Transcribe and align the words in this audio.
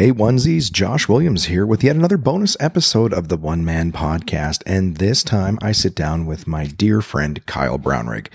Hey, 0.00 0.12
onesies, 0.12 0.72
Josh 0.72 1.08
Williams 1.10 1.44
here 1.44 1.66
with 1.66 1.84
yet 1.84 1.94
another 1.94 2.16
bonus 2.16 2.56
episode 2.58 3.12
of 3.12 3.28
the 3.28 3.36
One 3.36 3.66
Man 3.66 3.92
Podcast. 3.92 4.62
And 4.64 4.96
this 4.96 5.22
time 5.22 5.58
I 5.60 5.72
sit 5.72 5.94
down 5.94 6.24
with 6.24 6.46
my 6.46 6.64
dear 6.64 7.02
friend 7.02 7.44
Kyle 7.44 7.78
Brownrigg. 7.78 8.28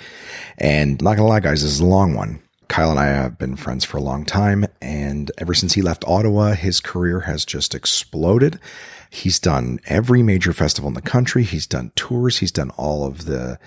And 0.60 1.02
not 1.02 1.18
gonna 1.18 1.28
lie, 1.28 1.40
guys, 1.40 1.64
this 1.64 1.72
is 1.72 1.80
a 1.80 1.86
long 1.88 2.14
one. 2.14 2.40
Kyle 2.68 2.92
and 2.92 3.00
I 3.00 3.06
have 3.06 3.40
been 3.40 3.56
friends 3.56 3.84
for 3.84 3.98
a 3.98 4.04
long 4.04 4.26
time, 4.26 4.68
and 4.80 5.32
ever 5.40 5.56
since 5.56 5.74
he 5.74 5.82
left 5.82 6.06
Ottawa, 6.08 6.52
his 6.54 6.80
career 6.80 7.22
has 7.22 7.46
just 7.46 7.74
exploded. 7.74 8.60
He's 9.10 9.40
done 9.40 9.80
every 9.88 10.22
major 10.22 10.54
festival 10.54 10.90
in 10.90 10.94
the 10.94 11.02
country, 11.02 11.42
he's 11.42 11.66
done 11.66 11.92
tours, 11.96 12.38
he's 12.38 12.52
done 12.52 12.70
all 12.78 13.08
of 13.08 13.26
the 13.26 13.58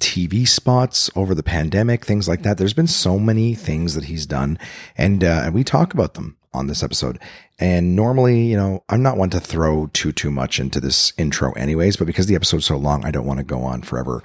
TV 0.00 0.46
spots 0.46 1.10
over 1.14 1.34
the 1.34 1.42
pandemic, 1.42 2.04
things 2.04 2.28
like 2.28 2.42
that. 2.42 2.58
There's 2.58 2.72
been 2.72 2.86
so 2.86 3.18
many 3.18 3.54
things 3.54 3.94
that 3.94 4.04
he's 4.04 4.26
done, 4.26 4.58
and 4.96 5.22
uh, 5.22 5.42
and 5.44 5.54
we 5.54 5.64
talk 5.64 5.94
about 5.94 6.14
them 6.14 6.36
on 6.52 6.66
this 6.66 6.82
episode. 6.82 7.18
And 7.58 7.94
normally, 7.94 8.42
you 8.42 8.56
know, 8.56 8.84
I'm 8.88 9.02
not 9.02 9.16
one 9.16 9.30
to 9.30 9.40
throw 9.40 9.88
too 9.92 10.12
too 10.12 10.30
much 10.30 10.58
into 10.58 10.80
this 10.80 11.12
intro, 11.18 11.52
anyways. 11.52 11.96
But 11.96 12.06
because 12.06 12.26
the 12.26 12.34
episode's 12.34 12.66
so 12.66 12.76
long, 12.76 13.04
I 13.04 13.10
don't 13.10 13.26
want 13.26 13.38
to 13.38 13.44
go 13.44 13.60
on 13.60 13.82
forever. 13.82 14.22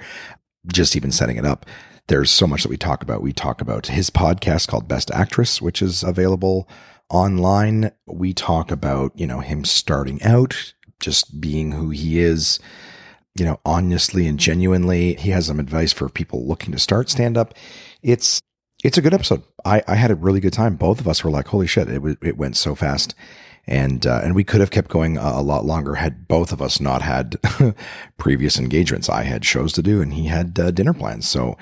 Just 0.68 0.96
even 0.96 1.12
setting 1.12 1.38
it 1.38 1.46
up, 1.46 1.66
there's 2.08 2.32
so 2.32 2.48
much 2.48 2.64
that 2.64 2.70
we 2.70 2.78
talk 2.78 3.02
about. 3.02 3.22
We 3.22 3.34
talk 3.34 3.62
about 3.62 3.88
his 3.88 4.10
podcast 4.10 4.68
called 4.68 4.88
Best 4.88 5.12
Actress, 5.12 5.62
which 5.62 5.82
is 5.82 6.04
available 6.04 6.68
online. 7.10 7.92
We 8.08 8.34
talk 8.34 8.72
about 8.72 9.12
you 9.16 9.28
know 9.28 9.40
him 9.40 9.64
starting 9.66 10.22
out, 10.24 10.74
just 11.00 11.40
being 11.40 11.74
who 11.74 11.90
he 11.90 12.20
is 12.20 12.60
you 13.40 13.46
know, 13.46 13.60
honestly 13.66 14.28
and 14.28 14.40
genuinely. 14.40 15.16
He 15.16 15.30
has 15.32 15.48
some 15.48 15.60
advice 15.60 15.94
for 15.94 16.10
people 16.10 16.48
looking 16.48 16.72
to 16.72 16.80
start 16.80 17.10
stand 17.10 17.38
up. 17.38 17.54
It's 18.02 18.42
it's 18.84 18.98
a 18.98 19.02
good 19.02 19.14
episode. 19.14 19.44
I, 19.66 19.84
I 19.88 19.96
had 19.96 20.12
a 20.12 20.16
really 20.16 20.40
good 20.40 20.54
time. 20.54 20.76
Both 20.76 21.00
of 21.00 21.08
us 21.08 21.24
were 21.24 21.32
like, 21.32 21.48
"Holy 21.48 21.68
shit!" 21.68 21.90
It 21.90 22.18
it 22.22 22.38
went 22.38 22.58
so 22.58 22.76
fast, 22.76 23.14
and 23.68 24.06
uh, 24.06 24.22
and 24.24 24.36
we 24.36 24.44
could 24.44 24.62
have 24.62 24.72
kept 24.72 24.90
going 24.90 25.18
a, 25.18 25.22
a, 25.22 25.42
lot 25.42 25.66
longer 25.66 25.96
had 25.96 26.28
both 26.28 26.52
of 26.52 26.62
us 26.62 26.80
not 26.80 27.02
had 27.02 27.38
previous 28.18 28.58
engagements. 28.58 29.10
I 29.10 29.24
had 29.24 29.46
shows 29.46 29.74
to 29.74 29.82
do, 29.82 30.02
and 30.02 30.14
he 30.14 30.28
had 30.28 30.58
uh, 30.60 30.72
dinner 30.72 30.94
plans. 30.94 31.28
So 31.28 31.58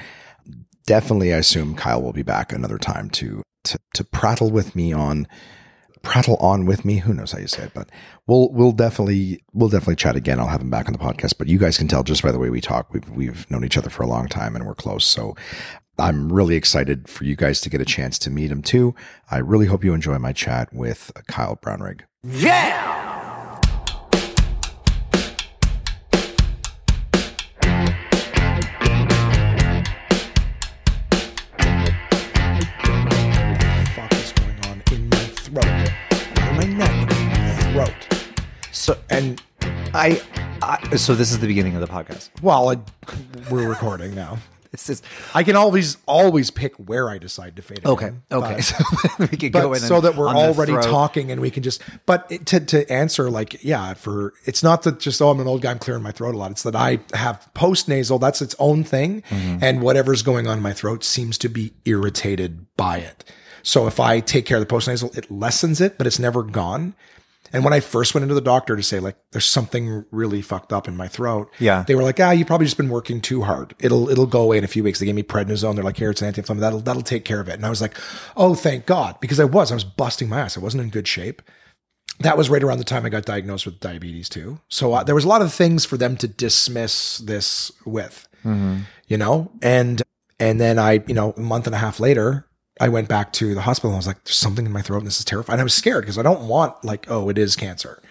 definitely, 0.86 1.34
I 1.34 1.38
assume 1.38 1.76
Kyle 1.76 2.02
will 2.02 2.14
be 2.14 2.24
back 2.24 2.52
another 2.52 2.78
time 2.78 3.10
to 3.12 3.42
to 3.66 3.80
to 3.96 4.04
prattle 4.04 4.52
with 4.52 4.76
me 4.76 4.94
on 4.94 5.28
prattle 6.02 6.38
on 6.38 6.66
with 6.66 6.86
me. 6.86 6.98
Who 6.98 7.14
knows 7.14 7.32
how 7.32 7.40
you 7.40 7.48
say 7.48 7.64
it, 7.64 7.74
but 7.74 7.90
we'll 8.26 8.50
we'll 8.52 8.72
definitely 8.72 9.44
we'll 9.54 9.70
definitely 9.70 9.96
chat 9.96 10.16
again. 10.16 10.40
I'll 10.40 10.48
have 10.48 10.62
him 10.62 10.70
back 10.70 10.88
on 10.88 10.94
the 10.94 11.00
podcast. 11.00 11.38
But 11.38 11.48
you 11.48 11.58
guys 11.58 11.78
can 11.78 11.88
tell 11.88 12.04
just 12.04 12.24
by 12.24 12.32
the 12.32 12.40
way 12.40 12.50
we 12.50 12.62
talk, 12.62 12.94
we've 12.94 13.10
we've 13.10 13.50
known 13.52 13.64
each 13.66 13.78
other 13.78 13.90
for 13.90 14.04
a 14.04 14.08
long 14.08 14.28
time 14.28 14.56
and 14.56 14.66
we're 14.66 14.76
close. 14.76 15.06
So 15.06 15.36
I'm 16.00 16.32
really 16.32 16.56
excited 16.56 17.08
for 17.08 17.24
you 17.24 17.36
guys 17.36 17.60
to 17.62 17.70
get 17.70 17.82
a 17.82 17.86
chance 17.86 18.20
to 18.20 18.30
meet 18.30 18.52
him 18.52 18.62
too. 18.62 18.94
I 19.32 19.38
really 19.38 19.66
hope 19.66 19.84
you 19.84 19.94
enjoy 19.94 20.18
my 20.20 20.34
chat 20.34 20.72
with 20.74 21.12
Kyle 21.28 21.56
Brownrigg. 21.56 22.02
Yeah! 22.24 23.07
So, 38.88 38.98
and 39.10 39.42
I, 39.94 40.22
I, 40.62 40.96
so 40.96 41.14
this 41.14 41.32
is 41.32 41.40
the 41.40 41.48
beginning 41.48 41.76
of 41.76 41.82
the 41.82 41.88
podcast. 41.88 42.30
Well, 42.42 42.70
I, 42.70 42.78
we're 43.52 43.68
recording 43.68 44.16
now. 44.16 44.38
This 44.70 44.90
is 44.90 45.02
I 45.34 45.44
can 45.44 45.56
always 45.56 45.96
always 46.06 46.52
pick 46.52 46.76
where 46.76 47.10
I 47.10 47.18
decide 47.20 47.56
to 47.56 47.62
fade. 47.62 47.86
okay. 47.86 48.08
again, 48.08 48.22
Okay. 48.32 48.56
but- 48.56 48.64
so 48.64 48.76
we 49.20 49.28
could 49.30 49.52
but 49.54 49.62
go 49.62 49.74
in 49.74 49.80
so 49.80 49.96
and- 49.96 50.04
that 50.06 50.16
we're 50.18 50.28
on 50.28 50.36
the 50.36 50.42
already 50.42 50.74
throat. 50.74 50.84
talking 50.84 51.32
and 51.32 51.40
we 51.40 51.50
can 51.50 51.64
just 51.64 51.82
but 52.06 52.28
it- 52.30 52.46
to 52.48 52.60
to 52.60 52.92
answer 52.92 53.30
like 53.32 53.64
yeah 53.64 53.94
for 53.94 54.34
it's 54.46 54.62
not 54.64 54.84
that 54.84 55.00
just 55.00 55.22
oh 55.22 55.30
I'm 55.32 55.40
an 55.40 55.48
old 55.48 55.62
guy 55.62 55.72
I'm 55.72 55.80
clearing 55.80 56.04
my 56.04 56.12
throat 56.12 56.36
a 56.36 56.38
lot 56.38 56.52
it's 56.52 56.64
that 56.64 56.76
I 56.76 57.00
have 57.14 57.50
post 57.54 57.88
nasal 57.88 58.20
that's 58.20 58.42
its 58.42 58.56
own 58.60 58.84
thing 58.84 59.24
Mm-hmm. 59.30 59.64
and 59.64 59.82
whatever's 59.82 60.22
going 60.22 60.48
on 60.48 60.58
in 60.58 60.64
my 60.64 60.74
throat 60.74 61.02
seems 61.06 61.38
to 61.40 61.48
be 61.50 61.72
irritated 61.86 62.66
by 62.76 62.98
it 62.98 63.24
so 63.64 63.88
if 63.88 64.02
I 64.02 64.20
take 64.20 64.46
care 64.46 64.58
of 64.58 64.62
the 64.62 64.68
post 64.68 64.90
nasal 64.90 65.12
it 65.16 65.32
lessens 65.32 65.80
it 65.80 65.98
but 65.98 66.06
it's 66.08 66.20
never 66.20 66.44
gone 66.44 66.94
and 67.54 67.64
when 67.64 67.74
I 67.74 67.80
first 67.80 68.14
went 68.14 68.24
into 68.24 68.36
the 68.36 68.42
doctor 68.42 68.76
to 68.76 68.84
say 68.84 69.00
like 69.00 69.16
there's 69.32 69.46
something 69.46 70.06
really 70.12 70.42
fucked 70.42 70.72
up 70.74 70.88
in 70.88 70.96
my 70.98 71.08
throat, 71.08 71.50
Yeah. 71.60 71.84
they 71.88 71.96
were 71.96 72.04
like, 72.04 72.20
ah, 72.20 72.32
you've 72.32 72.48
probably 72.48 72.66
just 72.68 72.78
been 72.78 72.90
working 72.90 73.22
too 73.22 73.42
hard. 73.44 73.76
It'll 73.80 74.10
it'll 74.10 74.26
go 74.28 74.42
away 74.42 74.58
in 74.58 74.64
a 74.64 74.68
few 74.68 74.84
weeks. 74.84 75.00
They 75.00 75.06
gave 75.06 75.16
me 75.16 75.24
prednisone. 75.24 75.76
They're 75.76 75.84
like, 75.84 75.98
here, 75.98 76.10
it's 76.12 76.22
an 76.22 76.28
anti-inflammatory. 76.28 76.62
That'll 76.68 76.80
that'll 76.82 77.02
take 77.02 77.26
care 77.26 77.40
of 77.40 77.48
it. 77.50 77.54
And 77.54 77.66
I 77.66 77.70
was 77.70 77.82
like, 77.82 77.96
oh, 78.36 78.56
thank 78.56 78.86
God, 78.86 79.20
because 79.20 79.40
I 79.40 79.46
was 79.46 79.72
I 79.72 79.76
was 79.76 79.84
busting 79.84 80.30
my 80.30 80.40
ass. 80.42 80.58
I 80.58 80.62
wasn't 80.62 80.84
in 80.84 80.90
good 80.90 81.08
shape. 81.08 81.42
That 82.22 82.36
was 82.38 82.50
right 82.50 82.64
around 82.64 82.80
the 82.80 82.84
time 82.84 83.06
I 83.06 83.10
got 83.10 83.26
diagnosed 83.26 83.66
with 83.68 83.80
diabetes 83.80 84.28
too. 84.28 84.60
So 84.70 84.94
uh, 84.94 85.04
there 85.04 85.14
was 85.14 85.24
a 85.24 85.28
lot 85.28 85.44
of 85.44 85.54
things 85.54 85.86
for 85.86 85.98
them 85.98 86.18
to 86.18 86.28
dismiss 86.28 87.20
this 87.20 87.72
with, 87.86 88.28
you 89.08 89.18
know, 89.18 89.52
and 89.62 90.02
and 90.40 90.60
then 90.60 90.80
I, 90.80 91.04
you 91.08 91.14
know, 91.14 91.34
a 91.38 91.40
month 91.40 91.68
and 91.68 91.76
a 91.76 91.80
half 91.80 92.00
later, 92.00 92.47
I 92.80 92.90
went 92.90 93.08
back 93.08 93.34
to 93.34 93.56
the 93.56 93.62
hospital 93.62 93.92
and 93.92 93.96
I 93.96 94.00
was 94.00 94.08
like, 94.08 94.24
there's 94.24 94.36
something 94.36 94.66
in 94.66 94.72
my 94.72 94.82
throat 94.82 95.00
and 95.00 95.08
this 95.08 95.20
is 95.20 95.26
terrifying. 95.26 95.56
And 95.56 95.62
I 95.62 95.64
was 95.64 95.74
scared 95.74 96.04
because 96.04 96.18
I 96.18 96.24
don't 96.24 96.48
want 96.48 96.84
like, 96.84 97.10
oh, 97.10 97.30
it 97.30 97.38
is 97.38 97.56
cancer. 97.56 98.02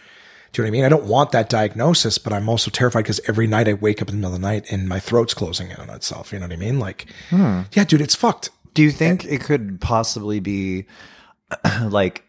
Do 0.52 0.62
you 0.62 0.64
know 0.64 0.68
what 0.68 0.68
I 0.68 0.78
mean? 0.78 0.84
I 0.84 0.88
don't 0.88 1.04
want 1.04 1.32
that 1.32 1.48
diagnosis, 1.48 2.18
but 2.18 2.32
I'm 2.32 2.48
also 2.48 2.70
terrified 2.70 3.02
because 3.02 3.20
every 3.28 3.46
night 3.46 3.68
I 3.68 3.74
wake 3.74 4.00
up 4.00 4.08
in 4.08 4.16
the 4.16 4.20
middle 4.20 4.34
of 4.34 4.40
the 4.40 4.46
night 4.46 4.64
and 4.70 4.88
my 4.88 4.98
throat's 4.98 5.34
closing 5.34 5.70
in 5.70 5.76
on 5.76 5.90
itself. 5.90 6.32
You 6.32 6.38
know 6.38 6.46
what 6.46 6.52
I 6.54 6.56
mean? 6.56 6.78
Like, 6.78 7.06
hmm. 7.30 7.62
yeah, 7.72 7.84
dude, 7.84 8.00
it's 8.00 8.14
fucked. 8.14 8.50
Do 8.72 8.82
you 8.82 8.90
think 8.90 9.24
it 9.24 9.42
could 9.42 9.80
possibly 9.80 10.40
be 10.40 10.86
like 11.82 12.24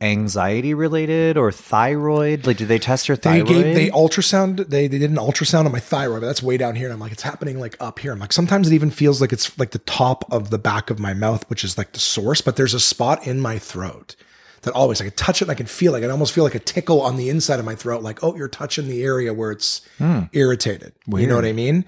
anxiety 0.00 0.74
related 0.74 1.36
or 1.36 1.50
thyroid? 1.50 2.46
Like, 2.46 2.56
did 2.56 2.68
they 2.68 2.78
test 2.78 3.08
your 3.08 3.16
They 3.16 3.40
thyroid? 3.40 3.48
gave 3.48 3.74
they 3.74 3.90
ultrasound. 3.90 4.68
They 4.68 4.88
they 4.88 4.98
did 4.98 5.10
an 5.10 5.16
ultrasound 5.16 5.66
on 5.66 5.72
my 5.72 5.80
thyroid, 5.80 6.20
but 6.20 6.26
that's 6.26 6.42
way 6.42 6.56
down 6.56 6.76
here. 6.76 6.86
And 6.86 6.94
I'm 6.94 7.00
like, 7.00 7.12
it's 7.12 7.22
happening 7.22 7.58
like 7.58 7.76
up 7.80 7.98
here. 7.98 8.12
I'm 8.12 8.18
like, 8.18 8.32
sometimes 8.32 8.70
it 8.70 8.74
even 8.74 8.90
feels 8.90 9.20
like 9.20 9.32
it's 9.32 9.58
like 9.58 9.70
the 9.70 9.78
top 9.80 10.30
of 10.32 10.50
the 10.50 10.58
back 10.58 10.90
of 10.90 10.98
my 10.98 11.14
mouth, 11.14 11.48
which 11.50 11.64
is 11.64 11.76
like 11.76 11.92
the 11.92 12.00
source. 12.00 12.40
But 12.40 12.56
there's 12.56 12.74
a 12.74 12.80
spot 12.80 13.26
in 13.26 13.40
my 13.40 13.58
throat 13.58 14.16
that 14.62 14.74
always 14.74 15.00
I 15.00 15.04
can 15.04 15.14
touch 15.14 15.40
it 15.40 15.44
and 15.44 15.50
I 15.50 15.54
can 15.54 15.66
feel 15.66 15.92
like 15.92 16.02
I 16.02 16.08
almost 16.08 16.34
feel 16.34 16.44
like 16.44 16.54
a 16.54 16.60
tickle 16.60 17.00
on 17.00 17.16
the 17.16 17.28
inside 17.28 17.58
of 17.58 17.64
my 17.64 17.74
throat. 17.74 18.02
Like, 18.02 18.22
oh, 18.22 18.36
you're 18.36 18.48
touching 18.48 18.88
the 18.88 19.02
area 19.02 19.32
where 19.32 19.50
it's 19.50 19.82
hmm. 19.98 20.22
irritated. 20.32 20.92
You 21.06 21.26
know 21.26 21.36
what 21.36 21.44
I 21.44 21.52
mean? 21.52 21.84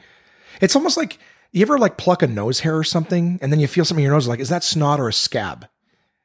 It's 0.60 0.76
almost 0.76 0.96
like 0.96 1.18
you 1.52 1.62
ever 1.62 1.78
like 1.78 1.96
pluck 1.96 2.22
a 2.22 2.26
nose 2.26 2.60
hair 2.60 2.76
or 2.76 2.84
something, 2.84 3.38
and 3.42 3.52
then 3.52 3.60
you 3.60 3.66
feel 3.66 3.84
something 3.84 4.04
in 4.04 4.08
your 4.08 4.14
nose. 4.14 4.28
Like, 4.28 4.40
is 4.40 4.50
that 4.50 4.62
snot 4.62 5.00
or 5.00 5.08
a 5.08 5.12
scab? 5.12 5.66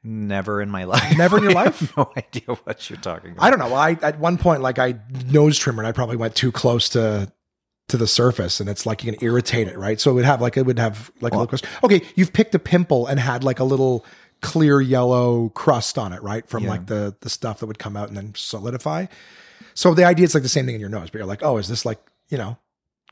Never 0.06 0.62
in 0.62 0.70
my 0.70 0.84
life. 0.84 1.18
Never 1.18 1.38
in 1.38 1.42
your 1.42 1.52
life? 1.52 1.92
no 1.96 2.12
idea 2.16 2.54
what 2.62 2.88
you're 2.88 2.98
talking 3.00 3.32
about. 3.32 3.44
I 3.44 3.50
don't 3.50 3.58
know. 3.58 3.74
I 3.74 3.98
at 4.02 4.20
one 4.20 4.38
point 4.38 4.62
like 4.62 4.78
I 4.78 4.94
nose 5.26 5.58
trimmer 5.58 5.82
and 5.82 5.88
I 5.88 5.92
probably 5.92 6.16
went 6.16 6.36
too 6.36 6.52
close 6.52 6.88
to 6.90 7.32
to 7.88 7.96
the 7.96 8.06
surface 8.06 8.60
and 8.60 8.68
it's 8.68 8.86
like 8.86 9.02
you 9.02 9.12
can 9.12 9.24
irritate 9.24 9.66
it, 9.66 9.76
right? 9.76 10.00
So 10.00 10.12
it 10.12 10.14
would 10.14 10.24
have 10.24 10.40
like 10.40 10.56
it 10.56 10.62
would 10.62 10.78
have 10.78 11.10
like 11.20 11.32
a 11.32 11.36
little 11.36 11.48
crust. 11.48 11.66
Okay, 11.82 12.02
you've 12.14 12.32
picked 12.32 12.54
a 12.54 12.58
pimple 12.60 13.06
and 13.06 13.18
had 13.18 13.42
like 13.42 13.58
a 13.58 13.64
little 13.64 14.04
clear 14.42 14.80
yellow 14.80 15.48
crust 15.50 15.98
on 15.98 16.12
it, 16.12 16.22
right? 16.22 16.48
From 16.48 16.64
like 16.66 16.86
the 16.86 17.16
the 17.20 17.28
stuff 17.28 17.58
that 17.60 17.66
would 17.66 17.80
come 17.80 17.96
out 17.96 18.06
and 18.08 18.16
then 18.16 18.32
solidify. 18.36 19.06
So 19.74 19.92
the 19.92 20.04
idea 20.04 20.24
is 20.24 20.34
like 20.34 20.44
the 20.44 20.48
same 20.48 20.66
thing 20.66 20.76
in 20.76 20.80
your 20.80 20.90
nose, 20.90 21.10
but 21.10 21.18
you're 21.18 21.26
like, 21.26 21.42
oh, 21.42 21.58
is 21.58 21.68
this 21.68 21.84
like 21.84 21.98
you 22.28 22.38
know 22.38 22.58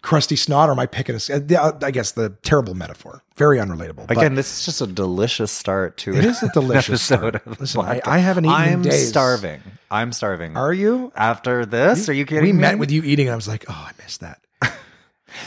crusty 0.05 0.37
snot 0.37 0.69
or 0.69 0.73
am 0.73 0.79
I 0.79 0.87
picking 0.87 1.15
a? 1.15 1.17
s- 1.17 1.31
uh, 1.31 1.73
I 1.83 1.91
guess 1.91 2.13
the 2.13 2.31
terrible 2.43 2.75
metaphor, 2.75 3.23
very 3.37 3.59
unrelatable. 3.59 4.07
but- 4.07 4.17
Again, 4.17 4.35
this 4.37 4.59
is 4.61 4.65
just 4.65 4.81
a 4.81 4.87
delicious 4.87 5.51
start 5.51 5.97
to 5.99 6.15
It 6.15 6.25
is 6.25 6.43
a 6.43 6.49
delicious 6.55 7.11
episode 7.11 7.41
start. 7.43 7.61
Listen, 7.61 7.81
I- 7.81 8.01
I 8.05 8.19
haven't 8.19 8.45
eaten 8.45 8.55
I'm 8.55 8.91
starving. 8.93 9.61
I'm 9.91 10.13
starving. 10.13 10.57
are 10.57 10.73
you? 10.73 11.13
After 11.17 11.65
this, 11.67 12.09
are 12.09 12.13
you 12.13 12.27
kidding 12.27 12.45
We 12.45 12.53
me? 12.53 12.59
met 12.61 12.79
with 12.79 12.91
you 12.91 13.03
eating, 13.03 13.27
and 13.29 13.33
I 13.33 13.37
was 13.37 13.49
like, 13.49 13.65
oh, 13.69 13.73
I 13.89 13.93
missed 14.03 14.21
that. 14.21 14.41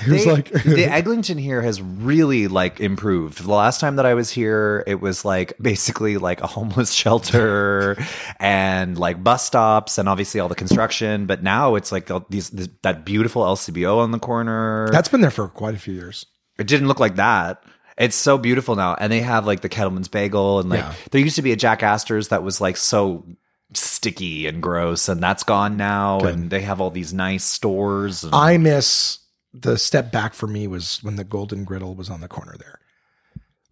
It 0.05 0.11
was 0.11 0.25
They- 0.25 0.31
like 0.31 0.51
the 0.63 0.85
Eglinton 0.85 1.37
here 1.37 1.61
has 1.61 1.81
really 1.81 2.47
like 2.47 2.79
improved. 2.79 3.43
The 3.43 3.51
last 3.51 3.79
time 3.79 3.95
that 3.97 4.05
I 4.05 4.13
was 4.13 4.29
here, 4.31 4.83
it 4.87 5.01
was 5.01 5.23
like 5.25 5.53
basically 5.61 6.17
like 6.17 6.41
a 6.41 6.47
homeless 6.47 6.91
shelter 7.01 7.97
and 8.39 8.97
like 8.97 9.23
bus 9.23 9.45
stops 9.45 9.97
and 9.97 10.07
obviously 10.09 10.39
all 10.39 10.49
the 10.49 10.55
construction. 10.55 11.25
But 11.25 11.43
now 11.43 11.75
it's 11.75 11.91
like 11.91 12.09
these 12.29 12.49
this, 12.49 12.69
that 12.83 13.05
beautiful 13.05 13.43
LCBO 13.43 13.97
on 13.99 14.11
the 14.11 14.19
corner. 14.19 14.89
That's 14.91 15.09
been 15.09 15.21
there 15.21 15.31
for 15.31 15.47
quite 15.47 15.75
a 15.75 15.79
few 15.79 15.93
years. 15.93 16.25
it 16.57 16.67
didn't 16.67 16.87
look 16.87 16.99
like 16.99 17.15
that. 17.15 17.63
It's 17.97 18.15
so 18.15 18.37
beautiful 18.37 18.75
now, 18.75 18.95
and 18.99 19.11
they 19.11 19.21
have 19.21 19.47
like 19.47 19.61
the 19.61 19.69
Kettleman's 19.69 20.07
Bagel, 20.07 20.59
and 20.59 20.69
like 20.69 20.81
Yeah. 20.81 20.93
there 21.09 21.21
used 21.21 21.35
to 21.37 21.41
be 21.41 21.51
a 21.51 21.55
Jack 21.55 21.81
Astor's 21.81 22.27
that 22.27 22.43
was 22.43 22.61
like 22.61 22.77
so 22.77 23.25
sticky 23.73 24.47
and 24.47 24.61
gross, 24.61 25.09
and 25.09 25.21
that's 25.21 25.43
gone 25.43 25.77
now. 25.77 26.19
And 26.19 26.49
they 26.51 26.61
have 26.61 26.79
all 26.79 26.91
these 26.91 27.11
nice 27.13 27.43
stores. 27.43 28.23
And, 28.23 28.35
I 28.35 28.57
miss 28.57 29.17
the 29.61 29.77
step 29.77 30.11
back 30.11 30.33
for 30.33 30.47
me 30.47 30.67
was 30.67 31.03
when 31.03 31.15
the 31.15 31.23
Golden 31.23 31.63
Griddle 31.63 31.95
was 31.95 32.09
on 32.09 32.21
the 32.21 32.27
corner 32.27 32.55
there, 32.57 32.79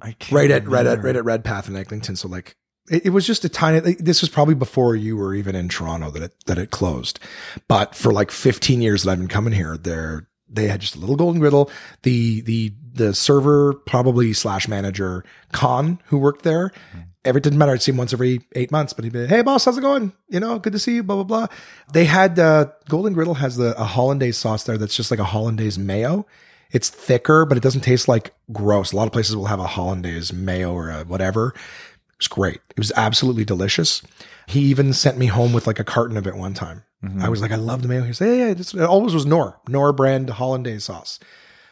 I 0.01 0.13
can't 0.13 0.31
right 0.31 0.51
at 0.51 0.67
right 0.67 0.85
at 0.85 0.97
remember. 0.97 1.07
right 1.07 1.15
at 1.15 1.25
Redpath 1.25 1.67
in 1.67 1.75
Eglinton. 1.75 2.15
So 2.15 2.27
like, 2.27 2.55
it, 2.89 3.07
it 3.07 3.09
was 3.09 3.25
just 3.25 3.45
a 3.45 3.49
tiny. 3.49 3.79
like, 3.81 3.97
This 3.99 4.21
was 4.21 4.29
probably 4.29 4.55
before 4.55 4.95
you 4.95 5.17
were 5.17 5.33
even 5.33 5.55
in 5.55 5.69
Toronto 5.69 6.11
that 6.11 6.23
it 6.23 6.33
that 6.45 6.57
it 6.57 6.71
closed, 6.71 7.19
but 7.67 7.95
for 7.95 8.11
like 8.11 8.31
15 8.31 8.81
years 8.81 9.03
that 9.03 9.11
I've 9.11 9.19
been 9.19 9.27
coming 9.27 9.53
here, 9.53 9.77
there 9.77 10.27
they 10.47 10.67
had 10.67 10.81
just 10.81 10.95
a 10.95 10.99
little 10.99 11.15
Golden 11.15 11.39
Griddle. 11.39 11.69
The 12.03 12.41
the 12.41 12.73
the 12.93 13.13
server 13.13 13.73
probably 13.73 14.33
slash 14.33 14.67
manager 14.67 15.23
Khan 15.51 15.99
who 16.05 16.17
worked 16.17 16.43
there. 16.43 16.71
Mm. 16.95 17.05
Every 17.25 17.41
didn't 17.41 17.57
matter. 17.59 17.71
I'd 17.71 17.81
see 17.81 17.91
him 17.91 17.97
once 17.97 18.13
every 18.13 18.41
eight 18.55 18.71
months, 18.71 18.93
but 18.93 19.03
he'd 19.03 19.13
be, 19.13 19.27
"Hey, 19.27 19.41
boss, 19.41 19.65
how's 19.65 19.77
it 19.77 19.81
going? 19.81 20.13
You 20.29 20.39
know, 20.39 20.59
good 20.59 20.73
to 20.73 20.79
see 20.79 20.95
you." 20.95 21.03
Blah 21.03 21.23
blah 21.23 21.23
blah. 21.23 21.47
They 21.91 22.05
had 22.05 22.39
uh, 22.39 22.67
Golden 22.87 23.13
Griddle 23.13 23.35
has 23.35 23.57
the 23.57 23.79
a 23.79 23.83
hollandaise 23.83 24.37
sauce 24.37 24.63
there 24.63 24.77
that's 24.77 24.95
just 24.95 25.11
like 25.11 25.19
a 25.19 25.25
hollandaise 25.25 25.77
mayo. 25.77 26.25
It's 26.71 26.89
thicker, 26.89 27.45
but 27.45 27.57
it 27.57 27.63
doesn't 27.63 27.81
taste 27.81 28.07
like 28.07 28.33
gross. 28.51 28.91
A 28.91 28.95
lot 28.95 29.07
of 29.07 29.13
places 29.13 29.35
will 29.35 29.45
have 29.45 29.59
a 29.59 29.67
hollandaise 29.67 30.33
mayo 30.33 30.73
or 30.73 30.89
a 30.89 31.03
whatever. 31.03 31.49
It 31.49 32.19
was 32.19 32.27
great. 32.27 32.61
It 32.69 32.77
was 32.77 32.91
absolutely 32.95 33.45
delicious. 33.45 34.01
He 34.47 34.61
even 34.61 34.93
sent 34.93 35.17
me 35.17 35.27
home 35.27 35.53
with 35.53 35.67
like 35.67 35.79
a 35.79 35.83
carton 35.83 36.17
of 36.17 36.27
it 36.27 36.35
one 36.35 36.53
time. 36.53 36.83
I 37.19 37.29
was 37.29 37.39
like, 37.39 37.51
I 37.51 37.55
love 37.55 37.83
the 37.83 37.87
mayo. 37.87 38.01
He 38.01 38.13
said, 38.13 38.35
Yeah, 38.35 38.47
yeah, 38.47 38.81
it 38.83 38.89
always 38.89 39.13
was 39.13 39.27
Knorr, 39.27 39.59
Knorr 39.67 39.93
brand 39.93 40.27
hollandaise 40.31 40.85
sauce. 40.85 41.19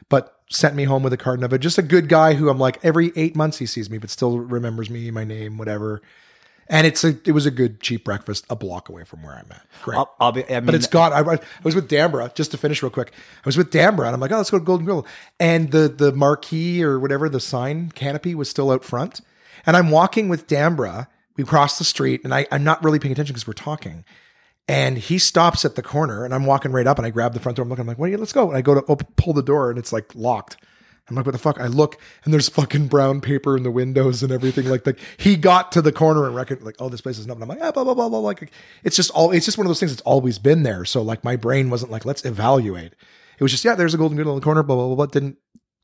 But 0.07 0.37
sent 0.53 0.75
me 0.75 0.83
home 0.83 1.03
with 1.03 1.13
a 1.13 1.17
carton 1.17 1.43
of 1.43 1.51
it. 1.51 1.59
Just 1.59 1.77
a 1.77 1.81
good 1.81 2.07
guy 2.07 2.35
who 2.35 2.49
I'm 2.49 2.59
like 2.59 2.79
every 2.83 3.11
eight 3.15 3.35
months 3.35 3.57
he 3.57 3.65
sees 3.65 3.89
me, 3.89 3.97
but 3.97 4.09
still 4.09 4.39
remembers 4.39 4.89
me, 4.89 5.09
my 5.11 5.23
name, 5.23 5.57
whatever. 5.57 6.01
And 6.69 6.87
it's 6.87 7.03
a 7.03 7.17
it 7.25 7.31
was 7.31 7.45
a 7.45 7.51
good 7.51 7.81
cheap 7.81 8.05
breakfast 8.05 8.45
a 8.49 8.55
block 8.55 8.87
away 8.87 9.03
from 9.03 9.21
where 9.21 9.33
I'm 9.33 9.51
at. 9.51 9.65
Great. 9.81 9.97
I'll, 9.97 10.15
I'll 10.19 10.31
be. 10.31 10.45
I 10.45 10.59
mean, 10.59 10.67
But 10.67 10.75
it's 10.75 10.87
got. 10.87 11.11
I, 11.11 11.33
I 11.33 11.39
was 11.63 11.75
with 11.75 11.89
Dambra 11.89 12.33
just 12.35 12.51
to 12.51 12.57
finish 12.57 12.81
real 12.81 12.89
quick. 12.89 13.11
I 13.11 13.45
was 13.45 13.57
with 13.57 13.69
Dambra 13.71 14.05
and 14.05 14.13
I'm 14.13 14.21
like, 14.21 14.31
oh, 14.31 14.37
let's 14.37 14.49
go 14.49 14.59
to 14.59 14.63
Golden 14.63 14.85
Grill. 14.85 15.05
And 15.39 15.71
the 15.71 15.89
the 15.89 16.13
marquee 16.13 16.81
or 16.81 16.99
whatever 16.99 17.27
the 17.27 17.41
sign 17.41 17.91
canopy 17.91 18.33
was 18.33 18.49
still 18.49 18.71
out 18.71 18.85
front. 18.85 19.19
And 19.65 19.75
I'm 19.75 19.91
walking 19.91 20.29
with 20.29 20.47
Dambra. 20.47 21.07
We 21.35 21.43
cross 21.43 21.77
the 21.77 21.83
street 21.83 22.21
and 22.23 22.33
I, 22.33 22.45
I'm 22.51 22.63
not 22.63 22.83
really 22.83 22.99
paying 22.99 23.11
attention 23.11 23.33
because 23.33 23.47
we're 23.47 23.53
talking. 23.53 24.05
And 24.67 24.97
he 24.97 25.17
stops 25.19 25.65
at 25.65 25.75
the 25.75 25.81
corner 25.81 26.23
and 26.23 26.33
I'm 26.33 26.45
walking 26.45 26.71
right 26.71 26.87
up 26.87 26.97
and 26.97 27.05
I 27.05 27.09
grab 27.09 27.33
the 27.33 27.39
front 27.39 27.57
door. 27.57 27.63
I'm 27.63 27.69
looking, 27.69 27.81
I'm 27.81 27.87
like, 27.87 27.97
what 27.97 28.09
are? 28.09 28.17
Let's 28.17 28.31
go. 28.31 28.47
And 28.47 28.57
I 28.57 28.61
go 28.61 28.75
to 28.75 28.81
op- 28.85 29.15
pull 29.17 29.33
the 29.33 29.43
door 29.43 29.69
and 29.69 29.77
it's 29.77 29.91
like 29.91 30.15
locked. 30.15 30.57
I'm 31.09 31.17
like, 31.17 31.25
what 31.25 31.33
the 31.33 31.37
fuck? 31.37 31.59
I 31.59 31.67
look 31.67 31.97
and 32.23 32.33
there's 32.33 32.47
fucking 32.47 32.87
brown 32.87 33.19
paper 33.19 33.57
in 33.57 33.63
the 33.63 33.71
windows 33.71 34.23
and 34.23 34.31
everything. 34.31 34.69
Like, 34.69 34.85
like 34.85 34.99
he 35.17 35.35
got 35.35 35.73
to 35.73 35.81
the 35.81 35.91
corner 35.91 36.25
and 36.25 36.33
reckon 36.33 36.63
like, 36.63 36.75
oh, 36.79 36.87
this 36.87 37.01
place 37.01 37.17
is 37.17 37.27
nothing. 37.27 37.43
I'm 37.43 37.49
like, 37.49 37.59
ah, 37.61 37.71
blah, 37.73 37.83
blah, 37.83 37.93
blah, 37.93 38.07
blah. 38.07 38.19
Like, 38.19 38.51
it's 38.85 38.95
just 38.95 39.11
all, 39.11 39.31
it's 39.31 39.45
just 39.45 39.57
one 39.57 39.67
of 39.67 39.69
those 39.69 39.81
things 39.81 39.91
that's 39.91 40.01
always 40.03 40.39
been 40.39 40.63
there. 40.63 40.85
So 40.85 41.01
like 41.01 41.25
my 41.25 41.35
brain 41.35 41.69
wasn't 41.69 41.91
like, 41.91 42.05
let's 42.05 42.23
evaluate. 42.23 42.93
It 43.37 43.43
was 43.43 43.51
just, 43.51 43.65
yeah, 43.65 43.75
there's 43.75 43.93
a 43.93 43.97
golden 43.97 44.15
griddle 44.15 44.33
in 44.33 44.39
the 44.39 44.45
corner, 44.45 44.63
blah, 44.63 44.77
blah, 44.77 44.87
blah, 44.87 44.95
blah. 44.95 45.05
Didn't, 45.07 45.37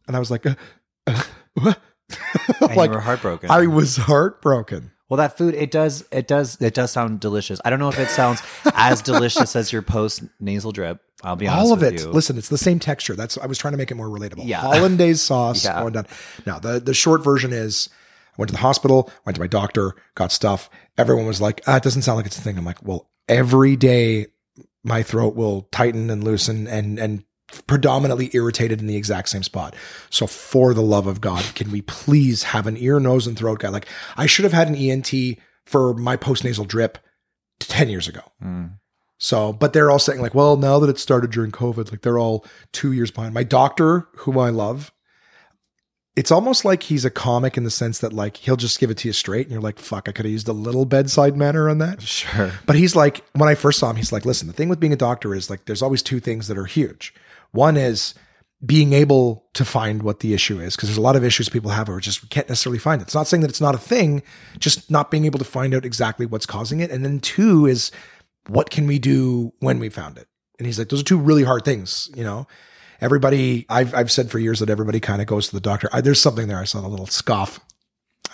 and 0.07 0.15
I 0.15 0.19
was 0.19 0.31
like, 0.31 0.45
uh, 0.45 0.55
uh, 1.07 1.23
what? 1.55 1.81
like, 2.61 2.89
you 2.89 2.95
were 2.95 3.01
heartbroken. 3.01 3.51
I 3.51 3.67
was 3.67 3.97
heartbroken. 3.97 4.91
Well, 5.09 5.17
that 5.17 5.37
food 5.37 5.55
it 5.55 5.71
does 5.71 6.05
it 6.11 6.27
does 6.27 6.61
it 6.61 6.73
does 6.73 6.91
sound 6.91 7.19
delicious. 7.19 7.59
I 7.65 7.69
don't 7.71 7.79
know 7.79 7.89
if 7.89 7.97
it 7.99 8.09
sounds 8.09 8.41
as 8.75 9.01
delicious 9.01 9.55
as 9.55 9.71
your 9.73 9.81
post 9.81 10.23
nasal 10.39 10.71
drip. 10.71 11.01
I'll 11.23 11.35
be 11.35 11.47
honest 11.47 11.71
with 11.71 11.81
you. 11.81 11.87
all 11.87 11.89
of 11.89 11.93
it. 11.95 12.01
you. 12.01 12.11
Listen, 12.11 12.37
it's 12.37 12.49
the 12.49 12.57
same 12.59 12.79
texture. 12.79 13.15
That's 13.15 13.37
I 13.37 13.47
was 13.47 13.57
trying 13.57 13.73
to 13.73 13.77
make 13.77 13.91
it 13.91 13.95
more 13.95 14.07
relatable. 14.07 14.45
Yeah. 14.45 14.61
hollandaise 14.61 15.21
sauce 15.21 15.65
Yeah. 15.65 15.81
going 15.81 15.93
down. 15.93 16.05
Now 16.45 16.59
the 16.59 16.79
the 16.79 16.93
short 16.93 17.23
version 17.23 17.51
is 17.51 17.89
I 18.31 18.35
went 18.37 18.49
to 18.49 18.53
the 18.53 18.61
hospital, 18.61 19.11
went 19.25 19.35
to 19.35 19.41
my 19.41 19.47
doctor, 19.47 19.95
got 20.15 20.31
stuff. 20.31 20.69
Everyone 20.97 21.25
was 21.25 21.41
like, 21.41 21.61
ah, 21.67 21.77
"It 21.77 21.83
doesn't 21.83 22.03
sound 22.03 22.17
like 22.17 22.25
it's 22.27 22.37
a 22.37 22.41
thing." 22.41 22.57
I'm 22.57 22.63
like, 22.65 22.81
"Well, 22.83 23.09
every 23.27 23.75
day 23.75 24.27
my 24.83 25.01
throat 25.03 25.35
will 25.35 25.63
tighten 25.71 26.09
and 26.09 26.23
loosen 26.23 26.67
and 26.67 26.99
and 26.99 27.23
predominantly 27.67 28.29
irritated 28.33 28.79
in 28.79 28.87
the 28.87 28.95
exact 28.95 29.29
same 29.29 29.43
spot. 29.43 29.75
So 30.09 30.27
for 30.27 30.73
the 30.73 30.81
love 30.81 31.07
of 31.07 31.21
God, 31.21 31.43
can 31.55 31.71
we 31.71 31.81
please 31.81 32.43
have 32.43 32.67
an 32.67 32.77
ear, 32.77 32.99
nose, 32.99 33.27
and 33.27 33.37
throat 33.37 33.59
guy? 33.59 33.69
Like 33.69 33.87
I 34.17 34.25
should 34.25 34.43
have 34.43 34.53
had 34.53 34.67
an 34.67 34.75
ENT 34.75 35.37
for 35.65 35.93
my 35.93 36.17
postnasal 36.17 36.67
drip 36.67 36.97
10 37.59 37.89
years 37.89 38.07
ago. 38.07 38.21
Mm. 38.43 38.79
So, 39.17 39.51
but 39.51 39.73
they're 39.73 39.91
all 39.91 39.99
saying 39.99 40.21
like, 40.21 40.33
well, 40.33 40.55
now 40.55 40.79
that 40.79 40.89
it 40.89 40.97
started 40.97 41.31
during 41.31 41.51
COVID, 41.51 41.91
like 41.91 42.01
they're 42.01 42.17
all 42.17 42.45
two 42.71 42.93
years 42.93 43.11
behind. 43.11 43.33
My 43.33 43.43
doctor, 43.43 44.07
whom 44.19 44.37
I 44.37 44.49
love, 44.49 44.93
it's 46.15 46.31
almost 46.31 46.65
like 46.65 46.83
he's 46.83 47.05
a 47.05 47.09
comic 47.09 47.55
in 47.55 47.63
the 47.63 47.71
sense 47.71 47.99
that 47.99 48.13
like 48.13 48.37
he'll 48.37 48.55
just 48.55 48.79
give 48.79 48.89
it 48.89 48.97
to 48.99 49.09
you 49.09 49.13
straight, 49.13 49.45
and 49.45 49.51
you're 49.51 49.61
like, 49.61 49.77
fuck, 49.77 50.09
I 50.09 50.11
could 50.11 50.25
have 50.25 50.31
used 50.31 50.47
a 50.47 50.53
little 50.53 50.85
bedside 50.85 51.37
manner 51.37 51.69
on 51.69 51.77
that. 51.77 52.01
Sure. 52.01 52.51
But 52.65 52.77
he's 52.77 52.95
like, 52.95 53.23
when 53.33 53.49
I 53.49 53.55
first 53.55 53.79
saw 53.79 53.89
him, 53.89 53.97
he's 53.97 54.11
like, 54.11 54.25
listen, 54.25 54.47
the 54.47 54.53
thing 54.53 54.69
with 54.69 54.79
being 54.79 54.93
a 54.93 54.97
doctor 54.97 55.35
is 55.35 55.49
like, 55.49 55.65
there's 55.65 55.81
always 55.81 56.01
two 56.01 56.19
things 56.19 56.47
that 56.47 56.57
are 56.57 56.65
huge. 56.65 57.13
One 57.51 57.77
is 57.77 58.13
being 58.65 58.91
able 58.91 59.45
to 59.53 59.63
find 59.63 60.03
what 60.03 60.19
the 60.19 60.33
issue 60.33 60.59
is, 60.59 60.75
because 60.75 60.89
there's 60.89 60.97
a 60.97 61.01
lot 61.01 61.15
of 61.15 61.23
issues 61.23 61.47
people 61.47 61.71
have 61.71 61.87
where 61.87 61.99
just 61.99 62.29
can't 62.29 62.49
necessarily 62.49 62.79
find 62.79 63.01
it. 63.01 63.05
It's 63.05 63.15
not 63.15 63.27
saying 63.27 63.41
that 63.41 63.49
it's 63.49 63.61
not 63.61 63.75
a 63.75 63.79
thing, 63.79 64.21
just 64.57 64.91
not 64.91 65.11
being 65.11 65.25
able 65.25 65.39
to 65.39 65.45
find 65.45 65.73
out 65.73 65.85
exactly 65.85 66.25
what's 66.25 66.45
causing 66.45 66.81
it. 66.81 66.91
And 66.91 67.05
then 67.05 67.19
two 67.19 67.65
is 67.65 67.89
what 68.47 68.69
can 68.69 68.85
we 68.85 68.99
do 68.99 69.53
when 69.59 69.79
we 69.79 69.89
found 69.89 70.17
it? 70.17 70.27
And 70.57 70.65
he's 70.65 70.77
like, 70.77 70.89
those 70.89 70.99
are 71.01 71.05
two 71.05 71.17
really 71.17 71.43
hard 71.43 71.63
things, 71.63 72.09
you 72.15 72.23
know? 72.23 72.47
Everybody, 72.99 73.65
I've, 73.69 73.95
I've 73.95 74.11
said 74.11 74.29
for 74.29 74.39
years 74.39 74.59
that 74.59 74.69
everybody 74.69 74.99
kind 74.99 75.21
of 75.21 75.27
goes 75.27 75.47
to 75.47 75.55
the 75.55 75.61
doctor. 75.61 75.87
I, 75.93 76.01
there's 76.01 76.19
something 76.19 76.49
there. 76.49 76.59
I 76.59 76.65
saw 76.65 76.85
a 76.85 76.89
little 76.89 77.07
scoff. 77.07 77.61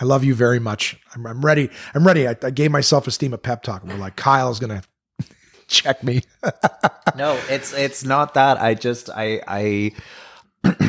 I 0.00 0.04
love 0.04 0.24
you 0.24 0.34
very 0.34 0.58
much. 0.58 0.98
I'm, 1.14 1.24
I'm 1.24 1.44
ready. 1.44 1.70
I'm 1.94 2.04
ready. 2.04 2.26
I, 2.26 2.34
I 2.42 2.50
gave 2.50 2.72
myself 2.72 3.06
esteem 3.06 3.32
a 3.32 3.38
pep 3.38 3.62
talk. 3.62 3.84
We're 3.84 3.94
like, 3.94 4.16
Kyle's 4.16 4.58
going 4.58 4.80
to 4.80 4.86
check 5.68 6.02
me. 6.02 6.22
No, 7.16 7.38
it's 7.48 7.72
it's 7.72 8.04
not 8.04 8.34
that. 8.34 8.60
I 8.60 8.74
just 8.74 9.10
I 9.10 9.40
I 9.46 9.92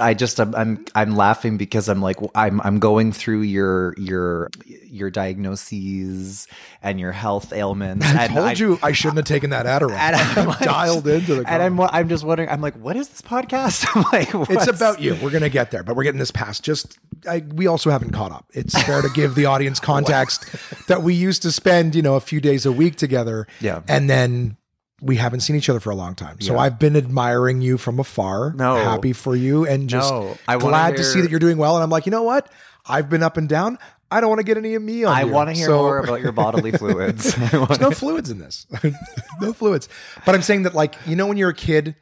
I 0.00 0.14
just 0.14 0.38
I'm, 0.40 0.54
I'm 0.54 0.84
I'm 0.94 1.16
laughing 1.16 1.56
because 1.56 1.88
I'm 1.88 2.00
like 2.02 2.16
I'm 2.34 2.60
I'm 2.62 2.78
going 2.78 3.12
through 3.12 3.42
your 3.42 3.94
your 3.98 4.50
your 4.66 5.10
diagnoses 5.10 6.46
and 6.82 6.98
your 7.00 7.12
health 7.12 7.52
ailments. 7.52 8.06
I 8.06 8.28
told 8.28 8.58
you 8.58 8.78
I 8.82 8.92
shouldn't 8.92 9.16
have 9.18 9.26
taken 9.26 9.50
that 9.50 9.66
Adderall. 9.66 9.92
and 9.98 10.16
I'm 10.16 10.38
I'm 10.38 10.46
like- 10.48 10.58
dialed 10.60 11.06
into 11.06 11.36
the 11.36 11.48
and 11.50 11.62
I'm 11.62 11.80
I'm 11.80 12.08
just 12.08 12.24
wondering. 12.24 12.48
I'm 12.48 12.60
like, 12.60 12.74
what 12.76 12.96
is 12.96 13.08
this 13.08 13.22
podcast? 13.22 13.86
I'm 13.94 14.04
like, 14.12 14.48
It's 14.50 14.66
about 14.68 15.00
you. 15.00 15.16
We're 15.22 15.30
gonna 15.30 15.48
get 15.48 15.70
there, 15.70 15.82
but 15.82 15.96
we're 15.96 16.04
getting 16.04 16.18
this 16.18 16.30
past. 16.30 16.62
Just 16.64 16.98
I, 17.28 17.44
we 17.54 17.66
also 17.66 17.90
haven't 17.90 18.12
caught 18.12 18.32
up. 18.32 18.46
It's 18.52 18.80
fair 18.82 19.02
to 19.02 19.08
give 19.10 19.34
the 19.34 19.46
audience 19.46 19.80
context 19.86 20.46
that 20.88 21.02
we 21.02 21.14
used 21.14 21.42
to 21.42 21.52
spend, 21.52 21.94
you 21.94 22.02
know, 22.02 22.14
a 22.16 22.20
few 22.20 22.40
days 22.40 22.66
a 22.66 22.72
week 22.72 22.96
together. 22.96 23.46
Yeah. 23.60 23.82
and 23.88 24.08
then 24.08 24.56
we 25.06 25.16
haven't 25.16 25.40
seen 25.40 25.56
each 25.56 25.68
other 25.70 25.80
for 25.80 25.90
a 25.90 25.94
long 25.94 26.14
time. 26.14 26.40
So 26.40 26.54
Yeah. 26.54 26.60
I've 26.60 26.78
been 26.78 26.96
admiring 26.96 27.60
you 27.62 27.78
from 27.78 27.98
afar. 27.98 28.52
No. 28.54 28.76
happy 28.76 29.12
for 29.12 29.34
you, 29.36 29.66
and 29.66 29.88
just 29.88 30.10
No. 30.12 30.36
I 30.48 30.56
glad 30.56 30.96
to 30.96 31.04
see 31.04 31.20
that 31.20 31.30
you're 31.30 31.40
doing 31.40 31.56
well. 31.58 31.76
And 31.76 31.82
I'm 31.82 31.90
like, 31.90 32.06
you 32.06 32.10
know 32.12 32.22
what? 32.24 32.50
I've 32.88 33.08
been 33.08 33.22
up 33.22 33.36
and 33.36 33.48
down. 33.48 33.78
I 34.10 34.20
don't 34.20 34.28
want 34.28 34.38
to 34.38 34.44
get 34.44 34.56
any 34.56 34.74
of 34.74 34.82
me 34.82 35.02
on. 35.04 35.12
I 35.16 35.24
want 35.24 35.48
to 35.50 35.54
hear 35.54 35.66
So- 35.66 35.78
more 35.82 35.98
about 35.98 36.20
your 36.20 36.30
bodily 36.32 36.70
fluids. 36.78 37.34
There's 37.34 37.80
no 37.80 37.90
fluids 37.90 38.30
in 38.30 38.38
this. 38.38 38.66
no 39.40 39.52
fluids. 39.52 39.88
But 40.24 40.34
I'm 40.34 40.42
saying 40.42 40.62
that, 40.64 40.74
like, 40.74 40.94
you 41.06 41.16
know, 41.16 41.26
when 41.26 41.36
you're 41.36 41.50
a 41.50 41.54
kid, 41.54 41.96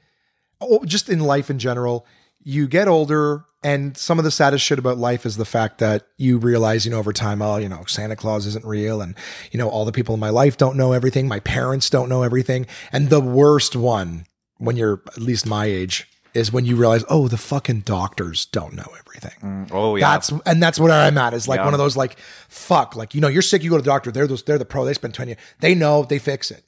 oh, 0.61 0.85
just 0.85 1.09
in 1.09 1.21
life 1.21 1.49
in 1.51 1.59
general, 1.59 2.07
you 2.45 2.69
get 2.69 2.87
older, 2.89 3.45
and 3.63 3.97
some 3.97 4.19
of 4.19 4.25
the 4.25 4.31
saddest 4.31 4.65
shit 4.65 4.79
about 4.79 4.99
life 4.99 5.25
is 5.27 5.37
the 5.37 5.45
fact 5.47 5.79
that 5.79 6.07
you 6.19 6.39
realize, 6.39 6.85
you 6.85 6.91
know, 6.91 6.99
over 6.99 7.13
time, 7.13 7.41
oh, 7.43 7.57
you 7.57 7.69
know, 7.69 7.85
Santa 7.87 8.15
Claus 8.17 8.47
isn't 8.47 8.65
real, 8.65 9.01
and 9.01 9.15
you 9.51 9.59
know, 9.59 9.69
all 9.69 9.85
the 9.85 9.93
people 9.93 10.15
in 10.15 10.21
my 10.21 10.31
life 10.31 10.57
don't 10.57 10.77
know 10.77 10.93
everything. 10.93 11.27
My 11.27 11.41
parents 11.41 11.89
don't 11.91 12.09
know 12.09 12.23
everything, 12.23 12.67
and 12.93 13.11
the 13.11 13.21
worst 13.21 13.75
one, 13.75 14.27
when 14.59 14.77
you're 14.77 15.03
at 15.09 15.19
least 15.19 15.47
my 15.47 15.65
age, 15.65 16.07
is 16.35 16.53
when 16.53 16.65
you 16.67 16.77
realize, 16.77 17.05
oh, 17.09 17.29
the 17.29 17.37
fucking 17.39 17.81
doctors 17.81 18.47
don't 18.47 18.75
know 18.75 18.89
everything. 18.99 19.39
Mm, 19.41 19.71
oh 19.73 19.97
yeah. 19.97 20.13
That's 20.13 20.33
and 20.45 20.63
that's 20.63 20.79
what 20.79 20.91
I'm 20.91 21.17
at. 21.17 21.33
Is 21.33 21.49
like 21.49 21.59
Yeah. 21.59 21.65
one 21.65 21.75
of 21.75 21.79
those 21.79 21.97
like 21.97 22.19
fuck, 22.49 22.97
like 22.97 23.15
you 23.15 23.21
know, 23.21 23.29
you're 23.29 23.41
sick, 23.43 23.63
you 23.63 23.71
go 23.71 23.77
to 23.77 23.83
the 23.83 23.89
doctor. 23.91 24.11
They're 24.11 24.27
those, 24.27 24.43
they're 24.43 24.59
the 24.59 24.65
pro. 24.65 24.85
They 24.85 24.95
spend 24.95 25.15
twenty. 25.15 25.31
Years, 25.33 25.41
They 25.61 25.75
know, 25.75 26.03
they 26.05 26.19
fix 26.19 26.51
it. 26.51 26.65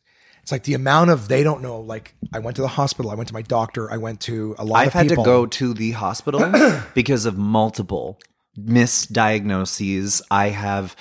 It's 0.47 0.53
like 0.53 0.62
the 0.62 0.75
amount 0.75 1.11
of 1.11 1.26
they 1.26 1.43
don't 1.43 1.61
know. 1.61 1.81
Like 1.81 2.15
I 2.33 2.38
went 2.38 2.55
to 2.55 2.62
the 2.62 2.69
hospital, 2.69 3.11
I 3.11 3.17
went 3.17 3.26
to 3.26 3.35
my 3.35 3.43
doctor, 3.43 3.91
I 3.91 3.97
went 3.97 4.21
to 4.21 4.55
a 4.61 4.65
lot 4.65 4.79
I've 4.79 4.93
had 4.93 5.09
people. 5.09 5.25
to 5.25 5.29
go 5.29 5.45
to 5.45 5.75
the 5.75 5.91
hospital 5.91 6.53
because 6.95 7.26
of 7.26 7.37
multiple 7.37 8.21
misdiagnoses. 8.57 10.23
I 10.31 10.50
have 10.50 10.95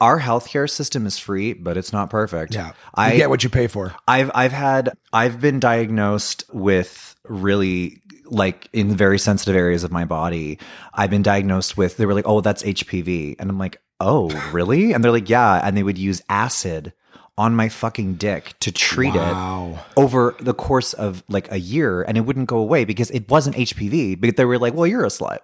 our 0.00 0.20
healthcare 0.20 0.70
system 0.70 1.06
is 1.06 1.18
free, 1.18 1.54
but 1.54 1.76
it's 1.76 1.92
not 1.92 2.08
perfect. 2.08 2.54
Yeah, 2.54 2.68
you 2.68 2.74
I 2.94 3.16
get 3.16 3.30
what 3.30 3.42
you 3.42 3.50
pay 3.50 3.66
for. 3.66 3.96
I've 4.06 4.30
I've 4.32 4.52
had 4.52 4.96
I've 5.12 5.40
been 5.40 5.58
diagnosed 5.58 6.44
with 6.52 7.16
really 7.24 8.00
like 8.26 8.68
in 8.72 8.94
very 8.94 9.18
sensitive 9.18 9.56
areas 9.56 9.82
of 9.82 9.90
my 9.90 10.04
body. 10.04 10.60
I've 10.92 11.10
been 11.10 11.24
diagnosed 11.24 11.76
with 11.76 11.96
they 11.96 12.06
were 12.06 12.14
like, 12.14 12.28
"Oh, 12.28 12.42
that's 12.42 12.62
HPV." 12.62 13.34
And 13.40 13.50
I'm 13.50 13.58
like, 13.58 13.82
"Oh, 13.98 14.30
really?" 14.52 14.92
And 14.92 15.02
they're 15.02 15.10
like, 15.10 15.28
"Yeah." 15.28 15.60
And 15.66 15.76
they 15.76 15.82
would 15.82 15.98
use 15.98 16.22
acid 16.28 16.92
on 17.36 17.54
my 17.54 17.68
fucking 17.68 18.14
dick 18.14 18.54
to 18.60 18.70
treat 18.70 19.14
Wow. 19.14 19.74
it 19.78 19.98
over 20.00 20.36
the 20.38 20.54
course 20.54 20.92
of 20.92 21.22
like 21.28 21.50
a 21.50 21.58
year 21.58 22.02
and 22.02 22.16
it 22.16 22.20
wouldn't 22.20 22.46
go 22.46 22.58
away 22.58 22.84
because 22.84 23.10
it 23.10 23.28
wasn't 23.28 23.56
HPV. 23.56 24.20
But 24.20 24.36
they 24.36 24.44
were 24.44 24.58
like, 24.58 24.74
"Well, 24.74 24.86
you're 24.86 25.04
a 25.04 25.08
slut." 25.08 25.38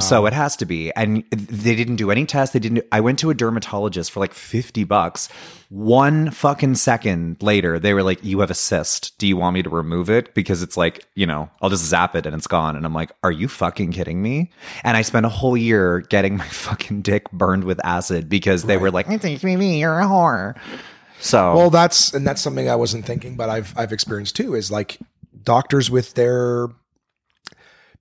So 0.00 0.26
it 0.26 0.32
has 0.32 0.56
to 0.56 0.66
be. 0.66 0.90
And 0.96 1.22
they 1.30 1.76
didn't 1.76 1.96
do 1.96 2.10
any 2.10 2.26
tests. 2.26 2.52
They 2.52 2.58
didn't. 2.58 2.84
I 2.90 2.98
went 2.98 3.20
to 3.20 3.30
a 3.30 3.34
dermatologist 3.34 4.10
for 4.10 4.18
like 4.18 4.32
50 4.34 4.82
bucks. 4.82 5.28
One 5.70 6.32
fucking 6.32 6.74
second 6.74 7.36
later, 7.40 7.78
they 7.78 7.94
were 7.94 8.02
like, 8.02 8.22
You 8.24 8.40
have 8.40 8.50
a 8.50 8.54
cyst. 8.54 9.16
Do 9.18 9.26
you 9.28 9.36
want 9.36 9.54
me 9.54 9.62
to 9.62 9.70
remove 9.70 10.10
it? 10.10 10.34
Because 10.34 10.62
it's 10.64 10.76
like, 10.76 11.06
you 11.14 11.26
know, 11.26 11.48
I'll 11.62 11.70
just 11.70 11.84
zap 11.84 12.16
it 12.16 12.26
and 12.26 12.34
it's 12.34 12.48
gone. 12.48 12.74
And 12.74 12.84
I'm 12.84 12.92
like, 12.94 13.12
Are 13.22 13.30
you 13.30 13.46
fucking 13.46 13.92
kidding 13.92 14.20
me? 14.20 14.50
And 14.82 14.96
I 14.96 15.02
spent 15.02 15.26
a 15.26 15.28
whole 15.28 15.56
year 15.56 16.00
getting 16.00 16.36
my 16.38 16.48
fucking 16.48 17.02
dick 17.02 17.30
burned 17.30 17.62
with 17.62 17.80
acid 17.84 18.28
because 18.28 18.64
they 18.64 18.76
were 18.76 18.90
like, 18.90 19.06
It's 19.08 19.24
HPV, 19.24 19.78
you're 19.78 20.00
a 20.00 20.06
whore. 20.06 20.56
So, 21.20 21.54
Well, 21.56 21.70
that's 21.70 22.12
and 22.12 22.26
that's 22.26 22.42
something 22.42 22.68
I 22.68 22.76
wasn't 22.76 23.06
thinking, 23.06 23.36
but 23.36 23.48
I've 23.48 23.72
I've 23.76 23.92
experienced 23.92 24.36
too. 24.36 24.54
Is 24.54 24.70
like 24.70 24.98
doctors 25.42 25.90
with 25.90 26.14
their 26.14 26.68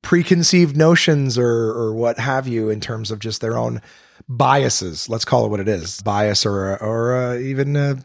preconceived 0.02 0.76
notions 0.76 1.38
or 1.38 1.48
or 1.72 1.94
what 1.94 2.20
have 2.20 2.48
you 2.48 2.70
in 2.70 2.80
terms 2.82 3.12
of 3.12 3.20
just 3.20 3.42
their 3.42 3.58
own 3.58 3.82
biases. 4.28 5.10
Let's 5.10 5.26
call 5.26 5.46
it 5.46 5.50
what 5.50 5.60
it 5.60 5.68
is, 5.68 6.02
bias 6.02 6.46
or 6.46 6.78
or 6.82 7.16
uh, 7.16 7.38
even 7.38 7.76
uh, 7.78 7.96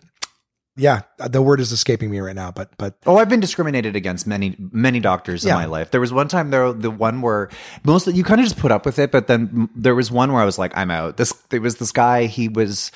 yeah, 0.77 1.00
the 1.19 1.43
word 1.43 1.59
is 1.59 1.73
escaping 1.73 2.09
me 2.09 2.21
right 2.21 2.37
now. 2.37 2.53
But 2.53 2.71
but 2.79 2.95
Oh, 3.05 3.17
I've 3.17 3.29
been 3.29 3.41
discriminated 3.41 3.97
against 3.97 4.27
many 4.29 4.55
many 4.59 5.00
doctors 5.00 5.45
in 5.45 5.49
Yeah. 5.49 5.55
my 5.57 5.65
life. 5.65 5.91
There 5.91 6.00
was 6.00 6.12
one 6.12 6.29
time 6.29 6.50
there 6.50 6.73
the 6.73 6.91
one 6.91 7.21
where 7.21 7.49
most 7.85 8.07
you 8.07 8.23
kind 8.23 8.41
of 8.41 8.47
just 8.47 8.59
put 8.61 8.71
up 8.71 8.87
with 8.87 9.00
it, 9.00 9.11
but 9.11 9.27
then 9.27 9.69
there 9.75 9.97
was 9.97 10.11
one 10.12 10.33
where 10.33 10.41
I 10.43 10.45
was 10.45 10.59
like, 10.59 10.77
I'm 10.77 10.93
out. 10.93 11.17
This 11.17 11.33
there 11.49 11.61
was 11.61 11.77
this 11.77 11.91
guy. 11.91 12.27
He 12.27 12.49
was 12.49 12.93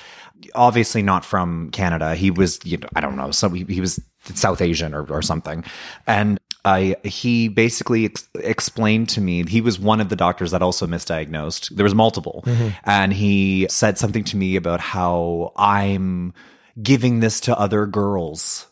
obviously 0.55 1.01
not 1.01 1.25
from 1.25 1.69
Canada. 1.71 2.15
He 2.15 2.31
was 2.31 2.59
you 2.63 2.77
know, 2.77 2.87
I 2.95 3.01
don't 3.01 3.15
know. 3.15 3.31
So 3.31 3.49
he, 3.49 3.63
he 3.65 3.81
was 3.81 3.99
South 4.35 4.61
Asian 4.61 4.93
or 4.93 5.05
or 5.11 5.21
something, 5.21 5.63
and. 6.07 6.39
I 6.65 6.95
he 7.03 7.49
basically 7.49 8.05
ex- 8.05 8.29
explained 8.35 9.09
to 9.09 9.19
me 9.19 9.43
he 9.45 9.59
was 9.59 9.77
one 9.77 9.99
of 9.99 10.07
the 10.07 10.15
doctors 10.15 10.51
that 10.51 10.61
also 10.61 10.87
misdiagnosed. 10.87 11.75
There 11.75 11.83
was 11.83 11.93
multiple, 11.93 12.41
mm-hmm. 12.47 12.69
and 12.85 13.11
he 13.11 13.67
said 13.69 13.97
something 13.97 14.23
to 14.23 14.37
me 14.37 14.55
about 14.55 14.79
how 14.79 15.51
I'm 15.57 16.33
giving 16.81 17.19
this 17.19 17.41
to 17.41 17.59
other 17.59 17.85
girls 17.85 18.67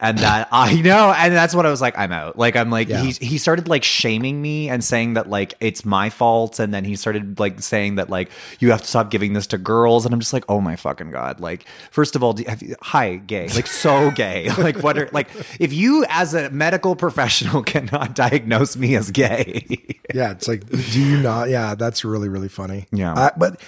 and 0.00 0.18
that 0.18 0.48
I 0.52 0.80
know, 0.80 1.12
and 1.16 1.34
that's 1.34 1.54
what 1.54 1.66
I 1.66 1.70
was 1.70 1.80
like. 1.80 1.98
I'm 1.98 2.12
out. 2.12 2.38
Like 2.38 2.56
I'm 2.56 2.70
like 2.70 2.88
Yeah. 2.88 3.02
he 3.02 3.12
he 3.12 3.38
started 3.38 3.68
like 3.68 3.82
shaming 3.84 4.40
me 4.42 4.68
and 4.68 4.82
saying 4.84 5.14
that 5.14 5.28
like 5.30 5.54
it's 5.60 5.84
my 5.84 6.10
fault, 6.10 6.58
and 6.58 6.72
then 6.74 6.84
he 6.84 6.96
started 6.96 7.38
like 7.40 7.60
saying 7.62 7.94
that 7.96 8.10
like 8.10 8.30
you 8.58 8.70
have 8.70 8.82
to 8.82 8.86
stop 8.86 9.10
giving 9.10 9.32
this 9.32 9.46
to 9.48 9.58
girls, 9.58 10.04
and 10.04 10.12
I'm 10.12 10.20
just 10.20 10.32
like, 10.32 10.44
oh 10.48 10.60
my 10.60 10.76
fucking 10.76 11.10
god! 11.10 11.40
Like 11.40 11.66
first 11.90 12.14
of 12.16 12.22
all, 12.22 12.32
do, 12.34 12.44
have 12.46 12.62
you, 12.62 12.76
hi 12.82 13.16
gay, 13.16 13.48
like 13.48 13.66
so 13.66 14.10
gay, 14.14 14.50
like 14.58 14.82
what 14.82 14.98
are 14.98 15.08
like 15.12 15.28
if 15.58 15.72
you 15.72 16.04
as 16.08 16.34
a 16.34 16.50
medical 16.50 16.94
professional 16.96 17.62
cannot 17.62 18.14
diagnose 18.14 18.76
me 18.76 18.94
as 18.96 19.10
gay, 19.10 19.64
yeah, 20.14 20.32
it's 20.32 20.46
like, 20.48 20.68
do 20.68 21.00
you 21.00 21.20
not? 21.20 21.48
Yeah, 21.48 21.74
that's 21.74 22.04
really 22.04 22.28
really 22.28 22.48
funny. 22.48 22.86
Yeah. 22.92 23.14
uh, 23.14 23.30
but 23.36 23.60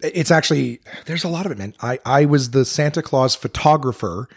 it's 0.00 0.30
actually 0.30 0.80
there's 1.06 1.24
a 1.24 1.28
lot 1.28 1.44
of 1.44 1.52
it, 1.52 1.58
man. 1.58 1.74
I 1.82 1.98
I 2.06 2.24
was 2.24 2.50
the 2.52 2.64
Santa 2.64 3.02
Claus 3.02 3.34
photographer 3.34 4.28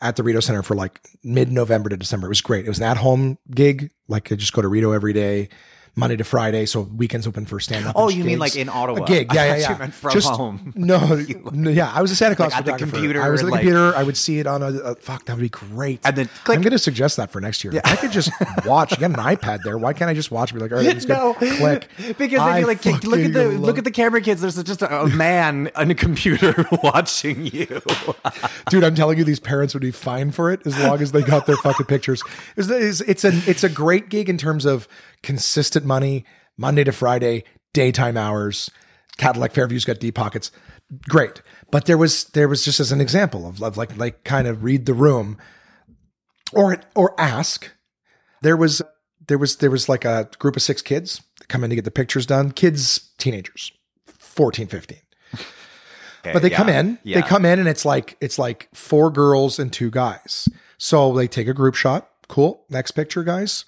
at 0.00 0.16
the 0.16 0.22
Rideau 0.22 0.40
Center 0.40 0.62
for 0.62 0.74
like 0.74 1.00
mid 1.22 1.50
November 1.52 1.88
to 1.88 1.96
December. 1.96 2.26
It 2.26 2.30
was 2.30 2.40
great. 2.40 2.64
It 2.64 2.68
was 2.68 2.78
an 2.78 2.84
at 2.84 2.96
home 2.96 3.38
gig. 3.50 3.90
Like 4.08 4.32
I 4.32 4.34
just 4.36 4.52
go 4.52 4.62
to 4.62 4.68
Rito 4.68 4.92
every 4.92 5.12
day, 5.12 5.48
Monday 5.96 6.16
to 6.16 6.24
Friday. 6.24 6.66
So 6.66 6.82
weekends 6.82 7.26
open 7.26 7.46
for 7.46 7.60
stand 7.60 7.86
up. 7.86 7.94
Oh, 7.96 8.08
you 8.08 8.24
mean 8.24 8.38
like 8.38 8.56
in 8.56 8.68
Ottawa? 8.68 9.02
A 9.02 9.06
gig, 9.06 9.30
yeah, 9.34 9.44
yeah, 9.46 9.56
yeah. 9.56 9.86
from 9.90 10.12
Just- 10.12 10.28
home. 10.30 10.72
No, 10.80 10.98
no, 11.52 11.70
yeah. 11.70 11.92
I 11.92 12.00
was 12.00 12.10
a 12.10 12.16
Santa 12.16 12.36
Claus 12.36 12.52
Like 12.52 12.64
the 12.64 12.72
photographer. 12.72 12.92
computer 12.96 13.22
I 13.22 13.28
was 13.28 13.40
at 13.42 13.46
the 13.46 13.52
like- 13.52 13.60
computer. 13.60 13.94
I 13.96 14.02
would 14.02 14.16
see 14.16 14.38
it 14.38 14.46
on 14.46 14.62
a, 14.62 14.66
a 14.68 14.94
fuck. 14.94 15.24
That 15.26 15.36
would 15.36 15.42
be 15.42 15.48
great. 15.48 16.00
And 16.04 16.16
then 16.16 16.28
click. 16.44 16.56
I'm 16.56 16.62
going 16.62 16.72
to 16.72 16.78
suggest 16.78 17.16
that 17.18 17.30
for 17.30 17.40
next 17.40 17.62
year. 17.64 17.74
If 17.76 17.84
I 17.86 17.96
could 17.96 18.12
just 18.12 18.30
watch. 18.64 18.92
You 18.92 18.96
got 18.98 19.10
an 19.10 19.16
iPad 19.16 19.62
there. 19.64 19.76
Why 19.78 19.92
can't 19.92 20.08
I 20.10 20.14
just 20.14 20.30
watch? 20.30 20.52
and 20.52 20.58
Be 20.58 20.62
like, 20.62 20.72
all 20.72 20.78
right, 20.78 20.86
everything's 20.86 21.08
no, 21.08 21.34
good. 21.38 21.58
Click. 21.58 21.88
because 22.16 22.16
then 22.18 22.30
you're 22.58 22.66
like, 22.66 22.84
look 22.84 23.20
at 23.20 23.32
the 23.32 23.48
love- 23.48 23.60
look 23.60 23.78
at 23.78 23.84
the 23.84 23.90
camera 23.90 24.20
kids. 24.20 24.40
There's 24.40 24.62
just 24.62 24.82
a, 24.82 25.02
a 25.02 25.08
man 25.08 25.70
on 25.76 25.90
a 25.90 25.94
computer 25.94 26.64
watching 26.82 27.46
you. 27.46 27.66
dude. 28.70 28.84
I'm 28.84 28.94
telling 28.94 29.18
you, 29.18 29.24
these 29.24 29.40
parents 29.40 29.74
would 29.74 29.82
be 29.82 29.90
fine 29.90 30.30
for 30.30 30.50
it 30.52 30.66
as 30.66 30.78
long 30.78 31.00
as 31.02 31.12
they 31.12 31.22
got 31.22 31.46
their 31.46 31.56
fucking 31.56 31.86
pictures. 31.86 32.22
It's, 32.56 32.68
it's, 32.68 33.00
it's 33.02 33.24
a 33.24 33.50
it's 33.50 33.64
a 33.64 33.68
great 33.68 34.08
gig 34.08 34.28
in 34.28 34.38
terms 34.38 34.64
of 34.64 34.88
consistent 35.22 35.84
money, 35.84 36.24
Monday 36.56 36.84
to 36.84 36.92
Friday, 36.92 37.44
daytime 37.72 38.16
hours. 38.16 38.70
Cadillac 39.16 39.52
Fairview's 39.52 39.84
got 39.84 40.00
deep 40.00 40.14
pockets. 40.14 40.50
Great, 41.08 41.42
but 41.70 41.84
there 41.86 41.98
was 41.98 42.24
there 42.24 42.48
was 42.48 42.64
just 42.64 42.80
as 42.80 42.90
an 42.90 43.00
example 43.00 43.46
of, 43.46 43.62
of 43.62 43.76
like 43.76 43.96
like 43.96 44.24
kind 44.24 44.48
of 44.48 44.64
read 44.64 44.86
the 44.86 44.94
room, 44.94 45.38
or 46.52 46.80
or 46.96 47.18
ask. 47.20 47.70
There 48.42 48.56
was 48.56 48.82
there 49.28 49.38
was 49.38 49.56
there 49.56 49.70
was 49.70 49.88
like 49.88 50.04
a 50.04 50.28
group 50.38 50.56
of 50.56 50.62
six 50.62 50.82
kids 50.82 51.22
that 51.38 51.48
come 51.48 51.62
in 51.62 51.70
to 51.70 51.76
get 51.76 51.84
the 51.84 51.90
pictures 51.92 52.26
done. 52.26 52.50
Kids, 52.50 53.10
teenagers, 53.18 53.70
14, 54.06 54.66
15 54.66 54.98
but 56.22 56.42
they 56.42 56.50
come 56.50 56.68
in 56.68 56.98
they 57.04 57.22
come 57.22 57.44
in 57.44 57.58
and 57.58 57.68
it's 57.68 57.84
like 57.84 58.16
it's 58.20 58.38
like 58.38 58.68
four 58.74 59.10
girls 59.10 59.58
and 59.58 59.72
two 59.72 59.90
guys 59.90 60.48
so 60.78 61.14
they 61.14 61.26
take 61.26 61.48
a 61.48 61.54
group 61.54 61.74
shot 61.74 62.10
cool 62.28 62.64
next 62.68 62.92
picture 62.92 63.22
guys 63.22 63.64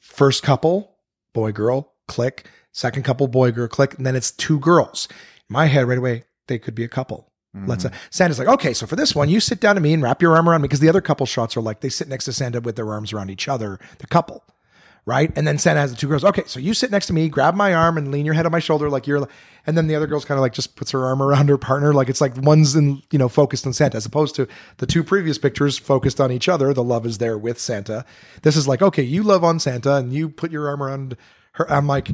first 0.00 0.42
couple 0.42 0.95
boy 1.36 1.52
girl 1.52 1.92
click 2.08 2.48
second 2.72 3.02
couple 3.04 3.28
boy 3.28 3.52
girl 3.52 3.68
click 3.68 3.96
and 3.96 4.04
then 4.06 4.16
it's 4.16 4.30
two 4.30 4.58
girls. 4.58 5.08
In 5.48 5.54
my 5.54 5.66
head 5.66 5.86
right 5.86 5.98
away 5.98 6.24
they 6.48 6.58
could 6.58 6.74
be 6.74 6.84
a 6.84 6.88
couple. 6.88 7.30
Let's. 7.66 7.86
Uh, 7.86 7.90
Santa's 8.10 8.38
like, 8.38 8.48
okay, 8.48 8.74
so 8.74 8.86
for 8.86 8.96
this 8.96 9.14
one, 9.14 9.30
you 9.30 9.40
sit 9.40 9.60
down 9.60 9.76
to 9.76 9.80
me 9.80 9.94
and 9.94 10.02
wrap 10.02 10.20
your 10.20 10.36
arm 10.36 10.46
around 10.46 10.60
me 10.60 10.68
because 10.68 10.80
the 10.80 10.90
other 10.90 11.00
couple 11.00 11.24
shots 11.24 11.56
are 11.56 11.62
like 11.62 11.80
they 11.80 11.88
sit 11.88 12.06
next 12.06 12.26
to 12.26 12.32
Santa 12.32 12.60
with 12.60 12.76
their 12.76 12.90
arms 12.92 13.14
around 13.14 13.30
each 13.30 13.48
other, 13.48 13.80
the 13.98 14.06
couple, 14.06 14.44
right? 15.06 15.32
And 15.36 15.46
then 15.46 15.56
Santa 15.56 15.80
has 15.80 15.92
the 15.92 15.96
two 15.96 16.08
girls. 16.08 16.24
Okay, 16.24 16.42
so 16.46 16.58
you 16.58 16.74
sit 16.74 16.90
next 16.90 17.06
to 17.06 17.12
me, 17.12 17.28
grab 17.28 17.54
my 17.54 17.72
arm, 17.72 17.96
and 17.96 18.10
lean 18.10 18.26
your 18.26 18.34
head 18.34 18.44
on 18.44 18.52
my 18.52 18.58
shoulder 18.58 18.90
like 18.90 19.06
you're. 19.06 19.28
And 19.66 19.76
then 19.76 19.86
the 19.86 19.94
other 19.94 20.06
girl's 20.06 20.24
kind 20.24 20.38
of 20.38 20.42
like 20.42 20.52
just 20.52 20.76
puts 20.76 20.90
her 20.90 21.04
arm 21.04 21.22
around 21.22 21.48
her 21.48 21.58
partner, 21.58 21.94
like 21.94 22.08
it's 22.08 22.20
like 22.20 22.36
one's 22.36 22.76
in 22.76 23.02
you 23.10 23.18
know 23.18 23.28
focused 23.28 23.66
on 23.66 23.72
Santa 23.72 23.96
as 23.96 24.06
opposed 24.06 24.34
to 24.36 24.46
the 24.76 24.86
two 24.86 25.02
previous 25.02 25.38
pictures 25.38 25.78
focused 25.78 26.20
on 26.20 26.30
each 26.30 26.48
other. 26.48 26.74
The 26.74 26.84
love 26.84 27.06
is 27.06 27.18
there 27.18 27.38
with 27.38 27.58
Santa. 27.58 28.04
This 28.42 28.56
is 28.56 28.68
like 28.68 28.82
okay, 28.82 29.02
you 29.02 29.22
love 29.22 29.44
on 29.44 29.58
Santa 29.58 29.94
and 29.94 30.12
you 30.12 30.28
put 30.28 30.50
your 30.52 30.68
arm 30.68 30.82
around 30.82 31.16
her. 31.56 31.70
I'm 31.70 31.86
like, 31.86 32.10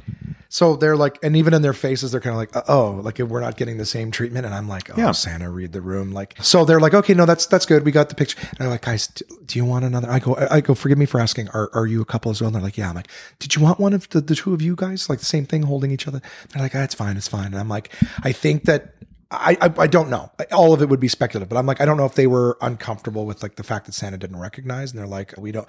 so 0.49 0.77
they're 0.77 0.97
like, 0.97 1.19
and 1.23 1.35
even 1.35 1.55
in 1.55 1.63
their 1.63 1.73
faces, 1.73 2.13
they're 2.13 2.21
kind 2.21 2.35
of 2.35 2.39
like, 2.39 2.69
oh, 2.69 3.01
like 3.03 3.19
we're 3.19 3.41
not 3.41 3.57
getting 3.57 3.79
the 3.79 3.87
same 3.87 4.11
treatment. 4.11 4.45
And 4.45 4.55
I'm 4.55 4.69
like, 4.69 4.91
oh, 4.91 4.95
Yeah. 4.99 5.13
Santa, 5.13 5.49
read 5.51 5.73
the 5.73 5.81
room. 5.81 6.13
Like, 6.13 6.37
so 6.43 6.67
they're 6.67 6.79
like, 6.81 6.93
okay, 6.93 7.15
no, 7.15 7.25
that's 7.25 7.47
that's 7.47 7.65
good. 7.65 7.85
We 7.87 7.91
got 7.91 8.11
the 8.11 8.15
picture. 8.15 8.39
And 8.51 8.61
I'm 8.61 8.69
like, 8.69 8.83
guys, 8.83 9.07
do 9.07 9.59
you 9.59 9.65
want 9.65 9.87
another? 9.87 10.11
I 10.11 10.19
go, 10.19 10.37
I 10.51 10.61
go. 10.61 10.75
Forgive 10.75 10.99
me 10.99 11.07
for 11.07 11.21
asking. 11.21 11.49
Are 11.51 11.71
are 11.73 11.87
you 11.87 12.03
a 12.03 12.05
couple 12.05 12.31
as 12.31 12.41
well? 12.43 12.49
And 12.49 12.55
they're 12.55 12.63
like, 12.63 12.77
yeah. 12.77 12.91
I'm 12.91 12.95
like, 12.95 13.09
did 13.39 13.57
you 13.57 13.63
want 13.63 13.81
one 13.81 13.95
of 13.95 14.09
the, 14.11 14.21
the 14.21 14.35
two 14.35 14.53
of 14.53 14.61
you 14.61 14.77
guys 14.77 15.09
like 15.09 15.21
the 15.21 15.25
same 15.25 15.47
thing, 15.47 15.63
holding 15.63 15.91
each 15.91 16.07
other? 16.07 16.21
They're 16.53 16.63
like, 16.63 16.75
ah, 16.75 16.83
it's 16.83 16.95
fine, 16.95 17.17
it's 17.17 17.29
fine. 17.29 17.47
And 17.47 17.59
I'm 17.59 17.69
like, 17.69 17.93
I 18.23 18.33
think 18.33 18.65
that. 18.65 18.95
I, 19.35 19.57
I 19.63 19.73
I 19.79 19.87
don't 19.87 20.11
know. 20.11 20.31
All 20.53 20.75
of 20.75 20.83
it 20.83 20.91
would 20.91 21.01
be 21.01 21.09
speculative, 21.09 21.49
but 21.49 21.57
I'm 21.57 21.65
like 21.65 21.81
I 21.81 21.87
don't 21.87 21.97
know 21.97 22.05
if 22.05 22.17
they 22.17 22.27
were 22.27 22.59
uncomfortable 22.61 23.25
with 23.25 23.43
like 23.43 23.57
the 23.57 23.63
fact 23.63 23.87
that 23.87 23.93
Santa 23.93 24.19
didn't 24.19 24.39
recognize, 24.39 24.91
and 24.91 25.01
they're 25.01 25.07
like 25.07 25.33
we 25.39 25.53
don't. 25.53 25.67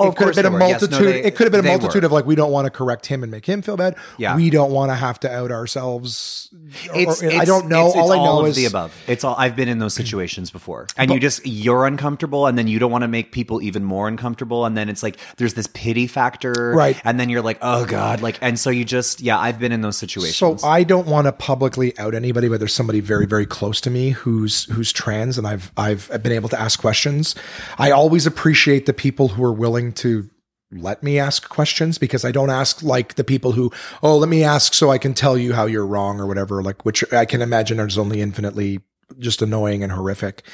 Oh, 0.00 0.04
it 0.06 0.08
of 0.08 0.14
could 0.16 0.26
have 0.26 0.34
course 0.34 0.36
been 0.36 0.46
a 0.46 0.50
were. 0.50 0.58
Yes, 0.60 0.82
no, 0.82 0.88
multitude. 0.88 1.14
they- 1.14 1.28
it 1.28 1.36
could 1.36 1.44
have 1.44 1.52
been 1.52 1.60
a 1.60 1.68
multitude 1.68 2.02
were. 2.02 2.06
of 2.06 2.12
like 2.12 2.26
we 2.26 2.34
don't 2.34 2.50
want 2.52 2.66
to 2.66 2.70
correct 2.70 3.06
him 3.06 3.22
and 3.22 3.30
make 3.30 3.46
him 3.46 3.62
feel 3.62 3.76
bad. 3.76 3.94
Yeah. 4.18 4.36
we 4.36 4.50
don't 4.50 4.72
want 4.72 4.90
to 4.90 4.94
have 4.94 5.20
to 5.20 5.32
out 5.32 5.50
ourselves. 5.50 6.48
Or- 6.92 7.00
It's, 7.00 7.22
I 7.22 7.44
don't 7.44 7.68
know. 7.68 7.86
It's, 7.88 7.96
all 7.96 8.02
it's 8.04 8.12
I 8.12 8.16
know 8.16 8.22
all 8.30 8.44
is 8.46 8.56
the 8.56 8.64
above. 8.66 8.94
It's 9.06 9.24
all. 9.24 9.34
I've 9.38 9.56
been 9.56 9.68
in 9.68 9.78
those 9.78 9.94
situations 9.94 10.50
before, 10.50 10.86
and 10.96 11.10
you 11.10 11.20
just 11.20 11.46
you're 11.46 11.86
uncomfortable, 11.86 12.46
and 12.46 12.56
then 12.58 12.66
you 12.68 12.78
don't 12.78 12.90
want 12.90 13.02
to 13.02 13.08
make 13.08 13.32
people 13.32 13.62
even 13.62 13.84
more 13.84 14.08
uncomfortable, 14.08 14.64
and 14.64 14.76
then 14.76 14.88
it's 14.88 15.02
like 15.02 15.18
there's 15.36 15.54
this 15.54 15.66
pity 15.72 16.06
factor, 16.06 16.72
Right. 16.74 17.00
And 17.04 17.18
then 17.18 17.28
you're 17.28 17.42
like, 17.42 17.58
oh 17.62 17.84
god, 17.86 18.20
like, 18.22 18.38
and 18.40 18.58
so 18.58 18.70
you 18.70 18.84
just 18.84 19.20
yeah, 19.20 19.38
I've 19.38 19.58
been 19.58 19.72
in 19.72 19.80
those 19.80 19.96
situations. 19.98 20.60
So 20.62 20.66
I 20.66 20.82
don't 20.84 21.06
want 21.06 21.26
to 21.26 21.32
publicly 21.32 21.96
out 21.98 22.14
anybody, 22.14 22.48
but 22.48 22.58
there's 22.60 22.74
somebody 22.74 23.00
very, 23.00 23.26
very 23.26 23.46
close 23.46 23.80
to 23.82 23.90
me 23.90 24.10
who's 24.10 24.64
who's 24.64 24.92
trans, 24.92 25.38
and 25.38 25.46
I've 25.46 25.72
I've 25.76 26.08
been 26.22 26.32
able 26.32 26.48
to 26.50 26.60
ask 26.60 26.80
questions. 26.80 27.34
I 27.78 27.90
always 27.90 28.26
appreciate 28.26 28.86
the 28.86 28.92
people 28.92 29.28
who 29.28 29.44
are 29.44 29.52
willing 29.52 29.89
to 29.94 30.30
let 30.72 31.02
me 31.02 31.18
ask 31.18 31.48
questions 31.48 31.98
because 31.98 32.24
I 32.24 32.30
don't 32.30 32.50
ask 32.50 32.82
like 32.82 33.14
the 33.14 33.24
people 33.24 33.52
who, 33.52 33.72
oh, 34.02 34.16
let 34.16 34.28
me 34.28 34.44
ask 34.44 34.72
so 34.72 34.90
I 34.90 34.98
can 34.98 35.14
tell 35.14 35.36
you 35.36 35.52
how 35.52 35.66
you're 35.66 35.86
wrong 35.86 36.20
or 36.20 36.26
whatever, 36.26 36.62
like 36.62 36.84
which 36.84 37.10
I 37.12 37.24
can 37.24 37.42
imagine 37.42 37.80
is 37.80 37.98
only 37.98 38.20
infinitely 38.20 38.80
just 39.18 39.42
annoying 39.42 39.82
and 39.82 39.92
horrific. 39.92 40.44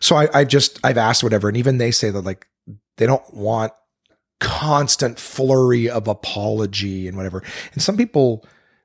So 0.00 0.16
I, 0.16 0.28
I 0.34 0.44
just 0.44 0.78
I've 0.84 0.98
asked 0.98 1.22
whatever, 1.22 1.48
and 1.48 1.56
even 1.56 1.78
they 1.78 1.90
say 1.90 2.10
that 2.10 2.20
like 2.20 2.46
they 2.98 3.06
don't 3.06 3.32
want 3.32 3.72
constant 4.40 5.18
flurry 5.18 5.88
of 5.88 6.08
apology 6.08 7.08
and 7.08 7.16
whatever. 7.16 7.42
And 7.72 7.80
some 7.80 7.96
people, 7.96 8.44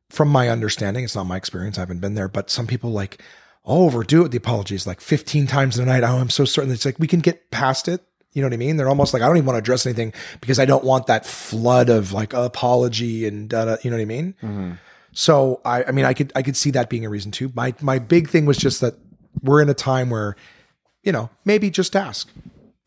from 0.09 0.29
my 0.29 0.47
understanding, 0.47 1.03
it's 1.03 1.15
not 1.15 1.25
my 1.25 1.35
experience, 1.35 1.77
I 1.77 1.81
haven't 1.81 1.99
been 1.99 2.13
there, 2.13 2.29
but 2.29 2.49
some 2.49 2.67
people 2.67 2.91
like 2.91 3.21
oh, 3.65 3.85
overdo 3.85 4.25
it 4.25 4.29
the 4.29 4.37
apologies 4.37 4.87
like 4.87 5.01
15 5.01 5.47
times 5.47 5.77
in 5.77 5.83
a 5.87 5.91
night. 5.91 6.03
Oh, 6.03 6.17
I'm 6.17 6.29
so 6.29 6.45
certain. 6.45 6.71
It's 6.71 6.85
like 6.85 6.99
we 6.99 7.07
can 7.07 7.19
get 7.19 7.51
past 7.51 7.87
it. 7.87 8.01
You 8.33 8.41
know 8.41 8.47
what 8.47 8.53
I 8.53 8.57
mean? 8.57 8.77
They're 8.77 8.89
almost 8.89 9.13
like 9.13 9.23
I 9.23 9.27
don't 9.27 9.37
even 9.37 9.47
want 9.47 9.55
to 9.55 9.59
address 9.59 9.85
anything 9.85 10.13
because 10.39 10.59
I 10.59 10.65
don't 10.65 10.83
want 10.83 11.07
that 11.07 11.25
flood 11.25 11.89
of 11.89 12.13
like 12.13 12.33
apology 12.33 13.27
and 13.27 13.49
da, 13.49 13.65
da, 13.65 13.77
you 13.83 13.89
know 13.89 13.97
what 13.97 14.01
I 14.01 14.05
mean? 14.05 14.35
Mm-hmm. 14.41 14.71
So 15.11 15.61
I, 15.65 15.85
I 15.85 15.91
mean, 15.91 16.05
I 16.05 16.13
could, 16.13 16.31
I 16.35 16.43
could 16.43 16.55
see 16.55 16.71
that 16.71 16.89
being 16.89 17.05
a 17.05 17.09
reason 17.09 17.31
too. 17.31 17.51
My, 17.55 17.73
my 17.81 17.97
big 17.97 18.29
thing 18.29 18.45
was 18.45 18.57
just 18.57 18.81
that 18.81 18.95
we're 19.41 19.61
in 19.61 19.69
a 19.69 19.73
time 19.73 20.09
where, 20.11 20.35
you 21.03 21.11
know, 21.11 21.29
maybe 21.45 21.69
just 21.71 21.95
ask. 21.95 22.29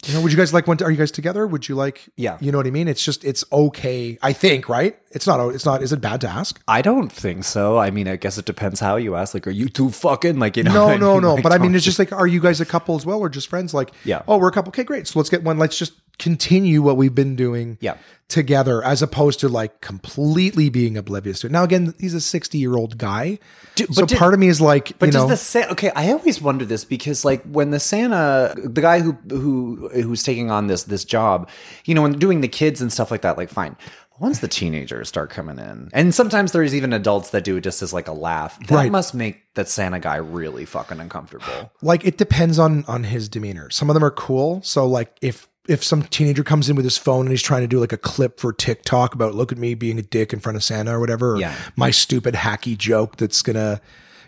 You 0.06 0.14
know, 0.14 0.20
would 0.22 0.32
you 0.32 0.38
guys 0.38 0.52
like 0.52 0.66
one? 0.66 0.76
To, 0.78 0.84
are 0.84 0.90
you 0.90 0.96
guys 0.96 1.12
together? 1.12 1.46
Would 1.46 1.68
you 1.68 1.76
like? 1.76 2.08
Yeah. 2.16 2.36
You 2.40 2.50
know 2.50 2.58
what 2.58 2.66
I 2.66 2.70
mean? 2.72 2.88
It's 2.88 3.04
just, 3.04 3.24
it's 3.24 3.44
okay. 3.52 4.18
I 4.20 4.32
think, 4.32 4.68
right? 4.68 4.98
It's 5.12 5.28
not. 5.28 5.54
It's 5.54 5.64
not. 5.64 5.80
Is 5.80 5.92
it 5.92 6.00
bad 6.00 6.20
to 6.22 6.28
ask? 6.28 6.60
I 6.66 6.82
don't 6.82 7.10
think 7.10 7.44
so. 7.44 7.78
I 7.78 7.92
mean, 7.92 8.08
I 8.08 8.16
guess 8.16 8.36
it 8.36 8.44
depends 8.44 8.80
how 8.80 8.96
you 8.96 9.14
ask. 9.14 9.32
Like, 9.32 9.46
are 9.46 9.50
you 9.52 9.68
two 9.68 9.90
fucking 9.90 10.40
like 10.40 10.56
you 10.56 10.64
know? 10.64 10.72
No, 10.72 10.84
what 10.86 10.94
I 10.94 10.96
no, 10.96 11.12
mean? 11.14 11.22
no. 11.22 11.34
Like, 11.34 11.42
But 11.44 11.52
I 11.52 11.58
mean, 11.58 11.74
it's 11.76 11.84
just 11.84 12.00
like, 12.00 12.10
are 12.12 12.26
you 12.26 12.40
guys 12.40 12.60
a 12.60 12.66
couple 12.66 12.96
as 12.96 13.06
well, 13.06 13.20
or 13.20 13.28
just 13.28 13.46
friends? 13.48 13.74
Like, 13.74 13.92
Yeah. 14.04 14.22
Oh, 14.26 14.38
we're 14.38 14.48
a 14.48 14.52
couple. 14.52 14.70
Okay, 14.70 14.82
great. 14.84 15.06
So 15.06 15.20
let's 15.20 15.30
get 15.30 15.44
one. 15.44 15.58
Let's 15.58 15.78
just 15.78 15.92
continue 16.22 16.82
what 16.82 16.96
we've 16.96 17.14
been 17.14 17.36
doing. 17.36 17.78
Yeah. 17.80 17.96
Together, 18.28 18.82
as 18.82 19.02
opposed 19.02 19.40
to 19.40 19.48
like 19.48 19.82
completely 19.82 20.70
being 20.70 20.96
oblivious 20.96 21.40
to 21.40 21.48
it. 21.48 21.52
Now, 21.52 21.64
again, 21.64 21.92
he's 21.98 22.14
a 22.14 22.20
sixty-year-old 22.20 22.96
guy. 22.96 23.38
Do- 23.74 23.86
so 23.92 24.06
did- 24.06 24.16
part 24.16 24.32
of 24.32 24.40
me 24.40 24.48
is 24.48 24.58
like, 24.58 24.98
But 24.98 25.06
you 25.06 25.12
does 25.12 25.22
know, 25.24 25.28
the 25.28 25.36
Santa? 25.36 25.72
Okay, 25.72 25.90
I 25.94 26.12
always 26.12 26.40
wonder 26.40 26.64
this 26.64 26.82
because, 26.86 27.26
like, 27.26 27.42
when 27.44 27.72
the 27.72 27.80
Santa, 27.80 28.54
the 28.56 28.80
guy 28.80 29.00
who 29.00 29.12
who 29.28 29.90
who's 29.92 30.22
taking 30.22 30.50
on 30.50 30.66
this 30.68 30.84
this 30.84 31.04
job, 31.04 31.46
you 31.84 31.94
know, 31.94 32.00
when 32.02 32.12
doing 32.18 32.40
the 32.40 32.48
kids 32.48 32.80
and 32.80 32.90
stuff 32.90 33.10
like 33.10 33.20
that, 33.20 33.36
like, 33.36 33.50
fine. 33.50 33.76
Once 34.18 34.38
the 34.38 34.48
teenagers 34.48 35.08
start 35.08 35.28
coming 35.30 35.58
in, 35.58 35.90
and 35.92 36.14
sometimes 36.14 36.52
there's 36.52 36.74
even 36.74 36.92
adults 36.94 37.30
that 37.30 37.44
do 37.44 37.56
it 37.56 37.60
just 37.64 37.82
as 37.82 37.92
like 37.92 38.08
a 38.08 38.12
laugh. 38.12 38.58
That 38.68 38.74
Right. 38.76 38.92
must 38.92 39.14
make 39.14 39.42
that 39.56 39.68
Santa 39.68 39.98
guy 39.98 40.16
really 40.16 40.64
fucking 40.64 41.00
uncomfortable. 41.00 41.70
like 41.82 42.06
it 42.06 42.16
depends 42.18 42.58
on 42.58 42.84
on 42.88 43.04
his 43.04 43.28
demeanor. 43.28 43.68
Some 43.70 43.90
of 43.90 43.94
them 43.94 44.04
are 44.04 44.10
cool. 44.12 44.62
So 44.62 44.86
like 44.86 45.16
if 45.20 45.48
if 45.68 45.84
some 45.84 46.02
teenager 46.02 46.42
comes 46.42 46.68
in 46.68 46.76
with 46.76 46.84
his 46.84 46.98
phone 46.98 47.20
and 47.22 47.30
he's 47.30 47.42
trying 47.42 47.62
to 47.62 47.68
do 47.68 47.78
like 47.78 47.92
a 47.92 47.96
clip 47.98 48.40
for 48.40 48.52
TikTok 48.52 49.14
about 49.14 49.34
look 49.34 49.52
at 49.52 49.58
me 49.58 49.74
being 49.74 49.98
a 49.98 50.02
dick 50.02 50.32
in 50.32 50.40
front 50.40 50.56
of 50.56 50.64
Santa 50.64 50.96
or 50.96 51.00
whatever, 51.00 51.34
or 51.34 51.38
Yeah. 51.40 51.54
my 51.76 51.90
stupid 51.90 52.34
hacky 52.34 52.76
joke 52.76 53.16
that's 53.16 53.42
gonna, 53.42 53.80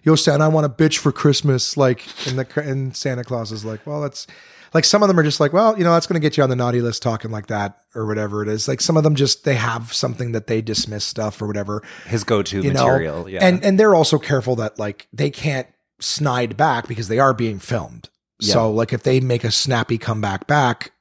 yo 0.05 0.15
Santa, 0.15 0.45
I 0.45 0.49
want 0.49 0.67
a 0.67 0.69
bitch 0.69 0.99
for 0.99 1.11
Christmas. 1.13 1.77
Like 1.77 2.05
and 2.29 2.39
the 2.39 2.61
and 2.61 2.97
Santa 2.97 3.25
Claus 3.25 3.51
is 3.53 3.65
like, 3.65 3.85
well, 3.87 4.01
that's 4.01 4.27
like 4.73 4.85
some 4.85 5.03
of 5.03 5.09
them 5.09 5.19
are 5.19 5.23
just 5.25 5.41
like, 5.41 5.53
well, 5.53 5.77
you 5.77 5.83
know, 5.85 5.93
that's 5.93 6.07
gonna 6.07 6.21
get 6.21 6.37
you 6.37 6.43
on 6.45 6.51
the 6.51 6.57
naughty 6.57 6.81
list 6.81 7.03
talking 7.03 7.31
like 7.33 7.49
that 7.49 7.79
or 7.97 8.07
whatever 8.07 8.43
it 8.43 8.49
is. 8.49 8.69
Like 8.69 8.81
some 8.81 8.97
of 8.97 9.03
them 9.03 9.15
just 9.17 9.43
they 9.45 9.55
have 9.57 9.93
something 9.93 10.33
that 10.33 10.47
they 10.47 10.63
dismiss 10.63 11.05
stuff 11.05 11.43
or 11.43 11.47
whatever 11.49 11.83
His 12.07 12.23
go-to 12.25 12.61
you 12.63 12.73
know? 12.73 12.85
material. 12.85 13.29
yeah. 13.29 13.45
And 13.45 13.65
and 13.65 13.79
they're 13.79 13.95
also 13.97 14.19
careful 14.19 14.55
that 14.57 14.79
like 14.79 15.09
they 15.13 15.31
can't 15.31 15.67
snide 16.01 16.57
back 16.57 16.87
because 16.87 17.09
they 17.09 17.19
are 17.19 17.35
being 17.35 17.59
filmed. 17.59 18.09
So 18.41 18.71
like 18.71 18.93
if 18.93 19.03
they 19.05 19.21
make 19.21 19.43
a 19.43 19.51
snappy 19.51 19.97
comeback 19.97 20.47
back, 20.47 20.93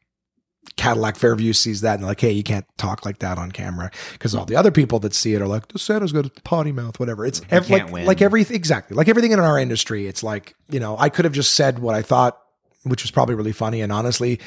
Cadillac 0.76 1.16
Fairview 1.18 1.54
sees 1.54 1.82
that 1.82 2.00
and 2.00 2.08
like, 2.08 2.20
hey, 2.20 2.32
you 2.32 2.44
can't 2.44 2.66
talk 2.78 3.06
like 3.06 3.20
that 3.20 3.38
on 3.38 3.52
camera 3.52 3.92
because 4.14 4.34
all 4.34 4.46
the 4.46 4.56
other 4.56 4.72
people 4.72 5.00
that 5.00 5.14
see 5.14 5.34
it 5.36 5.42
are 5.42 5.48
like, 5.48 5.68
the 5.68 5.78
Santa's 5.80 6.12
got 6.12 6.26
a 6.26 6.30
potty 6.44 6.72
mouth, 6.72 7.00
whatever. 7.00 7.26
It's 7.26 7.42
ev- 7.52 7.70
like 7.70 7.92
win. 7.92 8.06
like 8.06 8.22
everything 8.22 8.56
exactly 8.56 8.96
like 8.96 9.08
everything 9.08 9.32
in 9.32 9.40
our 9.40 9.60
industry. 9.60 10.08
It's 10.08 10.24
like 10.24 10.56
you 10.70 10.80
know 10.80 10.98
I 10.98 11.10
could 11.10 11.26
have 11.26 11.34
just 11.34 11.54
said 11.54 11.80
what 11.80 11.96
I 11.96 12.02
thought, 12.02 12.40
which 12.84 13.04
was 13.04 13.12
probably 13.12 13.36
really 13.36 13.54
funny, 13.54 13.82
and 13.82 13.92
honestly. 13.92 14.40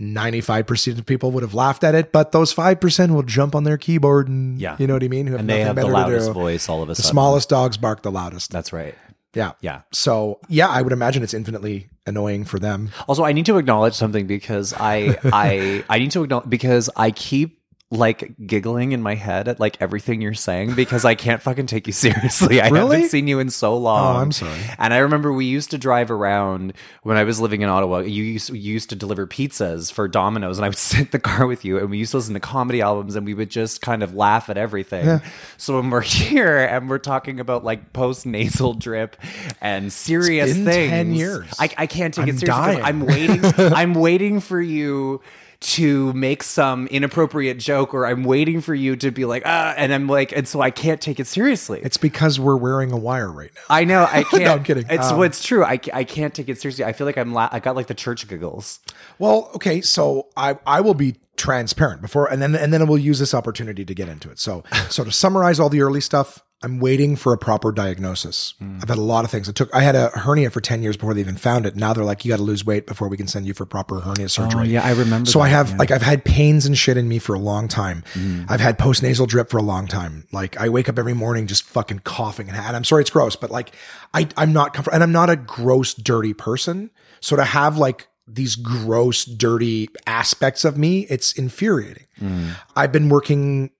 95% 0.00 0.98
of 0.98 1.06
people 1.06 1.30
would 1.32 1.42
have 1.42 1.52
laughed 1.54 1.84
at 1.84 1.94
it, 1.94 2.12
but 2.12 2.32
those 2.32 2.52
5% 2.52 3.14
will 3.14 3.22
jump 3.22 3.54
on 3.54 3.64
their 3.64 3.76
keyboard 3.76 4.26
and, 4.26 4.58
Yeah. 4.60 4.74
you 4.78 4.86
know 4.86 4.94
what 4.94 5.04
I 5.04 5.08
mean? 5.08 5.26
Who 5.26 5.36
and 5.36 5.48
they 5.48 5.60
have 5.60 5.76
the 5.76 5.86
loudest 5.86 6.32
voice 6.32 6.68
all 6.68 6.82
of 6.82 6.88
a 6.88 6.92
The 6.92 6.96
sudden. 7.02 7.10
smallest 7.10 7.48
dogs 7.50 7.76
bark 7.76 8.02
the 8.02 8.10
loudest. 8.10 8.50
That's 8.50 8.72
right. 8.72 8.94
Yeah. 9.34 9.52
Yeah. 9.60 9.82
So 9.92 10.40
yeah, 10.48 10.68
I 10.68 10.80
would 10.82 10.94
imagine 10.94 11.22
it's 11.22 11.34
infinitely 11.34 11.88
annoying 12.06 12.44
for 12.44 12.58
them. 12.58 12.90
Also, 13.08 13.24
I 13.24 13.32
need 13.32 13.46
to 13.46 13.58
acknowledge 13.58 13.94
something 13.94 14.26
because 14.26 14.74
I 14.74 15.18
I 15.24 15.84
I 15.88 15.98
need 15.98 16.10
to 16.12 16.24
acknowledge 16.24 16.50
because 16.50 16.90
I 16.96 17.10
keep 17.10 17.61
like 17.92 18.32
giggling 18.46 18.92
in 18.92 19.02
my 19.02 19.14
head 19.14 19.48
at 19.48 19.60
like 19.60 19.76
everything 19.78 20.22
you're 20.22 20.32
saying 20.32 20.74
because 20.74 21.04
I 21.04 21.14
can't 21.14 21.42
fucking 21.42 21.66
take 21.66 21.86
you 21.86 21.92
seriously. 21.92 22.58
I 22.62 22.70
Really? 22.70 22.96
haven't 22.96 23.10
seen 23.10 23.28
you 23.28 23.38
in 23.38 23.50
so 23.50 23.76
long. 23.76 24.16
Oh, 24.16 24.18
I'm 24.18 24.32
sorry. 24.32 24.58
And 24.78 24.94
I 24.94 24.98
remember 24.98 25.30
we 25.30 25.44
used 25.44 25.70
to 25.72 25.78
drive 25.78 26.10
around 26.10 26.72
when 27.02 27.18
I 27.18 27.24
was 27.24 27.38
living 27.38 27.60
in 27.60 27.68
Ottawa. 27.68 27.98
You 27.98 28.24
used, 28.24 28.48
you 28.48 28.72
used 28.72 28.88
to 28.90 28.96
deliver 28.96 29.26
pizzas 29.26 29.92
for 29.92 30.08
Domino's, 30.08 30.56
and 30.56 30.64
I 30.64 30.68
would 30.68 30.78
sit 30.92 31.00
in 31.00 31.08
the 31.10 31.18
car 31.18 31.46
with 31.46 31.66
you, 31.66 31.78
and 31.78 31.90
we 31.90 31.98
used 31.98 32.12
to 32.12 32.16
listen 32.16 32.32
to 32.32 32.40
comedy 32.40 32.80
albums, 32.80 33.14
and 33.14 33.26
we 33.26 33.34
would 33.34 33.50
just 33.50 33.82
kind 33.82 34.02
of 34.02 34.14
laugh 34.14 34.48
at 34.48 34.56
everything. 34.56 35.04
Yeah. 35.04 35.20
So 35.58 35.78
when 35.78 35.90
we're 35.90 36.00
here 36.22 36.58
and 36.58 36.88
we're 36.88 36.96
talking 36.98 37.40
about 37.40 37.62
like 37.62 37.92
post 37.92 38.24
nasal 38.24 38.72
drip 38.72 39.16
and 39.60 39.92
serious 39.92 40.54
things, 40.54 40.66
10 40.90 41.12
years. 41.14 41.54
I, 41.58 41.68
I 41.76 41.86
can't 41.86 42.14
take 42.14 42.22
I'm 42.22 42.28
it 42.30 42.38
seriously. 42.38 42.82
I'm 42.82 43.00
waiting. 43.04 43.44
I'm 43.58 43.92
waiting 43.92 44.40
for 44.40 44.60
you 44.62 45.20
to 45.62 46.12
make 46.12 46.42
some 46.42 46.86
inappropriate 46.88 47.58
joke, 47.58 47.94
or 47.94 48.06
I'm 48.06 48.24
waiting 48.24 48.60
for 48.60 48.74
you 48.74 48.96
to 48.96 49.10
be 49.10 49.24
like, 49.24 49.42
ah, 49.46 49.74
and 49.76 49.92
I'm 49.94 50.06
like, 50.06 50.32
and 50.32 50.46
so 50.46 50.60
I 50.60 50.70
can't 50.70 51.00
take 51.00 51.18
it 51.18 51.26
seriously. 51.26 51.80
It's 51.82 51.96
because 51.96 52.38
we're 52.38 52.56
wearing 52.56 52.92
a 52.92 52.96
wire 52.96 53.30
right 53.30 53.50
now. 53.54 53.62
I 53.70 53.84
know 53.84 54.02
I 54.10 54.22
can't. 54.30 54.46
I'm 54.48 54.64
kidding. 54.64 54.84
It's 54.90 55.10
Um, 55.10 55.18
what's 55.18 55.42
true. 55.42 55.64
I, 55.64 55.78
I 55.92 56.04
can't 56.04 56.34
take 56.34 56.48
it 56.48 56.60
seriously. 56.60 56.84
I 56.84 56.92
feel 56.92 57.06
like 57.06 57.16
I'm. 57.16 57.32
La- 57.32 57.48
I 57.52 57.60
got 57.60 57.76
like 57.76 57.86
the 57.86 57.94
church 57.94 58.28
giggles. 58.28 58.80
Well, 59.18 59.50
okay, 59.54 59.80
so 59.80 60.28
I 60.36 60.58
I 60.66 60.80
will 60.80 60.94
be 60.94 61.16
transparent 61.34 62.02
before 62.02 62.30
and 62.30 62.42
then 62.42 62.54
and 62.54 62.72
then 62.72 62.86
we'll 62.86 62.98
use 62.98 63.18
this 63.18 63.32
opportunity 63.32 63.84
to 63.86 63.94
get 63.94 64.08
into 64.08 64.30
it. 64.30 64.38
So 64.38 64.62
so 64.90 65.02
to 65.02 65.10
summarize 65.10 65.58
all 65.58 65.70
the 65.70 65.80
early 65.80 66.00
stuff, 66.00 66.40
I'm 66.62 66.78
waiting 66.78 67.16
for 67.16 67.32
a 67.32 67.38
proper 67.38 67.72
diagnosis. 67.72 68.54
Hmm. 68.58 68.78
I've 68.80 68.88
had 68.88 68.98
a 68.98 69.02
lot 69.02 69.24
of 69.24 69.30
things. 69.30 69.48
It 69.48 69.56
took 69.56 69.74
I 69.74 69.82
had 69.82 69.96
a 69.96 70.08
hernia 70.10 70.50
for 70.50 70.60
10 70.60 70.82
years 70.82 70.96
before 70.96 71.14
they 71.14 71.20
even 71.20 71.36
found 71.36 71.66
it. 71.66 71.76
Now 71.76 71.92
they're 71.92 72.04
like 72.04 72.24
you 72.24 72.30
got 72.30 72.36
to 72.36 72.42
lose 72.42 72.64
weight 72.64 72.86
before 72.86 73.08
we 73.08 73.16
can 73.16 73.26
send 73.26 73.46
you 73.46 73.54
for 73.54 73.66
proper 73.66 74.00
hernia 74.00 74.28
surgery. 74.28 74.60
Oh, 74.60 74.64
yeah, 74.64 74.84
I 74.84 74.92
remember. 74.92 75.28
So 75.28 75.40
I 75.40 75.48
have 75.48 75.76
like 75.78 75.90
I've 75.90 76.02
had 76.02 76.24
pains 76.24 76.66
and 76.66 76.76
shit 76.76 76.96
in 76.96 77.08
me 77.08 77.18
for 77.18 77.34
a 77.34 77.38
long 77.38 77.68
time. 77.68 78.04
Hmm. 78.12 78.44
I've 78.48 78.60
had 78.60 78.78
post 78.78 79.02
nasal 79.02 79.26
drip 79.26 79.50
for 79.50 79.58
a 79.58 79.62
long 79.62 79.86
time. 79.86 80.26
Like 80.32 80.60
I 80.60 80.68
wake 80.68 80.88
up 80.88 80.98
every 80.98 81.14
morning 81.14 81.46
just 81.46 81.64
fucking 81.64 82.00
coughing 82.00 82.48
and, 82.48 82.56
and 82.56 82.76
I'm 82.76 82.84
sorry 82.84 83.02
it's 83.02 83.10
gross, 83.10 83.36
but 83.36 83.50
like 83.50 83.74
I 84.14 84.28
I'm 84.36 84.52
not 84.52 84.74
comfortable 84.74 84.94
and 84.94 85.02
I'm 85.02 85.12
not 85.12 85.30
a 85.30 85.36
gross 85.36 85.94
dirty 85.94 86.34
person. 86.34 86.90
So 87.20 87.36
to 87.36 87.44
have 87.44 87.76
like 87.76 88.08
these 88.26 88.56
gross 88.56 89.24
dirty 89.24 89.88
aspects 90.06 90.64
of 90.64 90.78
me, 90.78 91.06
it's 91.10 91.32
infuriating. 91.32 92.06
Hmm. 92.18 92.50
I've 92.76 92.92
been 92.92 93.08
working 93.08 93.70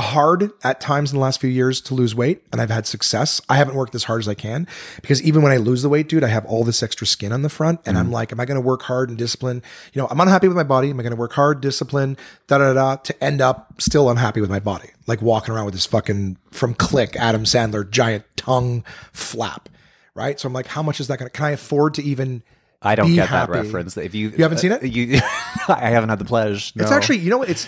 hard 0.00 0.50
at 0.64 0.80
times 0.80 1.12
in 1.12 1.18
the 1.18 1.22
last 1.22 1.40
few 1.40 1.50
years 1.50 1.80
to 1.82 1.94
lose 1.94 2.14
weight 2.14 2.42
and 2.52 2.60
I've 2.60 2.70
had 2.70 2.86
success. 2.86 3.40
I 3.48 3.56
haven't 3.56 3.74
worked 3.74 3.94
as 3.94 4.04
hard 4.04 4.20
as 4.20 4.28
I 4.28 4.34
can 4.34 4.66
because 5.00 5.22
even 5.22 5.42
when 5.42 5.52
I 5.52 5.56
lose 5.56 5.82
the 5.82 5.88
weight, 5.88 6.08
dude, 6.08 6.24
I 6.24 6.28
have 6.28 6.44
all 6.46 6.64
this 6.64 6.82
extra 6.82 7.06
skin 7.06 7.32
on 7.32 7.42
the 7.42 7.48
front 7.48 7.80
and 7.86 7.96
I'm 7.98 8.08
mm. 8.08 8.12
like, 8.12 8.32
am 8.32 8.40
I 8.40 8.44
going 8.44 8.60
to 8.60 8.66
work 8.66 8.82
hard 8.82 9.08
and 9.08 9.18
discipline? 9.18 9.62
You 9.92 10.02
know, 10.02 10.08
I'm 10.10 10.20
unhappy 10.20 10.48
with 10.48 10.56
my 10.56 10.62
body. 10.62 10.90
Am 10.90 10.98
I 10.98 11.02
going 11.02 11.14
to 11.14 11.20
work 11.20 11.32
hard, 11.32 11.60
discipline, 11.60 12.16
da 12.46 12.58
da 12.58 12.72
da, 12.72 12.96
to 12.96 13.24
end 13.24 13.40
up 13.40 13.80
still 13.80 14.10
unhappy 14.10 14.40
with 14.40 14.50
my 14.50 14.60
body? 14.60 14.90
Like 15.06 15.22
walking 15.22 15.54
around 15.54 15.66
with 15.66 15.74
this 15.74 15.86
fucking 15.86 16.36
from 16.50 16.74
Click 16.74 17.16
Adam 17.16 17.44
Sandler 17.44 17.88
giant 17.88 18.24
tongue 18.36 18.84
flap, 19.12 19.68
right? 20.14 20.38
So 20.38 20.46
I'm 20.46 20.52
like, 20.52 20.66
how 20.66 20.82
much 20.82 21.00
is 21.00 21.08
that 21.08 21.18
going 21.18 21.30
to, 21.30 21.36
can 21.36 21.46
I 21.46 21.50
afford 21.50 21.94
to 21.94 22.02
even 22.02 22.42
I 22.82 22.94
don't 22.94 23.14
get 23.14 23.28
happy? 23.28 23.52
that 23.52 23.62
reference. 23.64 23.96
If 23.96 24.14
you 24.14 24.30
You 24.30 24.42
haven't 24.42 24.58
seen 24.58 24.72
it? 24.72 24.82
you, 24.84 25.14
I 25.68 25.90
haven't 25.90 26.08
had 26.08 26.18
the 26.18 26.24
pleasure. 26.24 26.72
It's 26.76 26.90
actually, 26.90 27.18
you 27.18 27.30
know 27.30 27.38
what? 27.38 27.50
It's 27.50 27.66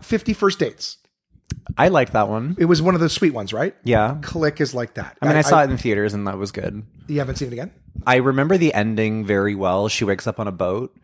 Fifty 0.00 0.32
First 0.32 0.58
Dates. 0.58 0.98
I 1.76 1.88
liked 1.88 2.12
that 2.12 2.28
one. 2.28 2.56
It 2.58 2.66
was 2.66 2.80
one 2.80 2.94
of 2.94 3.00
the 3.00 3.08
sweet 3.08 3.34
ones, 3.34 3.52
right? 3.52 3.74
Yeah. 3.84 4.18
Click 4.22 4.60
is 4.60 4.74
like 4.74 4.94
that. 4.94 5.16
I 5.20 5.28
mean, 5.28 5.36
I, 5.36 5.42
saw 5.42 5.62
it 5.62 5.70
in 5.70 5.76
theaters 5.76 6.14
and 6.14 6.26
that 6.26 6.38
was 6.38 6.52
good. 6.52 6.82
You 7.08 7.18
haven't 7.18 7.36
seen 7.36 7.48
it 7.48 7.52
again? 7.52 7.72
I 8.06 8.16
remember 8.16 8.56
the 8.56 8.72
ending 8.72 9.24
very 9.24 9.54
well. 9.54 9.88
She 9.88 10.04
wakes 10.04 10.26
up 10.26 10.38
on 10.38 10.48
a 10.48 10.52
boat, 10.52 10.96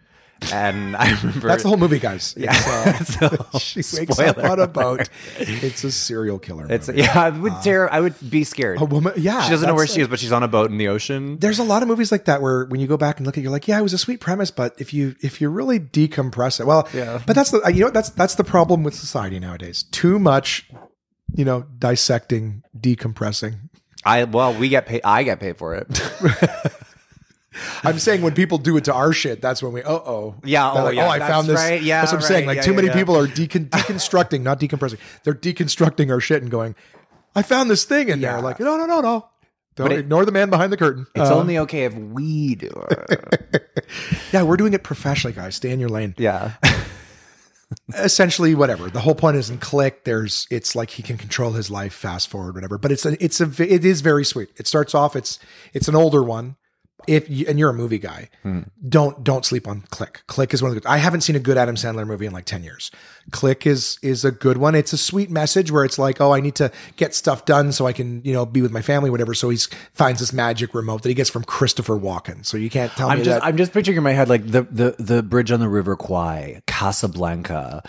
and 0.52 0.96
I 1.04 1.12
remember 1.22 1.48
That's 1.48 1.62
the 1.62 1.68
whole 1.68 1.78
movie, 1.78 1.98
guys. 1.98 2.34
Yeah. 2.36 2.52
Uh, 2.54 3.04
So, 3.04 3.46
she 3.58 3.82
wakes 3.96 4.18
up 4.18 4.38
on 4.38 4.58
a 4.60 4.66
boat. 4.66 5.08
It's 5.38 5.84
a 5.84 5.92
serial 5.92 6.38
killer. 6.38 6.66
It's 6.70 6.88
movie. 6.88 7.02
yeah. 7.02 7.20
I 7.20 7.30
would 7.30 7.52
terror. 7.62 7.92
I 7.92 8.00
would 8.00 8.14
be 8.30 8.44
scared. 8.44 8.80
a 8.80 8.84
woman. 8.84 9.12
Yeah, 9.16 9.42
she 9.42 9.50
doesn't 9.50 9.66
know 9.68 9.74
where 9.74 9.84
that's 9.84 9.94
she 9.94 10.00
is, 10.00 10.08
but 10.08 10.18
she's 10.18 10.32
on 10.32 10.42
a 10.42 10.48
boat 10.48 10.70
in 10.70 10.78
the 10.78 10.88
ocean. 10.88 11.38
There's 11.38 11.58
a 11.58 11.64
lot 11.64 11.82
of 11.82 11.88
movies 11.88 12.10
like 12.10 12.24
that 12.24 12.40
where 12.42 12.64
when 12.66 12.80
you 12.80 12.86
go 12.86 12.96
back 12.96 13.18
and 13.18 13.26
look 13.26 13.36
at, 13.36 13.40
it, 13.40 13.42
you're 13.42 13.52
like, 13.52 13.68
yeah, 13.68 13.78
it 13.78 13.82
was 13.82 13.92
a 13.92 13.98
sweet 13.98 14.20
premise, 14.20 14.50
but 14.50 14.74
if 14.78 14.94
you 14.94 15.14
if 15.20 15.40
you 15.40 15.48
really 15.50 15.78
decompress 15.78 16.58
it, 16.60 16.66
well, 16.66 16.88
Yeah. 16.94 17.20
But 17.26 17.34
that's 17.36 17.50
the 17.50 17.60
you 17.72 17.84
know 17.84 17.90
that's 17.90 18.10
that's 18.10 18.34
the 18.36 18.44
problem 18.44 18.82
with 18.82 18.94
society 18.94 19.38
nowadays. 19.38 19.84
Too 19.90 20.18
much, 20.18 20.68
you 21.34 21.44
know, 21.44 21.66
dissecting, 21.78 22.62
decompressing. 22.78 23.68
I 24.04 24.24
well, 24.24 24.54
we 24.54 24.68
get 24.68 24.86
paid. 24.86 25.02
I 25.04 25.22
get 25.22 25.38
paid 25.40 25.58
for 25.58 25.74
it. 25.74 25.86
I'm 27.84 27.98
saying 27.98 28.22
when 28.22 28.34
people 28.34 28.58
do 28.58 28.76
it 28.76 28.84
to 28.84 28.94
our 28.94 29.12
shit, 29.12 29.40
that's 29.42 29.62
when 29.62 29.72
we, 29.72 29.82
uh 29.82 29.90
oh. 29.92 30.34
Yeah, 30.44 30.70
oh, 30.72 30.84
like, 30.84 30.94
yeah, 30.96 31.08
I 31.08 31.18
that's 31.18 31.30
found 31.30 31.48
this. 31.48 31.56
right. 31.56 31.82
Yeah, 31.82 32.00
that's 32.00 32.12
what 32.12 32.22
I'm 32.22 32.26
saying. 32.28 32.46
Like, 32.46 32.56
Yeah, 32.56 32.62
too 32.62 32.70
yeah, 32.70 32.76
many 32.76 32.88
yeah. 32.88 32.94
people 32.94 33.16
are 33.16 33.26
decon- 33.28 33.68
deconstructing, 33.68 34.42
not 34.42 34.58
decompressing. 34.60 34.98
They're 35.24 35.34
deconstructing 35.34 36.10
our 36.10 36.20
shit 36.20 36.42
and 36.42 36.50
going, 36.50 36.74
I 37.34 37.42
found 37.42 37.70
this 37.70 37.84
thing 37.84 38.08
in 38.08 38.20
there. 38.20 38.40
Like, 38.40 38.60
no, 38.60 38.76
no, 38.76 38.86
no, 38.86 39.00
no. 39.00 39.28
Don't 39.74 39.90
it- 39.92 39.98
ignore 40.00 40.24
the 40.24 40.32
man 40.32 40.50
behind 40.50 40.72
the 40.72 40.76
curtain. 40.76 41.06
It's 41.14 41.30
Uh, 41.30 41.34
only 41.38 41.58
okay 41.58 41.84
if 41.84 41.94
we 41.94 42.54
do 42.56 42.70
it. 42.90 43.84
yeah, 44.32 44.42
we're 44.42 44.56
doing 44.58 44.74
it 44.74 44.82
professionally, 44.82 45.34
guys. 45.34 45.56
Stay 45.56 45.70
in 45.70 45.80
your 45.80 45.88
lane. 45.88 46.14
yeah. 46.18 46.52
Essentially, 47.96 48.54
whatever. 48.54 48.90
The 48.90 49.00
whole 49.00 49.14
point 49.14 49.36
is 49.38 49.48
in 49.48 49.56
click. 49.56 50.04
There's, 50.04 50.46
it's 50.50 50.76
like 50.76 50.90
he 50.90 51.02
can 51.02 51.16
control 51.16 51.52
his 51.52 51.70
life, 51.70 51.94
fast 51.94 52.28
forward, 52.28 52.54
whatever. 52.54 52.76
But 52.76 52.92
it's 52.92 53.06
a, 53.06 53.22
it's 53.22 53.40
a, 53.40 53.44
it 53.62 53.82
is 53.84 54.02
very 54.02 54.26
sweet. 54.26 54.50
It 54.56 54.66
starts 54.66 54.94
off. 54.94 55.16
It's, 55.16 55.38
it's 55.72 55.88
an 55.88 55.94
older 55.94 56.22
one. 56.22 56.56
If 57.06 57.28
you, 57.28 57.46
and 57.48 57.58
you're 57.58 57.70
a 57.70 57.74
movie 57.74 57.98
guy, 57.98 58.28
don't 58.88 59.22
don't 59.24 59.44
sleep 59.44 59.66
on 59.68 59.82
Click. 59.90 60.22
Click 60.26 60.54
is 60.54 60.62
one 60.62 60.70
of 60.70 60.74
the. 60.74 60.80
good- 60.80 60.88
I 60.88 60.98
haven't 60.98 61.22
seen 61.22 61.36
a 61.36 61.40
good 61.40 61.56
Adam 61.56 61.74
Sandler 61.76 62.06
movie 62.06 62.26
in 62.26 62.32
like 62.32 62.44
ten 62.44 62.62
years. 62.62 62.90
Click 63.30 63.66
is 63.66 63.98
is 64.02 64.24
a 64.24 64.30
good 64.30 64.56
one. 64.58 64.74
It's 64.74 64.92
a 64.92 64.98
sweet 64.98 65.30
message 65.30 65.70
where 65.70 65.84
it's 65.84 65.98
like, 65.98 66.20
oh, 66.20 66.32
I 66.32 66.40
need 66.40 66.54
to 66.56 66.70
get 66.96 67.14
stuff 67.14 67.44
done 67.44 67.72
so 67.72 67.86
I 67.86 67.92
can 67.92 68.22
you 68.24 68.32
know 68.32 68.44
be 68.46 68.62
with 68.62 68.72
my 68.72 68.82
family, 68.82 69.10
whatever. 69.10 69.34
So 69.34 69.48
he 69.50 69.58
finds 69.92 70.20
this 70.20 70.32
magic 70.32 70.74
remote 70.74 71.02
that 71.02 71.08
he 71.08 71.14
gets 71.14 71.30
from 71.30 71.44
Christopher 71.44 71.98
Walken. 71.98 72.44
So 72.44 72.56
you 72.56 72.70
can't 72.70 72.90
tell 72.92 73.08
I'm 73.10 73.18
me 73.18 73.24
just 73.24 73.40
that. 73.40 73.46
I'm 73.46 73.56
just 73.56 73.72
picturing 73.72 73.96
in 73.96 74.02
my 74.02 74.12
head 74.12 74.28
like 74.28 74.46
the 74.46 74.62
the 74.62 74.96
the 74.98 75.22
bridge 75.22 75.50
on 75.52 75.60
the 75.60 75.68
River 75.68 75.96
Kwai, 75.96 76.60
Casablanca, 76.66 77.82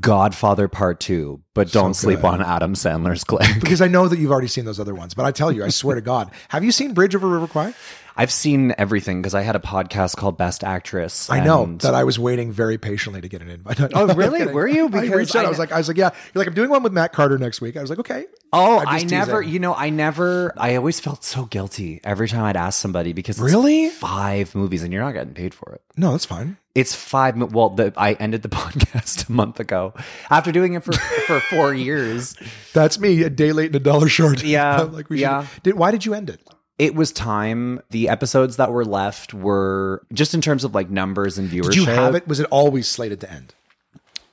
Godfather 0.00 0.68
Part 0.68 1.00
Two, 1.00 1.42
but 1.54 1.70
don't 1.72 1.94
sleep 1.94 2.24
on 2.24 2.42
Adam 2.42 2.74
Sandler's 2.74 3.24
click. 3.24 3.46
because 3.60 3.80
I 3.80 3.88
know 3.88 4.08
that 4.08 4.18
you've 4.18 4.30
already 4.32 4.48
seen 4.48 4.64
those 4.64 4.80
other 4.80 4.94
ones, 4.94 5.14
but 5.14 5.24
I 5.24 5.32
tell 5.32 5.50
you, 5.52 5.64
I 5.64 5.68
swear 5.68 5.94
to 5.96 6.00
God, 6.00 6.30
have 6.48 6.64
you 6.64 6.72
seen 6.72 6.94
Bridge 6.94 7.14
over 7.14 7.28
River 7.28 7.46
Kwai? 7.46 7.74
I've 8.18 8.32
seen 8.32 8.74
everything 8.76 9.22
because 9.22 9.34
I 9.36 9.42
had 9.42 9.54
a 9.54 9.60
podcast 9.60 10.16
called 10.16 10.36
Best 10.36 10.64
Actress. 10.64 11.30
I 11.30 11.38
know 11.38 11.66
that 11.82 11.94
I 11.94 12.02
was 12.02 12.18
waiting 12.18 12.50
very 12.50 12.76
patiently 12.76 13.20
to 13.20 13.28
get 13.28 13.42
an 13.42 13.48
invite. 13.48 13.78
Oh, 13.94 14.12
really? 14.14 14.44
Were 14.52 14.66
you? 14.66 14.88
I 14.92 15.02
reached 15.06 15.36
out. 15.36 15.44
I, 15.44 15.46
I- 15.46 15.50
was 15.50 15.58
like, 15.60 15.70
I 15.70 15.78
was 15.78 15.86
like, 15.86 15.96
yeah. 15.96 16.10
You're 16.34 16.40
like, 16.40 16.48
I'm 16.48 16.54
doing 16.54 16.68
one 16.68 16.82
with 16.82 16.92
Matt 16.92 17.12
Carter 17.12 17.38
next 17.38 17.60
week. 17.60 17.76
I 17.76 17.80
was 17.80 17.90
like, 17.90 18.00
okay. 18.00 18.26
Oh, 18.52 18.84
just 18.84 19.10
never, 19.10 19.40
you 19.40 19.60
know, 19.60 19.72
I 19.74 19.90
never, 19.90 20.52
I 20.56 20.74
always 20.76 20.98
felt 21.00 21.22
so 21.22 21.44
guilty 21.44 22.00
every 22.02 22.28
time 22.28 22.42
I'd 22.44 22.56
ask 22.56 22.80
somebody 22.80 23.12
because 23.12 23.36
it's 23.38 23.44
Really? 23.44 23.88
five 23.90 24.52
movies 24.54 24.82
and 24.82 24.92
you're 24.92 25.02
not 25.02 25.12
getting 25.12 25.34
paid 25.34 25.54
for 25.54 25.72
it. 25.74 25.82
No, 25.96 26.10
that's 26.12 26.24
fine. 26.24 26.56
It's 26.74 26.94
five. 26.94 27.36
Well, 27.52 27.70
the, 27.70 27.92
I 27.96 28.14
ended 28.14 28.42
the 28.42 28.48
podcast 28.48 29.28
a 29.28 29.32
month 29.32 29.60
ago 29.60 29.94
after 30.30 30.50
doing 30.50 30.74
it 30.74 30.82
for 30.82 30.92
for 30.92 31.40
four 31.40 31.74
years. 31.74 32.34
That's 32.72 32.98
me. 32.98 33.22
A 33.22 33.30
day 33.30 33.52
late 33.52 33.66
and 33.66 33.76
a 33.76 33.80
dollar 33.80 34.08
short. 34.08 34.42
Yeah, 34.44 34.82
like 34.90 35.08
we 35.10 35.20
yeah. 35.20 35.44
should. 35.46 35.62
Did 35.62 35.74
why 35.74 35.90
did 35.90 36.04
you 36.06 36.14
end 36.14 36.30
it? 36.30 36.40
It 36.78 36.94
was 36.94 37.12
time. 37.12 37.80
The 37.90 38.08
episodes 38.08 38.56
that 38.56 38.70
were 38.70 38.84
left 38.84 39.34
were 39.34 40.06
just 40.12 40.34
in 40.34 40.40
terms 40.40 40.64
of 40.64 40.74
like 40.74 40.90
numbers 40.90 41.38
and 41.38 41.50
viewership. 41.50 41.70
Did 41.70 41.76
you 41.76 41.84
have 41.86 42.14
it? 42.14 42.28
Was 42.28 42.40
it 42.40 42.46
always 42.50 42.88
slated 42.88 43.20
to 43.20 43.30
end? 43.30 43.54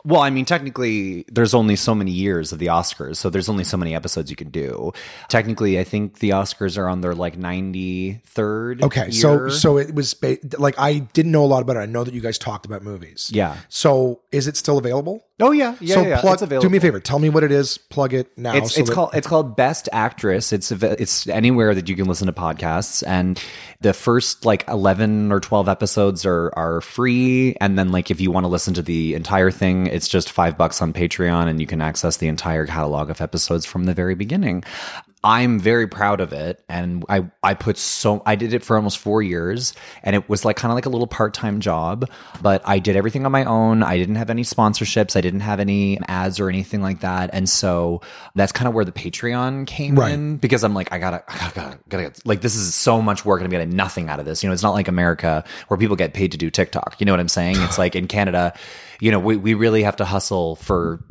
Well, 0.06 0.22
I 0.22 0.30
mean, 0.30 0.46
technically, 0.46 1.26
there's 1.32 1.56
only 1.56 1.76
so 1.76 1.96
many 1.96 2.12
years 2.12 2.52
of 2.52 2.60
the 2.60 2.68
Oscars, 2.68 3.16
so 3.16 3.32
there's 3.32 3.50
only 3.50 3.64
so 3.64 3.76
many 3.76 3.96
episodes 3.96 4.30
you 4.30 4.36
can 4.36 4.52
do. 4.52 4.94
Technically, 5.30 5.80
I 5.80 5.84
think 5.84 6.20
the 6.20 6.30
Oscars 6.30 6.78
are 6.78 6.88
on 6.88 7.02
their 7.02 7.16
like 7.16 7.40
93rd. 7.40 8.84
Okay, 8.84 9.10
so 9.10 9.50
so 9.50 9.80
it 9.80 9.96
was 9.96 10.14
ba- 10.14 10.38
like 10.60 10.76
I 10.78 11.00
didn't 11.00 11.32
know 11.32 11.44
a 11.44 11.48
lot 11.48 11.64
about 11.64 11.78
it. 11.78 11.80
I 11.80 11.86
know 11.88 12.04
that 12.04 12.14
you 12.14 12.22
guys 12.22 12.38
talked 12.38 12.68
about 12.68 12.84
movies. 12.84 13.32
Yeah. 13.34 13.58
So 13.68 14.22
is 14.32 14.48
it 14.48 14.58
still 14.58 14.78
available? 14.78 15.26
Oh 15.40 15.52
yeah, 15.52 15.76
yeah, 15.80 15.96
so 15.96 16.02
yeah, 16.02 16.22
plug. 16.22 16.34
it's 16.34 16.42
available. 16.42 16.68
Do 16.68 16.72
me 16.72 16.78
a 16.78 16.82
favor. 16.82 17.00
Tell 17.00 17.20
me 17.20 17.30
what 17.30 17.44
it 17.44 17.52
is. 17.52 17.78
Plug 17.78 18.14
it 18.14 18.38
now. 18.38 18.56
It's 18.56 18.76
so 18.76 18.82
it's 18.82 18.90
that- 18.90 18.96
called 18.96 19.10
it's 19.14 19.28
called 19.28 19.56
Best 19.56 19.90
Actress. 19.92 20.54
It's 20.54 20.72
it's 20.72 21.28
anywhere 21.28 21.76
that 21.76 21.90
you 21.90 21.96
can 21.96 22.06
listen 22.06 22.28
to 22.28 22.34
podcasts, 22.34 23.04
and 23.06 23.42
the 23.82 23.94
first 23.94 24.46
like 24.46 24.68
eleven 24.68 25.32
or 25.32 25.40
twelve 25.40 25.68
episodes 25.70 26.26
are 26.26 26.54
are 26.58 26.82
free, 26.82 27.56
and 27.62 27.78
then 27.78 27.92
like 27.92 28.12
if 28.12 28.22
you 28.22 28.32
want 28.32 28.46
to 28.46 28.50
listen 28.50 28.74
to 28.76 28.82
the 28.82 29.14
entire 29.14 29.52
thing, 29.52 29.88
it's 29.88 30.08
just 30.08 30.32
five 30.32 30.58
bucks 30.58 30.82
on 30.82 30.94
Patreon, 30.94 31.48
and 31.48 31.60
you 31.60 31.68
can 31.68 31.82
access 31.82 32.18
the 32.18 32.28
entire 32.28 32.66
catalog 32.66 33.10
of 33.10 33.22
episodes 33.22 33.66
from 33.66 33.86
the 33.86 33.94
very 33.94 34.16
beginning. 34.16 34.64
I'm 35.26 35.60
very 35.60 35.88
proud 35.88 36.22
of 36.22 36.34
it, 36.34 36.64
and 36.70 37.04
I 37.10 37.26
I 37.42 37.56
put 37.56 37.80
so 37.80 38.22
I 38.28 38.36
did 38.36 38.54
it 38.54 38.64
for 38.64 38.76
almost 38.76 39.00
four 39.00 39.24
years, 39.24 39.74
and 40.04 40.16
it 40.16 40.30
was 40.30 40.46
like 40.46 40.56
kind 40.56 40.72
of 40.72 40.76
like 40.76 40.86
a 40.86 40.90
little 40.90 41.08
part 41.08 41.34
time 41.34 41.60
job, 41.62 42.08
but 42.44 42.62
I 42.64 42.78
did 42.78 42.96
everything 42.96 43.26
on 43.26 43.32
my 43.32 43.44
own. 43.44 43.82
I 43.82 43.98
didn't 43.98 44.18
have 44.18 44.30
any 44.30 44.44
sponsorships, 44.44 45.16
I 45.16 45.22
didn't 45.22 45.40
have 45.40 45.60
any 45.60 46.00
ads 46.08 46.40
or 46.40 46.48
anything 46.48 46.84
like 46.84 47.00
that, 47.00 47.32
and 47.34 47.50
so 47.50 48.02
that's 48.36 48.52
kind 48.52 48.68
of 48.68 48.76
where 48.76 48.86
the 48.86 48.92
Patreon 48.92 49.66
came 49.66 49.96
Right. 49.98 50.14
in 50.14 50.38
because 50.38 50.64
I'm 50.64 50.76
like 50.76 50.92
I 50.92 51.00
gotta 51.00 51.24
I 51.28 51.38
gotta, 51.40 51.56
gotta 51.56 51.80
gotta 51.90 52.04
get 52.04 52.26
like 52.28 52.42
this 52.42 52.56
is 52.56 52.76
so 52.76 53.02
much 53.02 53.26
work 53.26 53.40
and 53.42 53.46
I'm 53.46 53.52
getting 53.52 53.76
nothing 53.76 54.10
out 54.10 54.20
of 54.20 54.28
this. 54.28 54.44
You 54.44 54.50
know, 54.50 54.54
it's 54.54 54.62
not 54.62 54.74
like 54.76 54.88
America 54.88 55.44
where 55.70 55.78
people 55.80 55.96
get 55.96 56.14
paid 56.14 56.34
to 56.34 56.38
do 56.38 56.52
TikTok. 56.52 56.98
You 57.00 57.08
know 57.08 57.14
what 57.14 57.20
I'm 57.20 57.30
saying? 57.30 57.56
It's 57.62 57.80
like 57.80 57.96
in 57.96 58.08
Canada, 58.08 58.54
you 59.00 59.10
know, 59.10 59.20
we 59.20 59.38
we 59.38 59.56
really 59.56 59.82
have 59.82 59.96
to 59.96 60.06
hustle 60.06 60.56
for 60.58 61.04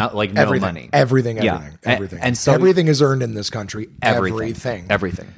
not 0.00 0.16
like 0.16 0.32
no 0.32 0.42
everything, 0.42 0.66
money. 0.74 0.88
everything, 0.92 1.36
Yeah. 1.36 1.54
everything, 1.56 1.78
And- 1.84 1.94
everything, 1.94 2.18
and 2.22 2.36
so- 2.38 2.52
everything 2.52 2.88
is 2.88 3.00
earned 3.02 3.22
in 3.22 3.34
this 3.34 3.50
country. 3.50 3.88
everything, 4.02 4.40
Everything, 4.40 4.84
everything. 4.90 5.28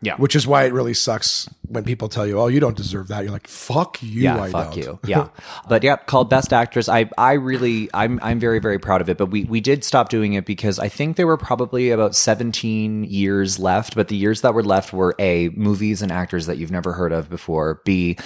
Yeah, 0.00 0.14
Which 0.16 0.36
is 0.36 0.46
why 0.46 0.62
it 0.62 0.72
really 0.72 0.94
sucks 0.94 1.48
when 1.66 1.82
people 1.82 2.08
tell 2.08 2.24
you, 2.24 2.38
"Oh, 2.38 2.46
you 2.46 2.60
don't 2.60 2.76
deserve 2.76 3.08
that." 3.08 3.24
You're 3.24 3.32
like, 3.32 3.48
"Fuck 3.48 4.00
you, 4.00 4.22
yeah, 4.22 4.40
I 4.40 4.48
fuck 4.48 4.66
don't." 4.74 4.76
you. 4.76 4.98
Yeah, 5.12 5.26
but 5.68 5.82
yeah, 5.82 5.96
called 5.96 6.30
Best 6.30 6.52
Actress. 6.52 6.88
I 6.88 7.10
I 7.18 7.32
really 7.32 7.90
I'm 7.92 8.20
I'm 8.22 8.38
very 8.38 8.60
very 8.60 8.78
proud 8.78 9.00
of 9.00 9.08
it. 9.10 9.18
But 9.18 9.26
we 9.34 9.42
we 9.42 9.60
did 9.60 9.82
stop 9.82 10.08
doing 10.08 10.34
it 10.34 10.46
because 10.46 10.78
I 10.78 10.88
think 10.88 11.16
there 11.16 11.26
were 11.26 11.36
probably 11.36 11.90
about 11.90 12.14
17 12.14 13.04
years 13.10 13.58
left. 13.58 13.96
But 13.96 14.06
the 14.06 14.14
years 14.14 14.40
that 14.42 14.54
were 14.54 14.62
left 14.62 14.92
were 14.92 15.16
a 15.18 15.48
movies 15.56 16.00
and 16.00 16.12
actors 16.12 16.46
that 16.46 16.58
you've 16.58 16.70
never 16.70 16.92
heard 16.92 17.10
of 17.10 17.28
before. 17.28 17.80
B 17.84 18.16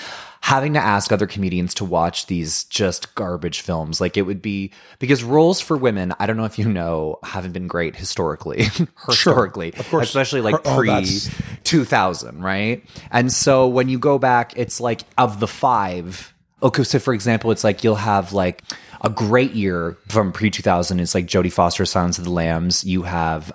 having 0.45 0.75
to 0.75 0.81
ask 0.81 1.13
other 1.13 1.27
comedians 1.27 1.73
to 1.73 1.85
watch 1.85 2.27
these 2.27 2.65
just 2.65 3.15
garbage 3.15 3.61
films. 3.61 4.01
Like 4.01 4.17
it 4.17 4.23
would 4.23 4.43
be 4.43 4.73
because 4.99 5.23
roles 5.23 5.61
for 5.61 5.77
women. 5.77 6.13
I 6.19 6.27
don't 6.27 6.37
know 6.37 6.45
if 6.45 6.59
you 6.59 6.69
know 6.69 7.21
haven't 7.23 7.53
been 7.53 7.69
great 7.69 7.95
historically. 7.97 8.65
historically, 9.07 9.73
of 9.75 9.89
course. 9.89 10.09
especially 10.09 10.41
like 10.41 10.57
Oh, 10.67 10.77
pre 10.79 10.89
that's- 10.89 11.31
2000, 11.65 12.43
right? 12.43 12.85
And 13.11 13.33
so 13.33 13.69
when 13.69 13.89
you 13.89 13.99
go 13.99 14.19
back, 14.19 14.53
it's 14.57 14.81
like 14.81 15.03
of 15.17 15.41
the 15.41 15.47
five. 15.49 16.35
Okay, 16.63 16.83
so 16.85 16.99
for 16.99 17.15
example, 17.15 17.51
it's 17.53 17.65
like 17.65 17.83
you'll 17.85 17.95
have 17.95 18.33
like 18.33 18.63
a 19.01 19.11
great 19.11 19.53
year 19.53 19.97
from 20.09 20.33
pre 20.33 20.51
2000. 20.51 21.01
It's 21.01 21.15
like 21.15 21.27
Jodie 21.27 21.53
Foster, 21.53 21.85
Silence 21.85 22.19
of 22.19 22.25
the 22.25 22.31
Lambs. 22.31 22.85
You 22.85 23.03
have 23.03 23.53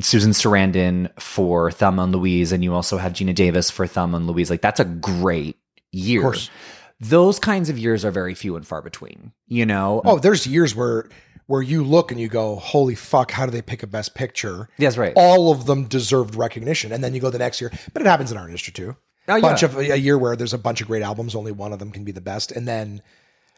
Susan 0.00 0.32
Sarandon 0.32 1.10
for 1.20 1.70
Thelma 1.70 2.02
and 2.04 2.12
Louise, 2.12 2.52
and 2.52 2.64
you 2.64 2.74
also 2.74 2.96
have 2.98 3.12
Geena 3.12 3.34
Davis 3.34 3.70
for 3.70 3.86
Thelma 3.86 4.16
and 4.16 4.26
Louise. 4.26 4.50
Like 4.50 4.60
that's 4.62 4.80
a 4.80 4.84
great 4.84 5.56
year. 5.96 6.22
course. 6.22 6.50
Those 6.98 7.38
kinds 7.38 7.68
of 7.68 7.78
years 7.78 8.04
are 8.04 8.10
very 8.10 8.34
few 8.34 8.56
and 8.56 8.66
far 8.66 8.80
between. 8.80 9.32
You 9.48 9.66
know. 9.66 10.02
Oh, 10.04 10.18
there's 10.18 10.46
years 10.46 10.74
where 10.74 11.08
where 11.46 11.62
you 11.62 11.84
look 11.84 12.10
and 12.10 12.20
you 12.20 12.28
go, 12.28 12.56
"Holy 12.56 12.94
fuck! 12.94 13.30
How 13.32 13.44
do 13.44 13.52
they 13.52 13.62
pick 13.62 13.82
a 13.82 13.86
best 13.86 14.14
picture?" 14.14 14.68
That's 14.78 14.96
right. 14.96 15.12
All 15.16 15.52
of 15.52 15.66
them 15.66 15.84
deserved 15.84 16.34
recognition, 16.34 16.92
and 16.92 17.04
then 17.04 17.14
you 17.14 17.20
go 17.20 17.30
the 17.30 17.38
next 17.38 17.60
year. 17.60 17.70
But 17.92 18.02
it 18.02 18.06
happens 18.06 18.32
in 18.32 18.38
our 18.38 18.46
industry 18.46 18.72
too. 18.72 18.96
Oh, 19.28 19.40
bunch 19.40 19.62
yeah. 19.62 19.68
of 19.68 19.78
a 19.78 19.98
year 19.98 20.16
where 20.16 20.36
there's 20.36 20.54
a 20.54 20.58
bunch 20.58 20.80
of 20.80 20.86
great 20.86 21.02
albums, 21.02 21.34
only 21.34 21.52
one 21.52 21.72
of 21.72 21.78
them 21.78 21.90
can 21.90 22.04
be 22.04 22.12
the 22.12 22.20
best, 22.20 22.52
and 22.52 22.66
then 22.66 23.02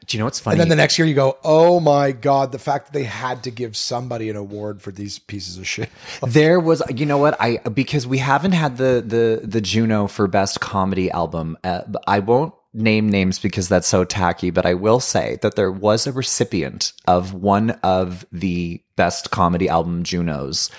Do 0.07 0.17
you 0.17 0.21
know 0.21 0.25
what's 0.25 0.41
funny? 0.41 0.55
and 0.55 0.61
then 0.61 0.69
the 0.69 0.77
next 0.77 0.99
year 0.99 1.07
you 1.07 1.15
go, 1.15 1.37
"Oh 1.45 1.81
my 1.81 2.13
god!" 2.13 2.53
The 2.53 2.59
fact 2.59 2.87
that 2.87 2.93
they 2.93 3.05
had 3.05 3.43
to 3.45 3.51
give 3.51 3.77
somebody 3.77 4.31
an 4.31 4.37
award 4.37 4.81
for 4.81 4.91
these 4.91 5.19
pieces 5.19 5.59
of 5.59 5.67
shit. 5.67 5.91
There 6.27 6.61
was, 6.61 6.83
you 6.95 7.05
know 7.07 7.19
what? 7.19 7.37
I 7.41 7.59
because 7.59 8.07
we 8.07 8.19
haven't 8.19 8.53
had 8.53 8.77
the 8.79 9.03
the 9.07 9.47
the 9.47 9.61
Juno 9.61 10.07
for 10.07 10.27
best 10.27 10.61
comedy 10.61 11.11
album. 11.11 11.59
Uh, 11.63 11.83
I 12.07 12.21
won't 12.21 12.55
name 12.75 13.09
names 13.09 13.39
because 13.39 13.69
that's 13.69 13.89
so 13.89 14.05
tacky, 14.05 14.51
but 14.51 14.67
I 14.67 14.75
will 14.75 15.01
say 15.01 15.39
that 15.43 15.57
there 15.57 15.73
was 15.73 16.07
a 16.07 16.13
recipient 16.13 16.93
of 17.07 17.35
one 17.35 17.71
of 17.83 18.27
the 18.33 18.83
best 18.97 19.31
comedy 19.31 19.69
album 19.69 20.03
Junos. 20.03 20.71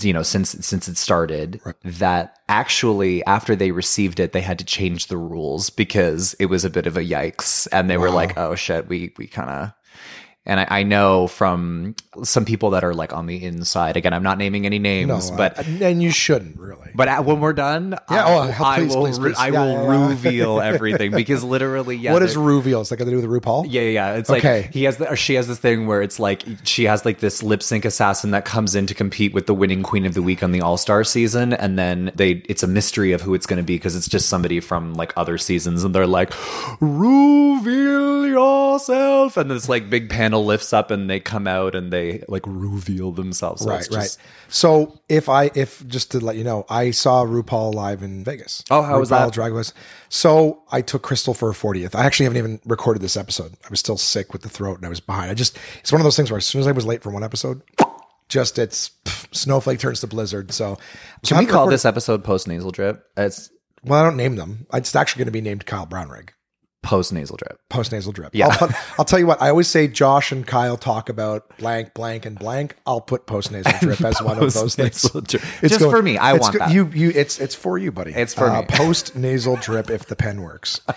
You 0.00 0.12
know, 0.12 0.22
since 0.22 0.50
since 0.50 0.88
it 0.88 0.96
started, 0.96 1.60
that 1.84 2.38
actually 2.48 3.24
after 3.26 3.54
they 3.54 3.72
received 3.72 4.20
it, 4.20 4.32
they 4.32 4.40
had 4.40 4.58
to 4.58 4.64
change 4.64 5.08
the 5.08 5.18
rules 5.18 5.68
because 5.68 6.34
it 6.38 6.46
was 6.46 6.64
a 6.64 6.70
bit 6.70 6.86
of 6.86 6.96
a 6.96 7.00
yikes, 7.00 7.68
and 7.72 7.90
they 7.90 7.98
were 7.98 8.10
like, 8.10 8.38
"Oh 8.38 8.54
shit, 8.54 8.88
we 8.88 9.12
we 9.18 9.26
kind 9.26 9.50
of." 9.50 9.72
And 10.44 10.58
I, 10.58 10.66
I 10.68 10.82
know 10.82 11.28
from 11.28 11.94
some 12.24 12.44
people 12.44 12.70
that 12.70 12.82
are 12.82 12.94
like 12.94 13.12
on 13.12 13.26
the 13.26 13.44
inside. 13.44 13.96
Again, 13.96 14.12
I'm 14.12 14.24
not 14.24 14.38
naming 14.38 14.66
any 14.66 14.80
names, 14.80 15.30
but 15.30 15.56
Uh, 15.58 15.62
and 15.82 16.02
you 16.02 16.10
shouldn't 16.10 16.58
really. 16.58 16.90
but 16.96 17.06
at, 17.06 17.24
when 17.24 17.38
we're 17.40 17.52
done, 17.52 17.96
Yeah, 18.10 18.24
I, 18.26 18.32
oh, 18.32 18.34
will- 18.46 18.64
I 18.66 18.78
please, 18.80 18.88
will, 18.96 19.02
please, 19.02 19.18
please. 19.20 19.36
I 19.38 19.48
Yeah, 19.50 19.60
will 19.64 19.72
yeah, 19.94 20.08
reveal 20.08 20.60
everything 20.72 21.12
because 21.12 21.44
literally, 21.44 21.94
yeah. 21.96 22.12
what 22.12 22.22
is 22.24 22.36
reveal? 22.36 22.80
It's 22.80 22.90
like 22.90 22.98
got 22.98 23.04
to 23.04 23.10
do 23.12 23.16
with 23.24 23.24
RuPaul. 23.44 23.66
yeah, 23.68 23.82
yeah, 23.82 23.88
yeah. 23.90 24.14
It's 24.14 24.28
like 24.28 24.44
Okay. 24.44 24.68
he 24.72 24.82
has, 24.82 24.96
the, 24.96 25.10
or 25.10 25.14
she 25.16 25.34
has 25.34 25.46
this 25.46 25.60
thing 25.60 25.86
where 25.86 26.02
it's 26.02 26.18
like 26.18 26.42
she 26.64 26.84
has 26.86 27.04
like 27.04 27.20
this 27.20 27.44
lip 27.44 27.62
sync 27.62 27.84
assassin 27.84 28.32
that 28.32 28.44
comes 28.44 28.74
in 28.74 28.88
to 28.88 28.94
compete 28.94 29.32
with 29.32 29.46
the 29.46 29.54
winning 29.54 29.84
queen 29.84 30.04
of 30.06 30.14
the 30.14 30.22
week 30.22 30.42
on 30.42 30.50
the 30.50 30.60
All 30.60 30.76
Star 30.76 31.04
season, 31.04 31.52
and 31.52 31.78
then 31.78 32.10
they, 32.16 32.42
it's 32.48 32.64
a 32.64 32.66
mystery 32.68 33.12
of 33.12 33.20
who 33.20 33.34
it's 33.34 33.46
going 33.46 33.58
to 33.58 33.62
be 33.62 33.76
because 33.76 33.94
it's 33.94 34.08
just 34.08 34.28
somebody 34.28 34.58
from 34.58 34.94
like 34.94 35.12
other 35.16 35.38
seasons, 35.38 35.84
and 35.84 35.94
they're 35.94 36.04
like, 36.06 36.32
reveal 36.80 38.26
yourself, 38.26 39.36
and 39.36 39.50
this 39.50 39.68
like 39.68 39.88
big 39.88 40.08
panel 40.32 40.44
lifts 40.46 40.72
up, 40.72 40.90
and 40.90 41.10
they 41.10 41.20
come 41.20 41.46
out 41.46 41.74
and 41.74 41.92
they 41.92 42.22
like 42.26 42.42
reveal 42.46 43.12
themselves. 43.12 43.62
So 43.62 43.70
Right, 43.70 43.80
it's 43.80 43.94
right. 43.94 44.16
So 44.48 45.00
if 45.08 45.28
I, 45.28 45.50
if 45.54 45.86
just 45.86 46.10
to 46.12 46.20
let 46.20 46.36
you 46.36 46.44
know, 46.44 46.64
I 46.70 46.90
saw 46.90 47.24
RuPaul 47.24 47.74
live 47.74 48.02
in 48.02 48.24
Vegas. 48.24 48.64
Oh, 48.70 48.82
how 48.82 48.98
was 48.98 49.10
RuPaul 49.10 49.26
that? 49.26 49.32
Drag 49.34 49.52
Race. 49.52 49.74
So 50.08 50.62
I 50.70 50.80
took 50.80 51.02
Crystal 51.02 51.34
for 51.34 51.52
her 51.52 51.58
40th. 51.58 51.94
I 51.94 52.04
actually 52.04 52.24
haven't 52.24 52.38
even 52.38 52.60
recorded 52.64 53.02
this 53.02 53.16
episode. 53.16 53.52
I 53.64 53.68
was 53.68 53.80
still 53.80 53.98
sick 53.98 54.32
with 54.32 54.42
the 54.42 54.48
throat 54.48 54.78
and 54.78 54.86
I 54.86 54.88
was 54.88 55.00
behind. 55.00 55.30
I 55.30 55.34
just, 55.34 55.58
it's 55.80 55.92
one 55.92 56.00
of 56.00 56.04
those 56.04 56.16
things 56.16 56.30
where 56.30 56.38
as 56.38 56.46
soon 56.46 56.60
as 56.60 56.66
I 56.66 56.72
was 56.72 56.86
late 56.86 57.02
for 57.02 57.10
one 57.10 57.24
episode, 57.24 57.62
just 58.28 58.58
it's 58.58 58.90
pff, 59.04 59.34
snowflake 59.34 59.78
turns 59.78 60.00
to 60.00 60.06
blizzard. 60.06 60.52
So 60.52 60.78
Can 61.26 61.38
we 61.38 61.46
call 61.46 61.66
this 61.68 61.84
episode 61.84 62.24
post 62.24 62.48
nasal 62.48 62.70
drip? 62.70 63.04
It's 63.16 63.50
Well, 63.84 64.00
I 64.00 64.04
don't 64.04 64.16
name 64.16 64.36
them. 64.36 64.66
It's 64.72 64.96
actually 64.96 65.20
going 65.20 65.26
to 65.26 65.32
be 65.32 65.42
named 65.42 65.66
Kyle 65.66 65.86
Brownrigg. 65.86 66.30
Post 66.82 67.12
nasal 67.12 67.36
drip. 67.36 67.58
Post 67.68 67.92
nasal 67.92 68.12
drip. 68.12 68.34
Yeah. 68.34 68.48
I'll, 68.48 68.58
put- 68.58 68.76
I'll 68.98 69.04
tell 69.04 69.18
you 69.18 69.26
what. 69.26 69.40
I 69.40 69.48
always 69.48 69.68
say 69.68 69.88
Josh 69.88 70.32
and 70.32 70.46
Kyle 70.46 70.76
talk 70.76 71.08
about 71.08 71.56
blank, 71.58 71.94
blank, 71.94 72.26
and 72.26 72.38
blank. 72.38 72.76
I'll 72.86 73.00
put 73.00 73.26
post 73.26 73.50
nasal 73.50 73.72
drip 73.80 74.00
as 74.02 74.20
one 74.20 74.38
of 74.42 74.52
those 74.52 74.74
things. 74.74 75.02
Drip. 75.10 75.42
Just 75.62 75.80
for 75.80 76.02
me, 76.02 76.18
I 76.18 76.34
it's 76.34 76.42
want 76.42 76.52
go- 76.54 76.58
that. 76.58 76.72
You, 76.72 76.88
you. 76.92 77.10
It's 77.10 77.40
it's 77.40 77.54
for 77.54 77.78
you, 77.78 77.92
buddy. 77.92 78.12
It's 78.12 78.34
for 78.34 78.48
uh, 78.48 78.60
me. 78.62 78.66
Post 78.72 79.16
nasal 79.16 79.56
drip 79.56 79.90
if 79.90 80.06
the 80.06 80.16
pen 80.16 80.42
works. 80.42 80.80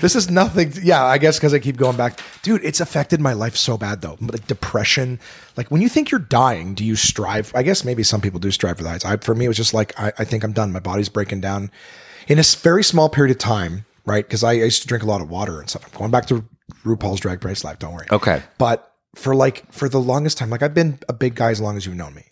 this 0.00 0.16
is 0.16 0.30
nothing. 0.30 0.72
Yeah, 0.82 1.04
I 1.04 1.18
guess 1.18 1.38
because 1.38 1.52
I 1.54 1.58
keep 1.58 1.76
going 1.76 1.96
back, 1.96 2.18
dude. 2.42 2.64
It's 2.64 2.80
affected 2.80 3.20
my 3.20 3.34
life 3.34 3.56
so 3.56 3.76
bad 3.76 4.00
though. 4.00 4.16
Like 4.20 4.46
depression. 4.46 5.20
Like 5.56 5.70
when 5.70 5.82
you 5.82 5.88
think 5.88 6.10
you're 6.10 6.20
dying, 6.20 6.74
do 6.74 6.84
you 6.84 6.96
strive? 6.96 7.52
I 7.54 7.62
guess 7.62 7.84
maybe 7.84 8.02
some 8.02 8.20
people 8.20 8.40
do 8.40 8.50
strive 8.50 8.78
for 8.78 8.82
the 8.82 8.88
heights. 8.88 9.04
I, 9.04 9.16
for 9.18 9.34
me, 9.34 9.44
it 9.44 9.48
was 9.48 9.56
just 9.56 9.74
like 9.74 9.98
I, 10.00 10.12
I 10.18 10.24
think 10.24 10.42
I'm 10.44 10.52
done. 10.52 10.72
My 10.72 10.80
body's 10.80 11.08
breaking 11.08 11.40
down 11.40 11.70
in 12.28 12.38
a 12.38 12.42
very 12.42 12.84
small 12.84 13.08
period 13.08 13.34
of 13.34 13.38
time, 13.38 13.84
right? 14.04 14.24
Because 14.24 14.44
I, 14.44 14.50
I 14.50 14.64
used 14.64 14.82
to 14.82 14.88
drink 14.88 15.02
a 15.02 15.06
lot 15.06 15.20
of 15.20 15.30
water 15.30 15.60
and 15.60 15.68
stuff. 15.68 15.86
I'm 15.86 15.98
going 15.98 16.10
back 16.10 16.26
to 16.26 16.44
RuPaul's 16.84 17.20
Drag 17.20 17.44
Race 17.44 17.64
life. 17.64 17.78
Don't 17.78 17.94
worry. 17.94 18.06
Okay. 18.10 18.42
But 18.58 18.92
for 19.14 19.34
like 19.34 19.70
for 19.72 19.88
the 19.88 20.00
longest 20.00 20.38
time, 20.38 20.50
like 20.50 20.62
I've 20.62 20.74
been 20.74 20.98
a 21.08 21.12
big 21.12 21.34
guy 21.34 21.50
as 21.50 21.60
long 21.60 21.76
as 21.76 21.86
you've 21.86 21.96
known 21.96 22.14
me. 22.14 22.24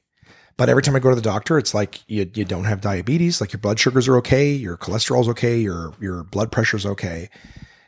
But 0.57 0.69
every 0.69 0.83
time 0.83 0.95
I 0.95 0.99
go 0.99 1.09
to 1.09 1.17
the 1.17 1.23
doctor, 1.23 1.59
it's 1.59 1.75
like 1.75 2.09
you, 2.09 2.31
you 2.35 2.45
don't 2.45 2.65
have 2.65 2.81
diabetes, 2.81 3.41
like 3.41 3.53
your 3.53 3.61
blood 3.61 3.81
sugars 3.81 4.07
are 4.07 4.17
okay, 4.19 4.53
your 4.53 4.77
cholesterol's 4.77 5.29
okay, 5.31 5.59
your 5.59 5.95
your 6.01 6.25
blood 6.25 6.53
pressure's 6.53 6.87
okay. 6.87 7.31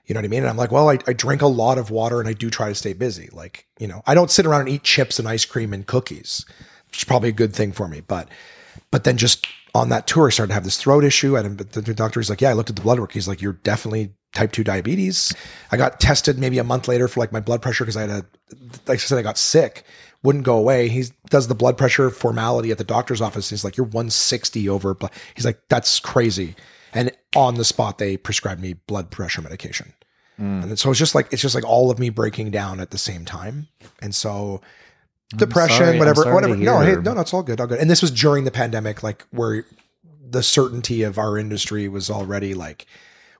You 0.06 0.14
know 0.14 0.18
what 0.18 0.26
I 0.26 0.28
mean? 0.28 0.40
And 0.40 0.50
I'm 0.50 0.56
like, 0.56 0.70
well, 0.70 0.90
I, 0.90 0.98
I 1.06 1.14
drink 1.14 1.40
a 1.40 1.46
lot 1.46 1.78
of 1.78 1.90
water 1.90 2.20
and 2.20 2.28
I 2.28 2.34
do 2.34 2.50
try 2.50 2.68
to 2.68 2.74
stay 2.74 2.92
busy. 2.92 3.30
Like, 3.32 3.66
you 3.78 3.86
know, 3.86 4.02
I 4.06 4.12
don't 4.12 4.30
sit 4.30 4.44
around 4.44 4.62
and 4.62 4.68
eat 4.68 4.82
chips 4.82 5.18
and 5.18 5.26
ice 5.26 5.46
cream 5.46 5.72
and 5.72 5.86
cookies, 5.86 6.44
which 6.88 6.98
is 6.98 7.04
probably 7.04 7.30
a 7.30 7.32
good 7.32 7.54
thing 7.54 7.72
for 7.72 7.88
me. 7.88 8.00
But 8.00 8.28
but 8.90 9.04
then 9.04 9.16
just 9.16 9.46
on 9.74 9.88
that 9.88 10.06
tour, 10.06 10.28
I 10.28 10.30
started 10.30 10.48
to 10.50 10.54
have 10.54 10.64
this 10.64 10.78
throat 10.78 11.04
issue. 11.04 11.36
And 11.36 11.58
the, 11.58 11.94
doctor 11.94 12.20
is 12.20 12.30
like, 12.30 12.40
yeah, 12.40 12.50
I 12.50 12.52
looked 12.52 12.70
at 12.70 12.76
the 12.76 12.82
blood 12.82 13.00
work. 13.00 13.12
He's 13.12 13.26
like, 13.26 13.42
you're 13.42 13.54
definitely 13.54 14.14
type 14.32 14.52
2 14.52 14.64
diabetes. 14.64 15.34
I 15.72 15.76
got 15.76 16.00
tested 16.00 16.38
maybe 16.38 16.58
a 16.58 16.64
month 16.64 16.88
later 16.88 17.08
for 17.08 17.20
like 17.20 17.32
my 17.32 17.40
blood 17.40 17.60
pressure 17.60 17.84
because 17.84 17.96
I 17.96 18.02
had 18.02 18.10
a, 18.10 18.26
like 18.86 18.96
I 18.96 18.96
said, 18.96 19.18
I 19.18 19.22
got 19.22 19.38
sick, 19.38 19.84
wouldn't 20.22 20.44
go 20.44 20.56
away. 20.56 20.88
He 20.88 21.04
does 21.28 21.48
the 21.48 21.54
blood 21.54 21.76
pressure 21.76 22.10
formality 22.10 22.70
at 22.70 22.78
the 22.78 22.84
doctor's 22.84 23.20
office. 23.20 23.50
He's 23.50 23.64
like, 23.64 23.76
you're 23.76 23.86
160 23.86 24.68
over. 24.68 24.94
blood." 24.94 25.12
He's 25.34 25.44
like, 25.44 25.60
that's 25.68 26.00
crazy. 26.00 26.54
And 26.92 27.10
on 27.34 27.56
the 27.56 27.64
spot, 27.64 27.98
they 27.98 28.16
prescribed 28.16 28.60
me 28.60 28.74
blood 28.74 29.10
pressure 29.10 29.42
medication. 29.42 29.92
Mm. 30.38 30.62
And 30.64 30.78
so 30.78 30.90
it's 30.90 30.98
just 30.98 31.14
like, 31.14 31.32
it's 31.32 31.42
just 31.42 31.54
like 31.54 31.64
all 31.64 31.90
of 31.90 31.98
me 31.98 32.10
breaking 32.10 32.50
down 32.50 32.80
at 32.80 32.90
the 32.90 32.98
same 32.98 33.24
time. 33.24 33.68
And 34.00 34.14
so 34.14 34.60
depression, 35.36 35.76
sorry- 35.86 35.98
whatever, 35.98 36.32
whatever. 36.34 36.56
No, 36.56 36.80
hey, 36.80 36.94
no, 36.96 37.14
no, 37.14 37.20
it's 37.20 37.32
all 37.34 37.42
good. 37.42 37.60
All 37.60 37.66
good. 37.66 37.78
And 37.80 37.90
this 37.90 38.02
was 38.02 38.10
during 38.10 38.44
the 38.44 38.50
pandemic, 38.50 39.02
like 39.02 39.24
where 39.30 39.64
the 40.28 40.42
certainty 40.42 41.02
of 41.02 41.18
our 41.18 41.38
industry 41.38 41.88
was 41.88 42.10
already 42.10 42.54
like, 42.54 42.86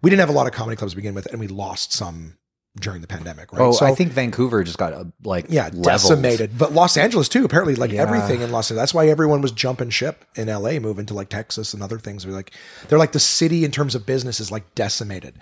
we 0.02 0.10
didn't 0.10 0.20
have 0.20 0.28
a 0.28 0.32
lot 0.32 0.46
of 0.46 0.52
comedy 0.52 0.76
clubs 0.76 0.92
to 0.92 0.96
begin 0.96 1.14
with, 1.14 1.26
and 1.26 1.40
we 1.40 1.48
lost 1.48 1.92
some 1.92 2.36
during 2.80 3.00
the 3.00 3.06
pandemic, 3.06 3.52
right? 3.52 3.62
Oh, 3.62 3.70
So- 3.72 3.86
I 3.86 3.94
think 3.94 4.12
Vancouver 4.12 4.64
just 4.64 4.78
got 4.78 4.92
uh, 4.92 5.04
like 5.24 5.46
yeah, 5.48 5.64
leveled. 5.66 5.84
decimated. 5.84 6.58
But 6.58 6.72
Los 6.72 6.96
Angeles 6.96 7.28
too. 7.28 7.44
Apparently, 7.44 7.76
like 7.76 7.92
Yeah. 7.92 8.02
everything 8.02 8.40
in 8.40 8.50
Los 8.50 8.70
Angeles. 8.70 8.82
That's 8.82 8.94
why 8.94 9.06
everyone 9.08 9.40
was 9.42 9.52
jumping 9.52 9.90
ship 9.90 10.24
in 10.34 10.48
LA, 10.48 10.80
moving 10.80 11.06
to 11.06 11.14
like 11.14 11.28
Texas 11.28 11.72
and 11.72 11.82
other 11.84 11.98
things. 12.00 12.26
We're 12.26 12.32
like, 12.32 12.52
they're 12.88 12.98
like 12.98 13.12
the 13.12 13.20
city 13.20 13.64
in 13.64 13.70
terms 13.70 13.94
of 13.94 14.04
business 14.06 14.40
is 14.40 14.50
like 14.50 14.74
decimated. 14.74 15.36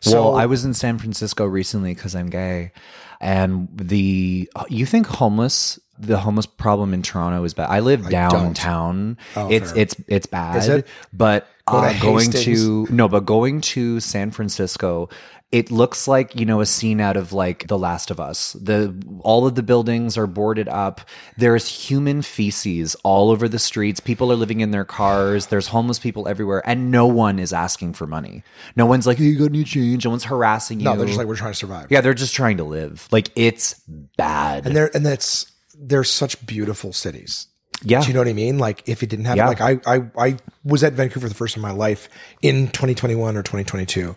So 0.00 0.30
well, 0.30 0.34
I 0.36 0.46
was 0.46 0.64
in 0.64 0.74
San 0.74 0.98
Francisco 0.98 1.44
recently 1.46 1.94
because 1.94 2.16
I'm 2.16 2.28
gay, 2.28 2.72
and 3.20 3.68
the 3.72 4.50
you 4.68 4.84
think 4.84 5.06
homeless 5.06 5.78
the 6.02 6.18
homeless 6.18 6.46
problem 6.46 6.92
in 6.94 7.02
Toronto 7.02 7.42
is 7.44 7.54
bad. 7.54 7.70
I 7.70 7.80
live 7.80 8.08
downtown. 8.10 9.16
it's 9.36 9.70
fair. 9.72 9.80
it's 9.80 9.94
it's 10.08 10.26
bad, 10.26 10.56
Is 10.56 10.68
it? 10.68 10.86
but 11.12 11.48
Go 11.66 11.78
uh, 11.78 11.98
going 12.00 12.30
to 12.32 12.86
no, 12.90 13.08
but 13.08 13.24
going 13.24 13.60
to 13.60 14.00
San 14.00 14.30
Francisco. 14.32 15.08
It 15.52 15.70
looks 15.70 16.08
like 16.08 16.34
you 16.34 16.46
know 16.46 16.60
a 16.62 16.66
scene 16.66 16.98
out 16.98 17.16
of 17.16 17.32
like 17.34 17.68
The 17.68 17.78
Last 17.78 18.10
of 18.10 18.18
Us. 18.18 18.54
The 18.54 18.92
all 19.20 19.46
of 19.46 19.54
the 19.54 19.62
buildings 19.62 20.16
are 20.18 20.26
boarded 20.26 20.66
up. 20.66 21.02
There's 21.36 21.68
human 21.68 22.22
feces 22.22 22.96
all 23.04 23.30
over 23.30 23.48
the 23.48 23.58
streets. 23.60 24.00
People 24.00 24.32
are 24.32 24.34
living 24.34 24.60
in 24.60 24.70
their 24.70 24.86
cars. 24.86 25.48
There's 25.48 25.68
homeless 25.68 25.98
people 25.98 26.26
everywhere, 26.26 26.62
and 26.66 26.90
no 26.90 27.06
one 27.06 27.38
is 27.38 27.52
asking 27.52 27.92
for 27.92 28.06
money. 28.06 28.42
No 28.76 28.86
one's 28.86 29.06
like, 29.06 29.18
"Hey, 29.18 29.24
"You 29.26 29.38
got 29.38 29.50
any 29.50 29.62
change?" 29.62 30.04
No 30.06 30.10
one's 30.10 30.24
harassing 30.24 30.80
you. 30.80 30.84
no, 30.86 30.96
they're 30.96 31.04
just 31.06 31.18
like 31.18 31.26
we're 31.28 31.36
trying 31.36 31.52
to 31.52 31.58
survive. 31.58 31.88
Yeah, 31.90 32.00
they're 32.00 32.14
just 32.14 32.34
trying 32.34 32.56
to 32.56 32.64
live. 32.64 33.06
Like 33.12 33.28
it's 33.36 33.74
bad. 34.16 34.66
and 34.66 34.74
they're 34.74 34.90
and 34.96 35.04
that's 35.04 35.51
they're 35.88 36.04
such 36.04 36.44
beautiful 36.46 36.92
cities. 36.92 37.48
yeah. 37.82 38.00
Do 38.00 38.08
you 38.08 38.14
know 38.14 38.20
what 38.20 38.28
I 38.28 38.32
mean? 38.32 38.58
Like 38.58 38.88
if 38.88 39.02
it 39.02 39.08
didn't 39.10 39.24
happen, 39.24 39.38
Yeah. 39.38 39.48
like 39.48 39.60
I, 39.60 39.80
I, 39.96 40.02
I 40.16 40.36
was 40.64 40.84
at 40.84 40.92
Vancouver 40.92 41.26
for 41.26 41.28
the 41.28 41.34
first 41.34 41.54
time 41.54 41.64
in 41.64 41.70
my 41.70 41.76
life 41.76 42.08
in 42.40 42.68
2021 42.68 43.36
or 43.36 43.42
2022. 43.42 44.14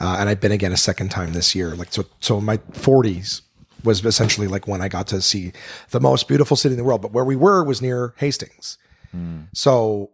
Uh, 0.00 0.16
and 0.18 0.28
I've 0.28 0.40
been 0.40 0.52
again 0.52 0.72
a 0.72 0.76
second 0.76 1.10
time 1.10 1.32
this 1.32 1.54
year. 1.54 1.76
Like, 1.76 1.92
so, 1.92 2.04
so 2.20 2.40
my 2.40 2.58
forties 2.72 3.42
was 3.84 4.04
essentially 4.04 4.46
like 4.46 4.66
when 4.66 4.80
I 4.80 4.88
got 4.88 5.06
to 5.08 5.20
see 5.20 5.52
the 5.90 6.00
most 6.00 6.26
beautiful 6.28 6.56
city 6.56 6.72
in 6.72 6.78
the 6.78 6.84
world. 6.84 7.02
But 7.02 7.12
where 7.12 7.24
we 7.24 7.36
were 7.36 7.62
was 7.62 7.82
near 7.82 8.14
Hastings. 8.16 8.78
So 9.52 10.10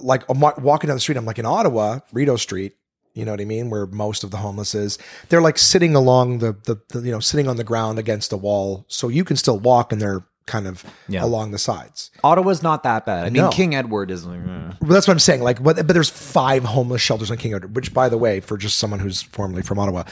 like 0.00 0.22
I'm 0.28 0.40
walking 0.40 0.88
down 0.88 0.96
the 0.96 1.00
street, 1.00 1.16
I'm 1.16 1.24
like 1.24 1.38
in 1.38 1.46
Ottawa, 1.46 2.00
Rideau 2.12 2.36
Street, 2.36 2.76
you 3.14 3.24
know 3.24 3.30
what 3.32 3.40
I 3.40 3.44
mean? 3.44 3.70
Where 3.70 3.86
most 3.86 4.24
of 4.24 4.30
the 4.30 4.38
homeless 4.38 4.74
is, 4.74 4.98
they're 5.28 5.42
like 5.42 5.58
sitting 5.58 5.94
along 5.94 6.38
the, 6.38 6.52
the, 6.64 6.80
the 6.90 7.00
you 7.06 7.10
know, 7.12 7.20
sitting 7.20 7.48
on 7.48 7.56
the 7.56 7.64
ground 7.64 7.98
against 7.98 8.30
the 8.30 8.36
wall. 8.36 8.84
So 8.88 9.08
you 9.08 9.24
can 9.24 9.36
still 9.36 9.58
walk 9.58 9.92
and 9.92 10.00
they're 10.00 10.24
kind 10.46 10.66
of 10.66 10.84
Yeah. 11.08 11.24
along 11.24 11.50
the 11.52 11.58
sides. 11.58 12.10
Ottawa's 12.24 12.62
not 12.62 12.82
that 12.82 13.06
bad. 13.06 13.26
I 13.26 13.30
mean, 13.30 13.42
No. 13.44 13.50
King 13.50 13.74
Edward 13.74 14.10
is 14.10 14.24
like, 14.24 14.40
eh. 14.40 14.72
But 14.80 14.88
that's 14.88 15.06
what 15.06 15.12
I'm 15.12 15.18
saying. 15.20 15.42
Like, 15.42 15.62
but, 15.62 15.76
but 15.76 15.88
there's 15.92 16.10
five 16.10 16.64
homeless 16.64 17.00
shelters 17.00 17.30
on 17.30 17.36
King 17.36 17.54
Edward, 17.54 17.76
which, 17.76 17.94
by 17.94 18.08
the 18.08 18.18
way, 18.18 18.40
for 18.40 18.56
just 18.56 18.78
someone 18.78 19.00
who's 19.00 19.22
formerly 19.22 19.62
from 19.62 19.78
Ottawa, 19.78 20.04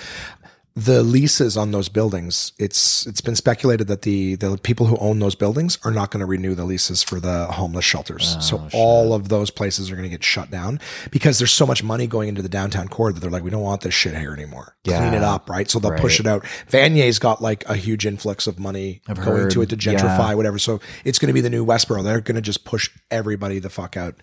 the 0.77 1.03
leases 1.03 1.57
on 1.57 1.73
those 1.73 1.89
buildings, 1.89 2.53
it's 2.59 3.05
it's 3.07 3.21
been 3.21 3.35
speculated 3.35 3.89
that 3.89 4.03
the 4.03 4.37
the 4.37 4.57
people 4.59 4.87
who 4.87 4.97
own 4.99 5.19
those 5.19 5.35
buildings 5.35 5.79
are 5.85 5.91
not 5.91 6.11
going 6.13 6.21
to 6.21 6.27
renew 6.27 6.55
the 6.55 6.65
leases 6.65 7.03
for 7.03 7.19
the 7.19 7.47
homeless 7.47 7.85
shelters. 7.85 8.37
so 8.41 8.69
all 8.73 9.13
of 9.13 9.29
those 9.29 9.51
places 9.51 9.91
are 9.91 9.97
going 9.97 10.05
to 10.09 10.11
get 10.11 10.23
shut 10.23 10.49
down 10.51 10.79
because 11.11 11.39
there's 11.39 11.51
so 11.53 11.67
much 11.67 11.83
money 11.83 12.07
going 12.07 12.29
into 12.29 12.41
the 12.41 12.49
downtown 12.49 12.87
core 12.87 13.13
that 13.13 13.19
they're 13.21 13.31
like, 13.33 13.43
we 13.43 13.51
don't 13.51 13.63
want 13.63 13.81
this 13.83 13.95
shit 13.95 14.17
here 14.17 14.33
anymore. 14.33 14.77
Clean 14.85 15.13
it 15.15 15.23
up, 15.25 15.51
right? 15.51 15.69
So 15.69 15.81
they'll 15.81 15.91
push 15.99 16.21
it 16.21 16.27
out. 16.27 16.47
Vanier's 16.69 17.19
got 17.19 17.43
like 17.43 17.69
a 17.69 17.75
huge 17.75 18.07
influx 18.07 18.47
of 18.47 18.59
money 18.61 19.03
going 19.25 19.49
to 19.51 19.63
it 19.63 19.69
to 19.71 19.77
gentrify 19.77 20.31
Yeah. 20.31 20.35
whatever. 20.35 20.59
So 20.59 20.81
it's 21.05 21.19
going 21.19 21.29
to 21.29 21.35
be 21.35 21.41
the 21.41 21.51
new 21.51 21.67
Westboro. 21.67 22.05
They're 22.05 22.21
going 22.21 22.37
to 22.37 22.41
just 22.41 22.65
push 22.65 22.89
everybody 23.11 23.59
the 23.59 23.71
fuck 23.71 23.97
out, 23.97 24.15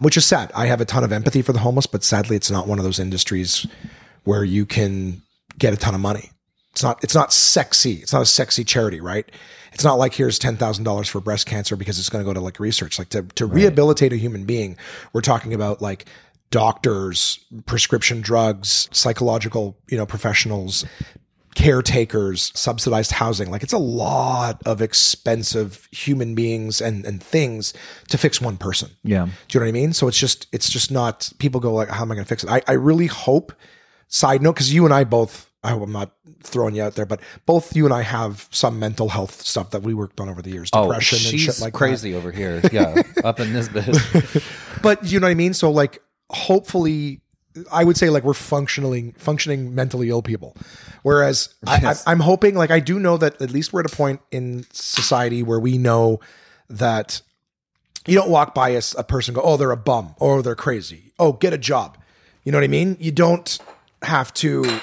which 0.00 0.16
is 0.16 0.24
sad. 0.26 0.50
I 0.54 0.66
have 0.66 0.80
a 0.80 0.84
ton 0.84 1.04
of 1.04 1.12
empathy 1.12 1.42
for 1.42 1.52
the 1.52 1.60
homeless, 1.60 1.86
but 1.86 2.02
sadly, 2.02 2.34
it's 2.36 2.50
not 2.50 2.66
one 2.66 2.78
of 2.78 2.84
those 2.84 2.98
industries 2.98 3.66
where 4.24 4.42
you 4.44 4.66
can 4.66 5.22
get 5.58 5.72
a 5.72 5.76
ton 5.76 5.94
of 5.94 6.00
money. 6.00 6.30
It's 6.72 6.82
not. 6.82 7.02
It's 7.04 7.14
not 7.14 7.32
sexy. 7.32 7.94
It's 7.94 8.12
not 8.12 8.22
a 8.22 8.26
sexy 8.26 8.64
charity, 8.64 9.00
right? 9.00 9.30
It's 9.72 9.84
not 9.84 9.94
like 9.94 10.14
here's 10.14 10.38
ten 10.38 10.56
thousand 10.56 10.84
dollars 10.84 11.08
for 11.08 11.20
breast 11.20 11.46
cancer 11.46 11.76
because 11.76 11.98
it's 11.98 12.08
going 12.08 12.24
to 12.24 12.28
go 12.28 12.34
to 12.34 12.40
like 12.40 12.58
research. 12.58 12.98
Like 12.98 13.10
to 13.10 13.22
to 13.22 13.46
rehabilitate 13.46 14.12
a 14.12 14.16
human 14.16 14.44
being, 14.44 14.76
we're 15.12 15.20
talking 15.20 15.52
about 15.52 15.82
like 15.82 16.06
doctors, 16.50 17.44
prescription 17.66 18.20
drugs, 18.20 18.88
psychological 18.92 19.78
you 19.88 19.98
know 19.98 20.06
professionals, 20.06 20.86
caretakers, 21.54 22.52
subsidized 22.54 23.12
housing. 23.12 23.50
Like 23.50 23.62
it's 23.62 23.72
a 23.72 23.78
lot 23.78 24.62
of 24.64 24.80
expensive 24.80 25.88
human 25.90 26.34
beings 26.34 26.80
and, 26.80 27.04
and 27.04 27.22
things 27.22 27.74
to 28.08 28.18
fix 28.18 28.40
one 28.40 28.56
person. 28.56 28.90
yeah. 29.02 29.26
Do 29.26 29.30
you 29.50 29.60
know 29.60 29.66
what 29.66 29.68
I 29.68 29.72
mean? 29.72 29.92
So 29.92 30.08
it's 30.08 30.18
just, 30.18 30.46
it's 30.52 30.70
just 30.70 30.90
not, 30.90 31.30
people 31.38 31.60
go 31.60 31.74
like, 31.74 31.88
how 31.88 32.02
am 32.02 32.10
I 32.10 32.14
going 32.14 32.24
to 32.24 32.28
fix 32.28 32.44
it? 32.44 32.50
I, 32.50 32.62
I 32.66 32.72
really 32.72 33.06
hope, 33.06 33.52
side 34.12 34.42
note, 34.42 34.56
cause 34.56 34.70
you 34.70 34.84
and 34.84 34.92
I 34.92 35.04
both, 35.04 35.50
I 35.64 35.70
hope 35.70 35.82
I'm 35.82 35.92
not 35.92 36.12
throwing 36.42 36.74
you 36.74 36.82
out 36.82 36.96
there, 36.96 37.06
but 37.06 37.20
both 37.46 37.74
you 37.74 37.84
and 37.84 37.94
I 37.94 38.02
have 38.02 38.48
some 38.50 38.78
mental 38.78 39.08
health 39.08 39.42
stuff 39.42 39.70
that 39.70 39.82
we 39.82 39.94
worked 39.94 40.20
on 40.20 40.28
over 40.28 40.42
the 40.42 40.50
years, 40.50 40.68
oh, 40.72 40.82
depression 40.84 41.16
and 41.18 41.26
Oh, 41.26 41.30
she's 41.30 41.40
shit 41.40 41.60
like 41.60 41.72
that. 41.72 41.78
crazy 41.78 42.14
over 42.14 42.30
here. 42.30 42.60
Yeah, 42.72 43.00
up 43.24 43.40
in 43.40 43.52
this 43.52 43.68
bit. 43.68 44.42
But 44.82 45.04
you 45.04 45.20
know 45.20 45.26
what 45.28 45.30
I 45.30 45.34
mean? 45.34 45.54
So 45.54 45.70
like 45.70 46.02
hopefully 46.30 47.20
I 47.70 47.84
would 47.84 47.96
say 47.96 48.10
like 48.10 48.24
we're 48.24 48.34
functioning 48.34 49.12
functioning 49.12 49.74
mentally 49.74 50.08
ill 50.08 50.22
people. 50.22 50.56
Whereas 51.02 51.54
Yes. 51.66 52.04
I, 52.06 52.10
I'm 52.12 52.20
hoping 52.20 52.54
like 52.56 52.70
I 52.72 52.80
do 52.80 52.98
know 52.98 53.16
that 53.18 53.40
at 53.40 53.50
least 53.52 53.72
we're 53.72 53.80
at 53.80 53.92
a 53.92 53.94
point 53.96 54.20
in 54.32 54.64
society 54.72 55.42
where 55.42 55.60
we 55.60 55.78
know 55.78 56.18
that 56.68 57.22
you 58.06 58.16
don't 58.16 58.30
walk 58.30 58.54
by 58.54 58.70
a 58.70 58.82
person 59.04 59.32
and 59.34 59.42
go, 59.42 59.48
oh, 59.48 59.56
they're 59.56 59.70
a 59.70 59.76
bum 59.76 60.14
or 60.18 60.42
they're 60.42 60.56
crazy. 60.56 61.12
Oh, 61.20 61.32
get 61.34 61.52
a 61.52 61.58
job. 61.58 61.96
You 62.42 62.50
know 62.50 62.58
what 62.58 62.64
I 62.64 62.68
mean? 62.68 62.96
You 62.98 63.12
don't 63.12 63.58
have 64.02 64.32
to. 64.34 64.80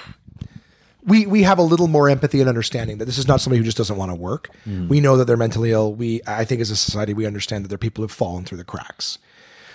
We 1.03 1.25
we 1.25 1.43
have 1.43 1.57
a 1.57 1.63
little 1.63 1.87
more 1.87 2.09
empathy 2.09 2.39
and 2.39 2.49
understanding 2.49 2.97
that 2.97 3.05
this 3.05 3.17
is 3.17 3.27
not 3.27 3.41
somebody 3.41 3.57
who 3.59 3.63
just 3.63 3.77
doesn't 3.77 3.97
want 3.97 4.11
to 4.11 4.15
work. 4.15 4.49
Mm. 4.67 4.89
We 4.89 4.99
know 4.99 5.17
that 5.17 5.25
they're 5.25 5.37
mentally 5.37 5.71
ill. 5.71 5.93
We 5.93 6.21
I 6.27 6.45
think 6.45 6.61
as 6.61 6.71
a 6.71 6.75
society 6.75 7.13
we 7.13 7.25
understand 7.25 7.63
that 7.63 7.69
they're 7.69 7.77
people 7.77 8.03
who've 8.03 8.11
fallen 8.11 8.45
through 8.45 8.57
the 8.57 8.63
cracks. 8.63 9.17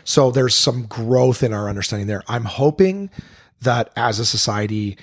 So 0.05 0.31
there's 0.31 0.55
some 0.55 0.85
growth 0.85 1.43
in 1.43 1.55
our 1.55 1.69
understanding 1.69 2.07
there. 2.07 2.23
I'm 2.29 2.45
hoping 2.45 3.11
that 3.63 3.91
as 3.97 4.19
a 4.19 4.27
society 4.27 4.99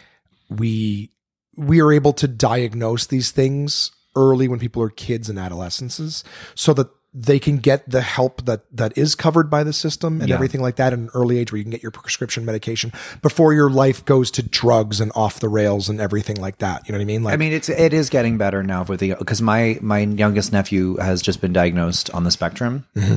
we 0.50 1.12
we 1.58 1.82
are 1.82 1.92
able 1.92 2.14
to 2.14 2.28
diagnose 2.28 3.08
these 3.08 3.32
things 3.32 3.92
early 4.16 4.48
when 4.48 4.60
people 4.60 4.82
are 4.82 4.90
kids 4.90 5.30
and 5.30 5.40
adolescences 5.40 6.24
so 6.56 6.74
that 6.74 6.88
they 7.14 7.40
can 7.40 7.58
get 7.58 7.90
the 7.90 8.00
help 8.00 8.46
that 8.46 8.62
that 8.72 8.98
is 8.98 9.16
covered 9.16 9.50
by 9.50 9.66
the 9.66 9.74
system 9.74 10.22
and 10.22 10.30
Yeah. 10.30 10.36
everything 10.36 10.62
like 10.62 10.78
that 10.78 10.94
at 10.94 11.00
an 11.00 11.10
early 11.14 11.40
age 11.40 11.52
where 11.52 11.58
you 11.58 11.64
can 11.66 11.72
get 11.72 11.84
your 11.84 11.92
prescription 11.92 12.46
medication 12.46 12.94
before 13.22 13.54
your 13.54 13.70
life 13.70 14.06
goes 14.06 14.32
to 14.32 14.42
drugs 14.42 15.02
and 15.02 15.12
off 15.14 15.42
the 15.42 15.50
rails 15.50 15.90
and 15.90 16.00
everything 16.00 16.40
like 16.40 16.60
that. 16.60 16.88
You 16.88 16.94
know 16.94 17.00
what 17.00 17.02
I 17.04 17.06
mean? 17.06 17.24
Like 17.24 17.34
I 17.34 17.38
mean, 17.38 17.52
it's 17.52 17.68
it 17.68 17.94
is 17.94 18.10
getting 18.10 18.38
better 18.38 18.64
now 18.64 18.84
with 18.84 19.02
the 19.02 19.16
because 19.20 19.42
my 19.42 19.78
my 19.82 20.00
youngest 20.00 20.54
nephew 20.54 20.96
has 20.98 21.22
just 21.22 21.42
been 21.42 21.52
diagnosed 21.52 22.10
on 22.12 22.24
the 22.24 22.32
spectrum, 22.32 22.86
Mm-hmm. 22.96 23.16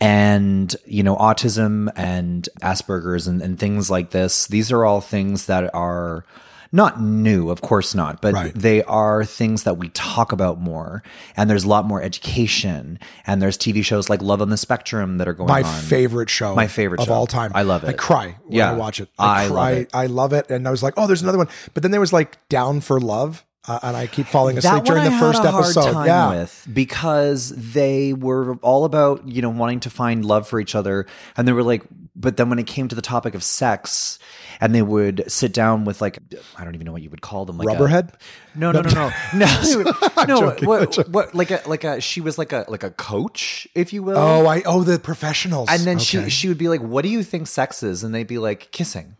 and 0.00 0.74
you 0.86 1.02
know, 1.02 1.16
autism 1.16 1.90
and 1.96 2.48
Asperger's 2.62 3.26
and, 3.26 3.40
and 3.42 3.58
things 3.58 3.90
like 3.90 4.10
this. 4.10 4.46
These 4.48 4.72
are 4.72 4.84
all 4.84 5.00
things 5.00 5.46
that 5.46 5.72
are 5.74 6.24
not 6.72 7.00
new, 7.00 7.50
of 7.50 7.60
course 7.60 7.94
not, 7.94 8.20
but 8.20 8.34
Right. 8.34 8.54
they 8.54 8.82
are 8.84 9.24
things 9.24 9.62
that 9.64 9.78
we 9.78 9.88
talk 9.90 10.32
about 10.32 10.60
more. 10.60 11.02
And 11.36 11.48
there's 11.48 11.64
a 11.64 11.68
lot 11.68 11.84
more 11.86 12.02
education, 12.02 12.98
and 13.26 13.40
there's 13.40 13.56
TV 13.56 13.82
shows 13.82 14.10
like 14.10 14.20
Love 14.22 14.42
on 14.42 14.50
the 14.50 14.56
Spectrum 14.56 15.18
that 15.18 15.26
are 15.28 15.32
going 15.32 15.48
my 15.48 15.62
on. 15.62 15.80
favorite 15.82 16.28
show, 16.30 16.54
My 16.54 16.66
favorite 16.66 16.98
show 16.98 17.02
of 17.04 17.08
show. 17.08 17.14
all 17.14 17.26
time. 17.26 17.52
I 17.54 17.62
love 17.62 17.84
it. 17.84 17.88
I 17.88 17.92
cry 17.94 18.36
when 18.44 18.58
Yeah. 18.58 18.70
I 18.70 18.74
watch 18.74 19.00
it. 19.00 19.08
I, 19.18 19.44
I 19.44 19.46
love 19.46 19.52
cry. 19.52 19.70
it. 19.72 19.90
I 19.94 20.06
love 20.06 20.32
it. 20.32 20.50
And 20.50 20.68
I 20.68 20.70
was 20.70 20.82
like, 20.82 20.94
oh, 20.96 21.06
there's 21.06 21.22
another 21.22 21.38
one. 21.38 21.48
But 21.74 21.82
then 21.82 21.90
there 21.92 22.00
was 22.00 22.12
like 22.12 22.36
Down 22.48 22.80
for 22.80 23.00
Love. 23.00 23.44
uh, 23.66 23.78
and 23.82 23.96
I 23.96 24.06
keep 24.06 24.26
falling 24.26 24.56
asleep 24.56 24.84
during 24.84 25.04
the 25.04 25.10
first 25.18 25.38
had 25.42 25.48
a 25.48 25.52
hard 25.52 25.64
episode. 25.66 26.04
yeah, 26.06 26.30
with 26.30 26.66
because 26.72 27.50
they 27.50 28.14
were 28.14 28.54
all 28.62 28.86
about 28.86 29.28
you 29.28 29.42
know 29.42 29.50
wanting 29.50 29.80
to 29.80 29.90
find 29.90 30.24
love 30.24 30.48
for 30.48 30.58
each 30.58 30.74
other, 30.74 31.04
and 31.36 31.46
they 31.46 31.52
were 31.52 31.62
like, 31.62 31.82
but 32.20 32.36
then 32.36 32.50
when 32.50 32.58
it 32.58 32.66
came 32.66 32.88
to 32.88 32.96
the 32.96 33.02
topic 33.02 33.34
of 33.34 33.42
sex, 33.44 34.18
and 34.60 34.74
they 34.74 34.82
would 34.82 35.24
sit 35.30 35.52
down 35.54 35.84
with 35.84 36.00
like 36.00 36.18
I 36.56 36.64
don't 36.64 36.74
even 36.74 36.84
know 36.84 36.92
what 36.92 37.02
you 37.02 37.10
would 37.10 37.22
call 37.22 37.44
them, 37.44 37.56
like 37.58 37.68
a- 37.68 37.80
Rubberhead? 37.80 38.14
no, 38.56 38.72
no, 38.72 38.80
no, 38.80 38.90
no, 38.90 39.10
no, 39.34 39.94
no. 40.26 40.38
joking, 40.40 40.68
what, 40.68 40.96
what, 41.08 41.34
like 41.34 41.50
a 41.52 41.62
like 41.66 41.84
a 41.84 42.00
she 42.00 42.20
was 42.20 42.36
like 42.38 42.52
a 42.52 42.64
like 42.68 42.82
a 42.82 42.90
coach, 42.90 43.68
if 43.74 43.92
you 43.92 44.02
will. 44.02 44.18
Oh, 44.18 44.46
I 44.46 44.62
oh 44.66 44.82
the 44.82 44.98
professionals. 44.98 45.68
And 45.70 45.82
then 45.82 45.96
Okay. 45.96 46.04
she 46.24 46.28
she 46.30 46.48
would 46.48 46.58
be 46.58 46.68
like, 46.68 46.80
"What 46.80 47.02
do 47.02 47.08
you 47.08 47.22
think 47.22 47.46
sex 47.46 47.82
is?" 47.82 48.02
And 48.02 48.14
they'd 48.14 48.26
be 48.26 48.38
like, 48.38 48.72
"Kissing," 48.72 49.16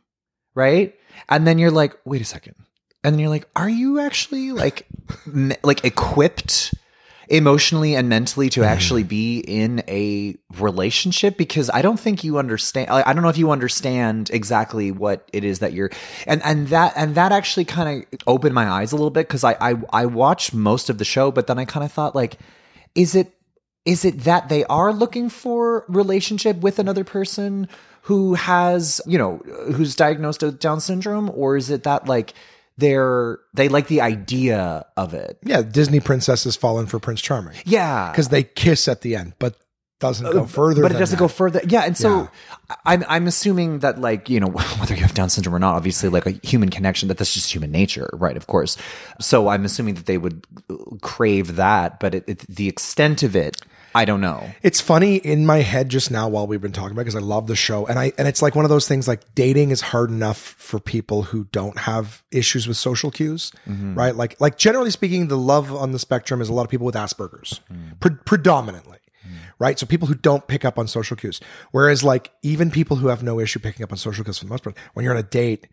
right? 0.55 0.95
And 1.29 1.47
then 1.47 1.59
you're 1.59 1.71
like, 1.71 1.97
"Wait 2.05 2.21
a 2.21 2.25
second. 2.25 2.55
And 3.05 3.15
then 3.15 3.21
you're 3.21 3.31
like, 3.31 3.49
"Are 3.55 3.69
you 3.69 4.01
actually 4.01 4.51
like 4.53 4.87
like 5.63 5.85
equipped 5.85 6.75
emotionally 7.29 7.95
and 7.95 8.09
mentally 8.09 8.49
to 8.51 8.61
mm-hmm. 8.61 8.69
actually 8.69 9.03
be 9.03 9.38
in 9.41 9.83
a 9.88 10.37
relationship 10.59 11.37
because 11.37 11.71
I 11.71 11.83
don't 11.83 12.01
think 12.01 12.25
you 12.25 12.38
understand 12.38 12.91
I 12.91 13.03
I 13.09 13.12
don't 13.12 13.23
know 13.23 13.29
if 13.29 13.38
you 13.38 13.51
understand 13.51 14.31
exactly 14.31 14.91
what 14.91 15.29
it 15.33 15.45
is 15.45 15.59
that 15.59 15.73
you're 15.73 15.91
and 16.27 16.43
and 16.45 16.69
that 16.69 16.93
and 16.97 17.14
that 17.14 17.33
actually 17.33 17.64
kind 17.64 18.07
of 18.12 18.21
opened 18.27 18.55
my 18.55 18.69
eyes 18.69 18.93
a 18.93 18.97
little 18.97 19.11
bit 19.11 19.29
cuz 19.29 19.45
I 19.45 19.57
I 19.61 19.75
I 19.93 20.07
watched 20.07 20.55
most 20.55 20.88
of 20.88 20.99
the 20.99 21.05
show 21.05 21.31
but 21.31 21.47
then 21.47 21.59
I 21.59 21.64
kind 21.64 21.85
of 21.85 21.93
thought 21.93 22.14
like 22.14 22.38
is 22.95 23.14
it 23.14 23.35
is 23.85 24.05
it 24.05 24.21
that 24.21 24.49
they 24.49 24.64
are 24.64 24.93
looking 24.93 25.29
for 25.29 25.85
relationship 25.88 26.61
with 26.61 26.79
another 26.79 27.05
person 27.05 27.69
who 28.03 28.35
has 28.35 29.03
you 29.07 29.19
know 29.19 29.37
who's 29.75 29.95
diagnosed 29.95 30.43
with 30.43 30.59
down 30.59 30.81
syndrome? 30.81 31.31
Or 31.35 31.57
is 31.57 31.69
it 31.69 31.83
that 31.83 32.09
like 32.09 32.33
they're 32.79 33.38
they 33.55 33.69
like 33.69 33.88
the 33.88 34.01
idea 34.01 34.87
of 34.97 35.12
it 35.12 35.38
yeah, 35.43 35.62
Disney 35.62 36.01
princesses 36.01 36.57
fallen 36.57 36.87
for 36.87 36.99
Prince 36.99 37.21
Charming 37.21 37.57
yeah 37.64 38.11
because 38.11 38.29
they 38.29 38.43
kiss 38.45 38.88
at 38.88 39.03
the 39.03 39.17
end, 39.17 39.35
but 39.38 39.57
doesn't 40.01 40.31
go 40.31 40.47
further. 40.47 40.85
Uh, 40.85 40.88
but 40.88 40.95
it 40.95 40.99
doesn't 40.99 41.17
that. 41.19 41.25
go 41.25 41.29
further 41.29 41.61
yeah 41.67 41.83
and 41.83 41.97
so 41.97 42.21
Yeah. 42.71 42.77
I'm, 42.87 43.05
I'm 43.09 43.27
assuming 43.27 43.81
that 43.81 44.01
like 44.01 44.31
you 44.31 44.38
know 44.38 44.47
whether 44.79 44.95
you 44.95 45.03
have 45.03 45.12
down 45.12 45.29
syndrome 45.29 45.57
or 45.57 45.59
not 45.59 45.75
obviously 45.75 46.09
like 46.09 46.27
a 46.27 46.38
human 46.47 46.69
connection 46.71 47.09
that 47.09 47.19
that's 47.19 47.35
just 47.35 47.53
human 47.53 47.73
nature 47.73 48.09
right 48.12 48.37
of 48.37 48.47
course 48.47 48.77
so 49.21 49.49
i'm 49.49 49.64
assuming 49.64 49.95
that 49.95 50.07
they 50.07 50.17
would 50.19 50.47
crave 51.03 51.57
that 51.57 51.99
but 51.99 52.14
it, 52.14 52.25
it, 52.29 52.38
the 52.49 52.69
extent 52.69 53.25
of 53.25 53.35
it 53.35 53.61
i 53.94 54.05
don't 54.05 54.20
know 54.20 54.48
It's 54.62 54.81
funny 54.81 55.16
in 55.16 55.46
my 55.46 55.59
head 55.59 55.88
just 55.88 56.11
now 56.11 56.29
while 56.29 56.46
we've 56.46 56.61
been 56.61 56.72
talking 56.72 56.92
about 56.92 57.03
it 57.03 57.05
because 57.05 57.16
I 57.16 57.20
love 57.20 57.46
the 57.46 57.57
show 57.57 57.87
and 57.87 57.98
I 57.98 58.12
and 58.18 58.27
it's 58.27 58.42
like 58.42 58.55
one 58.55 58.64
of 58.64 58.68
those 58.68 58.88
things 58.88 59.07
like 59.07 59.35
dating 59.35 59.70
is 59.70 59.81
hard 59.81 60.11
enough 60.11 60.38
for 60.38 60.81
people 60.81 61.22
who 61.22 61.44
don't 61.53 61.79
have 61.79 62.22
issues 62.31 62.66
with 62.66 62.77
social 62.77 63.11
cues, 63.11 63.53
mm-hmm. 63.66 63.94
right? 63.94 64.14
Like 64.14 64.40
like 64.40 64.59
generally 64.59 64.90
speaking, 64.90 65.29
the 65.29 65.38
love 65.38 65.72
on 65.74 65.92
the 65.92 65.98
spectrum 65.98 66.40
is 66.40 66.48
a 66.48 66.53
lot 66.53 66.64
of 66.64 66.70
people 66.70 66.87
with 66.87 66.94
Asperger's, 66.94 67.61
mm. 67.72 67.98
pre- 68.01 68.16
predominantly. 68.24 68.98
Mm. 69.27 69.37
Right. 69.59 69.79
So 69.79 69.87
people 69.87 70.09
who 70.09 70.14
don't 70.14 70.46
pick 70.46 70.64
up 70.64 70.79
on 70.79 70.87
social 70.87 71.16
cues. 71.16 71.40
Whereas 71.70 72.05
like 72.05 72.31
even 72.42 72.70
people 72.70 72.96
who 72.96 73.09
have 73.09 73.22
no 73.22 73.40
issue 73.40 73.59
picking 73.59 73.85
up 73.85 73.92
on 73.92 73.98
social 73.98 74.24
cues 74.24 74.38
for 74.38 74.44
the 74.44 74.51
most 74.51 74.64
part, 74.64 74.77
when 74.94 75.05
you're 75.05 75.14
on 75.14 75.20
a 75.20 75.22
date, 75.22 75.66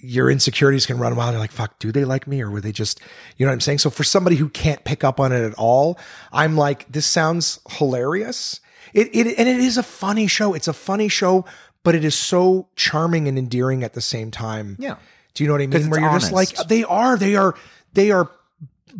your 0.00 0.30
insecurities 0.30 0.86
can 0.86 0.98
run 0.98 1.16
wild. 1.16 1.32
You're 1.32 1.40
like, 1.40 1.50
fuck, 1.50 1.78
do 1.78 1.90
they 1.90 2.04
like 2.04 2.26
me 2.26 2.40
or 2.40 2.50
were 2.50 2.60
they 2.60 2.72
just, 2.72 3.00
you 3.36 3.44
know 3.44 3.50
what 3.50 3.54
I'm 3.54 3.60
saying? 3.60 3.78
So 3.78 3.90
for 3.90 4.04
somebody 4.04 4.36
who 4.36 4.48
can't 4.48 4.84
pick 4.84 5.04
up 5.04 5.18
on 5.18 5.32
it 5.32 5.42
at 5.42 5.54
all, 5.54 5.98
I'm 6.32 6.56
like, 6.56 6.90
this 6.90 7.06
sounds 7.06 7.60
hilarious. 7.68 8.60
It, 8.94 9.08
it, 9.14 9.38
and 9.38 9.48
it 9.48 9.58
is 9.58 9.76
a 9.76 9.82
funny 9.82 10.26
show. 10.26 10.54
It's 10.54 10.68
a 10.68 10.72
funny 10.72 11.08
show, 11.08 11.44
but 11.82 11.94
it 11.94 12.04
is 12.04 12.14
so 12.14 12.68
charming 12.76 13.28
and 13.28 13.38
endearing 13.38 13.82
at 13.82 13.94
the 13.94 14.00
same 14.00 14.30
time. 14.30 14.76
Yeah. 14.78 14.96
Do 15.34 15.44
you 15.44 15.48
know 15.48 15.54
what 15.54 15.62
I 15.62 15.66
mean? 15.66 15.90
Where 15.90 16.00
you're 16.00 16.18
just 16.18 16.32
like, 16.32 16.54
they 16.68 16.84
are, 16.84 17.16
they 17.16 17.36
are, 17.36 17.54
they 17.92 18.10
are 18.10 18.30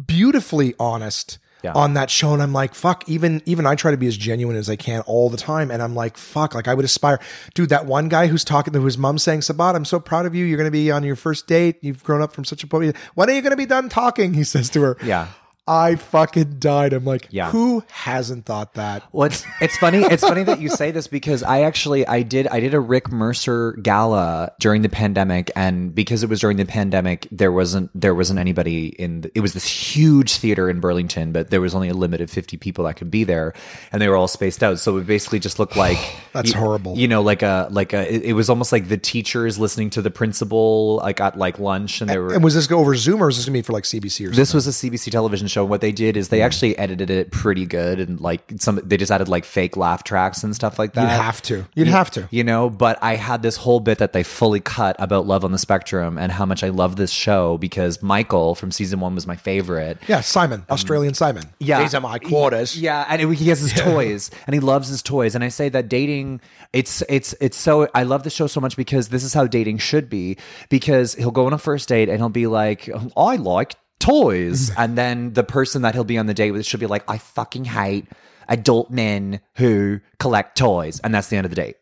beautifully 0.06 0.74
honest 0.78 1.38
Yeah. 1.62 1.72
on 1.72 1.94
that 1.94 2.08
show. 2.08 2.32
And 2.32 2.42
I'm 2.42 2.52
like, 2.52 2.74
fuck, 2.74 3.08
even, 3.08 3.42
even 3.44 3.66
I 3.66 3.74
try 3.74 3.90
to 3.90 3.96
be 3.96 4.06
as 4.06 4.16
genuine 4.16 4.56
as 4.56 4.70
I 4.70 4.76
can 4.76 5.00
all 5.02 5.28
the 5.28 5.36
time. 5.36 5.70
And 5.70 5.82
I'm 5.82 5.94
like, 5.94 6.16
fuck, 6.16 6.54
like 6.54 6.68
I 6.68 6.74
would 6.74 6.84
aspire, 6.84 7.18
dude, 7.54 7.70
that 7.70 7.84
one 7.84 8.08
guy 8.08 8.28
who's 8.28 8.44
talking 8.44 8.72
to 8.72 8.84
his 8.84 8.96
mom 8.96 9.18
saying, 9.18 9.42
Sabat, 9.42 9.74
I'm 9.74 9.84
so 9.84 9.98
proud 9.98 10.24
of 10.24 10.34
you. 10.34 10.44
You're 10.44 10.56
going 10.56 10.68
to 10.68 10.70
be 10.70 10.90
on 10.92 11.02
your 11.02 11.16
first 11.16 11.48
date. 11.48 11.78
You've 11.80 12.04
grown 12.04 12.22
up 12.22 12.32
from 12.32 12.44
such 12.44 12.62
a 12.62 12.66
point 12.66 12.96
When 13.14 13.28
are 13.28 13.32
you 13.32 13.42
going 13.42 13.50
to 13.50 13.56
be 13.56 13.66
done 13.66 13.88
talking? 13.88 14.34
He 14.34 14.44
says 14.44 14.70
to 14.70 14.82
her. 14.82 14.96
Yeah. 15.02 15.28
I 15.68 15.96
fucking 15.96 16.58
died. 16.58 16.92
I'm 16.94 17.04
like, 17.04 17.28
Yeah. 17.30 17.50
who 17.50 17.84
hasn't 17.90 18.46
thought 18.46 18.74
that? 18.74 19.02
Well, 19.12 19.26
it's 19.26 19.44
it's 19.60 19.76
funny. 19.76 19.98
It's 19.98 20.22
funny 20.22 20.42
that 20.44 20.60
you 20.60 20.70
say 20.70 20.90
this 20.90 21.06
because 21.06 21.42
I 21.42 21.60
actually 21.62 22.06
I 22.06 22.22
did 22.22 22.48
I 22.48 22.60
did 22.60 22.72
a 22.72 22.80
Rick 22.80 23.12
Mercer 23.12 23.72
gala 23.82 24.52
during 24.58 24.82
the 24.82 24.88
pandemic, 24.88 25.50
and 25.54 25.94
because 25.94 26.22
it 26.22 26.28
was 26.30 26.40
during 26.40 26.56
the 26.56 26.64
pandemic, 26.64 27.28
there 27.30 27.52
wasn't 27.52 27.90
there 28.00 28.14
wasn't 28.14 28.38
anybody 28.38 28.88
in. 28.88 29.20
The, 29.20 29.30
it 29.34 29.40
was 29.40 29.52
this 29.52 29.66
huge 29.66 30.36
theater 30.36 30.70
in 30.70 30.80
Burlington, 30.80 31.32
but 31.32 31.50
there 31.50 31.60
was 31.60 31.74
only 31.74 31.88
a 31.90 31.94
limited 31.94 32.30
fifty 32.30 32.56
people 32.56 32.84
that 32.86 32.94
could 32.94 33.10
be 33.10 33.24
there, 33.24 33.52
and 33.92 34.00
they 34.00 34.08
were 34.08 34.16
all 34.16 34.28
spaced 34.28 34.62
out. 34.62 34.78
So 34.78 34.96
it 34.96 35.06
basically 35.06 35.38
just 35.38 35.58
looked 35.58 35.76
like 35.76 35.98
That's 36.32 36.52
you- 36.52 36.58
horrible. 36.58 36.96
You 36.96 37.08
know, 37.08 37.20
like 37.22 37.42
a 37.42 37.68
like 37.70 37.92
a. 37.92 38.12
It, 38.12 38.22
it 38.24 38.32
was 38.32 38.48
almost 38.48 38.72
like 38.72 38.88
the 38.88 38.96
teachers 38.98 39.58
listening 39.58 39.90
to 39.90 40.02
the 40.02 40.10
principal 40.10 40.96
like 40.96 41.20
at 41.20 41.36
like 41.36 41.58
lunch, 41.58 42.00
and 42.00 42.08
they 42.08 42.16
were 42.18 42.32
And 42.32 42.42
was 42.42 42.54
this 42.54 42.66
go 42.66 42.78
over 42.78 42.94
Zoom 42.94 43.22
or 43.22 43.26
was 43.26 43.36
this 43.36 43.44
going 43.44 43.52
to 43.54 43.58
be 43.58 43.62
for 43.62 43.72
like 43.74 43.84
CBC 43.84 44.04
or 44.04 44.10
something? 44.10 44.32
this 44.32 44.54
was 44.54 44.66
a 44.66 44.70
CBC 44.70 45.10
television 45.10 45.46
show. 45.46 45.57
What 45.64 45.80
they 45.80 45.92
did 45.92 46.16
is 46.16 46.28
they 46.28 46.40
hmm. 46.40 46.46
actually 46.46 46.78
edited 46.78 47.10
it 47.10 47.30
pretty 47.30 47.66
good, 47.66 48.00
and 48.00 48.20
like 48.20 48.42
some 48.56 48.80
they 48.84 48.96
just 48.96 49.12
added 49.12 49.28
like 49.28 49.44
fake 49.44 49.76
laugh 49.76 50.04
tracks 50.04 50.42
and 50.42 50.54
stuff 50.54 50.78
like 50.78 50.94
that. 50.94 51.02
You'd 51.02 51.22
have 51.22 51.42
to. 51.42 51.66
You'd 51.74 51.88
have 51.88 52.10
to. 52.12 52.28
you 52.30 52.44
know. 52.44 52.70
But 52.70 52.98
I 53.02 53.16
had 53.16 53.42
this 53.42 53.56
whole 53.56 53.80
bit 53.80 53.98
that 53.98 54.12
they 54.12 54.22
fully 54.22 54.60
cut 54.60 54.96
about 54.98 55.26
Love 55.26 55.44
on 55.44 55.52
the 55.52 55.58
Spectrum 55.58 56.18
and 56.18 56.32
how 56.32 56.46
much 56.46 56.62
I 56.62 56.68
love 56.68 56.96
this 56.96 57.10
show 57.10 57.58
because 57.58 58.02
Michael 58.02 58.54
from 58.54 58.70
season 58.70 59.00
one 59.00 59.14
was 59.14 59.26
my 59.26 59.36
favorite. 59.36 59.98
Yeah, 60.08 60.20
Simon, 60.20 60.60
um, 60.60 60.66
Australian 60.70 61.14
Simon. 61.14 61.44
Yeah. 61.58 61.82
These 61.82 61.94
are 61.94 62.00
my 62.00 62.18
quarters. 62.18 62.78
Yeah, 62.78 63.04
and 63.08 63.34
he 63.34 63.48
has 63.48 63.60
his 63.60 63.72
toys, 63.76 64.30
and 64.46 64.54
he 64.54 64.60
loves 64.60 64.88
his 64.88 65.02
toys. 65.02 65.34
And 65.34 65.44
I 65.44 65.48
say 65.48 65.68
that 65.68 65.88
dating, 65.88 66.40
it's 66.72 67.02
it's 67.08 67.34
it's 67.40 67.56
so. 67.56 67.88
I 67.94 68.02
love 68.02 68.22
the 68.22 68.30
show 68.30 68.46
so 68.46 68.60
much 68.60 68.76
because 68.76 69.08
this 69.08 69.24
is 69.24 69.34
how 69.34 69.46
dating 69.46 69.78
should 69.78 70.08
be. 70.08 70.36
Because 70.68 71.14
he'll 71.14 71.30
go 71.30 71.46
on 71.46 71.52
a 71.52 71.58
first 71.58 71.88
date 71.88 72.08
and 72.08 72.18
he'll 72.18 72.28
be 72.28 72.46
like, 72.46 72.88
oh, 72.92 73.10
"I 73.16 73.36
like 73.36 73.74
toys," 73.98 74.70
mm-hmm. 74.70 74.80
and 74.80 74.98
then 74.98 75.32
the 75.32 75.44
person 75.44 75.82
that 75.82 75.94
he'll 75.94 76.04
be 76.04 76.18
on 76.18 76.26
the 76.26 76.34
date 76.34 76.52
with 76.52 76.66
should 76.66 76.80
be 76.80 76.86
like, 76.86 77.04
"I 77.08 77.18
fucking 77.18 77.64
hate 77.66 78.06
adult 78.48 78.90
men 78.90 79.40
who 79.56 80.00
collect 80.18 80.56
toys," 80.56 81.00
and 81.00 81.14
that's 81.14 81.28
the 81.28 81.36
end 81.36 81.44
of 81.44 81.50
the 81.50 81.56
date. 81.56 81.76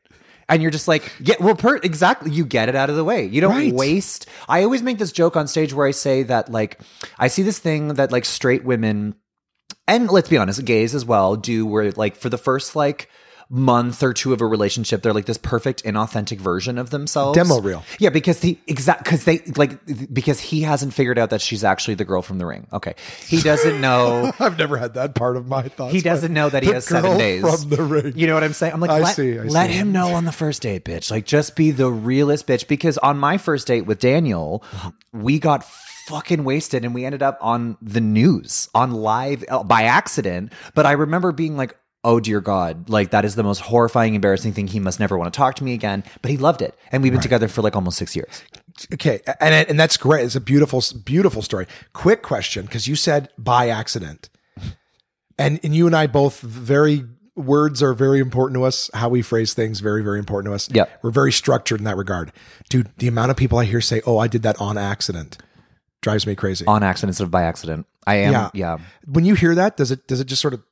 And 0.48 0.62
you're 0.62 0.70
just 0.70 0.86
like, 0.86 1.12
yeah, 1.18 1.34
well, 1.40 1.56
per- 1.56 1.80
exactly. 1.82 2.30
You 2.30 2.46
get 2.46 2.68
it 2.68 2.76
out 2.76 2.88
of 2.88 2.94
the 2.94 3.02
way. 3.02 3.24
You 3.24 3.40
don't 3.40 3.50
Right. 3.56 3.72
waste. 3.74 4.26
I 4.48 4.62
always 4.62 4.80
make 4.80 4.98
this 4.98 5.10
joke 5.10 5.36
on 5.36 5.48
stage 5.48 5.74
where 5.74 5.88
I 5.88 5.90
say 5.90 6.22
that, 6.22 6.52
like, 6.52 6.78
I 7.18 7.26
see 7.26 7.42
this 7.42 7.58
thing 7.58 7.94
that 7.94 8.12
like 8.12 8.24
straight 8.24 8.64
women 8.64 9.16
and 9.88 10.10
let's 10.10 10.28
be 10.28 10.36
honest, 10.36 10.64
gays 10.64 10.94
as 10.94 11.04
well 11.04 11.36
do 11.36 11.64
where 11.66 11.90
like 11.92 12.16
for 12.16 12.28
the 12.28 12.38
first 12.38 12.74
like 12.76 13.08
month 13.48 14.02
or 14.02 14.12
two 14.12 14.32
of 14.32 14.40
a 14.40 14.46
relationship, 14.46 15.02
they're 15.02 15.12
like 15.12 15.26
this 15.26 15.38
perfect 15.38 15.84
inauthentic 15.84 16.38
version 16.38 16.78
of 16.78 16.90
themselves. 16.90 17.36
Demo 17.36 17.60
reel. 17.60 17.84
Yeah, 17.98 18.10
because 18.10 18.40
the 18.40 18.58
exact 18.66 19.04
because 19.04 19.24
they 19.24 19.38
like 19.56 19.78
because 20.12 20.40
he 20.40 20.62
hasn't 20.62 20.94
figured 20.94 21.18
out 21.18 21.30
that 21.30 21.40
she's 21.40 21.62
actually 21.64 21.94
the 21.94 22.04
girl 22.04 22.22
from 22.22 22.38
the 22.38 22.46
ring. 22.46 22.66
Okay. 22.72 22.94
He 23.26 23.40
doesn't 23.40 23.80
know 23.80 24.32
I've 24.40 24.58
never 24.58 24.76
had 24.76 24.94
that 24.94 25.14
part 25.14 25.36
of 25.36 25.46
my 25.46 25.62
thoughts. 25.62 25.92
he 25.94 26.00
doesn't 26.00 26.32
know 26.32 26.48
that 26.48 26.62
he 26.62 26.70
has 26.72 26.86
seven 26.86 27.18
days 27.18 27.42
from 27.42 27.70
the 27.70 27.82
ring. 27.82 28.12
You 28.16 28.26
know 28.26 28.34
what 28.34 28.44
I'm 28.44 28.52
saying? 28.52 28.72
I'm 28.72 28.80
like, 28.80 28.90
I 28.90 29.00
let, 29.00 29.16
see, 29.16 29.38
I 29.38 29.42
let 29.42 29.70
see. 29.70 29.76
him 29.76 29.92
know 29.92 30.14
on 30.14 30.24
the 30.24 30.32
first 30.32 30.62
date, 30.62 30.84
bitch. 30.84 31.10
Like, 31.10 31.26
just 31.26 31.56
be 31.56 31.70
the 31.70 31.90
realest 31.90 32.46
bitch. 32.46 32.66
Because 32.66 32.98
on 32.98 33.18
my 33.18 33.38
first 33.38 33.66
date 33.66 33.82
with 33.82 33.98
Daniel, 34.00 34.64
we 35.12 35.38
got 35.38 35.64
fucking 35.64 36.44
wasted 36.44 36.84
and 36.84 36.94
we 36.94 37.04
ended 37.04 37.22
up 37.22 37.38
on 37.40 37.76
the 37.82 38.00
news 38.00 38.68
on 38.74 38.92
live 38.92 39.44
uh, 39.48 39.62
by 39.62 39.82
accident. 39.82 40.52
But 40.74 40.86
I 40.86 40.92
remember 40.92 41.32
being 41.32 41.56
like. 41.56 41.76
Oh 42.06 42.20
dear 42.20 42.40
God! 42.40 42.88
Like 42.88 43.10
that 43.10 43.24
is 43.24 43.34
the 43.34 43.42
most 43.42 43.58
horrifying, 43.58 44.14
embarrassing 44.14 44.52
thing. 44.52 44.68
He 44.68 44.78
must 44.78 45.00
never 45.00 45.18
want 45.18 45.34
to 45.34 45.36
talk 45.36 45.56
to 45.56 45.64
me 45.64 45.74
again. 45.74 46.04
But 46.22 46.30
he 46.30 46.36
loved 46.36 46.62
it, 46.62 46.78
and 46.92 47.02
we've 47.02 47.10
been 47.10 47.20
together 47.20 47.48
for 47.48 47.62
like 47.62 47.74
almost 47.74 47.98
six 47.98 48.14
years. 48.14 48.44
Okay, 48.94 49.18
and 49.40 49.68
and 49.68 49.80
that's 49.80 49.96
great. 49.96 50.24
It's 50.24 50.36
a 50.36 50.40
beautiful, 50.40 50.80
beautiful 51.04 51.42
story. 51.42 51.66
Quick 51.94 52.22
question, 52.22 52.64
because 52.64 52.86
you 52.86 52.94
said 52.94 53.30
by 53.36 53.70
accident, 53.70 54.30
and 55.36 55.58
and 55.64 55.74
you 55.74 55.88
and 55.88 55.96
I 55.96 56.06
both 56.06 56.40
very 56.42 57.04
words 57.34 57.82
are 57.82 57.92
very 57.92 58.20
important 58.20 58.54
to 58.54 58.62
us. 58.62 58.88
How 58.94 59.08
we 59.08 59.20
phrase 59.20 59.52
things 59.52 59.80
very 59.80 60.04
very 60.04 60.20
important 60.20 60.52
to 60.52 60.54
us. 60.54 60.68
Yeah. 60.70 60.84
we're 61.02 61.10
very 61.10 61.32
structured 61.32 61.80
in 61.80 61.86
that 61.86 61.96
regard, 61.96 62.30
dude. 62.68 62.88
The 62.98 63.08
amount 63.08 63.32
of 63.32 63.36
people 63.36 63.58
I 63.58 63.64
hear 63.64 63.80
say, 63.80 64.00
"Oh, 64.06 64.18
I 64.18 64.28
did 64.28 64.42
that 64.42 64.60
on 64.60 64.78
accident," 64.78 65.38
drives 66.02 66.24
me 66.24 66.36
crazy. 66.36 66.66
On 66.68 66.84
accident 66.84 67.08
instead 67.10 67.24
of 67.24 67.32
by 67.32 67.42
accident. 67.42 67.84
I 68.06 68.14
am. 68.18 68.32
Yeah. 68.32 68.50
yeah. 68.54 68.78
when 69.06 69.24
you 69.24 69.34
hear 69.34 69.56
that, 69.56 69.76
does 69.76 69.90
it 69.90 70.06
does 70.06 70.20
it 70.20 70.28
just 70.28 70.40
sort 70.40 70.54
of 70.54 70.62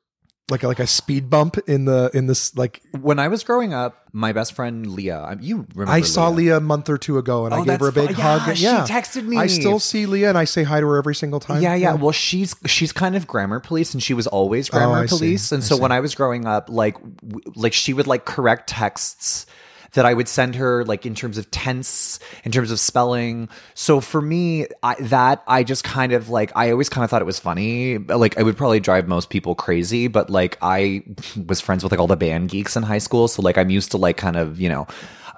like 0.50 0.62
a, 0.62 0.68
like 0.68 0.78
a 0.78 0.86
speed 0.86 1.30
bump 1.30 1.56
in 1.66 1.86
the 1.86 2.10
in 2.12 2.26
this 2.26 2.54
like 2.56 2.82
When 3.00 3.18
I 3.18 3.28
was 3.28 3.42
growing 3.44 3.72
up, 3.72 4.02
my 4.12 4.32
best 4.32 4.52
friend 4.52 4.86
Leah. 4.86 5.22
um, 5.30 5.38
You 5.40 5.66
remember? 5.74 5.90
I 5.90 6.02
saw 6.02 6.28
Leah 6.28 6.58
a 6.58 6.60
month 6.60 6.90
or 6.90 6.98
two 6.98 7.16
ago, 7.16 7.46
and 7.46 7.54
I 7.54 7.60
Oh, 7.60 7.64
gave 7.64 7.80
her 7.80 7.88
a 7.88 7.92
big 7.92 8.14
fu- 8.14 8.20
hug. 8.20 8.56
yeah, 8.58 8.84
she 8.84 8.92
texted 8.92 9.24
me. 9.24 9.38
I 9.38 9.46
still 9.46 9.78
see 9.78 10.04
Leah, 10.04 10.28
and 10.28 10.36
I 10.36 10.44
say 10.44 10.62
hi 10.62 10.80
to 10.80 10.86
her 10.86 10.98
every 10.98 11.14
single 11.14 11.40
time. 11.40 11.62
Yeah, 11.62 11.74
yeah. 11.74 11.94
Well, 11.94 12.12
she's 12.12 12.54
she's 12.66 12.92
kind 12.92 13.16
of 13.16 13.26
grammar 13.26 13.58
police, 13.60 13.94
and 13.94 14.02
she 14.02 14.12
was 14.12 14.26
always 14.26 14.68
grammar 14.68 14.98
Oh, 14.98 15.02
I 15.02 15.06
see. 15.06 15.16
police. 15.16 15.50
And 15.50 15.62
I 15.62 15.66
so 15.66 15.76
see. 15.76 15.80
when 15.80 15.92
I 15.92 16.00
was 16.00 16.14
growing 16.14 16.46
up, 16.46 16.68
like 16.68 16.94
w- 17.22 17.40
like 17.54 17.72
she 17.72 17.94
would 17.94 18.06
like 18.06 18.26
correct 18.26 18.68
texts 18.68 19.46
that 19.94 20.04
I 20.04 20.14
would 20.14 20.28
send 20.28 20.54
her 20.56 20.84
like 20.84 21.06
in 21.06 21.14
terms 21.14 21.38
of 21.38 21.50
tense, 21.50 22.20
in 22.44 22.52
terms 22.52 22.70
of 22.70 22.78
spelling. 22.78 23.48
So 23.74 24.00
for 24.00 24.20
me, 24.20 24.66
I, 24.82 24.94
that 25.00 25.42
I 25.46 25.64
just 25.64 25.84
kind 25.84 26.12
of 26.12 26.28
like 26.28 26.52
I 26.54 26.70
always 26.70 26.88
kind 26.88 27.04
of 27.04 27.10
thought 27.10 27.22
it 27.22 27.26
was 27.26 27.38
funny. 27.38 27.98
Like 27.98 28.38
I 28.38 28.42
would 28.42 28.56
probably 28.56 28.80
drive 28.80 29.08
most 29.08 29.30
people 29.30 29.54
crazy, 29.54 30.08
but 30.08 30.30
like 30.30 30.58
I 30.62 31.02
was 31.46 31.60
friends 31.60 31.82
with 31.82 31.92
like 31.92 32.00
all 32.00 32.06
the 32.06 32.16
band 32.16 32.50
geeks 32.50 32.76
in 32.76 32.82
high 32.82 32.98
school, 32.98 33.28
so 33.28 33.42
like 33.42 33.58
I'm 33.58 33.70
used 33.70 33.90
to 33.92 33.96
like 33.96 34.16
kind 34.16 34.36
of 34.36 34.60
you 34.60 34.68
know 34.68 34.86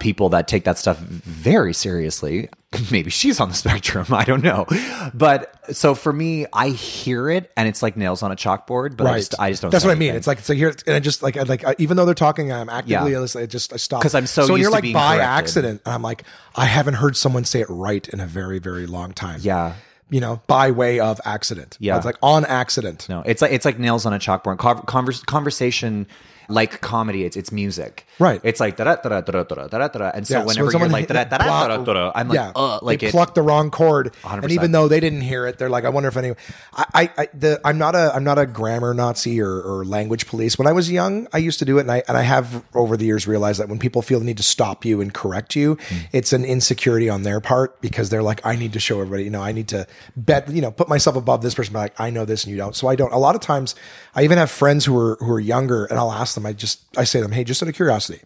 people 0.01 0.29
that 0.31 0.49
take 0.49 0.65
that 0.65 0.79
stuff 0.79 0.99
very 0.99 1.73
seriously. 1.75 2.49
Maybe 2.91 3.11
she's 3.11 3.41
on 3.41 3.49
the 3.49 3.55
spectrum. 3.65 4.07
I 4.11 4.25
don't 4.25 4.43
know. 4.43 4.67
But 5.15 5.75
so 5.75 5.95
for 5.95 6.13
me, 6.13 6.47
I 6.53 6.69
hear 6.69 7.31
it 7.31 7.51
and 7.57 7.69
it's 7.69 7.83
like 7.83 7.97
nails 7.97 8.23
on 8.23 8.33
a 8.33 8.37
chalkboard, 8.37 8.97
but 8.97 9.07
I 9.07 9.19
just 9.19 9.35
I 9.41 9.51
just 9.51 9.63
don't 9.63 9.71
That's 9.71 9.85
what 9.85 9.93
I 9.93 9.95
mean. 9.95 10.15
It's 10.15 10.27
like 10.27 10.41
so 10.41 10.53
here, 10.55 10.75
and 10.87 10.95
I 10.97 11.01
just 11.01 11.23
like 11.23 11.37
I 11.37 11.43
like 11.43 11.65
I, 11.65 11.75
even 11.79 11.97
though 11.97 12.05
they're 12.05 12.15
talking, 12.15 12.53
I'm 12.53 12.69
actively 12.69 13.13
Yeah. 13.13 13.19
listening. 13.21 13.45
I 13.45 13.47
just 13.47 13.73
I 13.73 13.77
stop 13.77 14.03
'Cause 14.03 14.15
I'm 14.15 14.27
so 14.27 14.47
So 14.47 14.55
you're 14.57 14.71
like 14.71 14.85
by 14.93 15.17
corrected. 15.17 15.21
accident, 15.25 15.83
and 15.87 15.95
I'm 15.95 16.03
like 16.03 16.25
I 16.55 16.67
haven't 16.67 16.95
heard 16.95 17.17
someone 17.17 17.45
say 17.45 17.61
it 17.61 17.69
right 17.71 18.07
in 18.09 18.21
a 18.21 18.27
very 18.27 18.59
very 18.59 18.87
long 18.87 19.13
time. 19.13 19.41
Yeah. 19.43 19.75
you 20.11 20.21
know, 20.21 20.41
by 20.47 20.71
way 20.71 21.01
of 21.01 21.21
accident. 21.25 21.77
Yeah. 21.81 21.97
it's 21.97 22.07
like 22.07 22.17
on 22.23 22.45
accident. 22.45 23.09
No, 23.09 23.23
it's 23.27 23.43
like 23.43 23.53
it's 23.53 23.65
like 23.65 23.79
nails 23.79 24.07
on 24.07 24.13
a 24.13 24.19
chalkboard. 24.19 24.59
Con- 24.59 24.83
conversation 25.27 26.07
like 26.49 26.81
comedy, 26.81 27.25
it's 27.25 27.37
it's 27.37 27.51
music. 27.53 28.07
Right. 28.19 28.41
It's 28.45 28.61
like 28.61 28.77
da 28.77 28.85
da 28.85 28.97
da 28.97 29.21
da 29.21 29.43
da 29.43 29.67
da 29.67 29.67
da 29.79 29.89
da 29.89 30.11
And 30.15 30.27
so 30.27 30.39
Yeah, 30.39 30.45
whenever 30.45 30.71
you're 30.73 30.89
like 30.89 31.09
da 31.09 31.25
da 31.25 31.39
da 31.39 31.77
da 31.85 32.13
I'm 32.15 32.29
like, 32.29 32.35
yeah, 32.37 32.53
uh, 32.55 32.79
like 32.83 33.01
they 33.01 33.09
it. 33.09 33.11
plucked 33.11 33.35
the 33.35 33.43
wrong 33.43 33.71
chord, 33.71 34.15
and 34.25 34.43
100%. 34.43 34.51
even 34.51 34.73
though 34.73 34.89
they 34.89 35.01
didn't 35.01 35.23
hear 35.23 35.47
it, 35.47 35.59
they're 35.59 35.69
like, 35.71 35.85
I 35.85 35.89
wonder 35.89 36.09
if 36.09 36.17
anyone. 36.17 36.37
I, 36.73 36.85
I, 36.95 37.11
I 37.23 37.29
the, 37.35 37.61
I'm 37.65 37.79
not 37.79 37.95
a, 37.95 38.13
I'm 38.15 38.25
not 38.25 38.39
a 38.39 38.47
grammar 38.47 38.95
Nazi 38.95 39.41
or, 39.41 39.61
or 39.61 39.85
language 39.85 40.27
police. 40.27 40.59
When 40.59 40.67
I 40.67 40.73
was 40.73 40.91
young, 40.91 41.27
I 41.33 41.39
used 41.39 41.59
to 41.59 41.65
do 41.65 41.79
it, 41.79 41.83
and 41.83 41.91
I, 41.91 42.03
and 42.09 42.17
I 42.17 42.23
have 42.23 42.63
over 42.75 42.97
the 42.97 43.05
years 43.07 43.27
realized 43.27 43.61
that 43.61 43.69
when 43.69 43.79
people 43.79 44.03
feel 44.03 44.19
the 44.21 44.25
need 44.25 44.37
to 44.39 44.43
stop 44.43 44.85
you 44.85 45.01
and 45.01 45.13
correct 45.13 45.57
you, 45.57 45.77
Hmm. 45.89 45.97
it's 46.13 46.33
an 46.33 46.45
insecurity 46.45 47.09
on 47.11 47.23
their 47.23 47.41
part 47.41 47.81
because 47.81 48.09
they're 48.11 48.23
like, 48.23 48.45
I 48.47 48.57
need 48.57 48.73
to 48.75 48.81
show 48.81 49.01
everybody, 49.01 49.25
you 49.25 49.31
know, 49.31 49.43
I 49.43 49.53
need 49.53 49.69
to 49.69 49.87
bet, 50.17 50.49
you 50.51 50.61
know, 50.63 50.71
put 50.71 50.89
myself 50.89 51.17
above 51.17 51.43
this 51.43 51.55
person. 51.55 51.73
But 51.73 51.79
like, 51.81 52.01
I 52.01 52.11
know 52.11 52.25
this 52.25 52.45
and 52.45 52.51
you 52.51 52.57
don't, 52.57 52.75
so 52.75 52.89
I 52.89 52.97
don't. 52.97 53.13
A 53.13 53.19
lot 53.19 53.35
of 53.35 53.41
times, 53.41 53.75
I 54.15 54.23
even 54.25 54.39
have 54.39 54.51
friends 54.51 54.85
who 54.85 54.97
are 54.99 55.17
who 55.21 55.33
are 55.33 55.41
younger, 55.41 55.85
and 55.87 55.99
I'll 55.99 56.13
ask 56.13 56.35
them. 56.37 56.47
I 56.47 56.53
just, 56.53 56.85
I 56.97 57.05
say 57.05 57.19
to 57.19 57.25
them, 57.25 57.33
hey, 57.33 57.45
just 57.45 57.63
out 57.63 57.69
of 57.69 57.75
curiosity, 57.75 58.23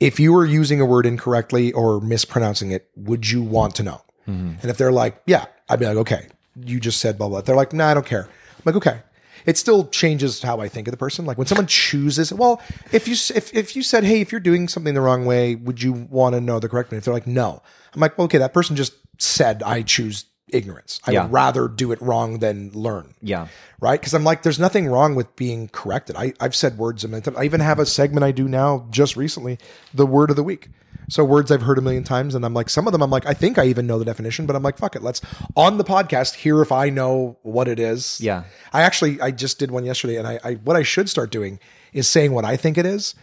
if 0.00 0.18
you 0.18 0.32
were 0.32 0.46
using 0.46 0.80
a 0.80 0.86
word 0.86 1.06
incorrectly 1.06 1.72
or 1.72 2.00
mispronouncing 2.00 2.70
it, 2.70 2.88
would 2.96 3.28
you 3.30 3.42
want 3.42 3.74
to 3.76 3.82
know? 3.82 4.02
Mm-hmm. 4.26 4.60
And 4.60 4.70
if 4.70 4.78
they're 4.78 4.92
like, 4.92 5.22
yeah, 5.26 5.46
I'd 5.68 5.78
be 5.78 5.86
like, 5.86 5.96
okay, 5.96 6.28
you 6.64 6.80
just 6.80 7.00
said 7.00 7.18
blah 7.18 7.28
blah. 7.28 7.40
They're 7.40 7.56
like, 7.56 7.72
nah, 7.72 7.88
I 7.88 7.94
don't 7.94 8.06
care. 8.06 8.24
I'm 8.24 8.62
like, 8.64 8.76
okay. 8.76 9.02
It 9.46 9.56
still 9.56 9.86
changes 9.88 10.42
how 10.42 10.60
I 10.60 10.68
think 10.68 10.88
of 10.88 10.92
the 10.92 10.98
person. 10.98 11.24
Like 11.24 11.38
when 11.38 11.46
someone 11.46 11.66
chooses, 11.66 12.32
well, 12.32 12.60
if 12.92 13.08
you 13.08 13.14
if 13.34 13.54
if 13.54 13.76
you 13.76 13.82
said, 13.82 14.04
hey, 14.04 14.20
if 14.20 14.32
you're 14.32 14.40
doing 14.40 14.68
something 14.68 14.94
the 14.94 15.00
wrong 15.00 15.24
way, 15.24 15.54
would 15.54 15.82
you 15.82 15.92
want 15.92 16.34
to 16.34 16.40
know 16.40 16.58
the 16.58 16.68
correct 16.68 16.90
way? 16.90 16.98
If 16.98 17.04
they're 17.04 17.14
like, 17.14 17.26
no, 17.26 17.62
I'm 17.94 18.00
like, 18.00 18.18
well, 18.18 18.26
okay, 18.26 18.38
that 18.38 18.52
person 18.52 18.76
just 18.76 18.94
said 19.18 19.62
I 19.62 19.82
choose 19.82 20.26
ignorance. 20.52 21.00
I 21.06 21.12
Yeah. 21.12 21.22
would 21.24 21.32
rather 21.32 21.68
do 21.68 21.92
it 21.92 22.00
wrong 22.00 22.38
than 22.38 22.70
learn 22.72 23.14
yeah. 23.22 23.48
right? 23.80 24.00
Because 24.00 24.14
I'm 24.14 24.24
like, 24.24 24.42
there's 24.42 24.58
nothing 24.58 24.86
wrong 24.88 25.14
with 25.14 25.34
being 25.36 25.68
corrected. 25.68 26.16
I, 26.16 26.34
I've 26.40 26.54
said 26.54 26.78
words 26.78 27.04
a 27.04 27.08
million 27.08 27.22
times. 27.24 27.36
I 27.36 27.44
even 27.44 27.60
have 27.60 27.78
a 27.78 27.86
segment 27.86 28.24
I 28.24 28.32
do 28.32 28.48
now 28.48 28.86
just 28.90 29.16
recently, 29.16 29.58
the 29.92 30.06
word 30.06 30.30
of 30.30 30.36
the 30.36 30.42
week. 30.42 30.68
So 31.10 31.24
words 31.24 31.50
I've 31.50 31.62
heard 31.62 31.78
a 31.78 31.80
million 31.80 32.04
times, 32.04 32.34
and 32.34 32.44
I'm 32.44 32.52
like, 32.52 32.68
some 32.68 32.86
of 32.86 32.92
them 32.92 33.02
I'm 33.02 33.10
like, 33.10 33.24
I 33.24 33.32
think 33.32 33.58
I 33.58 33.64
even 33.64 33.86
know 33.86 33.98
the 33.98 34.04
definition, 34.04 34.44
but 34.44 34.54
I'm 34.54 34.62
like, 34.62 34.76
fuck 34.76 34.94
it, 34.94 35.02
let's 35.02 35.22
on 35.56 35.78
the 35.78 35.84
podcast 35.84 36.34
hear 36.34 36.60
if 36.60 36.70
I 36.70 36.90
know 36.90 37.38
what 37.42 37.66
it 37.66 37.78
is. 37.78 38.20
Yeah. 38.20 38.44
I 38.74 38.82
actually 38.82 39.18
I 39.20 39.30
just 39.30 39.58
did 39.58 39.70
one 39.70 39.86
yesterday, 39.86 40.16
and 40.16 40.26
I, 40.28 40.38
I 40.44 40.54
what 40.54 40.76
I 40.76 40.82
should 40.82 41.08
start 41.08 41.30
doing 41.30 41.60
is 41.94 42.06
saying 42.06 42.32
what 42.32 42.44
I 42.44 42.56
think 42.56 42.76
it 42.76 42.84
is 42.84 43.14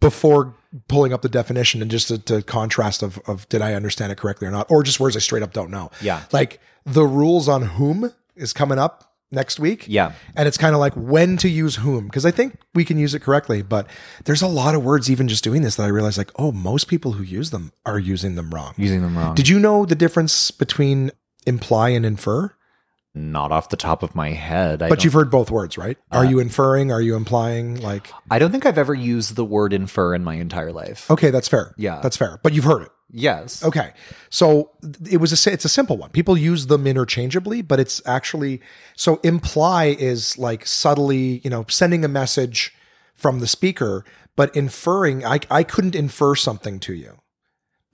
before 0.00 0.54
pulling 0.88 1.12
up 1.12 1.22
the 1.22 1.28
definition 1.28 1.82
and 1.82 1.90
just 1.90 2.08
to, 2.08 2.18
to 2.18 2.42
contrast 2.42 3.02
of 3.02 3.18
of 3.26 3.48
did 3.48 3.62
I 3.62 3.74
understand 3.74 4.12
it 4.12 4.18
correctly 4.18 4.48
or 4.48 4.50
not, 4.50 4.70
or 4.70 4.82
just 4.82 4.98
words 5.00 5.16
I 5.16 5.20
straight 5.20 5.42
up 5.42 5.52
don't 5.52 5.70
know. 5.70 5.90
Yeah. 6.00 6.22
like 6.32 6.60
the 6.84 7.04
rules 7.04 7.48
on 7.48 7.62
whom 7.62 8.12
is 8.36 8.52
coming 8.52 8.78
up 8.78 9.14
next 9.30 9.58
week. 9.58 9.86
Yeah. 9.88 10.12
And 10.36 10.46
it's 10.48 10.56
kind 10.56 10.74
of 10.74 10.80
like 10.80 10.94
when 10.94 11.36
to 11.38 11.48
use 11.48 11.76
whom, 11.76 12.06
because 12.06 12.24
I 12.24 12.30
think 12.30 12.58
we 12.74 12.84
can 12.84 12.98
use 12.98 13.14
it 13.14 13.20
correctly, 13.20 13.62
but 13.62 13.86
there's 14.24 14.42
a 14.42 14.46
lot 14.46 14.74
of 14.74 14.84
words 14.84 15.10
even 15.10 15.28
just 15.28 15.44
doing 15.44 15.62
this 15.62 15.76
that 15.76 15.82
I 15.84 15.88
realize 15.88 16.16
like, 16.16 16.30
oh, 16.36 16.52
most 16.52 16.88
people 16.88 17.12
who 17.12 17.22
use 17.22 17.50
them 17.50 17.72
are 17.84 17.98
using 17.98 18.36
them 18.36 18.50
wrong. 18.50 18.74
Using 18.76 19.02
them 19.02 19.18
wrong. 19.18 19.34
Did 19.34 19.48
you 19.48 19.58
know 19.58 19.84
the 19.84 19.94
difference 19.94 20.50
between 20.50 21.10
imply 21.46 21.90
and 21.90 22.06
infer? 22.06 22.54
Not 23.14 23.52
off 23.52 23.68
the 23.68 23.76
top 23.76 24.02
of 24.02 24.14
my 24.16 24.30
head. 24.30 24.82
I 24.82 24.88
But 24.88 25.04
you've 25.04 25.12
heard 25.12 25.30
both 25.30 25.50
words, 25.50 25.78
right? 25.78 25.96
Are 26.10 26.24
uh, 26.24 26.28
you 26.28 26.40
inferring? 26.40 26.90
Are 26.90 27.00
you 27.00 27.14
implying? 27.14 27.80
Like, 27.80 28.10
I 28.28 28.40
don't 28.40 28.50
think 28.50 28.66
I've 28.66 28.78
ever 28.78 28.94
used 28.94 29.36
the 29.36 29.44
word 29.44 29.72
infer 29.72 30.14
in 30.14 30.24
my 30.24 30.34
entire 30.34 30.72
life. 30.72 31.08
okay, 31.10 31.30
that's 31.30 31.46
fair. 31.46 31.74
Yeah. 31.76 32.00
That's 32.02 32.16
fair. 32.16 32.40
But 32.42 32.54
you've 32.54 32.64
heard 32.64 32.82
it. 32.82 32.90
Yes. 33.16 33.64
Okay. 33.64 33.92
So 34.28 34.72
it 35.08 35.18
was 35.18 35.30
a 35.46 35.52
it's 35.52 35.64
a 35.64 35.68
simple 35.68 35.96
one. 35.96 36.10
People 36.10 36.36
use 36.36 36.66
them 36.66 36.84
interchangeably, 36.84 37.62
but 37.62 37.78
it's 37.78 38.02
actually 38.04 38.60
so 38.96 39.20
imply 39.22 39.96
is 39.96 40.36
like 40.36 40.66
subtly, 40.66 41.40
you 41.44 41.50
know, 41.50 41.64
sending 41.68 42.04
a 42.04 42.08
message 42.08 42.74
from 43.14 43.38
the 43.38 43.46
speaker, 43.46 44.04
but 44.34 44.54
inferring 44.56 45.24
I 45.24 45.38
I 45.48 45.62
couldn't 45.62 45.94
infer 45.94 46.34
something 46.34 46.80
to 46.80 46.94
you. 46.94 47.18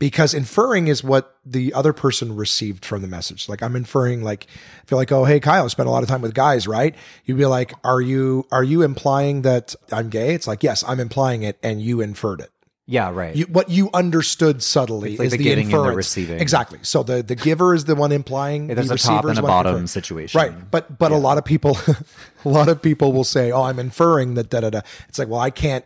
Because 0.00 0.34
inferring 0.34 0.88
is 0.88 1.04
what 1.04 1.36
the 1.46 1.72
other 1.72 1.92
person 1.92 2.34
received 2.34 2.84
from 2.84 3.02
the 3.02 3.06
message. 3.06 3.48
Like 3.48 3.62
I'm 3.62 3.76
inferring 3.76 4.24
like 4.24 4.46
if 4.82 4.90
you're 4.90 4.98
like, 4.98 5.12
oh 5.12 5.24
hey 5.26 5.38
Kyle, 5.38 5.64
I 5.64 5.68
spent 5.68 5.88
a 5.88 5.92
lot 5.92 6.02
of 6.02 6.08
time 6.08 6.22
with 6.22 6.34
guys, 6.34 6.66
right? 6.66 6.96
You'd 7.26 7.38
be 7.38 7.46
like, 7.46 7.72
Are 7.84 8.00
you 8.00 8.46
are 8.50 8.64
you 8.64 8.82
implying 8.82 9.42
that 9.42 9.76
I'm 9.92 10.08
gay? 10.08 10.34
It's 10.34 10.48
like, 10.48 10.62
yes, 10.64 10.82
I'm 10.88 10.98
implying 10.98 11.42
it 11.44 11.58
and 11.62 11.80
you 11.82 12.00
inferred 12.00 12.40
it 12.40 12.50
Yeah. 12.86 13.10
Right. 13.12 13.36
you, 13.36 13.44
what 13.44 13.68
you 13.68 13.90
understood 13.92 14.62
subtly 14.62 15.18
like 15.18 15.26
is 15.26 15.32
the 15.32 15.36
the, 15.38 15.44
giving 15.44 15.72
and 15.72 15.84
the 15.84 15.92
receiving. 15.92 16.40
Exactly. 16.40 16.78
So 16.82 17.02
the 17.02 17.22
the 17.22 17.36
giver 17.36 17.74
is 17.74 17.84
the 17.84 17.94
one 17.94 18.10
implying. 18.10 18.68
There's 18.68 18.88
the 18.88 18.94
a 18.94 18.98
top 18.98 19.26
and 19.26 19.38
a 19.38 19.42
bottom 19.42 19.70
inferring. 19.72 19.86
situation. 19.86 20.38
Right. 20.40 20.70
But 20.70 20.98
but 20.98 21.12
a 21.12 21.16
lot 21.16 21.36
of 21.36 21.44
people, 21.44 21.76
a 22.44 22.48
lot 22.48 22.68
of 22.70 22.80
people 22.80 23.12
will 23.12 23.24
say, 23.36 23.52
"Oh, 23.52 23.64
I'm 23.64 23.78
inferring 23.78 24.32
that 24.34 24.48
da 24.48 24.60
da 24.60 24.70
da." 24.70 24.80
It's 25.10 25.18
like, 25.18 25.28
well, 25.28 25.40
I 25.40 25.50
can't 25.50 25.84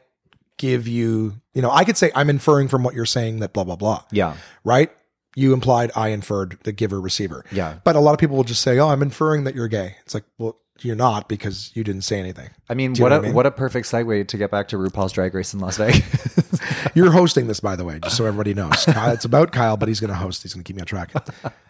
give 0.64 0.88
you. 0.88 1.34
You 1.52 1.62
know, 1.62 1.70
I 1.70 1.84
could 1.84 1.96
say 1.96 2.10
I'm 2.14 2.30
inferring 2.30 2.68
from 2.68 2.82
what 2.82 2.94
you're 2.94 3.06
saying 3.06 3.40
that 3.40 3.52
blah 3.52 3.64
blah 3.64 3.76
blah. 3.76 4.04
Yeah. 4.10 4.36
Right. 4.64 4.90
You 5.36 5.52
implied 5.52 5.90
I 5.96 6.08
inferred 6.08 6.58
the 6.62 6.72
giver 6.72 7.00
receiver. 7.00 7.44
Yeah. 7.50 7.78
But 7.84 7.96
a 7.96 8.00
lot 8.00 8.12
of 8.12 8.18
people 8.18 8.36
will 8.36 8.44
just 8.44 8.62
say, 8.62 8.78
"Oh, 8.78 8.88
I'm 8.88 9.02
inferring 9.02 9.44
that 9.44 9.54
you're 9.54 9.68
gay." 9.68 9.96
It's 10.04 10.14
like, 10.14 10.24
well, 10.38 10.56
you're 10.80 10.96
not 10.96 11.28
because 11.28 11.70
you 11.74 11.84
didn't 11.84 12.02
say 12.02 12.18
anything. 12.18 12.50
I 12.68 12.74
mean, 12.74 12.92
what 12.92 12.98
know 12.98 13.06
a 13.06 13.10
what 13.10 13.12
I 13.12 13.26
mean? 13.26 13.34
what 13.34 13.46
a 13.46 13.50
perfect 13.50 13.86
segue 13.86 14.28
to 14.28 14.36
get 14.36 14.50
back 14.50 14.68
to 14.68 14.76
RuPaul's 14.76 15.12
Drag 15.12 15.34
Race 15.34 15.54
in 15.54 15.60
Las 15.60 15.76
Vegas. 15.76 16.50
You're 16.94 17.12
hosting 17.12 17.46
this, 17.46 17.60
by 17.60 17.76
the 17.76 17.84
way, 17.84 17.98
just 18.00 18.16
so 18.16 18.24
everybody 18.26 18.54
knows. 18.54 18.84
It's 19.14 19.24
about 19.24 19.52
Kyle, 19.52 19.76
but 19.76 19.88
he's 19.88 20.00
going 20.00 20.10
to 20.10 20.16
host. 20.16 20.42
He's 20.42 20.54
going 20.54 20.64
to 20.64 20.66
keep 20.66 20.76
me 20.76 20.82
on 20.82 20.86
track. 20.86 21.12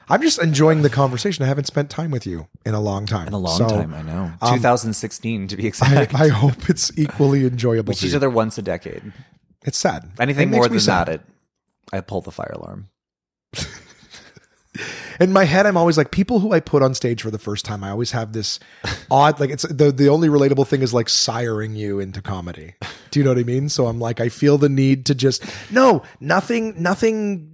I'm 0.09 0.21
just 0.23 0.39
enjoying 0.41 0.83
the 0.83 0.91
conversation. 0.91 1.45
I 1.45 1.49
haven't 1.49 1.67
spent 1.67 1.89
time 1.91 2.11
with 2.11 2.27
you 2.27 2.49
in 2.67 2.75
a 2.75 2.81
long 2.81 3.07
time. 3.07 3.27
in 3.27 3.33
a 3.33 3.39
long 3.39 3.57
So, 3.57 3.69
time, 3.69 3.95
I 3.95 4.03
know. 4.03 4.33
Um, 4.43 4.55
2016 4.55 5.49
to 5.49 5.57
be 5.57 5.67
exact. 5.67 6.15
I, 6.15 6.25
I 6.25 6.29
hope 6.29 6.69
it's 6.69 6.93
equally 6.99 7.47
enjoyable. 7.47 7.91
we 7.93 7.95
see 7.95 8.09
each 8.09 8.15
other 8.15 8.29
once 8.31 8.59
a 8.59 8.63
decade. 8.63 9.13
It's 9.65 9.79
sad. 9.79 10.11
Anything 10.21 10.49
It 10.49 10.57
more 10.57 10.69
than 10.69 10.79
sad. 10.81 11.07
that, 11.09 11.15
it 11.15 11.21
I 11.93 12.01
pull 12.01 12.21
the 12.21 12.31
fire 12.33 12.53
alarm. 12.55 12.89
In 15.21 15.33
my 15.33 15.45
head, 15.45 15.65
I'm 15.67 15.77
always 15.77 15.97
like 15.97 16.11
people 16.11 16.41
who 16.41 16.53
I 16.53 16.59
put 16.59 16.83
on 16.83 16.93
stage 16.95 17.23
for 17.23 17.31
the 17.31 17.39
first 17.39 17.65
time. 17.65 17.85
I 17.85 17.91
always 17.91 18.11
have 18.11 18.33
this 18.33 18.59
odd, 19.09 19.39
like 19.39 19.51
it's 19.51 19.63
the 19.63 19.93
the 19.93 20.09
only 20.09 20.27
relatable 20.29 20.67
thing 20.67 20.83
is 20.83 20.93
like 20.93 21.07
siring 21.07 21.77
you 21.77 22.01
into 22.01 22.21
comedy. 22.21 22.75
Do 23.13 23.21
you 23.21 23.25
know 23.25 23.31
what 23.31 23.39
I 23.39 23.45
mean? 23.45 23.69
So 23.69 23.87
I'm 23.87 24.01
like, 24.01 24.21
I 24.21 24.29
feel 24.29 24.59
the 24.59 24.69
need 24.69 25.07
to 25.07 25.15
just 25.15 25.45
no, 25.71 26.03
nothing, 26.19 26.75
nothing 26.83 27.54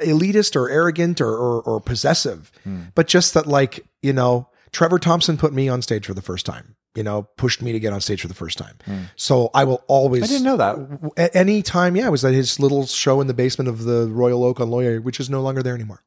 elitist 0.00 0.56
or 0.56 0.68
arrogant 0.70 1.20
or 1.20 1.30
or, 1.36 1.62
or 1.62 1.80
possessive, 1.80 2.50
Hmm. 2.64 2.82
but 2.94 3.06
just 3.08 3.34
that 3.34 3.46
like 3.46 3.86
you 4.02 4.12
know, 4.12 4.48
Trevor 4.72 4.98
Thompson 4.98 5.36
put 5.36 5.52
me 5.52 5.68
on 5.68 5.82
stage 5.82 6.06
for 6.06 6.14
the 6.14 6.22
first 6.22 6.46
time. 6.46 6.76
You 6.94 7.04
know, 7.04 7.28
pushed 7.36 7.62
me 7.62 7.70
to 7.72 7.78
get 7.78 7.92
on 7.92 8.00
stage 8.00 8.22
for 8.22 8.28
the 8.28 8.34
first 8.34 8.58
time. 8.58 8.76
So 9.14 9.50
I 9.54 9.62
will 9.64 9.84
always. 9.86 10.24
I 10.24 10.26
didn't 10.26 10.44
know 10.44 10.56
that. 10.56 11.12
At 11.16 11.36
any 11.36 11.62
time, 11.62 11.94
yeah, 11.94 12.08
it 12.08 12.10
was 12.10 12.24
at 12.24 12.34
his 12.34 12.58
little 12.58 12.86
show 12.86 13.20
in 13.20 13.28
the 13.28 13.34
basement 13.34 13.68
of 13.68 13.84
the 13.84 14.08
Royal 14.08 14.42
Oak 14.42 14.58
on 14.58 14.68
Laurier, 14.70 15.00
which 15.00 15.20
is 15.20 15.30
no 15.30 15.40
longer 15.40 15.62
there 15.62 15.74
anymore. 15.74 16.02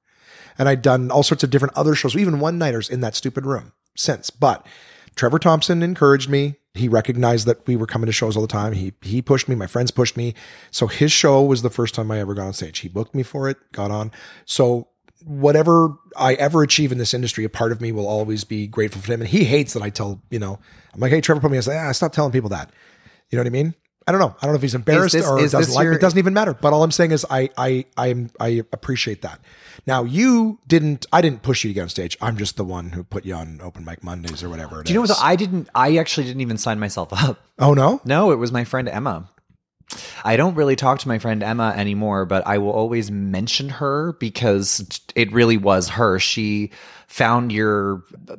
And 0.58 0.68
I'd 0.68 0.82
done 0.82 1.10
all 1.10 1.24
sorts 1.24 1.44
of 1.46 1.50
different 1.50 1.78
other 1.78 1.96
shows, 1.96 2.16
even 2.18 2.39
one 2.42 2.58
nighters 2.58 2.89
in 2.89 3.00
that 3.02 3.16
stupid 3.16 3.46
room 3.46 3.72
since. 3.96 4.30
But 4.32 4.66
Trevor 5.16 5.39
Thompson 5.39 5.82
encouraged 5.82 6.30
me. 6.30 6.56
He 6.74 6.88
recognized 6.88 7.47
that 7.47 7.67
we 7.67 7.76
were 7.76 7.86
coming 7.86 8.05
to 8.05 8.11
shows 8.13 8.36
all 8.38 8.41
the 8.41 8.47
time. 8.47 8.74
He 8.74 8.93
he 9.01 9.22
pushed 9.22 9.49
me. 9.49 9.55
My 9.55 9.67
friends 9.67 9.91
pushed 9.91 10.15
me. 10.15 10.34
So 10.72 10.88
his 10.88 11.11
show 11.11 11.41
was 11.43 11.61
the 11.63 11.69
first 11.69 11.93
time 11.93 12.09
I 12.11 12.19
ever 12.19 12.34
got 12.34 12.47
on 12.47 12.53
stage. 12.53 12.80
He 12.80 12.88
booked 12.88 13.13
me 13.13 13.24
for 13.24 13.49
it. 13.49 13.57
Got 13.74 13.91
on. 13.91 14.11
So 14.45 14.88
whatever 15.26 15.97
I 16.17 16.34
ever 16.36 16.63
achieve 16.63 16.91
in 16.91 16.97
this 16.97 17.13
industry, 17.13 17.43
a 17.43 17.49
part 17.49 17.72
of 17.72 17.82
me 17.82 17.91
will 17.91 18.07
always 18.07 18.43
be 18.43 18.67
grateful 18.67 19.01
for 19.01 19.13
him. 19.13 19.22
And 19.22 19.30
he 19.30 19.43
hates 19.43 19.74
that 19.74 19.84
I 19.84 19.89
tell 19.89 20.22
you 20.30 20.39
know 20.39 20.59
I'm 20.93 20.99
like, 20.99 21.11
hey, 21.11 21.22
Trevor 21.22 21.41
put 21.41 21.51
me. 21.51 21.57
I 21.57 21.61
say, 21.61 21.78
ah, 21.78 21.91
stop 21.91 22.13
telling 22.13 22.32
people 22.32 22.49
that. 22.49 22.72
You 23.30 23.38
know 23.38 23.41
what 23.41 23.47
I 23.47 23.51
mean? 23.51 23.76
I 24.07 24.11
don't 24.11 24.19
know. 24.19 24.36
I 24.41 24.45
don't 24.45 24.53
know 24.53 24.57
if 24.57 24.61
he's 24.63 24.74
embarrassed 24.76 25.13
this- 25.13 25.28
or 25.28 25.39
doesn't 25.39 25.76
like 25.76 25.84
me. 25.84 25.86
your- 25.86 25.93
It 25.93 26.01
doesn't 26.01 26.17
even 26.19 26.34
matter. 26.34 26.53
But 26.53 26.74
all 26.74 26.84
I'm 26.84 26.91
saying 26.91 27.11
is 27.11 27.26
I 27.30 27.49
I 27.57 27.86
I 27.97 28.07
am 28.07 28.30
I 28.39 28.63
appreciate 28.74 29.22
that. 29.22 29.39
Now 29.88 30.03
you 30.03 30.59
didn't 30.67 31.05
I 31.11 31.21
didn't 31.21 31.41
push 31.41 31.63
you 31.63 31.69
to 31.69 31.73
get 31.73 31.82
on 31.84 31.89
stage. 31.89 32.17
I'm 32.21 32.38
just 32.38 32.57
the 32.57 32.63
one 32.63 32.91
who 32.91 33.03
put 33.03 33.25
you 33.25 33.34
on 33.34 33.59
open 33.61 33.84
mic 33.86 34.03
Mondays 34.03 34.43
or 34.43 34.49
whatever. 34.49 34.82
It 34.82 34.88
Do 34.88 34.93
you 34.93 34.99
know 34.99 35.03
is. 35.03 35.09
what? 35.09 35.19
I 35.21 35.36
didn't. 35.36 35.69
I 35.73 35.97
actually 35.97 36.25
didn't 36.25 36.41
even 36.41 36.57
sign 36.57 36.79
myself 36.79 37.09
up. 37.11 37.39
Oh 37.59 37.73
no? 37.73 38.01
No, 38.05 38.32
it 38.32 38.36
was 38.36 38.51
my 38.51 38.63
friend 38.63 38.88
Emma. 38.88 39.29
I 40.23 40.38
don't 40.38 40.55
really 40.55 40.75
talk 40.75 40.99
to 40.99 41.07
my 41.07 41.19
friend 41.19 41.43
Emma 41.43 41.73
anymore, 41.75 42.25
but 42.25 42.45
I 42.47 42.59
will 42.59 42.71
always 42.71 43.11
mention 43.11 43.69
her 43.69 44.13
because 44.13 45.01
it 45.15 45.32
really 45.32 45.57
was 45.57 45.89
her. 45.89 46.17
She 46.19 46.71
found 47.07 47.51
your 47.51 48.03
uh, 48.29 48.38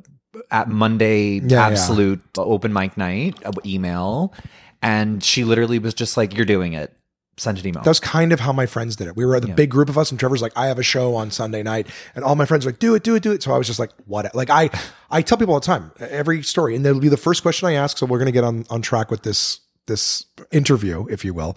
at 0.50 0.68
Monday 0.68 1.40
yeah. 1.40 1.66
absolute 1.66 2.22
open 2.38 2.72
mic 2.72 2.96
night 2.96 3.36
uh, 3.44 3.52
email, 3.66 4.32
and 4.80 5.22
she 5.22 5.44
literally 5.44 5.78
was 5.78 5.94
just 5.94 6.16
like, 6.16 6.34
"You're 6.34 6.46
doing 6.46 6.72
it." 6.72 6.96
Send 7.42 7.58
an 7.58 7.66
email. 7.66 7.82
That's 7.82 7.98
kind 7.98 8.32
of 8.32 8.38
how 8.38 8.52
my 8.52 8.66
friends 8.66 8.94
did 8.94 9.08
it. 9.08 9.16
We 9.16 9.26
were 9.26 9.38
the 9.40 9.48
big 9.48 9.68
group 9.68 9.88
of 9.88 9.98
us, 9.98 10.12
and 10.12 10.20
Trevor's 10.20 10.40
like, 10.40 10.52
"I 10.56 10.66
have 10.66 10.78
a 10.78 10.82
show 10.84 11.16
on 11.16 11.32
Sunday 11.32 11.64
night," 11.64 11.88
and 12.14 12.24
all 12.24 12.36
my 12.36 12.44
friends 12.44 12.64
were 12.64 12.70
like, 12.70 12.78
"Do 12.78 12.94
it, 12.94 13.02
do 13.02 13.16
it, 13.16 13.22
do 13.24 13.32
it." 13.32 13.42
So 13.42 13.52
I 13.52 13.58
was 13.58 13.66
just 13.66 13.80
like, 13.80 13.90
"What?" 14.06 14.32
Like 14.32 14.48
I, 14.48 14.70
I 15.10 15.22
tell 15.22 15.36
people 15.36 15.54
all 15.54 15.58
the 15.60 15.66
time, 15.66 15.90
every 15.98 16.44
story, 16.44 16.76
and 16.76 16.86
it'll 16.86 17.00
be 17.00 17.08
the 17.08 17.16
first 17.16 17.42
question 17.42 17.66
I 17.66 17.72
ask. 17.72 17.98
So 17.98 18.06
we're 18.06 18.20
gonna 18.20 18.30
get 18.30 18.44
on 18.44 18.64
on 18.70 18.80
track 18.80 19.10
with 19.10 19.22
this 19.22 19.58
this 19.86 20.24
interview, 20.52 21.06
if 21.10 21.24
you 21.24 21.34
will. 21.34 21.56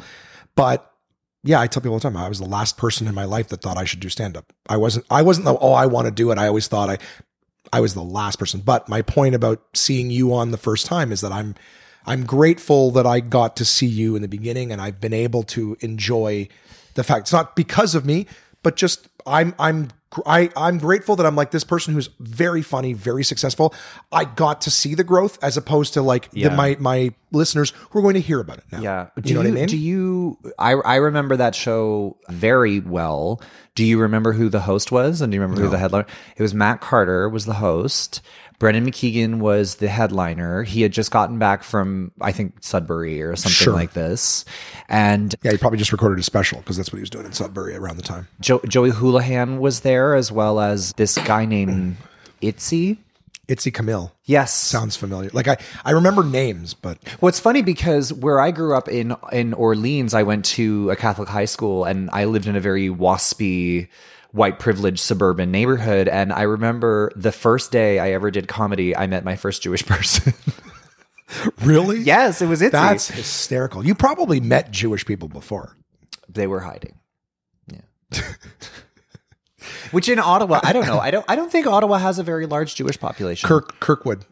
But 0.55 0.91
yeah, 1.43 1.61
I 1.61 1.67
tell 1.67 1.81
people 1.81 1.93
all 1.93 1.99
the 1.99 2.09
time, 2.09 2.17
I 2.17 2.29
was 2.29 2.39
the 2.39 2.45
last 2.45 2.77
person 2.77 3.05
in 3.05 3.13
my 3.13 3.25
life 3.25 3.49
that 3.49 3.61
thought 3.61 3.77
I 3.77 3.85
should 3.85 3.99
do 3.99 4.09
stand 4.09 4.35
up. 4.35 4.51
I 4.67 4.77
wasn't. 4.77 5.05
I 5.11 5.21
wasn't 5.21 5.45
the 5.45 5.55
oh, 5.55 5.73
I 5.73 5.85
want 5.85 6.05
to 6.07 6.11
do 6.11 6.31
it. 6.31 6.39
I 6.39 6.47
always 6.47 6.67
thought 6.67 6.89
I, 6.89 6.97
I 7.71 7.79
was 7.79 7.93
the 7.93 8.01
last 8.01 8.39
person. 8.39 8.61
But 8.61 8.89
my 8.89 9.03
point 9.03 9.35
about 9.35 9.61
seeing 9.75 10.09
you 10.09 10.33
on 10.33 10.49
the 10.49 10.57
first 10.57 10.87
time 10.87 11.11
is 11.11 11.21
that 11.21 11.31
I'm 11.31 11.53
I'm 12.05 12.25
grateful 12.25 12.91
that 12.91 13.05
I 13.05 13.19
got 13.19 13.55
to 13.57 13.65
see 13.65 13.87
you 13.87 14.15
in 14.15 14.21
the 14.21 14.27
beginning 14.27 14.71
and 14.71 14.81
I've 14.81 15.01
been 15.01 15.13
able 15.13 15.43
to 15.43 15.77
enjoy 15.81 16.47
the 16.93 17.03
fact 17.03 17.21
it's 17.21 17.33
not 17.33 17.55
because 17.55 17.95
of 17.95 18.05
me, 18.05 18.27
but 18.63 18.75
just 18.75 19.07
I'm 19.25 19.53
I'm 19.59 19.89
I, 20.25 20.49
I'm 20.55 20.77
grateful 20.77 21.15
that 21.17 21.25
I'm 21.25 21.35
like 21.35 21.51
this 21.51 21.63
person 21.63 21.93
who's 21.93 22.09
very 22.19 22.61
funny, 22.61 22.93
very 22.93 23.23
successful. 23.23 23.73
I 24.11 24.25
got 24.25 24.61
to 24.61 24.71
see 24.71 24.95
the 24.95 25.03
growth 25.03 25.37
as 25.43 25.57
opposed 25.57 25.93
to 25.95 26.01
like 26.01 26.31
the, 26.31 26.49
my 26.51 26.77
my 26.79 27.13
listeners 27.31 27.73
who 27.89 27.99
are 27.99 28.01
going 28.01 28.13
to 28.13 28.21
hear 28.21 28.39
about 28.39 28.59
it 28.59 28.63
now. 28.71 28.81
Yeah. 28.81 29.07
Do 29.19 29.27
you 29.29 29.35
know 29.35 29.41
what 29.41 29.47
I 29.47 29.51
mean? 29.51 29.67
Do 29.67 29.77
you? 29.77 30.37
I 30.57 30.71
I 30.71 30.95
remember 30.95 31.37
that 31.37 31.55
show 31.55 32.17
very 32.29 32.79
well. 32.79 33.41
Do 33.73 33.83
you 33.83 33.99
remember 33.99 34.31
who 34.31 34.47
the 34.47 34.61
host 34.61 34.91
was? 34.91 35.21
And 35.21 35.31
do 35.31 35.35
you 35.35 35.41
remember 35.41 35.61
who 35.61 35.69
the 35.69 35.77
headliner? 35.77 36.07
It 36.37 36.41
was 36.41 36.53
Matt 36.53 36.79
Carter 36.79 37.27
was 37.27 37.45
the 37.45 37.55
host. 37.55 38.21
Brendan 38.59 38.85
McKeegan 38.85 39.39
was 39.39 39.75
the 39.75 39.87
headliner. 39.87 40.63
He 40.63 40.81
had 40.81 40.91
just 40.93 41.11
gotten 41.11 41.37
back 41.39 41.63
from 41.63 42.11
I 42.21 42.31
think 42.31 42.55
Sudbury 42.61 43.21
or 43.21 43.35
something 43.35 43.51
Sure. 43.51 43.73
like 43.73 43.93
this, 43.93 44.45
and 44.89 45.35
yeah, 45.43 45.51
he 45.51 45.57
probably 45.57 45.77
just 45.79 45.91
recorded 45.91 46.19
a 46.19 46.23
special 46.23 46.59
because 46.59 46.77
that's 46.77 46.91
what 46.91 46.97
he 46.97 47.01
was 47.01 47.09
doing 47.09 47.25
in 47.25 47.33
Sudbury 47.33 47.75
around 47.75 47.97
the 47.97 48.03
time. 48.03 48.27
jo- 48.41 48.61
Joey 48.67 48.91
Houlihan 48.91 49.59
was 49.59 49.81
there 49.81 50.15
as 50.15 50.31
well 50.31 50.59
as 50.59 50.93
this 50.93 51.17
guy 51.19 51.45
named 51.45 51.97
Itzy. 52.41 52.99
Itzy 53.47 53.69
Camille 53.69 54.11
Yes, 54.23 54.51
sounds 54.55 54.95
familiar. 54.95 55.29
Like 55.31 55.47
I 55.47 55.57
I 55.83 55.91
remember 55.91 56.23
names, 56.23 56.73
but 56.73 56.97
Well, 57.21 57.29
it's 57.29 57.39
funny 57.39 57.61
because 57.61 58.11
where 58.11 58.39
I 58.39 58.49
grew 58.49 58.75
up 58.75 58.87
in 58.87 59.15
in 59.31 59.53
Orleans, 59.53 60.15
I 60.15 60.23
went 60.23 60.45
to 60.45 60.89
a 60.89 60.95
Catholic 60.95 61.29
high 61.29 61.45
school, 61.45 61.83
and 61.83 62.09
I 62.11 62.25
lived 62.25 62.47
in 62.47 62.55
a 62.55 62.59
very 62.59 62.89
waspy, 62.89 63.87
white 64.35 64.59
privileged 64.59 64.99
suburban 64.99 65.49
neighborhood. 65.51 66.07
And 66.07 66.33
I 66.33 66.41
remember 66.43 67.11
the 67.15 67.31
first 67.31 67.71
day 67.71 67.99
I 67.99 68.11
ever 68.11 68.29
did 68.31 68.47
comedy, 68.47 68.95
I 68.95 69.07
met 69.07 69.23
my 69.23 69.35
first 69.35 69.61
Jewish 69.63 69.85
person. 69.87 70.33
really, 71.61 71.99
yes, 71.99 72.41
it 72.41 72.47
was 72.47 72.61
Itzy. 72.61 72.71
that's 72.71 73.07
hysterical. 73.07 73.85
You 73.85 73.95
probably 73.95 74.39
met 74.39 74.71
Jewish 74.71 75.05
people 75.05 75.27
before. 75.27 75.75
they 76.29 76.47
were 76.47 76.59
hiding. 76.59 76.99
Yeah. 77.67 78.21
Which 79.91 80.09
in 80.09 80.19
Ottawa, 80.19 80.59
I 80.63 80.73
don't 80.73 80.85
know. 80.85 80.99
I 80.99 81.11
don't. 81.11 81.25
I 81.29 81.35
don't 81.35 81.51
think 81.51 81.65
Ottawa 81.67 81.97
has 81.97 82.19
a 82.19 82.23
very 82.23 82.45
large 82.45 82.75
Jewish 82.75 82.99
population. 82.99 83.47
Kirk 83.47 83.79
Kirkwood. 83.79 84.25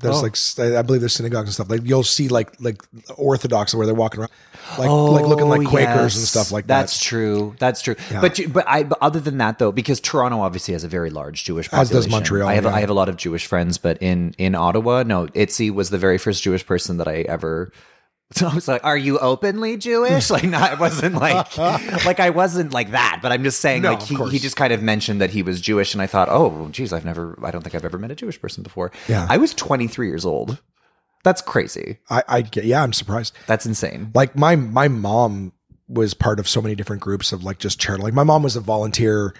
There's 0.00 0.16
Oh. 0.16 0.22
like 0.22 0.76
I 0.76 0.82
believe 0.82 1.00
there's 1.00 1.14
synagogues 1.14 1.48
and 1.48 1.54
stuff. 1.54 1.68
Like 1.70 1.80
you'll 1.84 2.02
see 2.04 2.28
like 2.28 2.52
like 2.60 2.80
Orthodox 3.16 3.74
where 3.74 3.86
they're 3.86 3.94
walking 3.94 4.20
around, 4.20 4.30
like 4.78 4.88
oh, 4.88 5.06
like 5.12 5.26
looking 5.26 5.48
like 5.48 5.66
Oh, 5.66 5.70
Quakers 5.70 6.16
and 6.16 6.24
stuff 6.26 6.52
like 6.52 6.66
That's 6.66 6.92
that. 6.92 6.98
That's 6.98 7.02
true. 7.04 7.54
That's 7.58 7.82
true. 7.82 7.96
But 8.20 8.38
you- 8.38 8.48
but 8.48 8.64
I 8.68 8.82
but 8.84 8.98
other 9.00 9.20
than 9.20 9.38
that 9.38 9.58
though, 9.58 9.72
because 9.72 10.00
Toronto 10.00 10.40
obviously 10.40 10.72
has 10.74 10.84
a 10.84 10.88
very 10.88 11.10
large 11.10 11.44
Jewish 11.44 11.66
As 11.66 11.70
population. 11.70 11.96
does 11.96 12.08
Montreal, 12.10 12.48
I 12.48 12.54
have 12.54 12.64
yeah. 12.64 12.74
I 12.74 12.80
have 12.80 12.90
a 12.90 12.94
lot 12.94 13.08
of 13.08 13.16
Jewish 13.16 13.46
friends, 13.46 13.78
but 13.78 13.98
in 14.02 14.34
in 14.38 14.54
Ottawa, 14.54 15.02
no, 15.04 15.28
Itzy 15.34 15.70
was 15.70 15.90
the 15.90 15.98
very 15.98 16.18
first 16.18 16.42
Jewish 16.42 16.64
person 16.66 16.98
that 16.98 17.08
I 17.08 17.22
ever. 17.22 17.72
So 18.32 18.46
I 18.46 18.54
was 18.54 18.68
like, 18.68 18.84
"Are 18.84 18.96
you 18.96 19.18
openly 19.18 19.76
Jewish?" 19.78 20.30
Like, 20.38 20.44
no, 20.44 20.58
I 20.58 20.74
wasn't 20.74 21.14
like, 21.14 21.56
like 21.56 22.20
I 22.20 22.30
wasn't 22.30 22.74
like 22.74 22.90
that. 22.90 23.20
But 23.22 23.32
I'm 23.32 23.42
just 23.42 23.60
saying, 23.60 23.82
No, 23.82 23.92
like 23.92 24.02
he, 24.02 24.16
he 24.30 24.38
just 24.38 24.54
kind 24.56 24.72
of 24.72 24.82
mentioned 24.82 25.20
that 25.20 25.30
he 25.30 25.42
was 25.42 25.60
Jewish, 25.60 25.94
and 25.94 26.02
I 26.02 26.06
thought, 26.06 26.28
"Oh, 26.30 26.68
geez, 26.70 26.92
I've 26.92 27.06
never, 27.06 27.38
I 27.42 27.50
don't 27.50 27.62
think 27.62 27.74
I've 27.74 27.86
ever 27.86 27.98
met 27.98 28.10
a 28.10 28.14
Jewish 28.14 28.40
person 28.40 28.62
before." 28.62 28.92
Yeah. 29.08 29.26
I 29.30 29.38
was 29.38 29.54
23 29.54 30.08
years 30.08 30.26
old. 30.26 30.60
That's 31.24 31.40
crazy. 31.42 31.98
I, 32.10 32.22
I 32.28 32.42
get 32.42 32.64
yeah, 32.64 32.82
I'm 32.82 32.92
surprised. 32.92 33.34
That's 33.46 33.66
insane. 33.66 34.10
Like 34.14 34.36
my 34.36 34.56
my 34.56 34.88
mom 34.88 35.52
was 35.88 36.12
part 36.14 36.38
of 36.38 36.46
so 36.46 36.60
many 36.60 36.74
different 36.74 37.02
groups 37.02 37.32
of 37.32 37.44
like 37.44 37.58
just 37.58 37.80
charity. 37.80 38.04
Like 38.04 38.14
my 38.14 38.24
mom 38.24 38.42
was 38.42 38.56
a 38.56 38.60
volunteer 38.60 39.34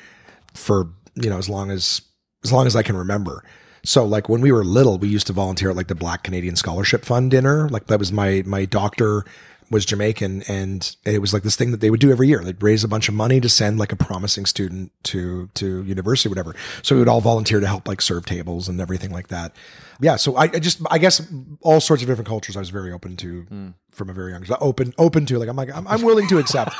for 0.54 0.90
you 1.14 1.30
know 1.30 1.38
as 1.38 1.48
long 1.48 1.70
as 1.70 2.00
as 2.44 2.52
long 2.52 2.66
as 2.66 2.74
I 2.74 2.82
can 2.82 2.96
remember. 2.96 3.44
So 3.88 4.04
like 4.04 4.28
when 4.28 4.42
we 4.42 4.52
were 4.52 4.64
little, 4.64 4.98
we 4.98 5.08
used 5.08 5.26
to 5.28 5.32
volunteer 5.32 5.70
at 5.70 5.76
like 5.76 5.86
the 5.88 5.94
Black 5.94 6.22
Canadian 6.22 6.56
Scholarship 6.56 7.06
Fund 7.06 7.30
dinner. 7.30 7.70
Like 7.70 7.86
that 7.86 7.98
was 7.98 8.12
my 8.12 8.42
my 8.44 8.66
doctor 8.66 9.24
was 9.70 9.86
Jamaican 9.86 10.42
and 10.48 10.94
it 11.06 11.20
was 11.22 11.32
like 11.32 11.42
this 11.42 11.56
thing 11.56 11.70
that 11.70 11.80
they 11.80 11.88
would 11.88 12.00
do 12.00 12.10
every 12.10 12.28
year. 12.28 12.44
They'd 12.44 12.62
raise 12.62 12.84
a 12.84 12.88
bunch 12.88 13.08
of 13.08 13.14
money 13.14 13.40
to 13.40 13.48
send 13.48 13.78
like 13.78 13.90
a 13.90 13.96
promising 13.96 14.44
student 14.44 14.92
to 15.04 15.48
to 15.54 15.82
university, 15.84 16.28
whatever. 16.28 16.54
So 16.82 16.96
we 16.96 16.98
would 17.00 17.08
all 17.08 17.22
volunteer 17.22 17.60
to 17.60 17.66
help 17.66 17.88
like 17.88 18.02
serve 18.02 18.26
tables 18.26 18.68
and 18.68 18.78
everything 18.78 19.10
like 19.10 19.28
that. 19.28 19.56
Yeah. 20.00 20.16
So 20.16 20.36
I, 20.36 20.42
I 20.44 20.58
just 20.58 20.82
I 20.90 20.98
guess 20.98 21.26
all 21.62 21.80
sorts 21.80 22.02
of 22.02 22.08
different 22.10 22.28
cultures 22.28 22.58
I 22.58 22.60
was 22.60 22.68
very 22.68 22.92
open 22.92 23.16
to 23.16 23.72
from 23.90 24.10
a 24.10 24.12
very 24.12 24.32
young 24.32 24.44
open 24.60 24.92
open 24.98 25.24
to 25.24 25.38
like 25.38 25.48
I'm 25.48 25.56
like 25.56 25.74
I'm, 25.74 25.88
I'm 25.88 26.02
willing 26.02 26.28
to 26.28 26.36
accept. 26.36 26.74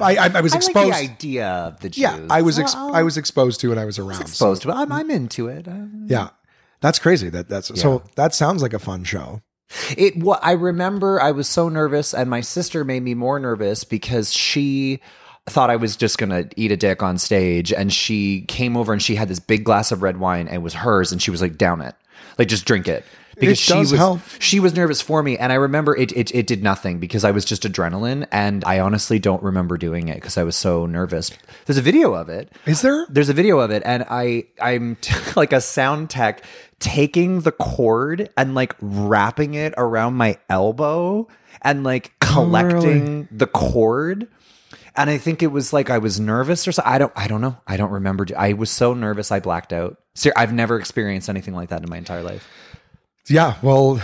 I, 0.00 0.16
I, 0.16 0.30
I 0.34 0.40
was 0.40 0.54
I 0.54 0.56
exposed. 0.58 0.90
like 0.90 1.00
the 1.00 1.12
idea 1.12 1.46
of 1.48 1.80
the 1.80 1.88
Jews. 1.88 2.02
yeah, 2.02 2.20
I 2.30 2.42
was 2.42 2.58
ex- 2.58 2.74
Well, 2.74 2.94
I 2.94 3.02
was 3.02 3.16
exposed 3.16 3.60
to 3.62 3.70
and 3.72 3.80
I 3.80 3.84
was 3.84 3.98
around. 3.98 4.14
so- 4.16 4.22
exposed 4.22 4.62
to 4.62 4.68
it. 4.70 4.74
I'm, 4.74 4.92
I'm 4.92 5.10
into 5.10 5.48
it. 5.48 5.66
Um, 5.66 6.04
yeah, 6.08 6.28
that's 6.80 6.98
crazy. 6.98 7.28
That 7.28 7.48
that's 7.48 7.80
so 7.80 8.02
that 8.16 8.34
sounds 8.34 8.62
like 8.62 8.72
a 8.72 8.78
fun 8.78 9.04
show. 9.04 9.42
It. 9.96 10.16
What 10.16 10.40
I 10.42 10.52
remember, 10.52 11.20
I 11.20 11.32
was 11.32 11.48
so 11.48 11.68
nervous, 11.68 12.14
and 12.14 12.30
my 12.30 12.40
sister 12.40 12.84
made 12.84 13.02
me 13.02 13.14
more 13.14 13.38
nervous 13.38 13.84
because 13.84 14.32
she 14.32 15.00
thought 15.46 15.70
I 15.70 15.76
was 15.76 15.96
just 15.96 16.18
gonna 16.18 16.44
eat 16.56 16.72
a 16.72 16.76
dick 16.76 17.02
on 17.02 17.18
stage, 17.18 17.72
and 17.72 17.92
she 17.92 18.42
came 18.42 18.76
over 18.76 18.92
and 18.92 19.02
she 19.02 19.14
had 19.14 19.28
this 19.28 19.40
big 19.40 19.64
glass 19.64 19.92
of 19.92 20.02
red 20.02 20.18
wine, 20.18 20.46
and 20.46 20.56
it 20.56 20.62
was 20.62 20.74
hers, 20.74 21.12
and 21.12 21.20
she 21.20 21.30
was 21.30 21.42
like, 21.42 21.58
"Down 21.58 21.80
it, 21.80 21.94
like 22.38 22.48
just 22.48 22.64
drink 22.64 22.88
it." 22.88 23.04
Because 23.38 23.52
It 23.52 23.58
she 23.58 23.74
was 23.78 23.90
help. 23.92 24.20
she 24.40 24.58
was 24.58 24.74
nervous 24.74 25.00
for 25.00 25.22
me, 25.22 25.38
and 25.38 25.52
I 25.52 25.56
remember 25.56 25.96
it, 25.96 26.10
it 26.16 26.34
it 26.34 26.46
did 26.48 26.60
nothing 26.62 26.98
because 26.98 27.22
I 27.24 27.30
was 27.30 27.44
just 27.44 27.62
adrenaline, 27.62 28.26
and 28.32 28.64
I 28.64 28.80
honestly 28.80 29.20
don't 29.20 29.42
remember 29.42 29.76
doing 29.76 30.08
it 30.08 30.16
because 30.16 30.36
I 30.36 30.42
was 30.42 30.56
so 30.56 30.86
nervous. 30.86 31.30
There's 31.66 31.78
a 31.78 31.82
video 31.82 32.14
of 32.14 32.28
it. 32.28 32.50
Is 32.66 32.82
there? 32.82 33.06
There's 33.08 33.28
a 33.28 33.34
video 33.34 33.60
of 33.60 33.70
it, 33.70 33.82
and 33.86 34.04
I 34.10 34.46
I'm 34.60 34.96
t- 34.96 35.14
like 35.36 35.52
a 35.52 35.60
sound 35.60 36.10
tech 36.10 36.42
taking 36.80 37.40
the 37.40 37.52
cord 37.52 38.30
and 38.36 38.54
like 38.54 38.74
wrapping 38.80 39.54
it 39.54 39.74
around 39.76 40.14
my 40.14 40.38
elbow 40.48 41.26
and 41.62 41.84
like 41.84 42.12
oh, 42.22 42.26
collecting 42.26 43.28
the 43.30 43.46
cord. 43.46 44.28
And 44.96 45.08
I 45.10 45.18
think 45.18 45.42
it 45.42 45.48
was 45.48 45.72
like 45.72 45.90
I 45.90 45.98
was 45.98 46.18
nervous 46.18 46.66
or 46.66 46.72
something. 46.72 46.92
I 46.92 46.98
don't 46.98 47.12
I 47.16 47.28
don't 47.28 47.40
know. 47.40 47.56
I 47.66 47.76
don't 47.76 47.90
remember. 47.90 48.26
I 48.36 48.52
was 48.52 48.70
so 48.70 48.94
nervous 48.94 49.30
I 49.30 49.40
blacked 49.40 49.72
out. 49.72 49.98
Ser- 50.14 50.32
I've 50.36 50.52
never 50.52 50.78
experienced 50.78 51.28
anything 51.28 51.54
like 51.54 51.68
that 51.68 51.82
in 51.82 51.88
my 51.88 51.98
entire 51.98 52.22
life. 52.22 52.48
Yeah. 53.28 53.56
Well, 53.62 54.00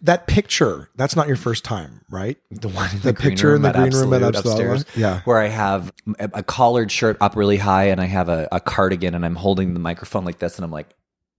that 0.00 0.26
picture. 0.26 0.88
That's 0.96 1.14
not 1.14 1.26
your 1.28 1.36
first 1.36 1.64
time, 1.64 2.00
right? 2.10 2.38
The 2.50 2.68
one 2.68 2.90
in 2.90 3.00
The 3.00 3.14
picture 3.14 3.54
in 3.54 3.62
the 3.62 3.70
green 3.70 3.92
room 3.92 4.14
at 4.14 4.22
upstairs, 4.22 4.84
yeah. 4.96 5.20
where 5.20 5.38
I 5.38 5.48
have 5.48 5.92
a, 6.18 6.30
a 6.34 6.42
collared 6.42 6.90
shirt 6.90 7.18
up 7.20 7.36
really 7.36 7.58
high 7.58 7.84
and 7.84 8.00
I 8.00 8.06
have 8.06 8.28
a, 8.28 8.48
a 8.50 8.60
cardigan 8.60 9.14
and 9.14 9.24
I'm 9.24 9.36
holding 9.36 9.74
the 9.74 9.80
microphone 9.80 10.24
like 10.24 10.38
this 10.38 10.56
and 10.56 10.64
I'm 10.64 10.70
like, 10.70 10.88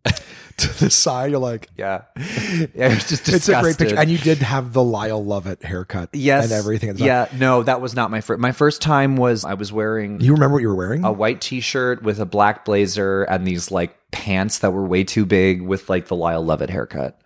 to 0.58 0.80
the 0.80 0.90
side, 0.90 1.32
you're 1.32 1.40
like, 1.40 1.70
yeah, 1.78 2.04
yeah, 2.18 2.92
it 2.92 2.96
was 2.96 3.10
just 3.10 3.28
it's 3.30 3.50
a 3.50 3.60
great 3.62 3.78
picture. 3.78 3.98
And 3.98 4.10
you 4.10 4.18
did 4.18 4.38
have 4.40 4.74
the 4.74 4.84
Lyle 4.84 5.24
Lovett 5.24 5.64
haircut, 5.64 6.10
yes, 6.14 6.44
and 6.44 6.54
everything. 6.54 6.90
at 6.90 6.96
the 6.98 7.00
time. 7.00 7.08
Yeah, 7.08 7.28
no, 7.38 7.64
that 7.64 7.82
was 7.82 7.96
not 7.96 8.12
my 8.12 8.22
first. 8.22 8.40
My 8.40 8.52
first 8.52 8.82
time 8.82 9.16
was 9.16 9.46
I 9.46 9.54
was 9.56 9.72
wearing 9.72 10.22
You 10.22 10.34
remember 10.34 10.54
what 10.56 10.62
you 10.62 10.68
were 10.70 10.76
wearing? 10.76 11.04
a 11.06 11.12
white 11.12 11.42
t-shirt 11.42 12.04
with 12.04 12.20
a 12.20 12.26
black 12.26 12.66
blazer 12.66 13.24
and 13.24 13.48
these 13.48 13.72
like 13.72 13.98
pants 14.12 14.60
that 14.60 14.72
were 14.72 14.86
way 14.86 15.04
too 15.04 15.26
big 15.26 15.62
with 15.62 15.90
like 15.90 16.08
the 16.08 16.16
Lyle 16.16 16.44
Lovett 16.44 16.70
haircut. 16.70 17.20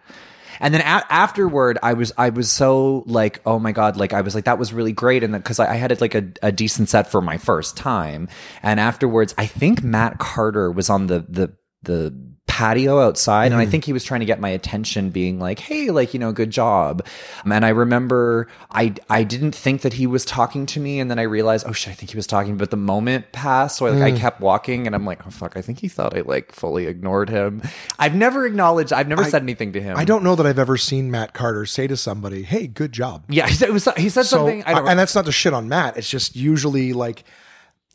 And 0.59 0.73
then 0.73 0.81
a- 0.81 1.05
afterward, 1.13 1.77
I 1.83 1.93
was 1.93 2.13
I 2.17 2.29
was 2.29 2.49
so 2.49 3.03
like, 3.07 3.41
oh 3.45 3.59
my 3.59 3.73
god, 3.73 3.97
like 3.97 4.13
I 4.13 4.21
was 4.21 4.33
like 4.35 4.45
that 4.45 4.57
was 4.57 4.73
really 4.73 4.93
great, 4.93 5.23
and 5.23 5.33
because 5.33 5.59
I, 5.59 5.73
I 5.73 5.75
had 5.75 5.91
it 5.91 6.01
like 6.01 6.15
a, 6.15 6.31
a 6.41 6.51
decent 6.51 6.89
set 6.89 7.11
for 7.11 7.21
my 7.21 7.37
first 7.37 7.75
time. 7.77 8.27
And 8.63 8.79
afterwards, 8.79 9.35
I 9.37 9.45
think 9.47 9.83
Matt 9.83 10.17
Carter 10.17 10.71
was 10.71 10.89
on 10.89 11.07
the 11.07 11.25
the 11.27 11.53
the 11.83 12.36
patio 12.57 12.99
outside, 12.99 13.51
and 13.51 13.61
I 13.61 13.67
think 13.67 13.85
he 13.85 13.93
was 13.93 14.03
trying 14.03 14.21
to 14.21 14.25
get 14.25 14.39
my 14.39 14.49
attention, 14.49 15.11
being 15.11 15.37
like, 15.39 15.59
"Hey, 15.59 15.91
like 15.91 16.13
you 16.15 16.19
know, 16.19 16.31
good 16.31 16.49
job." 16.49 17.05
Um, 17.45 17.51
And 17.51 17.63
I 17.63 17.69
remember 17.69 18.47
I 18.71 18.95
I 19.11 19.21
didn't 19.23 19.53
think 19.53 19.81
that 19.81 19.93
he 19.93 20.07
was 20.07 20.25
talking 20.25 20.65
to 20.67 20.79
me, 20.79 20.99
and 20.99 21.11
then 21.11 21.19
I 21.19 21.23
realized, 21.23 21.67
oh 21.69 21.71
shit, 21.71 21.91
I 21.91 21.95
think 21.95 22.09
he 22.09 22.17
was 22.17 22.25
talking. 22.25 22.57
But 22.57 22.71
the 22.71 22.77
moment 22.93 23.31
passed, 23.31 23.77
so 23.77 23.85
like 23.85 24.01
I 24.01 24.17
kept 24.17 24.41
walking, 24.41 24.87
and 24.87 24.95
I'm 24.95 25.05
like, 25.05 25.21
oh 25.27 25.29
fuck, 25.29 25.55
I 25.55 25.61
think 25.61 25.79
he 25.81 25.87
thought 25.87 26.17
I 26.17 26.21
like 26.21 26.51
fully 26.51 26.87
ignored 26.87 27.29
him. 27.29 27.61
I've 27.99 28.15
never 28.15 28.45
acknowledged. 28.47 28.91
I've 28.91 29.07
never 29.07 29.23
said 29.23 29.43
anything 29.43 29.73
to 29.73 29.81
him. 29.81 29.95
I 29.95 30.03
don't 30.05 30.23
know 30.23 30.35
that 30.35 30.47
I've 30.47 30.57
ever 30.59 30.77
seen 30.77 31.11
Matt 31.11 31.33
Carter 31.35 31.67
say 31.67 31.85
to 31.85 31.95
somebody, 31.95 32.41
"Hey, 32.41 32.65
good 32.65 32.91
job." 32.91 33.23
Yeah, 33.29 33.47
he 33.47 33.53
said, 33.59 33.69
it 33.69 33.73
was, 33.73 33.87
he 33.97 34.09
said 34.09 34.23
So, 34.25 34.37
something. 34.37 34.63
I 34.63 34.73
don't. 34.73 34.87
and 34.87 34.97
that's 34.97 35.13
not 35.13 35.25
to 35.25 35.31
shit 35.31 35.53
on 35.53 35.69
Matt. 35.69 35.95
It's 35.97 36.09
just 36.09 36.35
usually 36.35 36.93
like 36.93 37.23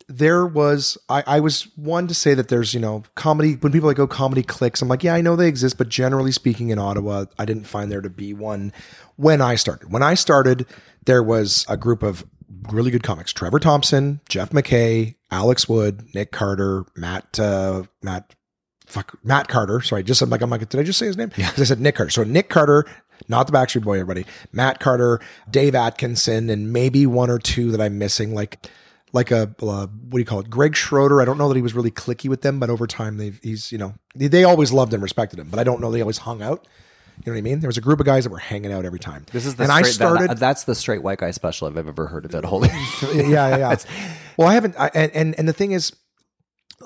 there 0.07 0.45
was. 0.45 0.97
I, 1.09 1.23
I 1.25 1.39
was 1.39 1.67
one 1.75 2.07
to 2.07 2.13
say 2.13 2.33
that 2.33 2.47
there's 2.47 2.73
you 2.73 2.79
know 2.79 3.03
comedy 3.15 3.53
when 3.55 3.71
people 3.71 3.87
like 3.87 3.97
go 3.97 4.07
comedy 4.07 4.43
clicks. 4.43 4.81
I'm 4.81 4.87
like, 4.87 5.03
yeah, 5.03 5.13
I 5.13 5.21
know 5.21 5.35
they 5.35 5.47
exist, 5.47 5.77
but 5.77 5.89
generally 5.89 6.31
speaking, 6.31 6.69
in 6.69 6.79
Ottawa, 6.79 7.25
I 7.37 7.45
didn't 7.45 7.65
find 7.65 7.91
there 7.91 8.01
to 8.01 8.09
be 8.09 8.33
one 8.33 8.73
when 9.15 9.41
I 9.41 9.55
started. 9.55 9.91
When 9.91 10.03
I 10.03 10.13
started, 10.13 10.65
there 11.05 11.23
was 11.23 11.65
a 11.69 11.77
group 11.77 12.03
of 12.03 12.25
really 12.71 12.91
good 12.91 13.03
comics: 13.03 13.33
Trevor 13.33 13.59
Thompson, 13.59 14.21
Jeff 14.29 14.51
McKay, 14.51 15.15
Alex 15.31 15.67
Wood, 15.67 16.13
Nick 16.13 16.31
Carter, 16.31 16.85
Matt 16.95 17.39
uh, 17.39 17.83
Matt 18.01 18.35
fuck 18.85 19.17
Matt 19.23 19.47
Carter. 19.47 19.81
Sorry, 19.81 20.03
just 20.03 20.21
I'm 20.21 20.29
like 20.29 20.41
I'm 20.41 20.49
like, 20.49 20.67
did 20.69 20.79
I 20.79 20.83
just 20.83 20.99
say 20.99 21.07
his 21.07 21.17
name? 21.17 21.29
Because 21.35 21.61
I 21.61 21.63
said 21.65 21.81
Nick 21.81 21.95
Carter. 21.95 22.11
So 22.11 22.23
Nick 22.23 22.49
Carter, 22.49 22.85
not 23.27 23.47
the 23.47 23.53
Backstreet 23.53 23.83
Boy, 23.83 23.99
everybody. 23.99 24.25
Matt 24.51 24.79
Carter, 24.79 25.19
Dave 25.49 25.75
Atkinson, 25.75 26.49
and 26.49 26.71
maybe 26.71 27.05
one 27.05 27.29
or 27.29 27.39
two 27.39 27.71
that 27.71 27.81
I'm 27.81 27.97
missing, 27.97 28.33
like 28.33 28.67
like 29.13 29.31
a 29.31 29.55
uh, 29.61 29.87
what 29.87 30.11
do 30.11 30.19
you 30.19 30.25
call 30.25 30.39
it? 30.41 30.49
Greg 30.49 30.75
Schroeder. 30.75 31.21
I 31.21 31.25
don't 31.25 31.37
know 31.37 31.47
that 31.47 31.55
he 31.55 31.61
was 31.61 31.73
really 31.73 31.91
clicky 31.91 32.29
with 32.29 32.41
them, 32.41 32.59
but 32.59 32.69
over 32.69 32.85
time 32.87 33.17
they've 33.17 33.39
he's 33.41 33.71
you 33.71 33.77
know 33.77 33.93
they, 34.15 34.27
they 34.27 34.43
always 34.43 34.73
loved 34.73 34.93
and 34.93 35.01
respected 35.01 35.39
him, 35.39 35.47
but 35.49 35.59
I 35.59 35.63
don't 35.63 35.79
know 35.79 35.91
they 35.91 36.01
always 36.01 36.17
hung 36.19 36.41
out. 36.41 36.67
You 37.23 37.31
know 37.31 37.35
what 37.35 37.37
I 37.37 37.41
mean? 37.41 37.59
There 37.59 37.67
was 37.67 37.77
a 37.77 37.81
group 37.81 37.99
of 37.99 38.07
guys 38.07 38.23
that 38.23 38.31
were 38.31 38.39
hanging 38.39 38.73
out 38.73 38.85
every 38.85 38.97
time. 38.97 39.25
this 39.31 39.45
is 39.45 39.53
the 39.55 39.63
and 39.63 39.71
straight, 39.71 39.85
I 39.85 39.89
started. 39.91 40.29
that- 40.31 40.39
that's 40.39 40.63
the 40.63 40.73
straight 40.73 41.03
white 41.03 41.19
guy 41.19 41.29
special 41.29 41.67
I've 41.67 41.77
ever 41.77 42.07
heard 42.07 42.25
of. 42.25 42.43
Holy, 42.43 42.69
yeah, 43.13 43.55
yeah, 43.55 43.57
yeah. 43.57 43.75
well, 44.35 44.47
I 44.47 44.53
haven't. 44.55 44.75
I, 44.79 44.87
and 44.95 45.37
and 45.37 45.47
the 45.47 45.53
thing 45.53 45.73
is, 45.73 45.93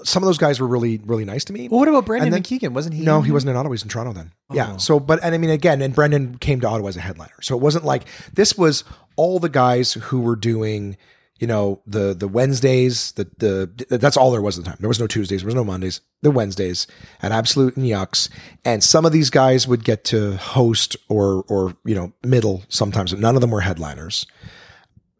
some 0.03 0.21
of 0.23 0.27
those 0.27 0.37
guys 0.37 0.59
were 0.59 0.67
really 0.67 0.97
really 1.05 1.23
nice 1.23 1.45
to 1.45 1.53
me. 1.53 1.69
Well, 1.69 1.79
what 1.79 1.87
about 1.87 2.05
Brandon 2.05 2.33
And 2.33 2.43
McKeegan? 2.43 2.73
Wasn't 2.73 2.93
he? 2.93 3.03
No, 3.03 3.21
he 3.21 3.31
wasn't 3.31 3.51
in 3.51 3.55
Ottawa. 3.55 3.69
He 3.69 3.75
was 3.75 3.83
in 3.83 3.89
Toronto 3.89 4.11
then. 4.11 4.33
Yeah. 4.51 4.75
So, 4.77 4.99
but 4.99 5.23
and 5.23 5.33
I 5.33 5.37
mean, 5.37 5.49
again, 5.49 5.81
and 5.81 5.95
Brendan 5.95 6.37
came 6.39 6.59
to 6.59 6.67
Ottawa 6.67 6.89
as 6.89 6.97
a 6.97 7.01
headliner. 7.01 7.41
So 7.41 7.55
it 7.55 7.61
wasn't 7.61 7.85
like 7.85 8.03
this 8.33 8.57
was 8.57 8.83
all 9.15 9.39
the 9.39 9.49
guys 9.49 9.93
who 9.93 10.19
were 10.19 10.35
doing, 10.35 10.97
you 11.39 11.47
know, 11.47 11.81
the 11.85 12.13
the 12.13 12.27
Wednesdays. 12.27 13.11
The 13.13 13.27
the 13.37 13.97
that's 13.97 14.17
all 14.17 14.31
there 14.31 14.41
was 14.41 14.57
at 14.57 14.65
the 14.65 14.71
time. 14.71 14.77
There 14.79 14.87
was 14.87 14.99
no 14.99 15.07
Tuesdays. 15.07 15.41
There 15.41 15.47
was 15.47 15.55
no 15.55 15.63
Mondays. 15.63 16.01
The 16.21 16.31
Wednesdays 16.31 16.87
at 17.21 17.31
Absolute 17.31 17.77
and 17.77 17.85
Yuks, 17.85 18.29
and 18.65 18.83
some 18.83 19.05
of 19.05 19.11
these 19.11 19.29
guys 19.29 19.67
would 19.67 19.83
get 19.83 20.03
to 20.05 20.37
host 20.37 20.95
or 21.09 21.43
or 21.47 21.75
you 21.85 21.95
know 21.95 22.13
middle 22.23 22.63
sometimes. 22.69 23.13
None 23.13 23.35
of 23.35 23.41
them 23.41 23.51
were 23.51 23.61
headliners. 23.61 24.25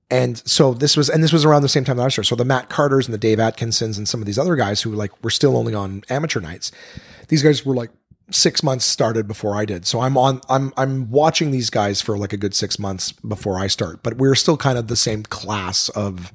And 0.09 0.38
so 0.47 0.74
this 0.74 0.95
was, 0.95 1.09
and 1.09 1.22
this 1.22 1.34
was 1.34 1.43
around 1.43 1.63
the 1.63 1.70
same 1.70 1.84
time 1.84 1.99
I 1.99 2.07
started. 2.07 2.30
So 2.30 2.36
the 2.36 2.45
Matt 2.45 2.70
Carters 2.70 3.07
and 3.07 3.13
the 3.13 3.18
Dave 3.18 3.41
Atkinsons 3.41 3.97
and 3.97 4.07
some 4.07 4.22
of 4.22 4.26
these 4.26 4.39
other 4.39 4.55
guys 4.55 4.82
who 4.82 4.91
like 4.93 5.11
were 5.22 5.30
still 5.30 5.57
only 5.57 5.74
on 5.74 6.03
amateur 6.09 6.39
nights. 6.39 6.72
These 7.28 7.43
guys 7.43 7.65
were 7.65 7.76
like 7.76 7.89
six 8.30 8.61
months 8.61 8.86
started 8.86 9.28
before 9.28 9.55
I 9.55 9.65
did. 9.65 9.86
So 9.86 10.01
I'm 10.01 10.17
on, 10.17 10.41
I'm, 10.49 10.73
I'm 10.75 11.09
watching 11.09 11.51
these 11.51 11.69
guys 11.69 12.01
for 12.01 12.17
like 12.17 12.34
a 12.34 12.38
good 12.38 12.53
six 12.53 12.78
months 12.78 13.11
before 13.11 13.59
I 13.59 13.67
start, 13.67 14.03
but 14.03 14.17
we're 14.17 14.36
still 14.36 14.57
kind 14.57 14.78
of 14.78 14.88
the 14.88 14.95
same 14.95 15.23
class 15.23 15.89
of 15.89 16.34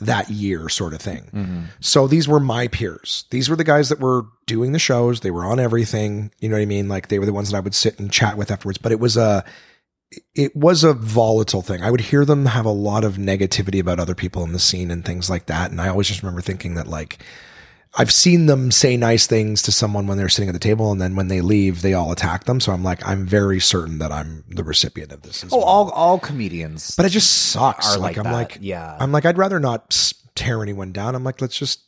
that 0.00 0.30
year 0.30 0.68
sort 0.68 0.94
of 0.94 1.00
thing. 1.00 1.30
Mm-hmm. 1.32 1.60
So 1.80 2.06
these 2.06 2.26
were 2.26 2.40
my 2.40 2.68
peers. 2.68 3.24
These 3.30 3.48
were 3.48 3.56
the 3.56 3.64
guys 3.64 3.88
that 3.88 4.00
were 4.00 4.26
doing 4.46 4.72
the 4.72 4.78
shows. 4.78 5.20
They 5.20 5.30
were 5.30 5.44
on 5.44 5.60
everything. 5.60 6.32
You 6.40 6.48
know 6.48 6.56
what 6.56 6.62
I 6.62 6.66
mean? 6.66 6.88
Like 6.88 7.08
they 7.08 7.18
were 7.18 7.26
the 7.26 7.32
ones 7.32 7.50
that 7.50 7.56
I 7.56 7.60
would 7.60 7.74
sit 7.74 7.98
and 7.98 8.10
chat 8.10 8.36
with 8.36 8.50
afterwards, 8.50 8.78
but 8.78 8.92
it 8.92 9.00
was 9.00 9.16
a, 9.16 9.44
it 10.34 10.54
was 10.54 10.84
a 10.84 10.92
volatile 10.92 11.62
thing. 11.62 11.82
I 11.82 11.90
would 11.90 12.00
hear 12.00 12.24
them 12.24 12.46
have 12.46 12.66
a 12.66 12.70
lot 12.70 13.04
of 13.04 13.16
negativity 13.16 13.80
about 13.80 13.98
other 13.98 14.14
people 14.14 14.44
in 14.44 14.52
the 14.52 14.58
scene 14.58 14.90
and 14.90 15.04
things 15.04 15.30
like 15.30 15.46
that. 15.46 15.70
And 15.70 15.80
I 15.80 15.88
always 15.88 16.08
just 16.08 16.22
remember 16.22 16.42
thinking 16.42 16.74
that 16.74 16.86
like 16.86 17.24
I've 17.94 18.10
seen 18.10 18.46
them 18.46 18.70
say 18.70 18.96
nice 18.96 19.26
things 19.26 19.60
to 19.62 19.72
someone 19.72 20.06
when 20.06 20.16
they're 20.16 20.30
sitting 20.30 20.48
at 20.48 20.52
the 20.52 20.58
table 20.58 20.92
and 20.92 21.00
then 21.00 21.14
when 21.14 21.28
they 21.28 21.42
leave, 21.42 21.82
they 21.82 21.92
all 21.92 22.10
attack 22.10 22.44
them. 22.44 22.58
So 22.58 22.72
I'm 22.72 22.82
like, 22.82 23.06
I'm 23.06 23.26
very 23.26 23.60
certain 23.60 23.98
that 23.98 24.10
I'm 24.10 24.44
the 24.48 24.64
recipient 24.64 25.12
of 25.12 25.22
this. 25.22 25.44
Oh, 25.44 25.58
well. 25.58 25.60
all 25.66 25.90
all 25.90 26.18
comedians. 26.18 26.96
but 26.96 27.04
it 27.04 27.10
just 27.10 27.50
sucks. 27.50 27.94
are 27.94 27.98
like, 27.98 28.16
like 28.16 28.18
I'm 28.18 28.32
that. 28.32 28.38
like, 28.38 28.58
Yeah. 28.62 28.96
I'm 28.98 29.12
like, 29.12 29.26
I'd 29.26 29.36
rather 29.36 29.60
not 29.60 30.14
tear 30.34 30.62
anyone 30.62 30.92
down. 30.92 31.14
I'm 31.14 31.22
like, 31.22 31.42
let's 31.42 31.58
just, 31.58 31.80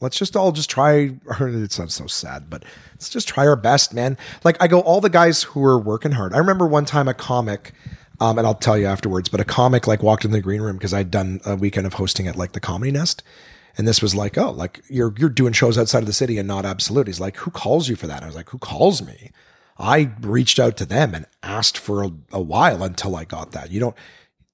let's 0.00 0.16
just 0.16 0.36
all 0.36 0.52
just 0.52 0.70
try. 0.70 1.16
It 1.40 1.72
sounds 1.72 1.94
so 1.94 2.06
sad, 2.06 2.48
but 2.48 2.64
let's 2.92 3.08
just 3.08 3.26
try 3.26 3.44
our 3.44 3.56
best, 3.56 3.92
man. 3.92 4.16
Like 4.44 4.62
I 4.62 4.68
go, 4.68 4.78
all 4.80 5.00
the 5.00 5.10
guys 5.10 5.42
who 5.42 5.64
are 5.64 5.78
working 5.78 6.12
hard. 6.12 6.34
I 6.34 6.38
remember 6.38 6.68
one 6.68 6.84
time 6.84 7.08
a 7.08 7.14
comic, 7.14 7.72
um, 8.20 8.38
and 8.38 8.46
I'll 8.46 8.54
tell 8.54 8.78
you 8.78 8.86
afterwards, 8.86 9.28
but 9.28 9.40
a 9.40 9.44
comic 9.44 9.88
like 9.88 10.04
walked 10.04 10.24
in 10.24 10.30
the 10.30 10.40
green 10.40 10.60
room 10.62 10.76
because 10.76 10.94
I'd 10.94 11.10
done 11.10 11.40
a 11.44 11.56
weekend 11.56 11.88
of 11.88 11.94
hosting 11.94 12.28
at 12.28 12.36
like 12.36 12.52
the 12.52 12.60
Comedy 12.60 12.92
Nest. 12.92 13.24
And 13.78 13.86
this 13.86 14.02
was 14.02 14.14
like, 14.14 14.36
oh, 14.36 14.50
like 14.50 14.82
you're 14.88 15.14
you're 15.16 15.28
doing 15.28 15.52
shows 15.52 15.78
outside 15.78 16.00
of 16.00 16.06
the 16.06 16.12
city 16.12 16.36
and 16.36 16.48
not 16.48 16.66
absolute. 16.66 17.06
He's 17.06 17.20
like, 17.20 17.36
who 17.36 17.52
calls 17.52 17.88
you 17.88 17.94
for 17.94 18.08
that? 18.08 18.16
And 18.16 18.24
I 18.24 18.26
was 18.26 18.36
like, 18.36 18.50
who 18.50 18.58
calls 18.58 19.00
me? 19.00 19.30
I 19.78 20.10
reached 20.20 20.58
out 20.58 20.76
to 20.78 20.84
them 20.84 21.14
and 21.14 21.26
asked 21.44 21.78
for 21.78 22.02
a, 22.02 22.10
a 22.32 22.40
while 22.40 22.82
until 22.82 23.14
I 23.14 23.24
got 23.24 23.52
that. 23.52 23.70
You 23.70 23.78
don't. 23.78 23.96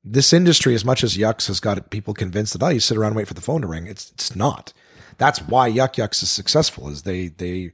This 0.05 0.35
industry, 0.35 0.75
as 0.75 0.85
much 0.85 1.03
as 1.03 1.16
Yuks 1.16 1.47
has 1.47 1.61
got 1.61 1.89
people 1.89 2.12
convinced 2.12 2.53
that 2.53 2.62
oh, 2.62 2.68
you 2.68 2.81
sit 2.81 2.99
around 2.99 3.12
and 3.12 3.16
wait 3.16 3.29
for 3.29 3.33
the 3.33 3.41
phone 3.41 3.62
to 3.62 3.66
ring, 3.66 3.87
it's 3.87 4.11
it's 4.11 4.37
not. 4.37 4.75
That's 5.16 5.41
why 5.41 5.68
Yuk 5.68 5.97
Yuk's 5.97 6.22
is 6.22 6.29
successful. 6.29 6.91
Is 6.91 7.03
they 7.03 7.29
they 7.29 7.72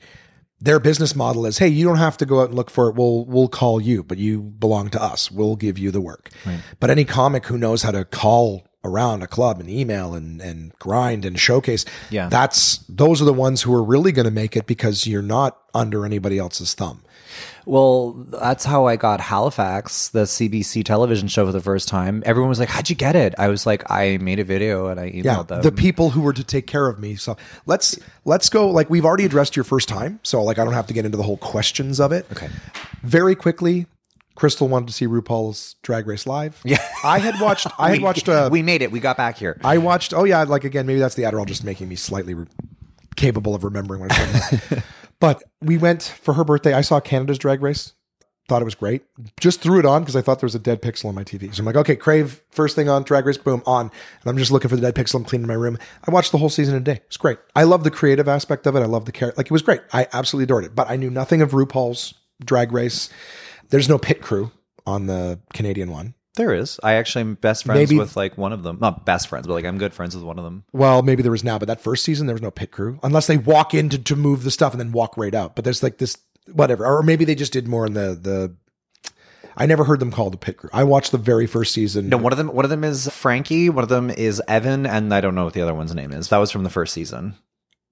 their 0.61 0.78
business 0.78 1.16
model 1.16 1.46
is 1.46 1.59
hey, 1.59 1.66
you 1.66 1.84
don't 1.84 1.96
have 1.96 2.16
to 2.18 2.26
go 2.26 2.42
out 2.42 2.51
and 2.51 2.55
look 2.55 2.70
for 2.70 2.88
it. 2.88 2.94
We'll 2.94 3.24
we'll 3.24 3.48
call 3.48 3.80
you, 3.80 4.05
but 4.05 4.18
you 4.18 4.42
belong 4.42 4.90
to 4.90 5.03
us. 5.03 5.32
We'll 5.32 5.57
give 5.57 5.78
you 5.78 5.90
the 5.90 6.01
work. 6.01 6.30
But 6.78 6.90
any 6.90 7.05
comic 7.05 7.46
who 7.46 7.59
knows 7.59 7.82
how 7.82 7.90
to 7.90 8.05
call 8.05 8.62
around 8.85 9.22
a 9.22 9.26
club 9.26 9.61
and 9.61 9.68
email 9.68 10.14
and 10.14 10.41
and 10.41 10.72
grind 10.78 11.24
and 11.24 11.39
showcase, 11.39 11.85
Yeah. 12.11 12.28
that's 12.28 12.78
those 12.89 13.20
are 13.20 13.26
the 13.26 13.33
ones 13.35 13.62
who 13.62 13.74
are 13.74 13.83
really 13.83 14.12
going 14.12 14.24
to 14.24 14.31
make 14.31 14.57
it 14.57 14.66
because 14.66 15.07
you're 15.07 15.22
not 15.22 15.59
under 15.74 16.05
anybody 16.07 16.39
else's 16.39 16.74
thumb. 16.74 17.03
Well, 17.66 18.12
that's 18.12 18.64
how 18.64 18.87
I 18.87 18.97
got 18.97 19.20
Halifax, 19.20 20.09
the 20.09 20.24
CBC 20.24 20.83
television 20.85 21.28
show 21.28 21.47
for 21.47 21.53
the 21.53 21.61
first 21.61 21.89
time. 21.89 22.22
Everyone 22.26 22.49
was 22.49 22.59
like, 22.59 22.70
"How'd 22.70 22.89
you 22.91 22.97
get 22.97 23.14
it?" 23.14 23.35
I 23.39 23.49
was 23.49 23.66
like, 23.66 23.89
"I 23.91 24.16
made 24.20 24.41
a 24.41 24.45
video 24.45 24.89
and 24.89 24.99
I 24.99 25.11
emailed 25.11 25.24
yeah, 25.24 25.43
them." 25.43 25.62
the 25.62 25.70
people 25.70 26.11
who 26.11 26.22
were 26.22 26.33
to 26.33 26.43
take 26.43 26.66
care 26.66 26.89
of 26.89 26.99
me. 26.99 27.14
So 27.16 27.37
let's 27.66 27.99
let's 28.24 28.49
go. 28.49 28.68
Like 28.68 28.91
we've 28.91 29.05
already 29.05 29.24
addressed 29.26 29.55
your 29.57 29.64
first 29.64 29.89
time, 29.89 30.18
so 30.22 30.43
like 30.43 30.59
I 30.59 30.64
don't 30.64 30.72
have 30.74 30.87
to 30.89 30.95
get 30.95 31.05
into 31.05 31.16
the 31.18 31.22
whole 31.22 31.37
questions 31.37 32.01
of 32.01 32.12
it. 32.12 32.26
Okay. 32.33 32.49
Very 33.03 33.35
quickly, 33.37 33.87
Crystal 34.41 34.68
wanted 34.68 34.86
to 34.86 34.95
see 34.95 35.07
RuPaul's 35.07 35.74
Drag 35.82 36.07
Race 36.07 36.26
live. 36.26 36.62
Yeah. 36.64 36.82
I 37.05 37.18
had 37.18 37.38
watched. 37.43 37.66
I 37.78 37.91
had 37.91 37.93
we, 37.99 38.05
watched. 38.05 38.26
Uh, 38.26 38.49
we 38.51 38.62
made 38.62 38.80
it. 38.80 38.91
We 38.91 38.99
got 38.99 39.18
back 39.18 39.36
here. 39.36 39.61
I 39.62 39.76
watched. 39.76 40.14
Oh 40.14 40.24
yeah, 40.24 40.43
like 40.45 40.64
again, 40.64 40.86
maybe 40.86 40.99
that's 40.99 41.14
the 41.14 41.24
Adderall 41.24 41.45
just 41.45 41.62
making 41.62 41.91
me 41.91 41.95
slightly 41.95 42.32
re- 42.32 42.47
capable 43.16 43.55
of 43.55 43.64
remembering 43.64 44.01
what 44.01 44.12
I'm 44.18 44.32
talking 44.32 44.61
about. 44.70 44.84
but 45.20 45.43
we 45.61 45.76
went 45.76 46.03
for 46.22 46.32
her 46.32 46.45
birthday. 46.45 46.72
I 46.72 46.80
saw 46.80 47.01
Canada's 47.01 47.36
Drag 47.36 47.61
Race. 47.61 47.93
Thought 48.49 48.62
it 48.62 48.64
was 48.64 48.74
great. 48.74 49.03
Just 49.38 49.61
threw 49.61 49.78
it 49.78 49.84
on 49.84 50.01
because 50.05 50.16
I 50.16 50.22
thought 50.22 50.41
there 50.41 50.47
was 50.47 50.55
a 50.55 50.59
dead 50.59 50.80
pixel 50.80 51.05
on 51.11 51.14
my 51.14 51.22
TV. 51.22 51.55
So 51.55 51.61
I'm 51.61 51.66
like, 51.66 51.76
okay, 51.76 51.95
Crave 51.95 52.43
first 52.51 52.74
thing 52.76 52.88
on 52.88 53.03
Drag 53.03 53.26
Race, 53.26 53.36
boom 53.36 53.62
on. 53.66 53.91
And 54.22 54.24
I'm 54.24 54.38
just 54.38 54.51
looking 54.51 54.70
for 54.70 54.76
the 54.76 54.82
dead 54.82 54.95
pixel. 54.95 55.16
I'm 55.16 55.24
cleaning 55.24 55.49
my 55.49 55.55
room. 55.55 55.76
I 56.09 56.11
watched 56.11 56.32
the 56.32 56.38
whole 56.38 56.49
season 56.49 56.76
in 56.76 56.80
a 56.80 56.84
day. 56.84 57.03
It's 57.09 57.18
great. 57.18 57.36
I 57.55 57.64
love 57.64 57.84
the 57.84 57.91
creative 57.91 58.26
aspect 58.26 58.66
of 58.66 58.74
it. 58.74 58.80
I 58.80 58.86
love 58.86 59.05
the 59.05 59.12
character. 59.12 59.36
Like 59.36 59.47
it 59.47 59.53
was 59.53 59.61
great. 59.61 59.82
I 59.93 60.07
absolutely 60.14 60.45
adored 60.45 60.64
it. 60.64 60.74
But 60.74 60.88
I 60.88 60.97
knew 60.97 61.11
nothing 61.11 61.43
of 61.43 61.51
RuPaul's 61.51 62.14
Drag 62.43 62.72
Race. 62.72 63.11
There's 63.71 63.89
no 63.89 63.99
pit 63.99 64.21
crew 64.21 64.51
on 64.87 65.07
the 65.07 65.41
Canadian 65.55 65.91
one. 65.91 66.14
there 66.37 66.55
is. 66.55 66.79
I 66.83 66.95
actually 66.95 67.23
am 67.23 67.35
best 67.35 67.64
friends 67.64 67.79
Maybe- 67.91 67.99
with 67.99 68.16
like 68.16 68.39
one 68.39 68.53
of 68.53 68.62
them. 68.62 68.79
Not 68.81 69.05
best 69.05 69.29
friends, 69.29 69.47
but 69.47 69.55
like 69.55 69.64
I'm 69.64 69.79
good 69.79 69.93
friends 69.95 70.14
with 70.14 70.25
one 70.25 70.39
of 70.39 70.45
them. 70.45 70.64
Well, 70.73 71.03
maybe 71.03 71.23
there 71.23 71.33
was 71.33 71.45
now, 71.45 71.59
but 71.59 71.68
that 71.68 71.81
first 71.81 72.05
season 72.05 72.27
there 72.27 72.35
was 72.35 72.43
no 72.43 72.51
pit 72.51 72.71
crew 72.71 72.99
unless 73.03 73.27
they 73.27 73.37
walk 73.37 73.75
in 73.75 73.89
to, 73.91 73.99
to 73.99 74.16
move 74.16 74.43
the 74.45 74.51
stuff 74.51 74.73
and 74.73 74.81
then 74.81 74.93
walk 74.93 75.16
right 75.16 75.35
out. 75.35 75.55
But 75.55 75.64
there's 75.64 75.83
like 75.83 75.99
this 75.99 76.16
whatever, 76.53 76.87
or 76.87 77.03
maybe 77.03 77.25
they 77.25 77.35
just 77.35 77.53
did 77.53 77.68
more 77.68 77.87
in 77.87 77.95
the 77.95 78.18
the. 78.21 78.55
I 79.57 79.66
never 79.66 79.85
heard 79.85 79.99
them 80.01 80.12
called 80.12 80.33
the 80.33 80.39
pit 80.39 80.57
crew. 80.57 80.71
I 80.73 80.85
watched 80.85 81.11
the 81.12 81.18
very 81.18 81.47
first 81.47 81.73
season. 81.75 82.09
No, 82.09 82.16
one 82.16 82.33
of 82.33 82.39
them. 82.39 82.49
One 82.55 82.64
of 82.64 82.71
them 82.71 82.85
is 82.85 83.09
Frankie. 83.09 83.68
One 83.68 83.83
of 83.83 83.89
them 83.91 84.09
is 84.09 84.41
Evan, 84.49 84.87
and 84.87 85.12
I 85.12 85.21
don't 85.21 85.35
know 85.35 85.45
what 85.45 85.55
the 85.55 85.61
other 85.62 85.75
one's 85.75 85.95
name 85.95 86.12
is. 86.12 86.29
That 86.29 86.39
was 86.39 86.51
from 86.51 86.62
the 86.64 86.71
first 86.71 86.95
season. 86.95 87.35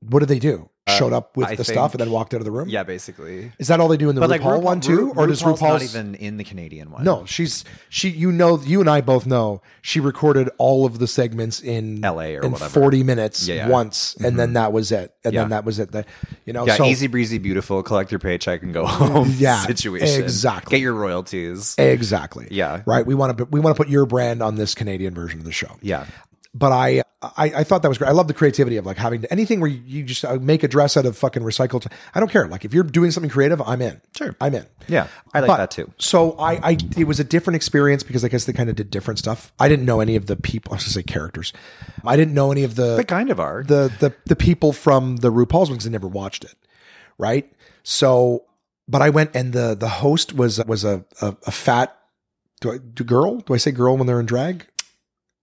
What 0.01 0.21
did 0.21 0.29
they 0.29 0.39
do? 0.39 0.71
Showed 0.97 1.13
up 1.13 1.37
with 1.37 1.49
Uh, 1.49 1.51
I 1.51 1.55
the 1.55 1.65
think- 1.65 1.75
stuff 1.77 1.93
and 1.93 2.01
then 2.01 2.11
walked 2.11 2.33
out 2.33 2.41
of 2.41 2.47
the 2.47 2.51
room. 2.51 2.67
Yeah, 2.71 2.83
basically. 2.83 3.53
Is 3.59 3.69
that 3.69 3.79
all 3.79 3.89
they 3.89 3.99
do 3.99 4.09
in 4.09 4.15
the 4.15 4.23
RuPaul 4.23 4.39
RuPaul, 4.39 4.63
one 4.63 4.81
too, 4.81 5.13
or 5.17 5.27
does 5.27 5.43
RuPaul's 5.43 5.61
RuPaul's 5.61 5.63
not 5.63 5.83
even 5.83 6.15
in 6.15 6.39
the 6.39 6.45
Canadian 6.45 6.91
one? 6.91 7.05
No, 7.05 7.27
she's 7.27 7.63
she. 7.91 8.09
You 8.09 8.33
know, 8.33 8.59
you 8.65 8.81
and 8.81 8.89
I 8.89 9.03
both 9.03 9.27
know 9.27 9.61
she 9.83 10.01
recorded 10.01 10.49
all 10.57 10.87
of 10.87 10.99
the 10.99 11.07
segments 11.07 11.61
in 11.61 12.01
LA 12.01 12.37
or 12.37 12.41
in 12.43 12.53
whatever. 12.53 12.71
forty 12.71 13.03
minutes 13.03 13.47
Yeah, 13.47 13.57
yeah. 13.57 13.69
once, 13.69 14.17
and 14.25 14.39
then 14.39 14.55
that 14.55 14.73
was 14.73 14.91
it. 14.91 15.13
And 15.27 15.35
Yeah. 15.35 15.43
then 15.43 15.51
that 15.51 15.67
was 15.67 15.79
it. 15.79 15.93
The, 15.93 16.07
you 16.47 16.55
know, 16.55 16.65
Yeah, 16.67 16.77
so 16.77 16.85
easy 16.87 17.07
breezy, 17.07 17.37
beautiful. 17.37 17.83
Collect 17.83 18.11
your 18.11 18.19
paycheck 18.21 18.63
and 18.63 18.73
go 18.73 18.87
home. 18.87 19.35
Yeah, 19.37 19.61
situation. 19.67 20.23
exactly. 20.23 20.79
Get 20.79 20.83
your 20.83 20.95
royalties. 20.95 21.75
exactly. 21.77 22.49
Yeah. 22.51 22.81
right. 22.87 23.05
We 23.05 23.15
want 23.15 23.37
to 23.37 23.45
we 23.51 23.61
want 23.61 23.77
to 23.77 23.83
put 23.83 23.91
your 23.91 24.07
brand 24.07 24.43
on 24.43 24.55
this 24.55 24.75
Canadian 24.75 25.13
version 25.13 25.41
of 25.41 25.45
the 25.45 25.53
show. 25.53 25.77
Yeah. 25.83 26.07
But 26.55 26.73
I, 26.73 27.03
I 27.23 27.53
I 27.57 27.65
thought 27.65 27.83
that 27.83 27.89
was 27.89 27.99
great. 27.99 28.09
I 28.09 28.13
love 28.13 28.27
the 28.29 28.35
creativity 28.35 28.77
of 28.79 28.87
like 28.87 28.97
having 28.97 29.21
to, 29.23 29.33
anything 29.33 29.61
where 29.61 29.69
you, 29.71 30.03
just 30.05 30.25
uh, 30.25 30.37
make 30.37 30.63
a 30.63 30.69
dress 30.69 30.97
out 30.97 31.05
of 31.05 31.17
fucking 31.17 31.43
recycled. 31.43 31.87
I 32.15 32.21
don't 32.21 32.31
care. 32.31 32.47
Like 32.49 32.65
if 32.65 32.73
you're 32.73 32.85
doing 32.85 33.11
something 33.11 33.31
creative, 33.31 33.61
I'm 33.63 33.83
in. 33.83 34.01
Sure. 34.17 34.35
I'm 34.41 34.55
in. 34.55 34.67
Yeah, 34.89 35.09
I 35.35 35.41
like 35.41 35.49
But- 35.49 35.57
that 35.59 35.71
too. 35.71 35.93
So 35.99 36.33
I, 36.39 36.71
I, 36.71 36.79
it 36.97 37.05
was 37.05 37.21
a 37.21 37.25
different 37.25 37.57
experience 37.57 38.03
because 38.03 38.25
I 38.25 38.29
guess 38.29 38.45
they 38.47 38.53
kind 38.53 38.71
of 38.71 38.77
did 38.77 38.91
different 38.91 39.19
stuff. 39.19 39.53
I 39.59 39.69
didn't 39.69 39.85
know 39.85 40.01
any 40.01 40.17
of 40.17 40.27
the 40.27 40.37
people. 40.37 40.73
I 40.73 40.77
was 40.77 40.85
gonna 40.85 40.93
say 40.93 41.03
characters. 41.03 41.53
I 42.05 42.17
didn't 42.17 42.35
know 42.35 42.51
any 42.53 42.65
of 42.65 42.77
the 42.77 42.97
They 42.97 43.05
kind 43.05 43.31
of 43.31 43.39
are. 43.41 43.63
the 43.63 43.93
the 44.01 44.15
the 44.27 44.37
people 44.37 44.73
from 44.73 45.17
the 45.17 45.31
RuPaul's 45.31 45.71
ones. 45.71 45.87
I 45.87 45.91
never 45.91 46.09
watched 46.09 46.45
it, 46.45 46.55
right? 47.19 47.53
So, 47.83 48.45
but 48.89 49.03
I 49.03 49.11
went 49.11 49.31
and 49.35 49.53
the 49.53 49.75
the 49.79 49.89
host 49.89 50.33
was 50.35 50.65
was 50.67 50.85
a 50.85 51.05
a, 51.21 51.37
a 51.47 51.51
fat 51.51 51.95
do 52.61 52.73
I 52.73 52.79
do 52.79 53.05
girl? 53.05 53.39
Do 53.41 53.55
I 53.55 53.57
say 53.59 53.71
girl 53.71 53.97
when 53.97 54.07
they're 54.07 54.19
in 54.21 54.27
drag? 54.27 54.67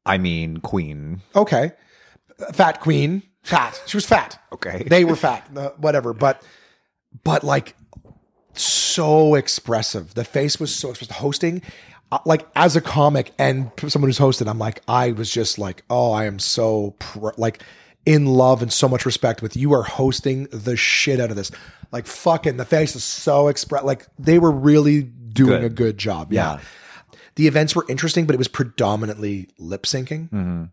I 0.06 0.18
mean, 0.18 0.58
Queen. 0.58 1.22
Okay, 1.36 1.72
fat 2.53 2.80
queen, 2.80 3.24
fat. 3.43 3.82
She 3.86 3.97
was 3.97 4.06
fat. 4.06 4.39
Okay. 4.53 4.84
they 4.88 5.06
were 5.06 5.16
fat, 5.16 5.49
uh, 5.56 5.70
whatever. 5.78 6.14
But 6.14 6.41
but 7.24 7.43
like 7.43 7.76
so 8.53 9.36
expressive. 9.36 10.14
The 10.14 10.24
face 10.24 10.60
was 10.60 10.74
so 10.74 10.89
expressive. 10.89 11.16
Hosting, 11.18 11.62
uh, 12.12 12.20
like 12.26 12.47
as 12.56 12.76
a 12.76 12.82
comic 12.82 13.34
and 13.38 13.72
someone 13.88 14.10
who's 14.10 14.20
hosted, 14.20 14.47
I'm 14.47 14.60
like, 14.60 14.82
I 14.88 15.12
was 15.12 15.32
just 15.32 15.58
like, 15.60 15.84
oh, 15.89 16.12
I 16.12 16.26
am 16.26 16.39
so 16.39 16.95
pr- 16.99 17.30
like 17.38 17.62
in 18.06 18.26
love 18.26 18.62
and 18.62 18.72
so 18.72 18.88
much 18.88 19.06
respect 19.06 19.41
with 19.41 19.58
you 19.58 19.74
are 19.74 19.84
hosting 19.84 20.45
the 20.51 20.78
shit 20.78 21.20
out 21.20 21.32
of 21.32 21.36
this. 21.36 21.51
Like 21.91 22.06
fucking 22.06 22.58
the 22.58 22.66
face 22.66 22.95
is 22.95 23.03
so 23.03 23.47
express. 23.47 23.84
Like 23.84 24.06
they 24.20 24.39
were 24.39 24.51
really 24.51 25.03
doing 25.03 25.62
Good. 25.62 25.64
a 25.64 25.70
good 25.70 25.97
job. 25.97 26.32
Yeah. 26.32 26.53
Yeah. 26.53 26.60
The 27.36 27.48
events 27.48 27.76
were 27.76 27.86
interesting, 27.90 28.26
but 28.26 28.34
it 28.34 28.38
was 28.38 28.48
predominantly 28.48 29.50
lip 29.58 29.84
syncing. 29.84 30.70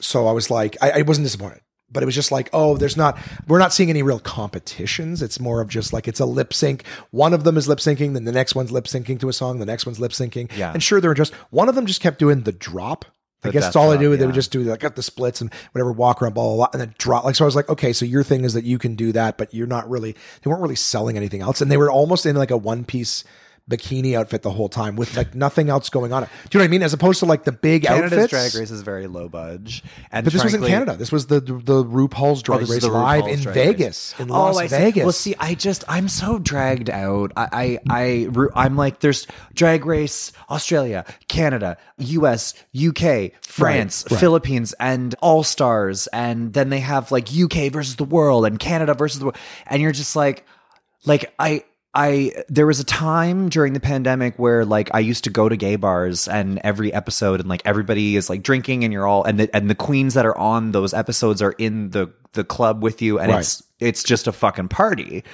So 0.00 0.26
I 0.26 0.32
was 0.32 0.50
like, 0.50 0.76
I, 0.82 0.90
I 0.90 1.02
wasn't 1.02 1.26
disappointed, 1.26 1.60
but 1.90 2.02
it 2.02 2.06
was 2.06 2.14
just 2.14 2.32
like, 2.32 2.48
oh, 2.52 2.76
there's 2.76 2.96
not, 2.96 3.18
we're 3.46 3.58
not 3.58 3.72
seeing 3.72 3.90
any 3.90 4.02
real 4.02 4.18
competitions. 4.18 5.22
It's 5.22 5.38
more 5.38 5.60
of 5.60 5.68
just 5.68 5.92
like, 5.92 6.08
it's 6.08 6.20
a 6.20 6.26
lip 6.26 6.54
sync. 6.54 6.86
One 7.10 7.34
of 7.34 7.44
them 7.44 7.56
is 7.56 7.68
lip 7.68 7.80
syncing, 7.80 8.14
then 8.14 8.24
the 8.24 8.32
next 8.32 8.54
one's 8.54 8.72
lip 8.72 8.86
syncing 8.86 9.20
to 9.20 9.28
a 9.28 9.32
song, 9.32 9.58
the 9.58 9.66
next 9.66 9.86
one's 9.86 10.00
lip 10.00 10.12
syncing. 10.12 10.50
Yeah. 10.56 10.72
And 10.72 10.82
sure, 10.82 11.00
they're 11.00 11.14
just, 11.14 11.34
one 11.50 11.68
of 11.68 11.74
them 11.74 11.86
just 11.86 12.00
kept 12.00 12.18
doing 12.18 12.42
the 12.42 12.52
drop. 12.52 13.04
I 13.42 13.50
guess 13.50 13.64
that's 13.64 13.76
all 13.76 13.90
I 13.90 13.96
do. 13.96 14.14
They 14.16 14.26
would 14.26 14.34
just 14.34 14.52
do 14.52 14.62
like 14.64 14.80
got 14.80 14.96
the 14.96 15.02
splits 15.02 15.40
and 15.40 15.50
whatever, 15.72 15.92
walk 15.92 16.20
around, 16.20 16.34
blah, 16.34 16.44
blah, 16.44 16.56
blah, 16.56 16.68
and 16.74 16.80
then 16.80 16.94
drop. 16.98 17.24
Like, 17.24 17.36
so 17.36 17.44
I 17.44 17.46
was 17.46 17.56
like, 17.56 17.70
okay, 17.70 17.94
so 17.94 18.04
your 18.04 18.22
thing 18.22 18.44
is 18.44 18.52
that 18.52 18.64
you 18.64 18.76
can 18.78 18.96
do 18.96 19.12
that, 19.12 19.38
but 19.38 19.54
you're 19.54 19.66
not 19.66 19.88
really, 19.88 20.12
they 20.12 20.50
weren't 20.50 20.60
really 20.60 20.76
selling 20.76 21.16
anything 21.16 21.40
else. 21.40 21.62
And 21.62 21.70
they 21.72 21.78
were 21.78 21.90
almost 21.90 22.26
in 22.26 22.36
like 22.36 22.50
a 22.50 22.56
one 22.58 22.84
piece 22.84 23.24
bikini 23.70 24.18
outfit 24.18 24.42
the 24.42 24.50
whole 24.50 24.68
time 24.68 24.96
with 24.96 25.16
like 25.16 25.34
nothing 25.34 25.70
else 25.70 25.88
going 25.88 26.12
on. 26.12 26.24
Do 26.24 26.28
you 26.28 26.58
know 26.58 26.64
what 26.64 26.68
I 26.68 26.70
mean? 26.70 26.82
As 26.82 26.92
opposed 26.92 27.20
to 27.20 27.26
like 27.26 27.44
the 27.44 27.52
big 27.52 27.84
Canada's 27.84 28.12
outfits. 28.12 28.30
Drag 28.30 28.54
Race 28.60 28.70
is 28.70 28.82
very 28.82 29.06
low 29.06 29.28
budge, 29.28 29.82
and 30.12 30.24
But 30.24 30.32
this 30.32 30.44
was 30.44 30.52
in 30.54 30.62
Canada. 30.64 30.96
This 30.96 31.12
was 31.12 31.26
the 31.28 31.40
the 31.40 31.84
RuPaul's 31.84 32.42
Drag 32.42 32.58
Oh, 32.62 32.66
Race 32.66 32.82
live 32.82 33.24
RuPaul's 33.24 33.32
in 33.32 33.40
Drag 33.42 33.54
Vegas, 33.54 34.14
Race. 34.18 34.20
in 34.20 34.30
oh, 34.30 34.34
Las 34.34 34.56
I 34.58 34.66
see. 34.66 34.76
Vegas. 34.76 35.02
Well, 35.04 35.12
see, 35.12 35.34
I 35.38 35.54
just 35.54 35.84
I'm 35.88 36.08
so 36.08 36.38
dragged 36.38 36.90
out. 36.90 37.32
I 37.36 37.78
I, 37.88 38.28
I 38.34 38.48
I'm 38.54 38.76
like, 38.76 39.00
there's 39.00 39.26
Drag 39.54 39.86
Race, 39.86 40.32
Australia, 40.50 41.04
Canada, 41.28 41.76
U.S., 41.98 42.54
U.K., 42.72 43.32
France, 43.42 44.04
right. 44.10 44.20
Philippines, 44.20 44.74
and 44.80 45.14
All 45.20 45.42
Stars, 45.44 46.06
and 46.08 46.52
then 46.52 46.70
they 46.70 46.80
have 46.80 47.12
like 47.12 47.32
U.K. 47.32 47.68
versus 47.68 47.96
the 47.96 48.04
world 48.04 48.44
and 48.46 48.58
Canada 48.58 48.94
versus 48.94 49.18
the 49.20 49.26
world, 49.26 49.36
and 49.66 49.80
you're 49.80 49.92
just 49.92 50.16
like, 50.16 50.44
like 51.04 51.32
I. 51.38 51.64
I 51.94 52.44
there 52.48 52.66
was 52.66 52.78
a 52.78 52.84
time 52.84 53.48
during 53.48 53.72
the 53.72 53.80
pandemic 53.80 54.38
where 54.38 54.64
like 54.64 54.90
I 54.94 55.00
used 55.00 55.24
to 55.24 55.30
go 55.30 55.48
to 55.48 55.56
gay 55.56 55.74
bars 55.76 56.28
and 56.28 56.60
every 56.62 56.92
episode 56.92 57.40
and 57.40 57.48
like 57.48 57.62
everybody 57.64 58.14
is 58.16 58.30
like 58.30 58.42
drinking 58.42 58.84
and 58.84 58.92
you're 58.92 59.06
all 59.08 59.24
and 59.24 59.40
the 59.40 59.56
and 59.56 59.68
the 59.68 59.74
queens 59.74 60.14
that 60.14 60.24
are 60.24 60.38
on 60.38 60.70
those 60.70 60.94
episodes 60.94 61.42
are 61.42 61.52
in 61.52 61.90
the 61.90 62.12
the 62.32 62.44
club 62.44 62.82
with 62.82 63.02
you 63.02 63.18
and 63.18 63.32
Right. 63.32 63.40
it's 63.40 63.62
it's 63.80 64.02
just 64.04 64.28
a 64.28 64.32
fucking 64.32 64.68
party. 64.68 65.24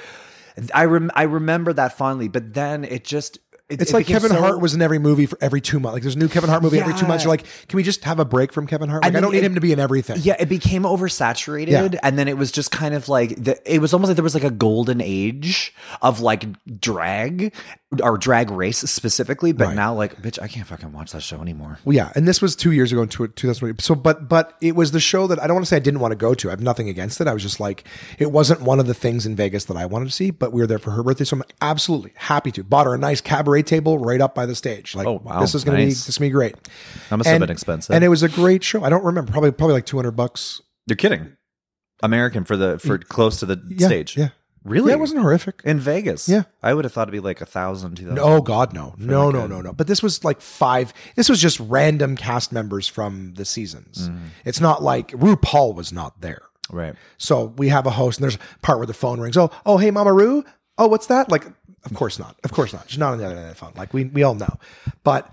I 0.73 0.87
rem- 0.87 1.11
I 1.15 1.25
remember 1.25 1.75
that 1.75 1.99
fondly, 1.99 2.29
but 2.29 2.55
then 2.55 2.85
it 2.85 3.05
just 3.05 3.39
it, 3.69 3.81
it's 3.83 3.91
it 3.91 3.95
like 3.95 4.07
Kevin 4.07 4.31
so- 4.31 4.39
Hart 4.41 4.61
was 4.61 4.75
in 4.75 4.83
every 4.83 4.99
movie 4.99 5.27
for 5.27 5.37
every 5.41 5.61
two 5.61 5.81
months. 5.81 5.95
Like 5.95 6.03
there's 6.03 6.15
a 6.15 6.19
new 6.19 6.29
Kevin 6.29 6.49
Hart 6.51 6.63
movie 6.63 6.79
every 6.79 6.95
two 6.95 7.07
months. 7.07 7.25
You're 7.25 7.33
like, 7.33 7.45
can 7.69 7.77
we 7.77 7.83
just 7.83 8.05
have 8.05 8.21
a 8.21 8.25
break 8.25 8.53
from 8.53 8.67
Kevin 8.67 8.89
Hart? 8.89 9.03
Like, 9.05 9.15
I 9.15 9.21
don't 9.21 9.33
need 9.33 9.39
it- 9.39 9.45
him 9.45 9.55
to 9.57 9.61
be 9.61 9.73
in 9.73 9.81
everything. 9.81 10.19
Yeah, 10.21 10.37
it 10.39 10.49
became 10.49 10.83
oversaturated, 10.85 11.69
Yeah. 11.93 11.99
and 12.03 12.19
then 12.19 12.29
it 12.29 12.37
was 12.37 12.53
just 12.53 12.71
kind 12.71 12.95
of 12.95 13.09
like 13.09 13.43
the, 13.43 13.59
it 13.73 13.81
was 13.81 13.93
almost 13.93 14.09
like 14.11 14.17
there 14.17 14.23
was 14.25 14.35
like 14.35 14.45
a 14.45 14.51
golden 14.51 15.01
age 15.01 15.75
of 16.03 16.21
like 16.21 16.47
drag 16.81 17.55
or 18.03 18.19
drag 18.19 18.51
race 18.51 18.79
specifically. 18.79 19.53
But 19.53 19.69
Right. 19.69 19.77
now, 19.77 19.95
like, 19.95 20.21
bitch, 20.23 20.41
I 20.43 20.49
can't 20.49 20.67
fucking 20.67 20.93
watch 20.93 21.13
that 21.13 21.23
show 21.23 21.41
anymore. 21.41 21.79
Well, 21.85 21.95
yeah, 21.97 22.11
and 22.15 22.27
this 22.29 22.43
was 22.43 22.55
two 22.57 22.73
years 22.73 22.93
ago 22.93 23.03
in 23.03 23.09
two- 23.09 23.29
2020. 23.29 23.77
So, 23.81 23.95
but 23.95 24.29
but 24.29 24.57
it 24.61 24.77
was 24.77 24.93
the 24.93 25.01
show 25.01 25.27
that 25.29 25.43
I 25.43 25.47
don't 25.47 25.55
want 25.55 25.67
to 25.67 25.69
say 25.71 25.77
I 25.77 25.81
didn't 25.81 26.01
want 26.01 26.13
to 26.13 26.17
go 26.17 26.35
to. 26.35 26.49
I 26.49 26.53
have 26.53 26.61
nothing 26.61 26.89
against 26.89 27.21
it. 27.21 27.27
I 27.27 27.33
was 27.33 27.43
just 27.43 27.59
like, 27.61 27.85
it 28.19 28.31
wasn't 28.33 28.61
one 28.63 28.79
of 28.81 28.87
the 28.87 28.95
things 28.95 29.27
in 29.27 29.35
Vegas 29.37 29.65
that 29.67 29.77
I 29.77 29.87
wanted 29.87 30.07
to 30.07 30.11
see. 30.13 30.31
But 30.31 30.53
we 30.53 30.61
were 30.61 30.67
there 30.67 30.79
for 30.79 30.91
her 30.93 31.03
birthday, 31.03 31.25
so 31.25 31.37
I'm 31.37 31.43
absolutely 31.61 32.13
happy 32.17 32.51
to. 32.53 32.63
Bought 32.65 32.87
her 32.87 32.95
a 32.95 32.99
nice 32.99 33.21
cabaret 33.21 33.56
table 33.63 33.99
right 33.99 34.21
up 34.21 34.35
by 34.35 34.47
the 34.47 34.55
stage. 34.55 34.95
Like, 34.95 35.07
Oh, 35.07 35.21
wow. 35.25 35.41
this 35.41 35.55
is 35.55 35.65
gonna 35.65 35.79
be 35.79 35.87
this 35.87 36.09
is 36.09 36.19
gonna 36.19 36.29
be 36.29 36.33
great. 36.33 36.55
That 37.11 37.17
must 37.19 37.29
have 37.29 37.41
been 37.41 37.51
expensive. 37.51 37.95
and 37.95 38.05
it 38.05 38.09
was 38.09 38.23
a 38.23 38.29
great 38.29 38.63
show. 38.65 38.83
I 38.85 38.89
don't 38.89 39.05
remember, 39.05 39.31
probably 39.33 39.53
probably 39.53 39.75
like 39.75 39.87
200 39.87 40.13
bucks. 40.13 40.61
You're 40.87 40.97
kidding. 40.97 41.37
American 42.03 42.45
for 42.45 42.57
the 42.57 42.79
for 42.79 42.99
close 42.99 43.41
to 43.41 43.47
the 43.47 43.61
Yeah, 43.69 43.87
stage. 43.87 44.17
yeah. 44.17 44.29
Really? 44.65 44.89
Yeah, 44.91 44.97
it 44.97 45.01
wasn't 45.01 45.21
horrific. 45.21 45.63
in 45.65 45.79
Vegas. 45.79 46.29
Yeah. 46.29 46.43
I 46.61 46.75
would 46.75 46.85
have 46.85 46.93
thought 46.93 47.03
it'd 47.03 47.13
be 47.13 47.21
like 47.21 47.41
a 47.41 47.47
thousand, 47.47 47.95
two 47.97 48.03
thousand. 48.05 48.19
Oh 48.19 48.41
God, 48.43 48.73
no, 48.73 48.95
no, 48.99 49.27
like 49.27 49.35
no, 49.35 49.45
a- 49.45 49.49
no, 49.49 49.61
no. 49.61 49.73
But 49.73 49.87
this 49.87 50.03
was 50.03 50.25
like 50.25 50.41
five. 50.41 50.93
This 51.15 51.29
was 51.29 51.41
just 51.41 51.61
random 51.61 52.17
cast 52.17 52.53
members 52.53 52.89
from 52.89 53.35
the 53.35 53.45
seasons. 53.45 54.09
Mm. 54.11 54.19
It's 54.45 54.61
not 54.61 54.83
like 54.83 55.09
RuPaul 55.13 55.75
was 55.75 55.93
not 55.93 56.21
there. 56.21 56.43
Right. 56.69 56.97
So 57.17 57.55
we 57.57 57.69
have 57.69 57.87
a 57.87 57.91
host, 57.93 58.19
and 58.19 58.25
there's 58.25 58.35
a 58.35 58.59
part 58.61 58.79
where 58.79 58.89
the 58.89 58.93
phone 58.95 59.21
rings. 59.21 59.37
Oh, 59.37 59.51
oh, 59.65 59.79
hey, 59.79 59.93
Mama 59.93 60.13
Ru. 60.13 60.45
Oh, 60.79 60.89
what's 60.89 61.07
that? 61.07 61.31
Like, 61.31 61.47
of 61.87 61.95
course 61.95 62.19
not. 62.19 62.37
Of 62.45 62.53
course 62.53 62.73
not. 62.73 62.91
She's 62.91 62.99
not 62.99 63.13
on 63.13 63.19
the 63.19 63.25
other 63.25 63.37
end 63.37 63.45
of 63.45 63.51
the 63.51 63.55
phone. 63.55 63.73
Like 63.77 63.95
we 63.95 64.05
we 64.05 64.23
all 64.23 64.35
know. 64.35 64.59
But 65.05 65.33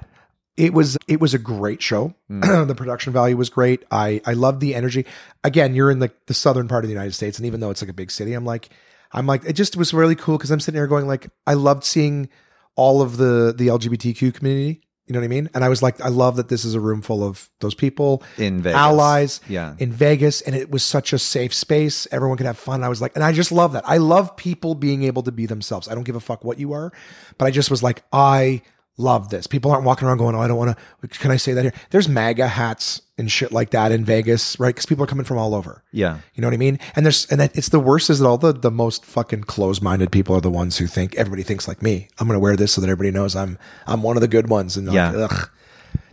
it 0.56 0.74
was 0.74 0.98
it 1.08 1.20
was 1.20 1.34
a 1.34 1.40
great 1.40 1.82
show. 1.82 2.14
Mm. 2.30 2.68
the 2.68 2.76
production 2.76 3.12
value 3.12 3.36
was 3.36 3.50
great. 3.50 3.84
I 3.92 4.22
I 4.26 4.34
loved 4.34 4.62
the 4.62 4.76
energy. 4.76 5.06
Again, 5.44 5.76
you're 5.76 5.92
in 5.92 6.00
the 6.00 6.12
the 6.28 6.34
southern 6.34 6.68
part 6.68 6.84
of 6.84 6.88
the 6.88 6.94
United 6.94 7.14
States, 7.14 7.38
and 7.38 7.46
even 7.46 7.60
though 7.60 7.72
it's 7.72 7.82
like 7.82 7.90
a 7.90 7.94
big 7.94 8.12
city, 8.12 8.34
I'm 8.34 8.46
like, 8.46 8.70
I'm 9.12 9.26
like, 9.26 9.44
it 9.46 9.54
just 9.54 9.76
was 9.76 9.94
really 9.94 10.16
cool 10.16 10.38
because 10.38 10.52
I'm 10.52 10.60
sitting 10.60 10.78
here 10.78 10.88
going 10.88 11.08
like, 11.08 11.30
I 11.48 11.56
loved 11.56 11.84
seeing 11.84 12.30
all 12.76 13.02
of 13.02 13.18
the 13.18 13.54
the 13.56 13.68
LGBTQ 13.68 14.34
community. 14.34 14.82
You 15.06 15.14
know 15.14 15.20
what 15.20 15.26
I 15.26 15.28
mean? 15.28 15.50
And 15.54 15.66
I 15.66 15.70
was 15.70 15.84
like, 15.84 16.00
I 16.00 16.08
love 16.08 16.38
that 16.38 16.48
this 16.48 16.64
is 16.64 16.76
a 16.76 16.80
room 16.80 17.02
full 17.02 17.26
of 17.26 17.50
those 17.60 17.74
people 17.76 18.24
In 18.38 18.62
Vegas. 18.62 18.78
allies 18.78 19.42
Yeah. 19.50 19.76
in 19.78 19.92
Vegas 19.92 20.40
and 20.42 20.56
it 20.56 20.72
was 20.72 20.82
such 20.82 21.12
a 21.12 21.20
safe 21.20 21.54
space. 21.54 22.08
Everyone 22.12 22.38
could 22.38 22.46
have 22.46 22.58
fun. 22.58 22.84
I 22.86 22.90
was 22.90 23.02
like, 23.02 23.12
and 23.16 23.24
I 23.24 23.34
just 23.34 23.52
love 23.52 23.74
that. 23.74 23.84
I 23.86 23.98
love 23.98 24.38
people 24.38 24.76
being 24.76 25.04
able 25.04 25.22
to 25.24 25.32
be 25.34 25.46
themselves. 25.46 25.90
I 25.90 25.94
don't 25.96 26.06
give 26.06 26.16
a 26.16 26.22
fuck 26.22 26.46
what 26.46 26.58
you 26.58 26.72
are, 26.72 26.94
but 27.38 27.46
I 27.46 27.52
just 27.52 27.70
was 27.70 27.84
like, 27.84 28.04
I 28.14 28.62
love 28.98 29.30
this. 29.30 29.48
People 29.48 29.72
aren't 29.72 29.84
walking 29.86 30.08
around 30.08 30.18
going, 30.20 30.36
Oh, 30.36 30.40
I 30.42 30.48
don't 30.48 30.58
want 30.58 30.78
to, 31.02 31.08
can 31.08 31.32
I 31.32 31.38
say 31.38 31.54
that 31.54 31.64
here? 31.64 31.74
There's 31.90 32.08
MAGA 32.08 32.48
hats 32.48 33.02
and 33.18 33.32
shit 33.32 33.52
like 33.52 33.72
that 33.72 33.92
in 33.92 34.06
Vegas, 34.06 34.60
right? 34.60 34.76
Cause 34.76 34.86
people 34.86 35.04
are 35.04 35.08
coming 35.08 35.26
from 35.26 35.38
all 35.38 35.56
over. 35.56 35.84
Yeah. 35.92 36.20
You 36.36 36.42
know 36.42 36.48
what 36.48 36.54
I 36.54 36.58
mean? 36.58 36.80
And 36.96 37.06
there's, 37.06 37.26
and 37.28 37.42
it's 37.42 37.70
the 37.70 37.80
worst 37.80 38.10
is 38.10 38.20
that 38.20 38.28
all 38.28 38.38
the, 38.38 38.54
the 38.54 38.72
most 38.72 39.04
fucking 39.06 39.46
closed 39.46 39.82
minded 39.82 40.12
people 40.12 40.36
are 40.36 40.42
the 40.42 40.52
ones 40.52 40.78
who 40.78 40.86
think 40.88 41.16
everybody 41.16 41.44
thinks 41.44 41.68
like 41.68 41.82
me. 41.82 42.08
I'm 42.20 42.28
going 42.28 42.36
to 42.36 42.40
wear 42.40 42.56
this 42.56 42.72
so 42.74 42.82
that 42.82 42.88
everybody 42.90 43.12
knows 43.12 43.36
I'm, 43.36 43.58
I'm 43.88 44.04
one 44.04 44.16
of 44.18 44.22
the 44.22 44.28
good 44.28 44.50
ones. 44.50 44.78
And 44.78 44.92
Yeah. 44.92 45.12
like, 45.12 45.32
ugh. 45.32 45.50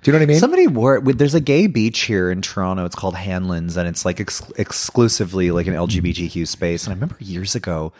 Do 0.02 0.10
you 0.10 0.12
know 0.14 0.18
what 0.20 0.22
I 0.22 0.26
mean? 0.28 0.38
Somebody 0.40 0.66
wore 0.66 0.96
it. 0.96 1.18
There's 1.18 1.34
a 1.34 1.40
gay 1.42 1.66
beach 1.66 2.00
here 2.00 2.30
in 2.30 2.40
Toronto. 2.40 2.86
It's 2.86 2.94
called 2.94 3.14
Hanlan's, 3.16 3.76
and 3.76 3.86
it's 3.86 4.06
like 4.06 4.18
ex- 4.18 4.40
exclusively 4.56 5.50
like 5.50 5.66
an 5.66 5.74
LGBTQ 5.74 6.46
space. 6.48 6.84
And 6.84 6.92
I 6.92 6.94
remember 6.94 7.16
years 7.20 7.54
ago, 7.54 7.92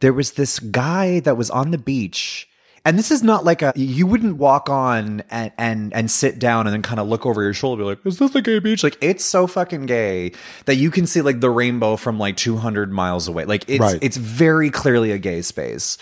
there 0.00 0.12
was 0.12 0.32
this 0.32 0.58
guy 0.58 1.20
that 1.20 1.36
was 1.36 1.48
on 1.50 1.70
the 1.70 1.78
beach. 1.78 2.48
And 2.86 2.96
this 2.96 3.10
is 3.10 3.24
not 3.24 3.44
like 3.44 3.62
a 3.62 3.72
you 3.74 4.06
wouldn't 4.06 4.36
walk 4.36 4.70
on 4.70 5.24
and 5.28 5.50
and 5.58 5.92
and 5.92 6.08
sit 6.08 6.38
down 6.38 6.68
and 6.68 6.72
then 6.72 6.82
kind 6.82 7.00
of 7.00 7.08
look 7.08 7.26
over 7.26 7.42
your 7.42 7.52
shoulder 7.52 7.82
and 7.82 7.88
be 7.88 7.96
like, 7.96 8.06
is 8.06 8.20
this 8.20 8.32
a 8.36 8.40
gay 8.40 8.60
beach? 8.60 8.84
Like 8.84 8.96
it's 9.00 9.24
so 9.24 9.48
fucking 9.48 9.86
gay 9.86 10.30
that 10.66 10.76
you 10.76 10.92
can 10.92 11.04
see 11.04 11.20
like 11.20 11.40
the 11.40 11.50
rainbow 11.50 11.96
from 11.96 12.18
like 12.20 12.36
200 12.36 12.92
miles 12.92 13.26
away. 13.26 13.44
Like 13.44 13.64
it's 13.68 13.80
Right. 13.80 13.98
it's 14.00 14.16
very 14.16 14.70
clearly 14.70 15.10
a 15.10 15.18
gay 15.18 15.42
space 15.42 15.98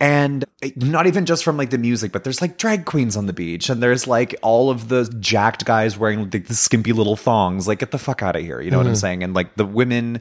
and 0.00 0.44
not 0.76 1.06
even 1.06 1.26
just 1.26 1.42
from 1.42 1.56
like 1.56 1.70
the 1.70 1.78
music 1.78 2.12
but 2.12 2.22
there's 2.22 2.40
like 2.40 2.56
drag 2.56 2.84
queens 2.84 3.16
on 3.16 3.26
the 3.26 3.32
beach 3.32 3.68
and 3.68 3.82
there's 3.82 4.06
like 4.06 4.34
all 4.42 4.70
of 4.70 4.88
the 4.88 5.04
jacked 5.18 5.64
guys 5.64 5.98
wearing 5.98 6.30
like 6.30 6.46
the 6.46 6.54
skimpy 6.54 6.92
little 6.92 7.16
thongs 7.16 7.66
like 7.66 7.80
get 7.80 7.90
the 7.90 7.98
fuck 7.98 8.22
out 8.22 8.36
of 8.36 8.42
here 8.42 8.60
you 8.60 8.70
know 8.70 8.76
what 8.76 8.86
i'm 8.86 8.92
mm-hmm. 8.92 8.98
saying 8.98 9.22
and 9.24 9.34
like 9.34 9.54
the 9.56 9.64
women 9.64 10.20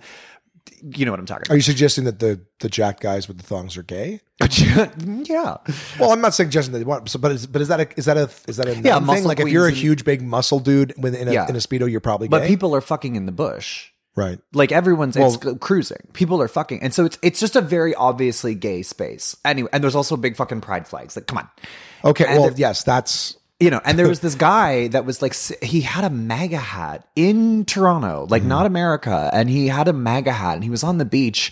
you 0.82 1.06
know 1.06 1.12
what 1.12 1.20
i'm 1.20 1.26
talking 1.26 1.44
about. 1.48 1.54
Are 1.54 1.58
you 1.58 1.62
suggesting 1.62 2.04
that 2.06 2.20
the, 2.20 2.40
the 2.60 2.70
jack 2.70 3.00
guys 3.00 3.28
with 3.28 3.38
the 3.38 3.44
thongs 3.44 3.78
are 3.78 3.84
gay? 3.84 4.22
yeah 4.52 5.58
Well, 6.00 6.12
I'm 6.12 6.22
not 6.22 6.34
suggesting 6.34 6.72
that 6.74 6.80
they 6.80 6.86
want, 6.86 7.10
so, 7.10 7.18
but 7.20 7.32
is, 7.32 7.48
but 7.48 7.62
is 7.62 7.68
that 7.70 7.80
a, 7.80 7.88
is 7.98 8.06
that 8.06 8.18
a 8.18 8.30
is 8.48 8.58
that 8.58 8.68
a 8.68 8.76
Yeah, 8.76 9.00
thing? 9.00 9.24
Like 9.24 9.40
if 9.40 9.50
you're 9.50 9.68
a 9.68 9.72
huge 9.72 10.06
big 10.06 10.22
muscle 10.22 10.60
dude 10.60 10.94
with 11.02 11.16
in 11.16 11.28
a, 11.28 11.34
Yeah. 11.34 11.48
in 11.50 11.56
a 11.56 11.60
speedo, 11.60 11.90
you're 11.90 12.00
probably 12.02 12.28
gay. 12.28 12.40
but 12.40 12.48
people 12.48 12.76
are 12.76 12.82
fucking 12.82 13.16
in 13.16 13.26
the 13.26 13.32
bush 13.32 13.90
right? 14.16 14.40
like 14.54 14.72
everyone's 14.72 15.16
it's 15.16 15.44
Well- 15.44 15.56
cruising 15.58 16.08
people 16.14 16.42
are 16.42 16.48
fucking 16.48 16.82
and 16.82 16.94
so 16.94 17.06
it's 17.06 17.18
it's 17.22 17.40
just 17.40 17.56
a 17.56 17.62
very 17.62 17.94
obviously 17.96 18.56
gay 18.56 18.82
space 18.82 19.36
anyway 19.46 19.70
and 19.74 19.84
there's 19.84 19.96
also 19.96 20.18
big 20.18 20.36
fucking 20.36 20.62
pride 20.62 20.88
flags 20.88 21.16
like 21.16 21.28
come 21.28 21.38
on 21.40 21.50
Okay. 22.04 22.26
And 22.28 22.40
well, 22.42 22.54
yes, 22.56 22.84
that's 22.84 23.37
you 23.60 23.72
know, 23.72 23.82
and 23.84 23.98
there 23.98 24.08
was 24.08 24.20
this 24.20 24.36
guy 24.36 24.88
that 24.90 25.06
was 25.06 25.22
like, 25.22 25.36
he 25.64 25.82
had 25.82 26.04
a 26.04 26.10
MAGA 26.10 26.58
hat 26.58 27.08
in 27.16 27.66
Toronto, 27.66 28.28
like 28.30 28.42
mm-hmm. 28.42 28.50
not 28.50 28.66
America, 28.66 29.30
and 29.34 29.50
he 29.50 29.68
had 29.68 29.88
a 29.88 29.94
MAGA 29.94 30.32
hat, 30.32 30.56
and 30.56 30.64
he 30.64 30.70
was 30.70 30.84
on 30.84 31.00
the 31.00 31.06
beach. 31.06 31.52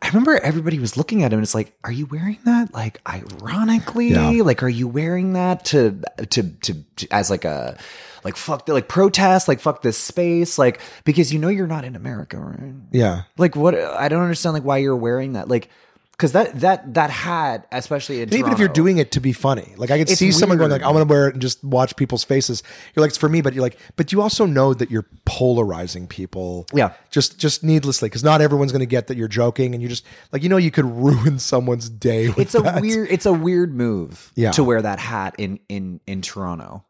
I 0.00 0.08
remember 0.08 0.38
everybody 0.38 0.78
was 0.78 0.96
looking 0.96 1.22
at 1.22 1.32
him, 1.32 1.38
and 1.38 1.44
it's 1.44 1.54
like, 1.54 1.76
are 1.84 1.92
you 1.92 2.06
wearing 2.06 2.38
that? 2.44 2.72
Like, 2.72 3.00
ironically, 3.08 4.08
Yeah. 4.08 4.42
like, 4.42 4.62
are 4.62 4.68
you 4.68 4.88
wearing 4.88 5.34
that 5.34 5.64
to, 5.66 6.00
to, 6.30 6.42
to, 6.42 6.74
to 6.96 7.08
as 7.10 7.30
like 7.30 7.44
a, 7.44 7.76
like 8.22 8.36
fuck, 8.36 8.64
the, 8.66 8.72
like 8.72 8.88
protest, 8.88 9.48
like 9.48 9.60
fuck 9.60 9.82
this 9.82 9.98
space, 9.98 10.58
like 10.58 10.80
because 11.04 11.32
you 11.32 11.38
know 11.38 11.48
you're 11.48 11.66
not 11.66 11.84
in 11.84 11.94
America, 11.94 12.38
right? 12.38 12.74
Yeah. 12.90 13.22
Like 13.36 13.54
what? 13.54 13.74
I 13.74 14.08
don't 14.08 14.22
understand 14.22 14.54
like 14.54 14.64
why 14.64 14.78
you're 14.78 14.96
wearing 14.96 15.34
that, 15.34 15.48
like. 15.48 15.68
Because 16.16 16.30
that 16.32 16.60
that 16.60 16.94
that 16.94 17.10
hat, 17.10 17.66
especially 17.72 18.22
in 18.22 18.32
even 18.32 18.52
if 18.52 18.58
you're 18.60 18.68
doing 18.68 18.98
it 18.98 19.10
to 19.12 19.20
be 19.20 19.32
funny, 19.32 19.74
like 19.76 19.90
I 19.90 19.98
could 19.98 20.08
It's 20.08 20.18
see 20.20 20.30
someone 20.30 20.58
going 20.58 20.70
like, 20.70 20.82
"I'm 20.82 20.92
going 20.92 21.04
to 21.06 21.10
wear 21.12 21.26
it 21.26 21.34
and 21.34 21.42
just 21.42 21.62
watch 21.64 21.96
people's 21.96 22.22
faces." 22.22 22.62
You're 22.94 23.02
like, 23.02 23.08
"It's 23.10 23.18
for 23.18 23.28
me," 23.28 23.40
but 23.40 23.52
you're 23.52 23.62
like, 23.64 23.76
"But 23.96 24.12
you 24.12 24.22
also 24.22 24.46
know 24.46 24.74
that 24.74 24.92
you're 24.92 25.06
polarizing 25.24 26.06
people." 26.06 26.66
Yeah. 26.72 26.92
just 27.10 27.38
just 27.38 27.64
needlessly 27.64 28.08
because 28.08 28.22
not 28.22 28.40
everyone's 28.40 28.70
going 28.70 28.80
to 28.80 28.86
get 28.86 29.08
that 29.08 29.16
you're 29.16 29.26
joking, 29.28 29.74
and 29.74 29.82
you 29.82 29.88
just 29.88 30.04
like 30.32 30.42
you 30.44 30.48
know 30.48 30.56
you 30.56 30.70
could 30.70 30.84
ruin 31.04 31.38
someone's 31.40 31.90
day. 31.90 32.28
With 32.28 32.38
it's 32.38 32.54
a 32.54 32.60
that. 32.60 32.80
weird 32.80 33.08
it's 33.10 33.26
a 33.26 33.32
weird 33.32 33.74
move 33.74 34.30
Yeah. 34.36 34.52
to 34.52 34.62
wear 34.62 34.80
that 34.82 35.00
hat 35.00 35.34
in 35.38 35.58
in 35.68 36.00
in 36.06 36.22
Toronto. 36.22 36.84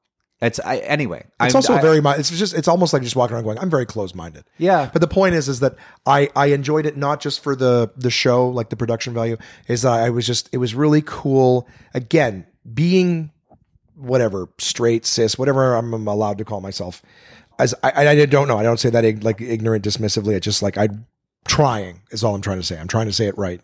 It's 0.45 0.61
I 0.61 0.77
anyway. 0.79 1.25
It's 1.41 1.55
I'm- 1.55 1.57
also 1.57 1.75
I- 1.75 1.81
very 1.81 2.01
it's 2.19 2.31
just 2.31 2.55
it's 2.55 2.69
almost 2.69 2.93
like 2.93 3.03
just 3.03 3.17
walking 3.17 3.35
around 3.35 3.45
going 3.45 3.59
I'm 3.59 3.71
very 3.71 3.87
close 3.87 4.15
minded. 4.15 4.45
Yeah. 4.59 4.91
But 4.93 5.01
the 5.01 5.09
point 5.09 5.35
is 5.35 5.49
is 5.49 5.61
that 5.61 5.77
I 6.07 6.29
I 6.37 6.47
enjoyed 6.47 6.87
it 6.87 6.97
not 6.97 7.21
just 7.21 7.43
for 7.43 7.57
the 7.57 7.91
the 7.97 8.11
show 8.11 8.49
like 8.49 8.69
the 8.69 8.77
production 8.77 9.15
value 9.15 9.37
is 9.69 9.83
that 9.83 9.93
I 9.93 10.11
was 10.11 10.27
just 10.27 10.51
it 10.53 10.59
was 10.59 10.75
really 10.75 11.03
cool 11.05 11.67
again 11.95 12.47
being 12.73 13.31
whatever 13.95 14.49
straight 14.59 15.07
cis 15.07 15.39
whatever 15.39 15.75
I'm 15.75 15.93
allowed 16.09 16.39
to 16.39 16.45
call 16.45 16.61
myself 16.61 17.03
as 17.59 17.75
I 17.83 18.09
I 18.09 18.27
don't 18.27 18.49
know 18.49 18.59
I 18.59 18.63
don't 18.63 18.79
say 18.81 18.91
that 18.91 19.25
like 19.25 19.41
ignorant 19.41 19.85
dismissively 19.85 20.35
it's 20.35 20.45
just 20.45 20.63
like 20.63 20.77
I'm 20.77 21.07
trying 21.47 22.03
is 22.11 22.25
all 22.25 22.35
I'm 22.35 22.43
trying 22.43 22.59
to 22.59 22.65
say 22.65 22.79
I'm 22.79 22.89
trying 22.89 23.07
to 23.07 23.13
say 23.13 23.27
it 23.27 23.39
right 23.39 23.61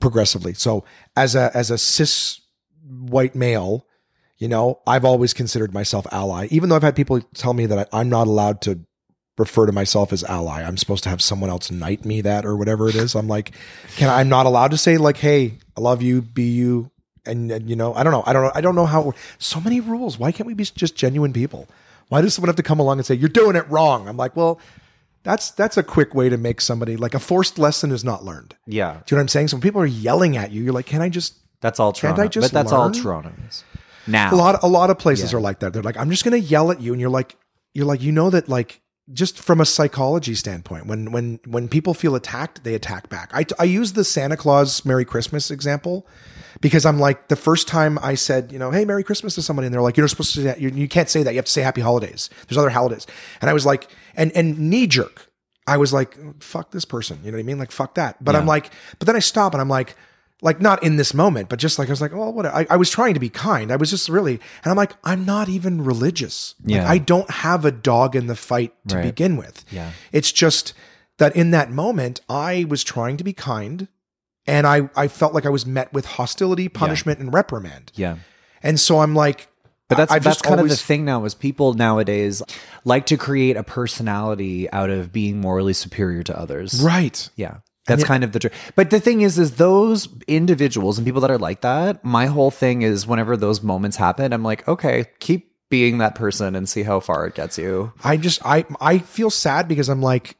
progressively 0.00 0.54
so 0.54 0.84
as 1.16 1.34
a 1.34 1.50
as 1.54 1.70
a 1.70 1.78
cis 1.78 2.40
white 2.88 3.34
male 3.34 3.86
you 4.40 4.48
know, 4.48 4.80
I've 4.86 5.04
always 5.04 5.32
considered 5.32 5.72
myself 5.72 6.06
ally, 6.10 6.48
even 6.50 6.68
though 6.68 6.76
I've 6.76 6.82
had 6.82 6.96
people 6.96 7.20
tell 7.34 7.54
me 7.54 7.66
that 7.66 7.78
I, 7.92 8.00
I'm 8.00 8.08
not 8.08 8.26
allowed 8.26 8.62
to 8.62 8.80
refer 9.38 9.66
to 9.66 9.72
myself 9.72 10.12
as 10.12 10.24
ally. 10.24 10.62
I'm 10.62 10.76
supposed 10.76 11.04
to 11.04 11.10
have 11.10 11.22
someone 11.22 11.50
else 11.50 11.70
knight 11.70 12.04
me 12.04 12.20
that 12.22 12.44
or 12.44 12.56
whatever 12.56 12.88
it 12.88 12.94
is. 12.94 13.14
I'm 13.14 13.28
like, 13.28 13.52
can 13.96 14.08
I, 14.08 14.20
I'm 14.20 14.28
not 14.28 14.46
allowed 14.46 14.72
to 14.72 14.76
say 14.76 14.96
like, 14.96 15.18
hey, 15.18 15.58
I 15.76 15.80
love 15.80 16.02
you, 16.02 16.22
be 16.22 16.50
you, 16.50 16.90
and, 17.26 17.52
and 17.52 17.68
you 17.68 17.76
know, 17.76 17.94
I 17.94 18.02
don't 18.02 18.12
know, 18.12 18.24
I 18.26 18.32
don't 18.32 18.42
know, 18.42 18.52
I 18.54 18.60
don't 18.60 18.74
know 18.74 18.86
how. 18.86 19.12
So 19.38 19.60
many 19.60 19.80
rules. 19.80 20.18
Why 20.18 20.32
can't 20.32 20.46
we 20.46 20.54
be 20.54 20.64
just 20.64 20.96
genuine 20.96 21.32
people? 21.32 21.68
Why 22.08 22.22
does 22.22 22.34
someone 22.34 22.48
have 22.48 22.56
to 22.56 22.62
come 22.62 22.80
along 22.80 22.98
and 22.98 23.06
say 23.06 23.14
you're 23.14 23.28
doing 23.28 23.56
it 23.56 23.68
wrong? 23.68 24.08
I'm 24.08 24.16
like, 24.16 24.34
well, 24.36 24.58
that's 25.22 25.50
that's 25.50 25.76
a 25.76 25.82
quick 25.82 26.14
way 26.14 26.30
to 26.30 26.38
make 26.38 26.62
somebody 26.62 26.96
like 26.96 27.12
a 27.14 27.18
forced 27.20 27.58
lesson 27.58 27.92
is 27.92 28.02
not 28.02 28.24
learned. 28.24 28.56
yeah. 28.66 29.00
Do 29.04 29.14
you 29.14 29.16
know 29.16 29.20
what 29.20 29.24
I'm 29.24 29.28
saying? 29.28 29.48
So 29.48 29.56
when 29.56 29.62
people 29.62 29.82
are 29.82 29.86
yelling 29.86 30.38
at 30.38 30.50
you, 30.50 30.62
you're 30.62 30.72
like, 30.72 30.86
can 30.86 31.02
I 31.02 31.10
just 31.10 31.34
That's 31.60 31.78
all 31.78 31.92
Toronto. 31.92 32.22
I 32.22 32.26
just 32.26 32.52
but 32.52 32.52
that's 32.52 32.72
all? 32.72 32.90
Toronto 32.90 33.32
is. 33.46 33.64
Now 34.06 34.32
a 34.32 34.36
lot 34.36 34.62
a 34.62 34.68
lot 34.68 34.90
of 34.90 34.98
places 34.98 35.34
are 35.34 35.40
like 35.40 35.60
that. 35.60 35.72
They're 35.72 35.82
like, 35.82 35.96
I'm 35.96 36.10
just 36.10 36.24
gonna 36.24 36.36
yell 36.36 36.70
at 36.70 36.80
you, 36.80 36.92
and 36.92 37.00
you're 37.00 37.10
like, 37.10 37.36
you're 37.74 37.86
like, 37.86 38.02
you 38.02 38.12
know 38.12 38.30
that 38.30 38.48
like 38.48 38.80
just 39.12 39.38
from 39.40 39.60
a 39.60 39.66
psychology 39.66 40.34
standpoint, 40.34 40.86
when 40.86 41.12
when 41.12 41.40
when 41.46 41.68
people 41.68 41.94
feel 41.94 42.14
attacked, 42.14 42.64
they 42.64 42.74
attack 42.74 43.08
back. 43.08 43.30
I 43.34 43.44
I 43.58 43.64
use 43.64 43.92
the 43.92 44.04
Santa 44.04 44.36
Claus 44.36 44.84
Merry 44.84 45.04
Christmas 45.04 45.50
example 45.50 46.06
because 46.60 46.84
I'm 46.86 46.98
like 46.98 47.28
the 47.28 47.36
first 47.36 47.68
time 47.68 47.98
I 48.02 48.14
said, 48.14 48.52
you 48.52 48.58
know, 48.58 48.70
hey 48.70 48.84
Merry 48.84 49.02
Christmas 49.02 49.34
to 49.36 49.42
somebody, 49.42 49.66
and 49.66 49.74
they're 49.74 49.82
like, 49.82 49.96
you're 49.96 50.04
not 50.04 50.10
supposed 50.10 50.34
to 50.34 50.40
say 50.40 50.44
that. 50.44 50.60
You, 50.60 50.70
you 50.70 50.88
can't 50.88 51.08
say 51.08 51.22
that. 51.22 51.32
You 51.32 51.38
have 51.38 51.46
to 51.46 51.52
say 51.52 51.62
Happy 51.62 51.80
Holidays. 51.80 52.30
There's 52.48 52.58
other 52.58 52.70
holidays, 52.70 53.06
and 53.40 53.50
I 53.50 53.52
was 53.52 53.66
like, 53.66 53.88
and 54.14 54.32
and 54.32 54.58
knee 54.58 54.86
jerk. 54.86 55.26
I 55.66 55.76
was 55.76 55.92
like, 55.92 56.16
fuck 56.42 56.72
this 56.72 56.84
person. 56.84 57.20
You 57.22 57.30
know 57.30 57.36
what 57.36 57.42
I 57.42 57.44
mean? 57.44 57.58
Like, 57.58 57.70
fuck 57.70 57.94
that. 57.94 58.24
But 58.24 58.34
I'm 58.34 58.46
like, 58.46 58.72
but 58.98 59.06
then 59.06 59.14
I 59.14 59.20
stop 59.20 59.54
and 59.54 59.60
I'm 59.60 59.68
like, 59.68 59.94
like 60.42 60.60
not 60.60 60.82
in 60.82 60.96
this 60.96 61.12
moment, 61.14 61.48
but 61.48 61.58
just 61.58 61.78
like 61.78 61.88
I 61.88 61.92
was 61.92 62.00
like, 62.00 62.12
well, 62.12 62.32
what? 62.32 62.46
I, 62.46 62.66
I 62.70 62.76
was 62.76 62.90
trying 62.90 63.14
to 63.14 63.20
be 63.20 63.28
kind. 63.28 63.70
I 63.70 63.76
was 63.76 63.90
just 63.90 64.08
really, 64.08 64.34
and 64.64 64.70
I'm 64.70 64.76
like, 64.76 64.92
I'm 65.04 65.24
not 65.24 65.48
even 65.48 65.84
religious. 65.84 66.54
Like, 66.64 66.76
Yeah. 66.76 66.88
I 66.88 66.98
don't 66.98 67.30
have 67.30 67.64
a 67.64 67.70
dog 67.70 68.16
in 68.16 68.26
the 68.26 68.36
fight 68.36 68.72
to 68.88 68.96
Right. 68.96 69.04
begin 69.04 69.36
with. 69.36 69.64
Yeah. 69.70 69.90
It's 70.12 70.32
just 70.32 70.72
that 71.18 71.36
in 71.36 71.50
that 71.50 71.70
moment, 71.70 72.20
I 72.28 72.64
was 72.68 72.82
trying 72.82 73.16
to 73.18 73.24
be 73.24 73.32
kind, 73.34 73.88
and 74.46 74.66
I 74.66 74.88
I 74.96 75.08
felt 75.08 75.34
like 75.34 75.44
I 75.46 75.50
was 75.50 75.66
met 75.66 75.92
with 75.92 76.06
hostility, 76.06 76.68
punishment, 76.68 77.18
and 77.20 77.32
reprimand. 77.34 77.92
yeah. 77.94 78.16
And 78.62 78.78
so 78.80 79.00
I'm 79.00 79.14
like, 79.14 79.48
But 79.88 79.96
that's 79.98 80.12
I've 80.12 80.22
that's 80.24 80.40
kind 80.42 80.60
of 80.60 80.68
the 80.68 80.76
thing 80.76 81.04
now 81.04 81.24
is 81.24 81.34
people 81.34 81.74
nowadays 81.74 82.42
like 82.84 83.06
to 83.06 83.16
create 83.16 83.56
a 83.56 83.62
personality 83.62 84.70
out 84.70 84.88
of 84.90 85.12
being 85.12 85.40
morally 85.40 85.72
superior 85.74 86.22
to 86.24 86.38
others. 86.38 86.80
right. 86.82 87.28
Yeah. 87.36 87.58
That's 87.90 88.04
kind 88.04 88.24
of 88.24 88.32
the 88.32 88.38
truth. 88.38 88.72
But 88.74 88.90
the 88.90 89.00
thing 89.00 89.20
is, 89.20 89.38
is 89.38 89.56
those 89.56 90.08
individuals 90.26 90.98
and 90.98 91.06
people 91.06 91.20
that 91.20 91.30
are 91.30 91.38
like 91.38 91.60
that, 91.60 92.04
my 92.04 92.26
whole 92.26 92.50
thing 92.50 92.82
is 92.82 93.06
whenever 93.06 93.36
those 93.36 93.62
moments 93.62 93.96
happen, 93.96 94.32
I'm 94.32 94.42
like, 94.42 94.66
okay, 94.66 95.06
keep 95.18 95.50
being 95.68 95.98
that 95.98 96.14
person 96.14 96.56
and 96.56 96.68
see 96.68 96.82
how 96.82 97.00
far 97.00 97.26
it 97.26 97.34
gets 97.34 97.56
you. 97.56 97.92
I 98.02 98.16
just 98.16 98.44
I 98.44 98.64
I 98.80 98.98
feel 98.98 99.30
sad 99.30 99.68
because 99.68 99.88
I'm 99.88 100.02
like 100.02 100.36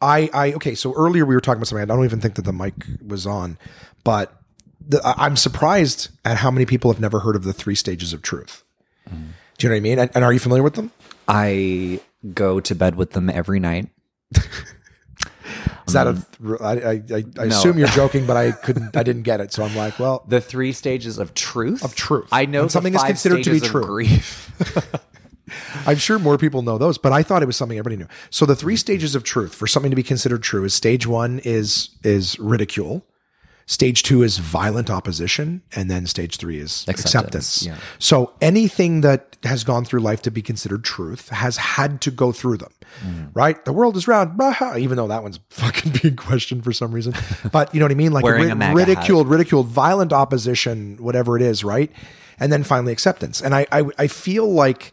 I 0.00 0.30
I 0.32 0.52
okay 0.54 0.74
so 0.74 0.94
earlier 0.94 1.26
we 1.26 1.34
were 1.34 1.40
talking 1.40 1.58
about 1.58 1.68
something 1.68 1.82
I 1.82 1.94
don't 1.94 2.04
even 2.04 2.20
think 2.20 2.34
that 2.36 2.46
the 2.46 2.52
mic 2.52 2.74
was 3.06 3.26
on 3.26 3.58
but 4.04 4.32
the, 4.80 5.02
I'm 5.04 5.36
surprised 5.36 6.08
at 6.24 6.38
how 6.38 6.50
many 6.50 6.64
people 6.64 6.90
have 6.90 7.00
never 7.00 7.20
heard 7.20 7.36
of 7.36 7.44
the 7.44 7.52
three 7.52 7.74
stages 7.74 8.12
of 8.12 8.22
truth. 8.22 8.64
Mm-hmm. 9.08 9.30
Do 9.58 9.66
you 9.66 9.68
know 9.68 9.74
what 9.74 9.76
I 9.76 9.80
mean? 9.80 9.98
And, 9.98 10.10
and 10.14 10.24
are 10.24 10.32
you 10.32 10.38
familiar 10.38 10.62
with 10.62 10.74
them? 10.74 10.92
I 11.26 12.00
go 12.32 12.60
to 12.60 12.74
bed 12.74 12.94
with 12.94 13.10
them 13.10 13.28
every 13.28 13.60
night. 13.60 13.90
Is 15.88 15.94
that 15.94 16.06
a? 16.06 16.10
Um, 16.10 16.58
I 16.60 16.72
I, 16.72 17.02
I, 17.12 17.24
I 17.40 17.44
assume 17.46 17.78
you're 17.78 17.88
joking, 18.02 18.26
but 18.26 18.36
I 18.36 18.52
couldn't. 18.52 18.96
I 18.96 19.02
didn't 19.02 19.22
get 19.22 19.40
it, 19.40 19.52
so 19.52 19.64
I'm 19.64 19.74
like, 19.74 19.98
well, 19.98 20.24
The 20.28 20.40
three 20.40 20.72
stages 20.72 21.18
of 21.18 21.34
truth. 21.34 21.84
Of 21.84 21.94
truth. 21.94 22.28
I 22.30 22.46
know 22.46 22.68
something 22.68 22.94
is 22.94 23.02
considered 23.02 23.42
to 23.44 23.50
be 23.50 23.60
true. 23.60 23.82
Grief. 23.82 24.52
I'm 25.86 25.96
sure 25.96 26.18
more 26.18 26.38
people 26.38 26.62
know 26.62 26.78
those, 26.78 26.98
but 26.98 27.12
I 27.12 27.22
thought 27.22 27.42
it 27.42 27.46
was 27.46 27.56
something 27.56 27.78
everybody 27.78 27.96
knew. 27.96 28.08
So 28.30 28.46
the 28.46 28.56
three 28.56 28.76
stages 28.76 29.14
of 29.14 29.24
truth 29.24 29.54
for 29.54 29.66
something 29.66 29.90
to 29.90 29.96
be 29.96 30.02
considered 30.02 30.42
true 30.42 30.64
is 30.64 30.74
stage 30.74 31.06
one 31.06 31.40
is 31.44 31.90
is 32.02 32.38
ridicule, 32.38 33.04
stage 33.68 34.02
two 34.02 34.22
is 34.22 34.38
violent 34.38 34.88
opposition, 34.88 35.60
and 35.76 35.90
then 35.90 36.06
stage 36.06 36.38
three 36.38 36.58
is 36.58 36.84
acceptance. 36.88 37.04
Acceptance, 37.62 37.66
yeah. 37.66 37.76
So 37.98 38.32
anything 38.40 39.02
that 39.02 39.36
has 39.44 39.62
gone 39.62 39.84
through 39.84 40.00
life 40.00 40.22
to 40.22 40.30
be 40.30 40.40
considered 40.42 40.82
truth 40.82 41.28
has 41.28 41.58
had 41.58 42.00
to 42.00 42.10
go 42.10 42.32
through 42.32 42.56
them, 42.56 42.72
Mm. 43.04 43.28
right? 43.34 43.62
The 43.66 43.72
world 43.72 43.96
is 43.98 44.08
round, 44.08 44.40
even 44.78 44.96
though 44.96 45.06
that 45.08 45.22
one's 45.22 45.38
fucking 45.50 45.92
being 46.02 46.16
questioned 46.16 46.64
for 46.64 46.72
some 46.72 46.90
reason. 46.92 47.12
But 47.52 47.72
you 47.74 47.78
know 47.80 47.84
what 47.84 47.92
I 47.92 47.96
mean? 47.96 48.12
Like 48.12 48.24
ri- 48.24 48.52
ridiculed, 48.72 49.28
ridiculed, 49.28 49.66
violent 49.68 50.12
opposition, 50.12 50.96
whatever 50.98 51.36
it 51.36 51.42
is, 51.42 51.62
right? 51.62 51.92
And 52.40 52.50
then 52.50 52.64
finally 52.64 52.92
acceptance. 52.92 53.42
And 53.42 53.54
I, 53.54 53.66
I, 53.70 53.84
I 53.98 54.06
feel 54.08 54.50
like 54.50 54.92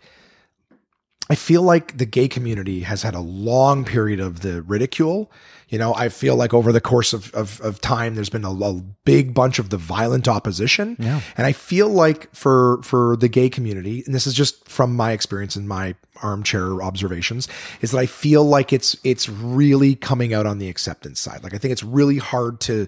I 1.30 1.36
feel 1.36 1.64
like 1.64 1.98
the 1.98 2.06
gay 2.06 2.28
community 2.28 2.82
has 2.82 3.02
had 3.02 3.16
a 3.16 3.20
long 3.20 3.84
period 3.86 4.20
of 4.20 4.42
the 4.42 4.62
ridicule. 4.62 5.32
You 5.76 5.80
know, 5.80 5.94
I 5.94 6.08
feel 6.08 6.38
like 6.38 6.54
over 6.54 6.72
the 6.72 6.80
course 6.80 7.12
of, 7.12 7.34
of, 7.34 7.60
of 7.60 7.82
time, 7.82 8.16
there's 8.16 8.30
been 8.30 8.46
a, 8.46 8.50
a 8.50 8.74
big 9.04 9.34
bunch 9.34 9.60
of 9.60 9.72
the 9.72 9.78
violent 9.78 10.26
opposition. 10.26 10.96
Yeah. 10.98 11.20
And 11.36 11.46
I 11.46 11.52
feel 11.52 11.90
like 11.90 12.34
for, 12.34 12.82
for 12.82 13.18
the 13.18 13.28
gay 13.28 13.50
community, 13.50 14.02
and 14.06 14.16
this 14.16 14.26
is 14.26 14.34
just 14.34 14.70
from 14.70 14.96
my 14.96 15.12
experience 15.12 15.58
and 15.58 15.68
my 15.68 15.96
armchair 16.24 16.82
observations, 16.82 17.50
is 17.82 17.92
that 17.92 17.98
I 17.98 18.06
feel 18.06 18.46
like 18.46 18.72
it's, 18.72 18.96
it's 19.04 19.28
really 19.28 19.96
coming 19.96 20.34
out 20.34 20.46
on 20.46 20.60
the 20.60 20.70
acceptance 20.70 21.20
side. 21.20 21.44
Like, 21.44 21.54
I 21.54 21.58
think 21.58 21.74
it's 21.74 21.84
really 21.84 22.20
hard 22.20 22.62
to, 22.62 22.88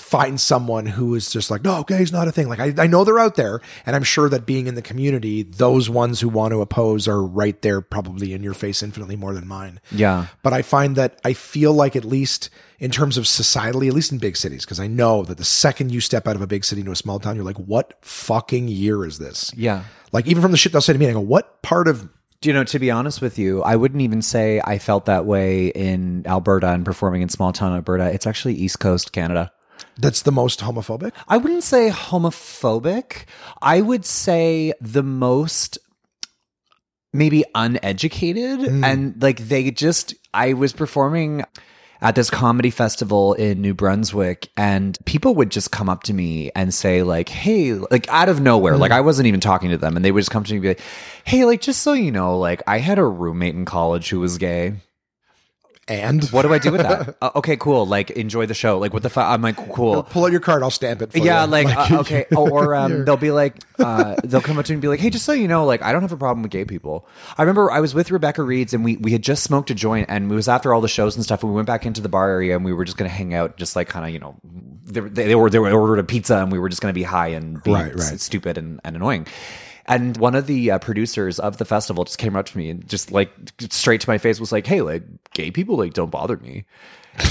find 0.00 0.40
someone 0.40 0.86
who 0.86 1.14
is 1.14 1.30
just 1.30 1.50
like, 1.50 1.62
no, 1.62 1.82
gay's 1.84 2.12
not 2.12 2.26
a 2.26 2.32
thing. 2.32 2.48
Like 2.48 2.58
I, 2.60 2.74
I 2.76 2.86
know 2.86 3.04
they're 3.04 3.18
out 3.18 3.36
there, 3.36 3.60
and 3.86 3.94
I'm 3.94 4.02
sure 4.02 4.28
that 4.28 4.46
being 4.46 4.66
in 4.66 4.74
the 4.74 4.82
community, 4.82 5.42
those 5.42 5.88
ones 5.88 6.20
who 6.20 6.28
want 6.28 6.52
to 6.52 6.60
oppose 6.60 7.06
are 7.06 7.22
right 7.22 7.60
there, 7.62 7.80
probably 7.80 8.32
in 8.32 8.42
your 8.42 8.54
face, 8.54 8.82
infinitely 8.82 9.16
more 9.16 9.34
than 9.34 9.46
mine. 9.46 9.80
yeah. 9.92 10.26
But 10.42 10.52
I 10.52 10.62
find 10.62 10.96
that 10.96 11.20
I 11.24 11.32
feel 11.32 11.72
like 11.72 11.94
at 11.94 12.04
least 12.04 12.50
in 12.78 12.90
terms 12.90 13.18
of 13.18 13.24
societally, 13.24 13.88
at 13.88 13.94
least 13.94 14.10
in 14.10 14.18
big 14.18 14.36
cities, 14.36 14.64
because 14.64 14.80
I 14.80 14.86
know 14.86 15.22
that 15.24 15.36
the 15.36 15.44
second 15.44 15.92
you 15.92 16.00
step 16.00 16.26
out 16.26 16.34
of 16.34 16.42
a 16.42 16.46
big 16.46 16.64
city 16.64 16.80
into 16.80 16.92
a 16.92 16.96
small 16.96 17.18
town, 17.18 17.36
you're 17.36 17.44
like, 17.44 17.58
what 17.58 17.98
fucking 18.02 18.68
year 18.68 19.04
is 19.04 19.18
this? 19.18 19.52
Yeah. 19.54 19.84
Like 20.12 20.26
even 20.26 20.42
from 20.42 20.50
the 20.50 20.56
shit 20.56 20.72
they'll 20.72 20.80
say 20.80 20.94
to 20.94 20.98
me, 20.98 21.08
I 21.08 21.12
go, 21.12 21.20
what 21.20 21.60
part 21.62 21.88
of 21.88 22.08
Do 22.40 22.48
you 22.48 22.54
know, 22.54 22.64
to 22.64 22.78
be 22.78 22.90
honest 22.90 23.20
with 23.20 23.38
you, 23.38 23.62
I 23.62 23.76
wouldn't 23.76 24.00
even 24.00 24.22
say 24.22 24.62
I 24.64 24.78
felt 24.78 25.04
that 25.04 25.26
way 25.26 25.66
in 25.66 26.26
Alberta 26.26 26.68
and 26.68 26.86
performing 26.86 27.20
in 27.20 27.28
small 27.28 27.52
town 27.52 27.74
Alberta. 27.74 28.10
It's 28.10 28.26
actually 28.26 28.54
East 28.54 28.80
Coast 28.80 29.12
Canada. 29.12 29.52
That's 30.00 30.22
the 30.22 30.32
most 30.32 30.60
homophobic? 30.60 31.12
I 31.28 31.36
wouldn't 31.36 31.64
say 31.64 31.90
homophobic. 31.90 33.24
I 33.62 33.80
would 33.80 34.04
say 34.04 34.72
the 34.80 35.02
most 35.02 35.78
maybe 37.12 37.44
uneducated 37.54 38.60
mm. 38.60 38.84
and 38.84 39.20
like 39.20 39.38
they 39.38 39.70
just 39.70 40.14
I 40.32 40.52
was 40.52 40.72
performing 40.72 41.44
at 42.02 42.14
this 42.14 42.30
comedy 42.30 42.70
festival 42.70 43.34
in 43.34 43.60
New 43.60 43.74
Brunswick 43.74 44.48
and 44.56 44.96
people 45.04 45.34
would 45.34 45.50
just 45.50 45.70
come 45.70 45.88
up 45.88 46.04
to 46.04 46.14
me 46.14 46.50
and 46.54 46.72
say 46.72 47.02
like, 47.02 47.28
"Hey, 47.28 47.74
like 47.74 48.08
out 48.08 48.28
of 48.28 48.40
nowhere, 48.40 48.74
mm. 48.74 48.78
like 48.78 48.92
I 48.92 49.00
wasn't 49.00 49.26
even 49.26 49.40
talking 49.40 49.70
to 49.70 49.78
them 49.78 49.96
and 49.96 50.04
they 50.04 50.12
would 50.12 50.20
just 50.20 50.30
come 50.30 50.44
to 50.44 50.52
me 50.52 50.56
and 50.56 50.62
be 50.62 50.68
like, 50.68 50.80
"Hey, 51.24 51.44
like 51.44 51.60
just 51.60 51.82
so 51.82 51.92
you 51.92 52.10
know, 52.10 52.38
like 52.38 52.62
I 52.66 52.78
had 52.78 52.98
a 52.98 53.04
roommate 53.04 53.54
in 53.54 53.64
college 53.64 54.08
who 54.08 54.20
was 54.20 54.38
gay." 54.38 54.74
And 55.90 56.24
What 56.30 56.42
do 56.42 56.52
I 56.54 56.58
do 56.58 56.70
with 56.70 56.82
that? 56.82 57.16
uh, 57.22 57.30
okay, 57.36 57.56
cool. 57.56 57.84
Like 57.84 58.10
enjoy 58.12 58.46
the 58.46 58.54
show. 58.54 58.78
Like 58.78 58.92
what 58.94 59.02
the 59.02 59.10
fuck? 59.10 59.26
I'm 59.28 59.42
like 59.42 59.56
cool. 59.56 60.04
pull 60.04 60.24
out 60.24 60.30
your 60.30 60.40
card. 60.40 60.62
I'll 60.62 60.70
stamp 60.70 61.02
it. 61.02 61.10
For 61.12 61.18
Yeah, 61.18 61.44
you. 61.44 61.50
like, 61.50 61.66
uh, 61.66 61.98
okay, 62.00 62.26
oh, 62.36 62.48
or 62.48 62.74
um, 62.76 63.04
they'll 63.04 63.16
be 63.16 63.32
like, 63.32 63.56
uh, 63.80 64.14
they'll 64.22 64.40
come 64.40 64.56
up 64.58 64.64
to 64.66 64.72
me 64.72 64.74
and 64.76 64.82
be 64.82 64.86
like, 64.88 65.00
"Hey, 65.00 65.10
just 65.10 65.24
so 65.24 65.32
you 65.32 65.48
know, 65.48 65.64
like, 65.64 65.82
I 65.82 65.90
don't 65.92 66.02
have 66.02 66.12
a 66.12 66.16
problem 66.16 66.42
with 66.42 66.52
gay 66.52 66.64
people." 66.64 67.08
I 67.36 67.42
remember 67.42 67.70
I 67.72 67.80
was 67.80 67.92
with 67.92 68.10
Rebecca 68.12 68.42
Reeds 68.44 68.72
and 68.72 68.84
we 68.84 68.96
we 68.98 69.10
had 69.10 69.22
just 69.22 69.42
smoked 69.42 69.70
a 69.70 69.74
joint, 69.74 70.06
and 70.08 70.30
it 70.30 70.34
was 70.34 70.48
after 70.48 70.72
all 70.72 70.80
the 70.80 70.86
shows 70.88 71.16
and 71.16 71.24
stuff, 71.24 71.42
and 71.42 71.50
we 71.50 71.56
went 71.56 71.66
back 71.66 71.84
into 71.86 72.00
the 72.00 72.08
bar 72.08 72.30
area 72.30 72.54
and 72.54 72.64
we 72.64 72.72
were 72.72 72.84
just 72.84 72.96
gonna 72.96 73.08
hang 73.10 73.34
out, 73.34 73.56
just 73.56 73.74
like 73.74 73.88
kind 73.88 74.06
of, 74.06 74.12
you 74.12 74.20
know, 74.20 74.36
they, 74.84 75.00
they, 75.00 75.26
they 75.28 75.34
were 75.34 75.50
they 75.50 75.58
were 75.58 75.70
ordered 75.72 75.98
a 75.98 76.04
pizza 76.04 76.36
and 76.38 76.52
we 76.52 76.58
were 76.60 76.68
just 76.68 76.80
gonna 76.82 76.94
be 76.94 77.02
high 77.02 77.28
and 77.28 77.60
be 77.64 77.72
Right, 77.72 77.92
right. 77.94 78.20
stupid 78.20 78.56
and, 78.58 78.80
and 78.84 78.94
annoying. 78.94 79.26
And 79.90 80.16
one 80.16 80.34
of 80.34 80.46
the 80.46 80.70
uh, 80.70 80.78
producers 80.78 81.38
of 81.38 81.56
the 81.58 81.64
festival 81.66 82.04
just 82.04 82.16
came 82.18 82.36
up 82.36 82.46
to 82.46 82.56
me 82.56 82.70
and 82.70 82.88
just 82.88 83.10
like 83.12 83.30
straight 83.70 84.00
to 84.02 84.08
my 84.08 84.16
face 84.18 84.38
was 84.40 84.52
like, 84.52 84.66
"Hey, 84.66 84.80
like, 84.80 85.02
gay 85.34 85.50
people 85.50 85.76
like 85.76 85.92
don't 85.92 86.10
bother 86.10 86.36
me." 86.38 86.64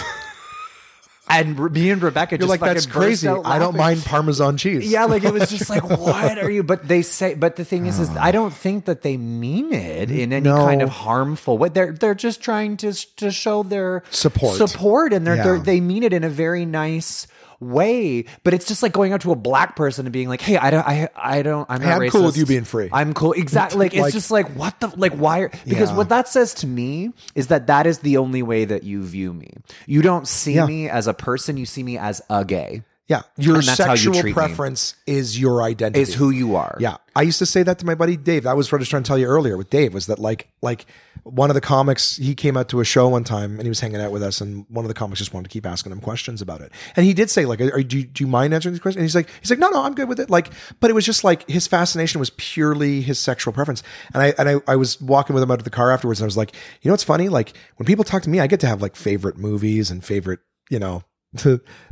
And 1.31 1.59
Re- 1.59 1.69
me 1.69 1.91
and 1.91 2.01
Rebecca 2.01 2.31
You're 2.33 2.39
just 2.39 2.49
like 2.49 2.59
that's 2.59 2.87
crazy. 2.87 3.27
I 3.27 3.59
don't 3.59 3.77
mind 3.77 4.03
Parmesan 4.03 4.57
cheese. 4.57 4.91
Yeah, 4.91 5.05
like 5.05 5.23
it 5.23 5.31
was 5.31 5.47
just 5.47 5.69
like, 5.69 5.83
what 5.87 6.39
are 6.39 6.49
you? 6.49 6.63
But 6.63 6.87
they 6.87 7.03
say, 7.03 7.35
but 7.35 7.55
the 7.55 7.63
thing 7.63 7.85
is, 7.85 7.99
is. 7.99 8.09
I 8.09 8.31
don't 8.31 8.51
think 8.51 8.85
that 8.85 9.03
they 9.03 9.15
mean 9.15 9.71
it 9.71 10.09
in 10.09 10.33
any 10.33 10.41
No. 10.49 10.55
kind 10.65 10.81
of 10.81 10.89
harmful 10.89 11.59
way. 11.59 11.69
They're 11.69 11.91
they're 11.91 12.15
just 12.15 12.41
trying 12.41 12.77
to 12.77 12.93
to 13.17 13.29
show 13.29 13.61
their 13.61 14.01
Support. 14.09 14.57
support, 14.57 15.13
and 15.13 15.25
they're, 15.27 15.35
Yeah. 15.35 15.43
they're 15.43 15.59
they 15.59 15.79
mean 15.81 16.01
it 16.01 16.13
in 16.13 16.23
a 16.23 16.29
very 16.29 16.65
nice 16.65 17.27
way. 17.59 18.25
But 18.43 18.53
it's 18.53 18.67
just 18.67 18.81
like 18.83 18.91
going 18.93 19.13
up 19.13 19.21
to 19.21 19.31
a 19.31 19.35
black 19.35 19.75
person 19.75 20.05
and 20.05 20.13
being 20.13 20.27
like, 20.29 20.41
hey, 20.41 20.57
I 20.57 20.69
don't, 20.71 20.87
I 20.87 21.09
I 21.15 21.41
don't, 21.41 21.69
I'm 21.69 21.81
Hey, 21.81 21.91
I'm 21.91 22.09
cool 22.09 22.25
with 22.25 22.37
you 22.37 22.45
being 22.45 22.63
free. 22.63 22.89
I'm 22.91 23.13
cool. 23.13 23.33
Exactly. 23.33 23.79
Like 23.79 23.93
it's 23.95 24.13
just 24.13 24.31
like 24.31 24.49
what 24.55 24.79
the 24.79 24.87
like 24.95 25.13
why? 25.13 25.39
Are, 25.39 25.49
because 25.65 25.91
Yeah. 25.91 25.97
what 25.97 26.09
that 26.09 26.27
says 26.27 26.53
to 26.55 26.67
me 26.67 27.11
is 27.35 27.47
that 27.47 27.67
that 27.67 27.85
is 27.87 27.99
the 27.99 28.17
only 28.17 28.43
way 28.43 28.65
that 28.65 28.83
you 28.83 29.03
view 29.03 29.33
me. 29.33 29.51
You 29.85 30.01
don't 30.01 30.27
see 30.27 30.53
Yeah. 30.53 30.65
me 30.65 30.89
as 30.89 31.07
a 31.07 31.13
person. 31.13 31.57
You 31.57 31.65
see 31.65 31.83
me 31.83 31.97
as 31.97 32.21
a 32.29 32.45
gay. 32.45 32.83
Yeah, 33.09 33.23
your 33.37 33.55
how 33.55 33.61
you 33.61 33.63
sexual 33.63 34.21
me. 34.21 34.33
preference 34.33 34.93
is 35.07 35.39
your 35.39 35.63
identity. 35.63 35.99
Is 35.99 36.13
who 36.13 36.29
you 36.29 36.55
are. 36.55 36.77
Yeah, 36.79 36.97
I 37.15 37.23
used 37.23 37.39
to 37.39 37.45
say 37.47 37.63
that 37.63 37.79
to 37.79 37.85
my 37.85 37.95
buddy 37.95 38.15
Dave. 38.15 38.43
That 38.43 38.55
was 38.55 38.71
what 38.71 38.77
I 38.77 38.81
was 38.81 38.89
trying 38.89 39.01
to 39.01 39.07
tell 39.07 39.17
you 39.17 39.25
earlier 39.25 39.57
with 39.57 39.71
Dave. 39.71 39.95
Was 39.95 40.05
that 40.05 40.19
like 40.19 40.47
like 40.61 40.85
one 41.23 41.49
of 41.49 41.55
the 41.55 41.61
comics? 41.61 42.17
He 42.17 42.35
came 42.35 42.55
out 42.55 42.69
to 42.69 42.81
a 42.81 42.85
show 42.85 43.07
one 43.07 43.23
time 43.23 43.53
and 43.53 43.63
he 43.63 43.69
was 43.69 43.79
hanging 43.79 43.99
out 43.99 44.11
with 44.11 44.21
us, 44.21 44.41
and 44.41 44.63
one 44.69 44.85
of 44.85 44.89
the 44.89 44.93
comics 44.93 45.17
just 45.17 45.33
wanted 45.33 45.49
to 45.49 45.51
keep 45.51 45.65
asking 45.65 45.91
him 45.91 46.01
questions 46.01 46.39
about 46.39 46.61
it. 46.61 46.71
And 46.95 47.03
he 47.03 47.15
did 47.15 47.31
say 47.31 47.47
like, 47.47 47.59
are, 47.59 47.81
do, 47.81 47.97
you, 47.97 48.03
"Do 48.03 48.23
you 48.23 48.27
mind 48.27 48.53
answering 48.53 48.73
these 48.73 48.79
questions?" 48.79 48.99
And 48.99 49.05
he's 49.05 49.15
like, 49.15 49.27
"He's 49.41 49.49
like, 49.49 49.57
no, 49.57 49.69
no, 49.69 49.81
I'm 49.81 49.95
good 49.95 50.07
with 50.07 50.19
it." 50.19 50.29
Like, 50.29 50.51
but 50.79 50.91
it 50.91 50.93
was 50.93 51.03
just 51.03 51.23
like 51.23 51.49
his 51.49 51.65
fascination 51.65 52.19
was 52.19 52.29
purely 52.37 53.01
his 53.01 53.17
sexual 53.17 53.53
preference. 53.53 53.81
And 54.13 54.21
I 54.21 54.33
and 54.37 54.47
I, 54.49 54.73
I 54.73 54.75
was 54.75 55.01
walking 55.01 55.33
with 55.33 55.41
him 55.41 55.49
out 55.49 55.57
of 55.57 55.63
the 55.63 55.71
car 55.71 55.91
afterwards, 55.91 56.19
and 56.19 56.25
I 56.25 56.27
was 56.27 56.37
like, 56.37 56.53
you 56.83 56.89
know, 56.89 56.93
what's 56.93 57.03
funny? 57.03 57.27
Like 57.27 57.53
when 57.77 57.87
people 57.87 58.03
talk 58.03 58.21
to 58.21 58.29
me, 58.29 58.39
I 58.39 58.45
get 58.45 58.59
to 58.59 58.67
have 58.67 58.83
like 58.83 58.95
favorite 58.95 59.35
movies 59.35 59.89
and 59.89 60.05
favorite, 60.05 60.41
you 60.69 60.77
know. 60.77 61.05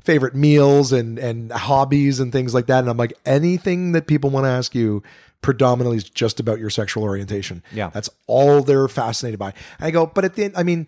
Favorite 0.03 0.35
meals 0.35 0.91
and 0.91 1.19
and 1.19 1.51
hobbies 1.51 2.19
and 2.19 2.31
things 2.31 2.53
like 2.53 2.67
that. 2.67 2.79
And 2.79 2.89
i'm 2.89 2.97
like 2.97 3.13
anything 3.25 3.91
that 3.91 4.07
people 4.07 4.29
want 4.29 4.45
to 4.45 4.49
ask 4.49 4.73
you 4.73 5.03
predominantly 5.41 5.97
is 5.97 6.03
just 6.03 6.39
about 6.39 6.59
your 6.59 6.69
sexual 6.69 7.03
orientation. 7.03 7.61
Yeah. 7.71 7.89
that's 7.89 8.09
all 8.25 8.61
they're 8.63 8.87
fascinated 8.87 9.39
by. 9.39 9.53
I 9.79 9.91
go 9.91 10.05
but 10.07 10.25
at 10.25 10.35
the 10.35 10.45
end 10.45 10.53
i 10.57 10.63
mean 10.63 10.87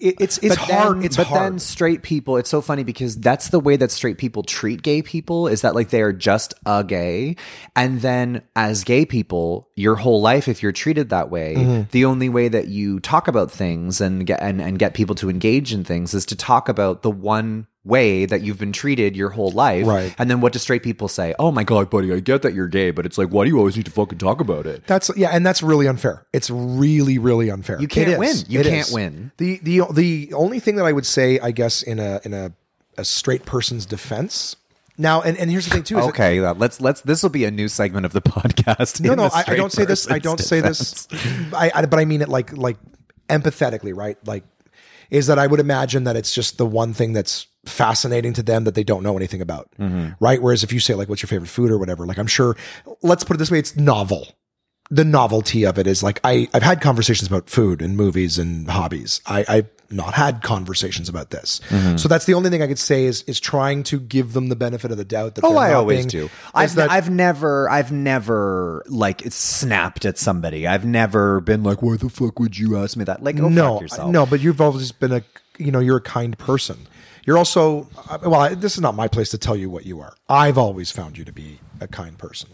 it, 0.00 0.16
it's 0.20 0.38
it's 0.38 0.56
But 0.56 0.58
hard 0.58 0.96
then- 0.98 1.04
it's 1.04 1.16
but 1.16 1.26
hard 1.28 1.42
then 1.54 1.58
straight 1.58 2.02
people, 2.02 2.36
it's 2.36 2.50
so 2.50 2.60
funny 2.60 2.84
because 2.84 3.16
that's 3.16 3.48
the 3.48 3.58
way 3.60 3.76
that 3.76 3.90
straight 3.90 4.18
people 4.18 4.42
treat 4.42 4.82
gay 4.82 5.00
people 5.02 5.48
is 5.48 5.62
that 5.62 5.74
like 5.74 5.88
they 5.88 6.02
are 6.02 6.12
just 6.12 6.54
a 6.66 6.84
gay. 6.84 7.36
And 7.74 8.00
then 8.00 8.42
as 8.54 8.84
gay 8.84 9.06
people, 9.06 9.68
your 9.76 9.94
whole 9.96 10.20
life, 10.20 10.46
if 10.46 10.62
you're 10.62 10.72
treated 10.72 11.08
that 11.10 11.30
way, 11.30 11.54
Mm-hmm. 11.56 11.82
the 11.90 12.04
only 12.04 12.28
way 12.28 12.48
that 12.48 12.68
you 12.68 13.00
talk 13.00 13.28
about 13.28 13.50
things 13.50 14.00
and 14.00 14.26
get 14.26 14.40
and, 14.42 14.60
and 14.60 14.78
get 14.78 14.94
people 14.94 15.14
to 15.16 15.30
engage 15.30 15.72
in 15.72 15.84
things 15.84 16.12
is 16.14 16.26
to 16.26 16.36
talk 16.36 16.68
about 16.68 17.02
the 17.02 17.10
one 17.10 17.66
way 17.88 18.26
that 18.26 18.42
you've 18.42 18.58
been 18.58 18.72
treated 18.72 19.16
your 19.16 19.30
whole 19.30 19.50
life. 19.50 19.86
Right. 19.86 20.14
And 20.18 20.30
then 20.30 20.40
what 20.40 20.52
do 20.52 20.58
straight 20.58 20.82
people 20.84 21.08
say? 21.08 21.34
Oh 21.38 21.50
my 21.50 21.64
God, 21.64 21.90
buddy, 21.90 22.12
I 22.12 22.20
get 22.20 22.42
that 22.42 22.54
you're 22.54 22.68
gay, 22.68 22.90
but 22.92 23.06
it's 23.06 23.18
like, 23.18 23.28
why 23.28 23.44
do 23.44 23.50
you 23.50 23.58
always 23.58 23.76
need 23.76 23.86
to 23.86 23.90
fucking 23.92 24.18
talk 24.18 24.40
about 24.40 24.66
it? 24.66 24.86
That's 24.86 25.10
yeah, 25.16 25.30
and 25.32 25.44
that's 25.44 25.62
really 25.62 25.86
unfair. 25.88 26.26
It's 26.32 26.50
really, 26.50 27.18
really 27.18 27.50
unfair. 27.50 27.80
You 27.80 27.88
can't 27.88 28.18
win. 28.18 28.36
You 28.48 28.60
It 28.60 28.66
can't 28.66 28.86
is. 28.88 28.92
win. 28.94 29.32
The 29.38 29.58
the 29.62 29.80
the 29.92 30.32
only 30.34 30.60
thing 30.60 30.76
that 30.76 30.84
I 30.84 30.92
would 30.92 31.06
say, 31.06 31.38
I 31.40 31.50
guess, 31.50 31.82
in 31.82 31.98
a 31.98 32.20
in 32.24 32.34
a, 32.34 32.52
a 32.96 33.04
straight 33.04 33.44
person's 33.46 33.86
defense. 33.86 34.54
Now, 35.00 35.22
and, 35.22 35.38
and 35.38 35.48
here's 35.48 35.64
the 35.64 35.70
thing 35.70 35.84
too. 35.84 35.96
Is 35.98 36.04
that- 36.06 36.08
Okay, 36.10 36.40
uh, 36.40 36.54
let's 36.54 36.80
let's. 36.80 37.00
This 37.02 37.22
will 37.22 37.30
be 37.30 37.44
a 37.44 37.50
new 37.52 37.68
segment 37.68 38.04
of 38.04 38.12
the 38.12 38.20
podcast. 38.36 39.00
no, 39.00 39.14
no, 39.14 39.30
I, 39.32 39.44
I 39.46 39.54
don't 39.56 39.70
say 39.72 39.84
this. 39.84 40.10
I 40.10 40.18
don't 40.18 40.40
say 40.40 40.60
this. 40.60 41.06
I, 41.52 41.70
I, 41.74 41.86
but 41.86 42.00
I 42.00 42.04
mean 42.04 42.20
it 42.20 42.28
like 42.28 42.56
like 42.56 42.76
empathetically, 43.28 43.94
right? 43.96 44.16
Like, 44.26 44.44
is 45.10 45.28
that 45.28 45.38
I 45.38 45.46
would 45.46 45.60
imagine 45.60 46.04
that 46.04 46.16
it's 46.16 46.34
just 46.34 46.58
the 46.58 46.66
one 46.66 46.92
thing 46.94 47.12
that's 47.12 47.46
fascinating 47.68 48.32
to 48.34 48.42
them 48.42 48.64
that 48.64 48.74
they 48.74 48.84
don't 48.84 49.02
know 49.02 49.16
anything 49.16 49.40
about, 49.40 49.68
mm-hmm. 49.78 50.10
right? 50.20 50.40
Whereas 50.42 50.62
if 50.64 50.72
you 50.72 50.80
say 50.80 50.94
like, 50.94 51.08
"What's 51.08 51.22
your 51.22 51.28
favorite 51.28 51.48
food?" 51.48 51.70
or 51.70 51.78
whatever, 51.78 52.06
like 52.06 52.18
I'm 52.18 52.26
sure. 52.26 52.56
Let's 53.02 53.24
put 53.24 53.36
it 53.36 53.38
this 53.38 53.50
way: 53.50 53.58
it's 53.58 53.76
novel. 53.76 54.28
The 54.90 55.04
novelty 55.04 55.64
of 55.64 55.78
it 55.78 55.86
is 55.86 56.02
like 56.02 56.18
I 56.24 56.48
I've 56.54 56.62
had 56.62 56.80
conversations 56.80 57.28
about 57.28 57.50
food 57.50 57.82
and 57.82 57.94
movies 57.96 58.38
and 58.38 58.68
hobbies. 58.70 59.20
I 59.26 59.44
I've 59.46 59.68
not 59.90 60.14
had 60.14 60.42
conversations 60.42 61.10
about 61.10 61.28
this, 61.28 61.60
mm-hmm. 61.68 61.96
so 61.98 62.08
that's 62.08 62.24
the 62.24 62.32
only 62.32 62.48
thing 62.48 62.62
I 62.62 62.66
could 62.66 62.78
say 62.78 63.04
is 63.04 63.22
is 63.24 63.38
trying 63.38 63.82
to 63.84 64.00
give 64.00 64.32
them 64.32 64.48
the 64.48 64.56
benefit 64.56 64.90
of 64.90 64.96
the 64.96 65.04
doubt 65.04 65.34
that 65.34 65.44
Oh, 65.44 65.50
they're 65.50 65.58
I 65.58 65.72
always 65.74 66.06
being- 66.06 66.26
do. 66.26 66.30
I've 66.54 66.74
that- 66.76 66.90
I've 66.90 67.10
never 67.10 67.68
I've 67.68 67.92
never 67.92 68.82
like 68.86 69.22
snapped 69.28 70.06
at 70.06 70.16
somebody. 70.16 70.66
I've 70.66 70.86
never 70.86 71.40
been 71.40 71.62
like, 71.64 71.82
why 71.82 71.96
the 71.98 72.08
fuck 72.08 72.38
would 72.40 72.58
you 72.58 72.78
ask 72.78 72.96
me 72.96 73.04
that? 73.04 73.22
Like, 73.22 73.38
oh, 73.40 73.48
no, 73.50 73.82
no, 74.06 74.24
but 74.24 74.40
you've 74.40 74.60
always 74.62 74.90
been 74.92 75.12
a, 75.12 75.22
you 75.58 75.70
know, 75.70 75.80
you're 75.80 75.98
a 75.98 76.02
kind 76.02 76.38
person. 76.38 76.86
You're 77.28 77.36
also, 77.36 77.86
well, 78.24 78.56
this 78.56 78.74
is 78.76 78.80
not 78.80 78.94
my 78.94 79.06
place 79.06 79.28
to 79.32 79.38
tell 79.38 79.54
you 79.54 79.68
what 79.68 79.84
you 79.84 80.00
are. 80.00 80.14
I've 80.30 80.56
always 80.56 80.90
found 80.90 81.18
you 81.18 81.26
to 81.26 81.32
be 81.32 81.60
a 81.78 81.86
kind 81.86 82.16
person. 82.16 82.48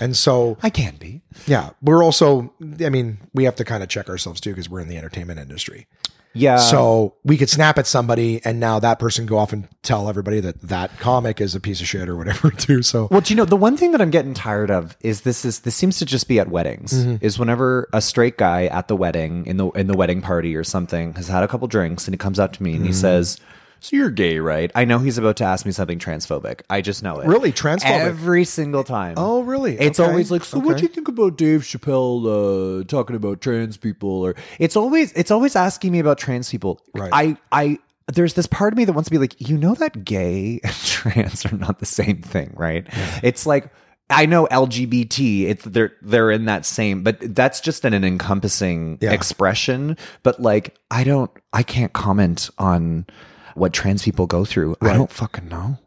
And 0.00 0.16
so, 0.16 0.56
I 0.62 0.70
can 0.70 0.94
be. 0.96 1.22
yeah, 1.46 1.70
we're 1.82 2.02
also, 2.04 2.54
I 2.80 2.90
mean, 2.90 3.18
we 3.34 3.42
have 3.42 3.56
to 3.56 3.64
kind 3.64 3.82
of 3.82 3.88
check 3.88 4.08
ourselves 4.08 4.40
too 4.40 4.50
because 4.50 4.70
we're 4.70 4.78
in 4.80 4.86
the 4.88 4.96
entertainment 4.96 5.40
industry. 5.40 5.88
Yeah. 6.36 6.56
so 6.58 7.14
we 7.24 7.36
could 7.36 7.48
snap 7.48 7.78
at 7.78 7.86
somebody 7.86 8.40
and 8.44 8.58
now 8.58 8.80
that 8.80 8.98
person 8.98 9.24
go 9.24 9.38
off 9.38 9.52
and 9.52 9.68
tell 9.82 10.08
everybody 10.08 10.40
that 10.40 10.60
that 10.62 10.98
comic 10.98 11.40
is 11.40 11.54
a 11.54 11.60
piece 11.60 11.80
of 11.80 11.86
shit 11.86 12.08
or 12.08 12.16
whatever 12.16 12.50
too. 12.66 12.82
So, 12.82 13.06
Well, 13.10 13.20
do 13.20 13.32
you 13.32 13.36
know 13.36 13.44
the 13.44 13.54
one 13.56 13.76
thing 13.76 13.92
that 13.92 14.00
I'm 14.00 14.10
getting 14.10 14.34
tired 14.34 14.68
of 14.70 14.96
is 15.00 15.20
this 15.22 15.44
is 15.44 15.60
this 15.60 15.76
seems 15.76 15.98
to 15.98 16.04
just 16.06 16.26
be 16.28 16.40
at 16.40 16.48
weddings. 16.48 16.92
Mm-hmm. 16.92 17.24
Is 17.24 17.38
whenever 17.38 17.88
a 17.92 18.00
straight 18.00 18.36
guy 18.36 18.66
at 18.66 18.88
the 18.88 18.96
wedding 18.96 19.46
in 19.46 19.58
the 19.58 19.68
in 19.72 19.86
the 19.86 19.96
wedding 19.96 20.22
party 20.22 20.56
or 20.56 20.64
something 20.64 21.12
has 21.14 21.28
had 21.28 21.44
a 21.44 21.48
couple 21.48 21.68
drinks 21.68 22.06
and 22.08 22.14
he 22.14 22.18
comes 22.18 22.38
up 22.40 22.52
to 22.54 22.62
me 22.64 22.74
and 22.74 22.84
he 22.84 22.90
Mm-hmm. 22.90 23.00
says, 23.00 23.38
"So 23.84 23.96
you're 23.96 24.10
gay, 24.10 24.38
right?" 24.38 24.70
I 24.74 24.84
know 24.84 24.98
he's 24.98 25.18
about 25.18 25.36
to 25.36 25.44
ask 25.44 25.66
me 25.66 25.72
something 25.72 25.98
transphobic. 25.98 26.62
I 26.70 26.80
just 26.80 27.02
know 27.02 27.18
it. 27.20 27.26
Really? 27.26 27.52
Transphobic? 27.52 27.84
every 28.00 28.44
single 28.44 28.82
time. 28.84 29.14
Oh, 29.16 29.42
really? 29.42 29.78
It's 29.78 30.00
Okay. 30.00 30.08
always 30.08 30.30
like, 30.30 30.44
"So 30.44 30.58
what 30.58 30.76
do 30.78 30.82
you 30.82 30.88
think 30.88 31.08
about 31.08 31.36
Dave 31.36 31.60
Chappelle 31.62 32.80
uh, 32.80 32.84
talking 32.84 33.14
about 33.16 33.40
trans 33.40 33.76
people?" 33.76 34.08
Or 34.10 34.34
it's 34.58 34.76
always 34.76 35.12
it's 35.12 35.30
always 35.30 35.54
asking 35.56 35.92
me 35.92 35.98
about 35.98 36.18
trans 36.18 36.50
people. 36.50 36.80
Right. 36.94 37.10
I 37.12 37.36
I 37.52 37.78
there's 38.12 38.34
this 38.34 38.46
part 38.46 38.72
of 38.72 38.76
me 38.76 38.84
that 38.84 38.92
wants 38.92 39.08
to 39.08 39.10
be 39.10 39.18
like, 39.18 39.34
you 39.48 39.56
know 39.56 39.74
that 39.74 40.04
gay 40.04 40.60
and 40.64 40.74
trans 40.74 41.46
are 41.46 41.56
not 41.56 41.78
the 41.78 41.86
same 41.86 42.20
thing, 42.22 42.52
right? 42.56 42.86
It's 43.22 43.46
like 43.46 43.70
I 44.10 44.26
know 44.26 44.46
LGBT, 44.50 45.44
it's 45.48 45.64
they're 45.64 45.92
they're 46.02 46.30
in 46.30 46.44
that 46.44 46.66
same, 46.66 47.02
but 47.02 47.16
that's 47.34 47.60
just 47.60 47.84
an, 47.86 47.94
an 47.94 48.04
encompassing 48.04 48.98
Yeah. 49.00 49.12
expression. 49.12 49.96
But 50.22 50.40
like 50.40 50.76
I 50.90 51.04
don't 51.04 51.30
I 51.52 51.62
can't 51.62 51.92
comment 51.94 52.50
on 52.58 53.06
what 53.54 53.72
trans 53.72 54.02
people 54.02 54.26
go 54.26 54.44
through. 54.44 54.76
I 54.80 54.94
don't 54.94 55.10
fucking 55.12 55.48
know. 55.48 55.78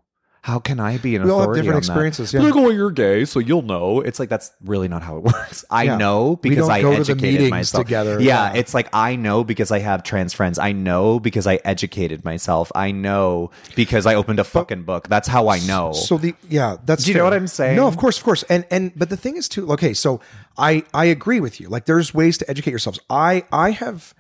How 0.43 0.59
can 0.59 0.79
I 0.79 0.97
be 0.97 1.17
an 1.17 1.23
We 1.25 1.29
all 1.29 1.39
have 1.39 1.49
authority 1.49 1.63
different 1.63 1.75
on 1.75 1.87
that? 1.87 1.91
experiences, 1.91 2.31
They're 2.31 2.39
yeah. 2.39 2.47
Like, 2.47 2.55
oh, 2.55 2.69
you're 2.69 2.91
gay, 2.91 3.25
so 3.25 3.39
you'll 3.39 3.63
know. 3.63 3.99
It's 3.99 4.17
like 4.17 4.29
that's 4.29 4.53
really 4.63 4.87
not 4.87 5.03
how 5.03 5.17
it 5.17 5.23
works. 5.33 5.65
I 5.69 5.83
Yeah. 5.83 5.97
know 5.97 6.39
We 6.41 6.51
because 6.51 6.67
don't 6.67 6.71
I 6.71 6.81
go 6.81 6.91
to 6.91 6.95
the 7.03 7.11
educated 7.11 7.33
meetings 7.33 7.51
myself 7.51 7.83
together, 7.85 8.21
Yeah, 8.21 8.53
yeah. 8.53 8.57
it's 8.57 8.73
like 8.73 8.87
I 8.93 9.17
know 9.17 9.43
because 9.43 9.71
I 9.71 9.79
have 9.79 10.03
trans 10.03 10.31
friends. 10.31 10.57
I 10.57 10.71
know 10.71 11.19
because 11.19 11.47
I 11.47 11.55
educated 11.65 12.23
myself. 12.23 12.71
I 12.75 12.91
know 12.91 13.51
because 13.75 14.05
I 14.05 14.15
opened 14.15 14.39
a 14.39 14.45
fucking 14.45 14.83
book. 14.83 15.09
That's 15.09 15.27
how 15.27 15.49
I 15.49 15.59
know. 15.59 15.91
So 15.91 16.17
the 16.17 16.33
yeah, 16.47 16.77
that's 16.85 17.03
Do 17.03 17.11
you 17.11 17.17
know 17.17 17.25
what 17.25 17.33
I'm 17.33 17.47
saying? 17.47 17.75
No, 17.75 17.85
of 17.87 17.97
course, 17.97 18.17
of 18.17 18.23
course. 18.23 18.43
And 18.43 18.65
and 18.71 18.93
but 18.95 19.09
the 19.09 19.17
thing 19.17 19.35
is 19.35 19.49
too. 19.49 19.69
Okay, 19.73 19.93
so 19.93 20.21
I 20.57 20.83
I 20.93 21.05
agree 21.05 21.41
with 21.41 21.59
you. 21.59 21.67
Like 21.67 21.87
there's 21.87 22.13
ways 22.13 22.37
to 22.37 22.49
educate 22.49 22.71
yourselves. 22.71 23.01
I 23.09 23.43
I 23.51 23.71
have 23.71 24.13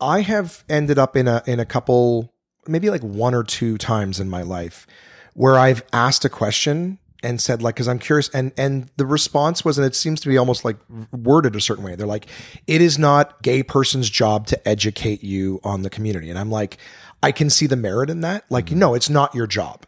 I 0.00 0.20
have 0.20 0.62
ended 0.68 0.96
up 0.96 1.16
in 1.16 1.26
a 1.26 1.42
in 1.46 1.58
a 1.58 1.64
couple 1.66 2.32
maybe 2.68 2.90
like 2.90 3.02
one 3.02 3.34
or 3.34 3.42
two 3.42 3.78
times 3.78 4.20
in 4.20 4.28
my 4.28 4.42
life 4.42 4.86
where 5.34 5.58
I've 5.58 5.82
asked 5.92 6.24
a 6.24 6.28
question 6.28 6.98
and 7.22 7.40
said 7.40 7.62
like 7.62 7.74
because 7.74 7.88
I'm 7.88 7.98
curious 7.98 8.28
and 8.30 8.52
and 8.56 8.90
the 8.96 9.06
response 9.06 9.64
was 9.64 9.78
and 9.78 9.86
it 9.86 9.94
seems 9.94 10.20
to 10.20 10.28
be 10.28 10.36
almost 10.38 10.64
like 10.64 10.76
worded 11.12 11.56
a 11.56 11.60
certain 11.60 11.84
way. 11.84 11.94
They're 11.94 12.06
like, 12.06 12.26
it 12.66 12.80
is 12.80 12.98
not 12.98 13.42
gay 13.42 13.62
person's 13.62 14.10
job 14.10 14.46
to 14.48 14.68
educate 14.68 15.22
you 15.24 15.60
on 15.64 15.82
the 15.82 15.90
community, 15.90 16.30
and 16.30 16.38
I'm 16.38 16.50
like. 16.50 16.78
I 17.22 17.32
can 17.32 17.50
see 17.50 17.66
the 17.66 17.76
merit 17.76 18.10
in 18.10 18.20
that. 18.20 18.44
Like, 18.50 18.66
mm-hmm. 18.66 18.78
no, 18.78 18.94
it's 18.94 19.10
not 19.10 19.34
your 19.34 19.46
job. 19.46 19.86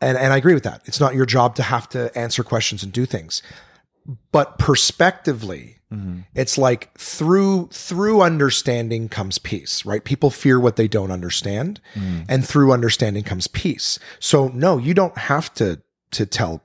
And, 0.00 0.16
and 0.16 0.32
I 0.32 0.36
agree 0.36 0.54
with 0.54 0.62
that. 0.64 0.82
It's 0.84 1.00
not 1.00 1.14
your 1.14 1.26
job 1.26 1.56
to 1.56 1.62
have 1.62 1.88
to 1.90 2.16
answer 2.16 2.44
questions 2.44 2.82
and 2.82 2.92
do 2.92 3.06
things. 3.06 3.42
But 4.30 4.58
perspectively, 4.58 5.79
Mm-hmm. 5.92 6.20
it's 6.36 6.56
like 6.56 6.96
through 6.96 7.68
through 7.72 8.22
understanding 8.22 9.08
comes 9.08 9.38
peace, 9.38 9.84
right? 9.84 10.04
People 10.04 10.30
fear 10.30 10.60
what 10.60 10.76
they 10.76 10.86
don't 10.86 11.10
understand, 11.10 11.80
mm-hmm. 11.94 12.22
and 12.28 12.46
through 12.46 12.72
understanding 12.72 13.24
comes 13.24 13.48
peace. 13.48 13.98
So 14.20 14.48
no, 14.48 14.78
you 14.78 14.94
don't 14.94 15.18
have 15.18 15.52
to 15.54 15.80
to 16.12 16.26
tell 16.26 16.62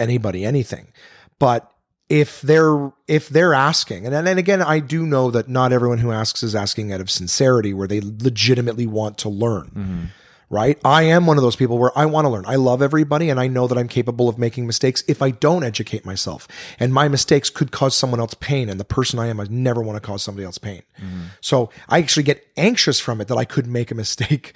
anybody 0.00 0.44
anything. 0.44 0.92
But 1.38 1.70
if 2.08 2.40
they're 2.40 2.92
if 3.06 3.28
they're 3.28 3.54
asking, 3.54 4.06
and 4.06 4.14
and 4.14 4.38
again, 4.38 4.62
I 4.62 4.80
do 4.80 5.06
know 5.06 5.30
that 5.30 5.48
not 5.48 5.72
everyone 5.72 5.98
who 5.98 6.10
asks 6.10 6.42
is 6.42 6.54
asking 6.54 6.92
out 6.92 7.00
of 7.00 7.10
sincerity, 7.10 7.74
where 7.74 7.88
they 7.88 8.00
legitimately 8.00 8.86
want 8.86 9.18
to 9.18 9.28
learn. 9.28 9.66
Mm-hmm. 9.66 10.04
Right? 10.50 10.78
I 10.82 11.02
am 11.02 11.26
one 11.26 11.36
of 11.36 11.42
those 11.42 11.56
people 11.56 11.76
where 11.76 11.96
I 11.96 12.06
want 12.06 12.24
to 12.24 12.30
learn. 12.30 12.46
I 12.46 12.56
love 12.56 12.80
everybody 12.80 13.28
and 13.28 13.38
I 13.38 13.48
know 13.48 13.66
that 13.66 13.76
I'm 13.76 13.88
capable 13.88 14.30
of 14.30 14.38
making 14.38 14.66
mistakes 14.66 15.04
if 15.06 15.20
I 15.20 15.30
don't 15.30 15.62
educate 15.62 16.06
myself. 16.06 16.48
And 16.80 16.94
my 16.94 17.06
mistakes 17.06 17.50
could 17.50 17.70
cause 17.70 17.94
someone 17.94 18.18
else 18.18 18.32
pain. 18.32 18.70
And 18.70 18.80
the 18.80 18.84
person 18.84 19.18
I 19.18 19.26
am, 19.26 19.40
I 19.40 19.46
never 19.50 19.82
want 19.82 20.02
to 20.02 20.06
cause 20.06 20.22
somebody 20.22 20.46
else 20.46 20.56
pain. 20.56 20.82
Mm-hmm. 20.98 21.20
So 21.42 21.68
I 21.88 21.98
actually 21.98 22.22
get 22.22 22.46
anxious 22.56 22.98
from 22.98 23.20
it 23.20 23.28
that 23.28 23.36
I 23.36 23.44
could 23.44 23.66
make 23.66 23.90
a 23.90 23.94
mistake. 24.06 24.54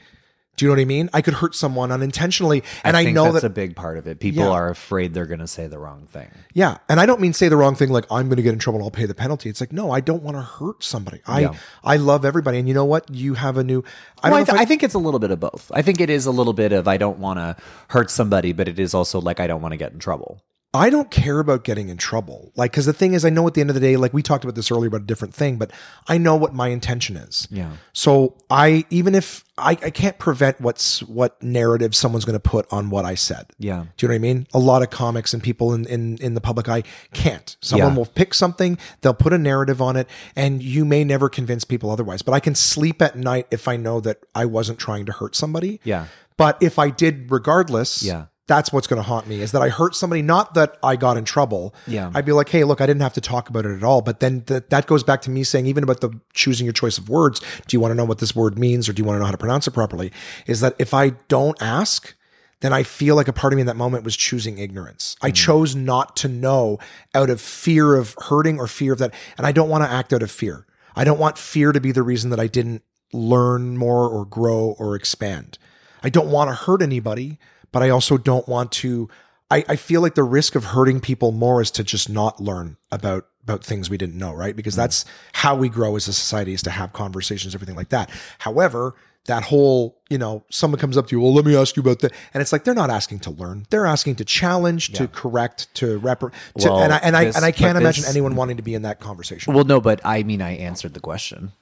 Do 0.57 0.67
you 0.67 0.69
know 0.71 0.75
what 0.77 0.83
I 0.83 0.85
mean? 0.85 1.09
I 1.15 1.23
could 1.23 1.35
hurt 1.35 1.55
someone 1.55 1.91
unintentionally. 1.91 2.63
And 2.85 2.95
I, 2.95 3.05
think 3.05 3.15
know 3.15 3.25
that's 3.33 3.41
that 3.43 3.45
a 3.45 3.51
big 3.51 3.75
part 3.75 3.97
of 3.97 4.07
it. 4.07 4.21
People 4.21 4.45
Yeah. 4.45 4.51
are 4.51 4.69
afraid 4.69 5.15
they're 5.15 5.27
going 5.27 5.41
to 5.41 5.47
say 5.47 5.67
the 5.67 5.79
wrong 5.79 6.07
thing. 6.07 6.29
Yeah. 6.53 6.77
And 6.91 7.01
I 7.01 7.07
don't 7.07 7.21
mean 7.21 7.33
say 7.33 7.49
the 7.49 7.57
wrong 7.57 7.75
thing 7.75 7.89
like 7.89 8.05
I'm 8.11 8.27
going 8.29 8.37
to 8.37 8.43
get 8.43 8.53
in 8.53 8.59
trouble 8.59 8.79
and 8.81 8.85
I'll 8.85 8.91
pay 8.91 9.07
the 9.07 9.15
penalty. 9.15 9.49
It's 9.49 9.61
like, 9.63 9.73
no, 9.73 9.91
I 9.91 10.01
don't 10.01 10.23
want 10.23 10.37
to 10.37 10.43
hurt 10.43 10.85
somebody. 10.85 11.21
I, 11.27 11.41
Yeah. 11.41 11.55
I 11.83 11.97
love 11.97 12.25
everybody. 12.27 12.59
And 12.59 12.69
you 12.69 12.75
know 12.75 12.85
what? 12.85 13.09
You 13.11 13.35
have 13.35 13.57
a 13.57 13.65
new, 13.65 13.83
I 14.23 14.31
Well, 14.31 14.41
I, 14.41 14.45
th- 14.45 14.59
I 14.61 14.65
think 14.67 14.83
it's 14.83 14.95
a 14.95 14.99
little 14.99 15.21
bit 15.21 15.31
of 15.31 15.41
both. 15.41 15.73
I 15.75 15.81
think 15.81 16.01
it 16.03 16.11
is 16.11 16.27
a 16.27 16.31
little 16.31 16.53
bit 16.53 16.73
of 16.73 16.87
I 16.87 16.99
don't 16.99 17.19
want 17.19 17.39
to 17.39 17.57
hurt 17.89 18.11
somebody, 18.11 18.53
but 18.53 18.69
it 18.69 18.79
is 18.79 18.93
also 18.93 19.21
like 19.23 19.41
I 19.41 19.47
don't 19.47 19.63
want 19.63 19.73
to 19.73 19.79
get 19.79 19.93
in 19.93 19.99
trouble. 20.01 20.43
I 20.75 20.89
don't 20.89 21.11
care 21.11 21.39
about 21.39 21.65
getting 21.65 21.91
in 21.91 21.99
trouble. 21.99 22.51
Like, 22.57 22.73
cause 22.73 22.87
the 22.87 22.95
thing 22.95 23.13
is, 23.13 23.27
I 23.27 23.31
know 23.31 23.47
at 23.47 23.53
the 23.53 23.61
end 23.61 23.69
of 23.69 23.75
the 23.75 23.81
day, 23.81 23.99
like 23.99 24.15
we 24.15 24.23
talked 24.23 24.43
about 24.43 24.55
this 24.55 24.71
earlier 24.71 24.89
about 24.89 25.03
a 25.03 25.05
different 25.07 25.35
thing, 25.35 25.57
but 25.59 25.71
I 26.09 26.17
know 26.17 26.35
what 26.35 26.55
my 26.55 26.69
intention 26.69 27.15
is. 27.17 27.47
Yeah. 27.51 27.73
So 27.93 28.39
I, 28.49 28.87
even 28.89 29.15
if 29.15 29.45
I, 29.59 29.73
I 29.73 29.91
can't 29.91 30.19
prevent 30.19 30.63
what's, 30.63 31.03
what 31.03 31.41
narrative 31.43 31.95
someone's 31.95 32.25
going 32.25 32.41
to 32.41 32.41
put 32.41 32.73
on 32.73 32.89
what 32.89 33.05
I 33.05 33.15
said. 33.17 33.49
Yeah. 33.59 33.85
Do 33.99 34.07
you 34.07 34.09
know 34.09 34.13
what 34.13 34.17
I 34.17 34.19
mean? 34.21 34.47
A 34.55 34.59
lot 34.59 34.83
of 34.83 34.89
comics 34.89 35.35
and 35.35 35.43
people 35.43 35.75
in, 35.75 35.85
in, 35.87 36.17
in 36.23 36.33
the 36.33 36.41
public 36.41 36.71
eye 36.71 36.85
can't. 37.13 37.55
Someone 37.61 37.93
Yeah. 37.93 37.99
will 37.99 38.07
pick 38.07 38.33
something, 38.33 38.79
they'll 39.03 39.13
put 39.13 39.35
a 39.35 39.39
narrative 39.39 39.83
on 39.83 39.97
it, 39.97 40.09
and 40.35 40.63
you 40.63 40.87
may 40.87 41.05
never 41.05 41.29
convince 41.29 41.65
people 41.65 41.91
otherwise. 41.91 42.23
But 42.23 42.33
I 42.33 42.41
can 42.41 42.55
sleep 42.55 43.03
at 43.03 43.15
night 43.15 43.47
if 43.51 43.69
I 43.69 43.77
know 43.77 44.01
that 44.01 44.21
I 44.35 44.47
wasn't 44.47 44.79
trying 44.79 45.05
to 45.05 45.13
hurt 45.13 45.37
somebody. 45.37 45.81
Yeah. 45.85 46.07
But 46.39 46.57
if 46.63 46.79
I 46.79 46.89
did 46.89 47.31
regardless, 47.31 48.03
Yeah. 48.03 48.25
That's 48.53 48.71
what's 48.71 48.87
going 48.87 49.01
to 49.01 49.09
haunt 49.09 49.27
me 49.27 49.41
is 49.41 49.53
that 49.53 49.63
I 49.63 49.71
hurt 49.71 49.95
somebody, 49.95 50.21
not 50.21 50.53
that 50.53 50.77
I 50.83 50.97
got 50.97 51.17
in 51.17 51.25
trouble. 51.25 51.75
Yeah. 51.87 52.11
I'd 52.15 52.27
be 52.27 52.33
like, 52.33 52.51
hey, 52.51 52.65
look, 52.65 52.83
I 52.83 52.87
didn't 52.87 53.01
have 53.01 53.15
to 53.15 53.21
talk 53.23 53.49
about 53.49 53.65
it 53.65 53.75
at 53.75 53.83
all. 53.83 54.03
But 54.03 54.21
then 54.21 54.43
th- 54.43 54.65
that 54.69 54.87
goes 54.87 55.03
back 55.03 55.23
to 55.23 55.31
me 55.31 55.43
saying, 55.43 55.65
even 55.65 55.83
about 55.83 56.03
the 56.03 56.11
choosing 56.35 56.67
your 56.67 56.75
choice 56.75 56.99
of 56.99 57.09
words, 57.09 57.41
do 57.67 57.75
you 57.75 57.81
want 57.81 57.93
to 57.93 57.95
know 57.95 58.05
what 58.05 58.19
this 58.19 58.37
word 58.37 58.59
means 58.59 58.91
or 58.91 58.93
do 58.93 59.01
you 59.01 59.07
want 59.07 59.17
to 59.17 59.21
know 59.21 59.25
how 59.25 59.31
to 59.31 59.39
pronounce 59.39 59.67
it 59.67 59.71
properly? 59.71 60.13
Is 60.47 60.61
that 60.61 60.75
if 60.79 60.93
I 60.93 61.11
don't 61.29 61.61
ask, 61.63 62.15
then 62.61 62.75
I 62.75 62.83
feel 62.83 63.17
like 63.17 63.27
a 63.27 63.33
part 63.33 63.55
of 63.55 63.57
me 63.57 63.63
in 63.63 63.67
that 63.69 63.77
moment 63.77 64.05
was 64.05 64.19
choosing 64.19 64.59
ignorance. 64.59 65.17
I 65.23 65.31
mm. 65.31 65.35
chose 65.35 65.75
not 65.75 66.15
to 66.17 66.29
know 66.29 66.79
out 67.15 67.31
of 67.31 67.41
fear 67.41 67.97
of 67.97 68.15
hurting 68.29 68.59
or 68.59 68.67
fear 68.67 68.93
of 68.93 68.99
that. 68.99 69.15
And 69.39 69.47
I 69.47 69.53
don't 69.53 69.71
want 69.71 69.83
to 69.83 69.91
act 69.91 70.13
out 70.13 70.23
of 70.23 70.31
fear. 70.31 70.67
I 70.95 71.05
don't 71.05 71.19
want 71.19 71.39
fear 71.39 71.73
to 71.73 71.81
be 71.81 71.91
the 71.91 72.03
reason 72.03 72.29
that 72.29 72.41
I 72.41 72.49
didn't 72.49 72.83
learn 73.15 73.79
more 73.79 74.07
or 74.11 74.27
grow 74.27 74.77
or 74.79 74.95
expand. 74.95 75.57
I 76.03 76.11
don't 76.11 76.29
want 76.29 76.51
to 76.51 76.55
hurt 76.55 76.83
anybody, 76.83 77.39
but 77.73 77.83
I 77.83 77.91
also 77.91 78.19
don't 78.19 78.47
want 78.47 78.73
to. 78.73 79.09
I, 79.51 79.65
I 79.69 79.77
feel 79.77 80.01
like 80.01 80.15
the 80.15 80.23
risk 80.23 80.55
of 80.55 80.67
hurting 80.67 81.01
people 81.01 81.33
more 81.33 81.61
is 81.61 81.71
to 81.73 81.85
just 81.85 82.09
not 82.09 82.41
learn 82.41 82.77
about 82.91 83.27
about 83.43 83.65
things 83.65 83.91
we 83.91 83.99
didn't 83.99 84.17
know, 84.17 84.33
right? 84.33 84.55
Because 84.55 84.75
mm. 84.75 84.79
that's 84.79 85.05
how 85.33 85.55
we 85.57 85.69
grow 85.69 85.97
as 85.97 86.07
a 86.09 86.13
society 86.13 86.53
is 86.53 86.63
to 86.63 86.71
have 86.71 86.93
conversations, 86.93 87.55
everything 87.55 87.77
like 87.77 87.89
that. 87.89 88.09
However, 88.39 88.95
that 89.27 89.45
whole, 89.45 90.01
you 90.11 90.19
know, 90.19 90.45
someone 90.51 90.81
comes 90.81 90.97
up 90.97 91.07
to 91.09 91.17
you, 91.17 91.21
well, 91.21 91.33
let 91.33 91.45
me 91.45 91.57
ask 91.57 91.77
you 91.77 91.83
about 91.83 92.01
that. 92.01 92.13
And 92.35 92.41
it's 92.41 92.53
like 92.53 92.65
they're 92.65 92.75
not 92.75 92.91
asking 92.91 93.21
to 93.21 93.31
learn. 93.31 93.67
They're 93.71 93.87
asking 93.87 94.17
to 94.17 94.25
challenge, 94.25 94.93
to 94.95 95.07
correct, 95.09 95.73
to 95.75 95.99
rep 95.99 96.23
Well, 96.23 96.79
and 96.81 96.93
I 96.93 96.99
and 96.99 97.17
I 97.17 97.25
and 97.25 97.45
I 97.45 97.53
can't 97.53 97.79
imagine 97.79 98.03
this- 98.03 98.11
anyone 98.11 98.35
wanting 98.35 98.57
to 98.57 98.63
be 98.63 98.75
in 98.75 98.83
that 98.83 99.01
conversation. 99.01 99.55
Well, 99.55 99.65
no, 99.65 99.81
but 99.81 100.01
I 100.05 100.23
mean, 100.23 100.43
I 100.43 100.57
answered 100.57 100.95
the 100.95 101.01
question. 101.01 101.53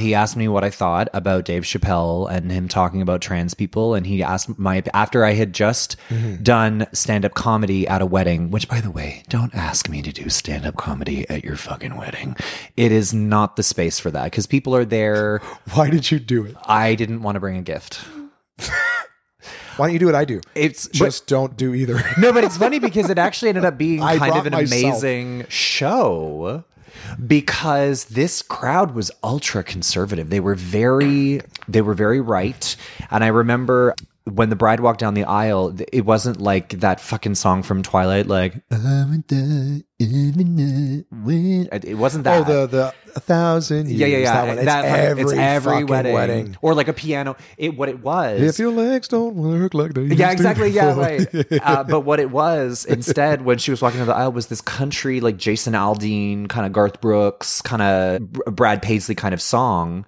He 0.00 0.14
asked 0.14 0.36
me 0.36 0.48
what 0.48 0.64
I 0.64 0.70
thought 0.70 1.08
about 1.12 1.44
Dave 1.44 1.64
Chappelle 1.64 2.30
and 2.30 2.50
him 2.50 2.68
talking 2.68 3.02
about 3.02 3.20
trans 3.20 3.54
people, 3.54 3.94
and 3.94 4.06
he 4.06 4.22
asked 4.22 4.58
my 4.58 4.82
after 4.94 5.24
I 5.24 5.32
had 5.32 5.52
just 5.52 5.96
mm-hmm. 6.08 6.42
done 6.42 6.86
stand 6.92 7.24
up 7.24 7.34
comedy 7.34 7.86
at 7.86 8.00
a 8.00 8.06
wedding. 8.06 8.50
Which, 8.50 8.68
by 8.68 8.80
the 8.80 8.90
way, 8.90 9.22
don't 9.28 9.54
ask 9.54 9.88
me 9.88 10.02
to 10.02 10.12
do 10.12 10.28
stand 10.28 10.64
up 10.64 10.76
comedy 10.76 11.28
at 11.28 11.44
your 11.44 11.56
fucking 11.56 11.96
wedding. 11.96 12.36
It 12.76 12.92
is 12.92 13.12
not 13.12 13.56
the 13.56 13.62
space 13.62 14.00
for 14.00 14.10
that 14.10 14.24
because 14.24 14.46
people 14.46 14.74
are 14.74 14.84
there. 14.84 15.38
Why 15.74 15.90
did 15.90 16.10
you 16.10 16.18
do 16.18 16.46
it? 16.46 16.56
I 16.64 16.94
didn't 16.94 17.22
want 17.22 17.36
to 17.36 17.40
bring 17.40 17.56
a 17.56 17.62
gift. 17.62 18.02
Why 19.76 19.86
don't 19.86 19.92
you 19.92 19.98
do 19.98 20.06
what 20.06 20.14
I 20.14 20.24
do? 20.24 20.40
It's 20.54 20.88
but- 20.88 20.94
Just 20.94 21.26
don't 21.26 21.56
do 21.56 21.74
either. 21.74 22.02
no, 22.18 22.32
but 22.32 22.44
it's 22.44 22.56
funny 22.56 22.78
because 22.78 23.08
it 23.08 23.18
actually 23.18 23.50
ended 23.50 23.64
up 23.64 23.78
being 23.78 24.00
kind 24.18 24.34
of 24.34 24.46
an 24.46 24.52
myself. 24.52 24.82
amazing 24.82 25.46
show 25.48 26.64
because 27.26 28.06
this 28.06 28.42
crowd 28.42 28.94
was 28.94 29.10
ultra 29.22 29.62
conservative. 29.62 30.30
They 30.30 30.40
were 30.40 30.54
very 30.54 31.40
they 31.68 31.82
were 31.82 31.94
very 31.94 32.20
right. 32.20 32.76
And 33.10 33.22
I 33.24 33.28
remember 33.28 33.94
when 34.24 34.50
the 34.50 34.56
bride 34.56 34.80
walked 34.80 35.00
down 35.00 35.14
the 35.14 35.24
aisle, 35.24 35.76
it 35.92 36.04
wasn't 36.04 36.40
like 36.40 36.80
that 36.80 37.00
fucking 37.00 37.34
song 37.34 37.62
from 37.62 37.82
Twilight, 37.82 38.26
like 38.26 38.54
it 41.84 41.96
wasn't 41.96 42.24
that. 42.24 42.40
oh, 42.40 42.44
the 42.44 42.66
the 42.66 42.94
a 43.16 43.20
thousand 43.20 43.88
years. 43.88 43.98
yeah, 44.00 44.06
yeah, 44.06 44.18
yeah. 44.18 44.32
That 44.32 44.46
one. 44.48 44.58
It's 44.58 44.66
That 44.66 44.84
every, 44.84 45.22
it's 45.22 45.32
every 45.32 45.84
wedding. 45.84 46.14
wedding. 46.14 46.56
or 46.62 46.74
like 46.74 46.88
a 46.88 46.92
piano. 46.92 47.36
It 47.56 47.76
what 47.76 47.88
it 47.88 48.00
was. 48.00 48.40
If 48.40 48.58
your 48.58 48.70
legs 48.70 49.08
don't 49.08 49.34
work 49.34 49.74
like 49.74 49.94
they 49.94 50.02
Yeah, 50.02 50.30
exactly. 50.32 50.68
Yeah, 50.68 50.94
right. 50.96 51.28
Uh, 51.62 51.84
but 51.84 52.00
what 52.00 52.20
it 52.20 52.30
was 52.30 52.84
instead, 52.84 53.42
when 53.42 53.58
she 53.58 53.70
was 53.70 53.82
walking 53.82 53.98
down 53.98 54.06
the 54.06 54.14
aisle, 54.14 54.32
was 54.32 54.46
this 54.46 54.60
country 54.60 55.20
like 55.20 55.36
Jason 55.36 55.74
Aldean, 55.74 56.48
kind 56.48 56.66
of 56.66 56.72
Garth 56.72 57.00
Brooks, 57.00 57.60
kind 57.62 57.82
of 57.82 58.32
Brad 58.32 58.82
Paisley 58.82 59.14
kind 59.14 59.34
of 59.34 59.42
song. 59.42 60.04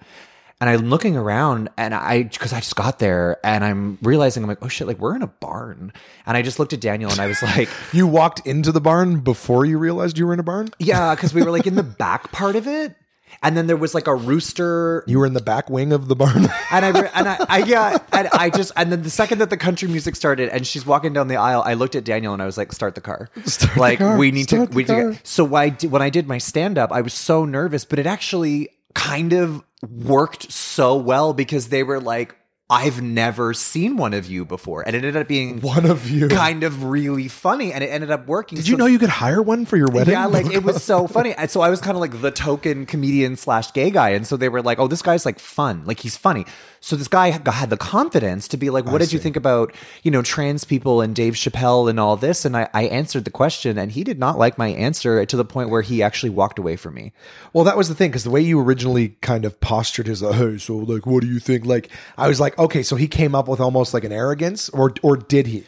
And 0.63 0.71
I'm 0.71 0.91
looking 0.91 1.17
around, 1.17 1.71
and 1.77 1.93
I 1.93 2.23
because 2.23 2.53
I 2.53 2.61
just 2.61 2.77
got 2.77 3.01
there, 3.01 3.37
and 3.45 3.65
I'm 3.65 3.99
realizing 4.01 4.45
I'm 4.45 4.49
like, 4.49 4.63
oh 4.63 4.69
shit, 4.69 4.87
like 4.87 4.99
we're 5.01 5.17
in 5.17 5.23
a 5.23 5.27
barn. 5.27 5.93
And 6.25 6.37
I 6.37 6.43
just 6.43 6.61
looked 6.61 6.73
at 6.73 6.81
Daniel, 6.81 7.11
and 7.11 7.19
I 7.19 7.27
was 7.27 7.43
like, 7.43 7.69
You 7.93 8.07
walked 8.07 8.47
into 8.47 8.71
the 8.71 8.81
barn 8.81 9.19
before 9.23 9.65
you 9.65 9.77
realized 9.77 10.19
you 10.19 10.25
were 10.25 10.33
in 10.35 10.39
a 10.39 10.45
barn. 10.45 10.69
yeah, 10.79 11.17
because 11.17 11.35
we 11.35 11.43
were 11.43 11.51
like 11.51 11.67
in 11.67 11.75
the 11.75 11.83
back 12.05 12.31
part 12.31 12.55
of 12.55 12.69
it, 12.69 12.95
and 13.43 13.57
then 13.57 13.67
there 13.67 13.77
was 13.77 13.93
like 13.93 14.07
a 14.07 14.15
rooster 14.15 15.03
You 15.09 15.19
were 15.19 15.27
in 15.27 15.33
the 15.33 15.43
back 15.43 15.69
wing 15.69 15.93
of 15.93 16.07
the 16.07 16.15
barn. 16.15 16.47
and 16.71 16.85
I 16.85 16.91
re- 16.91 17.11
and 17.13 17.29
I, 17.29 17.47
I 17.49 17.59
yeah 17.65 17.99
and 18.13 18.29
I 18.33 18.49
just 18.51 18.71
and 18.77 18.93
then 18.93 19.03
the 19.03 19.11
second 19.11 19.39
that 19.39 19.51
the 19.51 19.57
country 19.57 19.89
music 19.89 20.15
started 20.15 20.49
and 20.51 20.65
she's 20.65 20.87
walking 20.87 21.13
down 21.13 21.27
the 21.27 21.39
aisle, 21.39 21.65
I 21.67 21.75
looked 21.75 21.97
at 21.97 22.05
Daniel 22.05 22.35
and 22.35 22.41
I 22.41 22.47
was 22.47 22.57
like, 22.57 22.73
"Start 22.73 22.95
the 22.95 23.01
car, 23.01 23.31
Start 23.47 23.75
the 23.75 23.81
like 23.81 23.99
car. 23.99 24.17
we 24.17 24.31
need 24.31 24.45
Start 24.49 24.71
to 24.71 24.77
we 24.77 24.83
need 24.85 24.87
to." 24.87 25.11
Get, 25.15 25.27
so 25.27 25.43
why 25.43 25.71
did, 25.71 25.91
when 25.91 26.03
I 26.03 26.11
did 26.11 26.29
my 26.29 26.39
stand 26.39 26.79
up, 26.79 26.93
I 26.93 27.01
was 27.01 27.15
so 27.15 27.45
nervous, 27.45 27.85
but 27.85 27.99
it 27.99 28.07
actually 28.07 28.69
kind 28.95 29.33
of 29.33 29.65
worked 29.83 30.51
so 30.53 30.97
well 30.97 31.33
because 31.35 31.69
they 31.69 31.83
were 31.83 32.01
like. 32.01 32.37
I've 32.71 33.03
never 33.03 33.53
seen 33.53 33.99
one 33.99 34.15
of 34.15 34.25
you 34.25 34.47
before, 34.47 34.81
and 34.81 34.97
it 34.97 35.01
ended 35.01 35.19
up 35.19 35.29
being 35.29 35.61
One 35.75 35.85
of 35.85 36.09
you. 36.09 36.29
kind 36.29 36.63
of 36.63 36.85
really 36.85 37.29
funny, 37.29 37.71
and 37.71 37.85
it 37.85 37.89
ended 37.89 38.11
up 38.11 38.27
working. 38.27 38.57
Did 38.57 38.67
you 38.67 38.79
know 38.79 38.87
you 38.87 38.99
could 38.99 39.11
hire 39.11 39.43
one 39.43 39.67
for 39.67 39.77
your 39.77 39.89
wedding? 39.91 40.13
Yeah, 40.13 40.25
like 40.25 40.47
it 40.47 40.63
was 40.63 40.83
so 40.83 41.07
funny. 41.17 41.35
And 41.35 41.51
so 41.51 41.61
I 41.61 41.69
was 41.69 41.83
kind 41.83 41.97
of 41.99 42.01
like 42.01 42.23
the 42.23 42.31
token 42.31 42.87
comedian 42.87 43.37
slash 43.37 43.73
gay 43.75 43.91
guy. 43.91 44.11
And 44.11 44.27
so 44.27 44.39
they 44.39 44.49
were 44.49 44.63
like, 44.63 44.79
oh, 44.79 44.89
this 44.89 45.03
guy's 45.03 45.27
like 45.27 45.39
fun. 45.39 45.83
Like 45.85 46.01
he's 46.01 46.17
funny. 46.17 46.47
So 46.85 46.97
this 46.97 47.07
guy 47.07 47.31
had 47.31 47.71
the 47.71 47.77
confidence 47.77 48.49
to 48.49 48.57
be 48.57 48.69
like, 48.69 48.87
what 48.87 49.01
did 49.01 49.13
you 49.13 49.21
think 49.21 49.37
about, 49.37 49.73
you 50.03 50.11
know, 50.11 50.21
trans 50.21 50.65
people 50.65 51.01
and 51.01 51.15
Dave 51.15 51.35
Chappelle 51.35 51.89
and 51.89 52.01
all 52.01 52.17
this? 52.17 52.45
And 52.45 52.57
I, 52.57 52.69
I 52.75 52.83
answered 52.87 53.25
the 53.25 53.31
question 53.31 53.79
and 53.79 53.93
he 53.93 54.03
did 54.03 54.19
not 54.19 54.37
like 54.37 54.59
my 54.59 54.67
answer 54.67 55.25
to 55.25 55.37
the 55.37 55.45
point 55.45 55.71
where 55.71 55.83
he 55.83 56.03
actually 56.03 56.31
walked 56.31 56.59
away 56.59 56.75
from 56.75 56.95
me. 56.95 57.13
Well, 57.53 57.63
that 57.63 57.77
was 57.77 57.89
the 57.89 57.95
thing 57.95 58.11
because 58.11 58.25
the 58.25 58.31
way 58.31 58.41
you 58.41 58.59
originally 58.59 59.11
kind 59.21 59.45
of 59.45 59.61
postured 59.61 60.09
his, 60.09 60.23
hey, 60.23 60.59
so 60.59 60.77
like, 60.77 61.07
what 61.07 61.21
do 61.21 61.29
you 61.29 61.39
think? 61.39 61.65
Like, 61.65 61.89
I 62.19 62.27
was 62.27 62.41
like, 62.41 62.59
okay, 62.59 62.83
so 62.83 62.97
he 62.97 63.07
came 63.07 63.37
up 63.37 63.47
with 63.47 63.61
almost 63.61 63.95
like 63.95 64.03
an 64.03 64.13
arrogance, 64.13 64.69
or 64.71 64.93
or 65.03 65.17
did 65.17 65.47
he? 65.47 65.65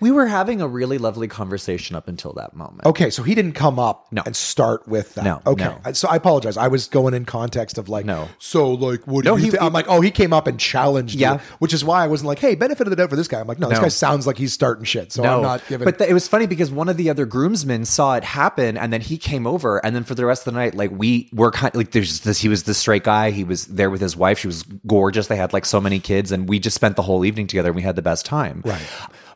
We 0.00 0.10
were 0.10 0.26
having 0.26 0.60
a 0.60 0.68
really 0.68 0.98
lovely 0.98 1.28
conversation 1.28 1.96
up 1.96 2.08
until 2.08 2.32
that 2.34 2.54
moment. 2.54 2.84
Okay, 2.86 3.10
so 3.10 3.22
he 3.22 3.34
didn't 3.34 3.52
come 3.52 3.78
up 3.78 4.06
No. 4.12 4.22
and 4.26 4.36
start 4.36 4.86
with 4.86 5.14
that. 5.14 5.24
No, 5.24 5.40
okay. 5.46 5.64
no. 5.84 5.92
So 5.92 6.08
I 6.08 6.16
apologize. 6.16 6.56
I 6.56 6.68
was 6.68 6.86
going 6.88 7.14
in 7.14 7.24
context 7.24 7.78
of 7.78 7.88
like, 7.88 8.04
No. 8.04 8.28
So 8.38 8.72
like, 8.72 9.06
what 9.06 9.24
do 9.24 9.30
No, 9.30 9.36
you 9.36 9.44
he- 9.44 9.50
think? 9.50 9.62
I'm 9.62 9.72
like, 9.72 9.86
oh, 9.88 10.00
he 10.00 10.10
came 10.10 10.32
up 10.32 10.46
and 10.46 10.58
challenged 10.60 11.14
Yeah. 11.14 11.34
you, 11.34 11.40
which 11.58 11.72
is 11.72 11.84
why 11.84 12.04
I 12.04 12.08
wasn't 12.08 12.28
like, 12.28 12.38
hey, 12.38 12.54
benefit 12.54 12.86
of 12.86 12.90
the 12.90 12.96
doubt 12.96 13.10
for 13.10 13.16
this 13.16 13.28
guy. 13.28 13.40
I'm 13.40 13.46
like, 13.46 13.58
no, 13.58 13.68
this 13.68 13.78
guy 13.78 13.88
sounds 13.88 14.26
like 14.26 14.36
he's 14.38 14.52
starting 14.52 14.84
shit. 14.84 15.12
So 15.12 15.24
I'm 15.24 15.42
not 15.42 15.66
giving. 15.68 15.84
But 15.84 15.98
th- 15.98 16.10
it 16.10 16.14
was 16.14 16.28
funny 16.28 16.46
because 16.46 16.70
one 16.70 16.88
of 16.88 16.96
the 16.96 17.08
other 17.10 17.24
groomsmen 17.26 17.84
saw 17.86 18.14
it 18.16 18.24
happen, 18.24 18.76
and 18.76 18.92
then 18.92 19.00
he 19.00 19.16
came 19.18 19.46
over, 19.46 19.84
and 19.84 19.94
then 19.96 20.04
for 20.04 20.14
the 20.14 20.26
rest 20.26 20.46
of 20.46 20.52
the 20.52 20.58
night, 20.60 20.74
like 20.74 20.90
we 20.92 21.28
were 21.32 21.50
kind 21.50 21.74
like 21.74 21.92
there's 21.92 22.20
this. 22.20 22.38
He 22.38 22.48
was 22.48 22.64
the 22.64 22.74
straight 22.74 23.04
guy. 23.04 23.30
He 23.30 23.44
was 23.44 23.66
there 23.66 23.90
with 23.90 24.00
his 24.00 24.16
wife. 24.16 24.38
She 24.38 24.46
was 24.46 24.62
gorgeous. 24.86 25.26
They 25.28 25.36
had 25.36 25.52
like 25.52 25.64
so 25.64 25.80
many 25.80 26.00
kids, 26.00 26.32
and 26.32 26.48
we 26.48 26.58
just 26.58 26.74
spent 26.74 26.96
the 26.96 27.02
whole 27.02 27.24
evening 27.24 27.46
together. 27.46 27.68
and 27.70 27.76
We 27.76 27.82
had 27.82 27.96
the 27.96 28.02
best 28.02 28.26
time. 28.26 28.62
Right. 28.64 28.80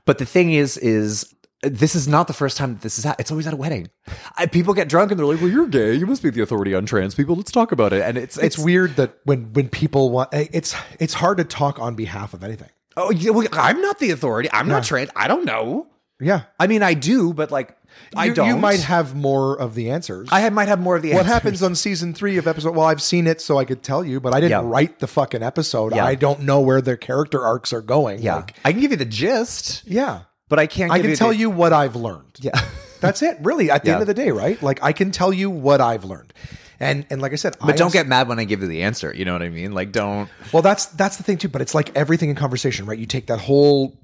But 0.04 0.18
the 0.18 0.26
thing 0.26 0.52
is, 0.52 0.76
is 0.76 1.34
this 1.62 1.94
is 1.94 2.08
not 2.08 2.26
the 2.26 2.32
first 2.32 2.56
time 2.56 2.74
that 2.74 2.82
this 2.82 2.98
is. 2.98 3.04
Ha- 3.04 3.16
it's 3.18 3.30
always 3.30 3.46
at 3.46 3.52
a 3.52 3.56
wedding. 3.56 3.88
I, 4.36 4.46
people 4.46 4.72
get 4.74 4.88
drunk 4.88 5.10
and 5.10 5.18
they're 5.18 5.26
like, 5.26 5.40
"Well, 5.40 5.50
you're 5.50 5.66
gay. 5.68 5.94
You 5.94 6.06
must 6.06 6.22
be 6.22 6.30
the 6.30 6.40
authority 6.40 6.74
on 6.74 6.86
trans 6.86 7.14
people. 7.14 7.36
Let's 7.36 7.52
talk 7.52 7.70
about 7.72 7.92
it." 7.92 8.02
And 8.02 8.16
it's 8.16 8.38
it's 8.38 8.58
weird 8.58 8.96
that 8.96 9.18
when 9.24 9.52
when 9.52 9.68
people 9.68 10.10
want, 10.10 10.30
eh, 10.32 10.46
it's 10.52 10.74
it's 10.98 11.14
hard 11.14 11.36
to 11.38 11.44
talk 11.44 11.78
on 11.78 11.94
behalf 11.94 12.32
of 12.34 12.42
anything. 12.42 12.70
Oh, 12.96 13.10
yeah, 13.12 13.30
well, 13.30 13.46
I'm 13.52 13.80
not 13.80 13.98
the 13.98 14.10
authority. 14.10 14.48
I'm 14.52 14.66
Yeah. 14.68 14.74
not 14.74 14.84
trans. 14.84 15.10
I 15.14 15.28
don't 15.28 15.44
know. 15.44 15.86
Yeah, 16.20 16.42
I 16.58 16.66
mean, 16.66 16.82
I 16.82 16.94
do, 16.94 17.32
but 17.32 17.50
like, 17.50 17.76
I 18.14 18.26
you, 18.26 18.34
don't. 18.34 18.48
You 18.48 18.56
might 18.56 18.80
have 18.80 19.14
more 19.14 19.58
of 19.60 19.74
the 19.74 19.90
answers. 19.90 20.28
I 20.32 20.40
had, 20.40 20.52
might 20.52 20.68
have 20.68 20.80
more 20.80 20.96
of 20.96 21.02
the. 21.02 21.10
what 21.10 21.18
answers. 21.20 21.28
What 21.28 21.32
happens 21.34 21.62
on 21.62 21.74
season 21.74 22.12
three 22.14 22.36
of 22.36 22.46
episode? 22.48 22.74
Well, 22.74 22.86
I've 22.86 23.02
seen 23.02 23.26
it, 23.26 23.40
so 23.40 23.58
I 23.58 23.64
could 23.64 23.82
tell 23.82 24.04
you, 24.04 24.20
but 24.20 24.34
I 24.34 24.40
didn't 24.40 24.50
Yeah. 24.64 24.70
write 24.70 24.98
the 24.98 25.06
fucking 25.06 25.42
episode. 25.42 25.94
Yeah. 25.94 26.04
I 26.04 26.14
don't 26.14 26.40
know 26.42 26.60
where 26.60 26.80
their 26.80 26.96
character 26.96 27.40
arcs 27.44 27.72
are 27.72 27.82
going. 27.82 28.20
Yeah, 28.22 28.36
Like, 28.36 28.56
I 28.64 28.72
can 28.72 28.80
give 28.80 28.90
you 28.90 28.96
the 28.96 29.04
gist, 29.04 29.82
yeah. 29.86 30.22
but 30.48 30.58
I 30.58 30.66
can't. 30.66 30.90
I 30.92 30.98
can 31.00 31.10
you 31.10 31.16
tell 31.16 31.28
the- 31.28 31.36
you 31.36 31.50
what 31.50 31.72
I've 31.72 31.96
learned. 31.96 32.38
Yeah. 32.40 32.60
That's 33.00 33.22
it, 33.22 33.38
really. 33.40 33.70
At 33.70 33.82
the 33.84 33.88
Yeah. 33.88 33.94
end 33.94 34.02
of 34.02 34.06
the 34.08 34.14
day, 34.14 34.30
right? 34.30 34.60
Like 34.62 34.82
I 34.82 34.92
can 34.92 35.10
tell 35.10 35.32
you 35.32 35.48
what 35.48 35.80
I've 35.80 36.04
learned, 36.04 36.34
and 36.80 37.06
and 37.08 37.22
like 37.22 37.32
I 37.32 37.36
said, 37.36 37.56
But 37.60 37.70
I 37.70 37.76
don't 37.76 37.92
get 37.92 38.06
mad 38.06 38.28
when 38.28 38.38
I 38.38 38.44
give 38.44 38.60
you 38.60 38.66
the 38.68 38.82
answer. 38.82 39.14
You 39.16 39.24
know 39.24 39.32
what 39.32 39.40
I 39.42 39.48
mean? 39.48 39.72
Like, 39.72 39.90
don't. 39.92 40.28
Well, 40.52 40.62
that's 40.62 40.84
that's 40.86 41.16
the 41.16 41.22
thing 41.22 41.38
too. 41.38 41.48
But 41.48 41.62
it's 41.62 41.74
like 41.74 41.96
everything 41.96 42.28
in 42.28 42.36
conversation, 42.36 42.84
right? 42.84 42.98
You 42.98 43.06
take 43.06 43.28
that 43.28 43.40
whole 43.40 43.96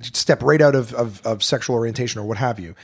step 0.00 0.42
right 0.42 0.62
out 0.62 0.74
of 0.74 0.94
of, 0.94 1.20
of 1.26 1.42
sexual 1.44 1.76
orientation 1.76 2.20
or 2.20 2.24
what 2.24 2.38
have 2.38 2.58
you. 2.58 2.74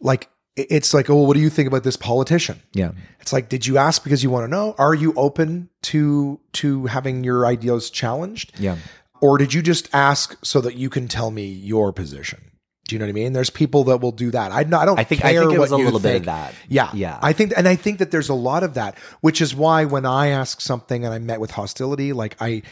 Like 0.00 0.28
it's 0.56 0.94
like, 0.94 1.10
oh, 1.10 1.22
what 1.22 1.34
do 1.34 1.40
you 1.40 1.50
think 1.50 1.68
about 1.68 1.84
this 1.84 1.96
politician? 1.96 2.62
Yeah. 2.72 2.92
It's 3.20 3.32
like, 3.32 3.48
did 3.50 3.66
you 3.66 3.76
ask 3.76 4.02
because 4.02 4.22
you 4.22 4.30
want 4.30 4.44
to 4.44 4.48
know? 4.48 4.74
Are 4.78 4.94
you 4.94 5.12
open 5.16 5.68
to 5.82 6.40
to 6.54 6.86
having 6.86 7.24
your 7.24 7.46
ideas 7.46 7.90
challenged? 7.90 8.52
Yeah. 8.58 8.76
Or 9.20 9.38
did 9.38 9.52
you 9.54 9.62
just 9.62 9.88
ask 9.94 10.36
so 10.42 10.60
that 10.60 10.74
you 10.74 10.88
can 10.90 11.08
tell 11.08 11.30
me 11.30 11.46
your 11.46 11.92
position? 11.92 12.50
Do 12.88 12.94
you 12.94 13.00
know 13.00 13.06
what 13.06 13.10
I 13.10 13.12
mean? 13.14 13.32
There's 13.32 13.50
people 13.50 13.82
that 13.84 13.96
will 13.98 14.12
do 14.12 14.30
that. 14.30 14.52
I, 14.52 14.62
no, 14.62 14.78
I 14.78 14.84
don't. 14.84 14.98
I 14.98 15.02
think- 15.04 15.24
I 15.24 15.34
think 15.36 15.52
it 15.52 15.58
was 15.58 15.72
a 15.72 15.76
little 15.76 15.98
bit 15.98 16.16
of 16.16 16.24
that. 16.26 16.54
Yeah, 16.68 16.90
Yeah. 16.94 17.18
I 17.20 17.32
think, 17.32 17.52
and 17.56 17.66
I 17.66 17.74
think 17.74 17.98
that 17.98 18.12
there's 18.12 18.28
a 18.28 18.34
lot 18.34 18.62
of 18.62 18.74
that, 18.74 18.96
which 19.22 19.40
is 19.40 19.56
why 19.56 19.84
when 19.86 20.06
I 20.06 20.28
ask 20.28 20.60
something 20.60 21.04
and 21.04 21.12
I 21.12 21.18
met 21.18 21.40
with 21.40 21.50
hostility, 21.50 22.12
like 22.12 22.36
I, 22.40 22.62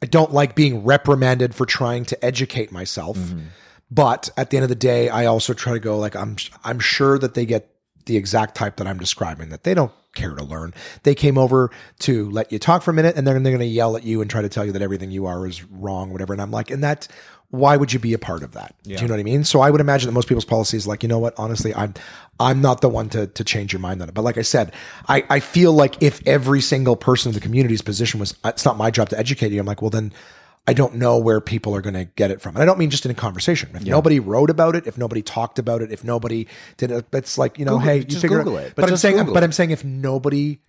I 0.00 0.06
don't 0.06 0.32
like 0.32 0.54
being 0.54 0.84
reprimanded 0.84 1.56
for 1.56 1.66
trying 1.66 2.04
to 2.04 2.24
educate 2.24 2.70
myself. 2.70 3.16
Mm-hmm. 3.18 3.40
But 3.94 4.28
at 4.36 4.50
the 4.50 4.56
end 4.56 4.64
of 4.64 4.68
the 4.70 4.74
day, 4.74 5.08
I 5.08 5.26
also 5.26 5.52
try 5.52 5.72
to 5.72 5.78
go 5.78 5.96
like 5.98 6.16
I'm. 6.16 6.36
I'm 6.64 6.80
sure 6.80 7.18
that 7.18 7.34
they 7.34 7.46
get 7.46 7.70
the 8.06 8.16
exact 8.16 8.56
type 8.56 8.76
that 8.76 8.86
I'm 8.86 8.98
describing. 8.98 9.50
That 9.50 9.62
they 9.62 9.74
don't 9.74 9.92
care 10.14 10.34
to 10.34 10.44
learn. 10.44 10.74
They 11.04 11.14
came 11.14 11.38
over 11.38 11.70
to 12.00 12.28
let 12.30 12.50
you 12.50 12.58
talk 12.58 12.82
for 12.82 12.90
a 12.90 12.94
minute, 12.94 13.16
and 13.16 13.26
then 13.26 13.42
they're 13.42 13.52
going 13.52 13.60
to 13.60 13.66
yell 13.66 13.96
at 13.96 14.02
you 14.02 14.20
and 14.20 14.28
try 14.30 14.42
to 14.42 14.48
tell 14.48 14.64
you 14.64 14.72
that 14.72 14.82
everything 14.82 15.10
you 15.12 15.26
are 15.26 15.46
is 15.46 15.62
wrong, 15.64 16.10
whatever. 16.10 16.32
And 16.32 16.42
I'm 16.42 16.50
like, 16.50 16.70
and 16.70 16.82
that. 16.82 17.06
Why 17.50 17.76
would 17.76 17.92
you 17.92 18.00
be 18.00 18.14
a 18.14 18.18
part 18.18 18.42
of 18.42 18.52
that? 18.52 18.74
Do 18.82 19.02
you 19.02 19.06
know 19.06 19.14
what 19.14 19.20
I 19.20 19.22
mean? 19.22 19.44
So 19.44 19.60
I 19.60 19.70
would 19.70 19.80
imagine 19.80 20.08
that 20.08 20.12
most 20.12 20.26
people's 20.26 20.44
policy 20.44 20.76
is 20.76 20.88
like, 20.88 21.04
you 21.04 21.08
know 21.08 21.20
what? 21.20 21.34
Honestly, 21.36 21.72
I'm 21.72 21.94
I'm 22.40 22.60
not 22.60 22.80
the 22.80 22.88
one 22.88 23.08
to 23.10 23.28
to 23.28 23.44
change 23.44 23.72
your 23.72 23.78
mind 23.78 24.02
on 24.02 24.08
it. 24.08 24.14
But 24.14 24.22
like 24.22 24.38
I 24.38 24.42
said, 24.42 24.72
I 25.08 25.24
I 25.30 25.38
feel 25.38 25.72
like 25.72 26.02
if 26.02 26.20
every 26.26 26.60
single 26.60 26.96
person 26.96 27.30
in 27.30 27.34
the 27.34 27.40
community's 27.40 27.82
position 27.82 28.18
was, 28.18 28.34
it's 28.44 28.64
not 28.64 28.76
my 28.76 28.90
job 28.90 29.08
to 29.10 29.18
educate 29.18 29.52
you. 29.52 29.60
I'm 29.60 29.66
like, 29.66 29.82
well 29.82 29.90
then. 29.90 30.12
I 30.66 30.72
don't 30.72 30.94
know 30.94 31.18
where 31.18 31.40
people 31.40 31.74
are 31.76 31.82
going 31.82 31.94
to 31.94 32.04
get 32.06 32.30
it 32.30 32.40
from. 32.40 32.54
And 32.56 32.62
I 32.62 32.64
don't 32.66 32.78
mean 32.78 32.88
just 32.90 33.04
in 33.04 33.10
a 33.10 33.14
conversation. 33.14 33.70
If 33.74 33.84
nobody 33.84 34.18
wrote 34.18 34.48
about 34.48 34.74
it, 34.76 34.86
if 34.86 34.96
nobody 34.96 35.20
talked 35.20 35.58
about 35.58 35.82
it, 35.82 35.92
if 35.92 36.02
nobody 36.04 36.46
did 36.78 36.90
it, 36.90 37.04
it's 37.12 37.36
like, 37.36 37.58
you 37.58 37.64
know, 37.66 37.72
Google- 37.78 37.86
hey, 37.86 38.06
you 38.08 38.18
figure 38.18 38.38
Google 38.38 38.56
it, 38.58 38.72
But, 38.74 38.82
but 38.82 38.90
I'm 38.90 38.96
saying, 38.96 39.16
Google 39.16 39.34
but. 39.34 39.44
I'm 39.44 39.52
saying 39.52 39.72
if 39.72 39.84
nobody 39.84 40.60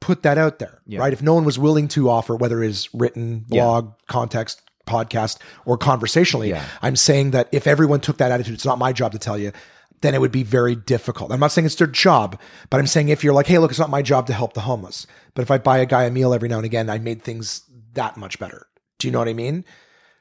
put 0.00 0.22
that 0.22 0.38
out 0.38 0.60
there, 0.60 0.80
right? 0.88 1.12
If 1.12 1.20
no 1.20 1.34
one 1.34 1.44
was 1.44 1.58
willing 1.58 1.88
to 1.88 2.08
offer, 2.08 2.36
whether 2.36 2.62
it's 2.62 2.92
written, 2.94 3.40
blog, 3.48 3.92
context, 4.06 4.62
podcast, 4.86 5.38
or 5.64 5.76
conversationally, 5.76 6.50
Yeah. 6.50 6.64
I'm 6.80 6.96
saying 6.96 7.32
that 7.32 7.48
if 7.52 7.66
everyone 7.66 8.00
took 8.00 8.18
that 8.18 8.30
attitude, 8.32 8.54
it's 8.54 8.64
not 8.64 8.78
my 8.78 8.92
job 8.92 9.12
to 9.12 9.18
tell 9.18 9.36
you, 9.36 9.52
then 10.00 10.14
it 10.14 10.20
would 10.20 10.32
be 10.32 10.42
very 10.42 10.74
difficult. 10.74 11.30
I'm 11.32 11.40
not 11.40 11.52
saying 11.52 11.66
it's 11.66 11.74
their 11.74 11.86
job, 11.86 12.40
but 12.70 12.78
I'm 12.80 12.86
saying 12.86 13.10
if 13.10 13.22
you're 13.22 13.34
like, 13.34 13.46
hey, 13.46 13.58
look, 13.58 13.70
it's 13.70 13.78
not 13.80 13.90
my 13.90 14.00
job 14.00 14.26
to 14.28 14.32
help 14.32 14.54
the 14.54 14.62
homeless, 14.62 15.06
but 15.34 15.42
if 15.42 15.50
I 15.50 15.58
buy 15.58 15.78
a 15.78 15.86
guy 15.86 16.04
a 16.04 16.10
meal 16.10 16.32
every 16.32 16.48
now 16.48 16.56
and 16.56 16.64
again, 16.64 16.88
I 16.88 16.98
made 16.98 17.22
things 17.22 17.62
that 17.92 18.16
much 18.16 18.38
better. 18.38 18.66
Do 19.00 19.08
you 19.08 19.12
know 19.12 19.18
what 19.18 19.28
I 19.28 19.32
mean? 19.34 19.64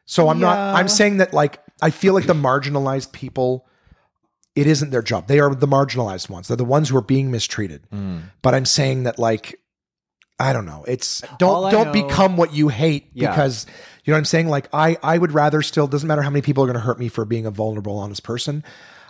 So 0.06 0.30
I'm 0.30 0.40
not, 0.40 0.58
I'm 0.76 0.88
saying 0.88 1.18
that 1.18 1.34
like, 1.34 1.60
I 1.82 1.92
feel 1.92 2.14
like 2.16 2.26
the 2.26 2.34
marginalized 2.34 3.12
people, 3.12 3.68
it 4.56 4.66
isn't 4.66 4.90
their 4.90 5.04
job. 5.04 5.28
They 5.28 5.40
are 5.40 5.54
the 5.54 5.68
marginalized 5.68 6.30
ones. 6.30 6.48
They're 6.48 6.58
the 6.58 6.66
ones 6.66 6.90
who 6.90 6.98
are 6.98 7.02
being 7.04 7.30
mistreated. 7.30 7.88
Mm. 7.94 8.24
But 8.42 8.56
I'm 8.56 8.66
saying 8.66 9.04
that 9.04 9.20
like, 9.20 9.60
I 10.40 10.52
don't 10.54 10.66
know. 10.66 10.84
It's 10.88 11.22
don't 11.38 11.66
I 11.66 11.72
don't 11.72 11.88
know- 11.88 12.08
become 12.08 12.38
what 12.38 12.54
you 12.54 12.70
hate 12.70 13.10
Yeah. 13.14 13.30
because 13.30 13.66
you 14.04 14.12
know 14.12 14.16
what 14.16 14.20
I'm 14.20 14.26
saying. 14.26 14.48
Like 14.48 14.68
I 14.74 14.98
I 15.04 15.18
would 15.18 15.34
rather 15.34 15.62
still 15.62 15.86
doesn't 15.86 16.08
matter 16.08 16.22
how 16.22 16.30
many 16.30 16.42
people 16.42 16.64
are 16.64 16.68
going 16.68 16.76
to 16.80 16.80
hurt 16.86 16.98
me 16.98 17.10
for 17.10 17.26
being 17.26 17.46
a 17.46 17.52
vulnerable, 17.52 17.98
honest 18.00 18.24
person. 18.24 18.64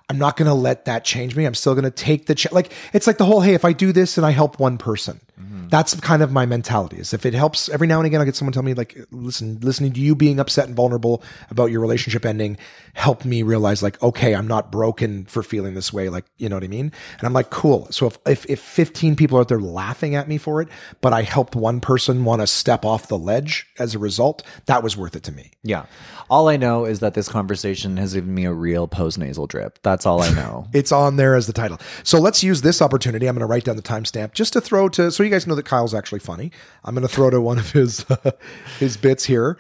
I'm 0.09 0.17
not 0.17 0.37
going 0.37 0.47
to 0.47 0.55
let 0.55 0.85
that 0.85 1.05
change 1.05 1.35
me. 1.35 1.45
I'm 1.45 1.53
still 1.53 1.75
going 1.75 1.83
to 1.85 1.91
take 1.91 2.25
the 2.25 2.33
ch- 2.33 2.51
like 2.51 2.71
it's 2.93 3.05
like 3.05 3.19
the 3.19 3.25
whole 3.25 3.41
hey, 3.41 3.53
if 3.53 3.63
I 3.63 3.73
do 3.73 3.91
this 3.93 4.17
and 4.17 4.25
I 4.25 4.31
help 4.31 4.59
one 4.59 4.79
person, 4.79 5.21
Mm-hmm. 5.41 5.70
that's 5.70 5.98
kind 6.02 6.22
of 6.22 6.32
my 6.32 6.45
mentality. 6.45 6.98
Is 6.98 7.14
if 7.14 7.26
it 7.26 7.34
helps 7.34 7.70
every 7.70 7.88
now 7.88 7.99
and 7.99 8.07
again, 8.07 8.20
I 8.22 8.26
get 8.26 8.36
someone 8.36 8.52
tell 8.52 8.64
me 8.64 8.74
like, 8.74 8.98
listen, 9.11 9.60
listening 9.61 9.94
to 9.94 9.99
you 10.02 10.16
being 10.16 10.40
upset 10.40 10.68
and 10.68 10.76
vulnerable 10.76 11.24
about 11.49 11.72
your 11.72 11.80
relationship 11.80 12.26
ending 12.26 12.57
helped 12.94 13.24
me 13.24 13.44
realize 13.44 13.82
like, 13.82 14.02
okay, 14.03 14.36
I'm 14.36 14.48
not 14.48 14.72
broken 14.72 15.26
for 15.26 15.41
feeling 15.41 15.76
this 15.76 15.94
way. 15.94 16.10
Like, 16.10 16.26
you 16.38 16.49
know 16.49 16.56
what 16.56 16.64
I 16.64 16.68
mean? 16.68 16.91
And 17.20 17.24
I'm 17.24 17.34
like, 17.34 17.49
cool. 17.49 17.88
So 17.91 18.07
if 18.07 18.18
if, 18.26 18.45
if 18.49 18.60
15 18.60 19.16
people 19.16 19.38
are 19.38 19.41
out 19.41 19.48
there 19.48 19.61
laughing 19.61 20.16
at 20.16 20.28
me 20.28 20.38
for 20.38 20.61
it, 20.61 20.68
but 21.02 21.14
I 21.14 21.22
helped 21.22 21.56
one 21.56 21.80
person 21.80 22.26
want 22.26 22.41
to 22.41 22.48
step 22.48 22.84
off 22.84 23.07
the 23.07 23.18
ledge 23.18 23.68
as 23.80 23.95
a 23.95 23.99
result, 23.99 24.44
that 24.66 24.84
was 24.84 24.98
worth 24.98 25.16
it 25.16 25.24
to 25.24 25.32
me. 25.32 25.52
Yeah. 25.64 25.86
All 26.30 26.48
I 26.48 26.57
know 26.57 26.86
is 26.86 26.99
that 26.99 27.14
this 27.14 27.28
conversation 27.28 27.98
has 27.98 28.14
given 28.14 28.34
me 28.34 28.45
a 28.45 28.53
real 28.53 28.88
post 28.88 29.18
nasal 29.18 29.48
drip. 29.48 29.80
That's 29.82 30.06
all 30.06 30.22
I 30.22 30.30
know. 30.32 30.68
It's 30.80 30.91
on 30.91 31.18
there 31.18 31.36
as 31.36 31.45
the 31.48 31.53
title. 31.53 31.80
So 32.03 32.20
let's 32.20 32.44
use 32.44 32.61
this 32.61 32.82
opportunity. 32.82 33.28
I'm 33.28 33.36
going 33.36 33.41
to 33.41 33.52
write 33.52 33.66
down 33.66 33.76
the 33.76 33.82
timestamp 33.82 34.34
just 34.34 34.53
to 34.53 34.61
throw 34.61 34.88
to, 34.90 35.11
so 35.11 35.24
you 35.24 35.28
guys 35.30 35.47
know 35.47 35.56
that 35.56 35.65
Kyle's 35.65 35.93
actually 35.93 36.19
funny. 36.19 36.51
I'm 36.84 36.95
going 36.95 37.07
to 37.07 37.14
throw 37.14 37.30
to 37.30 37.41
one 37.41 37.57
of 37.57 37.72
his 37.72 38.06
his 38.80 38.97
bits 38.97 39.26
here. 39.26 39.57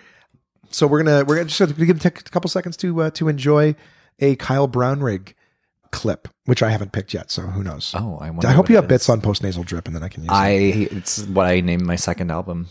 So 0.71 0.85
we're 0.85 1.03
gonna 1.03 1.23
we're 1.25 1.35
gonna 1.35 1.49
just 1.49 1.77
gonna 1.77 1.93
take 1.95 2.19
a 2.19 2.23
couple 2.23 2.49
seconds 2.49 2.77
to 2.77 3.01
uh, 3.01 3.09
to 3.11 3.27
enjoy 3.27 3.75
a 4.19 4.35
Kyle 4.35 4.67
Brownrigg 4.67 5.33
clip, 5.91 6.27
which 6.45 6.61
I 6.61 6.69
haven't 6.69 6.91
picked 6.91 7.13
yet. 7.13 7.31
So 7.31 7.43
who 7.43 7.63
knows? 7.63 7.93
Oh, 7.97 8.19
I 8.21 8.29
wonder 8.29 8.47
I 8.47 8.51
hope 8.51 8.69
you 8.69 8.75
have 8.75 8.85
is. 8.85 8.89
bits 8.89 9.09
on 9.09 9.21
post 9.21 9.41
nasal 9.41 9.63
drip, 9.63 9.87
and 9.87 9.95
then 9.95 10.03
I 10.03 10.09
can 10.09 10.23
use. 10.23 10.31
it. 10.31 10.35
I 10.35 10.49
it's 10.95 11.25
what 11.25 11.47
I 11.47 11.61
named 11.61 11.83
my 11.83 11.95
second 11.95 12.31
album. 12.31 12.67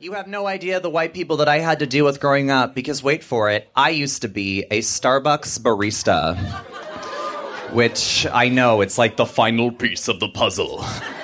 You 0.00 0.12
have 0.12 0.28
no 0.28 0.46
idea 0.46 0.78
the 0.78 0.90
white 0.90 1.12
people 1.12 1.38
that 1.38 1.48
I 1.48 1.58
had 1.58 1.80
to 1.80 1.86
deal 1.86 2.04
with 2.04 2.20
growing 2.20 2.50
up 2.52 2.72
because, 2.72 3.02
wait 3.02 3.24
for 3.24 3.50
it, 3.50 3.68
I 3.74 3.90
used 3.90 4.22
to 4.22 4.28
be 4.28 4.62
a 4.70 4.78
Starbucks 4.78 5.58
barista. 5.60 6.36
Which 7.72 8.26
I 8.32 8.48
know, 8.48 8.80
it's 8.80 8.96
like 8.96 9.16
the 9.16 9.26
final 9.26 9.70
piece 9.72 10.08
of 10.08 10.20
the 10.20 10.28
puzzle. 10.28 10.84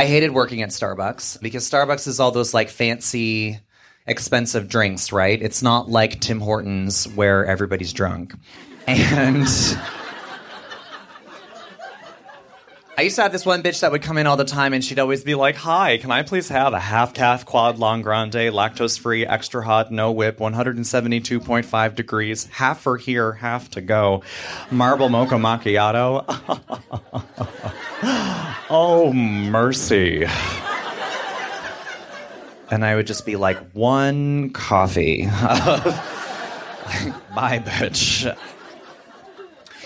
I 0.00 0.06
hated 0.06 0.30
working 0.30 0.62
at 0.62 0.70
Starbucks 0.70 1.42
because 1.42 1.68
Starbucks 1.70 2.08
is 2.08 2.20
all 2.20 2.30
those 2.30 2.54
like 2.54 2.70
fancy, 2.70 3.60
expensive 4.06 4.66
drinks, 4.66 5.12
right? 5.12 5.40
It's 5.42 5.62
not 5.62 5.90
like 5.90 6.20
Tim 6.20 6.40
Hortons 6.40 7.04
where 7.08 7.44
everybody's 7.44 7.92
drunk. 7.92 8.32
And. 8.86 9.46
I 13.00 13.04
used 13.04 13.16
to 13.16 13.22
have 13.22 13.32
this 13.32 13.46
one 13.46 13.62
bitch 13.62 13.80
that 13.80 13.92
would 13.92 14.02
come 14.02 14.18
in 14.18 14.26
all 14.26 14.36
the 14.36 14.44
time 14.44 14.74
and 14.74 14.84
she'd 14.84 14.98
always 14.98 15.24
be 15.24 15.34
like, 15.34 15.56
Hi, 15.56 15.96
can 15.96 16.10
I 16.10 16.22
please 16.22 16.50
have 16.50 16.74
a 16.74 16.78
half 16.78 17.14
caf 17.14 17.46
quad 17.46 17.78
long 17.78 18.02
grande, 18.02 18.34
lactose 18.34 19.00
free, 19.00 19.26
extra 19.26 19.64
hot, 19.64 19.90
no 19.90 20.12
whip, 20.12 20.36
172.5 20.36 21.94
degrees, 21.94 22.44
half 22.48 22.82
for 22.82 22.98
here, 22.98 23.32
half 23.32 23.70
to 23.70 23.80
go, 23.80 24.22
marble 24.70 25.08
mocha 25.08 25.36
macchiato. 25.36 26.26
oh, 28.68 29.14
mercy. 29.14 30.26
And 32.70 32.84
I 32.84 32.96
would 32.96 33.06
just 33.06 33.24
be 33.24 33.36
like, 33.36 33.56
One 33.70 34.50
coffee. 34.50 35.24
Bye, 37.34 37.60
bitch. 37.64 38.36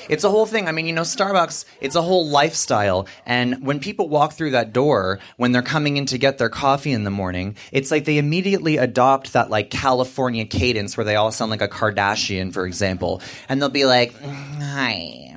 It's 0.08 0.24
a 0.24 0.30
whole 0.30 0.46
thing. 0.46 0.68
I 0.68 0.72
mean, 0.72 0.86
you 0.86 0.92
know, 0.92 1.02
Starbucks, 1.02 1.64
it's 1.80 1.96
a 1.96 2.02
whole 2.02 2.26
lifestyle. 2.26 3.06
And 3.26 3.64
when 3.64 3.80
people 3.80 4.08
walk 4.08 4.32
through 4.32 4.52
that 4.52 4.72
door, 4.72 5.18
when 5.36 5.52
they're 5.52 5.62
coming 5.62 5.96
in 5.96 6.06
to 6.06 6.18
get 6.18 6.38
their 6.38 6.48
coffee 6.48 6.92
in 6.92 7.04
the 7.04 7.10
morning, 7.10 7.56
it's 7.72 7.90
like 7.90 8.04
they 8.04 8.18
immediately 8.18 8.76
adopt 8.76 9.32
that 9.32 9.50
like 9.50 9.70
California 9.70 10.44
cadence 10.44 10.96
where 10.96 11.04
they 11.04 11.16
all 11.16 11.32
sound 11.32 11.50
like 11.50 11.62
a 11.62 11.68
Kardashian, 11.68 12.52
for 12.52 12.66
example. 12.66 13.22
And 13.48 13.60
they'll 13.60 13.68
be 13.68 13.84
like, 13.84 14.14
hi. 14.22 15.36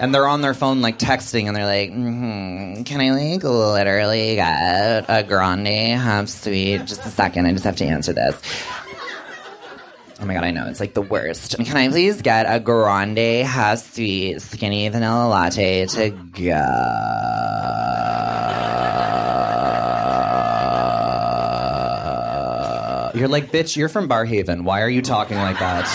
And 0.00 0.14
they're 0.14 0.26
on 0.26 0.40
their 0.40 0.54
phone 0.54 0.80
like 0.80 0.98
texting 0.98 1.46
and 1.46 1.54
they're 1.54 1.66
like, 1.66 1.90
mm-hmm, 1.90 2.84
can 2.84 3.00
I 3.02 3.10
like 3.10 3.44
literally 3.44 4.36
get 4.36 5.04
a 5.08 5.22
grande 5.22 5.66
half 5.66 6.28
sweet? 6.28 6.86
Just 6.86 7.04
a 7.04 7.10
second. 7.10 7.46
I 7.46 7.52
just 7.52 7.64
have 7.64 7.76
to 7.76 7.84
answer 7.84 8.14
this. 8.14 8.40
Oh 10.22 10.26
my 10.26 10.34
god, 10.34 10.44
I 10.44 10.50
know 10.50 10.66
it's 10.66 10.80
like 10.80 10.92
the 10.92 11.00
worst. 11.00 11.56
Can 11.56 11.76
I 11.78 11.88
please 11.88 12.20
get 12.20 12.44
a 12.46 12.60
grande 12.60 13.46
half 13.46 13.78
sweet 13.78 14.42
skinny 14.42 14.86
vanilla 14.90 15.26
latte 15.28 15.86
to 15.86 16.10
go? 16.10 16.50
You're 23.18 23.28
like, 23.28 23.50
bitch, 23.50 23.76
you're 23.76 23.88
from 23.88 24.08
Barrhaven. 24.08 24.64
Why 24.64 24.82
are 24.82 24.90
you 24.90 25.00
talking 25.00 25.38
like 25.38 25.58
that? 25.58 25.86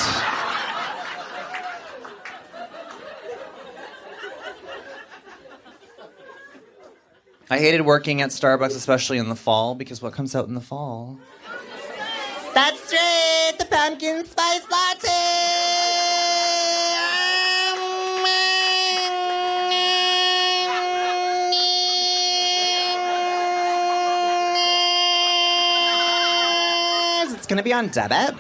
I 7.48 7.60
hated 7.60 7.82
working 7.82 8.24
at 8.24 8.32
Starbucks, 8.32 8.76
especially 8.76 9.20
in 9.20 9.30
the 9.30 9.36
fall, 9.36 9.76
because 9.76 10.02
what 10.02 10.14
comes 10.14 10.36
out 10.36 10.48
in 10.48 10.56
the 10.56 10.62
fall? 10.62 11.20
That's 12.56 12.94
right, 12.94 13.52
the 13.60 13.66
pumpkin 13.66 14.24
spice 14.24 14.66
latte. 14.72 15.10
It's 27.36 27.46
gonna 27.46 27.62
be 27.62 27.74
on 27.74 27.90
debit. 27.90 28.36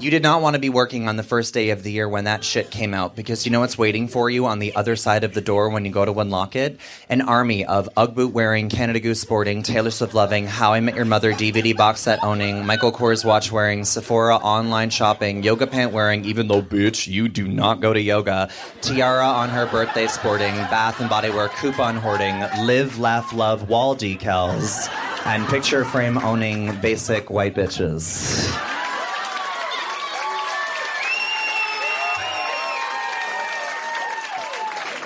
You 0.00 0.12
did 0.12 0.22
not 0.22 0.42
want 0.42 0.54
to 0.54 0.60
be 0.60 0.68
working 0.68 1.08
on 1.08 1.16
the 1.16 1.24
first 1.24 1.52
day 1.52 1.70
of 1.70 1.82
the 1.82 1.90
year 1.90 2.08
when 2.08 2.22
that 2.22 2.44
shit 2.44 2.70
came 2.70 2.94
out 2.94 3.16
because 3.16 3.44
you 3.44 3.50
know 3.50 3.58
what's 3.58 3.76
waiting 3.76 4.06
for 4.06 4.30
you 4.30 4.46
on 4.46 4.60
the 4.60 4.76
other 4.76 4.94
side 4.94 5.24
of 5.24 5.34
the 5.34 5.40
door 5.40 5.70
when 5.70 5.84
you 5.84 5.90
go 5.90 6.04
to 6.04 6.20
unlock 6.20 6.54
it? 6.54 6.78
An 7.08 7.20
army 7.20 7.64
of 7.64 7.88
Ugg 7.96 8.14
boot 8.14 8.32
wearing, 8.32 8.68
Canada 8.68 9.00
Goose 9.00 9.20
sporting, 9.20 9.64
Taylor 9.64 9.90
Swift 9.90 10.14
loving, 10.14 10.46
How 10.46 10.72
I 10.72 10.78
Met 10.78 10.94
Your 10.94 11.04
Mother 11.04 11.32
DVD 11.32 11.76
box 11.76 11.98
set 11.98 12.22
owning, 12.22 12.64
Michael 12.64 12.92
Kors 12.92 13.24
watch 13.24 13.50
wearing, 13.50 13.84
Sephora 13.84 14.36
online 14.36 14.90
shopping, 14.90 15.42
yoga 15.42 15.66
pant 15.66 15.92
wearing, 15.92 16.24
even 16.26 16.46
though 16.46 16.62
bitch, 16.62 17.08
you 17.08 17.28
do 17.28 17.48
not 17.48 17.80
go 17.80 17.92
to 17.92 18.00
yoga, 18.00 18.50
tiara 18.80 19.26
on 19.26 19.48
her 19.48 19.66
birthday 19.66 20.06
sporting, 20.06 20.54
Bath 20.54 21.00
and 21.00 21.10
Body 21.10 21.30
Work 21.30 21.50
coupon 21.54 21.96
hoarding, 21.96 22.38
live, 22.64 23.00
laugh, 23.00 23.32
love 23.32 23.68
wall 23.68 23.96
decals, 23.96 24.88
and 25.26 25.44
picture 25.48 25.84
frame 25.84 26.18
owning 26.18 26.80
basic 26.80 27.30
white 27.30 27.56
bitches. 27.56 28.77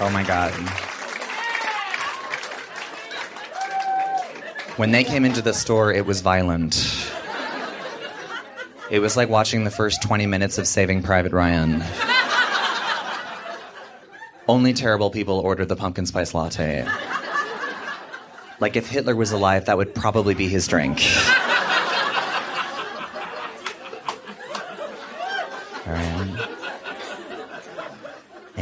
Oh 0.01 0.11
my 0.13 0.23
god. 0.23 0.53
When 4.79 4.91
they 4.91 5.05
came 5.05 5.25
into 5.25 5.43
the 5.43 5.53
store, 5.53 5.93
it 5.93 6.07
was 6.07 6.23
violent. 6.23 7.11
It 8.91 9.01
was 9.01 9.17
like 9.17 9.29
watching 9.29 9.65
the 9.65 9.71
first 9.71 10.03
20 10.03 10.27
minutes 10.27 10.59
of 10.59 10.67
Saving 10.67 11.03
Private 11.03 11.33
Ryan. 11.33 11.85
Only 14.49 14.73
terrible 14.73 15.11
people 15.11 15.39
order 15.39 15.65
the 15.65 15.77
pumpkin 15.77 16.05
spice 16.07 16.35
latte. 16.35 16.87
Like 18.61 18.77
if 18.77 18.89
Hitler 18.89 19.17
was 19.17 19.33
alive, 19.33 19.67
that 19.67 19.77
would 19.77 19.95
probably 19.95 20.35
be 20.35 20.49
his 20.49 20.67
drink. 20.67 21.01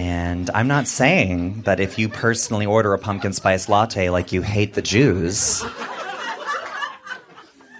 And 0.00 0.48
I'm 0.54 0.66
not 0.66 0.88
saying 0.88 1.60
that 1.62 1.78
if 1.78 1.98
you 1.98 2.08
personally 2.08 2.64
order 2.64 2.94
a 2.94 2.98
pumpkin 2.98 3.34
spice 3.34 3.68
latte 3.68 4.08
like 4.08 4.32
you 4.32 4.40
hate 4.40 4.72
the 4.72 4.80
Jews. 4.80 5.62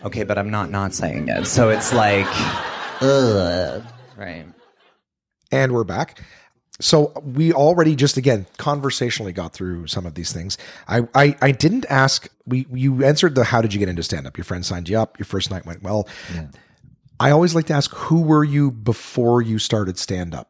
Okay, 0.05 0.25
but 0.25 0.37
I'm 0.37 0.51
not 0.51 0.71
not 0.71 0.93
saying 0.93 1.29
it. 1.29 1.47
So 1.47 1.71
it's 1.71 1.95
like, 1.95 2.27
ugh. 3.01 3.83
Right. 4.19 4.45
And 5.51 5.73
we're 5.73 5.85
back. 5.85 6.21
So 6.79 7.13
we 7.25 7.55
already 7.55 7.97
just 7.97 8.19
again 8.19 8.45
conversationally 8.59 9.33
got 9.33 9.55
through 9.55 9.87
some 9.87 10.05
of 10.05 10.15
these 10.15 10.31
things. 10.31 10.59
I 10.87 11.09
I, 11.15 11.37
I 11.41 11.53
didn't 11.53 11.87
ask. 11.89 12.29
We 12.45 12.67
you 12.71 13.03
answered 13.03 13.35
the 13.35 13.45
how 13.45 13.63
did 13.63 13.73
you 13.73 13.79
get 13.79 13.89
into 13.89 14.03
stand 14.03 14.27
up? 14.27 14.37
Your 14.37 14.45
friend 14.45 14.65
signed 14.65 14.91
you 14.91 14.99
up. 14.99 15.19
Your 15.19 15.27
first 15.27 15.51
night 15.51 15.65
went 15.65 15.83
well. 15.83 16.07
I 17.19 17.31
always 17.31 17.55
like 17.55 17.67
to 17.69 17.75
ask 17.75 17.91
who 17.95 18.21
were 18.21 18.45
you 18.45 18.71
before 18.71 19.41
you 19.41 19.59
started 19.59 19.99
stand 19.99 20.35
up? 20.35 20.50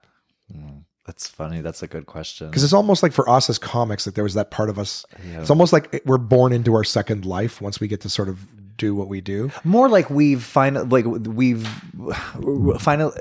That's 1.11 1.27
funny. 1.27 1.61
That's 1.61 1.82
a 1.82 1.89
good 1.89 2.07
question. 2.07 2.47
Because 2.51 2.62
it's 2.62 2.73
almost 2.73 3.03
like 3.03 3.12
for 3.12 3.28
us 3.28 3.51
as 3.51 3.59
comics, 3.59 4.07
like 4.07 4.15
there 4.15 4.23
was 4.23 4.35
that 4.35 4.53
part 4.53 4.70
of 4.70 4.78
us. 4.78 5.05
It's 5.35 5.51
almost 5.51 5.73
like 5.73 6.03
we're 6.05 6.19
born 6.19 6.53
into 6.53 6.73
our 6.74 6.85
second 6.85 7.24
life 7.27 7.61
once 7.61 7.81
we 7.81 7.89
get 7.89 8.01
to 8.03 8.09
sort 8.09 8.28
of 8.28 8.47
do 8.77 8.95
what 8.95 9.09
we 9.09 9.20
do. 9.20 9.51
more 9.65 9.89
like 9.89 10.09
we've 10.09 10.43
finally 10.43 10.87
like 10.87 11.05
we've 11.27 11.66
finally 12.78 13.12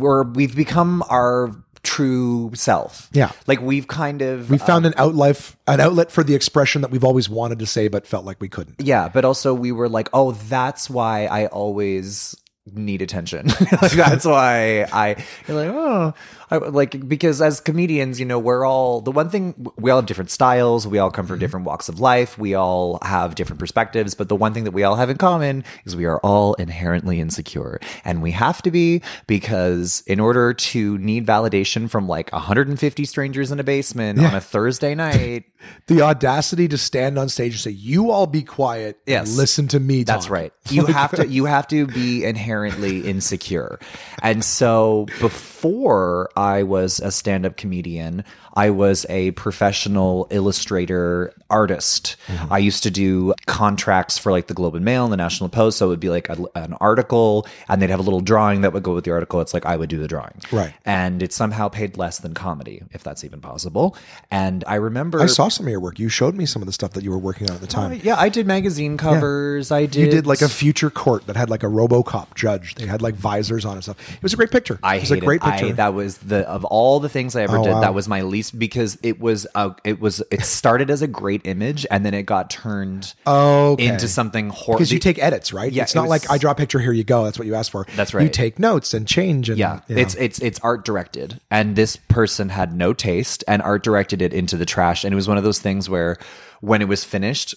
or 0.00 0.24
we've 0.24 0.56
become 0.56 1.02
our 1.10 1.54
true 1.82 2.50
self 2.54 3.10
Yeah. 3.12 3.30
like 3.46 3.60
we've 3.60 3.86
kind 3.86 4.22
of 4.22 4.50
We 4.50 4.56
found 4.58 4.86
um, 4.86 4.92
an 4.96 4.98
outlife, 4.98 5.54
an 5.68 5.80
outlet 5.80 6.10
for 6.10 6.24
the 6.24 6.34
expression 6.34 6.80
that 6.82 6.90
we've 6.90 7.04
always 7.04 7.28
wanted 7.28 7.58
to 7.58 7.66
say, 7.66 7.88
but 7.88 8.06
felt 8.06 8.24
like 8.24 8.40
we 8.40 8.48
couldn't. 8.48 8.76
yeah 8.80 9.08
but 9.08 9.24
also 9.24 9.52
we 9.52 9.70
were 9.70 9.88
like 9.88 10.08
oh 10.14 10.32
that's 10.32 10.88
why 10.88 11.26
i 11.26 11.46
always 11.46 12.34
need 12.72 13.02
attention 13.02 13.46
like 13.82 13.92
that's 13.92 14.24
why 14.24 14.86
i 14.90 15.14
you're 15.46 15.56
like 15.62 15.68
oh 15.70 16.14
I, 16.54 16.58
like 16.68 17.08
because 17.08 17.42
as 17.42 17.60
comedians 17.60 18.18
you 18.20 18.26
know 18.26 18.38
we're 18.38 18.64
all 18.66 19.00
the 19.00 19.10
one 19.10 19.28
thing 19.28 19.66
we 19.76 19.90
all 19.90 19.98
have 19.98 20.06
different 20.06 20.30
styles 20.30 20.86
we 20.86 20.98
all 20.98 21.10
come 21.10 21.26
from 21.26 21.36
mm-hmm. 21.36 21.40
different 21.40 21.66
walks 21.66 21.88
of 21.88 22.00
life 22.00 22.38
we 22.38 22.54
all 22.54 22.98
have 23.02 23.34
different 23.34 23.58
perspectives 23.58 24.14
but 24.14 24.28
the 24.28 24.36
one 24.36 24.54
thing 24.54 24.64
that 24.64 24.72
we 24.72 24.82
all 24.82 24.96
have 24.96 25.10
in 25.10 25.16
common 25.16 25.64
is 25.84 25.96
we 25.96 26.04
are 26.04 26.20
all 26.20 26.54
inherently 26.54 27.20
insecure 27.20 27.80
and 28.04 28.22
we 28.22 28.30
have 28.30 28.62
to 28.62 28.70
be 28.70 29.02
because 29.26 30.02
in 30.06 30.20
order 30.20 30.54
to 30.54 30.96
need 30.98 31.26
validation 31.26 31.90
from 31.90 32.06
like 32.08 32.32
150 32.32 33.04
strangers 33.04 33.50
in 33.50 33.60
a 33.60 33.64
basement 33.64 34.18
on 34.18 34.34
a 34.34 34.40
thursday 34.40 34.94
night 35.06 35.44
The 35.86 36.02
audacity 36.02 36.68
to 36.68 36.78
stand 36.78 37.18
on 37.18 37.28
stage 37.28 37.52
and 37.52 37.60
say, 37.60 37.70
"You 37.70 38.10
all 38.10 38.26
be 38.26 38.42
quiet. 38.42 38.98
and 39.06 39.26
Yes. 39.26 39.36
listen 39.36 39.68
to 39.68 39.80
me." 39.80 40.04
That's 40.04 40.26
talk." 40.26 40.32
right. 40.32 40.52
You 40.70 40.86
have 40.86 41.12
to 41.12 41.26
you 41.36 41.44
have 41.46 41.68
to 41.68 41.86
be 41.86 42.24
inherently 42.24 43.00
insecure. 43.00 43.78
And 44.22 44.44
so 44.44 45.06
before 45.20 46.28
I 46.44 46.62
was 46.62 47.00
a 47.00 47.10
stand-up 47.10 47.56
comedian, 47.56 48.22
I 48.52 48.70
was 48.70 49.06
a 49.08 49.30
professional 49.32 50.26
illustrator 50.30 51.34
artist. 51.50 52.16
Mm-hmm. 52.26 52.52
I 52.52 52.58
used 52.58 52.82
to 52.82 52.90
do 52.90 53.34
contracts 53.46 54.18
for 54.18 54.30
like 54.30 54.46
the 54.46 54.54
Globe 54.54 54.74
and 54.74 54.84
Mail 54.84 55.04
and 55.04 55.12
the 55.12 55.16
National 55.16 55.48
Post, 55.48 55.78
so 55.78 55.86
it 55.86 55.88
would 55.88 56.00
be 56.00 56.10
like 56.10 56.28
a, 56.28 56.36
an 56.54 56.74
article 56.74 57.46
and 57.68 57.80
they'd 57.80 57.90
have 57.90 57.98
a 57.98 58.02
little 58.02 58.20
drawing 58.20 58.60
that 58.60 58.72
would 58.72 58.82
go 58.82 58.94
with 58.94 59.04
the 59.04 59.10
article. 59.10 59.40
It's 59.40 59.54
like 59.54 59.64
I 59.66 59.76
would 59.76 59.88
do 59.88 59.98
the 59.98 60.06
drawing. 60.06 60.40
Right. 60.52 60.74
And 60.84 61.22
it 61.22 61.32
somehow 61.32 61.68
paid 61.68 61.96
less 61.96 62.18
than 62.18 62.34
comedy, 62.34 62.82
if 62.92 63.02
that's 63.02 63.24
even 63.24 63.40
possible. 63.40 63.96
And 64.30 64.64
I 64.66 64.76
remember 64.76 65.20
I 65.20 65.26
saw 65.26 65.48
some 65.48 65.66
of 65.66 65.70
your 65.70 65.80
work. 65.80 65.98
You 65.98 66.08
showed 66.08 66.34
me 66.34 66.46
some 66.46 66.60
of 66.62 66.66
the 66.66 66.72
stuff 66.72 66.92
that 66.92 67.02
you 67.02 67.10
were 67.10 67.18
working 67.18 67.48
on 67.48 67.56
at 67.56 67.60
the 67.62 67.66
time. 67.66 68.00
yeah, 68.04 68.16
I 68.18 68.28
did 68.28 68.46
magazine 68.46 68.96
covers. 68.96 69.70
I 69.72 69.86
did 69.86 69.96
You 69.96 70.10
did 70.10 70.26
like 70.26 70.42
a 70.42 70.48
future 70.48 70.90
court 70.90 71.26
that 71.26 71.36
had 71.36 71.48
like 71.50 71.62
a 71.62 71.68
RoboCop 71.68 72.34
judge. 72.34 72.74
They 72.74 72.86
had 72.86 73.02
like 73.02 73.14
visors 73.14 73.64
on 73.64 73.74
and 73.74 73.82
stuff. 73.82 73.96
It 74.14 74.22
was 74.22 74.32
a 74.32 74.36
great 74.36 74.50
picture. 74.50 74.78
I 74.82 74.96
it 74.96 75.00
was 75.00 75.10
a 75.10 75.20
great 75.20 75.40
picture. 75.40 75.66
I, 75.66 75.72
that 75.72 75.94
was 75.94 76.18
the 76.26 76.48
of 76.48 76.64
all 76.64 77.00
the 77.00 77.08
things 77.08 77.36
I 77.36 77.42
ever 77.42 77.58
Oh, 77.58 77.64
did. 77.64 77.72
wow. 77.74 77.80
That 77.80 77.94
was 77.94 78.08
my 78.08 78.22
least 78.22 78.58
because 78.58 78.98
it 79.02 79.20
was 79.20 79.46
a, 79.54 79.72
it 79.84 80.00
was 80.00 80.22
it 80.30 80.42
started 80.42 80.90
as 80.90 81.02
a 81.02 81.06
great 81.06 81.42
image 81.44 81.86
and 81.90 82.04
then 82.04 82.14
it 82.14 82.22
got 82.24 82.50
turned 82.50 83.14
Okay. 83.26 83.86
into 83.86 84.08
something 84.08 84.48
horrible. 84.50 84.78
because 84.78 84.92
you 84.92 84.98
take 84.98 85.18
edits, 85.18 85.52
right? 85.52 85.70
Yeah, 85.72 85.82
it's 85.84 85.94
it 85.94 85.96
not 85.98 86.08
was- 86.08 86.10
like 86.10 86.30
I 86.30 86.38
draw 86.38 86.52
a 86.52 86.54
picture, 86.54 86.78
here 86.78 86.92
you 86.92 87.04
go. 87.04 87.24
That's 87.24 87.38
what 87.38 87.46
you 87.46 87.54
asked 87.54 87.70
for. 87.70 87.86
That's 87.96 88.14
right. 88.14 88.22
You 88.24 88.28
take 88.28 88.58
notes 88.58 88.94
and 88.94 89.06
change. 89.06 89.48
And, 89.48 89.58
yeah, 89.58 89.80
you 89.88 89.96
know. 89.96 90.02
it's 90.02 90.14
it's 90.16 90.38
it's 90.40 90.60
art 90.60 90.84
directed, 90.84 91.40
and 91.50 91.76
this 91.76 91.96
person 91.96 92.48
had 92.48 92.74
no 92.74 92.92
taste 92.92 93.44
and 93.46 93.62
art 93.62 93.82
directed 93.84 94.22
it 94.22 94.32
into 94.32 94.56
the 94.56 94.66
trash. 94.66 95.04
And 95.04 95.12
it 95.12 95.16
was 95.16 95.28
one 95.28 95.38
of 95.38 95.44
those 95.44 95.58
things 95.58 95.88
where 95.90 96.16
when 96.60 96.80
it 96.82 96.88
was 96.88 97.04
finished, 97.04 97.54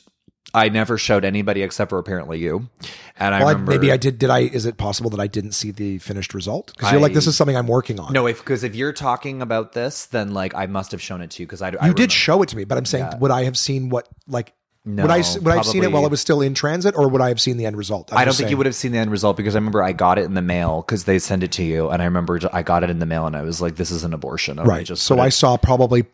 I 0.58 0.70
never 0.70 0.98
showed 0.98 1.24
anybody 1.24 1.62
except 1.64 1.90
for 1.90 1.98
apparently 2.00 2.40
you. 2.40 2.68
And 3.20 3.34
I 3.34 3.40
Well, 3.40 3.48
I- 3.48 3.52
remember 3.52 3.72
maybe 3.72 3.92
I 3.92 3.98
did. 3.98 4.20
Did 4.20 4.30
I? 4.30 4.40
Is 4.40 4.66
it 4.66 4.78
possible 4.78 5.10
that 5.12 5.20
I 5.20 5.28
didn't 5.28 5.54
see 5.54 5.72
the 5.72 6.00
finished 6.00 6.34
result? 6.34 6.74
Because 6.76 6.92
you're 6.92 7.02
like, 7.02 7.14
this 7.14 7.28
is 7.28 7.36
something 7.38 7.56
I'm 7.56 7.68
working 7.68 8.00
on. 8.00 8.12
No, 8.14 8.28
if 8.28 8.40
because 8.40 8.64
if 8.64 8.76
you're 8.76 8.94
talking 8.94 9.42
about 9.42 9.74
this, 9.74 10.06
then 10.06 10.34
like 10.34 10.54
I 10.56 10.66
must 10.66 10.92
have 10.92 11.02
shown 11.02 11.22
it 11.22 11.32
to 11.32 11.44
you 11.44 11.48
because 11.48 11.62
I 11.62 11.72
you 11.86 11.94
did 11.94 12.12
show 12.12 12.42
it 12.44 12.50
to 12.50 12.58
me, 12.58 12.64
but 12.64 12.78
I'm 12.78 12.86
saying, 12.86 13.08
would 13.20 13.32
I 13.32 13.44
have 13.46 13.58
seen 13.58 13.90
what 13.90 14.08
like 14.28 14.54
No, 14.86 15.04
would 15.04 15.12
I 15.12 15.18
would 15.18 15.48
I 15.48 15.56
have 15.58 15.66
seen 15.66 15.84
it 15.84 15.92
while 15.92 16.06
it 16.06 16.12
was 16.12 16.22
still 16.22 16.42
in 16.42 16.54
transit, 16.54 16.96
or 16.96 17.10
would 17.10 17.22
I 17.22 17.28
have 17.30 17.42
seen 17.42 17.58
the 17.58 17.66
end 17.66 17.76
result? 17.78 18.12
I'm 18.12 18.20
I 18.20 18.22
don't 18.26 18.30
just 18.30 18.40
think 18.40 18.52
you 18.52 18.58
would 18.58 18.66
have 18.68 18.76
seen 18.76 18.92
the 18.94 19.00
end 19.00 19.12
result 19.12 19.36
because 19.36 19.56
I 19.56 19.60
remember 19.60 19.84
I 19.84 19.92
got 19.92 20.18
it 20.18 20.24
in 20.26 20.34
the 20.34 20.42
mail 20.42 20.82
because 20.86 21.04
they 21.04 21.20
send 21.20 21.44
it 21.44 21.52
to 21.54 21.64
you, 21.64 21.90
and 21.90 22.02
I 22.02 22.06
remember 22.06 22.40
I 22.54 22.62
got 22.64 22.84
it 22.84 22.90
in 22.90 23.00
the 23.00 23.06
mail, 23.06 23.26
and 23.28 23.36
I 23.36 23.42
was 23.42 23.62
like, 23.62 23.76
"This 23.76 23.92
is 23.92 24.04
an 24.04 24.14
abortion." 24.14 24.60
And 24.60 24.68
I 24.70 24.74
Right. 24.76 24.98
So 24.98 25.20
I 25.20 25.28
it- 25.28 25.32
saw 25.32 25.58
probably 25.58 26.06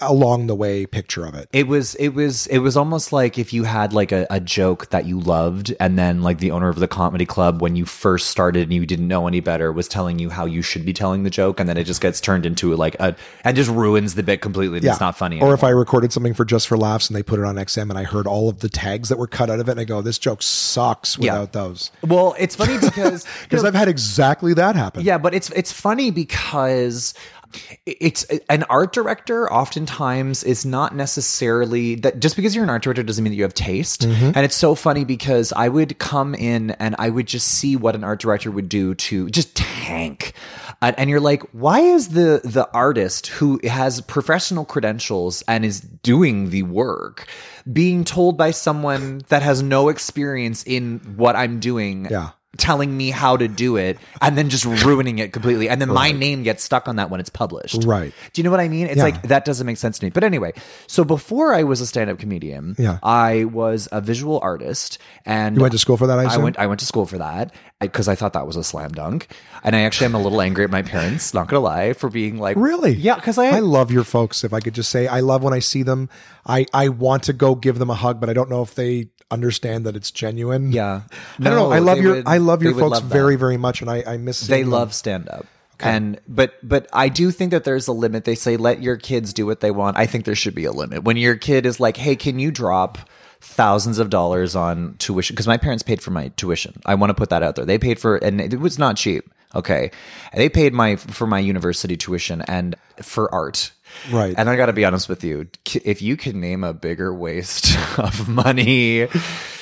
along 0.00 0.46
the 0.46 0.54
way 0.54 0.86
picture 0.86 1.26
of 1.26 1.34
it. 1.34 1.48
It 1.52 1.68
was 1.68 1.94
it 1.96 2.10
was 2.10 2.46
it 2.46 2.58
was 2.58 2.74
almost 2.76 3.12
like 3.12 3.38
if 3.38 3.52
you 3.52 3.64
had 3.64 3.92
like 3.92 4.12
a, 4.12 4.26
a 4.30 4.40
joke 4.40 4.88
that 4.90 5.04
you 5.04 5.20
loved 5.20 5.74
and 5.78 5.98
then 5.98 6.22
like 6.22 6.38
the 6.38 6.50
owner 6.52 6.68
of 6.70 6.78
the 6.78 6.88
comedy 6.88 7.26
club 7.26 7.60
when 7.60 7.76
you 7.76 7.84
first 7.84 8.28
started 8.28 8.62
and 8.62 8.72
you 8.72 8.86
didn't 8.86 9.08
know 9.08 9.26
any 9.28 9.40
better 9.40 9.70
was 9.72 9.86
telling 9.86 10.18
you 10.18 10.30
how 10.30 10.46
you 10.46 10.62
should 10.62 10.86
be 10.86 10.94
telling 10.94 11.22
the 11.22 11.28
joke 11.30 11.60
and 11.60 11.68
then 11.68 11.76
it 11.76 11.84
just 11.84 12.00
gets 12.00 12.18
turned 12.20 12.46
into 12.46 12.74
like 12.74 12.96
a 12.98 13.14
and 13.44 13.56
just 13.56 13.68
ruins 13.70 14.14
the 14.14 14.22
bit 14.22 14.40
completely 14.40 14.78
and 14.78 14.86
it's 14.86 15.00
not 15.00 15.18
funny 15.18 15.40
Or 15.42 15.52
if 15.52 15.62
I 15.62 15.68
recorded 15.68 16.12
something 16.14 16.32
for 16.32 16.46
Just 16.46 16.66
for 16.66 16.78
Laughs 16.78 17.08
and 17.10 17.16
they 17.16 17.22
put 17.22 17.38
it 17.38 17.44
on 17.44 17.56
XM 17.56 17.90
and 17.90 17.98
I 17.98 18.04
heard 18.04 18.26
all 18.26 18.48
of 18.48 18.60
the 18.60 18.70
tags 18.70 19.10
that 19.10 19.18
were 19.18 19.26
cut 19.26 19.50
out 19.50 19.60
of 19.60 19.68
it 19.68 19.72
and 19.72 19.80
I 19.80 19.84
go, 19.84 20.00
this 20.00 20.18
joke 20.18 20.42
sucks 20.42 21.18
Yeah. 21.18 21.32
without 21.34 21.52
those. 21.52 21.90
well 22.02 22.34
it's 22.38 22.56
funny 22.56 22.78
because 22.78 23.26
Because 23.42 23.64
I've 23.64 23.74
had 23.74 23.88
exactly 23.88 24.54
that 24.54 24.76
happen. 24.76 25.04
Yeah, 25.04 25.18
but 25.18 25.34
it's 25.34 25.50
it's 25.50 25.72
funny 25.72 26.10
because 26.10 27.12
it's 27.86 28.24
an 28.48 28.64
art 28.64 28.92
director 28.92 29.50
oftentimes 29.52 30.44
is 30.44 30.64
not 30.66 30.94
necessarily 30.94 31.94
that 31.96 32.20
just 32.20 32.36
because 32.36 32.54
you're 32.54 32.64
an 32.64 32.70
art 32.70 32.82
director 32.82 33.02
doesn't 33.02 33.22
mean 33.22 33.32
that 33.32 33.36
you 33.36 33.42
have 33.42 33.54
taste. 33.54 34.02
Mm-hmm. 34.02 34.32
And 34.34 34.38
it's 34.38 34.56
so 34.56 34.74
funny 34.74 35.04
because 35.04 35.52
i 35.52 35.68
would 35.68 35.98
come 35.98 36.34
in 36.34 36.70
and 36.72 36.94
i 36.98 37.10
would 37.10 37.26
just 37.26 37.46
see 37.48 37.76
what 37.76 37.94
an 37.94 38.04
art 38.04 38.20
director 38.20 38.50
would 38.50 38.68
do 38.68 38.94
to 38.94 39.28
just 39.30 39.54
tank. 39.56 40.32
And, 40.82 40.98
and 40.98 41.10
you're 41.10 41.20
like 41.20 41.42
why 41.52 41.80
is 41.80 42.08
the 42.10 42.40
the 42.44 42.68
artist 42.72 43.28
who 43.28 43.60
has 43.64 44.00
professional 44.00 44.64
credentials 44.64 45.42
and 45.48 45.64
is 45.64 45.80
doing 45.80 46.50
the 46.50 46.62
work 46.62 47.26
being 47.72 48.04
told 48.04 48.36
by 48.36 48.50
someone 48.50 49.22
that 49.28 49.42
has 49.42 49.62
no 49.62 49.88
experience 49.88 50.62
in 50.64 50.98
what 51.16 51.36
i'm 51.36 51.60
doing 51.60 52.06
Yeah. 52.10 52.30
Telling 52.56 52.96
me 52.96 53.10
how 53.10 53.36
to 53.36 53.48
do 53.48 53.76
it 53.76 53.98
and 54.20 54.36
then 54.38 54.48
just 54.48 54.64
ruining 54.64 55.18
it 55.18 55.32
completely. 55.32 55.68
And 55.68 55.80
then 55.80 55.88
my 55.88 56.12
name 56.12 56.42
gets 56.42 56.62
stuck 56.62 56.88
on 56.88 56.96
that 56.96 57.10
when 57.10 57.20
it's 57.20 57.30
published. 57.30 57.84
Right. 57.84 58.12
Do 58.32 58.40
you 58.40 58.44
know 58.44 58.50
what 58.50 58.60
I 58.60 58.68
mean? 58.68 58.86
It's 58.86 58.96
Yeah. 58.98 59.02
like 59.04 59.22
that 59.28 59.44
doesn't 59.44 59.66
make 59.66 59.76
sense 59.76 59.98
to 59.98 60.06
me. 60.06 60.10
But 60.10 60.24
anyway, 60.24 60.52
so 60.86 61.04
before 61.04 61.54
I 61.54 61.62
was 61.64 61.80
a 61.80 61.86
stand-up 61.86 62.18
comedian, 62.18 62.74
Yeah. 62.78 62.98
I 63.02 63.44
was 63.44 63.88
a 63.92 64.00
visual 64.00 64.38
artist 64.42 64.98
and 65.26 65.56
You 65.56 65.62
went 65.62 65.72
to 65.72 65.78
school 65.78 65.96
for 65.96 66.06
that, 66.06 66.18
I 66.18 66.24
I 66.34 66.36
went 66.38 66.58
I 66.58 66.66
went 66.66 66.80
to 66.80 66.86
school 66.86 67.06
for 67.06 67.18
that 67.18 67.52
because 67.80 68.08
I 68.08 68.14
thought 68.14 68.32
that 68.32 68.46
was 68.46 68.56
a 68.56 68.64
slam 68.64 68.92
dunk. 68.92 69.28
And 69.62 69.74
I 69.76 69.80
actually 69.80 70.06
am 70.06 70.14
a 70.14 70.20
little 70.22 70.40
angry 70.40 70.64
at 70.64 70.70
my 70.70 70.82
parents, 70.82 71.34
not 71.34 71.48
gonna 71.48 71.60
lie, 71.60 71.92
for 71.92 72.08
being 72.08 72.38
like 72.38 72.56
Really? 72.56 72.92
Yeah, 72.94 73.16
because 73.16 73.38
I, 73.38 73.46
I 73.56 73.58
love 73.60 73.90
your 73.90 74.04
folks. 74.04 74.44
If 74.44 74.52
I 74.52 74.60
could 74.60 74.74
just 74.74 74.90
say, 74.90 75.06
I 75.06 75.20
love 75.20 75.42
when 75.42 75.52
I 75.52 75.58
see 75.58 75.82
them. 75.82 76.08
I, 76.46 76.66
I 76.74 76.90
want 76.90 77.22
to 77.24 77.32
go 77.32 77.54
give 77.54 77.78
them 77.78 77.88
a 77.88 77.94
hug, 77.94 78.20
but 78.20 78.28
I 78.28 78.34
don't 78.34 78.50
know 78.50 78.60
if 78.62 78.74
they 78.74 79.08
understand 79.30 79.86
that 79.86 79.96
it's 79.96 80.10
genuine. 80.10 80.72
Yeah. 80.72 81.02
I 81.40 81.44
don't 81.44 81.54
know. 81.54 81.68
No, 81.68 81.72
I 81.72 81.78
love 81.78 81.98
your 81.98 82.14
would- 82.16 82.26
I 82.28 82.38
love 82.38 82.62
your 82.62 82.74
folks 82.74 83.00
love 83.00 83.04
very 83.04 83.36
very 83.36 83.56
much, 83.56 83.80
and 83.80 83.90
I 83.90 84.02
I 84.06 84.16
miss. 84.16 84.40
they 84.46 84.64
love 84.64 84.94
stand 84.94 85.28
up. 85.28 85.46
Okay. 85.74 85.90
And 85.90 86.20
but 86.28 86.54
but 86.62 86.86
I 86.92 87.08
do 87.08 87.30
think 87.32 87.50
that 87.50 87.64
there's 87.64 87.88
a 87.88 87.92
limit. 87.92 88.24
They 88.24 88.36
say 88.36 88.56
let 88.56 88.80
your 88.82 88.96
kids 88.96 89.32
do 89.32 89.44
what 89.44 89.60
they 89.60 89.72
want. 89.72 89.96
I 89.96 90.06
think 90.06 90.24
there 90.24 90.36
should 90.36 90.54
be 90.54 90.64
a 90.66 90.72
limit. 90.72 91.02
When 91.02 91.16
your 91.16 91.34
kid 91.34 91.66
is 91.66 91.80
like, 91.80 91.96
"Hey, 91.96 92.14
can 92.14 92.38
you 92.38 92.52
drop 92.52 92.98
thousands 93.40 93.98
of 93.98 94.08
dollars 94.08 94.54
on 94.54 94.94
tuition?" 94.98 95.34
Because 95.34 95.48
my 95.48 95.56
parents 95.56 95.82
paid 95.82 96.00
for 96.00 96.12
my 96.12 96.28
tuition. 96.36 96.80
I 96.86 96.94
want 96.94 97.10
to 97.10 97.14
put 97.14 97.30
that 97.30 97.42
out 97.42 97.56
there. 97.56 97.64
They 97.64 97.78
paid 97.78 97.98
for, 97.98 98.16
and 98.16 98.40
it 98.40 98.60
was 98.60 98.78
not 98.78 98.96
cheap. 98.96 99.28
Okay, 99.52 99.90
they 100.32 100.48
paid 100.48 100.72
my 100.74 100.94
for 100.94 101.26
my 101.26 101.40
university 101.40 101.96
tuition 101.96 102.42
and 102.42 102.76
for 103.02 103.32
art. 103.34 103.72
Right. 104.10 104.34
And 104.36 104.48
I 104.50 104.56
got 104.56 104.66
to 104.66 104.72
be 104.72 104.84
honest 104.84 105.08
with 105.08 105.24
you. 105.24 105.48
If 105.84 106.02
you 106.02 106.16
can 106.16 106.40
name 106.40 106.64
a 106.64 106.72
bigger 106.74 107.12
waste 107.14 107.76
of 107.98 108.28
money, 108.28 109.08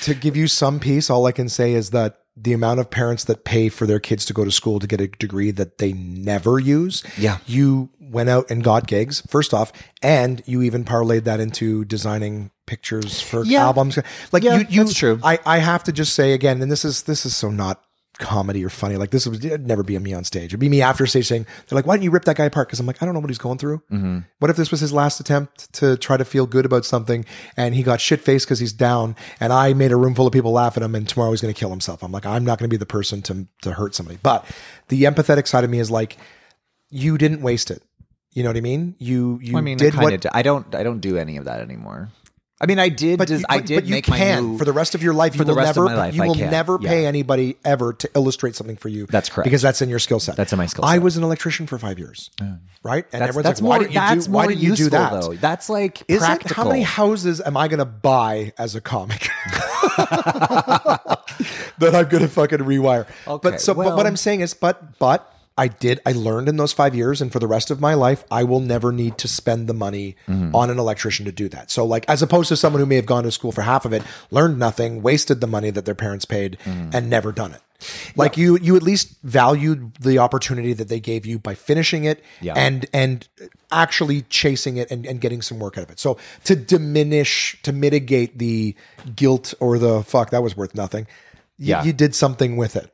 to 0.03 0.15
give 0.15 0.37
you 0.37 0.47
some 0.49 0.81
peace, 0.81 1.11
all 1.11 1.27
I 1.27 1.33
can 1.33 1.49
say 1.49 1.73
is 1.73 1.91
that 1.91 2.19
the 2.37 2.53
amount 2.55 2.81
of 2.81 2.91
parents 2.91 3.25
that 3.25 3.45
pay 3.45 3.69
for 3.69 3.87
their 3.87 4.01
kids 4.01 4.25
to 4.25 4.33
go 4.33 4.45
to 4.45 4.51
school 4.51 4.81
to 4.81 4.87
get 4.87 5.01
a 5.01 5.07
degree 5.09 5.51
that 5.51 5.79
they 5.79 5.93
never 5.93 6.59
use. 6.59 7.03
Yeah. 7.19 7.39
You 7.47 7.91
went 8.01 8.31
out 8.31 8.51
and 8.51 8.65
got 8.65 8.87
gigs, 8.87 9.23
first 9.29 9.53
off, 9.55 9.71
and 10.03 10.43
you 10.47 10.63
even 10.63 10.85
parlayed 10.85 11.25
that 11.25 11.41
into 11.41 11.85
designing 11.85 12.51
pictures 12.67 13.21
for 13.21 13.45
Yeah. 13.45 13.65
albums. 13.65 13.99
Like 14.33 14.43
Yeah, 14.45 14.59
you, 14.61 14.67
you 14.69 14.85
that's 14.85 14.95
true. 14.95 15.21
I, 15.23 15.39
I 15.45 15.59
have 15.59 15.85
to 15.85 15.93
just 15.93 16.15
say 16.15 16.33
again, 16.33 16.63
and 16.63 16.73
this 16.73 16.85
is 16.87 17.03
this 17.03 17.27
is 17.27 17.37
so 17.37 17.51
not 17.51 17.83
comedy 18.19 18.65
or 18.65 18.69
funny. 18.69 18.97
Like 18.97 19.11
this 19.11 19.27
would 19.27 19.45
it'd 19.45 19.67
never 19.67 19.83
be 19.83 19.99
me 19.99 20.13
on 20.13 20.25
stage. 20.25 20.47
It'd 20.47 20.61
be 20.61 20.69
me 20.69 20.83
after 20.83 21.07
stage 21.07 21.27
saying, 21.27 21.47
they're 21.67 21.77
like, 21.77 21.87
why 21.87 21.95
didn't 21.95 22.05
you 22.05 22.11
rip 22.11 22.25
that 22.27 22.37
guy 22.37 22.45
apart? 22.45 22.69
Because 22.69 22.81
I'm 22.81 22.87
like, 22.87 23.03
I 23.03 23.07
don't 23.07 23.15
know 23.15 23.21
what 23.21 23.31
he's 23.31 23.39
going 23.39 23.59
through. 23.59 23.79
Mm-hmm. 23.91 24.19
What 24.39 24.51
if 24.51 24.57
this 24.57 24.71
was 24.71 24.81
his 24.81 24.93
last 24.93 25.21
attempt 25.21 25.73
to 25.75 25.97
try 25.97 26.17
to 26.17 26.25
feel 26.25 26.47
good 26.47 26.67
about 26.67 26.85
something 26.85 27.25
and 27.57 27.75
he 27.75 27.83
got 27.83 28.01
shit 28.01 28.21
faced 28.21 28.47
because 28.47 28.59
he's 28.59 28.73
down 28.73 29.17
and 29.41 29.53
I 29.53 29.73
made 29.73 29.93
a 29.93 29.97
room 29.97 30.15
full 30.15 30.27
of 30.27 30.33
people 30.33 30.53
laugh 30.53 30.77
at 30.77 30.83
him 30.83 30.95
and 30.95 31.09
tomorrow 31.09 31.31
he's 31.31 31.41
going 31.41 31.53
to 31.53 31.59
kill 31.59 31.71
himself. 31.71 32.03
I'm 32.03 32.13
like, 32.13 32.27
I'm 32.27 32.45
not 32.45 32.59
going 32.59 32.69
to 32.69 32.73
be 32.73 32.79
the 32.79 32.87
person 32.87 33.23
to, 33.23 33.47
to 33.63 33.73
hurt 33.73 33.95
somebody. 33.95 34.19
But 34.23 34.45
the 34.89 35.05
empathetic 35.05 35.47
side 35.47 35.65
of 35.65 35.71
me 35.71 35.79
is 35.79 35.91
like, 35.91 36.17
you 36.91 37.17
didn't 37.19 37.43
waste 37.43 37.71
it. 37.71 37.83
You 38.33 38.43
know 38.43 38.49
what 38.49 38.57
I 38.57 38.63
mean? 38.63 38.95
You, 38.99 39.39
you 39.43 39.57
I 39.59 39.61
mean, 39.61 39.77
did 39.77 39.95
I 39.95 40.03
what. 40.03 40.35
I 40.35 40.41
don't. 40.41 40.75
I 40.75 40.83
don't 40.83 41.01
do 41.01 41.19
any 41.19 41.37
of 41.37 41.45
that 41.45 41.61
anymore. 41.61 42.09
I 42.63 42.67
mean, 42.67 42.79
I 42.79 42.91
did. 42.91 43.19
but, 43.19 43.27
des- 43.27 43.39
you- 43.39 43.45
I 43.49 43.59
did 43.59 43.75
but 43.75 43.85
you 43.87 43.91
make 43.97 44.05
can 44.05 44.45
my 44.45 44.51
new 44.53 44.57
for 44.59 44.65
the 44.65 44.73
rest 44.73 44.95
of 44.95 45.03
your 45.03 45.13
life. 45.15 45.33
for 45.33 45.39
you 45.39 45.45
the 45.47 45.51
will 45.53 45.57
rest 45.59 45.71
of 45.77 45.85
never, 45.85 45.97
my 45.97 46.01
life, 46.01 46.15
you 46.15 46.23
I 46.23 46.27
will 46.29 46.35
can. 46.37 46.51
never 46.51 46.79
Yeah. 46.81 46.89
pay 46.89 47.07
anybody 47.07 47.57
ever 47.65 47.93
to 47.95 48.09
illustrate 48.15 48.55
something 48.55 48.77
for 48.77 48.89
you. 48.89 49.07
That's 49.07 49.29
correct. 49.29 49.47
because 49.47 49.63
that's 49.63 49.83
in 49.83 49.89
your 49.89 49.99
skill 49.99 50.21
set. 50.21 50.37
That's 50.37 50.53
in 50.53 50.59
my 50.59 50.67
skill 50.67 50.85
set. 50.85 50.89
I 50.91 50.95
set. 50.95 51.03
was 51.03 51.17
an 51.17 51.25
electrician 51.25 51.67
for 51.67 51.77
five 51.79 51.99
years, 51.99 52.31
right? 52.85 53.05
And 53.13 53.21
That's, 53.21 53.29
everyone's 53.31 53.45
that's 53.45 53.61
like, 53.61 53.63
more. 53.65 53.71
why 53.71 53.79
didn't 53.81 53.91
you 53.93 53.99
that's 54.01 54.27
do? 54.27 54.33
Why 54.33 54.43
more 54.45 54.49
didn't 54.51 54.63
you 54.63 54.69
useful, 54.71 54.87
do 54.87 54.91
that? 54.91 55.13
though. 55.21 55.35
That's 55.35 55.69
like 55.69 56.03
Is 56.07 56.23
it 56.23 56.25
practical. 56.25 56.63
how 56.65 56.71
many 56.71 56.83
houses 56.83 57.41
am 57.41 57.57
I 57.57 57.67
going 57.67 57.79
to 57.81 57.85
buy 57.85 58.53
as 58.59 58.77
a 58.77 58.81
comic 58.81 59.29
that 61.79 61.95
I'm 61.95 62.09
going 62.09 62.23
to 62.23 62.29
fucking 62.29 62.59
rewire? 62.61 63.07
Okay, 63.27 63.41
but 63.51 63.61
so, 63.61 63.75
but 63.75 63.87
well- 63.87 63.97
what 63.97 64.07
I'm 64.07 64.17
saying 64.17 64.41
is, 64.41 64.55
but 64.55 64.99
but 64.99 65.29
I 65.59 65.69
did. 65.69 66.01
I 66.07 66.13
learned 66.13 66.49
in 66.49 66.57
those 66.57 66.73
five 66.73 66.95
years, 66.95 67.21
and 67.21 67.31
for 67.31 67.39
the 67.39 67.47
rest 67.47 67.71
of 67.71 67.81
my 67.81 67.95
life, 67.95 68.25
I 68.31 68.43
will 68.45 68.61
never 68.61 68.91
need 68.93 69.19
to 69.19 69.29
spend 69.29 69.69
the 69.69 69.75
money 69.75 70.17
Mm-hmm. 70.29 70.55
on 70.55 70.71
an 70.71 70.79
electrician 70.79 71.27
to 71.27 71.33
do 71.33 71.49
that. 71.51 71.71
So, 71.71 71.85
like, 71.85 72.05
as 72.09 72.23
opposed 72.23 72.49
to 72.49 72.57
someone 72.57 72.81
who 72.81 72.87
may 72.87 72.97
have 72.97 73.07
gone 73.07 73.25
to 73.25 73.31
school 73.31 73.53
for 73.53 73.63
half 73.63 73.85
of 73.85 73.93
it, 73.93 74.03
learned 74.31 74.59
nothing, 74.59 75.03
wasted 75.03 75.41
the 75.41 75.47
money 75.47 75.71
that 75.71 75.85
their 75.85 75.95
parents 75.95 76.25
paid, 76.25 76.59
Mm-hmm. 76.65 76.91
and 76.95 77.11
never 77.11 77.33
done 77.33 77.53
it. 77.53 77.61
Like 78.15 78.37
you, 78.37 78.57
you 78.59 78.77
at 78.77 78.83
least 78.85 79.17
valued 79.25 79.95
the 79.97 80.19
opportunity 80.19 80.73
that 80.73 80.87
they 80.89 81.01
gave 81.01 81.27
you 81.27 81.41
by 81.41 81.55
finishing 81.57 82.05
it 82.05 82.23
Yeah. 82.41 82.55
and 82.55 82.87
and 82.93 83.27
actually 83.73 84.23
chasing 84.23 84.77
it 84.77 84.89
and, 84.93 85.05
and 85.05 85.21
getting 85.21 85.43
some 85.43 85.59
work 85.59 85.77
out 85.79 85.85
of 85.85 85.91
it. 85.91 85.99
So 85.99 86.17
to 86.45 86.55
diminish, 86.55 87.59
to 87.65 87.73
mitigate 87.73 88.39
the 88.39 88.77
guilt 89.17 89.53
or 89.59 89.79
the 89.79 90.05
fuck 90.05 90.31
that 90.31 90.45
was 90.45 90.57
worth 90.57 90.75
nothing, 90.77 91.09
Yeah. 91.59 91.83
you 91.83 91.93
did 91.93 92.15
something 92.15 92.57
with 92.57 92.77
it. 92.77 92.93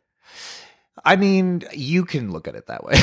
I 1.12 1.16
mean, 1.16 1.62
you 1.72 2.04
can 2.04 2.30
look 2.32 2.46
at 2.48 2.54
it 2.54 2.66
that 2.66 2.84
way. 2.84 2.94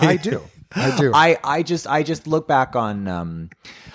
I 0.00 0.16
do, 0.16 0.42
I 0.74 0.96
do. 0.98 1.12
I, 1.14 1.38
I 1.44 1.62
just 1.62 1.86
I 1.86 2.02
just 2.02 2.26
look 2.26 2.48
back 2.48 2.74
on 2.76 3.06
um 3.08 3.50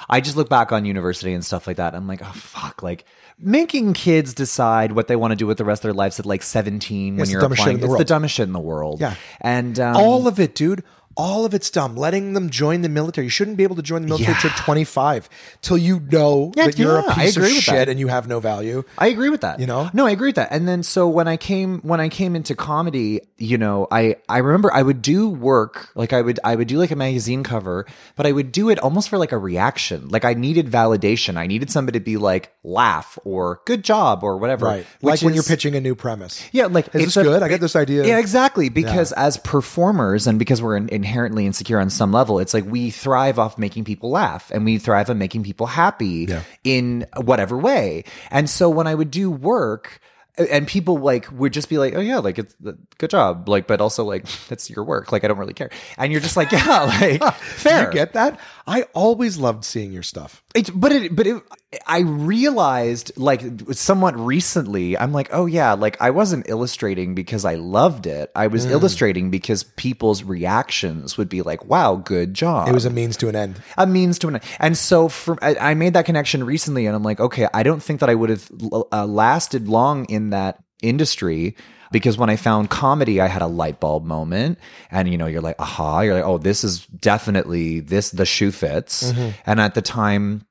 I 0.09 0.21
just 0.21 0.37
look 0.37 0.49
back 0.49 0.71
on 0.71 0.85
university 0.85 1.33
and 1.33 1.43
stuff 1.45 1.67
like 1.67 1.77
that. 1.77 1.93
I'm 1.95 2.07
like, 2.07 2.21
oh 2.23 2.31
fuck, 2.33 2.81
like 2.81 3.05
making 3.37 3.93
kids 3.93 4.33
decide 4.33 4.91
what 4.93 5.07
they 5.07 5.15
want 5.15 5.31
to 5.31 5.35
do 5.35 5.47
with 5.47 5.57
the 5.57 5.65
rest 5.65 5.79
of 5.79 5.83
their 5.83 5.93
lives 5.93 6.19
at 6.19 6.25
like 6.25 6.43
17 6.43 7.15
when 7.15 7.21
It's 7.21 7.31
you're 7.31 7.41
shit 7.41 7.51
applying. 7.51 7.75
in 7.75 7.81
the 7.81 7.87
it's 7.87 7.97
the 7.97 8.05
dumbest 8.05 8.35
shit 8.35 8.47
in 8.47 8.53
the 8.53 8.59
world. 8.59 8.99
Yeah. 9.01 9.15
and 9.41 9.79
um, 9.79 9.95
all 9.95 10.27
of 10.27 10.39
it, 10.39 10.55
dude. 10.55 10.83
All 11.17 11.43
of 11.43 11.53
it's 11.53 11.69
dumb. 11.69 11.97
Letting 11.97 12.31
them 12.33 12.49
join 12.49 12.81
the 12.81 12.87
military. 12.87 13.25
You 13.25 13.29
shouldn't 13.31 13.57
be 13.57 13.63
able 13.63 13.75
to 13.75 13.81
join 13.81 14.03
the 14.03 14.07
military 14.07 14.33
Yeah. 14.33 14.39
till 14.39 14.51
25, 14.51 15.27
till 15.61 15.77
you 15.77 15.99
know 16.11 16.53
Yeah, 16.55 16.67
that 16.67 16.79
you're 16.79 16.99
yeah, 17.01 17.11
a 17.11 17.15
piece 17.15 17.35
of 17.35 17.45
shit 17.49 17.73
that. 17.75 17.89
and 17.89 17.99
you 17.99 18.07
have 18.07 18.27
no 18.29 18.39
value. 18.39 18.83
I 18.97 19.07
agree 19.07 19.29
with 19.29 19.41
that. 19.41 19.59
You 19.59 19.67
know? 19.67 19.89
No, 19.91 20.05
I 20.07 20.11
agree 20.11 20.29
with 20.29 20.35
that. 20.35 20.47
And 20.51 20.65
then 20.67 20.81
so 20.81 21.09
when 21.09 21.27
I 21.27 21.35
came 21.35 21.79
when 21.81 21.99
I 21.99 22.07
came 22.07 22.35
into 22.37 22.55
comedy, 22.55 23.19
you 23.37 23.57
know, 23.57 23.87
I 23.91 24.15
I 24.29 24.37
remember 24.37 24.71
I 24.73 24.81
would 24.81 25.01
do 25.01 25.27
work 25.27 25.89
like 25.95 26.13
I 26.13 26.21
would 26.21 26.39
I 26.43 26.55
would 26.55 26.67
do 26.69 26.77
like 26.77 26.91
a 26.91 26.95
magazine 26.95 27.43
cover, 27.43 27.85
but 28.15 28.25
I 28.25 28.31
would 28.31 28.53
do 28.53 28.69
it 28.69 28.79
almost 28.79 29.09
for 29.09 29.17
like 29.17 29.33
a 29.33 29.37
reaction. 29.37 30.07
Like 30.09 30.23
I 30.23 30.33
needed 30.35 30.67
validation. 30.67 31.35
I 31.37 31.47
needed 31.47 31.69
somebody 31.69 31.99
to 31.99 32.05
be 32.05 32.15
like 32.15 32.53
laugh 32.63 33.19
or 33.25 33.59
good 33.65 33.83
job 33.83 34.23
or 34.23 34.37
whatever. 34.37 34.67
Right. 34.67 34.87
Like 35.01 35.21
when 35.21 35.33
you're 35.33 35.43
pitching 35.43 35.75
a 35.75 35.81
new 35.81 35.95
premise. 35.95 36.41
Yeah, 36.53 36.67
like 36.67 36.87
Is 36.95 37.03
it's 37.03 37.13
this 37.15 37.23
good? 37.25 37.43
I 37.43 37.49
got 37.49 37.59
this 37.59 37.75
idea. 37.75 38.05
Yeah, 38.07 38.19
exactly. 38.19 38.69
Because 38.69 39.11
as 39.13 39.35
performers 39.37 40.25
and 40.27 40.39
because 40.39 40.61
we're 40.61 40.77
in- 40.77 40.89
inherently 41.09 41.45
insecure 41.47 41.79
on 41.79 41.89
some 41.89 42.11
level, 42.11 42.37
it's 42.39 42.53
like 42.53 42.65
we 42.65 42.91
thrive 42.91 43.39
off 43.39 43.57
making 43.57 43.83
people 43.83 44.11
laugh 44.11 44.51
and 44.51 44.63
we 44.63 44.77
thrive 44.77 45.09
on 45.09 45.17
making 45.17 45.43
people 45.43 45.65
happy 45.65 46.27
Yeah. 46.29 46.43
in 46.63 47.05
whatever 47.17 47.57
way. 47.57 48.03
And 48.29 48.47
so 48.49 48.69
when 48.69 48.85
I 48.85 48.93
would 48.93 49.09
do 49.11 49.31
work, 49.31 49.99
and 50.37 50.65
people 50.67 50.97
like 50.99 51.27
would 51.33 51.51
just 51.51 51.67
be 51.67 51.77
like, 51.77 51.95
"Oh 51.95 51.99
yeah, 51.99 52.19
like 52.19 52.39
it's 52.39 52.55
uh, 52.65 52.71
good 52.97 53.09
job," 53.09 53.49
like, 53.49 53.67
but 53.67 53.81
also 53.81 54.05
like 54.05 54.23
that's 54.47 54.69
your 54.69 54.85
work. 54.85 55.11
Like 55.11 55.25
I 55.25 55.27
don't 55.27 55.37
really 55.37 55.53
care, 55.53 55.69
and 55.97 56.13
you're 56.13 56.21
just 56.21 56.37
like, 56.37 56.53
"Yeah, 56.53 56.83
like 57.19 57.33
fair." 57.41 57.87
You 57.87 57.91
get 57.93 58.13
that? 58.13 58.39
I 58.69 58.83
always 58.93 59.37
loved 59.37 59.65
seeing 59.65 59.91
your 59.91 60.03
stuff. 60.03 60.43
It, 60.53 60.69
but 60.73 60.91
it, 60.91 61.15
but 61.15 61.25
it, 61.25 61.41
I 61.87 61.99
realized 62.01 63.11
like 63.17 63.41
somewhat 63.71 64.15
recently, 64.17 64.95
I'm 64.97 65.11
like, 65.11 65.29
oh 65.33 65.45
yeah, 65.47 65.73
like 65.73 65.99
I 65.99 66.11
wasn't 66.11 66.47
illustrating 66.47 67.15
because 67.15 67.45
I 67.45 67.55
loved 67.55 68.05
it. 68.05 68.31
I 68.35 68.47
Mm. 68.47 68.51
was 68.51 68.65
illustrating 68.65 69.31
because 69.31 69.63
people's 69.63 70.23
reactions 70.23 71.17
would 71.17 71.29
be 71.29 71.41
like, 71.41 71.65
wow, 71.65 71.95
good 71.95 72.33
job. 72.33 72.67
It 72.67 72.73
was 72.73 72.85
a 72.85 72.89
means 72.89 73.17
to 73.17 73.27
an 73.27 73.35
end. 73.35 73.61
a 73.77 73.85
means 73.87 74.19
to 74.19 74.27
an 74.27 74.35
end. 74.35 74.43
And 74.59 74.77
so 74.77 75.09
for, 75.09 75.37
I, 75.43 75.55
I 75.71 75.73
made 75.73 75.93
that 75.93 76.05
connection 76.05 76.43
recently 76.43 76.85
and 76.85 76.95
I'm 76.95 77.03
like, 77.03 77.19
okay, 77.19 77.47
I 77.53 77.63
don't 77.63 77.81
think 77.81 77.99
that 78.01 78.09
I 78.09 78.15
would 78.15 78.29
have 78.29 78.49
uh, 78.91 79.05
lasted 79.05 79.67
long 79.67 80.05
in 80.05 80.29
that 80.29 80.63
industry 80.81 81.55
because 81.91 82.17
when 82.17 82.29
I 82.29 82.35
found 82.35 82.69
comedy, 82.69 83.21
I 83.21 83.27
had 83.27 83.41
a 83.41 83.47
light 83.47 83.79
bulb 83.79 84.05
moment 84.05 84.59
and 84.91 85.09
you 85.09 85.17
know, 85.17 85.27
you're 85.27 85.41
like, 85.41 85.59
aha, 85.59 86.01
you're 86.01 86.15
like, 86.15 86.25
oh, 86.25 86.37
this 86.37 86.63
is 86.63 86.85
definitely 86.87 87.79
this, 87.79 88.11
the 88.11 88.25
shoe 88.25 88.51
fits. 88.51 89.11
Mm-hmm. 89.11 89.29
And 89.45 89.59
at 89.59 89.75
the 89.75 89.81
time, 89.81 90.45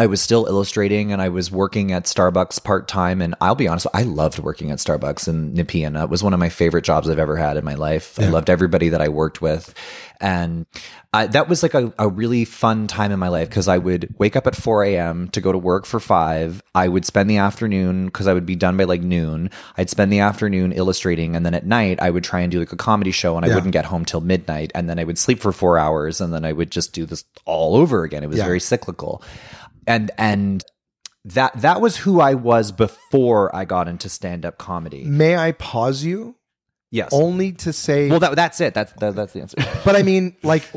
I 0.00 0.06
was 0.06 0.22
still 0.22 0.46
illustrating 0.46 1.12
and 1.12 1.20
I 1.20 1.28
was 1.28 1.50
working 1.50 1.92
at 1.92 2.04
Starbucks 2.04 2.64
part 2.64 2.88
time. 2.88 3.20
And 3.20 3.34
I'll 3.38 3.54
be 3.54 3.68
honest, 3.68 3.86
I 3.92 4.04
loved 4.04 4.38
working 4.38 4.70
at 4.70 4.78
Starbucks 4.78 5.28
in 5.28 5.52
Nepean. 5.52 5.94
It 5.94 5.98
uh, 5.98 6.06
was 6.06 6.22
one 6.22 6.32
of 6.32 6.40
my 6.40 6.48
favorite 6.48 6.84
jobs 6.84 7.06
I've 7.10 7.18
ever 7.18 7.36
had 7.36 7.58
in 7.58 7.66
my 7.66 7.74
life. 7.74 8.18
I 8.18 8.28
loved 8.28 8.48
everybody 8.48 8.88
that 8.88 9.02
I 9.02 9.10
worked 9.10 9.42
with. 9.42 9.74
And 10.18 10.64
I, 11.12 11.26
that 11.28 11.48
was 11.50 11.62
like 11.62 11.74
a, 11.74 11.92
a 11.98 12.08
really 12.08 12.46
fun 12.46 12.86
time 12.86 13.10
in 13.12 13.18
my 13.18 13.28
life 13.28 13.48
because 13.50 13.68
I 13.68 13.76
would 13.76 14.14
wake 14.18 14.36
up 14.36 14.46
at 14.46 14.54
4 14.56 14.84
a.m. 14.84 15.28
to 15.30 15.40
go 15.42 15.50
to 15.52 15.58
work 15.58 15.84
for 15.84 15.98
five. 16.00 16.62
I 16.74 16.88
would 16.88 17.04
spend 17.04 17.28
the 17.28 17.38
afternoon 17.38 18.06
because 18.06 18.26
I 18.26 18.32
would 18.32 18.46
be 18.46 18.56
done 18.56 18.76
by 18.78 18.84
like 18.84 19.02
noon. 19.02 19.50
I'd 19.76 19.90
spend 19.90 20.10
the 20.12 20.20
afternoon 20.20 20.72
illustrating. 20.72 21.36
And 21.36 21.44
then 21.44 21.54
at 21.54 21.66
night, 21.66 22.00
I 22.00 22.10
would 22.10 22.24
try 22.24 22.40
and 22.40 22.50
do 22.52 22.58
like 22.58 22.72
a 22.72 22.76
comedy 22.76 23.10
show 23.10 23.36
and 23.36 23.44
I 23.44 23.48
Yeah. 23.48 23.56
wouldn't 23.56 23.72
get 23.74 23.84
home 23.86 24.04
till 24.06 24.20
midnight. 24.22 24.72
And 24.74 24.88
then 24.88 24.98
I 24.98 25.04
would 25.04 25.18
sleep 25.18 25.40
for 25.40 25.52
four 25.52 25.78
hours 25.78 26.20
and 26.22 26.32
then 26.32 26.44
I 26.46 26.52
would 26.52 26.70
just 26.70 26.92
do 26.94 27.04
this 27.06 27.24
all 27.44 27.76
over 27.76 28.04
again. 28.04 28.22
It 28.22 28.28
was 28.28 28.38
Yeah. 28.38 28.44
very 28.44 28.60
cyclical 28.60 29.22
and 29.86 30.10
and 30.18 30.64
that 31.24 31.60
that 31.60 31.80
was 31.80 31.98
who 31.98 32.20
I 32.20 32.34
was 32.34 32.72
before 32.72 33.54
I 33.54 33.64
got 33.64 33.88
into 33.88 34.08
stand 34.08 34.44
up 34.46 34.58
comedy. 34.58 35.04
May 35.04 35.36
I 35.36 35.52
pause 35.52 36.04
you 36.04 36.36
Yes. 36.92 37.10
only 37.12 37.52
to 37.52 37.72
say 37.72 38.08
well, 38.10 38.18
that 38.20 38.34
that's 38.34 38.60
it. 38.60 38.74
That's 38.74 38.92
that, 38.94 39.14
that's 39.14 39.32
the 39.32 39.40
answer. 39.42 39.56
but 39.84 39.94
I 39.96 40.02
mean, 40.02 40.36
like 40.42 40.68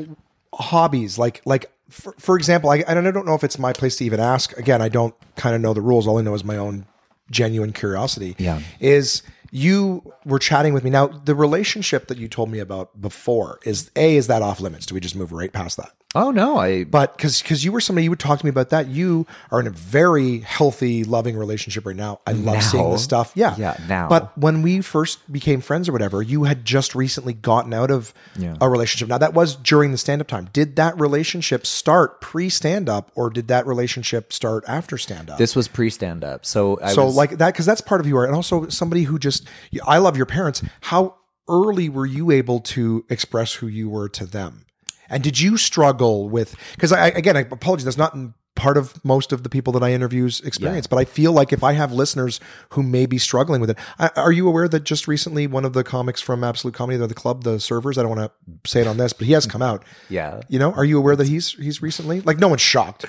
hobbies, 0.54 1.18
like 1.18 1.42
like 1.46 1.72
for, 1.90 2.14
for 2.20 2.36
example, 2.38 2.70
I, 2.70 2.84
I 2.88 2.94
don't 2.94 3.08
I 3.08 3.12
don't 3.12 3.26
know 3.26 3.36
if 3.36 3.44
it's 3.44 3.58
my 3.58 3.74
place 3.74 3.96
to 3.98 4.06
even 4.06 4.20
ask. 4.20 4.56
Again, 4.58 4.82
I 4.82 4.90
don't 4.90 5.16
kind 5.36 5.56
of 5.56 5.62
know 5.62 5.74
the 5.74 5.82
rules. 5.82 6.08
All 6.08 6.20
I 6.20 6.22
know 6.22 6.34
is 6.36 6.44
my 6.44 6.58
own 6.58 6.86
genuine 7.32 7.74
curiosity. 7.74 8.36
Yeah. 8.38 8.62
is 8.80 9.24
you 9.52 10.14
were 10.26 10.40
chatting 10.40 10.74
with 10.74 10.84
me 10.84 10.90
now. 10.90 11.08
The 11.08 11.36
relationship 11.36 12.08
that 12.08 12.18
you 12.18 12.28
told 12.28 12.50
me 12.50 12.60
about 12.60 13.00
before 13.00 13.60
is 13.66 13.92
a 13.96 14.16
is 14.16 14.28
that 14.28 14.42
off 14.42 14.60
limits? 14.60 14.86
Do 14.86 14.94
we 14.96 15.00
just 15.00 15.16
move 15.16 15.32
right 15.32 15.54
past 15.54 15.78
that? 15.78 15.92
Oh 16.16 16.32
no, 16.32 16.58
I 16.58 16.84
But 16.84 17.16
because 17.18 17.42
because 17.42 17.64
you 17.66 17.72
were 17.72 17.82
somebody 17.82 18.04
you 18.06 18.10
would 18.10 18.20
talk 18.20 18.40
to 18.40 18.46
me 18.46 18.50
about 18.50 18.70
that, 18.70 18.88
you 18.88 19.26
are 19.52 19.60
in 19.60 19.68
a 19.68 19.72
very 19.72 20.40
healthy, 20.40 21.04
loving 21.04 21.36
relationship 21.38 21.86
right 21.86 21.96
now. 21.96 22.20
I 22.28 22.32
love 22.34 22.62
seeing 22.64 22.84
Now? 22.86 22.92
this 22.92 23.04
stuff. 23.04 23.32
Yeah, 23.36 23.56
Yeah, 23.58 23.78
now. 23.88 24.08
But 24.10 24.38
when 24.38 24.62
we 24.62 24.82
first 24.82 25.32
became 25.32 25.62
friends 25.62 25.90
or 25.90 25.92
whatever, 25.92 26.22
you 26.22 26.44
had 26.44 26.66
just 26.66 26.96
recently 26.96 27.34
gotten 27.34 27.74
out 27.74 27.92
of 27.92 28.14
Yeah. 28.38 28.56
a 28.62 28.70
relationship. 28.70 29.08
Now 29.10 29.18
that 29.18 29.34
was 29.34 29.56
during 29.56 29.92
the 29.92 29.98
stand 29.98 30.22
up 30.22 30.28
time. 30.28 30.50
Did 30.54 30.76
that 30.76 31.00
relationship 31.00 31.66
start 31.66 32.22
pre 32.22 32.50
stand 32.50 32.90
up, 32.90 33.12
or 33.16 33.30
did 33.30 33.48
that 33.48 33.66
relationship 33.66 34.32
start 34.34 34.64
after 34.68 34.98
stand 34.98 35.30
up? 35.30 35.38
this 35.38 35.56
was 35.56 35.68
pre 35.68 35.90
stand 35.90 36.24
up. 36.24 36.46
So 36.46 36.80
I 36.82 36.94
so 36.94 37.06
was, 37.06 37.16
like 37.16 37.38
that 37.38 37.54
because 37.54 37.66
that's 37.66 37.82
part 37.82 38.02
of 38.02 38.06
who 38.06 38.10
you 38.12 38.18
are, 38.18 38.26
and 38.26 38.36
also 38.36 38.68
somebody 38.70 39.04
who 39.04 39.18
just 39.20 39.48
I 39.86 39.98
love 39.98 40.16
your 40.18 40.26
parents. 40.26 40.62
How 40.82 41.16
early 41.50 41.90
were 41.90 42.06
you 42.06 42.32
able 42.32 42.60
to 42.62 43.04
express 43.10 43.54
who 43.56 43.68
you 43.68 43.90
were 43.90 44.08
to 44.10 44.26
them? 44.26 44.66
And 45.10 45.24
did 45.24 45.40
you 45.40 45.58
struggle 45.58 46.30
with 46.30 46.56
because 46.76 46.92
I 46.92 47.08
again 47.08 47.38
I 47.38 47.42
apologize 47.42 47.86
that's 47.86 47.98
not 47.98 48.16
part 48.56 48.78
of 48.78 49.04
most 49.04 49.32
of 49.32 49.42
the 49.42 49.50
people 49.50 49.74
that 49.74 49.82
I 49.82 49.94
interviews 49.94 50.40
experience, 50.42 50.86
but 50.86 50.98
I 50.98 51.06
feel 51.06 51.32
like 51.32 51.52
if 51.52 51.64
I 51.64 51.74
have 51.74 51.92
listeners 51.92 52.40
who 52.70 52.84
may 52.84 53.08
be 53.08 53.18
struggling 53.18 53.60
with 53.60 53.72
it, 53.72 53.78
I, 53.98 54.12
are 54.16 54.32
you 54.32 54.48
aware 54.48 54.68
that 54.68 54.84
just 54.84 55.08
recently 55.08 55.48
one 55.48 55.66
of 55.66 55.74
the 55.74 55.84
comics 55.84 56.22
from 56.22 56.44
Absolute 56.44 56.76
Comedy, 56.76 56.98
the 57.04 57.16
club, 57.16 57.44
the 57.46 57.60
servers, 57.60 57.98
I 57.98 58.04
don't 58.04 58.16
want 58.16 58.32
to 58.32 58.70
say 58.70 58.82
it 58.82 58.88
on 58.88 58.98
this, 58.98 59.12
but 59.12 59.26
he 59.26 59.34
has 59.34 59.48
come 59.48 59.64
out. 59.64 59.84
Yeah. 60.08 60.42
you 60.50 60.60
know, 60.60 60.72
are 60.74 60.86
you 60.86 61.00
aware 61.00 61.16
that 61.16 61.28
he's 61.28 61.54
he's 61.54 61.82
recently 61.82 62.22
like 62.22 62.38
no 62.38 62.48
one's 62.48 62.62
shocked, 62.62 63.06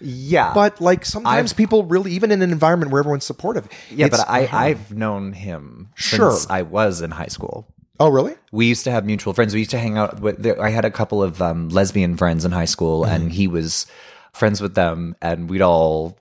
yeah, 0.00 0.54
but 0.54 0.80
like 0.80 1.04
sometimes 1.04 1.52
people 1.52 1.82
really 1.84 2.12
even 2.12 2.30
in 2.30 2.40
an 2.40 2.52
environment 2.52 2.92
where 2.92 3.00
everyone's 3.00 3.24
supportive. 3.24 3.68
yeah, 3.90 4.08
but 4.08 4.20
I 4.28 4.44
hard. 4.44 4.62
I've 4.70 4.92
known 4.94 5.32
him 5.32 5.88
Sure. 5.96 6.30
since 6.30 6.48
I 6.48 6.62
was 6.62 7.00
in 7.00 7.10
high 7.10 7.26
school. 7.26 7.66
Oh 8.00 8.08
really. 8.08 8.34
we 8.52 8.66
used 8.66 8.84
to 8.84 8.90
have 8.90 9.04
mutual 9.04 9.32
friends. 9.34 9.52
We 9.54 9.60
used 9.60 9.70
to 9.72 9.78
hang 9.78 9.96
out 9.98 10.20
with. 10.20 10.46
I 10.58 10.70
had 10.70 10.84
a 10.84 10.90
couple 10.90 11.22
of 11.22 11.40
um, 11.42 11.68
lesbian 11.68 12.16
friends 12.16 12.44
in 12.44 12.52
high 12.52 12.64
school, 12.64 13.02
Mm-hmm. 13.02 13.14
and 13.14 13.32
he 13.32 13.46
was 13.48 13.86
friends 14.32 14.60
with 14.60 14.74
them, 14.74 15.16
and 15.22 15.48
we'd 15.48 15.62
all 15.62 16.18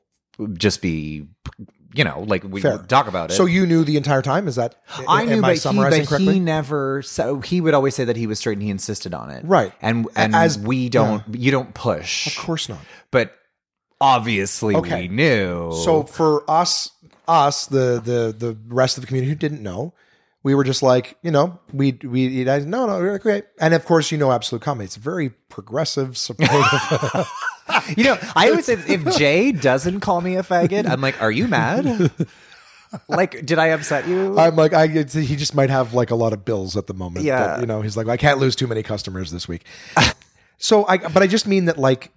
just 0.53 0.81
be, 0.81 1.27
you 1.93 2.03
know, 2.03 2.21
like 2.27 2.43
we 2.43 2.61
Fair. 2.61 2.77
talk 2.79 3.07
about 3.07 3.31
it. 3.31 3.33
So 3.35 3.45
you 3.45 3.65
knew 3.65 3.83
the 3.83 3.97
entire 3.97 4.21
time? 4.21 4.47
Is 4.47 4.55
that 4.55 4.75
I 5.07 5.25
knew, 5.25 5.33
am 5.33 5.41
but, 5.41 5.65
I 5.65 5.71
he, 5.71 5.77
but 5.77 6.07
correctly? 6.07 6.33
he 6.33 6.39
never. 6.39 7.01
So 7.03 7.39
he 7.41 7.61
would 7.61 7.73
always 7.73 7.95
say 7.95 8.03
that 8.05 8.15
he 8.17 8.27
was 8.27 8.39
straight, 8.39 8.53
and 8.53 8.63
he 8.63 8.69
insisted 8.69 9.13
on 9.13 9.29
it. 9.29 9.43
Right. 9.45 9.73
and 9.81 10.07
and 10.15 10.35
As- 10.35 10.57
we 10.59 10.89
don't. 10.89 11.23
You 11.35 11.51
don't 11.51 11.73
push. 11.73 12.27
of 12.27 12.35
course 12.43 12.69
not. 12.69 12.79
but 13.11 13.33
obviously 14.01 14.75
Okay. 14.75 15.03
we 15.03 15.07
knew. 15.07 15.71
So 15.83 16.03
for 16.03 16.43
us, 16.49 16.89
us 17.27 17.65
the 17.67 18.01
the 18.03 18.35
the 18.37 18.57
rest 18.67 18.97
of 18.97 19.01
the 19.01 19.07
community 19.07 19.29
who 19.29 19.35
didn't 19.35 19.61
know, 19.63 19.93
we 20.43 20.53
were 20.53 20.65
just 20.65 20.83
like, 20.83 21.17
you 21.23 21.31
know, 21.31 21.59
we 21.71 21.97
we 22.03 22.43
no 22.43 22.61
no 22.63 22.99
we're 22.99 23.17
great, 23.17 23.45
and 23.59 23.73
of 23.73 23.85
course 23.85 24.11
you 24.11 24.17
know 24.17 24.31
absolute 24.31 24.61
comedy. 24.61 24.85
It's 24.85 24.97
very 24.97 25.29
progressive, 25.29 26.17
supportive. 26.17 27.27
you 27.95 28.03
know, 28.03 28.17
I 28.35 28.49
always 28.49 28.65
say 28.65 28.73
if 28.73 29.17
Jay 29.17 29.53
doesn't 29.53 30.01
call 30.01 30.19
me 30.19 30.35
a 30.35 30.43
faggot, 30.43 30.87
I'm 30.87 30.99
like, 30.99 31.21
are 31.21 31.31
you 31.31 31.47
mad? 31.47 32.11
like, 33.07 33.45
did 33.45 33.57
I 33.57 33.67
upset 33.67 34.05
you? 34.07 34.37
I'm 34.37 34.57
like, 34.57 34.73
I 34.73 34.87
he 34.87 35.35
just 35.37 35.55
might 35.55 35.69
have 35.69 35.93
like 35.93 36.11
a 36.11 36.15
lot 36.15 36.33
of 36.33 36.43
bills 36.43 36.75
at 36.75 36.87
the 36.87 36.93
moment. 36.93 37.25
Yeah. 37.25 37.47
that, 37.47 37.59
you 37.61 37.65
know, 37.65 37.81
he's 37.81 37.95
like, 37.95 38.07
I 38.07 38.17
can't 38.17 38.39
lose 38.39 38.55
too 38.55 38.67
many 38.67 38.83
customers 38.83 39.31
this 39.31 39.47
week. 39.47 39.65
so 40.57 40.85
I, 40.87 40.97
but 40.97 41.23
I 41.23 41.27
just 41.27 41.47
mean 41.47 41.65
that 41.65 41.77
like. 41.77 42.11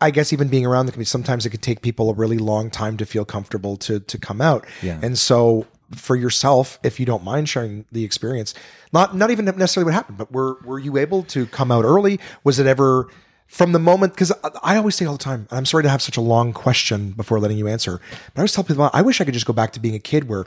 I 0.00 0.10
guess 0.10 0.34
even 0.34 0.48
being 0.48 0.66
around 0.66 0.84
the 0.84 0.92
community, 0.92 1.08
sometimes 1.08 1.46
it 1.46 1.50
could 1.50 1.62
take 1.62 1.80
people 1.80 2.10
a 2.10 2.14
really 2.14 2.36
long 2.36 2.68
time 2.68 2.98
to 2.98 3.06
feel 3.06 3.24
comfortable 3.24 3.76
to 3.78 4.00
to 4.00 4.18
come 4.18 4.42
out. 4.42 4.66
Yeah. 4.82 4.98
And 5.00 5.16
so 5.16 5.66
for 5.94 6.16
yourself, 6.16 6.78
if 6.82 7.00
you 7.00 7.06
don't 7.06 7.24
mind 7.24 7.48
sharing 7.48 7.84
the 7.92 8.04
experience, 8.04 8.54
not 8.92 9.16
not 9.16 9.30
even 9.30 9.44
necessarily 9.44 9.86
what 9.86 9.94
happened, 9.94 10.18
but 10.18 10.32
were 10.32 10.58
were 10.64 10.78
you 10.78 10.96
able 10.96 11.22
to 11.24 11.46
come 11.46 11.70
out 11.72 11.84
early? 11.84 12.20
Was 12.42 12.58
it 12.58 12.66
ever 12.66 13.08
from 13.46 13.72
the 13.72 13.78
moment? 13.78 14.14
Because 14.14 14.32
I 14.62 14.76
always 14.76 14.94
say 14.94 15.04
all 15.04 15.16
the 15.16 15.18
time, 15.18 15.46
and 15.50 15.58
I'm 15.58 15.66
sorry 15.66 15.82
to 15.82 15.88
have 15.88 16.02
such 16.02 16.16
a 16.16 16.22
long 16.22 16.52
question 16.52 17.10
before 17.12 17.40
letting 17.40 17.58
you 17.58 17.68
answer, 17.68 18.00
but 18.10 18.36
I 18.36 18.40
always 18.42 18.52
tell 18.52 18.64
people, 18.64 18.90
I 18.92 19.02
wish 19.02 19.20
I 19.20 19.24
could 19.24 19.34
just 19.34 19.46
go 19.46 19.52
back 19.52 19.72
to 19.72 19.80
being 19.80 19.94
a 19.94 20.00
kid 20.00 20.28
where 20.28 20.44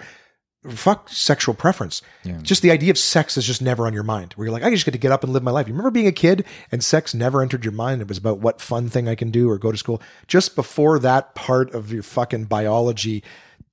fuck 0.71 1.07
sexual 1.07 1.53
preference. 1.55 2.01
Just 2.41 2.61
the 2.61 2.71
idea 2.71 2.91
of 2.91 2.97
sex 2.97 3.37
is 3.37 3.45
just 3.45 3.61
never 3.61 3.85
on 3.87 3.93
your 3.93 4.03
mind. 4.03 4.33
Where 4.33 4.47
you're 4.47 4.53
like, 4.53 4.63
I 4.63 4.69
just 4.69 4.85
get 4.85 4.91
to 4.91 4.97
get 4.97 5.11
up 5.11 5.23
and 5.23 5.31
live 5.31 5.43
my 5.43 5.51
life. 5.51 5.67
You 5.67 5.73
remember 5.73 5.91
being 5.91 6.07
a 6.07 6.11
kid 6.11 6.45
and 6.71 6.83
sex 6.83 7.13
never 7.13 7.41
entered 7.41 7.63
your 7.63 7.73
mind. 7.73 8.01
It 8.01 8.07
was 8.07 8.17
about 8.17 8.39
what 8.39 8.59
fun 8.59 8.89
thing 8.89 9.07
I 9.07 9.15
can 9.15 9.31
do 9.31 9.49
or 9.49 9.57
go 9.57 9.71
to 9.71 9.77
school. 9.77 10.01
Just 10.27 10.55
before 10.55 10.99
that 10.99 11.35
part 11.35 11.73
of 11.73 11.93
your 11.93 12.03
fucking 12.03 12.45
biology 12.45 13.23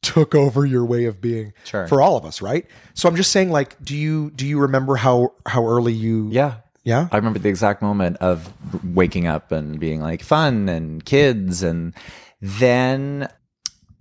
took 0.05 0.35
over 0.35 0.65
your 0.67 0.85
way 0.85 1.07
of 1.07 1.21
being 1.21 1.53
Sure. 1.65 1.87
for 1.89 2.01
all 2.03 2.17
of 2.17 2.25
us, 2.25 2.41
right? 2.43 2.67
So 2.95 3.09
I'm 3.09 3.17
just 3.17 3.31
saying, 3.33 3.51
like, 3.51 3.83
do 3.83 3.97
you 3.97 4.31
do 4.31 4.47
you 4.47 4.61
remember 4.61 4.97
how 4.97 5.33
how 5.47 5.67
early 5.67 5.93
you? 5.93 6.29
yeah. 6.31 6.57
yeah. 6.85 7.09
I 7.11 7.17
remember 7.17 7.39
the 7.39 7.49
exact 7.49 7.83
moment 7.83 8.19
of 8.19 8.53
waking 8.85 9.27
up 9.27 9.51
and 9.53 9.81
being 9.81 10.01
like 10.01 10.23
fun 10.23 10.69
and 10.69 11.05
kids. 11.05 11.63
And 11.63 11.95
then 12.41 13.29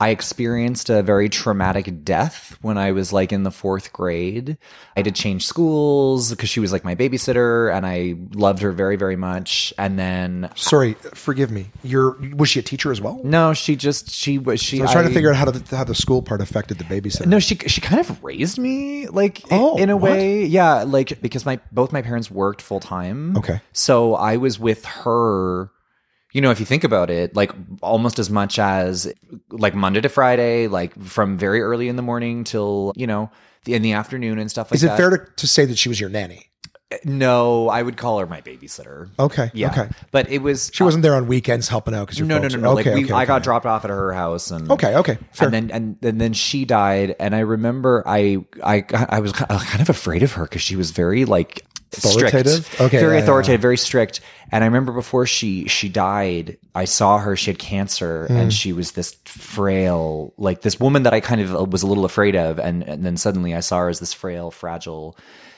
I 0.04 0.10
experienced 0.10 0.90
a 0.90 1.02
very 1.02 1.30
traumatic 1.30 2.04
death 2.04 2.58
when 2.62 2.78
I 2.78 2.92
was 2.92 3.14
like 3.14 3.32
in 3.32 3.44
the 3.44 3.52
fourth 3.52 3.94
grade. 3.94 4.58
I 4.96 5.00
had 5.00 5.06
to 5.06 5.12
change 5.12 5.46
schools 5.46 6.30
because 6.32 6.50
she 6.50 6.60
was 6.60 6.74
like 6.74 6.84
my 6.84 6.94
babysitter 6.94 7.74
and 7.74 7.86
I 7.86 8.16
loved 8.34 8.62
her 8.64 8.74
very, 8.74 8.98
very 8.98 9.16
much. 9.16 9.74
And 9.78 9.98
then, 9.98 10.50
Sorry, 10.56 10.96
forgive 11.14 11.52
me. 11.52 11.68
You're 11.84 12.18
was 12.36 12.50
she 12.50 12.60
a 12.60 12.64
teacher 12.64 12.92
as 12.92 13.00
well? 13.00 13.22
no, 13.24 13.54
she 13.54 13.78
just, 13.78 14.10
she 14.12 14.38
was, 14.38 14.62
she, 14.62 14.80
I 14.80 14.84
was 14.84 14.92
trying 14.92 15.08
to 15.08 15.14
figure 15.14 15.30
out 15.30 15.38
how 15.38 15.46
the 15.50 15.76
how 15.78 15.86
the 15.86 15.96
school 15.96 16.22
part 16.22 16.42
affected 16.42 16.80
the 16.80 16.84
babysitter. 16.84 17.26
No, 17.28 17.40
she 17.40 17.56
she 17.56 17.80
kind 17.80 18.02
of 18.02 18.22
raised 18.24 18.60
me 18.60 19.08
like 19.08 19.40
i- 19.52 19.56
Oh, 19.58 19.78
in 19.78 19.90
a 19.90 19.96
what? 19.96 20.12
way. 20.12 20.44
Yeah, 20.46 20.84
like 20.84 21.22
because 21.22 21.46
my 21.46 21.62
both 21.72 21.94
my 21.94 22.02
parents 22.02 22.30
worked 22.30 22.62
full 22.62 22.82
time. 22.82 23.38
Okay. 23.38 23.62
So 23.72 24.16
I 24.16 24.36
was 24.36 24.60
with 24.60 24.84
her 24.86 25.70
you 26.34 26.42
know, 26.42 26.52
if 26.52 26.60
you 26.60 26.66
think 26.66 26.84
about 26.84 27.10
it, 27.10 27.36
like 27.36 27.52
almost 27.82 28.20
as 28.20 28.30
much 28.30 28.60
as 28.60 29.12
like 29.52 29.76
Monday 29.76 30.02
to 30.02 30.10
Friday, 30.10 30.68
like 30.68 31.00
from 31.02 31.38
very 31.38 31.62
early 31.62 31.88
in 31.88 31.96
the 31.96 32.02
morning 32.02 32.44
till, 32.44 32.92
you 32.96 33.08
know, 33.08 33.30
the, 33.66 33.76
in 33.76 33.84
the 33.84 33.94
afternoon 33.94 34.40
and 34.40 34.50
stuff 34.50 34.72
like 34.72 34.76
Is 34.76 34.84
it 34.84 34.88
that. 34.88 34.98
fair 34.98 35.10
to, 35.12 35.32
to 35.32 35.48
say 35.48 35.66
that 35.66 35.78
she 35.78 35.90
was 35.90 36.02
your 36.02 36.10
nanny? 36.10 36.50
No, 37.06 37.70
I 37.70 37.82
would 37.82 37.98
call 37.98 38.20
her 38.20 38.26
my 38.26 38.42
babysitter. 38.42 39.10
Okay. 39.18 39.50
Yeah. 39.54 39.72
Okay. 39.72 39.90
But 40.12 40.30
it 40.30 40.40
was 40.40 40.70
She 40.74 40.84
wasn't 40.84 41.04
uh, 41.04 41.10
there 41.10 41.16
on 41.16 41.28
weekends 41.28 41.68
helping 41.68 41.94
out 41.94 42.08
because 42.08 42.20
you're 42.20 42.28
no, 42.28 42.40
no, 42.40 42.48
no, 42.48 42.58
no. 42.58 42.72
Okay, 42.78 42.92
like 42.92 42.98
we, 42.98 43.06
okay, 43.06 43.14
I 43.14 43.26
got 43.26 43.38
okay. 43.38 43.44
dropped 43.46 43.66
off 43.66 43.84
at 43.84 43.90
her 43.90 44.14
house, 44.14 44.52
and 44.52 44.70
Okay, 44.72 44.96
okay, 44.98 45.18
fair. 45.32 45.48
and 45.48 45.54
then 45.54 45.72
and, 45.72 45.98
and 46.04 46.22
then 46.22 46.34
she 46.34 46.66
died, 46.66 47.16
and 47.20 47.36
I 47.36 47.40
remember 47.40 48.04
I 48.06 48.46
I 48.64 48.86
I 48.92 49.20
was 49.22 49.32
kind 49.34 49.82
of 49.82 49.90
afraid 49.90 50.22
of 50.24 50.34
her 50.34 50.44
because 50.44 50.62
she 50.62 50.76
was 50.76 50.92
very 50.92 51.26
like 51.26 51.66
Authoritative? 51.98 52.66
strict, 52.66 52.82
Okay, 52.82 53.00
very 53.00 53.14
yeah, 53.14 53.18
yeah, 53.20 53.24
authoritative, 53.24 53.62
very 53.62 53.78
strict. 53.78 54.22
And 54.52 54.64
I 54.64 54.68
remember 54.68 54.92
before 54.92 55.26
she 55.26 55.68
she 55.68 55.90
died, 55.90 56.58
I 56.76 56.86
saw 56.86 57.18
her. 57.18 57.36
She 57.36 57.50
had 57.52 57.60
cancer, 57.60 58.28
Hmm. 58.28 58.36
and 58.38 58.54
she 58.54 58.74
was 58.74 58.92
this 58.92 59.16
frail, 59.26 60.34
like 60.38 60.62
this 60.62 60.80
woman 60.80 61.04
that 61.04 61.14
I 61.14 61.20
kind 61.20 61.42
of 61.42 61.72
was 61.72 61.84
a 61.84 61.88
little 61.88 62.06
afraid 62.06 62.36
of, 62.36 62.60
and 62.60 62.84
and 62.84 63.06
then 63.06 63.18
suddenly 63.18 63.54
I 63.56 63.60
saw 63.62 63.80
her 63.80 63.90
as 63.90 64.00
this 64.00 64.14
frail, 64.14 64.52
fragile 64.52 65.18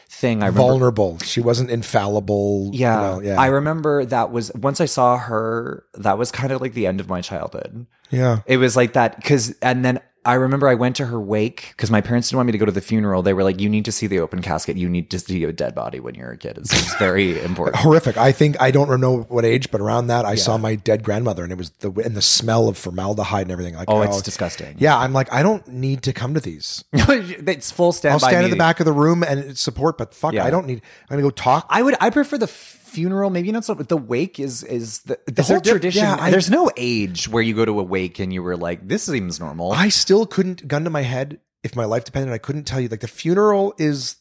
thing. 0.10 0.44
I 0.44 0.48
remember 0.48 0.68
vulnerable. 0.70 1.18
She 1.20 1.42
wasn't 1.42 1.70
infallible. 1.72 2.70
you 2.74 2.80
yeah, 2.82 2.96
know, 3.02 3.22
yeah. 3.22 3.40
I 3.42 3.48
remember 3.48 4.06
that 4.06 4.32
was 4.32 4.52
once 4.54 4.80
I 4.80 4.86
saw 4.86 5.18
her, 5.18 5.84
that 5.96 6.18
was 6.18 6.32
kind 6.32 6.52
of 6.52 6.62
like 6.62 6.74
the 6.74 6.88
end 6.88 7.00
of 7.00 7.10
my 7.10 7.22
childhood. 7.22 7.86
yeah. 8.12 8.40
It 8.46 8.58
was 8.58 8.76
like 8.76 8.94
that 8.94 9.16
because, 9.18 9.56
and 9.62 9.84
then 9.84 10.00
I 10.26 10.34
remember 10.36 10.68
I 10.68 10.74
went 10.74 10.96
to 10.98 11.06
her 11.06 11.20
wake 11.20 11.68
because 11.70 11.92
my 11.92 12.02
parents 12.02 12.30
didn't 12.30 12.38
want 12.38 12.48
me 12.48 12.52
to 12.54 12.58
go 12.58 12.66
to 12.66 12.72
the 12.72 12.82
funeral. 12.82 13.22
They 13.22 13.34
were 13.34 13.44
like, 13.44 13.60
"You 13.62 13.70
need 13.70 13.86
to 13.86 13.92
see 13.92 14.08
the 14.08 14.20
open 14.20 14.42
casket. 14.42 14.76
You 14.78 14.90
need 14.90 15.10
to 15.12 15.20
see 15.20 15.44
a 15.44 15.54
dead 15.54 15.76
body 15.76 16.00
when 16.00 16.16
you're 16.16 16.32
a 16.32 16.38
kid. 16.38 16.58
It's, 16.58 16.74
it's 16.74 16.96
very 16.96 17.42
important." 17.44 17.78
Horrific. 17.78 18.18
I 18.18 18.32
think 18.32 18.60
I 18.62 18.72
don't 18.72 19.00
know 19.00 19.20
what 19.30 19.46
age, 19.46 19.72
but 19.72 19.82
around 19.82 20.08
that, 20.08 20.26
I 20.26 20.36
saw 20.36 20.58
my 20.58 20.76
dead 20.76 21.04
grandmother, 21.04 21.44
and 21.44 21.52
it 21.52 21.58
was 21.58 21.70
the 21.80 21.92
and 21.92 22.16
the 22.16 22.22
smell 22.22 22.68
of 22.68 22.78
formaldehyde 22.78 23.44
and 23.44 23.52
everything. 23.52 23.76
Like, 23.76 23.90
Oh, 23.90 24.02
it's 24.02 24.18
oh. 24.18 24.22
disgusting. 24.22 24.76
Yeah, 24.80 24.98
I'm 24.98 25.14
like, 25.14 25.32
I 25.32 25.44
don't 25.44 25.68
need 25.68 26.02
to 26.04 26.14
come 26.14 26.34
to 26.34 26.40
these. 26.40 26.84
it's 26.94 27.72
full 27.72 27.92
stand. 27.92 28.14
I'll 28.14 28.20
stand 28.20 28.46
in 28.46 28.52
the 28.52 28.58
back 28.58 28.80
of 28.80 28.86
the 28.86 28.94
room 28.94 29.24
and 29.24 29.58
support, 29.58 29.98
but 29.98 30.14
fuck, 30.14 30.34
Yeah. 30.34 30.46
I 30.46 30.50
don't 30.50 30.66
need. 30.66 30.82
I'm 31.10 31.16
gonna 31.18 31.22
go 31.22 31.30
talk. 31.30 31.66
I 31.70 31.82
would. 31.82 31.96
I 32.02 32.10
prefer 32.10 32.38
the 32.38 32.48
funeral. 32.96 33.30
Maybe 33.30 33.52
not 33.52 33.66
so. 33.66 33.76
But 33.76 33.90
the 33.90 33.98
wake 33.98 34.40
is 34.40 34.64
is 34.64 35.00
the, 35.02 35.20
the 35.28 35.42
Is 35.42 35.48
there 35.48 35.58
whole 35.58 35.62
diff- 35.62 35.72
tradition. 35.74 36.04
yeah, 36.04 36.18
I- 36.20 36.32
there's 36.32 36.50
no 36.50 36.72
age 36.78 37.28
where 37.28 37.44
you 37.44 37.54
go 37.54 37.66
to 37.66 37.80
a 37.80 37.84
wake 37.84 38.18
and 38.20 38.34
you 38.34 38.42
were 38.42 38.58
like, 38.58 38.88
"This 38.88 39.04
seems 39.04 39.40
normal." 39.40 39.72
I 39.74 39.90
still 39.90 40.26
couldn't 40.26 40.68
gun 40.68 40.84
to 40.86 40.90
my 40.90 41.02
head 41.04 41.40
if 41.64 41.76
my 41.76 41.86
life 41.86 42.04
depended. 42.06 42.34
I 42.34 42.38
couldn't 42.40 42.64
tell 42.64 42.80
you. 42.80 42.88
Like 42.88 43.02
the 43.02 43.08
funeral 43.08 43.74
is 43.78 44.16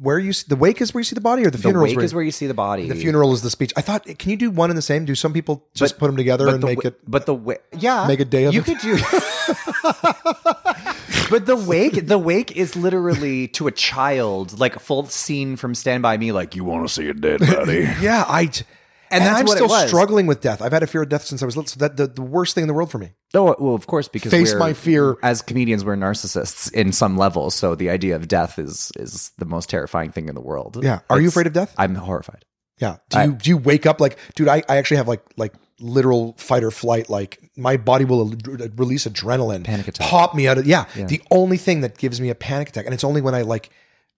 where 0.00 0.18
you 0.18 0.32
see, 0.32 0.46
the 0.48 0.56
wake 0.56 0.80
is 0.80 0.94
where 0.94 1.00
you 1.00 1.04
see 1.04 1.14
the 1.14 1.20
body, 1.20 1.42
or 1.42 1.50
the, 1.50 1.58
the 1.58 1.62
funeral 1.62 1.84
wake 1.84 1.98
is 2.00 2.14
where 2.14 2.24
you 2.24 2.30
see 2.30 2.46
the 2.46 2.54
body. 2.54 2.88
the 2.88 2.94
funeral 2.94 3.34
is 3.34 3.42
the 3.42 3.50
speech. 3.50 3.70
I 3.76 3.82
thought, 3.82 4.06
can 4.18 4.30
you 4.30 4.36
do 4.38 4.50
one 4.50 4.70
and 4.70 4.78
the 4.78 4.82
same? 4.82 5.04
Do 5.04 5.14
some 5.14 5.34
people 5.34 5.66
just 5.74 5.98
put 5.98 6.06
them 6.06 6.16
together 6.16 6.48
and 6.48 6.62
the 6.62 6.66
make 6.68 6.84
it? 6.86 6.98
But 7.06 7.26
the 7.26 7.34
wa- 7.34 7.60
yeah, 7.76 8.06
Make 8.08 8.20
a 8.20 8.24
day 8.24 8.44
of 8.44 8.54
you 8.54 8.60
it? 8.62 8.64
could 8.64 8.78
do. 8.78 8.96
but 11.30 11.46
the 11.46 11.56
wake, 11.56 12.06
the 12.06 12.18
wake 12.18 12.56
is 12.56 12.76
literally 12.76 13.48
to 13.48 13.66
a 13.66 13.72
child, 13.72 14.58
like 14.58 14.76
a 14.76 14.80
full 14.80 15.06
scene 15.06 15.56
from 15.56 15.74
Stand 15.74 16.02
by 16.02 16.16
Me, 16.16 16.32
like 16.32 16.54
you 16.56 16.64
want 16.64 16.86
to 16.86 16.92
see 16.92 17.08
a 17.08 17.14
dead 17.14 17.40
body. 17.40 17.88
Yeah, 18.00 18.24
I. 18.28 18.46
t- 18.46 18.64
And, 19.12 19.24
that's 19.24 19.40
I'm 19.40 19.46
still 19.48 19.68
struggling 19.88 20.26
with 20.28 20.40
death. 20.40 20.62
I've 20.62 20.70
had 20.72 20.84
a 20.84 20.86
fear 20.86 21.02
of 21.02 21.08
death 21.08 21.24
since 21.24 21.42
I 21.42 21.46
was 21.46 21.56
little. 21.56 21.68
So 21.68 21.80
that 21.80 21.96
the, 21.96 22.06
the 22.06 22.22
worst 22.22 22.54
thing 22.54 22.62
in 22.62 22.68
the 22.68 22.74
world 22.74 22.90
for 22.92 22.98
me. 22.98 23.10
oh 23.34 23.56
well, 23.58 23.74
of 23.74 23.86
course, 23.88 24.06
because 24.06 24.30
Face 24.30 24.54
my 24.54 24.72
fear. 24.72 25.16
As 25.22 25.42
comedians, 25.42 25.84
we're 25.84 25.96
narcissists 25.96 26.72
in 26.72 26.92
some 26.92 27.16
level, 27.16 27.50
so 27.50 27.74
the 27.74 27.90
idea 27.90 28.14
of 28.14 28.28
death 28.28 28.58
is 28.58 28.92
is 28.96 29.32
the 29.38 29.46
most 29.46 29.68
terrifying 29.68 30.12
thing 30.12 30.28
in 30.28 30.34
the 30.36 30.40
world. 30.40 30.78
Yeah. 30.82 31.00
Are 31.10 31.20
you 31.20 31.26
afraid 31.28 31.48
of 31.48 31.52
death? 31.52 31.74
I'm 31.76 31.96
horrified. 31.96 32.44
Yeah. 32.78 32.96
Do 33.10 33.20
you 33.20 33.32
do 33.32 33.50
you 33.50 33.56
wake 33.58 33.84
up 33.84 34.00
like, 34.00 34.16
dude? 34.36 34.46
I, 34.48 34.62
I 34.68 34.76
actually 34.76 34.98
have 34.98 35.08
like 35.08 35.22
like 35.36 35.54
literal 35.80 36.34
fight 36.38 36.62
or 36.62 36.70
flight. 36.70 37.08
Like 37.10 37.50
my 37.56 37.76
body 37.76 38.04
will 38.04 38.32
ad- 38.32 38.78
release 38.78 39.06
adrenaline, 39.06 39.64
Panic 39.64 39.88
attack. 39.88 40.08
pop 40.08 40.34
me 40.34 40.46
out 40.46 40.58
of. 40.58 40.66
Yeah, 40.66 40.84
The 40.94 41.20
only 41.30 41.56
thing 41.56 41.80
that 41.80 41.98
gives 41.98 42.20
me 42.20 42.28
a 42.30 42.34
panic 42.34 42.68
attack, 42.70 42.84
and 42.84 42.94
it's 42.94 43.04
only 43.04 43.20
when 43.20 43.34
I 43.34 43.42
like 43.42 43.70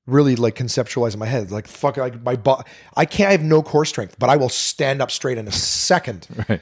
really 0.06 0.34
like 0.34 0.56
conceptualize 0.56 1.12
in 1.14 1.20
my 1.20 1.26
head, 1.26 1.51
like 1.51 1.66
fuck, 1.68 1.97
like 1.97 2.22
my 2.22 2.36
body. 2.36 2.64
I 2.97 3.05
can't. 3.05 3.28
I 3.28 3.32
have 3.32 3.43
no 3.43 3.62
core 3.62 3.84
strength, 3.84 4.16
but 4.18 4.28
I 4.30 4.36
will 4.36 4.48
stand 4.48 5.01
up 5.01 5.10
straight 5.10 5.39
in 5.39 5.47
a 5.48 5.52
second. 5.52 6.26
right. 6.48 6.60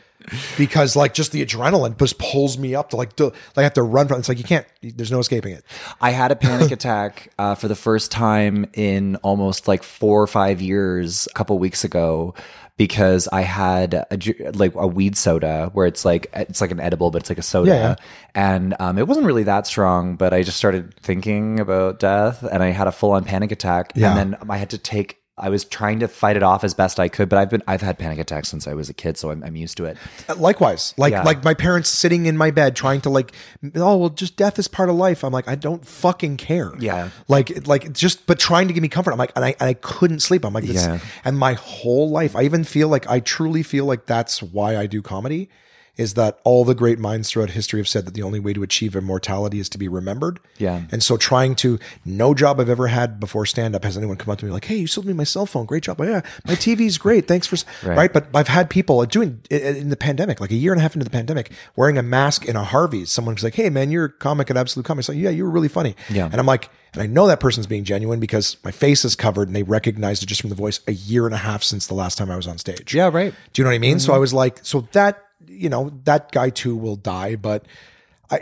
Because 0.59 0.97
like 0.97 1.15
just 1.15 1.33
the 1.33 1.45
adrenaline 1.45 1.99
just 1.99 2.19
pulls 2.19 2.59
me 2.59 2.75
up 2.75 2.91
to 2.91 2.97
like 2.97 3.17
to, 3.17 3.25
like 3.25 3.59
I 3.59 3.63
have 3.63 3.73
to 3.75 3.83
run 3.83 4.07
from. 4.07 4.19
It's 4.19 4.29
like 4.29 4.37
you 4.39 4.45
can't. 4.45 4.67
There's 4.83 5.11
no 5.11 5.19
escaping 5.19 5.55
it. 5.55 5.65
I 6.01 6.11
had 6.11 6.31
a 6.31 6.37
panic 6.37 6.71
attack 6.79 7.33
uh, 7.39 7.55
for 7.55 7.69
the 7.69 7.75
first 7.75 8.11
time 8.13 8.67
in 8.75 9.17
almost 9.17 9.67
like 9.67 9.83
four 9.83 10.23
or 10.23 10.27
five 10.27 10.61
years 10.61 11.27
a 11.31 11.35
couple 11.35 11.59
weeks 11.59 11.85
ago 11.85 12.35
because 12.81 13.29
I 13.31 13.43
had 13.43 13.93
a, 13.93 14.07
like 14.55 14.75
a 14.75 14.87
weed 14.87 15.15
soda 15.15 15.69
where 15.75 15.87
it's 15.87 16.07
like 16.07 16.29
it's 16.33 16.63
like 16.63 16.71
an 16.71 16.81
edible 16.81 17.11
but 17.11 17.21
it's 17.21 17.29
like 17.29 17.37
a 17.37 17.43
soda. 17.43 17.71
Yeah, 17.71 17.97
and 18.35 18.75
um, 18.81 18.97
it 18.97 19.07
wasn't 19.07 19.27
really 19.27 19.43
that 19.43 19.67
strong 19.67 20.17
but 20.17 20.33
I 20.33 20.43
just 20.43 20.57
started 20.57 20.95
thinking 21.03 21.61
about 21.61 21.99
death 21.99 22.43
and 22.43 22.63
I 22.63 22.71
had 22.71 22.87
a 22.87 22.93
full 22.93 23.11
on 23.11 23.25
panic 23.25 23.53
attack. 23.53 23.93
Yeah. 23.95 24.19
and 24.19 24.33
then 24.33 24.49
I 24.49 24.57
had 24.57 24.71
to 24.71 24.79
take 24.79 25.20
I 25.41 25.49
was 25.49 25.65
trying 25.65 26.01
to 26.01 26.09
fight 26.09 26.37
it 26.37 26.43
off 26.43 26.63
as 26.65 26.75
best 26.75 27.01
I 27.01 27.09
could 27.09 27.29
but 27.29 27.39
I've 27.39 27.51
been 27.51 27.63
I've 27.67 27.81
had 27.83 27.99
panic 27.99 28.19
attacks 28.19 28.49
since 28.49 28.69
I 28.69 28.75
was 28.75 28.89
a 28.89 28.95
kid 28.95 29.17
so 29.19 29.31
I'm, 29.31 29.43
I'm 29.43 29.57
used 29.57 29.77
to 29.79 29.87
it 29.87 29.97
uh, 30.29 30.35
Likewise, 30.37 30.95
like 30.97 31.13
Yeah. 31.13 31.23
like 31.23 31.43
my 31.45 31.55
parents 31.55 31.89
sitting 31.89 32.27
in 32.27 32.37
my 32.37 32.51
bed 32.51 32.77
trying 32.77 33.01
to 33.03 33.11
like, 33.11 33.33
oh 33.75 33.97
well, 33.97 34.09
just 34.11 34.37
death 34.37 34.59
is 34.59 34.69
part 34.69 34.89
of 34.89 34.97
life. 34.97 35.25
I'm 35.25 35.33
like, 35.33 35.49
I 35.49 35.55
don't 35.55 35.85
fucking 35.87 36.37
care. 36.37 36.73
Yeah. 36.79 37.11
like 37.29 37.67
like 37.67 37.93
just 37.93 38.27
but 38.27 38.39
trying 38.39 38.69
to 38.69 38.75
give 38.75 38.83
me 38.83 38.89
comfort. 38.89 39.13
I'm 39.13 39.19
like, 39.19 39.33
and 39.37 39.45
I 39.45 39.51
and 39.61 39.69
I 39.69 39.75
couldn't 39.75 40.21
sleep. 40.21 40.45
I'm 40.45 40.53
like, 40.53 40.65
this, 40.65 40.85
Yeah. 40.85 40.99
and 41.25 41.39
my 41.39 41.55
whole 41.55 42.11
life, 42.11 42.37
I 42.37 42.43
even 42.43 42.65
feel 42.65 42.89
like 42.89 43.09
I 43.09 43.21
truly 43.21 43.63
feel 43.63 43.85
like 43.87 44.07
that's 44.07 44.43
why 44.43 44.77
I 44.77 44.87
do 44.87 45.03
comedy. 45.03 45.49
Is 45.97 46.15
that 46.15 46.41
all 46.45 46.65
the 46.65 46.75
great 46.75 46.99
minds 46.99 47.31
throughout 47.31 47.51
history 47.51 47.81
have 47.81 47.89
said 47.89 48.07
that 48.07 48.15
the 48.15 48.23
only 48.23 48.41
way 48.41 48.53
to 48.53 48.63
achieve 48.63 48.97
immortality 48.97 49.61
is 49.61 49.69
to 49.71 49.79
be 49.79 49.89
remembered? 49.89 50.41
Yeah. 50.59 50.83
And 50.91 51.03
so 51.03 51.17
trying 51.17 51.55
to, 51.57 51.79
no 52.05 52.35
job 52.35 52.59
I've 52.61 52.69
ever 52.69 52.87
had 52.87 53.21
before 53.21 53.45
stand 53.47 53.75
up 53.75 53.85
has 53.85 53.97
anyone 53.97 54.17
come 54.17 54.33
up 54.33 54.39
to 54.39 54.47
me 54.47 54.53
like, 54.53 54.65
hey, 54.65 54.77
you 54.77 54.87
sold 54.87 55.07
me 55.07 55.13
my 55.13 55.25
cell 55.25 55.47
phone. 55.47 55.67
Great 55.67 55.83
job. 55.83 56.01
Yeah, 56.01 56.23
my 56.47 56.55
TV's 56.55 56.99
great. 56.99 57.29
Thanks 57.29 57.47
for, 57.47 57.57
Right. 57.87 57.97
right. 57.97 58.13
But 58.13 58.29
I've 58.35 58.49
had 58.49 58.71
people 58.71 59.05
doing 59.07 59.41
in 59.51 59.91
the 59.91 59.97
pandemic, 59.97 60.41
like 60.41 60.51
a 60.51 60.57
year 60.57 60.73
and 60.73 60.79
a 60.79 60.83
half 60.83 60.95
into 60.95 61.05
the 61.05 61.11
pandemic, 61.11 61.51
wearing 61.77 61.99
a 61.99 62.03
mask 62.03 62.47
in 62.47 62.57
a 62.57 62.65
Harvey's. 62.65 63.11
Someone's 63.11 63.45
like, 63.45 63.55
hey, 63.55 63.71
man, 63.71 63.91
you're 63.91 64.07
a 64.07 64.13
comic 64.13 64.51
at 64.51 64.57
Absolute 64.57 64.85
Comedy. 64.85 65.05
So, 65.05 65.13
yeah, 65.13 65.31
you 65.31 65.45
were 65.45 65.51
really 65.51 65.69
funny. 65.69 65.97
Yeah. 66.09 66.27
And 66.27 66.37
I'm 66.37 66.47
like, 66.47 66.71
and 66.93 67.03
I 67.03 67.07
know 67.07 67.27
that 67.27 67.41
person's 67.41 67.67
being 67.67 67.85
genuine 67.85 68.21
because 68.21 68.57
my 68.65 68.71
face 68.71 69.05
is 69.05 69.15
covered 69.15 69.49
and 69.49 69.55
they 69.55 69.63
recognized 69.63 70.23
it 70.23 70.27
just 70.27 70.41
from 70.41 70.51
the 70.51 70.57
voice 70.57 70.81
a 70.89 70.93
year 70.93 71.27
and 71.27 71.35
a 71.35 71.39
half 71.39 71.63
since 71.63 71.87
the 71.87 71.95
last 71.95 72.19
time 72.19 72.31
I 72.31 72.37
was 72.37 72.47
on 72.47 72.59
stage. 72.59 72.95
Yeah, 72.95 73.11
right. 73.13 73.33
Do 73.53 73.63
you 73.63 73.65
know 73.65 73.71
what 73.71 73.77
I 73.77 73.79
mean? 73.79 74.01
So 74.01 74.09
mm-hmm. 74.09 74.17
I 74.17 74.19
was 74.19 74.35
like, 74.35 74.61
so 74.63 74.89
that 74.93 75.23
you 75.51 75.69
know 75.69 75.91
that 76.05 76.33
guy 76.33 76.51
too 76.51 76.77
will 76.77 76.97
die, 76.97 77.37
but 77.37 77.67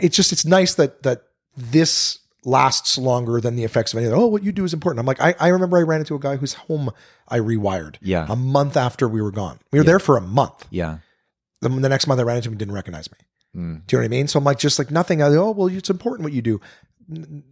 it's 0.01 0.15
just 0.15 0.31
it's 0.31 0.45
nice 0.45 0.75
that 0.75 1.03
that 1.03 1.23
this 1.57 2.19
lasts 2.45 2.97
longer 2.97 3.41
than 3.41 3.55
the 3.55 3.63
effects 3.63 3.93
of 3.93 3.99
any. 3.99 4.07
Oh, 4.07 4.27
what 4.27 4.43
you 4.43 4.51
do 4.51 4.63
is 4.63 4.73
important. 4.73 4.99
I'm 4.99 5.05
like, 5.05 5.21
I, 5.21 5.35
I 5.39 5.49
remember 5.49 5.77
I 5.77 5.81
ran 5.81 5.99
into 5.99 6.15
a 6.15 6.19
guy 6.19 6.37
whose 6.37 6.53
home 6.53 6.89
I 7.27 7.39
rewired. 7.39 7.97
Yeah. 8.01 8.25
a 8.29 8.35
month 8.35 8.77
after 8.77 9.07
we 9.07 9.21
were 9.21 9.31
gone. 9.31 9.59
We 9.71 9.79
were 9.79 9.85
there 9.85 9.99
for 9.99 10.15
a 10.17 10.21
month. 10.21 10.65
yeah 10.69 10.99
The, 11.61 11.69
the 11.69 11.89
next 11.89 12.07
month 12.07 12.19
I 12.19 12.23
ran 12.23 12.37
into 12.37 12.49
him, 12.49 12.57
didn't 12.57 12.73
recognize 12.73 13.11
me. 13.11 13.17
Mm. 13.55 13.85
Do 13.87 13.95
you 13.95 13.99
know 13.99 14.03
what 14.03 14.05
I 14.05 14.07
mean? 14.07 14.27
So 14.27 14.39
I'm 14.39 14.45
like, 14.45 14.59
just 14.59 14.79
like 14.79 14.89
nothing. 14.89 15.21
I, 15.21 15.27
oh, 15.27 15.51
well, 15.51 15.67
it's 15.67 15.89
important 15.89 16.23
what 16.23 16.33
you 16.33 16.41
do. 16.41 16.61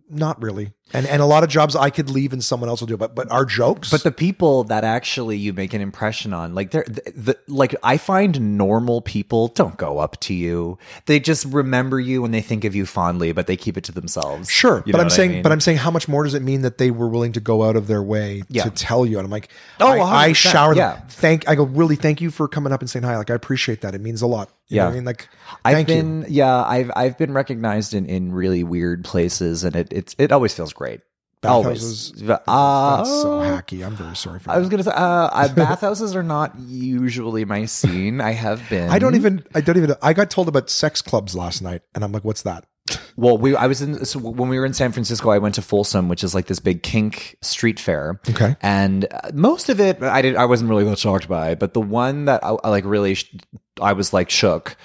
Not 0.09 0.41
really. 0.41 0.71
And 0.93 1.05
and 1.05 1.21
a 1.21 1.25
lot 1.25 1.43
of 1.43 1.49
jobs 1.49 1.75
I 1.75 1.89
could 1.89 2.09
leave 2.09 2.31
and 2.31 2.41
someone 2.41 2.69
else 2.69 2.79
will 2.79 2.87
do. 2.87 2.95
But 2.95 3.13
but 3.13 3.29
our 3.29 3.43
jokes. 3.43 3.91
But 3.91 4.03
the 4.03 4.11
people 4.11 4.63
that 4.65 4.85
actually 4.85 5.35
you 5.37 5.51
make 5.51 5.73
an 5.73 5.81
impression 5.81 6.33
on, 6.33 6.55
like 6.55 6.71
they're 6.71 6.85
the, 6.87 7.11
the 7.13 7.37
like 7.49 7.75
I 7.83 7.97
find 7.97 8.57
normal 8.57 9.01
people 9.01 9.49
don't 9.49 9.75
go 9.75 9.97
up 9.99 10.17
to 10.21 10.33
you. 10.33 10.77
They 11.05 11.19
just 11.19 11.43
remember 11.43 11.99
you 11.99 12.23
and 12.23 12.33
they 12.33 12.39
think 12.39 12.63
of 12.63 12.73
you 12.73 12.85
fondly, 12.85 13.33
but 13.33 13.47
they 13.47 13.57
keep 13.57 13.75
it 13.77 13.83
to 13.83 13.91
themselves. 13.91 14.49
Sure, 14.49 14.81
You 14.85 14.93
but 14.93 15.01
I'm 15.01 15.07
what 15.07 15.11
I 15.13 15.15
saying, 15.17 15.31
mean? 15.31 15.41
but 15.43 15.51
I'm 15.51 15.59
saying, 15.59 15.79
how 15.79 15.91
much 15.91 16.07
more 16.07 16.23
does 16.23 16.35
it 16.35 16.41
mean 16.41 16.61
that 16.61 16.77
they 16.77 16.89
were 16.89 17.09
willing 17.09 17.33
to 17.33 17.41
go 17.41 17.63
out 17.63 17.75
of 17.75 17.87
their 17.87 18.01
way 18.01 18.43
Yeah. 18.47 18.63
to 18.63 18.69
tell 18.69 19.05
you? 19.05 19.17
And 19.19 19.25
I'm 19.25 19.31
like, 19.31 19.49
Oh, 19.81 19.87
I, 19.99 20.27
I 20.27 20.31
shower 20.33 20.73
them. 20.73 20.77
yeah. 20.79 21.01
Thank, 21.09 21.49
I 21.49 21.55
go, 21.55 21.63
really, 21.63 21.97
thank 21.97 22.21
you 22.21 22.31
for 22.31 22.47
coming 22.47 22.71
up 22.71 22.79
and 22.79 22.89
saying 22.89 23.03
hi. 23.03 23.17
Like, 23.17 23.29
I 23.29 23.33
appreciate 23.35 23.81
that. 23.81 23.93
It 23.93 23.99
means 23.99 24.21
a 24.21 24.27
lot. 24.27 24.49
You 24.69 24.77
know 24.77 24.83
Yeah. 24.83 24.89
I 24.89 24.93
mean, 24.93 25.05
like, 25.05 25.27
I've 25.65 25.73
thank 25.75 25.89
you. 25.89 25.95
been 25.95 26.25
yeah, 26.29 26.61
I've 26.63 26.91
I've 26.95 27.17
been 27.17 27.33
recognized 27.33 27.93
in 27.93 28.05
in 28.05 28.33
really 28.33 28.63
weird 28.65 29.05
places, 29.05 29.63
and 29.63 29.77
it 29.77 29.93
it's 29.97 30.15
it 30.17 30.31
always 30.31 30.53
feels 30.53 30.73
great. 30.73 31.01
Always. 31.43 32.11
Bathhouses. 32.11 32.23
But, 32.23 32.43
uh, 32.47 32.97
That's 32.97 33.09
so 33.09 33.39
hacky. 33.41 33.85
I'm 33.85 33.95
very 33.95 34.15
sorry 34.15 34.39
for 34.39 34.49
I 34.49 34.55
that. 34.55 34.59
was 34.59 34.69
gonna 34.69 34.83
say, 34.83 34.91
uh, 34.91 34.95
uh, 34.95 35.53
bathhouses 35.53 36.15
are 36.15 36.23
not 36.23 36.57
usually 36.59 37.45
my 37.45 37.65
scene. 37.65 38.19
I 38.21 38.31
have 38.31 38.67
been. 38.69 38.89
I 38.89 38.97
don't 38.99 39.15
even, 39.15 39.43
I 39.53 39.61
don't 39.61 39.77
even, 39.77 39.93
I 40.01 40.13
got 40.13 40.31
told 40.31 40.47
about 40.47 40.69
sex 40.69 41.01
clubs 41.01 41.35
last 41.35 41.61
night, 41.61 41.83
and 41.93 42.03
I'm 42.03 42.11
like, 42.11 42.23
what's 42.25 42.41
that? 42.43 42.65
Well, 43.17 43.35
we 43.37 43.55
I 43.55 43.65
was 43.65 43.81
in 43.81 44.05
so 44.05 44.19
when 44.19 44.47
we 44.47 44.59
were 44.59 44.65
in 44.65 44.73
San 44.73 44.91
Francisco. 44.91 45.29
I 45.31 45.39
went 45.39 45.55
to 45.55 45.61
Folsom, 45.63 46.07
which 46.07 46.23
is 46.23 46.35
like 46.35 46.45
this 46.45 46.59
big 46.59 46.83
kink 46.83 47.35
street 47.41 47.79
fair. 47.79 48.19
Okay. 48.29 48.55
and 48.61 49.05
uh, 49.11 49.31
most 49.33 49.69
of 49.69 49.79
it 49.79 50.03
I 50.03 50.21
did 50.21 50.35
I 50.35 50.45
wasn't 50.45 50.69
really 50.69 50.83
that 50.85 50.99
shocked 50.99 51.27
by, 51.27 51.55
but 51.55 51.73
the 51.73 51.81
one 51.81 52.25
that 52.25 52.43
I, 52.43 52.55
I 52.63 52.69
like 52.69 52.85
really 52.85 53.15
sh- 53.15 53.35
I 53.81 53.93
was 53.93 54.13
like 54.13 54.29
shook 54.29 54.77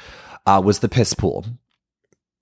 uh, 0.47 0.63
was 0.65 0.79
the 0.81 0.89
piss 0.89 1.13
pool. 1.13 1.45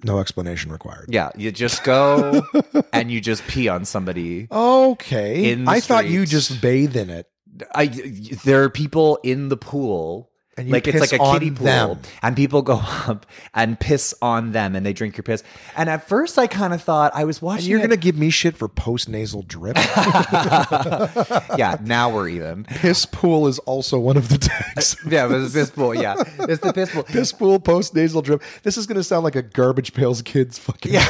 No 0.05 0.19
explanation 0.19 0.73
required. 0.73 1.07
Yeah, 1.09 1.31
you 1.37 1.53
just 1.53 1.85
go 1.85 2.43
and 2.93 3.11
you 3.11 3.21
just 3.21 3.47
pee 3.47 3.69
on 3.69 3.85
somebody. 3.85 4.49
Okay. 4.51 5.53
In 5.53 5.69
I 5.69 5.81
thought 5.81 6.07
you 6.07 6.27
just 6.27 6.61
bathe 6.61 6.97
in 6.97 7.11
it 7.11 7.27
I 7.75 7.87
there 8.45 8.63
are 8.65 8.71
people 8.71 9.19
in 9.23 9.49
the 9.49 9.57
pool 9.57 10.30
And 10.61 10.69
you 10.69 10.73
like 10.75 10.87
it's 10.87 11.01
like 11.01 11.13
a 11.13 11.19
kiddie 11.33 11.51
pool, 11.51 11.65
them. 11.65 11.99
and 12.23 12.37
people 12.37 12.61
go 12.73 12.81
up 13.07 13.25
and 13.55 13.81
piss 13.81 14.15
on 14.21 14.53
them, 14.53 14.77
and 14.77 14.85
they 14.85 14.93
drink 14.93 15.17
your 15.17 15.23
piss. 15.23 15.43
And 15.77 15.89
at 15.89 16.07
first, 16.09 16.39
I 16.39 16.47
kind 16.47 16.75
of 16.75 16.83
thought 16.83 17.13
I 17.15 17.25
was 17.25 17.41
watching. 17.41 17.69
You're 17.71 17.79
it- 17.79 17.83
gonna 17.83 17.97
give 17.97 18.17
me 18.19 18.31
shit 18.31 18.57
for 18.57 18.69
post 18.69 19.09
nasal 19.09 19.43
drip. 19.43 19.77
yeah. 21.57 21.77
Now 21.83 22.11
we're 22.15 22.29
even. 22.29 22.65
Piss 22.65 23.07
pool 23.07 23.47
is 23.47 23.59
also 23.61 23.99
one 23.99 24.17
of 24.17 24.29
the 24.29 24.39
tags. 24.75 24.97
Yeah, 25.09 25.27
it 25.27 25.31
was 25.31 25.53
piss 25.53 25.71
pool. 25.71 25.95
Yeah, 25.95 26.15
it's 26.41 26.61
the 26.63 26.73
piss 26.73 26.91
pool. 26.91 27.03
Piss 27.05 27.33
pool 27.33 27.59
post 27.61 27.95
nasal 27.95 28.23
drip. 28.23 28.43
This 28.63 28.77
is 28.77 28.87
gonna 28.87 29.03
sound 29.05 29.25
like 29.25 29.37
a 29.37 29.43
garbage 29.43 29.95
pails 29.95 30.23
kids 30.23 30.59
fucking. 30.59 30.93
Yeah. 30.93 31.07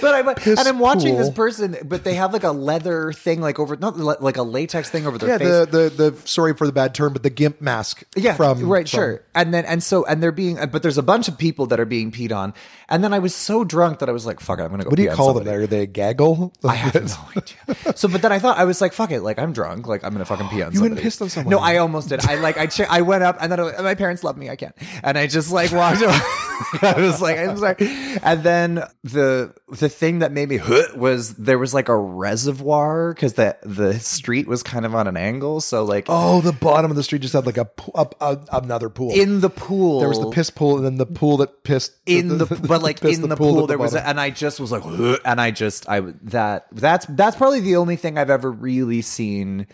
but 0.00 0.14
I 0.14 0.22
but, 0.22 0.46
and 0.46 0.58
I'm 0.60 0.78
watching 0.78 1.16
this 1.16 1.30
person, 1.30 1.76
but 1.84 2.04
they 2.04 2.14
have 2.14 2.32
like 2.32 2.44
a 2.44 2.52
leather 2.52 3.12
thing, 3.12 3.40
like 3.40 3.58
over 3.58 3.76
not 3.76 3.98
like 3.98 4.36
a 4.36 4.42
latex 4.42 4.90
thing 4.90 5.06
over 5.06 5.18
their 5.18 5.28
Yeah, 5.30 5.38
face. 5.38 5.48
the, 5.70 5.90
the 5.96 6.10
the 6.10 6.26
sorry 6.26 6.54
for 6.54 6.66
the 6.66 6.72
bad 6.72 6.94
term, 6.94 7.12
but 7.12 7.22
the 7.22 7.30
gimp 7.30 7.60
mask. 7.60 7.91
Yeah, 8.16 8.34
from 8.34 8.68
right, 8.68 8.88
from- 8.88 8.96
sure. 8.98 9.24
And 9.34 9.52
then 9.54 9.64
and 9.64 9.82
so 9.82 10.04
and 10.04 10.22
they're 10.22 10.32
being, 10.32 10.58
but 10.70 10.82
there's 10.82 10.98
a 10.98 11.02
bunch 11.02 11.28
of 11.28 11.38
people 11.38 11.66
that 11.66 11.80
are 11.80 11.84
being 11.86 12.10
peed 12.12 12.32
on. 12.34 12.54
And 12.88 13.02
then 13.02 13.14
I 13.14 13.18
was 13.20 13.34
so 13.34 13.64
drunk 13.64 14.00
that 14.00 14.08
I 14.08 14.12
was 14.12 14.26
like, 14.26 14.40
"Fuck 14.40 14.58
it, 14.58 14.62
I'm 14.62 14.70
gonna 14.70 14.84
go." 14.84 14.90
What 14.90 14.96
do 14.96 15.02
you 15.02 15.10
call 15.10 15.32
them? 15.34 15.48
Are 15.48 15.66
they 15.66 15.86
gaggle? 15.86 16.52
I 16.64 16.74
have 16.74 16.94
no 16.94 17.28
idea. 17.40 17.96
So, 17.96 18.08
but 18.08 18.20
then 18.22 18.32
I 18.32 18.38
thought 18.38 18.58
I 18.58 18.64
was 18.64 18.80
like, 18.80 18.92
"Fuck 18.92 19.10
it!" 19.10 19.20
Like 19.22 19.38
I'm 19.38 19.52
drunk. 19.52 19.86
Like 19.86 20.04
I'm 20.04 20.12
gonna 20.12 20.24
fucking 20.24 20.48
pee 20.48 20.62
on. 20.62 20.72
You 20.72 20.78
somebody. 20.80 21.00
pissed 21.02 21.22
on 21.22 21.28
someone. 21.30 21.50
No, 21.50 21.58
I 21.58 21.78
almost 21.78 22.08
did. 22.10 22.24
I 22.26 22.34
like 22.34 22.58
I 22.58 22.66
che- 22.66 22.86
I 22.88 23.00
went 23.00 23.22
up 23.22 23.38
and 23.40 23.50
then 23.50 23.60
I, 23.60 23.80
my 23.80 23.94
parents 23.94 24.22
love 24.22 24.36
me. 24.36 24.50
I 24.50 24.56
can't. 24.56 24.74
And 25.02 25.16
I 25.16 25.26
just 25.26 25.50
like 25.52 25.72
walked. 25.72 26.02
away. 26.02 26.12
I 26.82 26.94
was 26.98 27.20
like, 27.20 27.38
I'm 27.38 27.56
sorry. 27.56 27.76
And 28.22 28.42
then 28.42 28.84
the 29.02 29.54
the 29.68 29.88
thing 29.88 30.18
that 30.20 30.30
made 30.32 30.48
me 30.50 30.58
"Huh," 30.58 30.82
was 30.96 31.34
there 31.34 31.58
was 31.58 31.72
like 31.72 31.88
a 31.88 31.96
reservoir 31.96 33.14
because 33.14 33.34
the 33.34 33.56
the 33.62 33.98
street 33.98 34.46
was 34.46 34.62
kind 34.62 34.84
of 34.84 34.94
on 34.94 35.06
an 35.06 35.16
angle. 35.16 35.60
So 35.60 35.84
like 35.84 36.06
Oh, 36.08 36.40
the 36.40 36.52
bottom 36.52 36.90
of 36.90 36.96
the 36.96 37.02
street 37.02 37.22
just 37.22 37.34
had 37.34 37.46
like 37.46 37.56
a 37.56 37.64
up, 37.94 38.14
up 38.20 38.48
another 38.52 38.88
pool. 38.88 39.10
in 39.12 39.40
the 39.40 39.50
pool, 39.50 40.00
there 40.00 40.08
was 40.08 40.20
the 40.20 40.30
piss 40.30 40.50
pool, 40.50 40.76
and 40.76 40.84
then 40.84 40.96
the 40.96 41.06
pool 41.06 41.36
that 41.38 41.64
pissed 41.64 41.92
in 42.06 42.38
the 42.38 42.46
but 42.46 42.82
like 42.82 43.02
in 43.04 43.22
the, 43.22 43.36
pool, 43.36 43.58
at 43.58 43.60
the 43.62 43.66
there 43.68 43.78
was 43.78 43.94
a, 43.94 44.06
and 44.06 44.20
I 44.20 44.30
just 44.30 44.60
was 44.60 44.72
like 44.72 44.84
"Ugh," 44.84 45.18
and 45.24 45.40
I 45.40 45.50
just 45.50 45.88
I 45.88 46.00
that 46.00 46.66
that's 46.72 47.06
that's 47.06 47.36
probably 47.36 47.60
the 47.60 47.76
only 47.76 47.96
thing 47.96 48.18
I've 48.18 48.30
ever 48.30 48.50
really 48.50 49.02
seen 49.02 49.66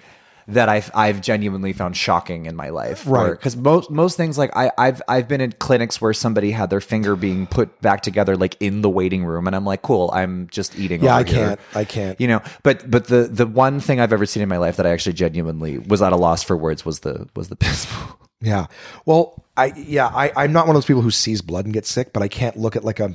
that 0.48 0.68
I've 0.68 0.90
I've 0.94 1.20
genuinely 1.20 1.72
found 1.72 1.96
shocking 1.96 2.46
in 2.46 2.56
my 2.56 2.70
life 2.70 3.04
Right. 3.06 3.30
because 3.30 3.56
most 3.56 3.90
most 3.90 4.16
things 4.16 4.38
like 4.38 4.50
I 4.56 4.70
I've 4.78 5.00
I've 5.06 5.28
been 5.28 5.40
in 5.40 5.52
clinics 5.52 6.00
where 6.00 6.12
somebody 6.14 6.50
had 6.50 6.70
their 6.70 6.80
finger 6.80 7.16
being 7.16 7.46
put 7.46 7.80
back 7.82 8.00
together 8.00 8.36
like 8.36 8.56
in 8.60 8.80
the 8.82 8.88
waiting 8.90 9.24
room 9.24 9.46
and 9.46 9.54
I'm 9.54 9.64
like 9.64 9.82
cool 9.82 10.10
I'm 10.12 10.48
just 10.50 10.78
eating 10.78 11.02
Yeah, 11.04 11.16
I 11.16 11.22
here. 11.22 11.34
can't. 11.48 11.60
I 11.74 11.84
can't. 11.84 12.20
you 12.20 12.26
know 12.28 12.40
but 12.62 12.90
but 12.90 13.06
the 13.08 13.28
the 13.30 13.46
one 13.46 13.78
thing 13.80 14.00
I've 14.00 14.12
ever 14.12 14.26
seen 14.26 14.42
in 14.42 14.48
my 14.48 14.56
life 14.58 14.76
that 14.76 14.86
I 14.86 14.90
actually 14.90 15.12
genuinely 15.12 15.78
was 15.78 16.00
at 16.02 16.12
a 16.12 16.16
loss 16.16 16.42
for 16.42 16.56
words 16.56 16.84
was 16.84 17.00
the 17.00 17.28
was 17.36 17.48
the 17.48 17.56
piss 17.64 17.86
pool 17.86 18.18
Yeah. 18.40 18.66
Well, 19.04 19.44
I 19.56 19.72
yeah, 19.76 20.06
I 20.06 20.32
I'm 20.36 20.52
not 20.52 20.66
one 20.66 20.76
of 20.76 20.80
those 20.82 20.86
people 20.86 21.02
who 21.02 21.10
sees 21.10 21.42
blood 21.42 21.64
and 21.66 21.74
gets 21.74 21.90
sick, 21.90 22.12
but 22.12 22.22
I 22.22 22.28
can't 22.28 22.56
look 22.56 22.74
at 22.76 22.84
like 22.84 23.00
a 23.00 23.14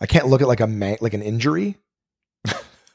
I 0.00 0.06
can't 0.06 0.26
look 0.28 0.40
at 0.40 0.48
like 0.48 0.60
a 0.60 0.66
man, 0.66 0.96
like 1.00 1.14
an 1.14 1.22
injury. 1.22 1.76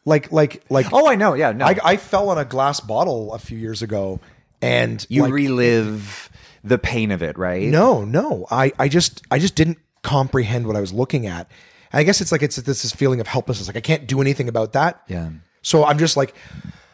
Like 0.08 0.32
like 0.32 0.64
like 0.70 0.88
oh 0.94 1.08
I 1.08 1.16
know 1.16 1.34
yeah 1.34 1.52
no 1.52 1.66
I 1.66 1.78
I 1.84 1.98
fell 1.98 2.30
on 2.30 2.38
a 2.38 2.46
glass 2.46 2.80
bottle 2.80 3.34
a 3.34 3.40
few 3.40 3.58
years 3.58 3.82
ago 3.82 4.22
and 4.62 5.06
you 5.10 5.24
like, 5.24 5.34
relive 5.34 6.30
the 6.64 6.78
pain 6.78 7.12
of 7.12 7.22
it 7.22 7.38
right 7.38 7.68
No, 7.68 8.04
no. 8.06 8.48
I, 8.50 8.72
I 8.80 8.88
just 8.88 9.22
I 9.30 9.38
just 9.38 9.56
didn't 9.56 9.78
comprehend 10.04 10.66
what 10.66 10.76
I 10.76 10.82
was 10.82 10.94
looking 10.94 11.28
at. 11.28 11.52
And 11.92 12.00
I 12.00 12.04
guess 12.04 12.22
it's 12.22 12.32
like 12.32 12.42
it's 12.42 12.56
this, 12.56 12.82
this 12.82 12.92
feeling 12.92 13.20
of 13.20 13.28
helplessness. 13.28 13.68
Like 13.68 13.78
I 13.78 13.82
can't 13.82 14.08
do 14.08 14.22
anything 14.22 14.48
about 14.48 14.74
that. 14.74 15.04
Yeah. 15.08 15.30
So 15.62 15.86
I'm 15.86 15.98
just 15.98 16.16
like 16.16 16.34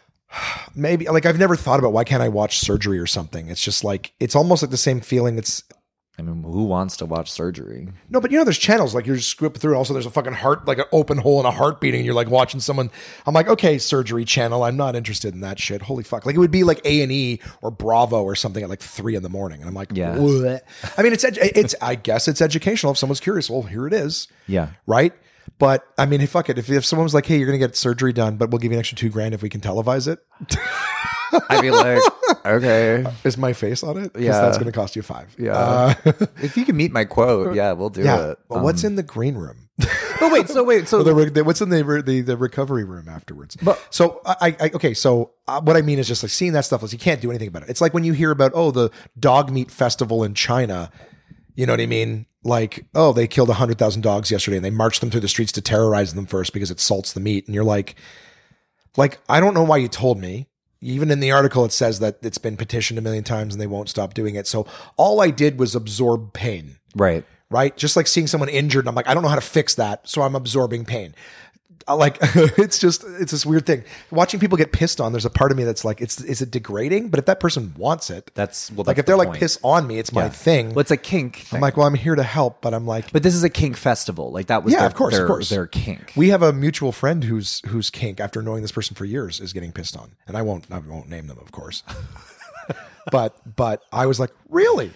maybe 0.76 1.06
like 1.06 1.28
I've 1.28 1.40
never 1.40 1.56
thought 1.56 1.80
about 1.80 1.94
why 1.94 2.04
can't 2.04 2.24
I 2.24 2.30
watch 2.30 2.60
surgery 2.60 2.98
or 2.98 3.08
something. 3.08 3.48
It's 3.48 3.64
just 3.64 3.84
like 3.84 4.14
it's 4.20 4.36
almost 4.36 4.64
like 4.64 4.72
the 4.72 4.78
same 4.78 5.02
feeling. 5.02 5.38
It's 5.38 5.64
I 6.20 6.22
mean, 6.22 6.44
who 6.44 6.66
wants 6.66 6.96
to 6.98 7.08
watch 7.08 7.32
surgery? 7.32 7.88
no, 8.08 8.22
but 8.22 8.30
you 8.30 8.38
know, 8.38 8.44
there's 8.44 8.60
channels 8.60 8.94
like 8.94 9.08
you're 9.08 9.16
just 9.16 9.30
scooping 9.30 9.60
through. 9.60 9.76
Also, 9.76 9.94
there's 9.94 10.06
a 10.06 10.12
fucking 10.12 10.34
heart, 10.34 10.68
like 10.68 10.78
an 10.78 10.86
open 10.92 11.18
hole 11.18 11.40
and 11.40 11.48
a 11.48 11.52
heart 11.52 11.82
beating. 11.82 12.02
And 12.02 12.06
you're 12.06 12.14
like 12.14 12.30
watching 12.30 12.60
someone. 12.60 12.92
I'm 13.26 13.34
like, 13.34 13.48
okay, 13.48 13.80
surgery 13.80 14.24
channel. 14.24 14.64
I'm 14.64 14.78
not 14.78 14.96
interested 14.96 15.34
in 15.34 15.42
that 15.42 15.58
shit. 15.60 15.82
Holy 15.82 16.04
fuck! 16.04 16.26
Like 16.28 16.36
it 16.36 16.38
would 16.38 16.52
be 16.52 16.64
like 16.64 16.82
A 16.86 17.02
and 17.02 17.12
E 17.12 17.40
or 17.64 17.72
Bravo 17.72 18.22
or 18.22 18.36
something 18.36 18.62
at 18.64 18.70
like 18.70 18.80
three 18.80 19.16
in 19.16 19.24
the 19.24 19.30
morning, 19.30 19.60
and 19.62 19.68
I'm 19.68 19.74
like, 19.74 19.90
Yeah. 19.92 20.20
"What?" 20.20 20.64
I 20.98 21.02
mean, 21.02 21.14
it's 21.14 21.26
edu- 21.26 21.52
it's. 21.56 21.74
I 21.82 21.96
guess 21.96 22.28
it's 22.28 22.42
educational. 22.42 22.92
If 22.92 23.00
someone's 23.00 23.20
curious, 23.20 23.50
well, 23.50 23.64
here 23.64 23.88
it 23.88 23.94
is. 23.94 24.28
Yeah. 24.46 24.70
Right. 24.86 25.14
But 25.60 25.86
I 25.98 26.06
mean, 26.06 26.20
hey, 26.20 26.26
fuck 26.26 26.50
it. 26.50 26.58
If, 26.58 26.70
if 26.70 26.86
someone 26.86 27.04
was 27.04 27.14
like, 27.14 27.26
"Hey, 27.26 27.38
you're 27.38 27.46
gonna 27.46 27.58
get 27.58 27.76
surgery 27.76 28.14
done, 28.14 28.38
but 28.38 28.50
we'll 28.50 28.60
give 28.60 28.72
you 28.72 28.78
an 28.78 28.80
extra 28.80 28.98
two 28.98 29.10
grand 29.10 29.34
if 29.34 29.42
we 29.42 29.50
can 29.50 29.62
televise 29.62 30.08
it," 30.08 30.20
I'd 31.50 31.62
be 31.62 31.72
like, 31.72 32.02
okay. 32.46 33.06
is 33.24 33.38
my 33.38 33.54
face 33.54 33.84
on 33.84 33.98
it? 33.98 34.12
Yeah. 34.18 34.42
that's 34.42 34.58
gonna 34.58 34.72
cost 34.72 34.96
you 34.96 35.02
five. 35.02 35.36
Yeah. 35.38 35.54
Uh, 35.54 35.94
if 36.42 36.58
you 36.58 36.66
can 36.66 36.76
meet 36.76 36.92
my 36.92 37.06
quote, 37.06 37.56
yeah, 37.56 37.72
we'll 37.74 37.90
do 37.90 38.04
yeah. 38.04 38.32
it. 38.32 38.40
Well, 38.50 38.64
what's 38.64 38.84
in 38.84 38.96
the 38.96 39.04
green 39.04 39.36
room? 39.36 39.70
oh 40.22 40.30
wait, 40.32 40.50
so 40.50 40.64
wait, 40.64 40.88
so 40.88 41.02
the, 41.02 41.30
the- 41.30 41.44
what's 41.44 41.62
in 41.62 41.70
the, 41.70 42.04
the 42.06 42.22
the 42.22 42.38
recovery 42.38 42.84
room 42.84 43.10
afterwards. 43.10 43.56
But- 43.56 43.86
so 43.90 44.22
I, 44.26 44.56
I 44.60 44.72
okay. 44.76 44.94
So 44.94 45.32
uh, 45.48 45.62
what 45.62 45.76
I 45.76 45.82
mean 45.82 46.00
is 46.00 46.08
just 46.08 46.24
like 46.24 46.32
seeing 46.32 46.54
that 46.54 46.66
stuff 46.66 46.84
is 46.84 46.94
you 46.94 47.00
can't 47.00 47.22
do 47.22 47.32
anything 47.32 47.48
about 47.48 47.64
it. 47.64 47.70
It's 47.70 47.82
like 47.82 47.94
when 47.94 48.04
you 48.04 48.14
hear 48.14 48.32
about 48.32 48.52
oh 48.54 48.72
the 48.72 48.92
dog 49.20 49.52
meat 49.52 49.72
festival 49.72 50.24
in 50.24 50.34
China. 50.34 50.92
You 51.56 51.66
know 51.66 51.74
what 51.74 51.82
I 51.82 51.86
mean? 51.86 52.26
Like 52.44 52.86
oh 52.94 53.14
they 53.14 53.28
killed 53.28 53.50
hundred 53.50 53.78
thousand 53.78 54.02
dogs 54.02 54.32
yesterday 54.32 54.58
and 54.58 54.66
they 54.66 54.70
marched 54.72 55.02
them 55.02 55.10
through 55.10 55.22
the 55.22 55.28
streets 55.28 55.52
to 55.54 55.62
terrorize 55.62 56.14
them 56.14 56.26
first 56.26 56.54
because 56.54 56.72
it 56.72 56.80
salts 56.80 57.14
the 57.14 57.20
meat. 57.20 57.46
And 57.46 57.56
you're 57.56 57.64
like, 57.64 57.96
like 58.98 59.20
I 59.30 59.40
don't 59.40 59.54
know 59.54 59.64
why 59.64 59.78
you 59.78 59.88
told 59.88 60.20
me. 60.20 60.48
Even 60.82 61.12
in 61.12 61.22
the 61.22 61.32
article, 61.32 61.64
it 61.64 61.72
says 61.72 62.00
that 62.00 62.18
it's 62.24 62.38
been 62.38 62.58
petitioned 62.58 63.00
a 63.00 63.02
million 63.02 63.24
times 63.24 63.54
and 63.54 63.62
they 63.62 63.68
won't 63.68 63.88
stop 63.88 64.14
doing 64.14 64.36
it. 64.36 64.48
So 64.48 64.68
all 64.98 65.22
I 65.22 65.30
did 65.30 65.58
was 65.58 65.76
absorb 65.76 66.34
pain 66.34 66.76
right. 66.96 67.24
right? 67.50 67.76
Just 67.78 67.96
like 67.96 68.08
seeing 68.08 68.28
someone 68.28 68.50
injured, 68.50 68.84
and 68.84 68.90
I'm 68.90 68.96
like, 68.96 69.08
I 69.08 69.14
don't 69.14 69.24
know 69.24 69.30
how 69.30 69.36
to 69.36 69.42
fix 69.42 69.76
that, 69.76 70.08
so 70.08 70.22
I'm 70.22 70.36
absorbing 70.36 70.86
pain. 70.86 71.16
I 71.88 71.94
Like 71.94 72.18
it's 72.22 72.80
just 72.80 73.04
it's 73.04 73.32
this 73.32 73.46
weird 73.46 73.66
thing. 73.66 73.84
Watching 74.12 74.40
people 74.40 74.58
get 74.58 74.72
pissed 74.72 75.02
on, 75.02 75.12
there's 75.12 75.26
a 75.26 75.30
part 75.30 75.52
of 75.52 75.58
me 75.58 75.64
that's 75.64 75.84
like, 75.84 76.02
it's 76.02 76.22
is 76.22 76.42
it 76.42 76.52
degrading? 76.52 77.10
But 77.10 77.20
if 77.20 77.26
that 77.26 77.40
person 77.40 77.74
wants 77.78 78.10
it, 78.10 78.32
That's 78.36 78.72
well, 78.72 78.80
like 78.86 78.86
that's 78.96 79.00
if 79.00 79.06
they're 79.06 79.14
the 79.16 79.18
like 79.20 79.28
point. 79.30 79.40
piss 79.40 79.60
on 79.64 79.86
me, 79.88 79.98
it's 80.00 80.12
my 80.12 80.24
Yeah. 80.24 80.30
thing. 80.30 80.70
Well, 80.70 80.80
it's 80.80 80.92
a 80.92 80.98
kink. 80.98 81.38
Thing. 81.38 81.58
I'm 81.58 81.62
like, 81.62 81.78
well, 81.78 81.86
I'm 81.88 81.94
here 81.96 82.16
to 82.16 82.24
help, 82.24 82.62
but 82.62 82.74
I'm 82.74 82.86
like, 82.88 83.12
but 83.12 83.24
this 83.24 83.36
is 83.36 83.44
a 83.44 83.50
kink 83.50 83.78
festival. 83.78 84.32
Like 84.32 84.48
that 84.48 84.64
was 84.64 84.74
yeah, 84.74 84.80
their, 84.80 84.88
of 84.88 84.96
course, 84.96 85.14
their, 85.14 85.24
of 85.24 85.28
course, 85.28 85.50
their 85.50 85.68
kink. 85.68 86.14
We 86.16 86.30
have 86.30 86.42
a 86.42 86.54
mutual 86.54 86.92
friend 86.92 87.24
who's 87.24 87.62
who's 87.68 87.90
kink, 87.90 88.20
after 88.20 88.42
knowing 88.42 88.62
this 88.62 88.72
person 88.72 88.96
for 88.96 89.06
years, 89.06 89.40
is 89.40 89.54
getting 89.54 89.72
pissed 89.72 89.98
on, 89.98 90.12
and 90.28 90.38
I 90.38 90.42
won't 90.42 90.66
I 90.72 90.80
won't 90.80 91.10
name 91.10 91.28
them, 91.28 91.38
of 91.40 91.52
course. 91.52 91.84
but 93.12 93.36
but 93.56 93.84
I 93.92 94.06
was 94.06 94.20
like, 94.20 94.32
really. 94.50 94.92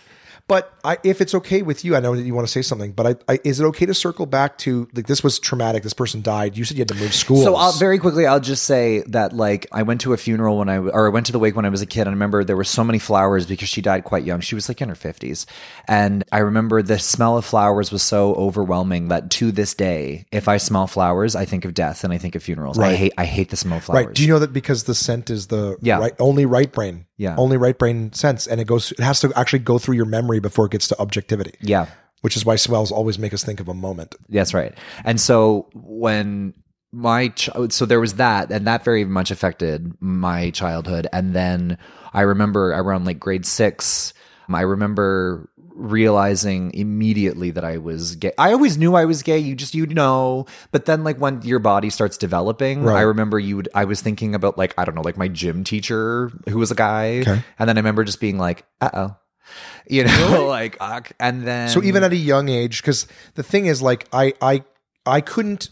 But 0.47 0.73
I, 0.85 0.97
if 1.03 1.19
it's 1.19 1.35
okay 1.35 1.61
with 1.61 1.83
you, 1.83 1.95
I 1.97 1.99
know 1.99 2.15
that 2.15 2.21
you 2.21 2.33
want 2.33 2.47
to 2.47 2.51
say 2.51 2.61
something. 2.61 2.93
But 2.93 3.19
I, 3.27 3.33
I, 3.33 3.39
is 3.43 3.59
it 3.59 3.65
okay 3.65 3.85
to 3.85 3.93
circle 3.93 4.25
back 4.25 4.57
to 4.59 4.87
like 4.93 5.05
this 5.05 5.21
was 5.21 5.39
traumatic? 5.39 5.83
This 5.83 5.93
person 5.93 6.21
died. 6.21 6.55
You 6.55 6.63
said 6.63 6.77
you 6.77 6.81
had 6.81 6.87
to 6.87 6.95
move 6.95 7.13
schools. 7.13 7.43
So 7.43 7.55
I'll, 7.55 7.73
very 7.73 7.97
quickly, 7.99 8.25
I'll 8.25 8.39
just 8.39 8.63
say 8.63 9.03
that 9.07 9.33
like 9.33 9.67
I 9.73 9.83
went 9.83 9.99
to 10.01 10.13
a 10.13 10.17
funeral 10.17 10.57
when 10.59 10.69
I 10.69 10.77
or 10.77 11.07
I 11.07 11.09
went 11.09 11.25
to 11.25 11.33
the 11.33 11.39
wake 11.39 11.57
when 11.57 11.65
I 11.65 11.69
was 11.69 11.81
a 11.81 11.85
kid, 11.85 12.01
and 12.01 12.09
I 12.09 12.13
remember 12.13 12.45
there 12.45 12.55
were 12.55 12.63
so 12.63 12.83
many 12.85 12.99
flowers 12.99 13.45
because 13.45 13.67
she 13.67 13.81
died 13.81 14.05
quite 14.05 14.23
young. 14.23 14.39
She 14.39 14.55
was 14.55 14.69
like 14.69 14.81
in 14.81 14.87
her 14.87 14.95
fifties, 14.95 15.45
and 15.87 16.23
I 16.31 16.37
remember 16.39 16.81
the 16.81 16.97
smell 16.99 17.37
of 17.37 17.43
flowers 17.43 17.91
was 17.91 18.01
so 18.03 18.33
overwhelming 18.35 19.09
that 19.09 19.29
to 19.31 19.51
this 19.51 19.73
day, 19.73 20.27
if 20.31 20.47
I 20.47 20.57
smell 20.57 20.87
flowers, 20.87 21.35
I 21.35 21.43
think 21.43 21.65
of 21.65 21.73
death 21.73 22.05
and 22.05 22.13
I 22.13 22.17
think 22.19 22.35
of 22.35 22.43
funerals. 22.43 22.79
I 22.79 22.95
hate 22.95 23.13
I 23.17 23.25
hate 23.25 23.49
the 23.49 23.57
smell 23.57 23.79
of 23.79 23.83
flowers. 23.83 24.05
right? 24.05 24.15
Do 24.15 24.21
you 24.21 24.29
know 24.29 24.39
that 24.39 24.53
because 24.53 24.85
the 24.85 24.95
scent 24.95 25.29
is 25.29 25.47
the 25.47 25.75
Yeah. 25.81 25.97
right 25.99 26.13
only 26.19 26.45
right 26.45 26.71
brain, 26.71 27.05
Yeah. 27.17 27.35
only 27.37 27.57
right 27.57 27.77
brain 27.77 28.13
sense, 28.13 28.45
and 28.47 28.61
it 28.61 28.65
goes 28.65 28.91
it 28.91 28.99
has 28.99 29.19
to 29.21 29.31
actually 29.35 29.59
go 29.59 29.79
through 29.79 29.95
your 29.95 30.05
memory 30.05 30.39
before 30.39 30.65
it 30.67 30.71
gets 30.71 30.87
to 30.89 30.99
objectivity. 30.99 31.55
yeah. 31.61 31.87
which 32.21 32.35
is 32.35 32.45
why 32.45 32.55
swells 32.55 32.91
always 32.91 33.19
make 33.19 33.33
us 33.33 33.43
think 33.43 33.59
of 33.59 33.67
a 33.67 33.73
moment. 33.73 34.15
That's 34.27 34.53
right. 34.53 34.73
And 35.05 35.21
so 35.21 35.67
when 35.73 36.53
my 36.91 37.27
ch- 37.29 37.49
so 37.69 37.85
there 37.85 37.99
was 37.99 38.15
that, 38.15 38.51
and 38.51 38.65
that 38.65 38.83
very 38.83 39.05
much 39.05 39.29
affected 39.31 39.93
my 39.99 40.49
childhood. 40.51 41.07
And 41.13 41.33
then 41.35 41.77
I 42.13 42.21
remember 42.21 42.71
around 42.71 43.05
like 43.05 43.19
grade 43.19 43.45
six, 43.45 44.13
I 44.49 44.61
remember 44.61 45.49
realizing 45.77 46.71
immediately 46.73 47.51
that 47.51 47.63
I 47.63 47.77
was 47.77 48.15
gay. 48.15 48.31
I 48.37 48.51
always 48.51 48.77
knew 48.77 48.95
I 48.95 49.05
was 49.05 49.23
gay. 49.23 49.37
You 49.37 49.55
just 49.55 49.73
you'd 49.75 49.95
know, 49.95 50.45
but 50.71 50.85
then 50.85 51.03
like 51.03 51.17
when 51.17 51.41
your 51.43 51.59
body 51.59 51.89
starts 51.89 52.17
developing, 52.17 52.83
Right. 52.83 52.97
I 52.99 53.01
remember 53.01 53.39
you. 53.39 53.57
would 53.57 53.69
I 53.73 53.85
was 53.85 54.01
thinking 54.01 54.35
about 54.35 54.57
like 54.57 54.73
I 54.77 54.85
don't 54.85 54.95
know, 54.95 55.01
like 55.01 55.17
my 55.17 55.27
gym 55.27 55.63
teacher 55.63 56.31
who 56.49 56.57
was 56.59 56.71
a 56.71 56.75
guy, 56.75 57.19
Okay. 57.19 57.43
and 57.59 57.69
then 57.69 57.77
I 57.77 57.79
remember 57.79 58.03
just 58.03 58.19
being 58.19 58.37
like, 58.37 58.65
uh 58.81 58.89
oh. 58.93 59.15
You 59.89 60.03
know, 60.03 60.45
like, 60.47 60.75
uh, 60.81 60.99
and 61.21 61.47
then 61.47 61.69
So 61.69 61.81
even 61.81 62.03
at 62.03 62.11
a 62.11 62.17
young 62.17 62.49
age, 62.49 62.81
because 62.81 63.07
the 63.35 63.43
thing 63.43 63.67
is, 63.67 63.81
like, 63.81 64.05
I 64.11 64.33
I 64.41 64.63
I 65.05 65.21
couldn't 65.21 65.69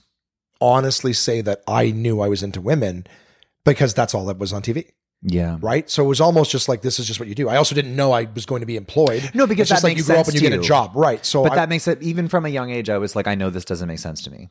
honestly 0.61 1.11
say 1.11 1.41
that 1.41 1.61
I 1.67 1.91
knew 1.91 2.21
I 2.21 2.29
was 2.29 2.41
into 2.41 2.61
women 2.61 3.05
because 3.65 3.93
that's 3.93 4.13
all 4.15 4.25
that 4.27 4.37
was 4.37 4.53
on 4.53 4.61
TV, 4.61 4.91
yeah, 5.27 5.57
right? 5.59 5.89
So 5.89 6.05
it 6.05 6.07
was 6.07 6.21
almost 6.21 6.51
just 6.51 6.69
like 6.69 6.83
this 6.83 6.99
is 6.99 7.07
just 7.07 7.19
what 7.19 7.27
you 7.27 7.33
do. 7.33 7.49
I 7.49 7.57
also 7.57 7.73
didn't 7.73 7.95
know 7.95 8.11
I 8.11 8.27
was 8.35 8.45
going 8.45 8.59
to 8.59 8.67
be 8.67 8.77
employed. 8.77 9.31
No, 9.33 9.47
because 9.47 9.61
it's 9.61 9.69
just 9.69 9.81
that 9.81 9.87
like 9.87 9.97
you 9.97 10.03
grow 10.03 10.17
up 10.17 10.27
and 10.27 10.35
you 10.35 10.41
to 10.41 10.49
get 10.49 10.59
a 10.59 10.61
job, 10.61 10.91
right? 10.95 11.25
So 11.25 11.41
but 11.41 11.53
I, 11.53 11.55
that 11.55 11.69
makes 11.69 11.87
it 11.87 12.01
even 12.03 12.27
from 12.27 12.45
a 12.45 12.49
young 12.49 12.69
age. 12.69 12.89
I 12.91 12.99
was 12.99 13.15
like, 13.15 13.25
I 13.25 13.33
know 13.33 13.49
this 13.49 13.65
doesn't 13.65 13.87
make 13.87 13.97
sense 13.97 14.21
to 14.23 14.31
me. 14.31 14.49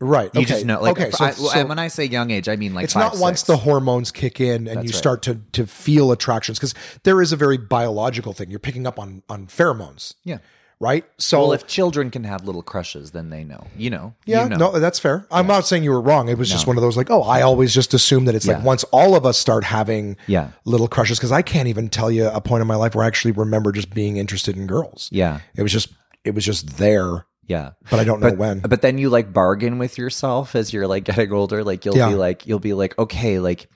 Right. 0.00 0.30
You 0.34 0.42
okay. 0.42 0.44
just 0.44 0.66
know, 0.66 0.80
like, 0.80 0.98
okay. 0.98 1.10
So, 1.10 1.24
I- 1.24 1.30
so 1.32 1.58
and 1.58 1.68
when 1.68 1.78
I 1.78 1.88
say 1.88 2.04
young 2.04 2.30
age, 2.30 2.48
I 2.48 2.56
mean 2.56 2.74
like 2.74 2.84
it's 2.84 2.92
five, 2.92 3.12
not 3.12 3.18
once 3.18 3.42
the 3.42 3.56
hormones 3.56 4.12
kick 4.12 4.40
in 4.40 4.68
and 4.68 4.84
you 4.84 4.90
right. 4.90 4.94
start 4.94 5.22
to 5.22 5.40
to 5.52 5.66
feel 5.66 6.12
attractions 6.12 6.58
because 6.58 6.74
there 7.02 7.20
is 7.20 7.32
a 7.32 7.36
very 7.36 7.58
biological 7.58 8.32
thing. 8.32 8.50
You're 8.50 8.60
picking 8.60 8.86
up 8.86 8.98
on 8.98 9.22
on 9.28 9.46
pheromones. 9.46 10.14
Yeah. 10.24 10.38
Right. 10.84 11.04
So 11.16 11.40
Well, 11.40 11.52
if 11.54 11.66
children 11.66 12.10
can 12.10 12.24
have 12.24 12.44
little 12.44 12.62
crushes, 12.62 13.12
then 13.12 13.30
they 13.30 13.42
know. 13.42 13.66
You 13.74 13.88
know. 13.88 14.14
Yeah, 14.26 14.42
You 14.44 14.50
know. 14.50 14.56
no, 14.72 14.78
that's 14.78 14.98
fair. 14.98 15.26
I'm 15.30 15.46
not 15.46 15.66
saying 15.66 15.82
you 15.82 15.92
were 15.92 16.00
wrong. 16.00 16.28
It 16.28 16.36
was 16.36 16.50
just 16.50 16.66
one 16.66 16.76
of 16.76 16.82
those 16.82 16.94
like, 16.96 17.10
oh, 17.10 17.22
I 17.22 17.40
always 17.40 17.72
just 17.72 17.94
assume 17.94 18.26
that 18.26 18.34
it's 18.34 18.44
Yeah. 18.46 18.56
like 18.56 18.64
once 18.64 18.84
all 18.92 19.16
of 19.16 19.24
us 19.24 19.38
start 19.38 19.64
having 19.64 20.16
Yeah. 20.26 20.48
little 20.66 20.86
crushes 20.88 21.18
because 21.18 21.32
I 21.32 21.40
can't 21.40 21.68
even 21.68 21.88
tell 21.88 22.10
you 22.10 22.28
a 22.28 22.40
point 22.42 22.60
in 22.60 22.66
my 22.66 22.76
life 22.76 22.94
where 22.94 23.04
I 23.04 23.06
actually 23.08 23.32
remember 23.32 23.72
just 23.72 23.94
being 23.94 24.18
interested 24.18 24.56
in 24.58 24.66
girls. 24.66 25.08
Yeah. 25.10 25.38
It 25.56 25.62
was 25.62 25.72
just 25.72 25.88
it 26.22 26.34
was 26.34 26.44
just 26.44 26.76
there, 26.76 27.24
Yeah. 27.46 27.70
but 27.90 27.98
I 28.00 28.04
don't 28.04 28.20
know 28.20 28.30
But, 28.30 28.38
when. 28.38 28.58
but 28.60 28.82
then 28.82 28.98
you 28.98 29.08
like 29.08 29.32
bargain 29.32 29.78
with 29.78 29.96
yourself 29.96 30.54
as 30.54 30.72
you're 30.74 30.86
like 30.86 31.04
getting 31.04 31.32
older. 31.32 31.64
Like 31.64 31.84
you'll 31.86 31.96
Yeah. 31.96 32.10
be 32.10 32.14
like, 32.14 32.46
you'll 32.46 32.58
be 32.58 32.74
like, 32.74 32.98
okay, 32.98 33.38
like 33.38 33.68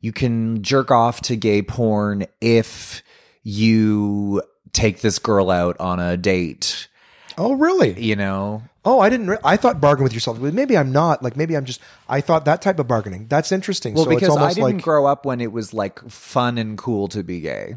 you 0.00 0.12
can 0.12 0.62
jerk 0.62 0.90
off 0.92 1.20
to 1.22 1.34
gay 1.36 1.62
porn 1.62 2.26
if 2.40 3.02
you 3.44 4.42
take 4.72 5.00
this 5.00 5.18
girl 5.18 5.50
out 5.50 5.78
on 5.80 6.00
a 6.00 6.16
date, 6.16 6.88
oh, 7.38 7.54
really? 7.54 8.00
you 8.00 8.16
know? 8.16 8.62
Oh, 8.84 8.98
I 8.98 9.10
didn't. 9.10 9.28
Re- 9.28 9.38
I 9.44 9.56
thought 9.56 9.80
bargain 9.80 10.02
with 10.02 10.12
yourself. 10.12 10.40
Maybe 10.40 10.76
I'm 10.76 10.90
not. 10.90 11.22
Like 11.22 11.36
maybe 11.36 11.56
I'm 11.56 11.64
just. 11.64 11.80
I 12.08 12.20
thought 12.20 12.44
that 12.46 12.62
type 12.62 12.80
of 12.80 12.88
bargaining. 12.88 13.28
That's 13.28 13.52
interesting. 13.52 13.94
Well, 13.94 14.04
so 14.04 14.10
it's 14.10 14.20
because 14.20 14.36
I 14.36 14.48
didn't 14.48 14.62
like 14.62 14.82
grow 14.82 15.06
up 15.06 15.24
when 15.24 15.40
it 15.40 15.52
was 15.52 15.72
like 15.72 16.00
fun 16.10 16.58
and 16.58 16.76
cool 16.76 17.06
to 17.08 17.22
be 17.22 17.40
gay. 17.40 17.76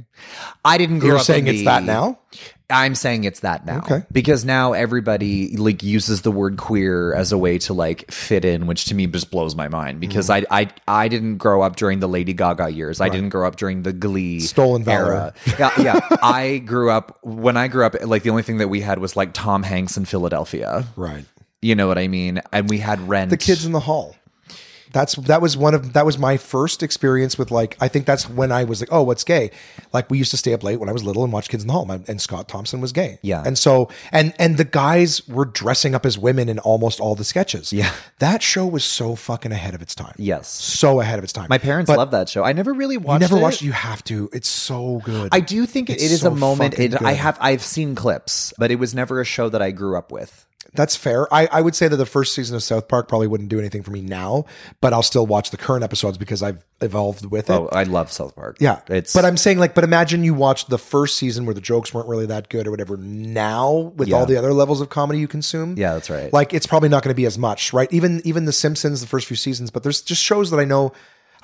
I 0.64 0.80
didn't 0.80 1.00
grow 1.00 1.10
you're 1.10 1.18
up. 1.18 1.24
saying 1.24 1.46
in 1.46 1.56
it's 1.56 1.66
that 1.66 1.84
now. 1.84 2.20
I'm 2.70 2.96
saying 2.96 3.26
it's 3.26 3.42
that 3.42 3.66
now. 3.66 3.78
Okay. 3.80 4.04
Because 4.12 4.44
now 4.44 4.74
everybody 4.74 5.56
like 5.58 5.84
uses 5.84 6.24
the 6.24 6.32
word 6.32 6.58
queer 6.58 7.14
as 7.14 7.32
a 7.32 7.38
way 7.38 7.58
to 7.60 7.74
like 7.74 8.10
fit 8.12 8.44
in, 8.44 8.66
which 8.66 8.86
to 8.86 8.96
me 8.96 9.06
just 9.08 9.30
blows 9.30 9.56
my 9.56 9.68
mind 9.68 10.00
because 10.00 10.30
Mm. 10.30 10.46
I 10.50 10.62
I 10.62 10.70
I 10.88 11.08
didn't 11.08 11.38
grow 11.38 11.62
up 11.62 11.76
during 11.76 12.00
the 12.00 12.08
Lady 12.08 12.34
Gaga 12.34 12.70
years. 12.72 13.02
I 13.02 13.10
didn't 13.10 13.30
grow 13.30 13.48
up 13.48 13.56
during 13.58 13.84
the 13.84 13.94
Glee 13.94 14.40
Stolen 14.40 14.84
valor. 14.84 15.14
era. 15.14 15.34
yeah, 15.60 15.72
yeah. 15.80 16.00
I 16.24 16.58
grew 16.60 16.90
up 16.90 17.20
when 17.22 17.58
I 17.58 17.68
grew 17.68 17.86
up 17.86 17.96
like 18.04 18.24
the 18.24 18.32
only 18.32 18.44
thing 18.44 18.58
that 18.58 18.68
we 18.70 18.82
had 18.82 19.00
was 19.00 19.16
like 19.16 19.34
Tom 19.34 19.62
Hanks 19.64 19.96
in 19.98 20.06
Philadelphia. 20.06 20.86
Right. 20.96 21.26
You 21.62 21.76
know 21.76 21.88
what 21.88 21.98
I 21.98 22.08
mean? 22.08 22.42
And 22.52 22.70
we 22.70 22.78
had 22.80 23.08
Rent. 23.08 23.30
The 23.32 23.38
kids 23.38 23.66
in 23.66 23.72
the 23.72 23.80
hall. 23.80 24.16
That's 24.96 25.16
that 25.16 25.42
was 25.42 25.58
one 25.58 25.74
of 25.74 25.92
that 25.92 26.06
was 26.06 26.18
my 26.18 26.38
first 26.38 26.82
experience 26.82 27.38
with 27.38 27.52
like 27.52 27.76
I 27.82 27.90
think 27.90 28.06
that's 28.06 28.30
when 28.30 28.50
I 28.54 28.64
was 28.64 28.80
like 28.80 28.88
oh 28.94 29.04
what's 29.04 29.26
gay 29.26 29.52
like 29.92 30.10
we 30.10 30.18
used 30.18 30.32
to 30.32 30.38
stay 30.38 30.54
up 30.54 30.64
late 30.64 30.80
when 30.80 30.88
I 30.88 30.94
was 30.94 31.04
little 31.04 31.26
and 31.26 31.34
watch 31.34 31.50
Kids 31.50 31.64
in 31.64 31.68
the 31.68 31.74
Hall 31.74 31.86
and 31.92 32.22
Scott 32.22 32.48
Thompson 32.48 32.80
was 32.80 32.94
gay 32.94 33.20
Yeah. 33.22 33.44
and 33.46 33.58
so 33.58 33.90
and 34.14 34.34
and 34.40 34.58
the 34.58 34.64
guys 34.64 35.28
were 35.28 35.44
dressing 35.44 35.94
up 35.96 36.06
as 36.06 36.18
women 36.18 36.48
in 36.48 36.60
almost 36.60 37.02
all 37.02 37.14
the 37.14 37.26
sketches 37.26 37.74
Yeah. 37.74 37.92
that 38.20 38.42
show 38.42 38.66
was 38.66 38.86
so 38.86 39.16
fucking 39.16 39.52
ahead 39.52 39.76
of 39.76 39.82
its 39.82 39.94
time 39.96 40.16
Yes. 40.18 40.48
so 40.48 41.02
ahead 41.02 41.20
of 41.20 41.26
its 41.26 41.34
time 41.34 41.48
My 41.50 41.58
parents 41.58 41.92
love 41.92 42.12
that 42.12 42.30
show. 42.30 42.46
I 42.46 42.54
never 42.54 42.74
really 42.74 42.96
you 42.96 43.02
watched 43.02 43.20
never 43.22 43.38
it. 43.38 43.42
watched 43.42 43.62
you 43.62 43.74
have 43.74 44.02
to 44.06 44.30
it's 44.32 44.48
so 44.48 45.02
good 45.04 45.30
I 45.34 45.42
do 45.42 45.66
think 45.66 45.90
it 45.90 46.02
It's 46.02 46.22
so 46.22 46.32
a 46.32 46.36
moment. 46.36 46.80
It, 46.80 47.02
I 47.02 47.12
have 47.14 47.38
I've 47.42 47.62
seen 47.64 47.96
clips, 47.96 48.54
but 48.58 48.72
it 48.72 48.76
was 48.78 48.96
never 48.96 49.20
a 49.20 49.26
show 49.26 49.50
that 49.50 49.62
I 49.62 49.72
grew 49.72 49.98
up 49.98 50.12
with. 50.12 50.46
That's 50.74 50.96
fair. 50.96 51.34
I, 51.34 51.48
I 51.52 51.62
would 51.62 51.76
say 51.76 51.88
that 51.88 51.96
the 51.98 52.06
first 52.06 52.34
season 52.36 52.56
of 52.56 52.64
South 52.64 52.88
Park 52.88 53.08
probably 53.08 53.28
wouldn't 53.28 53.50
do 53.50 53.60
anything 53.60 53.84
for 53.84 53.92
me 53.92 54.02
now, 54.02 54.46
but 54.82 54.92
I'll 54.94 55.04
still 55.04 55.26
watch 55.26 55.52
the 55.52 55.58
current 55.58 55.84
episodes 55.84 56.18
because 56.18 56.44
I've 56.44 56.66
evolved 56.82 57.26
with 57.32 57.50
it. 57.50 57.54
Oh, 57.54 57.70
I 57.72 57.84
love 57.84 58.12
South 58.12 58.36
Park. 58.36 58.58
Yeah, 58.60 58.82
it's 58.88 59.14
But 59.14 59.24
I'm 59.26 59.38
saying 59.38 59.60
like, 59.60 59.74
but 59.74 59.84
imagine 59.84 60.24
you 60.24 60.34
watched 60.34 60.70
the 60.70 60.78
first 60.78 61.18
season 61.18 61.46
where 61.46 61.54
the 61.56 61.62
jokes 61.62 61.94
weren't 61.94 62.10
really 62.10 62.26
that 62.26 62.50
good 62.50 62.68
or 62.68 62.72
whatever. 62.72 62.98
Now 62.98 63.72
with 63.96 64.10
Yeah. 64.10 64.18
all 64.18 64.26
the 64.26 64.38
other 64.38 64.54
levels 64.54 64.82
of 64.82 64.90
comedy 64.90 65.20
you 65.20 65.28
consume, 65.28 65.76
Yeah, 65.78 65.94
that's 65.94 66.10
right. 66.10 66.32
Like 66.34 66.54
it's 66.54 66.68
probably 66.68 66.90
not 66.90 67.04
going 67.04 67.12
to 67.14 67.16
be 67.16 67.26
as 67.26 67.38
much, 67.38 67.72
right? 67.72 67.92
Even 67.94 68.22
even 68.26 68.46
The 68.46 68.52
Simpsons, 68.54 69.02
the 69.02 69.08
first 69.08 69.28
few 69.28 69.38
seasons, 69.38 69.72
but 69.72 69.84
there's 69.84 70.02
just 70.02 70.22
shows 70.22 70.52
that 70.52 70.60
I 70.60 70.66
know. 70.66 70.92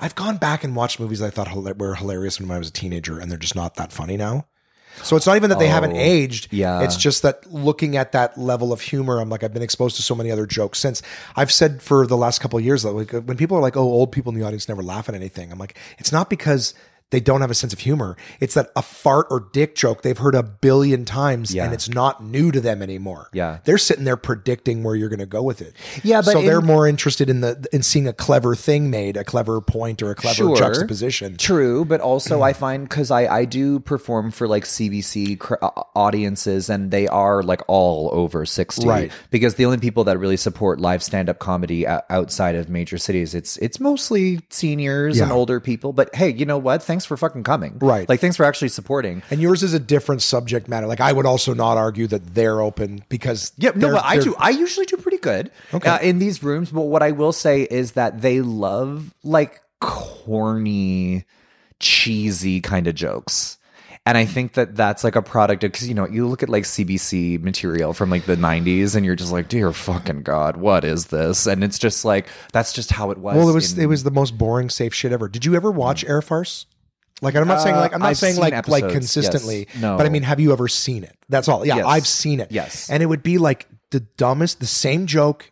I've 0.00 0.14
gone 0.16 0.36
back 0.36 0.64
and 0.64 0.74
watched 0.74 0.98
movies 0.98 1.22
I 1.22 1.30
thought 1.30 1.54
were 1.78 1.94
hilarious 1.94 2.40
when 2.40 2.50
I 2.50 2.58
was 2.58 2.68
a 2.68 2.72
teenager, 2.72 3.20
and 3.20 3.30
they're 3.30 3.38
just 3.38 3.54
not 3.54 3.76
that 3.76 3.92
funny 3.92 4.16
now. 4.16 4.46
So 5.02 5.16
it's 5.16 5.26
not 5.26 5.36
even 5.36 5.50
that 5.50 5.58
they 5.58 5.68
haven't 5.68 5.92
oh, 5.92 6.00
aged. 6.00 6.48
Oh, 6.52 6.56
yeah. 6.56 6.82
It's 6.82 6.96
just 6.96 7.22
that 7.22 7.50
looking 7.52 7.96
at 7.96 8.12
that 8.12 8.38
level 8.38 8.72
of 8.72 8.80
humor, 8.80 9.20
I'm 9.20 9.28
like, 9.28 9.42
I've 9.42 9.52
been 9.54 9.62
exposed 9.62 9.96
to 9.96 10.02
so 10.02 10.14
many 10.14 10.30
other 10.30 10.46
jokes 10.46 10.78
since. 10.78 11.02
I've 11.34 11.52
said 11.52 11.82
for 11.82 12.06
the 12.06 12.16
last 12.16 12.40
couple 12.40 12.58
of 12.58 12.64
years 12.64 12.82
that 12.82 12.92
like 12.92 13.10
when 13.10 13.36
people 13.36 13.56
are 13.56 13.60
like, 13.60 13.76
oh, 13.76 13.80
old 13.80 14.12
people 14.12 14.32
in 14.32 14.38
the 14.38 14.46
audience 14.46 14.68
never 14.68 14.82
laugh 14.82 15.08
at 15.08 15.14
anything. 15.14 15.50
I'm 15.50 15.58
like, 15.58 15.76
it's 15.98 16.12
not 16.12 16.30
because 16.30 16.74
they 17.12 17.20
don't 17.20 17.40
have 17.42 17.50
a 17.50 17.54
sense 17.54 17.72
of 17.72 17.78
humor. 17.78 18.16
It's 18.40 18.54
that 18.54 18.70
a 18.74 18.82
fart 18.82 19.28
or 19.30 19.46
dick 19.52 19.76
joke 19.76 20.02
they've 20.02 20.18
heard 20.18 20.34
a 20.34 20.42
billion 20.42 21.04
times 21.04 21.54
Yeah. 21.54 21.64
and 21.64 21.72
it's 21.72 21.88
not 21.88 22.24
new 22.24 22.50
to 22.50 22.60
them 22.60 22.82
anymore. 22.82 23.28
Yeah. 23.32 23.58
They're 23.64 23.78
sitting 23.78 24.02
there 24.04 24.16
predicting 24.16 24.82
where 24.82 24.96
you're 24.96 25.08
going 25.08 25.20
to 25.20 25.26
go 25.26 25.42
with 25.44 25.62
it. 25.62 25.76
Yeah, 26.02 26.22
but 26.22 26.32
so 26.32 26.42
they're 26.42 26.60
more 26.60 26.88
interested 26.88 27.30
in 27.30 27.40
the 27.42 27.64
in 27.72 27.84
seeing 27.84 28.08
a 28.08 28.12
clever 28.12 28.56
thing 28.56 28.90
made, 28.90 29.16
a 29.16 29.22
clever 29.22 29.60
point 29.60 30.02
or 30.02 30.10
a 30.10 30.14
clever 30.16 30.34
Sure. 30.34 30.56
juxtaposition. 30.56 31.36
True, 31.36 31.84
but 31.84 32.00
also 32.00 32.42
I 32.42 32.52
find 32.52 32.88
because 32.88 33.10
I 33.12 33.26
I 33.32 33.44
do 33.44 33.78
perform 33.78 34.30
for 34.32 34.48
like 34.48 34.64
CBC 34.64 35.38
cr- 35.38 35.54
uh, 35.62 35.70
audiences, 35.94 36.68
and 36.70 36.90
they 36.90 37.06
are 37.08 37.42
like 37.42 37.62
all 37.68 38.10
over 38.12 38.44
sixty. 38.46 38.86
Right. 38.88 39.12
Because 39.30 39.54
the 39.54 39.66
only 39.66 39.78
people 39.78 40.04
that 40.04 40.18
really 40.18 40.36
support 40.36 40.80
live 40.80 41.02
stand 41.02 41.28
up 41.28 41.38
comedy 41.38 41.86
outside 41.86 42.54
of 42.56 42.68
major 42.68 42.98
cities, 42.98 43.34
it's 43.34 43.56
it's 43.58 43.78
mostly 43.78 44.40
seniors 44.50 45.20
and 45.20 45.30
older 45.30 45.60
people. 45.60 45.92
But 45.92 46.14
hey, 46.14 46.30
you 46.32 46.46
know 46.46 46.58
what? 46.58 46.82
Thanks 46.82 47.01
for 47.06 47.16
fucking 47.16 47.42
coming. 47.42 47.78
Right. 47.80 48.08
Like 48.08 48.20
thanks 48.20 48.36
for 48.36 48.44
actually 48.44 48.68
supporting. 48.68 49.22
And 49.30 49.40
yours 49.40 49.62
is 49.62 49.74
a 49.74 49.78
different 49.78 50.22
subject 50.22 50.68
matter. 50.68 50.86
Like 50.86 51.00
I 51.00 51.12
would 51.12 51.26
also 51.26 51.54
not 51.54 51.76
argue 51.76 52.06
that 52.08 52.34
they're 52.34 52.60
open 52.60 53.04
because 53.08 53.52
Yeah, 53.56 53.72
no, 53.74 53.92
but 53.92 54.04
I 54.04 54.18
do. 54.18 54.34
I 54.38 54.50
usually 54.50 54.86
do 54.86 54.96
pretty 54.96 55.18
good 55.18 55.50
uh, 55.72 55.98
in 56.02 56.18
these 56.18 56.42
rooms. 56.42 56.70
But 56.70 56.82
what 56.82 57.02
I 57.02 57.10
will 57.12 57.32
say 57.32 57.62
is 57.62 57.92
that 57.92 58.22
they 58.22 58.40
love 58.40 59.12
like 59.22 59.60
corny, 59.80 61.24
cheesy 61.80 62.60
kind 62.60 62.86
of 62.86 62.94
jokes. 62.94 63.58
And 64.04 64.18
I 64.18 64.24
think 64.24 64.54
that 64.54 64.74
that's 64.74 65.04
like 65.04 65.14
a 65.14 65.22
product 65.22 65.62
of 65.62 65.70
because 65.70 65.86
you 65.88 65.94
know 65.94 66.08
you 66.08 66.26
look 66.26 66.42
at 66.42 66.48
like 66.48 66.64
CBC 66.64 67.40
material 67.40 67.92
from 67.92 68.10
like 68.10 68.24
the 68.24 68.34
'90s, 68.34 68.96
and 68.96 69.06
you're 69.06 69.14
just 69.14 69.30
like, 69.30 69.48
dear 69.48 69.72
fucking 69.72 70.22
god, 70.22 70.56
what 70.56 70.84
is 70.84 71.06
this? 71.06 71.46
And 71.46 71.62
it's 71.62 71.78
just 71.78 72.04
like 72.04 72.26
that's 72.52 72.72
just 72.72 72.90
how 72.90 73.12
it 73.12 73.18
was. 73.18 73.36
Well, 73.36 73.48
it 73.48 73.52
was 73.54 73.72
in- 73.74 73.78
Mm. 73.78 73.82
it 73.82 73.86
was 73.86 74.02
the 74.02 74.10
most 74.10 74.36
boring 74.36 74.70
safe 74.70 74.92
shit 74.92 75.12
ever. 75.12 75.28
Did 75.28 75.44
you 75.44 75.54
ever 75.54 75.70
watch 75.70 76.04
Air 76.04 76.20
Farce? 76.20 76.66
Like 77.22 77.34
I'm 77.36 77.48
not 77.48 77.62
saying 77.62 77.76
Uh, 77.76 77.80
like 77.80 77.94
I'm 77.94 78.00
not 78.00 78.10
I've 78.10 78.18
saying 78.18 78.34
seen 78.34 78.42
like 78.42 78.52
like 78.68 78.82
episodes, 78.84 78.92
consistently, 78.92 79.66
yes. 79.72 79.80
No. 79.80 79.96
but 79.96 80.04
I 80.04 80.10
mean, 80.10 80.22
have 80.24 80.40
you 80.40 80.52
ever 80.52 80.68
seen 80.68 81.04
it? 81.04 81.16
That's 81.30 81.48
all. 81.48 81.64
Yeah, 81.64 81.76
Yes. 81.76 81.86
I've 81.86 82.06
seen 82.06 82.40
it. 82.40 82.52
Yes. 82.52 82.90
and 82.90 83.02
it 83.02 83.06
would 83.06 83.22
be 83.22 83.38
like 83.38 83.66
the 83.90 84.00
dumbest, 84.00 84.60
the 84.60 84.66
same 84.66 85.06
joke, 85.06 85.50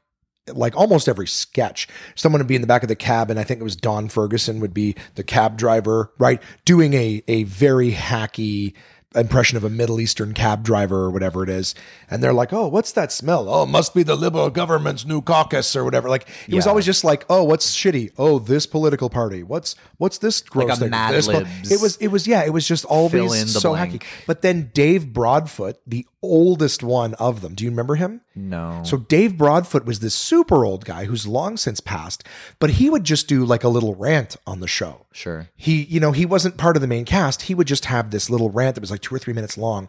like 0.52 0.74
almost 0.76 1.08
every 1.08 1.26
sketch. 1.28 1.86
Someone 2.16 2.40
would 2.40 2.46
be 2.48 2.54
in 2.56 2.60
the 2.60 2.66
back 2.66 2.82
of 2.82 2.88
the 2.88 2.96
cab, 2.96 3.30
and 3.30 3.38
I 3.38 3.44
think 3.44 3.60
it 3.60 3.64
was 3.64 3.76
Don 3.76 4.08
Ferguson 4.08 4.58
would 4.60 4.74
be 4.74 4.96
the 5.14 5.22
cab 5.22 5.56
driver, 5.56 6.12
right, 6.18 6.42
doing 6.64 6.92
a 6.94 7.22
a 7.28 7.44
very 7.44 7.92
hacky 7.92 8.74
impression 9.14 9.56
of 9.56 9.64
a 9.64 9.70
Middle 9.70 10.00
Eastern 10.00 10.34
cab 10.34 10.62
driver 10.62 10.98
or 10.98 11.10
whatever 11.10 11.42
it 11.42 11.48
is. 11.48 11.74
And 12.08 12.22
they're 12.22 12.32
like, 12.32 12.52
oh, 12.52 12.68
what's 12.68 12.92
that 12.92 13.10
smell? 13.10 13.48
Oh, 13.48 13.64
it 13.64 13.68
must 13.68 13.94
be 13.94 14.02
the 14.02 14.14
Liberal 14.14 14.50
government's 14.50 15.04
new 15.04 15.20
caucus 15.20 15.74
or 15.74 15.84
whatever. 15.84 16.08
Like 16.08 16.28
it 16.48 16.54
was 16.54 16.66
always 16.66 16.86
just 16.86 17.02
like, 17.02 17.24
oh, 17.28 17.42
what's 17.44 17.74
shitty? 17.74 18.12
Oh, 18.18 18.38
this 18.38 18.66
political 18.66 19.10
party. 19.10 19.42
What's 19.42 19.74
what's 19.98 20.18
this 20.18 20.40
gross 20.40 20.76
a 20.76 20.80
thing? 20.82 20.90
Mad 20.90 21.14
This 21.14 21.26
po-" 21.26 21.38
Libs. 21.38 21.72
It 21.72 21.80
was 21.80 21.96
it 21.96 22.08
was 22.08 22.26
yeah, 22.26 22.44
it 22.44 22.52
was 22.52 22.66
just 22.66 22.84
always 22.84 23.52
so 23.52 23.70
blank. 23.70 24.02
hacky. 24.02 24.02
But 24.26 24.42
then 24.42 24.70
Dave 24.72 25.12
Broadfoot, 25.12 25.78
the 25.86 26.06
oldest 26.22 26.82
one 26.82 27.14
of 27.14 27.40
them. 27.40 27.54
Do 27.54 27.64
you 27.64 27.70
remember 27.70 27.96
him? 27.96 28.20
No. 28.34 28.82
So 28.84 28.96
Dave 28.96 29.36
Broadfoot 29.36 29.84
was 29.84 30.00
this 30.00 30.14
super 30.14 30.64
old 30.64 30.84
guy 30.84 31.04
who's 31.06 31.26
long 31.26 31.56
since 31.56 31.80
passed, 31.80 32.22
but 32.58 32.70
he 32.70 32.88
would 32.88 33.04
just 33.04 33.26
do 33.28 33.44
like 33.44 33.64
a 33.64 33.68
little 33.68 33.94
rant 33.94 34.36
on 34.46 34.60
the 34.60 34.68
show. 34.68 35.06
Sure. 35.12 35.48
He, 35.56 35.82
you 35.82 35.98
know, 35.98 36.12
he 36.12 36.24
wasn't 36.24 36.56
part 36.56 36.76
of 36.76 36.82
the 36.82 36.86
main 36.86 37.04
cast. 37.04 37.42
He 37.42 37.54
would 37.54 37.66
just 37.66 37.86
have 37.86 38.12
this 38.12 38.30
little 38.30 38.48
rant 38.48 38.76
that 38.76 38.80
was 38.80 38.92
like 38.92 39.00
two 39.00 39.12
or 39.14 39.18
three 39.18 39.34
minutes 39.34 39.58
long. 39.58 39.88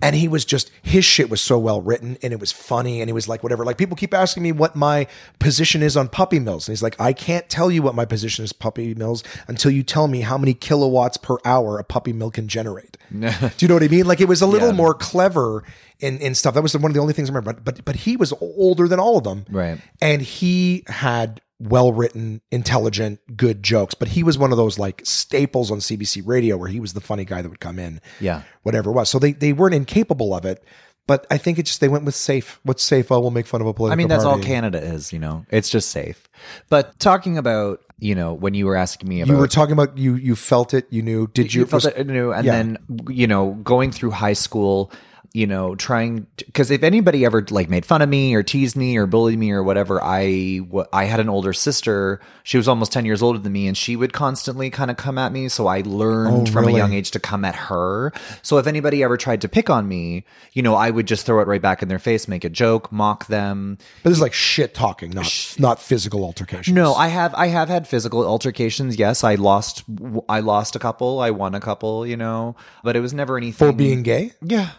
And 0.00 0.16
he 0.16 0.26
was 0.28 0.46
just, 0.46 0.70
his 0.82 1.04
shit 1.04 1.28
was 1.28 1.42
so 1.42 1.58
well 1.58 1.82
written 1.82 2.16
and 2.22 2.32
it 2.32 2.40
was 2.40 2.50
funny. 2.50 3.00
And 3.02 3.08
he 3.10 3.12
was 3.12 3.28
like, 3.28 3.42
whatever. 3.42 3.64
Like 3.64 3.76
people 3.76 3.96
keep 3.96 4.14
asking 4.14 4.42
me 4.42 4.52
what 4.52 4.74
my 4.74 5.06
position 5.38 5.82
is 5.82 5.94
on 5.96 6.08
puppy 6.08 6.38
mills. 6.38 6.66
And 6.68 6.72
he's 6.72 6.82
like, 6.82 6.98
I 6.98 7.12
can't 7.12 7.48
tell 7.50 7.70
you 7.70 7.82
what 7.82 7.94
my 7.94 8.06
position 8.06 8.44
is 8.44 8.54
puppy 8.54 8.94
mills 8.94 9.22
until 9.46 9.70
you 9.70 9.82
tell 9.82 10.08
me 10.08 10.22
how 10.22 10.38
many 10.38 10.54
kilowatts 10.54 11.18
per 11.18 11.36
hour 11.44 11.78
a 11.78 11.84
puppy 11.84 12.14
mill 12.14 12.30
can 12.30 12.48
generate. 12.48 12.96
Do 13.12 13.28
you 13.58 13.68
know 13.68 13.74
what 13.74 13.82
I 13.82 13.88
mean? 13.88 14.06
Like 14.06 14.22
it 14.22 14.28
was 14.28 14.40
a 14.40 14.46
little 14.46 14.68
Yeah. 14.70 14.74
more 14.76 14.94
clever 14.94 15.64
in, 16.02 16.18
in 16.18 16.34
stuff. 16.34 16.54
That 16.54 16.62
was 16.62 16.76
one 16.76 16.90
of 16.90 16.94
the 16.94 17.00
only 17.00 17.14
things 17.14 17.30
I 17.30 17.32
remember. 17.32 17.54
But, 17.54 17.64
but, 17.64 17.84
but 17.84 17.96
he 17.96 18.16
was 18.16 18.32
older 18.40 18.88
than 18.88 19.00
all 19.00 19.16
of 19.16 19.24
them. 19.24 19.46
Right. 19.48 19.78
And 20.00 20.20
he 20.20 20.84
had 20.88 21.40
well 21.58 21.92
written, 21.92 22.42
intelligent, 22.50 23.20
good 23.36 23.62
jokes. 23.62 23.94
But 23.94 24.08
he 24.08 24.22
was 24.22 24.36
one 24.36 24.50
of 24.50 24.58
those 24.58 24.78
like 24.78 25.02
staples 25.04 25.70
on 25.70 25.78
CBC 25.78 26.22
radio 26.26 26.56
where 26.56 26.68
he 26.68 26.80
was 26.80 26.92
the 26.92 27.00
funny 27.00 27.24
guy 27.24 27.40
that 27.40 27.48
would 27.48 27.60
come 27.60 27.78
in. 27.78 28.00
Yeah. 28.20 28.42
Whatever 28.62 28.90
it 28.90 28.94
was. 28.94 29.08
So 29.08 29.18
they, 29.18 29.32
they 29.32 29.52
weren't 29.52 29.74
incapable 29.74 30.34
of 30.34 30.44
it. 30.44 30.62
But 31.06 31.26
I 31.30 31.38
think 31.38 31.58
it's 31.58 31.70
just 31.70 31.80
they 31.80 31.88
went 31.88 32.04
with 32.04 32.14
safe. 32.14 32.60
What's 32.62 32.82
safe? 32.82 33.10
Oh, 33.10 33.18
we'll 33.20 33.32
make 33.32 33.46
fun 33.46 33.60
of 33.60 33.66
a 33.66 33.74
political 33.74 33.92
I 33.92 33.96
mean, 33.96 34.08
that's 34.08 34.24
all. 34.24 34.38
Canada 34.38 34.80
is, 34.80 35.12
you 35.12 35.18
know. 35.18 35.44
It's 35.50 35.68
just 35.68 35.90
safe. 35.90 36.28
But 36.68 36.96
talking 37.00 37.38
about, 37.38 37.80
you 37.98 38.14
know, 38.14 38.34
when 38.34 38.54
you 38.54 38.66
were 38.66 38.76
asking 38.76 39.08
me 39.08 39.20
about 39.20 39.32
You 39.32 39.38
were 39.38 39.48
talking 39.48 39.72
about 39.72 39.98
you 39.98 40.14
you 40.14 40.36
felt 40.36 40.74
it, 40.74 40.86
you 40.90 41.02
knew. 41.02 41.26
Did 41.26 41.52
you, 41.52 41.62
you 41.62 41.66
felt 41.66 41.84
was- 41.84 41.94
it 41.94 42.06
new 42.06 42.32
and 42.32 42.44
yeah. 42.46 42.52
then 42.52 42.78
you 43.08 43.26
know 43.26 43.50
going 43.64 43.90
through 43.90 44.12
high 44.12 44.32
school 44.32 44.92
you 45.34 45.46
know, 45.46 45.74
trying 45.74 46.26
because 46.36 46.70
if 46.70 46.82
anybody 46.82 47.24
ever 47.24 47.42
like 47.50 47.70
made 47.70 47.86
fun 47.86 48.02
of 48.02 48.08
me 48.10 48.34
or 48.34 48.42
teased 48.42 48.76
me 48.76 48.98
or 48.98 49.06
bullied 49.06 49.38
me 49.38 49.50
or 49.50 49.62
whatever, 49.62 50.02
I 50.02 50.58
w- 50.58 50.84
I 50.92 51.04
had 51.04 51.20
an 51.20 51.30
older 51.30 51.54
sister. 51.54 52.20
She 52.42 52.58
was 52.58 52.68
almost 52.68 52.92
ten 52.92 53.06
years 53.06 53.22
older 53.22 53.38
than 53.38 53.52
me, 53.52 53.66
and 53.66 53.74
she 53.76 53.96
would 53.96 54.12
constantly 54.12 54.68
kind 54.68 54.90
of 54.90 54.98
come 54.98 55.16
at 55.16 55.32
me. 55.32 55.48
So 55.48 55.66
I 55.68 55.80
learned 55.86 56.48
Oh, 56.48 56.52
from 56.52 56.66
really? 56.66 56.74
a 56.74 56.82
young 56.84 56.92
age 56.92 57.10
to 57.12 57.18
come 57.18 57.46
at 57.46 57.54
her. 57.54 58.12
So 58.42 58.58
if 58.58 58.66
anybody 58.66 59.02
ever 59.02 59.16
tried 59.16 59.40
to 59.40 59.48
pick 59.48 59.70
on 59.70 59.88
me, 59.88 60.24
you 60.52 60.62
know, 60.62 60.74
I 60.74 60.90
would 60.90 61.06
just 61.06 61.24
throw 61.24 61.40
it 61.40 61.46
right 61.46 61.62
back 61.62 61.80
in 61.82 61.88
their 61.88 61.98
face, 61.98 62.28
make 62.28 62.44
a 62.44 62.50
joke, 62.50 62.92
mock 62.92 63.26
them. 63.28 63.78
But 64.02 64.10
this 64.10 64.18
is 64.18 64.22
like 64.22 64.34
shit 64.34 64.74
talking, 64.74 65.12
not 65.12 65.56
not 65.58 65.80
physical 65.80 66.24
altercations. 66.24 66.74
No, 66.74 66.92
I 66.94 67.08
have 67.08 67.34
I 67.36 67.46
have 67.46 67.70
had 67.70 67.88
physical 67.88 68.26
altercations. 68.26 68.98
Yes, 68.98 69.24
I 69.24 69.36
lost 69.36 69.84
I 70.28 70.40
lost 70.40 70.76
a 70.76 70.78
couple, 70.78 71.20
I 71.20 71.30
won 71.30 71.54
a 71.54 71.60
couple, 71.60 72.06
you 72.06 72.18
know, 72.18 72.54
but 72.84 72.96
it 72.96 73.00
was 73.00 73.14
never 73.14 73.38
anything 73.38 73.68
for 73.68 73.72
being 73.72 74.02
gay. 74.02 74.32
yeah. 74.42 74.72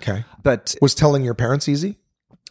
Okay. 0.00 0.24
But 0.42 0.74
Was 0.80 0.94
telling 0.94 1.24
your 1.24 1.34
parents 1.34 1.68
easy? 1.68 1.96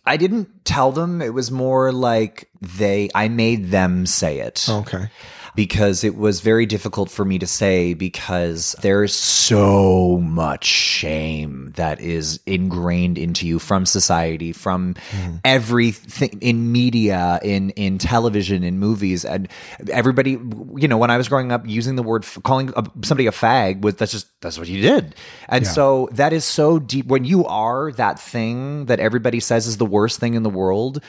I 0.06 0.18
didn't 0.18 0.66
tell 0.66 0.92
them. 0.92 1.22
It 1.22 1.34
was 1.34 1.52
more 1.52 1.92
like 1.92 2.50
they 2.62 3.10
I 3.14 3.28
made 3.28 3.70
them 3.70 4.06
say 4.06 4.40
it. 4.40 4.68
Okay. 4.68 5.10
Because 5.56 6.04
it 6.04 6.16
was 6.16 6.42
very 6.42 6.66
difficult 6.66 7.10
for 7.10 7.26
me 7.26 7.40
to 7.40 7.48
say 7.48 7.94
because 7.94 8.76
there's 8.82 9.14
so 9.14 10.20
much 10.20 10.66
shame 10.66 11.72
that 11.76 12.00
is 12.00 12.40
ingrained 12.46 13.18
into 13.18 13.48
you 13.48 13.60
from 13.60 13.86
society 13.86 14.52
from 14.52 14.94
mm-hmm. 14.94 15.36
everything 15.44 16.38
in 16.42 16.72
media 16.72 17.40
in 17.44 17.70
in 17.72 17.98
television 17.98 18.64
in 18.64 18.80
movies. 18.80 19.26
And 19.26 19.48
everybody 19.90 20.32
you 20.32 20.88
know 20.88 20.98
when 20.98 21.10
i 21.10 21.18
was 21.18 21.28
growing 21.28 21.52
up 21.52 21.68
using 21.68 21.96
the 21.96 22.04
word 22.04 22.26
calling 22.44 22.74
somebody 23.04 23.28
a 23.28 23.32
fag 23.32 23.82
was 23.82 23.96
that's 23.96 24.12
just 24.12 24.28
that's 24.42 24.58
what 24.58 24.68
you 24.68 24.82
did. 24.82 25.16
And 25.48 25.66
so 25.66 26.10
that 26.14 26.34
is 26.34 26.46
so 26.46 26.80
deep. 26.80 27.08
When 27.08 27.26
you 27.26 27.46
are 27.46 27.92
that 27.94 28.20
thing 28.20 28.86
that 28.86 29.00
everybody 29.00 29.40
says 29.40 29.68
is 29.68 29.78
the 29.78 29.86
worst 29.86 30.20
thing 30.20 30.34
in 30.34 30.44
the 30.44 30.50
world 30.50 31.02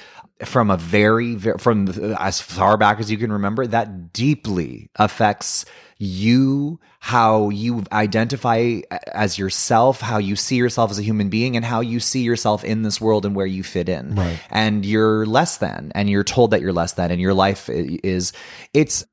from 0.45 0.71
a 0.71 0.77
very, 0.77 1.35
very 1.35 1.59
from 1.59 1.89
as 2.19 2.41
far 2.41 2.77
back 2.77 3.01
as 3.01 3.11
you 3.11 3.19
can 3.19 3.33
remember 3.33 3.67
that 3.67 4.13
deeply 4.13 4.91
affects 4.97 5.65
you 5.99 6.81
how 6.99 7.51
you 7.51 7.85
identify 7.93 8.81
uh, 8.91 8.99
as 9.13 9.39
yourself 9.39 10.01
how 10.01 10.17
you 10.19 10.35
see 10.37 10.57
yourself 10.57 10.91
as 10.91 10.99
a 10.99 11.03
human 11.03 11.29
being 11.29 11.57
and 11.57 11.65
how 11.65 11.81
you 11.81 12.01
see 12.01 12.23
yourself 12.23 12.65
in 12.65 12.83
this 12.83 13.01
world 13.01 13.27
and 13.27 13.35
where 13.37 13.45
you 13.47 13.63
fit 13.63 13.89
in 13.89 14.15
Right. 14.15 14.41
and 14.51 14.85
you're 14.87 15.27
less 15.27 15.59
than 15.59 15.93
and 15.95 16.09
you're 16.09 16.25
told 16.25 16.53
that 16.53 16.63
you're 16.63 16.73
less 16.73 16.93
than 16.95 17.11
and 17.11 17.21
your 17.21 17.35
life 17.35 17.69
is 17.69 18.33
it's 18.73 19.05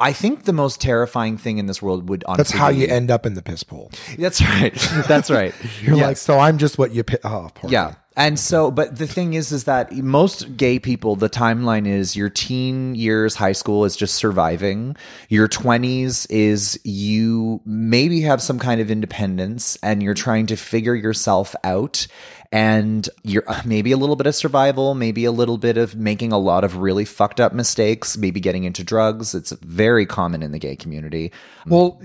I 0.00 0.12
think 0.12 0.44
the 0.44 0.52
most 0.52 0.80
terrifying 0.80 1.36
thing 1.36 1.58
in 1.58 1.66
this 1.66 1.80
world 1.82 2.08
would 2.08 2.24
honestly 2.26 2.42
That's 2.44 2.52
how 2.52 2.70
you 2.70 2.86
end 2.88 3.10
up 3.10 3.24
in 3.24 3.34
the 3.34 3.42
piss 3.42 3.62
pool. 3.62 3.92
That's 4.18 4.40
right. 4.54 4.74
That's 5.06 5.30
right. 5.30 5.54
You're 5.82 5.96
Yes. 5.96 6.06
like, 6.06 6.16
so 6.16 6.38
I'm 6.40 6.58
just 6.58 6.76
what 6.76 6.92
you. 6.92 7.04
Pi- 7.04 7.18
oh, 7.22 7.50
poor 7.54 7.70
Yeah. 7.70 7.94
And 8.16 8.38
so, 8.38 8.70
but 8.70 8.98
the 8.98 9.06
thing 9.06 9.34
is, 9.34 9.52
is 9.52 9.64
that 9.64 9.92
most 9.92 10.56
gay 10.56 10.78
people, 10.78 11.16
the 11.16 11.30
timeline 11.30 11.86
is 11.86 12.14
your 12.14 12.28
teen 12.28 12.94
years, 12.94 13.36
high 13.36 13.52
school 13.52 13.84
is 13.84 13.96
just 13.96 14.16
surviving. 14.16 14.96
Your 15.28 15.48
20s 15.48 16.26
is 16.28 16.78
you 16.84 17.62
maybe 17.64 18.20
have 18.22 18.42
some 18.42 18.58
kind 18.58 18.80
of 18.80 18.90
independence 18.90 19.78
and 19.82 20.02
you're 20.02 20.14
trying 20.14 20.46
to 20.46 20.56
figure 20.56 20.94
yourself 20.94 21.56
out. 21.64 22.06
And 22.50 23.08
you're 23.22 23.44
maybe 23.64 23.92
a 23.92 23.96
little 23.96 24.16
bit 24.16 24.26
of 24.26 24.34
survival, 24.34 24.94
maybe 24.94 25.24
a 25.24 25.32
little 25.32 25.56
bit 25.56 25.78
of 25.78 25.96
making 25.96 26.32
a 26.32 26.38
lot 26.38 26.64
of 26.64 26.76
really 26.76 27.06
fucked 27.06 27.40
up 27.40 27.54
mistakes, 27.54 28.18
maybe 28.18 28.40
getting 28.40 28.64
into 28.64 28.84
drugs. 28.84 29.34
It's 29.34 29.52
very 29.62 30.04
common 30.04 30.42
in 30.42 30.52
the 30.52 30.58
gay 30.58 30.76
community. 30.76 31.32
Well, 31.66 31.98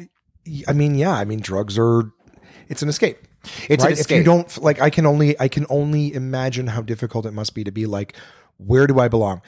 I 0.70 0.72
mean, 0.72 0.96
yeah. 0.96 1.14
I 1.14 1.26
mean, 1.26 1.42
drugs 1.42 1.78
are. 1.78 2.14
It's 2.70 2.82
an 2.82 2.88
escape. 2.88 3.27
It's 3.70 3.84
an 3.84 3.90
right? 3.92 4.00
If 4.00 4.12
you 4.12 4.24
don't 4.24 4.58
like, 4.62 4.82
I 4.82 4.90
can 4.90 5.06
only 5.06 5.40
I 5.40 5.48
can 5.48 5.66
only 5.70 6.14
imagine 6.14 6.68
how 6.68 6.82
difficult 6.82 7.26
it 7.26 7.32
must 7.32 7.54
be 7.56 7.64
to 7.64 7.72
be 7.72 7.86
like, 7.86 8.16
where 8.58 8.88
do 8.88 9.00
I 9.00 9.08
belong? 9.08 9.42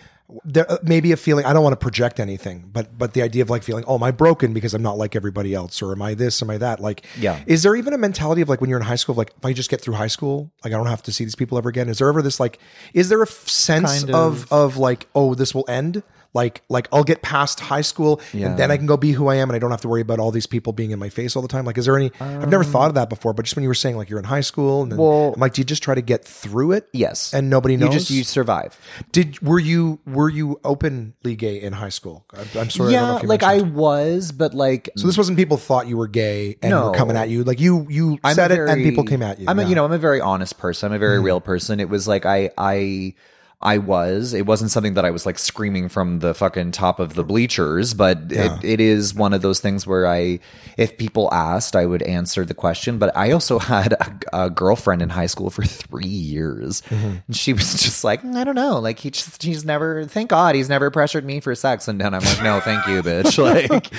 There 0.46 0.72
uh, 0.72 0.78
maybe 0.84 1.12
a 1.12 1.18
feeling. 1.18 1.44
I 1.46 1.54
don't 1.54 1.64
want 1.64 1.74
to 1.74 1.84
project 1.84 2.20
anything, 2.20 2.70
but 2.72 2.96
but 2.96 3.14
the 3.16 3.24
idea 3.24 3.42
of 3.42 3.50
like 3.50 3.64
feeling, 3.64 3.84
oh, 3.88 3.96
am 3.96 4.04
I 4.04 4.12
broken 4.12 4.54
because 4.54 4.76
I'm 4.76 4.84
not 4.84 4.96
like 4.96 5.16
everybody 5.16 5.56
else, 5.56 5.82
or 5.82 5.92
am 5.92 6.04
I 6.04 6.14
this, 6.14 6.40
am 6.44 6.52
I 6.52 6.58
that? 6.60 6.80
Like, 6.80 7.04
Yeah. 7.18 7.42
Is 7.48 7.64
there 7.64 7.76
even 7.76 7.94
a 7.94 7.98
mentality 7.98 8.42
of 8.42 8.48
like 8.48 8.62
when 8.62 8.70
you're 8.70 8.78
in 8.80 8.86
high 8.86 8.96
school, 8.96 9.16
like 9.16 9.34
if 9.36 9.44
I 9.44 9.54
just 9.54 9.72
get 9.72 9.82
through 9.82 9.96
high 9.96 10.08
school, 10.08 10.52
like 10.64 10.72
I 10.72 10.78
don't 10.78 10.86
have 10.86 11.02
to 11.04 11.12
see 11.12 11.24
these 11.24 11.36
people 11.36 11.58
ever 11.58 11.68
again? 11.70 11.90
Is 11.90 11.98
there 11.98 12.08
ever 12.10 12.22
this 12.22 12.40
like, 12.40 12.60
is 12.94 13.10
there 13.10 13.20
a 13.24 13.28
f- 13.28 13.48
sense 13.50 14.02
Kind 14.02 14.12
of 14.14 14.44
of. 14.44 14.52
of 14.54 14.78
like, 14.78 15.08
oh, 15.16 15.34
this 15.34 15.56
will 15.56 15.66
end? 15.68 16.04
Like 16.34 16.62
like 16.70 16.88
I'll 16.92 17.04
get 17.04 17.22
past 17.24 17.60
high 17.60 17.82
school 17.82 18.22
Yeah. 18.34 18.48
and 18.48 18.60
then 18.60 18.70
I 18.70 18.78
can 18.78 18.86
go 18.86 18.98
be 18.98 19.14
who 19.14 19.28
I 19.30 19.36
am 19.36 19.50
and 19.50 19.56
I 19.56 19.60
don't 19.60 19.72
have 19.72 19.82
to 19.82 19.88
worry 19.88 20.02
about 20.02 20.20
all 20.20 20.30
these 20.30 20.46
people 20.46 20.74
being 20.74 20.92
in 20.92 21.00
my 21.00 21.10
face 21.10 21.36
all 21.36 21.42
the 21.42 21.48
time. 21.48 21.66
Like, 21.66 21.78
is 21.80 21.86
there 21.86 21.98
any? 21.98 22.12
I've 22.20 22.50
never 22.50 22.64
thought 22.64 22.90
of 22.90 22.96
that 22.96 23.10
before, 23.10 23.34
but 23.34 23.46
just 23.46 23.56
when 23.56 23.64
you 23.64 23.70
were 23.70 23.74
saying 23.74 23.98
like 23.98 24.10
you're 24.12 24.20
in 24.20 24.26
high 24.26 24.42
school 24.42 24.84
and 24.84 24.92
then, 24.92 25.00
Well- 25.00 25.34
I'm 25.34 25.40
like, 25.40 25.54
do 25.54 25.62
you 25.62 25.66
just 25.66 25.82
try 25.82 25.96
to 25.96 26.02
get 26.02 26.24
through 26.26 26.74
it? 26.74 26.88
Yes. 26.94 27.34
and 27.34 27.50
nobody 27.50 27.78
knows. 27.78 27.88
You 27.94 28.00
just, 28.00 28.12
you 28.12 28.24
survive. 28.24 28.78
Did 29.12 29.42
were 29.42 29.60
you 29.60 30.00
were 30.06 30.30
you 30.30 30.60
openly 30.64 31.36
gay 31.36 31.60
in 31.62 31.74
high 31.74 31.90
school? 31.90 32.26
Sorry. 32.34 32.48
I 32.48 32.54
don't 32.66 32.78
know 32.80 32.88
yeah, 32.90 33.16
if 33.18 33.24
you 33.24 33.30
like 33.30 33.42
I 33.44 33.62
was, 33.62 34.32
but 34.32 34.54
like 34.54 34.90
So 34.98 35.08
this 35.08 35.18
wasn't 35.18 35.38
people 35.38 35.58
thought 35.58 35.88
you 35.88 35.98
were 35.98 36.08
gay 36.08 36.58
and 36.62 36.70
No. 36.70 36.90
were 36.92 36.96
coming 36.96 37.18
at 37.18 37.30
you. 37.30 37.44
Like 37.44 37.60
you 37.60 37.88
you 37.90 38.20
I'm 38.24 38.36
said 38.36 38.52
a 38.52 38.64
it 38.66 38.70
and 38.70 38.84
people 38.84 39.04
came 39.04 39.24
at 39.24 39.40
you. 39.40 39.46
I'm 39.48 39.58
a, 39.58 39.62
Yeah. 39.62 39.64
Mm-hmm. 39.64 39.70
you 39.70 39.76
know, 39.76 39.86
I'm 39.86 39.92
a 39.94 39.98
very 39.98 40.22
honest 40.22 40.58
person. 40.60 40.92
I'm 40.92 40.96
a 40.96 41.00
very 41.00 41.20
real 41.20 41.42
person. 41.42 41.80
It 41.80 41.90
was 41.90 42.08
like 42.08 42.26
I 42.26 42.52
I 42.58 43.16
I 43.62 43.78
was. 43.78 44.34
It 44.34 44.46
wasn't 44.46 44.72
something 44.72 44.94
that 44.94 45.04
I 45.04 45.12
was 45.12 45.26
like 45.26 45.38
screaming 45.38 45.90
from 45.90 46.20
the 46.20 46.34
fucking 46.34 46.72
top 46.72 46.98
of 47.02 47.16
the 47.16 47.26
bleachers, 47.26 47.94
but 47.94 48.32
Yeah. 48.32 48.56
it, 48.60 48.64
it 48.64 48.80
is 48.80 49.14
one 49.14 49.34
of 49.34 49.42
those 49.42 49.60
things 49.60 49.86
where 49.86 50.08
I, 50.08 50.40
if 50.78 50.98
people 50.98 51.28
asked, 51.34 51.76
I 51.76 51.86
would 51.86 52.02
answer 52.04 52.46
the 52.46 52.54
question. 52.54 53.00
But 53.00 53.12
I 53.18 53.32
also 53.32 53.60
had 53.76 53.92
a, 53.94 54.20
a 54.46 54.50
girlfriend 54.50 55.02
in 55.02 55.10
high 55.10 55.26
school 55.26 55.50
for 55.50 55.64
three 55.66 56.06
years, 56.08 56.82
Mm-hmm. 56.84 57.16
and 57.28 57.36
she 57.36 57.52
was 57.52 57.82
just 57.84 58.04
like, 58.06 58.24
I 58.24 58.46
don't 58.46 58.56
know, 58.56 58.80
like 58.80 59.00
he 59.00 59.12
just 59.12 59.44
he's 59.44 59.66
never. 59.66 60.06
Thank 60.06 60.30
God 60.30 60.56
he's 60.56 60.70
never 60.70 60.90
pressured 60.90 61.26
me 61.26 61.42
for 61.42 61.54
sex, 61.54 61.90
and 61.90 62.00
then 62.00 62.14
I'm 62.14 62.24
like, 62.24 62.42
no, 62.42 62.62
thank 62.62 62.88
you, 62.88 63.04
bitch. 63.04 63.38
Like, 63.70 63.92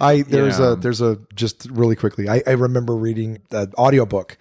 I 0.00 0.22
there's 0.22 0.58
know. 0.58 0.72
a 0.72 0.76
there's 0.76 1.02
a 1.02 1.18
just 1.34 1.66
really 1.70 1.96
quickly. 1.96 2.28
I, 2.30 2.42
I 2.46 2.52
remember 2.52 2.94
reading 2.96 3.40
the 3.50 3.70
audiobook. 3.76 4.38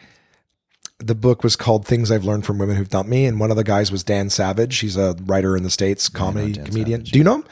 The 1.02 1.16
book 1.16 1.44
was 1.44 1.56
called 1.56 1.86
Things 1.86 2.12
I've 2.12 2.24
Learned 2.24 2.46
from 2.46 2.58
Women 2.58 2.76
Who've 2.76 2.90
Dumped 2.90 3.10
Me, 3.10 3.26
and 3.26 3.40
one 3.40 3.52
of 3.52 3.58
the 3.58 3.64
guys 3.64 3.92
was 3.92 4.04
Dan 4.04 4.30
Savage. 4.30 4.80
He's 4.80 4.98
a 4.98 5.16
writer 5.26 5.58
in 5.58 5.64
the 5.64 5.70
States, 5.70 6.10
comedy 6.10 6.54
comedian. 6.54 7.02
Do 7.02 7.18
you 7.18 7.24
know 7.24 7.36
him? 7.36 7.46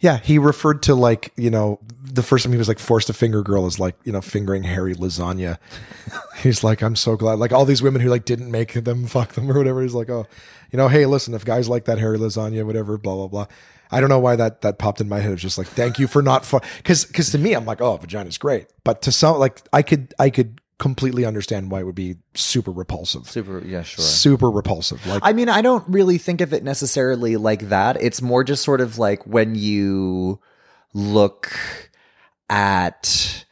Yeah, 0.00 0.18
he 0.18 0.38
referred 0.38 0.82
to 0.84 0.94
like, 0.94 1.32
you 1.36 1.50
know, 1.50 1.80
the 2.02 2.22
first 2.22 2.44
time 2.44 2.52
he 2.52 2.58
was 2.58 2.68
like 2.68 2.78
forced 2.78 3.06
to 3.08 3.12
finger 3.12 3.42
girl 3.42 3.66
is 3.66 3.78
like, 3.78 3.96
you 4.04 4.12
know, 4.12 4.20
fingering 4.20 4.62
hairy 4.62 4.94
lasagna. 4.94 5.58
He's 6.42 6.62
like, 6.62 6.82
I'm 6.82 6.96
so 6.96 7.16
glad. 7.16 7.38
Like 7.38 7.52
all 7.52 7.64
these 7.64 7.82
women 7.82 8.00
who 8.00 8.08
like 8.08 8.24
didn't 8.24 8.50
make 8.50 8.72
them 8.72 9.06
fuck 9.08 9.32
them 9.32 9.50
or 9.50 9.56
whatever. 9.56 9.82
He's 9.82 9.94
like, 9.94 10.10
oh, 10.10 10.26
you 10.70 10.76
know, 10.76 10.88
hey, 10.88 11.06
listen, 11.06 11.34
if 11.34 11.44
guys 11.44 11.68
like 11.68 11.86
that 11.86 11.98
hairy 11.98 12.18
lasagna, 12.18 12.64
whatever, 12.64 12.98
blah 12.98 13.14
blah 13.14 13.28
blah. 13.28 13.46
I 13.90 14.00
don't 14.00 14.08
know 14.08 14.18
why 14.18 14.36
that 14.36 14.62
that 14.62 14.78
popped 14.78 15.00
in 15.00 15.08
my 15.08 15.20
head. 15.20 15.30
It 15.30 15.34
was 15.34 15.42
just 15.42 15.58
like, 15.58 15.68
thank 15.68 15.98
you 15.98 16.06
for 16.06 16.20
not 16.22 16.42
because 16.78 17.04
because 17.04 17.30
to 17.30 17.38
me, 17.38 17.54
I'm 17.54 17.64
like, 17.64 17.80
oh, 17.80 17.96
vagina's 17.96 18.38
great, 18.38 18.66
but 18.82 19.02
to 19.02 19.12
some 19.12 19.38
like 19.38 19.62
I 19.72 19.82
could 19.82 20.14
I 20.18 20.30
could 20.30 20.60
completely 20.78 21.24
understand 21.24 21.70
why 21.70 21.80
it 21.80 21.84
would 21.84 21.94
be 21.94 22.16
super 22.34 22.70
repulsive, 22.70 23.28
super, 23.30 23.64
yeah, 23.64 23.82
sure. 23.82 24.04
super 24.04 24.50
repulsive. 24.50 25.06
Like 25.06 25.22
I 25.24 25.32
mean, 25.32 25.48
I 25.48 25.62
don't 25.62 25.86
really 25.88 26.18
think 26.18 26.40
of 26.40 26.52
it 26.52 26.64
necessarily 26.64 27.36
like 27.36 27.68
that. 27.68 28.00
It's 28.00 28.20
more 28.20 28.44
just 28.44 28.62
sort 28.64 28.80
of 28.80 28.98
like 28.98 29.24
when 29.26 29.54
you 29.54 30.40
look 30.92 31.52
at 32.50 33.44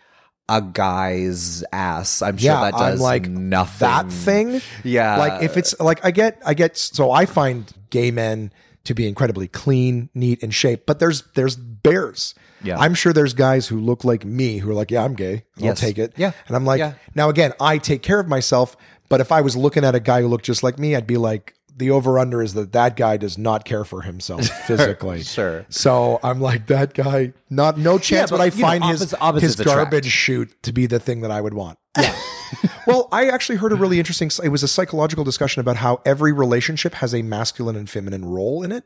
a 0.48 0.60
guy's 0.60 1.64
ass. 1.72 2.22
I'm 2.22 2.36
sure 2.36 2.52
yeah, 2.52 2.70
that 2.70 2.72
does 2.72 3.00
I'm 3.00 3.02
like 3.02 3.28
nothing. 3.28 3.88
that 3.88 4.10
thing. 4.10 4.60
Yeah. 4.84 5.16
like 5.16 5.42
if 5.42 5.56
it's 5.56 5.78
like 5.80 6.04
I 6.04 6.10
get 6.10 6.40
I 6.44 6.54
get 6.54 6.76
so 6.76 7.10
I 7.10 7.26
find 7.26 7.70
gay 7.90 8.10
men 8.10 8.52
to 8.84 8.94
be 8.94 9.06
incredibly 9.06 9.48
clean, 9.48 10.10
neat, 10.14 10.42
and 10.42 10.52
shape, 10.54 10.84
but 10.86 10.98
there's 10.98 11.22
there's 11.34 11.56
bears. 11.56 12.34
Yeah. 12.64 12.78
I'm 12.78 12.94
sure 12.94 13.12
there's 13.12 13.34
guys 13.34 13.66
who 13.68 13.80
look 13.80 14.04
like 14.04 14.24
me 14.24 14.58
who 14.58 14.70
are 14.70 14.74
like, 14.74 14.90
yeah, 14.92 15.04
I'm 15.04 15.14
gay. 15.14 15.44
I'll 15.58 15.64
Yes. 15.64 15.80
take 15.80 15.98
it. 15.98 16.12
Yeah. 16.16 16.30
And 16.46 16.54
I'm 16.56 16.64
like, 16.64 16.78
Yeah. 16.78 16.94
now 17.14 17.28
again, 17.28 17.52
I 17.60 17.78
take 17.78 18.02
care 18.02 18.20
of 18.20 18.28
myself, 18.28 18.76
but 19.08 19.20
if 19.20 19.32
I 19.32 19.40
was 19.40 19.56
looking 19.56 19.84
at 19.84 19.94
a 19.96 20.00
guy 20.00 20.20
who 20.22 20.28
looked 20.28 20.44
just 20.44 20.62
like 20.62 20.78
me, 20.78 20.94
I'd 20.94 21.06
be 21.06 21.16
like, 21.16 21.54
the 21.76 21.90
over 21.90 22.18
under 22.18 22.40
is 22.42 22.54
that 22.54 22.72
that 22.72 22.96
guy 22.96 23.16
does 23.16 23.36
not 23.38 23.64
care 23.64 23.84
for 23.84 24.02
himself 24.02 24.46
physically. 24.66 25.22
Sure. 25.22 25.64
So 25.70 26.20
I'm 26.22 26.40
like 26.40 26.66
that 26.68 26.94
guy. 26.94 27.32
Not 27.50 27.78
no 27.78 27.98
chance 27.98 28.30
yeah, 28.30 28.36
but, 28.36 28.44
would 28.44 28.52
I 28.52 28.56
you 28.56 28.62
know, 28.62 28.68
find 28.68 28.84
his 28.84 29.14
opposite- 29.20 29.46
his 29.46 29.60
attract. 29.60 29.76
garbage 29.90 30.06
chute 30.06 30.62
to 30.62 30.72
be 30.72 30.86
the 30.86 31.00
thing 31.00 31.22
that 31.22 31.30
I 31.32 31.40
would 31.40 31.54
want. 31.54 31.78
Yeah. 31.98 32.16
well, 32.86 33.08
I 33.12 33.28
actually 33.28 33.56
heard 33.56 33.72
a 33.72 33.76
really 33.76 33.98
interesting. 33.98 34.30
It 34.44 34.48
was 34.48 34.62
a 34.62 34.68
psychological 34.68 35.24
discussion 35.24 35.60
about 35.60 35.76
how 35.76 36.00
every 36.04 36.32
relationship 36.32 36.94
has 36.94 37.14
a 37.14 37.22
masculine 37.22 37.76
and 37.76 37.88
feminine 37.88 38.24
role 38.24 38.62
in 38.62 38.72
it, 38.72 38.84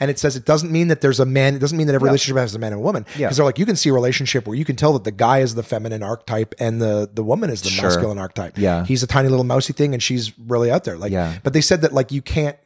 and 0.00 0.10
it 0.10 0.18
says 0.18 0.34
it 0.36 0.44
doesn't 0.44 0.70
mean 0.72 0.88
that 0.88 1.00
there's 1.00 1.20
a 1.20 1.26
man. 1.26 1.54
It 1.54 1.58
doesn't 1.60 1.76
mean 1.78 1.86
that 1.86 1.94
every 1.94 2.08
relationship 2.08 2.36
has 2.38 2.54
a 2.54 2.58
man 2.58 2.72
and 2.72 2.80
a 2.80 2.84
woman. 2.84 3.04
Because 3.04 3.20
Yeah. 3.20 3.30
they're 3.30 3.44
like 3.44 3.58
you 3.58 3.66
can 3.66 3.76
see 3.76 3.88
a 3.88 3.92
relationship 3.92 4.46
where 4.46 4.56
you 4.56 4.64
can 4.64 4.76
tell 4.76 4.92
that 4.94 5.04
the 5.04 5.12
guy 5.12 5.38
is 5.40 5.54
the 5.54 5.62
feminine 5.62 6.02
archetype 6.02 6.54
and 6.58 6.80
the 6.82 7.08
the 7.12 7.22
woman 7.22 7.50
is 7.50 7.62
the 7.62 7.70
Sure. 7.70 7.84
masculine 7.84 8.18
archetype. 8.18 8.58
Yeah. 8.58 8.84
he's 8.84 9.02
a 9.02 9.06
tiny 9.06 9.28
little 9.28 9.44
mousy 9.44 9.72
thing, 9.72 9.94
and 9.94 10.02
she's 10.02 10.36
really 10.38 10.70
out 10.70 10.84
there. 10.84 10.96
Like, 10.98 11.12
Yeah. 11.12 11.34
but 11.42 11.52
they 11.52 11.60
said 11.60 11.82
that 11.82 11.92
like 11.92 12.10
you 12.12 12.22
can't. 12.22 12.56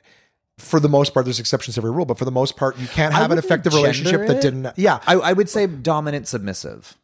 For 0.58 0.80
the 0.80 0.88
most 0.88 1.14
part, 1.14 1.24
there's 1.24 1.38
exceptions 1.38 1.76
to 1.76 1.80
every 1.80 1.92
rule, 1.92 2.04
but 2.04 2.18
for 2.18 2.24
the 2.24 2.32
most 2.32 2.56
part, 2.56 2.76
you 2.78 2.88
can't 2.88 3.14
have 3.14 3.30
an 3.30 3.38
effective 3.38 3.72
relationship 3.74 4.26
that 4.26 4.40
didn't. 4.42 4.66
Yeah, 4.76 4.98
I, 5.06 5.14
I 5.14 5.32
would 5.32 5.48
say 5.48 5.66
dominant 5.68 6.26
submissive. 6.26 6.96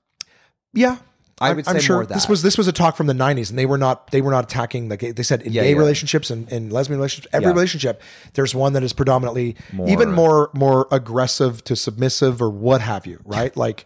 yeah, 0.73 0.97
I 1.41 1.53
would 1.53 1.67
I'm 1.69 1.75
say 1.77 1.81
sure 1.81 1.97
more 1.97 2.07
that. 2.07 2.15
this 2.15 2.29
was 2.29 2.43
this 2.43 2.57
was 2.57 2.69
a 2.69 2.73
talk 2.73 2.97
from 2.97 3.07
the 3.09 3.13
90s, 3.13 3.51
and 3.51 3.59
they 3.59 3.67
were 3.67 3.79
not 3.79 4.11
they 4.13 4.21
were 4.21 4.31
not 4.31 4.45
attacking 4.45 4.89
the 4.89 4.97
gay. 4.97 5.11
They 5.11 5.23
said 5.25 5.43
in 5.43 5.53
Yeah, 5.53 5.63
gay 5.63 5.73
yeah. 5.73 5.79
relationships 5.79 6.31
and, 6.31 6.51
and 6.53 6.73
lesbian 6.73 6.99
relationships, 6.99 7.27
every 7.35 7.49
Yeah. 7.49 7.53
relationship, 7.55 8.03
there's 8.35 8.55
one 8.55 8.73
that 8.75 8.83
is 8.85 8.93
predominantly 8.93 9.57
even 9.87 10.13
more 10.13 10.51
more 10.55 10.87
aggressive 10.93 11.65
to 11.65 11.75
submissive 11.77 12.41
or 12.41 12.51
what 12.51 12.81
have 12.81 13.07
you, 13.07 13.21
right? 13.25 13.55
Like. 13.65 13.85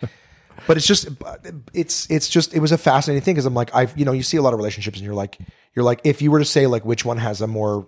But 0.67 0.77
it's 0.77 0.87
just, 0.87 1.09
it's 1.73 2.11
it's 2.11 2.29
just, 2.29 2.53
it 2.53 2.59
was 2.59 2.73
a 2.73 2.79
fascinating 2.79 3.23
thing 3.23 3.35
because 3.35 3.47
I'm 3.47 3.55
like, 3.55 3.73
I've, 3.75 3.97
you 3.97 4.05
know, 4.05 4.11
you 4.13 4.25
see 4.25 4.37
a 4.37 4.43
lot 4.43 4.53
of 4.53 4.59
relationships 4.59 4.99
and 4.99 5.05
you're 5.07 5.15
like, 5.15 5.39
you're 5.75 5.85
like, 5.85 6.01
if 6.03 6.21
you 6.21 6.31
were 6.33 6.41
to 6.41 6.45
say 6.45 6.67
like 6.67 6.85
which 6.85 7.05
one 7.05 7.17
has 7.17 7.41
a 7.41 7.47
more, 7.47 7.87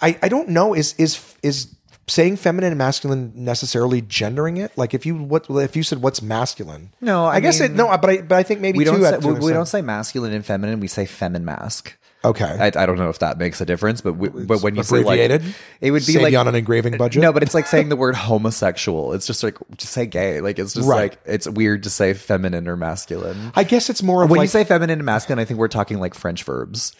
I 0.00 0.18
I 0.20 0.28
don't 0.28 0.48
know, 0.48 0.74
is 0.74 0.94
is 0.98 1.36
is 1.44 1.68
saying 2.08 2.36
feminine 2.36 2.72
and 2.72 2.78
masculine 2.78 3.32
necessarily 3.34 4.00
gendering 4.02 4.56
it? 4.56 4.76
Like 4.76 4.94
if 4.94 5.06
you 5.06 5.16
what 5.16 5.46
if 5.48 5.76
you 5.76 5.82
said 5.82 6.02
what's 6.02 6.22
masculine? 6.22 6.92
No, 7.00 7.24
I 7.24 7.36
I, 7.36 7.40
guess 7.40 7.60
it 7.60 7.72
no, 7.72 7.86
but 7.98 8.10
I 8.10 8.20
but 8.22 8.36
I 8.36 8.42
think 8.42 8.60
maybe 8.60 8.78
we 8.78 8.84
don't 8.84 8.96
too, 8.96 9.04
say, 9.04 9.18
we, 9.18 9.32
we 9.34 9.52
don't 9.52 9.66
say 9.66 9.82
masculine 9.82 10.32
and 10.32 10.44
feminine. 10.44 10.80
We 10.80 10.88
say 10.88 11.04
femin 11.04 11.42
mask. 11.42 11.96
Okay. 12.24 12.44
I, 12.44 12.66
I 12.66 12.86
don't 12.86 12.98
know 12.98 13.08
if 13.08 13.18
that 13.18 13.36
makes 13.36 13.60
a 13.60 13.64
difference, 13.66 14.00
but 14.00 14.12
we, 14.12 14.28
but 14.28 14.62
when 14.62 14.76
you 14.76 14.82
abbreviated. 14.82 15.42
say 15.42 15.46
like, 15.48 15.56
it 15.80 15.90
would 15.90 16.06
be 16.06 16.20
like 16.20 16.34
on 16.34 16.46
an 16.46 16.54
engraving 16.54 16.96
budget. 16.96 17.20
No, 17.20 17.32
but 17.32 17.42
it's 17.42 17.52
like 17.52 17.66
saying 17.66 17.88
the 17.88 17.96
word 17.96 18.14
homosexual. 18.14 19.12
It's 19.12 19.26
just 19.26 19.42
like 19.42 19.56
just 19.76 19.92
say 19.92 20.06
gay. 20.06 20.40
Like 20.40 20.60
it's 20.60 20.74
just 20.74 20.86
Right. 20.86 21.10
like 21.10 21.18
it's 21.24 21.48
weird 21.48 21.82
to 21.82 21.90
say 21.90 22.14
feminine 22.14 22.68
or 22.68 22.76
masculine. 22.76 23.50
I 23.56 23.64
guess 23.64 23.90
it's 23.90 24.04
more 24.04 24.22
of 24.22 24.30
when 24.30 24.38
like 24.38 24.44
you 24.44 24.50
say 24.50 24.62
feminine 24.62 25.00
and 25.00 25.04
masculine, 25.04 25.40
I 25.40 25.44
think 25.44 25.58
we're 25.58 25.66
talking 25.66 25.98
like 25.98 26.14
French 26.14 26.44
verbs. 26.44 26.94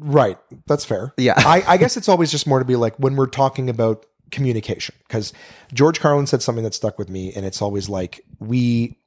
right. 0.00 0.38
That's 0.66 0.84
fair. 0.84 1.12
Yeah. 1.16 1.34
I, 1.36 1.62
I 1.66 1.76
guess 1.76 1.96
it's 1.96 2.08
always 2.08 2.32
just 2.32 2.46
more 2.46 2.58
to 2.58 2.64
be 2.64 2.74
like 2.76 2.96
when 2.96 3.14
we're 3.14 3.26
talking 3.28 3.70
about 3.70 4.04
communication 4.30 4.94
because 5.06 5.32
George 5.72 6.00
Carlin 6.00 6.26
said 6.26 6.42
something 6.42 6.64
that 6.64 6.74
stuck 6.74 6.98
with 6.98 7.08
me, 7.08 7.32
and 7.34 7.44
it's 7.44 7.62
always 7.62 7.88
like 7.88 8.20
we. 8.38 8.98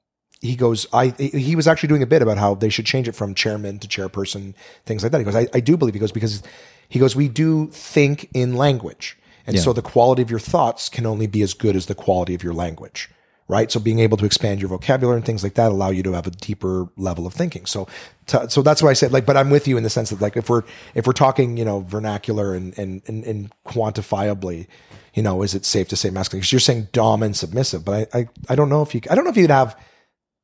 He 0.41 0.55
goes. 0.55 0.87
I. 0.93 1.09
He 1.17 1.55
was 1.55 1.67
actually 1.67 1.89
doing 1.89 2.03
a 2.03 2.07
bit 2.07 2.21
about 2.21 2.37
how 2.37 2.55
they 2.55 2.69
should 2.69 2.85
change 2.85 3.07
it 3.07 3.13
from 3.13 3.35
chairman 3.35 3.79
to 3.79 3.87
chairperson, 3.87 4.53
things 4.85 5.03
like 5.03 5.11
that. 5.11 5.17
He 5.17 5.25
goes. 5.25 5.35
I, 5.35 5.47
I 5.53 5.59
do 5.59 5.75
believe. 5.75 5.93
He 5.93 5.99
goes 5.99 6.13
because 6.13 6.41
he 6.87 6.97
goes. 6.97 7.15
We 7.15 7.27
do 7.27 7.67
think 7.67 8.29
in 8.33 8.55
language, 8.55 9.17
and 9.45 9.59
so 9.59 9.73
the 9.73 9.81
quality 9.81 10.21
of 10.21 10.29
your 10.29 10.39
thoughts 10.39 10.87
can 10.87 11.05
only 11.05 11.27
be 11.27 11.41
as 11.41 11.53
good 11.53 11.75
as 11.75 11.87
the 11.87 11.95
quality 11.95 12.35
of 12.35 12.43
your 12.43 12.53
language 12.53 13.09
right? 13.49 13.69
So 13.71 13.79
being 13.79 13.99
able 13.99 14.15
to 14.17 14.25
expand 14.25 14.61
your 14.61 14.69
vocabulary 14.69 15.17
and 15.17 15.25
things 15.25 15.43
like 15.43 15.55
that 15.55 15.71
allow 15.71 15.89
you 15.89 16.03
to 16.03 16.13
have 16.13 16.27
a 16.27 16.31
deeper 16.31 16.87
level 16.95 17.25
of 17.25 17.33
thinking. 17.33 17.65
So, 17.65 17.87
so 18.27 18.61
that's 18.61 18.81
why 18.81 18.91
I 18.91 18.93
said 18.93 19.11
like, 19.11 19.25
but 19.25 19.35
I'm 19.35 19.49
with 19.49 19.67
you 19.67 19.75
in 19.75 19.83
the 19.83 19.89
sense 19.89 20.11
that 20.11 20.21
like 20.21 20.37
if 20.37 20.49
we're 20.49 20.63
if 20.93 21.07
we're 21.07 21.13
talking 21.13 21.57
you 21.57 21.65
know 21.65 21.81
vernacular 21.81 22.53
and 22.53 22.77
and 22.77 23.01
and, 23.07 23.25
and 23.25 23.51
quantifiably, 23.65 24.67
you 25.15 25.23
know, 25.23 25.41
is 25.41 25.55
it 25.55 25.65
safe 25.65 25.89
to 25.89 25.97
say 25.97 26.11
masculine? 26.11 26.41
Because 26.41 26.53
you're 26.53 26.59
saying 26.59 26.89
dom 26.93 27.23
and 27.23 27.35
submissive, 27.35 27.83
but 27.83 28.07
I, 28.13 28.19
I 28.19 28.29
I 28.49 28.55
don't 28.55 28.69
know 28.69 28.83
if 28.83 28.93
you 28.93 29.01
I 29.09 29.15
don't 29.15 29.25
know 29.25 29.31
if 29.31 29.37
you'd 29.37 29.49
have 29.49 29.77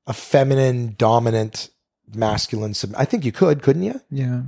a 0.08 0.14
feminine 0.14 0.96
dominant 0.98 1.70
masculine. 2.14 2.74
Sub, 2.74 2.94
I 2.98 3.06
think 3.06 3.24
you 3.24 3.32
could, 3.32 3.62
couldn't 3.62 3.84
you? 3.84 4.02
Yeah. 4.10 4.42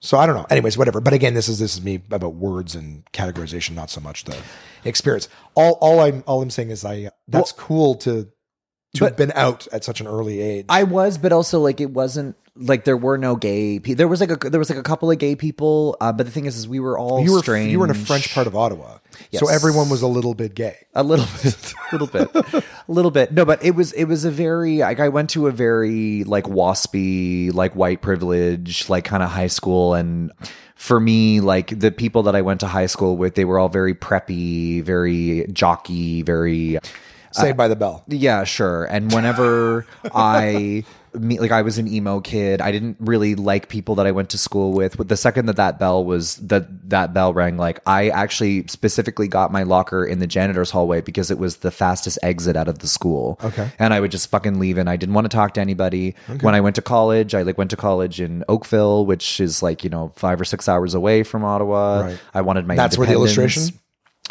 So 0.00 0.16
I 0.18 0.26
don't 0.26 0.34
know. 0.34 0.46
Anyways, 0.48 0.78
whatever. 0.78 1.00
But 1.00 1.12
again, 1.12 1.34
this 1.34 1.48
is 1.48 1.58
this 1.58 1.74
is 1.74 1.82
me 1.82 2.02
about 2.10 2.34
words 2.34 2.74
and 2.74 3.04
categorization, 3.12 3.74
not 3.74 3.90
so 3.90 4.00
much 4.00 4.24
the 4.24 4.36
experience. 4.84 5.28
All 5.54 5.78
all 5.80 6.00
I'm 6.00 6.24
all 6.26 6.40
I'm 6.40 6.50
saying 6.50 6.70
is 6.70 6.84
I 6.84 7.10
that's 7.28 7.52
cool 7.52 7.94
to 7.96 8.28
to 8.94 9.04
have 9.04 9.16
been 9.16 9.32
out 9.34 9.66
at 9.72 9.84
such 9.84 10.00
an 10.00 10.06
early 10.06 10.40
age. 10.40 10.66
I 10.68 10.82
was, 10.84 11.18
but 11.18 11.32
also 11.32 11.60
like 11.60 11.80
it 11.80 11.90
wasn't 11.90 12.36
like 12.56 12.84
there 12.84 12.96
were 12.96 13.16
no 13.16 13.36
gay 13.36 13.78
people. 13.78 13.96
There 13.96 14.08
was 14.08 14.20
like 14.20 14.30
a 14.30 14.50
there 14.50 14.58
was 14.58 14.68
like 14.68 14.78
a 14.78 14.82
couple 14.82 15.10
of 15.10 15.18
gay 15.18 15.36
people, 15.36 15.96
uh, 16.00 16.12
but 16.12 16.26
the 16.26 16.32
thing 16.32 16.46
is, 16.46 16.56
is 16.56 16.68
we 16.68 16.80
were 16.80 16.98
all 16.98 17.24
you 17.24 17.32
were 17.32 17.38
strange. 17.38 17.70
you 17.70 17.78
were 17.78 17.84
in 17.84 17.90
a 17.90 17.94
French 17.94 18.34
part 18.34 18.46
of 18.46 18.56
Ottawa, 18.56 18.98
so 19.32 19.48
everyone 19.48 19.88
was 19.88 20.02
a 20.02 20.06
little 20.06 20.34
bit 20.34 20.54
gay. 20.54 20.76
a 20.94 21.02
little 21.02 21.26
bit, 21.42 21.74
a 21.92 21.96
little 21.96 22.06
bit, 22.06 22.34
a 22.34 22.64
little 22.88 23.10
bit. 23.10 23.32
No, 23.32 23.44
but 23.44 23.64
it 23.64 23.74
was 23.74 23.92
it 23.92 24.04
was 24.04 24.24
a 24.24 24.30
very 24.30 24.78
like 24.78 25.00
I 25.00 25.08
went 25.08 25.30
to 25.30 25.46
a 25.46 25.52
very 25.52 26.24
like 26.24 26.44
waspy 26.44 27.52
like 27.54 27.74
white 27.74 28.02
privilege 28.02 28.88
like 28.88 29.04
kind 29.04 29.22
of 29.22 29.30
high 29.30 29.48
school 29.48 29.94
and. 29.94 30.32
For 30.76 30.98
me, 30.98 31.42
like 31.42 31.78
the 31.78 31.92
people 31.92 32.22
that 32.22 32.34
I 32.34 32.40
went 32.40 32.60
to 32.60 32.66
high 32.66 32.86
school 32.86 33.18
with, 33.18 33.34
they 33.34 33.44
were 33.44 33.58
all 33.58 33.68
very 33.68 33.92
preppy, 33.92 34.82
very 34.82 35.46
jockey, 35.52 36.22
very 36.22 36.78
Saved 37.32 37.56
by 37.56 37.68
the 37.68 37.76
Bell. 37.76 38.04
Yeah, 38.08 38.44
sure. 38.44 38.84
And 38.84 39.12
whenever 39.12 39.86
I 40.14 40.84
me 41.14 41.40
like 41.40 41.50
I 41.50 41.62
was 41.62 41.78
an 41.78 41.88
emo 41.88 42.20
kid, 42.20 42.60
I 42.60 42.70
didn't 42.70 42.96
really 43.00 43.34
like 43.34 43.68
people 43.68 43.96
that 43.96 44.06
I 44.06 44.12
went 44.12 44.30
to 44.30 44.38
school 44.38 44.72
with. 44.72 44.96
But 44.96 45.08
the 45.08 45.16
second 45.16 45.46
that 45.46 45.56
that 45.56 45.78
bell 45.78 46.04
was 46.04 46.36
that 46.36 46.90
that 46.90 47.12
bell 47.12 47.32
rang, 47.32 47.56
like 47.56 47.80
I 47.86 48.10
actually 48.10 48.66
specifically 48.68 49.28
got 49.28 49.50
my 49.50 49.62
locker 49.62 50.04
in 50.04 50.18
the 50.18 50.26
janitor's 50.26 50.70
hallway 50.70 51.00
because 51.00 51.30
it 51.30 51.38
was 51.38 51.58
the 51.58 51.70
fastest 51.70 52.18
exit 52.22 52.56
out 52.56 52.68
of 52.68 52.78
the 52.80 52.86
school. 52.86 53.38
Okay. 53.42 53.70
and 53.78 53.92
I 53.92 54.00
would 54.00 54.10
just 54.10 54.30
fucking 54.30 54.58
leave, 54.58 54.78
and 54.78 54.88
I 54.88 54.96
didn't 54.96 55.14
want 55.14 55.30
to 55.30 55.34
talk 55.34 55.54
to 55.54 55.60
anybody. 55.60 56.14
When 56.40 56.54
I 56.54 56.60
went 56.60 56.76
to 56.76 56.82
college, 56.82 57.34
I 57.34 57.42
like 57.42 57.58
went 57.58 57.70
to 57.70 57.76
college 57.76 58.20
in 58.20 58.44
Oakville, 58.48 59.06
which 59.06 59.40
is 59.40 59.62
like 59.62 59.84
you 59.84 59.90
know 59.90 60.12
five 60.16 60.40
or 60.40 60.44
six 60.44 60.68
hours 60.68 60.94
away 60.94 61.22
from 61.22 61.44
Ottawa. 61.44 62.00
Right. 62.02 62.20
I 62.34 62.40
wanted 62.42 62.66
my 62.66 62.76
That's 62.76 62.96
where 62.96 63.06
the 63.06 63.14
illustration? 63.14 63.74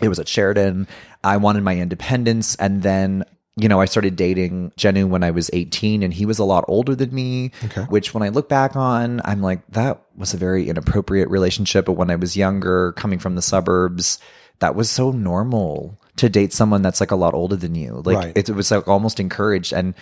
It 0.01 0.07
was 0.07 0.19
at 0.19 0.27
Sheridan. 0.29 0.87
I 1.23 1.37
wanted 1.37 1.63
my 1.63 1.75
independence. 1.77 2.55
And 2.55 2.81
then, 2.83 3.23
you 3.55 3.67
know, 3.67 3.81
I 3.81 3.85
started 3.85 4.15
dating 4.15 4.71
Jenu 4.77 5.07
when 5.09 5.23
I 5.23 5.31
was 5.31 5.49
18 5.51 6.03
and 6.03 6.13
he 6.13 6.25
was 6.25 6.39
a 6.39 6.45
lot 6.45 6.63
older 6.67 6.95
than 6.95 7.13
me, 7.13 7.51
which 7.89 8.13
when 8.13 8.23
I 8.23 8.29
look 8.29 8.47
back 8.47 8.75
on, 8.75 9.21
I'm 9.25 9.41
like, 9.41 9.65
that 9.71 10.01
was 10.15 10.33
a 10.33 10.37
very 10.37 10.69
inappropriate 10.69 11.29
relationship. 11.29 11.85
But 11.85 11.93
when 11.93 12.09
I 12.09 12.15
was 12.15 12.37
younger, 12.37 12.93
coming 12.93 13.19
from 13.19 13.35
the 13.35 13.41
suburbs, 13.41 14.19
that 14.59 14.75
was 14.75 14.89
so 14.89 15.11
normal 15.11 15.97
to 16.17 16.29
date 16.29 16.51
someone 16.53 16.81
that's 16.81 16.99
like 16.99 17.11
a 17.11 17.15
lot 17.15 17.33
older 17.33 17.55
than 17.55 17.75
you. 17.75 18.01
Like 18.05 18.17
Right. 18.17 18.37
it, 18.37 18.49
it 18.49 18.53
was 18.53 18.71
like 18.71 18.87
almost 18.87 19.19
encouraged. 19.19 19.73
And 19.73 19.93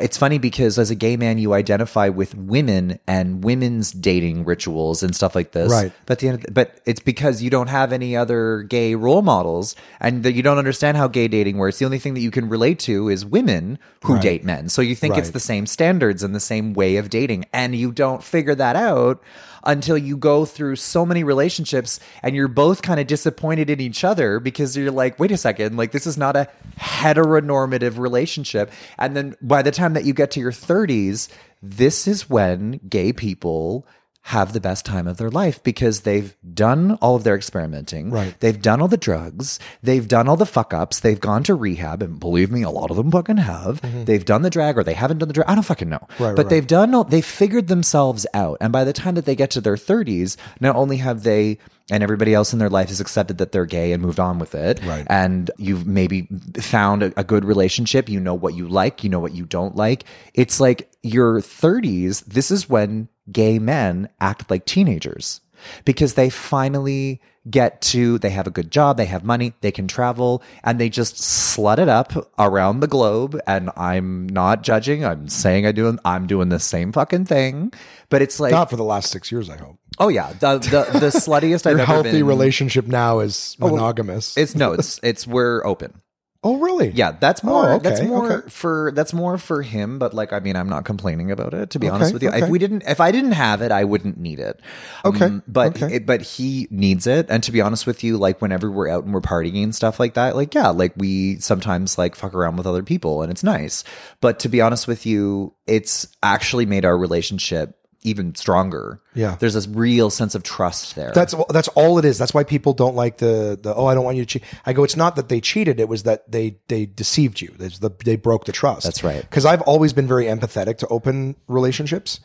it's 0.00 0.16
funny 0.16 0.38
because 0.38 0.78
as 0.78 0.90
a 0.90 0.94
gay 0.94 1.16
man, 1.16 1.38
you 1.38 1.52
identify 1.52 2.08
with 2.08 2.34
women 2.34 2.98
and 3.06 3.44
women's 3.44 3.92
dating 3.92 4.44
rituals 4.44 5.02
and 5.02 5.14
stuff 5.14 5.34
like 5.34 5.52
this. 5.52 5.70
Right. 5.70 5.92
But 6.06 6.20
the 6.20 6.44
but 6.50 6.80
it's 6.86 7.00
because 7.00 7.42
you 7.42 7.50
don't 7.50 7.68
have 7.68 7.92
any 7.92 8.16
other 8.16 8.62
gay 8.62 8.94
role 8.94 9.22
models, 9.22 9.76
and 10.00 10.22
that 10.22 10.32
you 10.32 10.42
don't 10.42 10.58
understand 10.58 10.96
how 10.96 11.08
gay 11.08 11.28
dating 11.28 11.58
works. 11.58 11.78
The 11.78 11.84
only 11.84 11.98
thing 11.98 12.14
that 12.14 12.20
you 12.20 12.30
can 12.30 12.48
relate 12.48 12.78
to 12.80 13.08
is 13.08 13.24
women 13.24 13.78
who 14.04 14.18
date 14.18 14.44
men. 14.44 14.68
So 14.68 14.82
you 14.82 14.94
think 14.94 15.16
it's 15.16 15.30
the 15.30 15.40
same 15.40 15.66
standards 15.66 16.22
and 16.22 16.34
the 16.34 16.40
same 16.40 16.72
way 16.72 16.96
of 16.96 17.10
dating, 17.10 17.46
and 17.52 17.74
you 17.74 17.92
don't 17.92 18.22
figure 18.22 18.54
that 18.54 18.76
out 18.76 19.22
until 19.64 19.96
you 19.96 20.16
go 20.16 20.44
through 20.44 20.76
so 20.76 21.04
many 21.06 21.24
relationships 21.24 22.00
and 22.22 22.34
you're 22.34 22.48
both 22.48 22.82
kind 22.82 23.00
of 23.00 23.06
disappointed 23.06 23.70
in 23.70 23.80
each 23.80 24.04
other 24.04 24.40
because 24.40 24.76
you're 24.76 24.90
like, 24.90 25.18
wait 25.18 25.30
a 25.30 25.36
second, 25.36 25.76
like 25.76 25.92
this 25.92 26.06
is 26.06 26.16
not 26.16 26.36
a 26.36 26.48
heteronormative 26.78 27.98
relationship. 27.98 28.70
And 28.98 29.16
then 29.16 29.36
by 29.40 29.62
the 29.62 29.70
time 29.70 29.94
that 29.94 30.04
you 30.04 30.12
get 30.12 30.30
to 30.32 30.40
your 30.40 30.52
30s, 30.52 31.28
this 31.62 32.08
is 32.08 32.28
when 32.28 32.80
gay 32.88 33.12
people 33.12 33.86
have 34.26 34.52
the 34.52 34.60
best 34.60 34.86
time 34.86 35.08
of 35.08 35.16
their 35.16 35.30
life 35.30 35.62
because 35.64 36.02
they've 36.02 36.36
done 36.54 36.92
all 37.02 37.16
of 37.16 37.24
their 37.24 37.34
experimenting. 37.34 38.10
Right. 38.10 38.38
They've 38.38 38.60
done 38.60 38.80
all 38.80 38.88
the 38.88 38.96
drugs. 38.96 39.58
They've 39.82 40.06
done 40.06 40.28
all 40.28 40.36
the 40.36 40.46
fuck 40.46 40.72
ups. 40.72 41.00
They've 41.00 41.18
gone 41.18 41.42
to 41.44 41.56
rehab. 41.56 42.02
And 42.02 42.20
believe 42.20 42.50
me, 42.50 42.62
a 42.62 42.70
lot 42.70 42.90
of 42.90 42.96
them 42.96 43.10
fucking 43.10 43.38
have. 43.38 43.80
They've 44.06 44.24
done 44.24 44.42
the 44.42 44.50
drag 44.50 44.78
or 44.78 44.84
they 44.84 44.94
haven't 44.94 45.18
done 45.18 45.28
the 45.28 45.34
drag. 45.34 45.48
I 45.48 45.54
don't 45.54 45.64
fucking 45.64 45.88
know. 45.88 45.98
Mm-hmm. 45.98 46.22
Right, 46.22 46.36
but 46.36 46.44
right, 46.44 46.50
they've 46.50 46.66
done, 46.66 46.94
all, 46.94 47.04
they've 47.04 47.24
figured 47.24 47.66
themselves 47.66 48.24
out. 48.32 48.58
And 48.60 48.72
by 48.72 48.84
the 48.84 48.92
time 48.92 49.16
that 49.16 49.24
they 49.24 49.34
get 49.34 49.50
to 49.52 49.60
their 49.60 49.76
30s, 49.76 50.36
not 50.60 50.76
only 50.76 50.98
have 50.98 51.24
they 51.24 51.58
and 51.90 52.02
everybody 52.02 52.32
else 52.32 52.52
in 52.52 52.60
their 52.60 52.70
life 52.70 52.88
has 52.88 53.00
accepted 53.00 53.38
that 53.38 53.50
they're 53.50 53.66
gay 53.66 53.92
and 53.92 54.00
moved 54.00 54.20
on 54.20 54.38
with 54.38 54.54
it. 54.54 54.82
Right. 54.84 55.04
And 55.10 55.50
you've 55.58 55.86
maybe 55.86 56.28
found 56.60 57.02
a, 57.02 57.12
a 57.18 57.24
good 57.24 57.44
relationship. 57.44 58.08
You 58.08 58.20
know 58.20 58.34
what 58.34 58.54
you 58.54 58.68
like. 58.68 59.02
You 59.02 59.10
know 59.10 59.18
what 59.18 59.34
you 59.34 59.44
don't 59.44 59.74
like. 59.74 60.04
It's 60.32 60.60
like 60.60 60.91
your 61.02 61.40
30s. 61.40 62.24
This 62.24 62.50
is 62.50 62.68
when 62.68 63.08
gay 63.30 63.58
men 63.58 64.08
act 64.20 64.50
like 64.50 64.64
teenagers 64.64 65.40
because 65.84 66.14
they 66.14 66.28
finally 66.28 67.20
get 67.50 67.80
to 67.80 68.18
they 68.18 68.30
have 68.30 68.46
a 68.46 68.50
good 68.50 68.70
job 68.70 68.96
they 68.96 69.04
have 69.04 69.24
money 69.24 69.52
they 69.62 69.72
can 69.72 69.88
travel 69.88 70.42
and 70.62 70.80
they 70.80 70.88
just 70.88 71.16
slut 71.16 71.78
it 71.78 71.88
up 71.88 72.12
around 72.38 72.80
the 72.80 72.86
globe 72.86 73.38
and 73.48 73.68
i'm 73.76 74.28
not 74.28 74.62
judging 74.62 75.04
i'm 75.04 75.28
saying 75.28 75.66
i 75.66 75.72
do 75.72 75.96
i'm 76.04 76.26
doing 76.28 76.50
the 76.50 76.60
same 76.60 76.92
fucking 76.92 77.24
thing 77.24 77.72
but 78.10 78.22
it's 78.22 78.38
like 78.38 78.52
Not 78.52 78.70
for 78.70 78.76
the 78.76 78.84
last 78.84 79.10
six 79.10 79.32
years, 79.32 79.48
I 79.50 79.56
hope. 79.56 79.76
oh 79.98 80.08
yeah 80.08 80.32
the 80.34 80.58
the, 80.58 80.98
the 80.98 81.06
sluttiest 81.08 81.66
i've 81.66 81.78
ever 81.78 81.84
healthy 81.84 82.12
been 82.12 82.26
relationship 82.26 82.86
now 82.86 83.18
is 83.20 83.56
oh, 83.60 83.66
well, 83.66 83.74
monogamous. 83.74 84.36
it's 84.36 84.54
no 84.54 84.72
it's 84.72 85.00
it's 85.02 85.26
we're 85.26 85.64
open 85.66 86.00
oh, 86.44 86.58
really? 86.58 86.88
yeah 86.90 87.12
that's 87.20 87.42
more 87.44 87.66
Oh, 87.70 87.72
okay, 87.76 87.88
that's 87.88 88.02
more 88.02 88.32
okay. 88.32 88.48
for 88.50 88.92
that's 88.94 89.12
more 89.12 89.38
for 89.38 89.62
him 89.62 89.98
but 89.98 90.12
like 90.12 90.32
i 90.32 90.40
mean 90.40 90.56
i'm 90.56 90.68
not 90.68 90.84
complaining 90.84 91.30
about 91.30 91.54
it 91.54 91.70
to 91.70 91.78
be 91.78 91.86
Okay, 91.86 91.94
honest 91.94 92.12
with 92.12 92.22
you. 92.22 92.30
If 92.30 92.48
we 92.48 92.58
didn't 92.58 92.82
if 92.86 93.00
i 93.00 93.12
didn't 93.12 93.32
have 93.32 93.62
it 93.62 93.70
i 93.70 93.84
wouldn't 93.84 94.18
need 94.18 94.40
it. 94.40 94.58
Okay, 95.04 95.26
Um, 95.26 95.42
but 95.46 95.80
it, 95.80 96.04
but 96.06 96.22
he 96.22 96.66
needs 96.70 97.06
it 97.06 97.26
and 97.28 97.42
to 97.44 97.52
be 97.52 97.60
honest 97.60 97.86
with 97.86 98.02
you 98.02 98.18
like 98.18 98.40
whenever 98.42 98.70
we're 98.70 98.88
out 98.88 99.04
and 99.04 99.14
we're 99.14 99.20
partying 99.20 99.62
and 99.62 99.74
stuff 99.74 100.00
like 100.00 100.14
that 100.14 100.34
like 100.34 100.54
yeah 100.54 100.68
like 100.70 100.92
we 100.96 101.38
sometimes 101.38 101.96
like 101.98 102.14
fuck 102.16 102.34
around 102.34 102.56
with 102.56 102.66
other 102.66 102.82
people 102.82 103.22
and 103.22 103.30
it's 103.30 103.44
nice. 103.44 103.84
But 104.20 104.38
to 104.40 104.48
be 104.48 104.60
honest 104.60 104.88
with 104.88 105.06
you 105.06 105.54
it's 105.66 106.08
actually 106.22 106.66
made 106.66 106.84
our 106.84 106.98
relationship 106.98 107.78
even 108.04 108.34
stronger. 108.34 109.00
Yeah. 109.14 109.36
there's 109.38 109.54
this 109.54 109.66
real 109.68 110.10
sense 110.10 110.34
of 110.34 110.42
trust 110.42 110.94
there. 110.96 111.12
That's 111.14 111.34
that's 111.50 111.68
all 111.68 111.98
it 111.98 112.04
is. 112.04 112.18
That's 112.18 112.34
why 112.34 112.44
people 112.44 112.72
don't 112.72 112.94
like 112.96 113.18
the 113.18 113.58
the 113.62 113.74
oh 113.74 113.86
I 113.86 113.94
don't 113.94 114.04
want 114.04 114.16
you 114.16 114.24
to 114.24 114.38
cheat. 114.38 114.42
I 114.66 114.72
go 114.72 114.84
it's 114.84 114.96
not 114.96 115.16
that 115.16 115.28
they 115.28 115.40
cheated. 115.40 115.78
It 115.80 115.88
was 115.88 116.02
that 116.04 116.30
they 116.30 116.56
they 116.68 116.86
deceived 116.86 117.40
you. 117.40 117.54
It's 117.58 117.78
the, 117.78 117.90
they 118.04 118.16
broke 118.16 118.44
the 118.46 118.52
trust. 118.52 118.84
That's 118.84 119.04
right. 119.04 119.20
Because 119.22 119.44
I've 119.44 119.62
always 119.62 119.92
been 119.92 120.06
very 120.08 120.24
empathetic 120.26 120.78
to 120.78 120.86
open 120.88 121.36
relationships, 121.48 122.20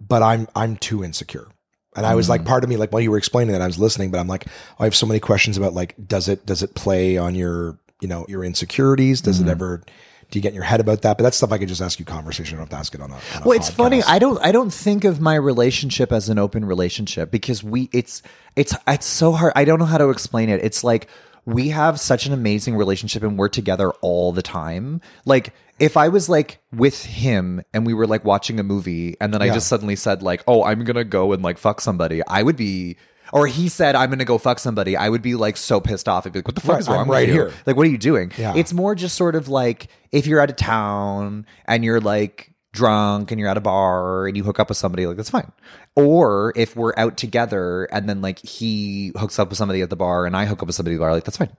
but 0.00 0.22
I'm 0.22 0.48
I'm 0.54 0.76
too 0.76 1.02
insecure. 1.04 1.48
And 1.96 2.04
I 2.04 2.14
was 2.14 2.28
like, 2.28 2.42
Mm. 2.42 2.46
part 2.46 2.62
of 2.62 2.68
me, 2.68 2.76
like 2.76 2.92
while 2.92 3.00
you 3.00 3.10
were 3.10 3.16
explaining 3.16 3.52
that, 3.52 3.62
I 3.62 3.66
was 3.66 3.78
listening, 3.78 4.10
but 4.10 4.18
I'm 4.20 4.28
like, 4.28 4.44
oh, 4.48 4.52
I 4.80 4.84
have 4.84 4.94
so 4.94 5.06
many 5.06 5.18
questions 5.18 5.56
about 5.56 5.72
like, 5.72 5.94
does 6.06 6.28
it 6.28 6.44
does 6.44 6.62
it 6.62 6.74
play 6.74 7.16
on 7.16 7.34
your 7.34 7.78
you 8.02 8.08
know 8.08 8.26
your 8.28 8.44
insecurities? 8.44 9.22
Does 9.22 9.38
Mm-hmm. 9.38 9.48
it 9.48 9.52
ever? 9.52 9.82
Do 10.30 10.38
you 10.38 10.42
get 10.42 10.48
in 10.48 10.54
your 10.56 10.64
head 10.64 10.80
about 10.80 11.02
that? 11.02 11.16
But 11.18 11.24
that's 11.24 11.36
stuff 11.36 11.52
I 11.52 11.58
could 11.58 11.68
just 11.68 11.80
ask 11.80 11.98
you 11.98 12.04
conversation. 12.04 12.56
I 12.56 12.58
don't 12.58 12.64
have 12.64 12.70
to 12.70 12.76
ask 12.76 12.94
it 12.94 13.00
on 13.00 13.10
a. 13.10 13.14
On 13.14 13.20
a 13.42 13.48
well, 13.48 13.56
it's 13.56 13.70
funny. 13.70 14.02
I 14.02 14.18
don't. 14.18 14.38
I 14.44 14.50
don't 14.52 14.72
think 14.72 15.04
of 15.04 15.20
my 15.20 15.34
relationship 15.36 16.10
as 16.12 16.28
an 16.28 16.38
open 16.38 16.64
relationship 16.64 17.30
because 17.30 17.62
we. 17.62 17.88
It's. 17.92 18.22
It's. 18.56 18.74
It's 18.88 19.06
so 19.06 19.32
hard. 19.32 19.52
I 19.54 19.64
don't 19.64 19.78
know 19.78 19.84
how 19.84 19.98
to 19.98 20.10
explain 20.10 20.48
it. 20.48 20.64
It's 20.64 20.82
like 20.82 21.08
we 21.44 21.68
have 21.68 22.00
such 22.00 22.26
an 22.26 22.32
amazing 22.32 22.74
relationship 22.76 23.22
and 23.22 23.38
we're 23.38 23.48
together 23.48 23.90
all 24.00 24.32
the 24.32 24.42
time. 24.42 25.00
Like 25.24 25.54
if 25.78 25.96
I 25.96 26.08
was 26.08 26.28
like 26.28 26.58
with 26.72 27.04
him 27.04 27.62
and 27.72 27.86
we 27.86 27.94
were 27.94 28.06
like 28.08 28.24
watching 28.24 28.58
a 28.58 28.64
movie 28.64 29.16
and 29.20 29.32
then 29.32 29.42
I 29.42 29.46
Yeah. 29.46 29.54
just 29.54 29.68
suddenly 29.68 29.94
said 29.94 30.22
like, 30.24 30.42
"Oh, 30.48 30.64
I'm 30.64 30.82
gonna 30.82 31.04
go 31.04 31.32
and 31.32 31.44
like 31.44 31.58
fuck 31.58 31.80
somebody," 31.80 32.20
I 32.26 32.42
would 32.42 32.56
be. 32.56 32.96
Or 33.32 33.46
he 33.46 33.68
said, 33.68 33.94
"I'm 33.94 34.10
gonna 34.10 34.24
go 34.24 34.38
fuck 34.38 34.58
somebody." 34.58 34.96
I 34.96 35.08
would 35.08 35.22
be 35.22 35.34
like 35.34 35.56
so 35.56 35.80
pissed 35.80 36.08
off. 36.08 36.26
I'd 36.26 36.32
be 36.32 36.38
like, 36.38 36.48
"What 36.48 36.54
the 36.54 36.60
fuck 36.60 36.72
Right, 36.74 36.80
is 36.80 36.88
wrong 36.88 37.00
I'm 37.00 37.10
right 37.10 37.28
here. 37.28 37.52
Like, 37.66 37.76
what 37.76 37.86
are 37.86 37.90
you 37.90 37.98
doing?" 37.98 38.32
Yeah. 38.38 38.54
It's 38.56 38.72
more 38.72 38.94
just 38.94 39.16
sort 39.16 39.34
of 39.34 39.48
like 39.48 39.88
if 40.12 40.26
you're 40.26 40.40
out 40.40 40.50
of 40.50 40.56
town 40.56 41.46
and 41.66 41.84
you're 41.84 42.00
like 42.00 42.52
drunk 42.72 43.30
and 43.30 43.40
you're 43.40 43.48
at 43.48 43.56
a 43.56 43.60
bar 43.60 44.26
and 44.26 44.36
you 44.36 44.44
hook 44.44 44.60
up 44.60 44.68
with 44.68 44.78
somebody, 44.78 45.06
like 45.06 45.16
that's 45.16 45.30
fine. 45.30 45.50
Or 45.96 46.52
if 46.56 46.76
we're 46.76 46.92
out 46.96 47.16
together 47.16 47.84
and 47.84 48.08
then 48.08 48.20
like 48.22 48.38
he 48.40 49.12
hooks 49.16 49.38
up 49.38 49.48
with 49.48 49.58
somebody 49.58 49.80
at 49.80 49.90
the 49.90 49.96
bar 49.96 50.26
and 50.26 50.36
I 50.36 50.44
hook 50.44 50.62
up 50.62 50.66
with 50.66 50.76
somebody 50.76 50.94
at 50.94 50.98
the 50.98 51.04
bar, 51.04 51.12
like 51.12 51.24
that's 51.24 51.38
fine. 51.38 51.56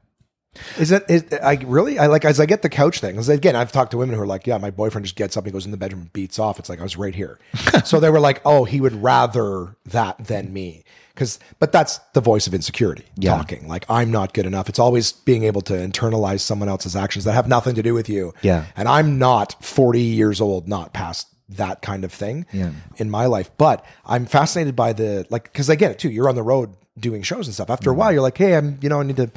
Is 0.79 0.89
that 0.89 1.09
is 1.09 1.25
I 1.43 1.55
really 1.65 1.99
I 1.99 2.07
like 2.07 2.25
as 2.25 2.39
I 2.39 2.45
get 2.47 2.61
the 2.63 2.69
couch 2.69 2.99
thing 2.99 3.11
because 3.11 3.29
again 3.29 3.55
I've 3.55 3.71
talked 3.71 3.91
to 3.91 3.97
women 3.97 4.15
who 4.15 4.21
are 4.21 4.27
like 4.27 4.47
yeah 4.47 4.57
my 4.57 4.71
boyfriend 4.71 5.05
just 5.05 5.15
gets 5.15 5.37
up 5.37 5.43
and 5.43 5.53
goes 5.53 5.65
in 5.65 5.71
the 5.71 5.77
bedroom 5.77 6.03
and 6.03 6.13
beats 6.13 6.39
off 6.39 6.57
it's 6.57 6.67
like 6.67 6.79
I 6.79 6.83
was 6.83 6.97
right 6.97 7.13
here 7.13 7.37
so 7.85 7.99
they 7.99 8.09
were 8.09 8.19
like 8.19 8.41
oh 8.43 8.63
he 8.63 8.81
would 8.81 9.03
rather 9.03 9.75
that 9.85 10.17
than 10.25 10.51
me 10.51 10.83
because 11.17 11.39
but 11.57 11.71
that's 11.71 11.97
the 12.13 12.21
voice 12.21 12.45
of 12.45 12.53
insecurity 12.53 13.05
talking. 13.37 13.67
Like 13.67 13.85
I'm 13.89 14.11
not 14.11 14.33
good 14.35 14.45
enough. 14.45 14.69
It's 14.69 14.77
always 14.77 15.11
being 15.11 15.43
able 15.43 15.61
to 15.61 15.73
internalize 15.73 16.41
someone 16.41 16.69
else's 16.69 16.95
actions 16.95 17.25
that 17.25 17.33
have 17.33 17.47
nothing 17.47 17.73
to 17.75 17.81
do 17.81 17.95
with 17.95 18.07
you. 18.07 18.33
Yeah. 18.43 18.65
and 18.75 18.87
I'm 18.87 19.17
not 19.17 19.61
40 19.63 19.99
years 19.99 20.39
old 20.39 20.67
not 20.67 20.93
past 20.93 21.27
that 21.49 21.81
kind 21.81 22.03
of 22.03 22.13
thing 22.13 22.45
Yeah. 22.51 22.71
in 22.97 23.09
my 23.09 23.25
life. 23.25 23.49
But 23.57 23.83
I'm 24.05 24.25
fascinated 24.27 24.75
by 24.75 24.93
the 24.93 25.25
like 25.29 25.45
because 25.45 25.69
I 25.69 25.75
get 25.75 25.91
it 25.91 25.99
too. 25.99 26.09
You're 26.09 26.29
on 26.29 26.35
the 26.35 26.43
road 26.43 26.75
doing 26.99 27.23
shows 27.23 27.47
and 27.47 27.53
stuff. 27.53 27.69
After 27.69 27.89
a 27.89 27.93
mm-hmm. 27.93 27.99
while 27.99 28.11
you're 28.11 28.21
like 28.21 28.37
hey 28.37 28.55
I'm 28.55 28.77
you 28.81 28.89
know 28.89 28.99
I 28.99 29.03
need 29.03 29.17
to 29.17 29.31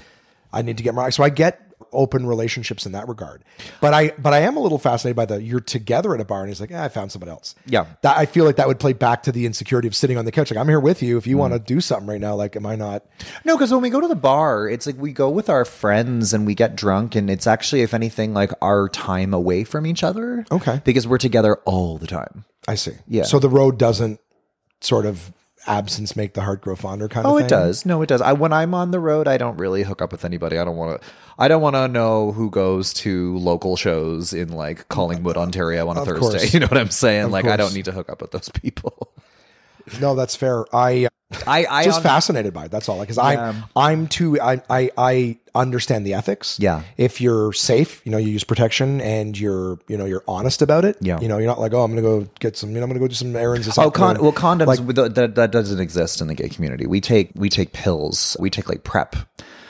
I 0.53 0.63
need 0.63 0.77
to 0.77 0.83
get 0.83 0.95
my 0.95 1.09
so 1.11 1.23
I 1.23 1.31
get 1.31 1.70
open 1.93 2.27
relationships 2.27 2.87
in 2.87 2.93
that 2.93 3.09
regard. 3.09 3.43
But 3.81 3.95
I 3.95 4.13
but 4.19 4.33
I 4.33 4.41
am 4.41 4.57
a 4.57 4.61
little 4.61 4.79
fascinated 4.79 5.17
by 5.17 5.27
the 5.27 5.43
you're 5.43 5.61
together 5.61 6.15
at 6.15 6.21
a 6.21 6.25
bar 6.25 6.41
and 6.41 6.49
he's 6.49 6.61
like, 6.61 6.71
eh, 6.71 6.85
I 6.85 6.89
found 6.89 7.13
someone 7.13 7.29
else. 7.29 7.55
Yeah. 7.67 7.87
That 8.03 8.17
I 8.17 8.27
feel 8.27 8.45
like 8.45 8.57
that 8.57 8.69
would 8.69 8.81
play 8.81 8.93
back 8.93 9.23
to 9.25 9.33
the 9.33 9.47
insecurity 9.47 9.89
of 9.89 9.95
sitting 9.95 10.17
on 10.17 10.25
the 10.25 10.33
couch. 10.33 10.51
Like 10.51 10.59
I'm 10.59 10.69
here 10.69 10.81
with 10.81 11.03
you. 11.03 11.19
If 11.19 11.27
you 11.27 11.37
want 11.37 11.53
to 11.53 11.59
do 11.59 11.81
something 11.81 12.09
right 12.09 12.21
now, 12.21 12.35
like 12.35 12.57
am 12.57 12.67
I 12.67 12.77
not 12.77 13.05
No, 13.45 13.57
because 13.57 13.73
when 13.73 13.83
we 13.83 13.91
go 13.91 14.01
to 14.01 14.09
the 14.09 14.15
bar, 14.17 14.69
it's 14.69 14.87
like 14.87 14.97
we 14.97 15.13
go 15.13 15.31
with 15.31 15.49
our 15.49 15.65
friends 15.65 16.33
and 16.33 16.47
we 16.47 16.55
get 16.55 16.77
drunk, 16.77 17.15
and 17.15 17.31
it's 17.31 17.47
actually, 17.47 17.83
if 17.83 17.95
anything, 17.95 18.35
like 18.35 18.53
our 18.63 18.89
time 18.89 19.35
away 19.35 19.65
from 19.65 19.87
each 19.87 20.03
other. 20.03 20.45
Okay. 20.51 20.81
Because 20.85 21.07
we're 21.07 21.19
together 21.19 21.57
all 21.65 21.99
the 21.99 22.07
time. 22.07 22.45
I 22.69 22.75
see. 22.75 22.93
Yeah. 23.07 23.25
So 23.25 23.39
the 23.39 23.49
road 23.49 23.79
doesn't 23.79 24.21
sort 24.81 25.07
of 25.07 25.33
absence 25.67 26.17
make 26.17 26.35
the 26.35 26.43
heart 26.43 26.61
grow 26.63 26.75
fonder 26.77 27.09
kind 27.09 27.27
oh, 27.27 27.31
of 27.31 27.35
Oh, 27.35 27.37
thing. 27.39 27.47
it 27.47 27.51
does. 27.51 27.85
No, 27.87 28.03
it 28.03 28.07
does. 28.09 28.21
I 28.21 28.33
when 28.33 28.53
I'm 28.53 28.75
on 28.75 28.91
the 28.91 28.99
road, 29.01 29.29
I 29.29 29.37
don't 29.39 29.57
really 29.57 29.83
hook 29.83 30.01
up 30.03 30.13
with 30.13 30.25
anybody. 30.25 30.59
I 30.59 30.65
don't 30.65 30.77
want 30.77 31.01
to. 31.01 31.07
I 31.39 31.49
don't 31.49 31.63
want 31.63 31.77
to 31.77 31.89
know 31.89 32.33
who 32.33 32.51
goes 32.51 32.93
to 32.95 33.37
local 33.39 33.77
shows 33.77 34.33
in 34.33 34.51
like 34.53 34.89
Collingwood, 34.89 35.37
Ontario 35.37 35.89
on 35.89 35.97
a 35.97 36.01
Of 36.03 36.07
Thursday. 36.09 36.21
course. 36.39 36.55
You 36.55 36.61
know 36.61 36.67
what 36.67 36.79
I'm 36.79 36.91
saying? 36.91 37.31
like, 37.31 37.47
I 37.47 37.57
don't 37.57 37.75
need 37.75 37.87
to 37.87 37.93
hook 37.93 38.09
up 38.11 38.21
with 38.21 38.31
those 38.33 38.49
people. 38.51 39.13
No, 40.01 40.15
that's 40.15 40.37
fair. 40.37 40.65
I 40.75 41.09
I, 41.47 41.65
I 41.71 41.85
just 41.85 41.99
on- 41.99 42.03
fascinated 42.03 42.53
by 42.53 42.65
it. 42.65 42.71
That's 42.73 42.89
all. 42.89 42.99
Because 43.01 43.17
Yeah. 43.17 43.51
I'm 43.51 43.65
I'm 43.77 44.07
too 44.09 44.41
I, 44.41 44.61
I 44.69 44.91
I 44.99 45.39
understand 45.55 46.05
the 46.05 46.15
ethics. 46.15 46.59
Yeah. 46.59 46.83
If 46.97 47.21
you're 47.21 47.53
safe, 47.53 48.03
you 48.05 48.11
know, 48.11 48.19
you 48.19 48.29
use 48.31 48.43
protection 48.45 49.01
and 49.01 49.39
you're 49.39 49.79
you 49.87 49.97
know 49.97 50.07
you're 50.07 50.25
honest 50.27 50.61
about 50.61 50.85
it. 50.85 50.97
Yeah. 51.01 51.21
You 51.21 51.29
know, 51.29 51.39
you're 51.39 51.47
not 51.47 51.61
like 51.61 51.73
oh 51.73 51.83
I'm 51.83 51.91
gonna 51.93 52.03
go 52.03 52.27
get 52.41 52.57
some 52.57 52.71
you 52.71 52.77
know 52.77 52.83
I'm 52.83 52.89
gonna 52.91 52.99
go 53.01 53.07
do 53.09 53.15
some 53.15 53.37
errands. 53.37 53.69
Or 53.69 53.71
Oh, 53.71 53.75
something. 53.75 53.93
con- 53.93 54.21
well, 54.21 54.33
condoms 54.33 54.67
Like- 54.67 55.15
that, 55.15 55.35
that 55.37 55.51
doesn't 55.53 55.79
exist 55.81 56.21
in 56.21 56.27
the 56.27 56.35
gay 56.35 56.49
community. 56.49 56.87
We 56.87 57.01
take 57.01 57.31
we 57.37 57.49
take 57.49 57.73
pills. 57.73 58.37
We 58.41 58.51
take 58.51 58.69
like 58.69 58.83
PrEP. 58.83 59.15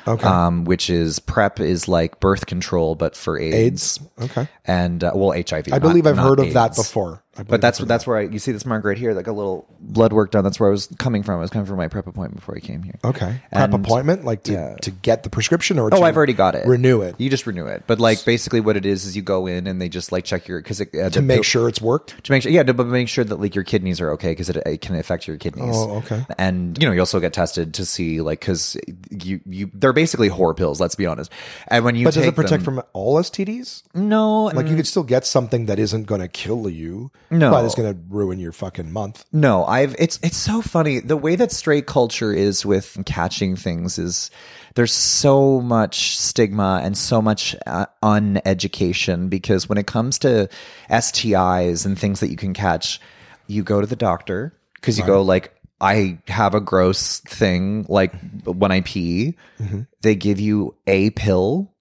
Okay. 0.08 0.26
Um, 0.26 0.64
which 0.64 0.88
is 0.88 1.18
PrEP 1.18 1.60
is 1.60 1.86
like 1.86 2.20
birth 2.20 2.46
control, 2.46 2.94
but 2.94 3.14
for 3.14 3.38
AIDS. 3.38 3.54
AIDS. 3.54 4.00
Okay. 4.30 4.48
And 4.64 5.04
uh, 5.04 5.12
well, 5.14 5.32
HIV. 5.32 5.68
I 5.72 5.78
believe 5.78 6.06
I've 6.06 6.16
heard 6.16 6.40
of 6.40 6.54
that 6.54 6.74
before. 6.74 7.22
But 7.47 7.61
that's 7.61 7.78
that's 7.78 8.07
where 8.09 8.16
I 8.19 8.23
you 8.23 8.40
see 8.40 8.51
this 8.51 8.66
mark 8.66 8.85
right 8.85 8.98
here, 8.98 9.15
like 9.15 9.28
a 9.28 9.32
little 9.32 9.65
blood 9.81 10.12
work 10.12 10.32
done. 10.32 10.43
That's 10.43 10.59
where 10.59 10.69
I 10.69 10.73
was 10.73 10.89
coming 10.98 11.23
from. 11.23 11.36
I 11.39 11.40
was 11.40 11.48
coming 11.51 11.65
from 11.65 11.77
my 11.77 11.86
PrEP 11.86 12.09
appointment 12.09 12.35
before 12.40 12.57
I 12.57 12.61
came 12.61 12.82
here. 12.82 12.97
Okay. 13.05 13.40
PrEP 13.52 13.73
And- 13.73 13.74
appointment, 13.86 14.24
like 14.24 14.43
to, 14.44 14.52
yeah. 14.52 14.74
to 14.82 14.90
get 14.90 15.23
the 15.23 15.31
prescription 15.31 15.78
or 15.78 15.86
Oh, 15.86 15.90
to 16.01 16.02
I've 16.02 16.16
already 16.16 16.32
got 16.32 16.57
it. 16.57 16.66
Renew 16.66 17.02
it 17.02 17.15
You 17.19 17.31
just 17.31 17.47
renew 17.47 17.66
it. 17.66 17.85
But 17.86 18.01
like 18.01 18.24
basically, 18.24 18.61
what 18.61 18.77
it 18.77 18.85
is 18.85 19.05
is 19.07 19.15
you 19.16 19.23
go 19.23 19.47
in 19.47 19.69
and 19.69 19.81
they 19.81 19.89
just 19.89 20.11
like 20.11 20.24
check 20.24 20.48
your 20.48 20.61
because 20.61 20.81
uh, 20.81 21.09
to 21.11 21.23
make 21.23 21.44
sure 21.44 21.69
it's 21.69 21.81
worked. 21.81 22.23
to 22.24 22.32
make 22.32 22.43
sure 22.43 22.51
yeah, 22.51 22.65
to, 22.65 22.74
but 22.74 22.89
make 22.89 23.09
sure 23.09 23.24
that 23.24 23.40
like 23.40 23.55
your 23.55 23.65
kidneys 23.65 24.01
are 24.01 24.11
okay 24.15 24.32
because 24.32 24.51
it, 24.51 24.57
it 24.66 24.81
can 24.81 24.97
affect 24.97 25.28
your 25.28 25.36
kidneys. 25.36 25.77
Oh, 25.77 25.98
okay. 25.98 26.27
And 26.36 26.77
you 26.82 26.86
know 26.89 26.93
you 26.93 27.01
also 27.01 27.20
get 27.20 27.32
tested 27.32 27.74
to 27.74 27.86
see 27.86 28.20
like 28.20 28.40
because 28.40 28.77
you 29.11 29.40
you 29.47 29.70
they're 29.73 29.93
basically 29.93 30.31
whore 30.31 30.55
pills. 30.55 30.81
Let's 30.81 30.97
be 30.97 31.07
honest. 31.07 31.31
And 31.69 31.85
when 31.85 31.94
you 31.94 32.05
But 32.07 32.15
does 32.15 32.24
take 32.24 32.32
it 32.32 32.36
protect 32.36 32.65
them- 32.65 32.77
from 32.77 32.82
all 32.93 33.19
STDs? 33.19 33.85
no 33.94 34.47
Like 34.47 34.66
you 34.66 34.74
could 34.77 34.86
still 34.89 35.05
get 35.05 35.24
something 35.24 35.66
that 35.66 35.78
isn't 35.78 36.05
going 36.07 36.20
to 36.20 36.28
kill 36.28 36.69
you, 36.69 37.12
No. 37.31 37.51
but 37.52 37.65
it's 37.65 37.74
going 37.77 37.94
to 37.94 38.01
ruin 38.09 38.39
your 38.40 38.52
fucking 38.52 38.90
month. 38.93 39.24
No, 39.32 39.65
I've 39.65 39.94
it's 39.98 40.19
it's 40.23 40.36
so 40.36 40.61
funny. 40.61 40.98
The 41.01 41.16
way 41.16 41.36
that 41.36 41.52
straight 41.52 41.86
culture 41.86 42.32
is 42.32 42.66
with 42.66 42.98
catching 43.07 43.55
things 43.57 43.98
is 43.98 44.31
there's 44.74 44.93
so 44.93 45.61
much 45.61 46.19
stigma 46.19 46.81
and 46.82 46.97
so 46.98 47.23
much 47.23 47.55
uh, 47.66 47.86
uneducation 48.02 49.28
because 49.31 49.69
when 49.69 49.78
it 49.78 49.86
comes 49.86 50.19
to 50.20 50.48
STIs 50.90 51.86
and 51.86 51.98
things 51.98 52.20
that 52.20 52.31
you 52.31 52.36
can 52.36 52.55
catch, 52.55 53.01
you 53.47 53.62
go 53.62 53.81
to 53.81 53.86
the 53.86 53.97
doctor 53.97 54.52
because 54.74 54.98
you 54.98 55.05
go 55.05 55.23
like 55.23 55.55
I 55.81 56.19
have 56.28 56.55
a 56.55 56.61
gross 56.61 57.20
thing 57.20 57.86
like 57.89 58.12
when 58.44 58.70
I 58.73 58.81
pee, 58.82 59.36
Mm-hmm. 59.61 59.81
they 60.02 60.15
give 60.15 60.40
you 60.40 60.74
a 60.86 61.11
pill 61.11 61.74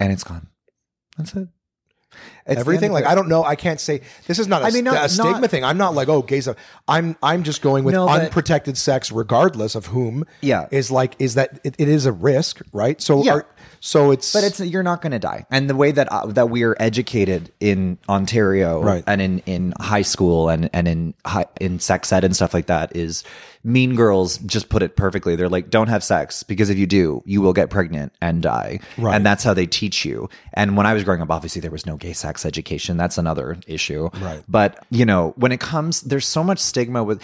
and 0.00 0.12
it's 0.12 0.24
gone. 0.24 0.48
That's 1.16 1.34
it. 1.34 1.48
It's 2.48 2.60
Everything 2.60 2.92
like. 2.92 3.04
I 3.04 3.14
don't 3.14 3.28
know. 3.28 3.42
I 3.44 3.56
can't 3.56 3.80
say 3.80 4.02
this 4.26 4.38
is 4.38 4.46
not 4.46 4.62
a, 4.62 4.66
I 4.66 4.70
mean, 4.70 4.84
not- 4.84 5.04
a 5.04 5.08
stigma 5.08 5.40
not- 5.40 5.50
thing. 5.50 5.64
I'm 5.64 5.78
not 5.78 5.94
like 5.94 6.08
oh 6.08 6.22
gays. 6.22 6.46
Are, 6.46 6.56
I'm 6.86 7.16
I'm 7.22 7.42
just 7.42 7.60
going 7.60 7.82
with 7.84 7.94
No, 7.94 8.06
but- 8.06 8.22
unprotected 8.22 8.78
sex, 8.78 9.10
regardless 9.10 9.74
of 9.74 9.86
whom. 9.86 10.24
Yeah. 10.40 10.68
is 10.70 10.90
like 10.90 11.16
is 11.18 11.34
that 11.34 11.58
it, 11.64 11.74
it 11.78 11.88
is 11.88 12.06
a 12.06 12.12
risk, 12.12 12.60
right? 12.72 13.00
So 13.02 13.22
Yeah. 13.24 13.32
are, 13.32 13.46
so 13.80 14.10
it's 14.10 14.32
But 14.32 14.44
it's 14.44 14.60
you're 14.60 14.82
not 14.82 15.02
going 15.02 15.12
to 15.12 15.18
die. 15.18 15.46
And 15.50 15.68
the 15.70 15.76
way 15.76 15.90
that 15.92 16.10
uh, 16.12 16.26
that 16.26 16.50
we 16.50 16.62
are 16.64 16.76
educated 16.80 17.52
in 17.60 17.98
Ontario 18.08 18.82
Right. 18.82 19.04
and 19.06 19.20
in, 19.20 19.38
in 19.40 19.72
high 19.80 20.02
school 20.02 20.48
and 20.48 20.68
and 20.72 20.88
in 20.88 21.14
high, 21.24 21.46
in 21.60 21.78
sex 21.78 22.12
ed 22.12 22.24
and 22.24 22.34
stuff 22.34 22.52
like 22.54 22.66
that 22.66 22.94
is 22.96 23.24
Mean 23.64 23.96
Girls 23.96 24.38
just 24.38 24.68
put 24.68 24.82
it 24.82 24.94
perfectly. 24.94 25.34
They're 25.34 25.48
like, 25.48 25.70
don't 25.70 25.88
have 25.88 26.04
sex 26.04 26.44
because 26.44 26.70
if 26.70 26.78
you 26.78 26.86
do, 26.86 27.22
you 27.26 27.40
will 27.40 27.52
get 27.52 27.68
pregnant 27.68 28.12
and 28.20 28.40
die. 28.40 28.78
Right. 28.96 29.14
And 29.16 29.26
that's 29.26 29.42
how 29.42 29.54
they 29.54 29.66
teach 29.66 30.04
you. 30.04 30.28
And 30.52 30.76
when 30.76 30.86
I 30.86 30.92
was 30.94 31.02
growing 31.02 31.20
up, 31.20 31.30
obviously 31.30 31.60
there 31.60 31.72
was 31.72 31.84
no 31.84 31.96
gay 31.96 32.12
sex 32.12 32.46
education. 32.46 32.96
That's 32.96 33.18
another 33.18 33.56
issue. 33.66 34.08
Right. 34.20 34.42
But 34.48 34.84
you 34.90 35.04
know, 35.04 35.32
when 35.36 35.50
it 35.50 35.58
comes, 35.58 36.02
there's 36.02 36.26
so 36.26 36.44
much 36.44 36.60
stigma 36.60 37.02
with. 37.02 37.20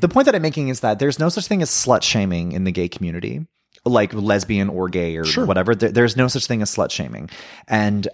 The 0.00 0.08
point 0.08 0.26
that 0.26 0.34
I'm 0.34 0.42
making 0.42 0.68
is 0.68 0.80
that 0.80 0.98
there's 0.98 1.18
no 1.18 1.28
such 1.28 1.46
thing 1.46 1.62
as 1.62 1.70
slut 1.70 2.02
shaming 2.02 2.52
in 2.52 2.64
the 2.64 2.72
gay 2.72 2.88
community, 2.88 3.46
like 3.84 4.12
lesbian 4.14 4.68
or 4.68 4.88
gay 4.88 5.16
or 5.16 5.24
whatever. 5.44 5.74
There, 5.74 5.90
there's 5.90 6.16
no 6.16 6.28
such 6.28 6.46
thing 6.46 6.62
as 6.62 6.74
slut 6.74 6.90
shaming, 6.90 7.30
and 7.66 8.08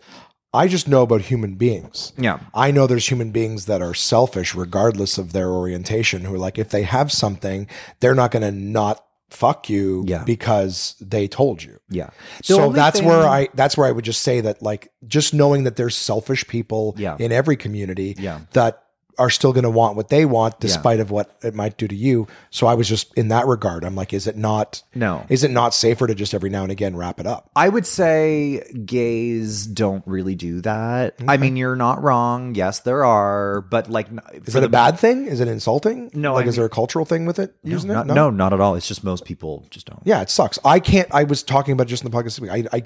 I 0.52 0.68
just 0.68 0.86
know 0.86 1.02
about 1.02 1.22
human 1.22 1.56
beings. 1.56 2.12
Yeah. 2.16 2.38
I 2.54 2.70
know 2.70 2.86
there's 2.86 3.10
human 3.10 3.32
beings 3.32 3.66
that 3.66 3.82
are 3.82 3.92
selfish 3.94 4.54
regardless 4.54 5.18
of 5.18 5.32
their 5.32 5.50
orientation 5.50 6.22
who 6.24 6.34
are 6.34 6.38
like 6.38 6.58
if 6.60 6.68
they 6.68 6.82
have 6.84 7.10
something, 7.10 7.66
they're 7.98 8.14
not 8.14 8.30
going 8.30 8.42
to 8.44 8.52
not 8.52 9.04
fuck 9.30 9.68
you 9.68 10.04
Yeah. 10.06 10.22
because 10.22 10.94
they 11.00 11.26
told 11.26 11.60
you. 11.64 11.78
yeah. 11.90 12.10
The 12.38 12.44
so 12.54 12.70
that's 12.70 13.00
thing- 13.00 13.08
where 13.08 13.26
I 13.26 13.48
that's 13.54 13.76
where 13.76 13.88
I 13.88 13.90
would 13.90 14.04
just 14.04 14.20
say 14.22 14.40
that 14.42 14.62
like 14.62 14.92
just 15.08 15.34
knowing 15.34 15.64
that 15.64 15.74
there's 15.74 15.96
selfish 15.96 16.46
people 16.46 16.94
Yeah. 16.98 17.16
in 17.18 17.32
every 17.32 17.56
community 17.56 18.14
Yeah. 18.16 18.42
that 18.52 18.83
are 19.18 19.30
still 19.30 19.52
going 19.52 19.64
to 19.64 19.70
want 19.70 19.96
what 19.96 20.08
they 20.08 20.24
want 20.24 20.60
despite 20.60 21.00
of 21.00 21.10
what 21.10 21.36
it 21.42 21.54
might 21.54 21.76
do 21.76 21.88
to 21.88 21.94
you. 21.94 22.26
So 22.50 22.66
I 22.66 22.74
was 22.74 22.88
just 22.88 23.12
in 23.14 23.28
that 23.28 23.46
regard. 23.46 23.84
I'm 23.84 23.94
like, 23.94 24.12
is 24.12 24.26
it 24.26 24.36
not? 24.36 24.82
No. 24.94 25.26
Is 25.28 25.44
it 25.44 25.50
not 25.50 25.74
safer 25.74 26.06
to 26.06 26.14
just 26.14 26.34
every 26.34 26.50
now 26.50 26.62
and 26.62 26.72
again 26.72 26.96
wrap 26.96 27.20
it 27.20 27.26
up? 27.26 27.50
I 27.54 27.68
would 27.68 27.86
say 27.86 28.62
gays 28.84 29.66
don't 29.66 30.06
really 30.06 30.34
do 30.34 30.60
that. 30.62 31.14
I 31.26 31.36
mean, 31.36 31.56
you're 31.56 31.76
not 31.76 32.02
wrong. 32.02 32.54
Yes, 32.54 32.80
there 32.80 33.04
are, 33.04 33.60
but 33.62 33.90
like, 33.90 34.08
Is 34.46 34.54
it 34.56 34.64
a 34.64 34.68
bad 34.68 34.98
thing? 34.98 35.26
Is 35.26 35.40
it 35.40 35.48
insulting? 35.48 36.10
No, 36.14 36.34
Like, 36.34 36.46
I 36.46 36.48
is 36.48 36.56
there 36.56 36.64
a 36.64 36.70
cultural 36.70 37.04
thing 37.04 37.26
with 37.26 37.38
it? 37.38 37.54
using 37.62 37.90
not, 37.92 38.08
it? 38.08 38.14
no, 38.14 38.30
not 38.30 38.52
at 38.52 38.60
all. 38.60 38.74
It's 38.74 38.88
just 38.88 39.04
most 39.04 39.24
people 39.24 39.66
just 39.70 39.86
don't. 39.86 40.00
Yeah, 40.04 40.20
it 40.22 40.30
sucks. 40.30 40.58
I 40.64 40.80
can't. 40.80 41.08
I 41.12 41.24
was 41.24 41.42
talking 41.42 41.72
about 41.72 41.86
just 41.86 42.04
in 42.04 42.10
the 42.10 42.16
podcast. 42.16 42.48
I, 42.50 42.76
I, 42.76 42.82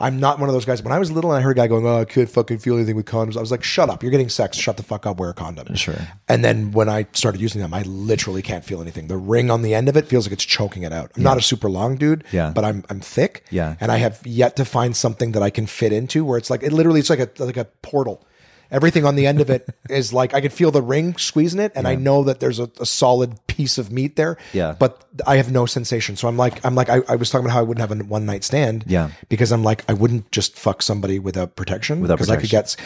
I'm 0.00 0.20
not 0.20 0.38
one 0.38 0.48
of 0.48 0.52
those 0.52 0.64
guys. 0.64 0.82
When 0.82 0.92
I 0.92 0.98
was 0.98 1.10
little 1.10 1.32
and 1.32 1.38
I 1.38 1.42
heard 1.42 1.52
a 1.58 1.60
guy 1.60 1.66
going, 1.66 1.86
"Oh, 1.86 2.00
I 2.00 2.04
could 2.04 2.30
fucking 2.30 2.58
feel 2.58 2.76
anything 2.76 2.94
with 2.96 3.06
condoms," 3.06 3.36
I 3.36 3.40
was 3.40 3.50
like, 3.50 3.64
"Shut 3.64 3.90
up! 3.90 4.02
You're 4.02 4.12
getting 4.12 4.28
sex. 4.28 4.56
Shut 4.56 4.76
the 4.76 4.82
fuck 4.82 5.06
up. 5.06 5.18
Wear 5.18 5.30
a 5.30 5.34
condom." 5.34 5.74
Sure. 5.74 5.96
And 6.28 6.44
then 6.44 6.70
when 6.72 6.88
I 6.88 7.06
started 7.12 7.40
using 7.40 7.60
them, 7.60 7.74
I 7.74 7.82
literally 7.82 8.42
can't 8.42 8.64
feel 8.64 8.80
anything. 8.80 9.08
The 9.08 9.16
ring 9.16 9.50
on 9.50 9.62
the 9.62 9.74
end 9.74 9.88
of 9.88 9.96
it 9.96 10.06
feels 10.06 10.26
like 10.26 10.32
it's 10.32 10.44
choking 10.44 10.82
it 10.84 10.92
out. 10.92 11.10
I'm 11.16 11.22
not 11.22 11.36
a 11.36 11.42
super 11.42 11.68
long 11.68 11.96
dude. 11.96 12.24
Yeah. 12.32 12.52
But 12.54 12.64
I'm 12.64 12.84
I'm 12.88 13.00
thick. 13.00 13.44
Yeah. 13.50 13.74
And 13.80 13.90
I 13.90 13.96
have 13.96 14.24
yet 14.24 14.56
to 14.56 14.64
find 14.64 14.96
something 14.96 15.32
that 15.32 15.42
I 15.42 15.50
can 15.50 15.66
fit 15.66 15.92
into 15.92 16.24
where 16.24 16.38
it's 16.38 16.50
like 16.50 16.62
it 16.62 16.72
literally 16.72 17.00
it's 17.00 17.10
like 17.10 17.20
a 17.20 17.28
like 17.42 17.56
a 17.56 17.64
portal. 17.82 18.24
Everything 18.70 19.04
on 19.04 19.16
the 19.16 19.26
end 19.26 19.40
of 19.40 19.48
it 19.50 19.68
is 19.90 20.12
like 20.12 20.34
I 20.34 20.40
could 20.40 20.52
feel 20.52 20.70
the 20.70 20.82
ring 20.82 21.16
squeezing 21.16 21.60
it, 21.60 21.72
and 21.74 21.88
I 21.88 21.94
know 21.94 22.24
that 22.24 22.40
there's 22.40 22.58
a, 22.58 22.70
a 22.80 22.86
solid 22.86 23.38
piece 23.46 23.78
of 23.78 23.90
meat 23.90 24.16
there. 24.16 24.36
Yeah. 24.52 24.76
But 24.78 25.04
I 25.26 25.36
have 25.36 25.50
no 25.50 25.66
sensation. 25.66 26.16
So 26.16 26.28
I'm 26.28 26.36
like, 26.36 26.64
I'm 26.64 26.74
like, 26.74 26.88
I, 26.88 27.00
I 27.08 27.16
was 27.16 27.30
talking 27.30 27.46
about 27.46 27.54
how 27.54 27.60
I 27.60 27.62
wouldn't 27.62 27.88
have 27.88 27.98
a 27.98 28.04
one 28.04 28.26
night 28.26 28.44
stand. 28.44 28.84
Yeah. 28.86 29.10
Because 29.28 29.52
I'm 29.52 29.64
like, 29.64 29.84
I 29.88 29.94
wouldn't 29.94 30.30
just 30.30 30.58
fuck 30.58 30.82
somebody 30.82 31.18
without 31.18 31.56
protection. 31.56 32.00
Without 32.00 32.16
because 32.16 32.30
I 32.30 32.36
could 32.36 32.50
get, 32.50 32.76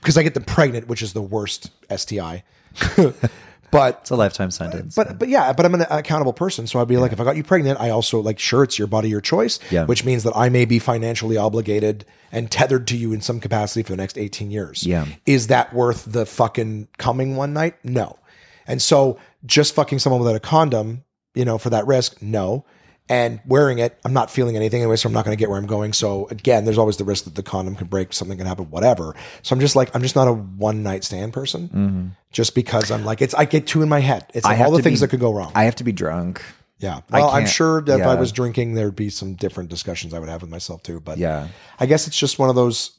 because 0.00 0.16
I 0.16 0.22
get 0.22 0.34
them 0.34 0.44
pregnant, 0.44 0.88
which 0.88 1.02
is 1.02 1.12
the 1.14 1.22
worst 1.22 1.70
STI. 1.94 2.44
but 3.70 3.98
It's 4.02 4.10
a 4.10 4.16
lifetime 4.16 4.50
sentence. 4.50 4.94
but 4.94 5.18
but 5.18 5.28
yeah, 5.28 5.52
but 5.52 5.64
I'm 5.66 5.74
an 5.74 5.86
accountable 5.90 6.32
person, 6.32 6.66
so 6.66 6.80
I'd 6.80 6.88
be 6.88 6.96
like, 6.96 7.12
if 7.12 7.20
I 7.20 7.24
got 7.24 7.36
you 7.36 7.44
pregnant, 7.44 7.80
I 7.80 7.90
also 7.90 8.20
like, 8.20 8.38
sure, 8.38 8.62
it's 8.64 8.78
your 8.78 8.88
body, 8.88 9.08
your 9.08 9.20
choice, 9.20 9.58
Yeah. 9.70 9.84
which 9.84 10.04
means 10.04 10.22
that 10.24 10.32
I 10.36 10.48
may 10.48 10.64
be 10.64 10.78
financially 10.78 11.36
obligated 11.36 12.04
and 12.32 12.50
tethered 12.50 12.86
to 12.88 12.96
you 12.96 13.12
in 13.12 13.20
some 13.20 13.40
capacity 13.40 13.82
for 13.82 13.92
the 13.92 13.96
next 13.96 14.18
18 14.18 14.50
years. 14.50 14.84
Yeah. 14.86 15.06
is 15.26 15.46
that 15.48 15.72
worth 15.74 16.04
the 16.10 16.26
fucking 16.26 16.88
coming 16.98 17.36
one 17.36 17.52
night? 17.52 17.76
No, 17.84 18.18
and 18.66 18.80
so 18.82 19.18
just 19.46 19.74
fucking 19.74 19.98
someone 19.98 20.20
without 20.20 20.36
a 20.36 20.40
condom, 20.40 21.04
you 21.34 21.44
know, 21.44 21.58
for 21.58 21.70
that 21.70 21.86
risk, 21.86 22.20
no. 22.22 22.64
And 23.10 23.40
wearing 23.44 23.80
it, 23.80 23.98
I'm 24.04 24.12
not 24.12 24.30
feeling 24.30 24.54
anything 24.54 24.80
anyway, 24.82 24.94
so 24.94 25.08
I'm 25.08 25.12
not 25.12 25.24
going 25.24 25.36
to 25.36 25.38
get 25.38 25.48
where 25.50 25.58
I'm 25.58 25.66
going. 25.66 25.92
So 25.92 26.28
again, 26.28 26.64
there's 26.64 26.78
always 26.78 26.96
the 26.96 27.02
risk 27.04 27.24
that 27.24 27.34
the 27.34 27.42
condom 27.42 27.74
can 27.74 27.88
break, 27.88 28.12
something 28.12 28.38
can 28.38 28.46
happen, 28.46 28.70
whatever. 28.70 29.16
So 29.42 29.52
I'm 29.52 29.58
just 29.58 29.74
like, 29.74 29.92
I'm 29.96 30.02
just 30.02 30.14
not 30.14 30.28
a 30.28 30.32
one 30.32 30.84
night 30.84 31.02
stand 31.02 31.32
person, 31.32 32.14
just 32.30 32.54
because 32.54 32.92
I'm 32.92 33.04
like, 33.04 33.20
it's 33.20 33.34
I 33.34 33.46
get 33.46 33.66
two 33.66 33.82
in 33.82 33.88
my 33.88 33.98
head. 33.98 34.26
It's 34.32 34.46
Mm-hmm. 34.46 34.60
Like 34.60 34.66
all 34.70 34.76
the 34.76 34.82
things 34.82 35.00
be- 35.00 35.06
that 35.06 35.08
could 35.10 35.18
go 35.20 35.34
wrong. 35.34 35.50
I 35.56 35.64
have 35.64 35.74
to 35.76 35.84
be 35.84 35.90
drunk. 35.90 36.40
Yeah. 36.78 37.00
Well, 37.10 37.28
I'm 37.30 37.46
sure 37.46 37.82
that 37.82 37.98
if 38.00 38.06
I 38.06 38.14
was 38.14 38.30
drinking, 38.32 38.74
there'd 38.74 38.94
be 38.96 39.10
some 39.10 39.34
different 39.34 39.70
discussions 39.70 40.14
I 40.14 40.18
would 40.20 40.28
have 40.28 40.40
with 40.42 40.50
myself 40.50 40.82
too. 40.84 41.00
But 41.00 41.18
Yeah. 41.18 41.48
I 41.80 41.86
guess 41.86 42.06
it's 42.06 42.16
just 42.16 42.38
one 42.38 42.48
of 42.48 42.54
those. 42.54 42.92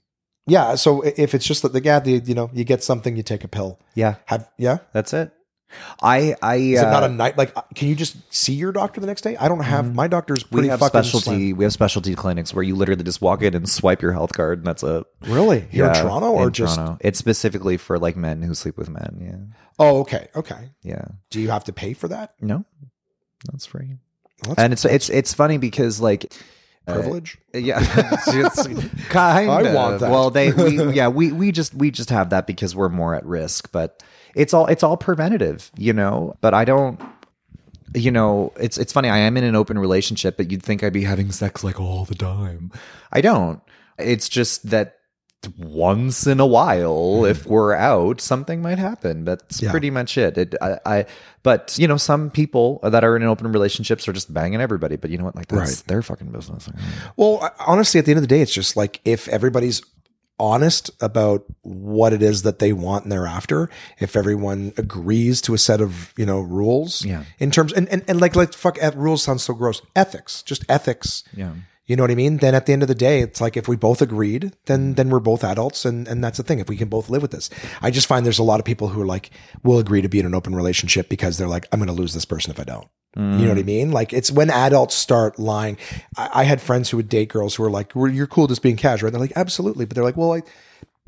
Yeah. 0.45 0.75
So 0.75 1.01
if 1.01 1.33
it's 1.33 1.45
just 1.45 1.61
that 1.61 1.71
the 1.71 1.81
yeah, 1.81 1.99
the, 2.01 2.11
you 2.25 2.35
know, 2.35 2.49
you 2.53 2.63
get 2.65 2.83
something, 2.83 3.15
you 3.15 3.23
take 3.23 3.43
a 3.45 3.47
pill. 3.47 3.79
Yeah. 3.95 4.15
Have 4.25 4.49
yeah. 4.57 4.79
That's 4.91 5.13
it. 5.13 5.31
I 6.01 6.35
I 6.41 6.55
Is 6.55 6.81
uh, 6.81 6.87
it 6.87 6.91
not 6.91 7.03
a 7.03 7.09
night? 7.09 7.37
Like, 7.37 7.55
uh, 7.55 7.61
can 7.75 7.87
you 7.87 7.95
just 7.95 8.17
see 8.33 8.53
your 8.53 8.71
doctor 8.71 9.01
the 9.01 9.07
next 9.07 9.21
day? 9.21 9.35
I 9.37 9.47
don't 9.47 9.61
have 9.61 9.93
my 9.93 10.07
doctor's 10.07 10.49
we 10.51 10.67
have 10.67 10.79
fucking 10.79 11.03
specialty 11.03 11.25
slim. 11.25 11.57
we 11.57 11.63
have 11.63 11.73
specialty 11.73 12.15
clinics 12.15 12.53
where 12.53 12.63
you 12.63 12.75
literally 12.75 13.03
just 13.03 13.21
walk 13.21 13.41
in 13.41 13.55
and 13.55 13.69
swipe 13.69 14.01
your 14.01 14.13
health 14.13 14.33
card 14.33 14.59
and 14.59 14.67
that's 14.67 14.83
it. 14.83 15.05
Really? 15.21 15.61
Here 15.71 15.85
in 15.87 15.93
Toronto 15.93 16.31
or 16.31 16.47
in 16.47 16.53
just? 16.53 16.75
Toronto. 16.75 16.97
It's 17.01 17.19
specifically 17.19 17.77
for 17.77 17.99
like 17.99 18.15
men 18.15 18.41
who 18.41 18.53
sleep 18.53 18.77
with 18.77 18.89
men. 18.89 19.17
Yeah. 19.21 19.57
Oh, 19.79 19.99
okay. 20.01 20.27
Okay. 20.35 20.69
Yeah. 20.83 21.05
Do 21.29 21.39
you 21.39 21.49
have 21.49 21.63
to 21.65 21.73
pay 21.73 21.93
for 21.93 22.07
that? 22.07 22.33
No. 22.39 22.65
That's 23.51 23.65
free. 23.65 23.97
Well, 24.45 24.55
that's 24.55 24.63
and 24.63 24.73
it's 24.73 24.85
it's 24.85 25.09
it's 25.09 25.33
funny 25.33 25.57
because 25.57 25.99
like 25.99 26.33
privilege. 26.85 27.37
yeah 27.53 27.79
it's 28.27 28.67
kind 29.09 29.49
I 29.49 29.61
of. 29.61 29.73
want 29.73 29.99
that. 29.99 30.11
well 30.11 30.29
they 30.29 30.51
we, 30.51 30.93
yeah 30.93 31.07
we 31.07 31.31
we 31.31 31.51
just 31.51 31.73
we 31.73 31.91
just 31.91 32.09
have 32.09 32.31
that 32.31 32.47
because 32.47 32.75
we're 32.75 32.89
more 32.89 33.13
at 33.15 33.25
risk 33.25 33.71
but 33.71 34.03
it's 34.35 34.53
all 34.53 34.67
it's 34.67 34.83
all 34.83 34.97
preventative 34.97 35.71
you 35.77 35.93
know? 35.93 36.35
But 36.41 36.53
i 36.53 36.65
don't 36.65 36.99
you 37.93 38.11
know 38.11 38.53
it's 38.57 38.77
it's 38.77 38.93
funny 38.93 39.09
i 39.09 39.17
am 39.17 39.35
in 39.35 39.43
an 39.43 39.55
open 39.55 39.77
relationship 39.77 40.37
but 40.37 40.49
you'd 40.49 40.63
think 40.63 40.81
i'd 40.81 40.93
be 40.93 41.03
having 41.03 41.31
sex 41.31 41.63
like 41.63 41.79
all 41.79 42.05
the 42.05 42.15
time. 42.15 42.71
I 43.11 43.21
don't. 43.21 43.61
It's 43.97 44.29
just 44.29 44.69
that 44.69 44.95
once 45.57 46.27
in 46.27 46.39
a 46.39 46.45
while 46.45 47.19
hmm. 47.19 47.25
if 47.25 47.45
we're 47.47 47.73
out 47.73 48.21
something 48.21 48.61
might 48.61 48.77
happen. 48.77 49.25
That's 49.25 49.61
Yeah. 49.61 49.71
pretty 49.71 49.89
much 49.89 50.17
it, 50.17 50.37
it 50.37 50.55
I, 50.61 50.79
I 50.85 51.05
but 51.43 51.75
you 51.79 51.87
know 51.87 51.97
some 51.97 52.29
people 52.29 52.79
that 52.83 53.03
are 53.03 53.15
in 53.15 53.23
open 53.23 53.51
relationships 53.51 54.07
are 54.07 54.13
just 54.13 54.31
banging 54.31 54.61
everybody 54.61 54.97
but 54.97 55.09
you 55.09 55.17
know 55.17 55.25
what? 55.25 55.35
Like 55.35 55.47
that's 55.47 55.77
Right. 55.77 55.87
their 55.87 56.01
fucking 56.01 56.31
business. 56.31 56.69
Well, 57.17 57.51
honestly, 57.59 57.97
at 57.99 58.05
the 58.05 58.11
end 58.11 58.19
of 58.19 58.23
the 58.23 58.27
day, 58.27 58.41
it's 58.41 58.53
just 58.53 58.77
like 58.77 59.01
if 59.03 59.27
everybody's 59.29 59.81
honest 60.41 60.89
about 60.99 61.45
what 61.61 62.11
it 62.13 62.21
is 62.23 62.41
that 62.41 62.57
they 62.59 62.73
want 62.73 63.03
and 63.05 63.11
they're 63.11 63.27
after, 63.27 63.69
if 63.99 64.15
everyone 64.15 64.73
agrees 64.77 65.41
to 65.43 65.53
a 65.53 65.57
set 65.57 65.79
of, 65.81 66.13
you 66.17 66.25
know, 66.25 66.39
rules 66.41 67.05
Yeah. 67.05 67.23
in 67.39 67.51
terms 67.51 67.71
and, 67.73 67.87
and, 67.89 68.03
and 68.07 68.19
like, 68.19 68.35
like 68.35 68.53
fuck 68.53 68.77
rules 68.95 69.21
sounds 69.23 69.43
so 69.43 69.53
gross. 69.53 69.81
Ethics, 69.95 70.41
just 70.43 70.65
ethics. 70.67 71.23
yeah 71.35 71.53
You 71.91 71.97
know 71.97 72.03
what 72.03 72.11
I 72.11 72.15
mean? 72.15 72.37
Then 72.37 72.55
at 72.55 72.67
the 72.67 72.71
end 72.71 72.83
of 72.83 72.87
the 72.87 72.95
day, 72.95 73.19
it's 73.19 73.41
like 73.41 73.57
if 73.57 73.67
we 73.67 73.75
both 73.75 74.01
agreed, 74.01 74.53
then 74.67 74.93
then 74.93 75.09
we're 75.09 75.19
both 75.19 75.43
adults, 75.43 75.83
and 75.83 76.07
and 76.07 76.23
that's 76.23 76.37
the 76.37 76.43
thing. 76.43 76.59
If 76.59 76.69
we 76.69 76.77
can 76.77 76.87
both 76.87 77.09
live 77.09 77.21
with 77.21 77.31
this, 77.31 77.49
I 77.81 77.91
just 77.91 78.07
find 78.07 78.25
there's 78.25 78.39
a 78.39 78.43
lot 78.43 78.61
of 78.61 78.65
people 78.65 78.87
who 78.87 79.01
are 79.01 79.05
like 79.05 79.29
will 79.61 79.77
agree 79.77 80.01
to 80.01 80.07
be 80.07 80.17
in 80.17 80.25
an 80.25 80.33
open 80.33 80.55
relationship 80.55 81.09
because 81.09 81.37
they're 81.37 81.49
like, 81.49 81.67
I'm 81.69 81.79
going 81.79 81.87
to 81.87 81.93
lose 81.93 82.13
this 82.13 82.23
person 82.23 82.49
if 82.49 82.61
I 82.61 82.63
don't. 82.63 82.87
Mm. 83.17 83.39
You 83.39 83.43
know 83.43 83.49
what 83.49 83.59
I 83.59 83.63
mean? 83.63 83.91
Like 83.91 84.13
it's 84.13 84.31
when 84.31 84.49
adults 84.49 84.95
start 84.95 85.37
lying. 85.37 85.77
I, 86.15 86.29
I 86.33 86.43
had 86.45 86.61
friends 86.61 86.89
who 86.89 86.95
would 86.95 87.09
date 87.09 87.27
girls 87.27 87.55
who 87.55 87.63
were 87.63 87.69
like, 87.69 87.93
well, 87.93 88.07
"You're 88.07 88.25
cool 88.25 88.47
just 88.47 88.61
being 88.61 88.77
casual," 88.77 89.07
and 89.07 89.13
they're 89.13 89.19
like, 89.19 89.33
"Absolutely," 89.35 89.83
but 89.83 89.95
they're 89.95 90.05
like, 90.05 90.15
"Well, 90.15 90.35
I." 90.35 90.43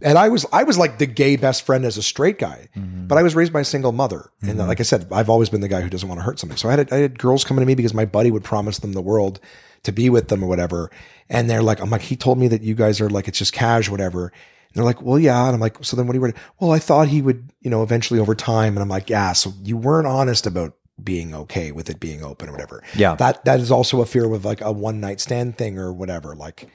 And 0.04 0.18
I 0.18 0.30
was 0.30 0.46
I 0.52 0.64
was 0.64 0.78
like 0.78 0.98
the 0.98 1.06
gay 1.06 1.38
best 1.38 1.66
friend 1.66 1.86
as 1.86 1.98
a 1.98 2.04
straight 2.04 2.38
guy, 2.38 2.68
mm-hmm. 2.76 3.08
but 3.08 3.18
I 3.18 3.24
was 3.24 3.36
raised 3.36 3.54
by 3.54 3.62
a 3.62 3.66
single 3.66 3.94
mother, 3.94 4.30
and 4.42 4.58
mm-hmm. 4.58 4.68
like 4.68 4.80
I 4.82 4.84
said, 4.84 5.08
I've 5.12 5.30
always 5.30 5.50
been 5.50 5.62
the 5.62 5.70
guy 5.70 5.82
who 5.82 5.90
doesn't 5.90 6.08
want 6.08 6.20
to 6.20 6.24
hurt 6.24 6.40
somebody. 6.40 6.60
So 6.60 6.70
I 6.70 6.74
had 6.74 6.92
I 6.92 6.98
had 6.98 7.18
girls 7.18 7.44
coming 7.44 7.62
to 7.62 7.66
me 7.66 7.74
because 7.74 7.94
my 7.94 8.06
buddy 8.06 8.30
would 8.30 8.44
promise 8.44 8.80
them 8.80 8.92
the 8.92 9.02
world 9.02 9.40
to 9.84 9.92
be 9.92 10.10
with 10.10 10.28
them 10.28 10.44
or 10.44 10.48
whatever, 10.48 10.92
and 11.30 11.50
they're 11.50 11.64
like, 11.64 11.80
I'm 11.80 11.90
like, 11.90 12.02
he 12.02 12.16
told 12.18 12.38
me 12.38 12.50
that 12.50 12.62
you 12.62 12.76
guys 12.76 13.00
are 13.00 13.10
like 13.10 13.28
it's 13.28 13.40
just 13.40 13.54
cash, 13.54 13.90
whatever. 13.90 14.28
And 14.28 14.76
they're 14.76 14.86
like, 14.86 15.02
well, 15.02 15.20
yeah, 15.20 15.46
and 15.46 15.54
I'm 15.54 15.62
like, 15.62 15.78
so 15.82 15.96
then 15.96 16.08
what 16.08 16.14
do 16.14 16.18
you? 16.18 16.22
want? 16.22 16.36
Well, 16.60 16.72
I 16.72 16.80
thought 16.80 17.08
he 17.08 17.22
would, 17.22 17.54
you 17.62 17.70
know, 17.70 17.84
eventually 17.84 18.20
over 18.20 18.36
time, 18.36 18.74
and 18.74 18.80
I'm 18.80 18.90
like, 18.90 19.10
yeah, 19.10 19.32
so 19.34 19.54
you 19.64 19.78
weren't 19.78 20.08
honest 20.08 20.46
about 20.46 20.76
being 21.02 21.34
okay 21.34 21.72
with 21.72 21.90
it 21.90 22.00
being 22.00 22.24
open 22.24 22.50
or 22.50 22.52
whatever. 22.52 22.84
Yeah. 22.96 23.16
that 23.16 23.46
that 23.46 23.60
is 23.60 23.72
also 23.72 24.02
a 24.02 24.06
fear 24.06 24.28
with 24.28 24.46
like 24.46 24.62
a 24.62 24.72
one 24.72 25.00
night 25.00 25.20
stand 25.20 25.58
thing 25.58 25.80
or 25.80 25.94
whatever. 25.94 26.36
Like, 26.36 26.68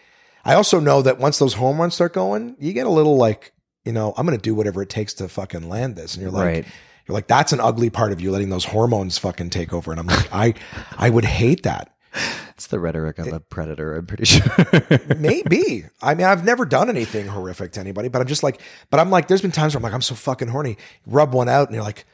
I 0.48 0.54
also 0.54 0.80
know 0.80 1.02
that 1.02 1.18
once 1.18 1.38
those 1.38 1.54
home 1.54 1.78
runs 1.78 1.94
start 1.94 2.14
going, 2.14 2.56
you 2.58 2.72
get 2.72 2.86
a 2.86 2.90
little 2.90 3.16
like, 3.16 3.52
you 3.84 3.92
know, 3.92 4.14
I'm 4.16 4.24
going 4.26 4.38
to 4.38 4.42
do 4.42 4.54
whatever 4.54 4.80
it 4.82 4.88
takes 4.88 5.12
to 5.14 5.28
fucking 5.28 5.68
land 5.68 5.94
this. 5.96 6.14
And 6.14 6.22
you're 6.22 6.30
like, 6.30 6.44
Right. 6.46 6.66
you're 7.06 7.14
like, 7.14 7.26
that's 7.26 7.52
an 7.52 7.60
ugly 7.60 7.90
part 7.90 8.12
of 8.12 8.20
you 8.20 8.30
letting 8.30 8.48
those 8.48 8.64
hormones 8.64 9.18
fucking 9.18 9.50
take 9.50 9.72
over. 9.74 9.90
And 9.90 10.00
I'm 10.00 10.06
like, 10.06 10.32
I, 10.32 10.54
I 10.96 11.10
would 11.10 11.24
hate 11.26 11.64
that. 11.64 11.94
It's 12.54 12.66
the 12.68 12.80
rhetoric 12.80 13.18
of 13.18 13.28
a 13.28 13.38
predator, 13.40 13.94
I'm 13.96 14.06
pretty 14.06 14.24
sure. 14.26 14.42
Maybe. 15.16 15.84
I 16.02 16.14
mean, 16.14 16.26
I've 16.26 16.44
never 16.44 16.64
done 16.64 16.88
anything 16.88 17.26
horrific 17.26 17.72
to 17.72 17.80
anybody, 17.80 18.08
but 18.08 18.20
I'm 18.22 18.26
just 18.26 18.42
like, 18.42 18.60
but 18.90 18.98
I'm 18.98 19.10
like, 19.10 19.28
there's 19.28 19.42
been 19.42 19.52
times 19.52 19.74
where 19.74 19.78
I'm 19.78 19.82
like, 19.84 19.92
I'm 19.92 20.02
so 20.02 20.14
fucking 20.14 20.48
horny. 20.48 20.78
Rub 21.06 21.34
one 21.34 21.48
out 21.48 21.68
and 21.68 21.74
you're 21.74 21.84
like, 21.84 22.06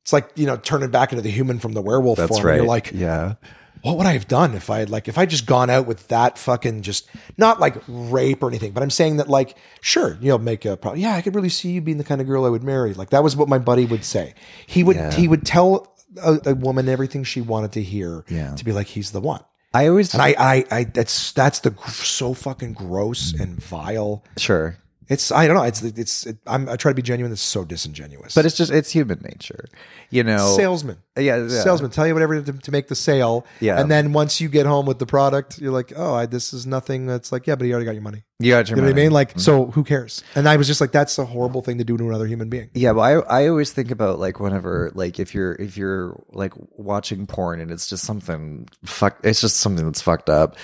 it's 0.00 0.12
like, 0.12 0.30
you 0.34 0.46
know, 0.46 0.56
turning 0.56 0.90
back 0.90 1.12
into 1.12 1.22
the 1.22 1.30
human 1.30 1.58
from 1.60 1.72
the 1.74 1.82
werewolf 1.82 2.16
That's 2.18 2.30
form. 2.30 2.46
right. 2.46 2.56
You're 2.56 2.64
like, 2.66 2.90
yeah. 2.92 3.34
What 3.82 3.96
would 3.98 4.06
I 4.06 4.12
have 4.12 4.28
done 4.28 4.54
if 4.54 4.70
I 4.70 4.78
had 4.80 4.90
like 4.90 5.08
if 5.08 5.18
I 5.18 5.26
just 5.26 5.44
gone 5.46 5.68
out 5.70 5.86
with 5.86 6.08
that 6.08 6.38
fucking 6.38 6.82
just 6.82 7.08
not 7.36 7.60
like 7.60 7.76
rape 7.88 8.42
or 8.42 8.48
anything, 8.48 8.72
but 8.72 8.82
I'm 8.82 8.90
saying 8.90 9.16
that 9.18 9.28
like 9.28 9.56
sure 9.80 10.16
you'll 10.20 10.38
make 10.38 10.64
a 10.64 10.76
problem. 10.76 11.00
Yeah, 11.00 11.14
I 11.14 11.20
could 11.22 11.34
really 11.34 11.48
see 11.48 11.72
you 11.72 11.80
being 11.80 11.98
the 11.98 12.04
kind 12.04 12.20
of 12.20 12.26
girl 12.26 12.44
I 12.44 12.48
would 12.48 12.62
marry. 12.62 12.94
Like 12.94 13.10
that 13.10 13.22
was 13.22 13.36
what 13.36 13.48
my 13.48 13.58
buddy 13.58 13.84
would 13.84 14.04
say. 14.04 14.34
He 14.66 14.82
would 14.82 14.96
Yeah. 14.96 15.10
he 15.12 15.28
would 15.28 15.44
tell 15.44 15.94
a, 16.22 16.38
a 16.46 16.54
woman 16.54 16.88
everything 16.88 17.24
she 17.24 17.40
wanted 17.40 17.72
to 17.72 17.82
hear 17.82 18.24
Yeah. 18.28 18.54
to 18.54 18.64
be 18.64 18.72
like 18.72 18.86
he's 18.88 19.10
the 19.12 19.20
one. 19.20 19.42
I 19.74 19.88
always 19.88 20.12
And 20.12 20.22
I 20.22 20.34
I 20.38 20.64
I 20.70 20.84
that's 20.84 21.32
that's 21.32 21.60
the 21.60 21.70
gr- 21.70 21.88
so 21.90 22.34
fucking 22.34 22.74
gross 22.74 23.32
and 23.32 23.62
vile. 23.62 24.22
sure. 24.36 24.76
It's 25.08 25.32
I 25.32 25.46
don't 25.46 25.56
know. 25.56 25.64
It's 25.64 25.82
it's 25.82 26.26
it, 26.26 26.38
I'm 26.46 26.68
I 26.68 26.76
try 26.76 26.90
to 26.92 26.94
be 26.94 27.02
genuine. 27.02 27.32
It's 27.32 27.42
so 27.42 27.64
disingenuous. 27.64 28.34
But 28.34 28.46
it's 28.46 28.56
just 28.56 28.70
it's 28.70 28.90
human 28.92 29.20
nature. 29.22 29.66
You 30.12 30.24
know. 30.24 30.56
salesman. 30.56 30.98
Yeah, 31.16 31.38
yeah. 31.38 31.48
salesman 31.48 31.90
tell 31.90 32.06
you 32.06 32.12
whatever 32.12 32.40
to, 32.40 32.52
to 32.52 32.70
make 32.70 32.88
the 32.88 32.94
sale. 32.94 33.46
Yeah. 33.60 33.80
and 33.80 33.90
then 33.90 34.12
once 34.12 34.40
you 34.40 34.50
get 34.50 34.66
home 34.66 34.84
with 34.84 34.98
the 34.98 35.06
product, 35.06 35.58
you're 35.58 35.72
like, 35.72 35.92
oh, 35.96 36.14
I, 36.14 36.26
this 36.26 36.52
is 36.52 36.66
nothing. 36.66 37.06
That's 37.06 37.32
like, 37.32 37.46
yeah, 37.46 37.56
but 37.56 37.66
you 37.66 37.72
already 37.72 37.86
got 37.86 37.94
your 37.94 38.02
money. 38.02 38.22
You 38.38 38.52
got 38.52 38.68
your 38.68 38.76
You 38.76 38.82
know 38.82 38.88
what 38.88 38.92
I 38.92 39.02
mean? 39.02 39.10
Like, 39.10 39.30
mm-hmm. 39.30 39.38
so 39.38 39.66
who 39.66 39.84
cares? 39.84 40.22
And 40.34 40.46
I 40.46 40.58
was 40.58 40.66
just 40.66 40.82
like, 40.82 40.92
that's 40.92 41.18
a 41.18 41.24
horrible 41.24 41.62
thing 41.62 41.78
to 41.78 41.84
do 41.84 41.96
to 41.96 42.08
another 42.08 42.26
human 42.26 42.50
being. 42.50 42.68
Yeah, 42.74 42.92
but 42.92 43.00
I 43.00 43.12
I 43.42 43.48
always 43.48 43.72
think 43.72 43.90
about 43.90 44.18
like 44.18 44.38
whenever 44.38 44.90
like 44.94 45.18
if 45.18 45.34
you're 45.34 45.54
if 45.54 45.78
you're 45.78 46.22
like 46.30 46.52
watching 46.72 47.26
porn 47.26 47.60
and 47.60 47.70
it's 47.70 47.86
just 47.86 48.04
something 48.04 48.68
fuck 48.84 49.18
it's 49.24 49.40
just 49.40 49.58
something 49.58 49.86
that's 49.86 50.02
fucked 50.02 50.28
up. 50.28 50.56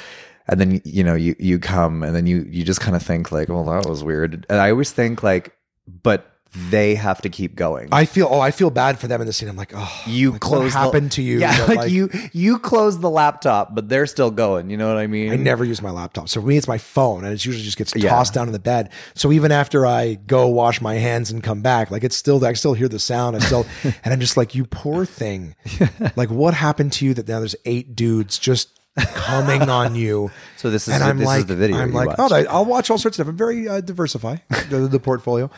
And 0.47 0.61
then 0.61 0.83
you 0.85 1.05
know 1.05 1.15
you 1.15 1.37
you 1.39 1.59
come 1.59 2.03
and 2.03 2.15
then 2.15 2.27
you 2.27 2.47
you 2.49 2.65
just 2.65 2.81
kind 2.81 2.97
of 2.97 3.03
think 3.03 3.33
like, 3.33 3.49
well 3.49 3.65
that 3.65 3.87
was 3.87 4.05
weird. 4.05 4.47
And 4.51 4.61
I 4.61 4.71
always 4.71 4.93
think 4.93 5.23
like 5.23 5.55
but 5.87 6.38
they 6.71 6.95
have 6.95 7.21
to 7.23 7.29
keep 7.29 7.55
going. 7.55 7.89
I 7.93 8.05
feel 8.05 8.27
oh 8.31 8.41
I 8.41 8.51
feel 8.51 8.71
bad 8.71 8.99
for 8.99 9.07
them 9.07 9.21
in 9.21 9.27
the 9.27 9.33
scene. 9.33 9.49
I'm 9.49 9.57
like 9.57 9.73
oh 9.75 10.03
you 10.07 10.33
like, 10.33 10.41
close 10.41 10.75
what 10.75 10.85
happened 10.85 11.13
to 11.13 11.23
you? 11.23 11.41
Yeah, 11.41 11.67
that, 11.67 11.77
like, 11.77 11.91
you 11.91 12.11
you 12.33 12.59
close 12.59 12.99
the 13.01 13.11
laptop, 13.11 13.75
but 13.75 13.89
they're 13.89 14.07
still 14.07 14.31
going. 14.31 14.71
You 14.71 14.77
know 14.77 14.89
what 14.89 14.97
I 14.97 15.07
mean? 15.07 15.33
I 15.33 15.37
never 15.37 15.65
use 15.65 15.83
my 15.83 15.91
laptop. 15.91 16.29
So 16.29 16.41
for 16.41 16.47
me, 16.47 16.57
it's 16.57 16.69
my 16.69 16.79
phone, 16.79 17.25
and 17.25 17.33
it 17.35 17.45
usually 17.45 17.65
just 17.65 17.77
gets 17.77 17.95
Yeah. 17.95 18.11
tossed 18.11 18.35
down 18.35 18.47
in 18.49 18.53
the 18.53 18.59
bed. 18.59 18.91
So 19.15 19.31
even 19.33 19.53
after 19.53 19.87
I 19.87 20.15
go 20.15 20.49
wash 20.49 20.81
my 20.81 20.95
hands 20.95 21.31
and 21.31 21.43
come 21.43 21.61
back, 21.61 21.91
like 21.91 22.03
it's 22.05 22.17
still, 22.17 22.45
I 22.45 22.55
still 22.55 22.75
hear 22.75 22.89
the 22.89 22.99
sound. 22.99 23.37
I 23.37 23.41
still, 23.41 23.67
and 23.85 24.13
I'm 24.15 24.21
just 24.21 24.37
like, 24.37 24.55
you 24.55 24.65
poor 24.65 25.05
thing. 25.05 25.55
like, 26.17 26.31
what 26.31 26.55
happened 26.55 26.93
to 26.95 27.05
you 27.05 27.15
that 27.15 27.29
now 27.29 27.39
there's 27.41 27.57
eight 27.67 27.95
dudes 27.95 28.39
just 28.39 28.78
coming 28.97 29.63
on 29.69 29.95
you? 29.95 30.31
So 30.59 30.71
this 30.71 30.89
is 30.89 30.95
and 30.95 31.05
I'm 31.05 31.19
this 31.19 31.23
is 31.23 31.29
like, 31.29 31.47
the 31.47 31.55
video 31.55 31.77
I'm 31.77 31.93
like, 31.93 32.19
watched. 32.19 32.33
oh, 32.33 32.35
I- 32.35 32.43
I'll 32.53 32.65
watch 32.65 32.91
all 32.91 32.99
sorts 32.99 33.17
of 33.17 33.23
stuff. 33.25 33.29
I'm 33.31 33.37
very 33.37 33.69
uh, 33.69 33.81
diversify 33.81 34.39
the, 34.71 34.89
the 34.91 34.99
portfolio. 34.99 35.49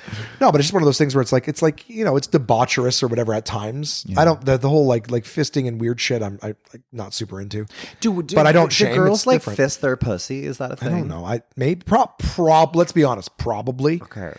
No, 0.42 0.52
but 0.52 0.56
it's 0.60 0.66
just 0.66 0.74
one 0.74 0.82
of 0.82 0.86
those 0.86 0.98
things 0.98 1.14
where 1.14 1.22
it's 1.22 1.32
like, 1.32 1.48
it's 1.48 1.62
like 1.62 1.88
you 1.88 2.04
know, 2.04 2.16
it's 2.16 2.26
debaucherous 2.28 3.02
or 3.02 3.06
whatever 3.08 3.32
at 3.32 3.46
times. 3.46 4.04
I 4.14 4.26
don't 4.26 4.44
the, 4.44 4.58
the 4.58 4.68
whole 4.68 4.84
like 4.84 5.10
like 5.10 5.24
fisting 5.24 5.66
and 5.66 5.80
weird 5.80 6.02
shit. 6.02 6.22
I'm 6.22 6.38
I, 6.42 6.48
like 6.74 6.82
not 6.92 7.14
super 7.14 7.40
into. 7.40 7.64
do, 8.00 8.22
do, 8.22 8.34
but 8.34 8.46
I 8.46 8.52
don't 8.52 8.68
do 8.68 8.74
shame. 8.74 8.94
girls 8.94 9.20
It's 9.20 9.26
like 9.26 9.36
different. 9.36 9.56
fist 9.56 9.80
their 9.80 9.96
pussy? 9.96 10.44
Is 10.44 10.58
that 10.58 10.72
a 10.72 10.76
thing? 10.76 10.90
don't 10.90 11.08
know. 11.08 11.24
I 11.24 11.40
maybe 11.56 11.80
prob 11.82 12.18
prob. 12.18 12.76
Let's 12.76 12.92
be 12.92 13.04
honest. 13.04 13.34
Probably. 13.38 14.02
Okay. 14.02 14.34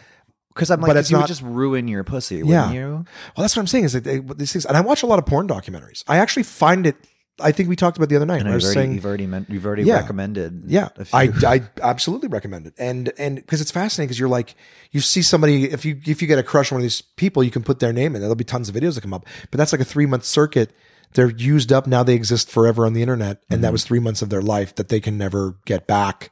Because 0.53 0.69
I'm 0.69 0.79
like, 0.79 0.93
But 0.93 1.09
you 1.09 1.15
not- 1.15 1.23
would 1.23 1.27
just 1.27 1.41
ruin 1.41 1.87
your 1.87 2.03
pussy, 2.03 2.35
Yeah. 2.35 2.43
wouldn't 2.67 2.73
you? 2.75 2.87
Well, 2.91 3.05
that's 3.37 3.55
what 3.55 3.61
I'm 3.61 3.67
saying. 3.67 3.85
Is 3.85 3.93
that 3.93 4.03
they, 4.03 4.19
these 4.19 4.51
things, 4.53 4.65
and 4.67 4.77
I 4.77 4.81
watch 4.81 5.01
a 5.01 5.07
lot 5.07 5.17
of 5.17 5.25
porn 5.25 5.47
documentaries. 5.47 6.03
I 6.07 6.17
actually 6.17 6.43
find 6.43 6.85
it. 6.85 6.97
I 7.41 7.51
think 7.51 7.69
we 7.69 7.75
talked 7.75 7.97
about 7.97 8.09
the 8.09 8.15
other 8.15 8.25
night. 8.25 8.39
And 8.39 8.47
I 8.47 8.51
you've 8.51 8.55
was 8.55 8.65
already, 8.65 8.79
saying, 8.79 8.93
you've 8.93 9.05
already 9.05 9.27
meant, 9.27 9.49
you've 9.49 9.65
already 9.65 9.83
Yeah. 9.83 9.97
recommended. 9.97 10.63
yeah. 10.67 10.89
I, 11.13 11.29
I 11.45 11.61
absolutely 11.81 12.29
recommend 12.29 12.67
it, 12.67 12.73
and 12.77 13.11
and 13.17 13.35
because 13.35 13.61
it's 13.61 13.71
fascinating 13.71 14.07
because 14.07 14.19
you're 14.19 14.29
like 14.29 14.55
you 14.91 14.99
see 14.99 15.21
somebody 15.21 15.65
if 15.65 15.85
you 15.85 15.99
if 16.05 16.21
you 16.21 16.27
get 16.27 16.39
a 16.39 16.43
crush 16.43 16.71
on 16.71 16.77
one 16.77 16.81
of 16.81 16.83
these 16.83 17.01
people, 17.01 17.43
you 17.43 17.51
can 17.51 17.63
put 17.63 17.79
their 17.79 17.93
name 17.93 18.15
in. 18.15 18.21
There'll 18.21 18.35
be 18.35 18.43
tons 18.43 18.69
of 18.69 18.75
videos 18.75 18.95
that 18.95 19.01
come 19.01 19.13
up, 19.13 19.25
but 19.49 19.57
that's 19.57 19.71
like 19.71 19.81
a 19.81 19.85
three 19.85 20.05
month 20.05 20.25
circuit. 20.25 20.71
They're 21.13 21.29
used 21.29 21.73
up 21.73 21.87
now. 21.87 22.03
They 22.03 22.13
exist 22.13 22.49
forever 22.49 22.85
on 22.85 22.93
the 22.93 23.01
internet, 23.01 23.43
and 23.49 23.61
that 23.63 23.67
mm-hmm. 23.67 23.73
was 23.73 23.83
three 23.83 23.99
months 23.99 24.21
of 24.21 24.29
their 24.29 24.41
life 24.41 24.75
that 24.75 24.87
they 24.89 24.99
can 24.99 25.17
never 25.17 25.57
get 25.65 25.85
back. 25.85 26.31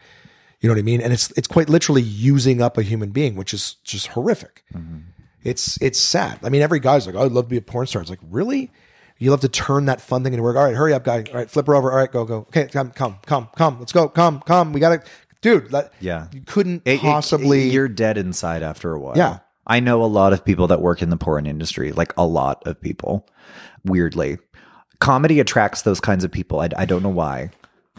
You 0.61 0.69
know 0.69 0.73
what 0.73 0.79
I 0.79 0.83
mean? 0.83 1.01
And 1.01 1.13
it's 1.13 1.31
it's 1.31 1.47
quite 1.47 1.69
literally 1.69 2.01
using 2.01 2.61
up 2.61 2.77
a 2.77 2.81
human 2.81 3.11
being, 3.11 3.35
which 3.35 3.53
is 3.53 3.75
just 3.83 4.07
horrific. 4.07 4.63
Mm-hmm. 4.73 4.99
It's 5.43 5.81
it's 5.81 5.99
sad. 5.99 6.39
I 6.43 6.49
mean, 6.49 6.61
every 6.61 6.79
guy's 6.79 7.05
like, 7.05 7.15
oh, 7.15 7.25
I'd 7.25 7.31
love 7.31 7.45
to 7.45 7.49
be 7.49 7.57
a 7.57 7.61
porn 7.61 7.87
star. 7.87 8.01
It's 8.01 8.09
like, 8.09 8.19
really? 8.29 8.71
You 9.19 9.31
love 9.31 9.41
to 9.41 9.49
turn 9.49 9.85
that 9.85 9.99
fun 10.01 10.23
thing 10.23 10.33
into 10.33 10.43
work. 10.43 10.55
All 10.55 10.63
right, 10.63 10.75
hurry 10.75 10.93
up, 10.93 11.03
guy. 11.03 11.23
All 11.29 11.35
right, 11.35 11.49
flip 11.49 11.67
her 11.67 11.75
over. 11.75 11.91
All 11.91 11.97
right, 11.97 12.11
go, 12.11 12.23
go. 12.25 12.37
Okay, 12.39 12.67
come, 12.67 12.91
come, 12.91 13.17
come, 13.25 13.49
come. 13.55 13.77
Let's 13.79 13.91
go. 13.91 14.07
Come, 14.09 14.39
come. 14.39 14.71
We 14.73 14.79
gotta, 14.79 15.03
dude. 15.41 15.71
Let, 15.73 15.91
Yeah. 15.99 16.27
you 16.33 16.41
couldn't 16.41 16.83
It- 16.85 16.95
it- 16.95 17.01
possibly. 17.01 17.69
you're 17.69 17.89
dead 17.89 18.17
inside 18.17 18.63
after 18.63 18.93
a 18.93 18.99
while. 18.99 19.17
Yeah. 19.17 19.39
I 19.67 19.81
know 19.81 20.03
a 20.03 20.07
lot 20.07 20.33
of 20.33 20.43
people 20.45 20.67
that 20.67 20.81
work 20.81 21.01
in 21.01 21.09
the 21.11 21.17
porn 21.17 21.45
industry, 21.45 21.91
like 21.91 22.13
a 22.17 22.25
lot 22.25 22.65
of 22.65 22.79
people, 22.81 23.27
weirdly. 23.85 24.37
Comedy 24.99 25.39
attracts 25.39 25.81
those 25.83 25.99
kinds 25.99 26.23
of 26.23 26.31
people. 26.31 26.59
I, 26.59 26.69
I 26.77 26.85
don't 26.85 27.03
know 27.03 27.09
why. 27.09 27.51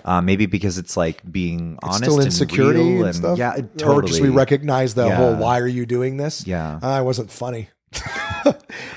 Uh, 0.04 0.20
maybe 0.22 0.46
because 0.46 0.78
it's 0.78 0.96
like 0.96 1.20
being 1.30 1.74
it's 1.74 1.78
honest 1.82 2.02
still 2.04 2.16
and 2.16 2.24
insecurity 2.24 2.80
real 2.94 3.04
and, 3.04 3.14
stuff. 3.14 3.38
Yeah, 3.38 3.52
Or 3.56 3.62
totally. 3.76 4.06
just 4.08 4.20
we 4.22 4.30
recognize 4.30 4.94
the 4.94 5.06
Yeah. 5.06 5.16
whole 5.16 5.34
"Why 5.36 5.58
are 5.60 5.66
you 5.66 5.84
doing 5.84 6.16
this?" 6.16 6.46
Yeah. 6.46 6.78
I 6.82 7.02
wasn't 7.02 7.30
funny, 7.30 7.68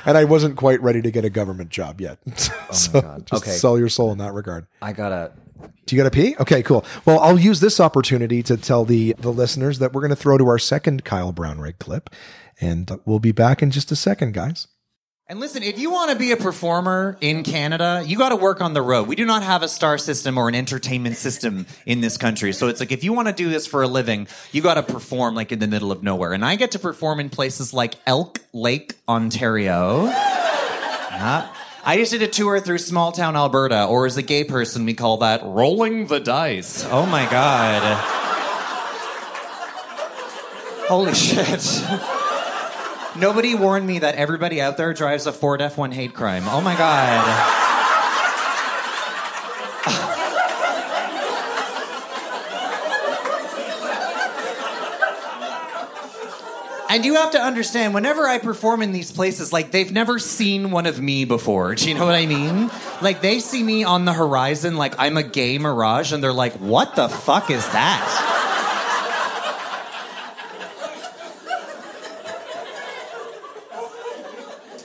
and 0.06 0.18
I 0.18 0.24
wasn't 0.26 0.56
quite 0.58 0.82
ready 0.82 1.02
to 1.02 1.12
get 1.12 1.26
a 1.26 1.30
government 1.30 1.70
job 1.70 2.00
yet. 2.02 2.20
Oh 2.70 2.74
so 2.76 2.92
Oh 2.96 3.02
God. 3.02 3.26
just 3.28 3.44
Okay. 3.44 3.52
sell 3.52 3.78
your 3.78 3.90
soul 3.90 4.12
in 4.12 4.18
that 4.18 4.34
regard. 4.34 4.66
I 4.82 4.94
gotta. 4.94 5.32
Do 5.86 5.96
you 5.96 6.02
got 6.02 6.12
to 6.12 6.16
pee? 6.16 6.36
Okay, 6.40 6.64
cool. 6.64 6.84
Well, 7.06 7.20
I'll 7.20 7.40
use 7.40 7.60
this 7.60 7.80
opportunity 7.80 8.42
to 8.44 8.58
tell 8.58 8.84
the 8.86 9.14
the 9.20 9.32
listeners 9.32 9.80
that 9.80 9.94
we're 9.94 10.02
going 10.02 10.10
to 10.10 10.16
throw 10.16 10.38
to 10.38 10.48
our 10.48 10.58
second 10.60 11.04
Kyle 11.06 11.32
Brownrigg 11.32 11.78
clip, 11.80 12.10
and 12.60 12.90
we'll 13.06 13.20
be 13.20 13.32
back 13.32 13.62
in 13.62 13.70
just 13.72 13.92
a 13.92 13.96
second, 13.96 14.34
guys. 14.34 14.68
And 15.30 15.40
listen, 15.40 15.64
if 15.64 15.80
you 15.80 15.90
want 15.90 16.12
to 16.12 16.18
be 16.18 16.34
a 16.34 16.38
performer 16.38 17.18
in 17.22 17.44
Canada, 17.44 18.04
you 18.06 18.18
got 18.18 18.30
to 18.30 18.36
work 18.36 18.60
on 18.60 18.74
the 18.74 18.82
road. 18.82 19.08
We 19.08 19.16
do 19.16 19.26
not 19.26 19.42
have 19.42 19.64
a 19.64 19.70
star 19.70 19.98
system 19.98 20.38
or 20.38 20.50
an 20.50 20.56
entertainment 20.56 21.16
system 21.16 21.66
in 21.86 22.02
this 22.02 22.18
country. 22.18 22.52
So 22.52 22.68
it's 22.68 22.82
like 22.82 22.92
if 22.92 23.06
you 23.06 23.14
want 23.14 23.30
to 23.30 23.34
do 23.34 23.50
this 23.50 23.66
for 23.66 23.84
a 23.84 23.88
living, 23.88 24.28
you 24.52 24.62
got 24.62 24.74
to 24.74 24.84
perform 24.84 25.34
like 25.34 25.54
in 25.54 25.60
the 25.60 25.68
middle 25.68 25.94
of 25.94 26.04
nowhere. 26.04 26.34
And 26.34 26.44
I 26.44 26.58
get 26.58 26.72
to 26.72 26.80
perform 26.80 27.22
in 27.22 27.30
places 27.30 27.74
like 27.74 27.96
Elk 28.06 28.42
Lake, 28.52 28.96
Ontario. 29.08 30.08
Yeah. 30.08 31.48
I 31.86 31.96
just 31.96 32.12
did 32.12 32.22
a 32.22 32.28
tour 32.28 32.60
through 32.60 32.80
small 32.80 33.14
town 33.14 33.38
Alberta, 33.38 33.86
or 33.86 34.06
as 34.06 34.18
a 34.18 34.22
gay 34.22 34.44
person, 34.44 34.86
we 34.86 34.94
call 34.94 35.18
that 35.18 35.42
rolling 35.44 36.08
the 36.08 36.20
dice. 36.20 36.86
Oh 36.92 37.06
my 37.06 37.30
God. 37.30 37.82
Holy 40.90 41.14
shit. 41.14 41.82
Nobody 43.16 43.54
warned 43.56 43.86
me 43.86 44.00
that 44.00 44.16
everybody 44.16 44.60
out 44.60 44.78
there 44.78 44.94
drives 44.94 45.28
a 45.28 45.32
Ford 45.32 45.60
F1 45.60 45.94
hate 45.94 46.14
crime. 46.14 46.44
Oh 46.48 46.62
my 46.62 46.76
god. 46.76 47.60
And 56.90 57.06
you 57.06 57.16
have 57.16 57.32
to 57.32 57.42
understand, 57.42 57.96
whenever 57.96 58.28
I 58.28 58.38
perform 58.38 58.84
in 58.84 58.92
these 58.92 59.12
places, 59.12 59.52
like 59.52 59.72
they've 59.72 59.92
never 59.92 60.20
seen 60.20 60.70
one 60.70 60.86
of 60.86 61.02
me 61.02 61.26
before. 61.26 61.74
Do 61.74 61.90
you 61.90 61.96
know 61.96 62.06
what 62.06 62.14
I 62.14 62.28
mean? 62.28 62.70
Like 63.02 63.22
they 63.22 63.40
see 63.40 63.64
me 63.64 63.84
on 63.84 64.06
the 64.06 64.14
horizon, 64.14 64.76
like 64.76 64.94
I'm 65.00 65.18
a 65.18 65.24
gay 65.24 65.58
mirage, 65.58 66.12
and 66.12 66.24
they're 66.24 66.32
like, 66.32 66.54
what 66.54 66.96
the 66.96 67.10
fuck 67.10 67.50
is 67.50 67.68
that? 67.70 68.33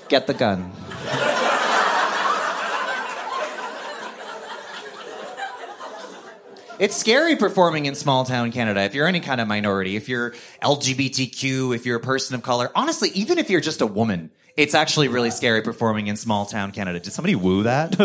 Get 0.09 0.27
the 0.27 0.35
gun. 0.35 0.73
It's 6.79 6.97
scary 6.97 7.35
performing 7.35 7.87
in 7.87 7.97
small 7.97 8.25
town 8.25 8.53
Canada. 8.53 8.83
If 8.83 8.95
you're 8.95 9.09
any 9.09 9.19
kind 9.19 9.41
of 9.41 9.49
minority, 9.49 9.97
if 9.97 10.09
you're 10.09 10.33
LGBTQ, 10.63 11.75
if 11.75 11.85
you're 11.85 11.97
a 11.97 12.01
person 12.01 12.37
of 12.37 12.43
color, 12.43 12.71
honestly, 12.75 13.11
even 13.15 13.39
if 13.39 13.51
you're 13.51 13.61
just 13.61 13.81
a 13.81 13.87
woman, 13.87 14.31
it's 14.57 14.75
actually 14.75 15.09
really 15.09 15.31
scary 15.31 15.61
performing 15.61 16.07
in 16.07 16.17
small 16.17 16.47
town 16.47 16.71
Canada. 16.71 17.01
Did 17.01 17.13
somebody 17.13 17.35
woo 17.35 17.65
that? 17.65 17.99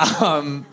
um, 0.20 0.66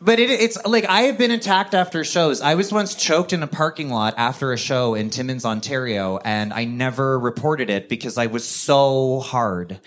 but 0.00 0.18
it, 0.18 0.30
it's 0.30 0.58
like 0.64 0.84
I 0.84 1.02
have 1.02 1.18
been 1.18 1.30
attacked 1.30 1.74
after 1.74 2.04
shows. 2.04 2.40
I 2.40 2.54
was 2.54 2.72
once 2.72 2.94
choked 2.94 3.32
in 3.32 3.42
a 3.42 3.46
parking 3.46 3.90
lot 3.90 4.14
after 4.16 4.52
a 4.52 4.58
show 4.58 4.94
in 4.94 5.10
Timmins, 5.10 5.44
Ontario, 5.44 6.18
and 6.24 6.52
I 6.52 6.64
never 6.64 7.18
reported 7.18 7.70
it 7.70 7.88
because 7.88 8.18
I 8.18 8.26
was 8.26 8.46
so 8.46 9.20
hard. 9.20 9.80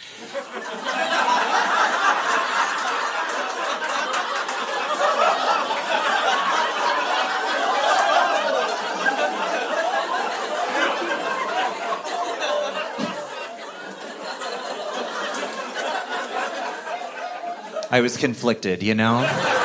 I 17.94 18.00
was 18.00 18.16
conflicted, 18.16 18.82
you 18.84 18.96
know? 18.96 19.61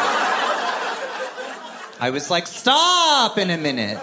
I 2.01 2.10
was 2.10 2.31
like, 2.31 2.47
stop 2.47 3.39
in 3.39 3.51
a 3.51 3.56
minute. 3.56 3.98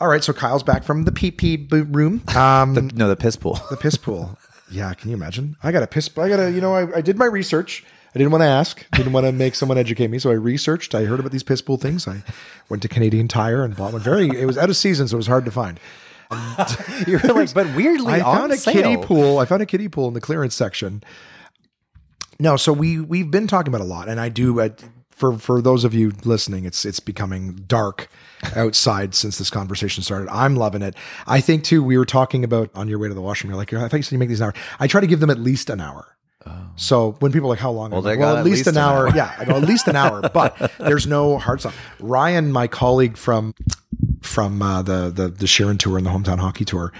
All 0.00 0.08
right, 0.08 0.24
so 0.24 0.32
Kyle's 0.32 0.64
back 0.64 0.82
from 0.82 1.04
the 1.04 1.12
pee 1.12 1.30
pee 1.30 1.68
room. 1.70 2.22
Um, 2.34 2.90
No, 2.94 3.08
the 3.08 3.14
piss 3.16 3.36
pool. 3.36 3.60
the 3.70 3.76
piss 3.76 3.96
pool. 3.96 4.36
Yeah, 4.70 4.92
can 4.94 5.10
you 5.10 5.16
imagine? 5.16 5.56
I 5.62 5.70
got 5.70 5.82
a 5.82 5.86
piss. 5.86 6.10
I 6.18 6.28
got 6.28 6.38
to, 6.38 6.50
you 6.50 6.60
know, 6.60 6.74
I, 6.74 6.96
I 6.96 7.00
did 7.02 7.16
my 7.16 7.26
research. 7.26 7.84
I 8.14 8.18
didn't 8.18 8.32
want 8.32 8.42
to 8.42 8.46
ask. 8.48 8.84
Didn't 8.92 9.12
want 9.12 9.26
to 9.26 9.32
make 9.32 9.54
someone 9.54 9.78
educate 9.78 10.08
me, 10.08 10.18
so 10.18 10.30
I 10.30 10.34
researched. 10.34 10.94
I 10.94 11.04
heard 11.04 11.20
about 11.20 11.30
these 11.32 11.42
piss 11.44 11.62
pool 11.62 11.76
things. 11.76 12.08
I 12.08 12.22
went 12.68 12.82
to 12.82 12.88
Canadian 12.88 13.28
Tire 13.28 13.64
and 13.64 13.76
bought 13.76 13.92
one. 13.92 14.02
Very. 14.02 14.28
It 14.28 14.46
was 14.46 14.58
out 14.58 14.68
of 14.70 14.76
season, 14.76 15.06
so 15.08 15.14
it 15.14 15.18
was 15.18 15.26
hard 15.28 15.44
to 15.44 15.50
find. 15.50 15.78
You're 17.06 17.20
like, 17.20 17.54
but 17.54 17.74
weirdly, 17.76 18.14
I 18.14 18.20
on 18.22 18.36
found 18.38 18.52
a 18.52 18.56
sale. 18.56 18.74
kiddie 18.74 18.96
pool. 18.96 19.38
I 19.38 19.44
found 19.44 19.62
a 19.62 19.66
kiddie 19.66 19.88
pool 19.88 20.08
in 20.08 20.14
the 20.14 20.20
clearance 20.20 20.54
section. 20.54 21.02
No, 22.42 22.56
so 22.56 22.72
we 22.72 22.98
we've 22.98 23.30
been 23.30 23.46
talking 23.46 23.72
about 23.72 23.84
a 23.84 23.88
lot, 23.88 24.08
and 24.08 24.18
I 24.18 24.28
do. 24.28 24.60
Uh, 24.60 24.70
for 25.10 25.38
for 25.38 25.62
those 25.62 25.84
of 25.84 25.94
you 25.94 26.12
listening, 26.24 26.64
it's 26.64 26.84
it's 26.84 26.98
becoming 26.98 27.54
dark 27.68 28.08
outside 28.56 29.14
since 29.14 29.38
this 29.38 29.48
conversation 29.48 30.02
started. 30.02 30.28
I'm 30.28 30.56
loving 30.56 30.82
it. 30.82 30.96
I 31.24 31.40
think 31.40 31.62
too. 31.62 31.84
We 31.84 31.96
were 31.96 32.04
talking 32.04 32.42
about 32.42 32.68
on 32.74 32.88
your 32.88 32.98
way 32.98 33.06
to 33.06 33.14
the 33.14 33.22
washroom. 33.22 33.52
You're 33.52 33.58
like, 33.58 33.72
I 33.72 33.86
thought 33.86 33.96
you 33.96 34.02
said 34.02 34.10
you 34.10 34.18
make 34.18 34.28
these 34.28 34.40
an 34.40 34.46
hour. 34.46 34.54
I 34.80 34.88
try 34.88 35.00
to 35.00 35.06
give 35.06 35.20
them 35.20 35.30
at 35.30 35.38
least 35.38 35.70
an 35.70 35.80
hour. 35.80 36.16
So 36.74 37.12
when 37.20 37.30
people 37.30 37.46
are 37.46 37.50
like, 37.50 37.60
how 37.60 37.70
long? 37.70 37.92
Well, 37.92 38.02
they 38.02 38.10
like, 38.10 38.18
well, 38.18 38.34
at 38.34 38.40
at 38.40 38.44
least, 38.44 38.66
least 38.66 38.66
an, 38.66 38.76
an 38.76 38.82
hour. 38.82 39.06
hour. 39.06 39.14
Yeah, 39.14 39.32
I 39.38 39.44
go 39.44 39.54
at 39.54 39.62
least 39.62 39.86
an 39.86 39.94
hour. 39.94 40.28
But 40.28 40.72
there's 40.80 41.06
no 41.06 41.38
hard 41.38 41.60
stop. 41.60 41.74
Ryan, 42.00 42.50
my 42.50 42.66
colleague 42.66 43.16
from 43.16 43.54
from 44.20 44.60
uh, 44.60 44.82
the 44.82 45.10
the 45.10 45.28
the 45.28 45.46
Sheeran 45.46 45.78
tour 45.78 45.96
and 45.96 46.04
the 46.04 46.10
hometown 46.10 46.40
hockey 46.40 46.64
tour, 46.64 46.92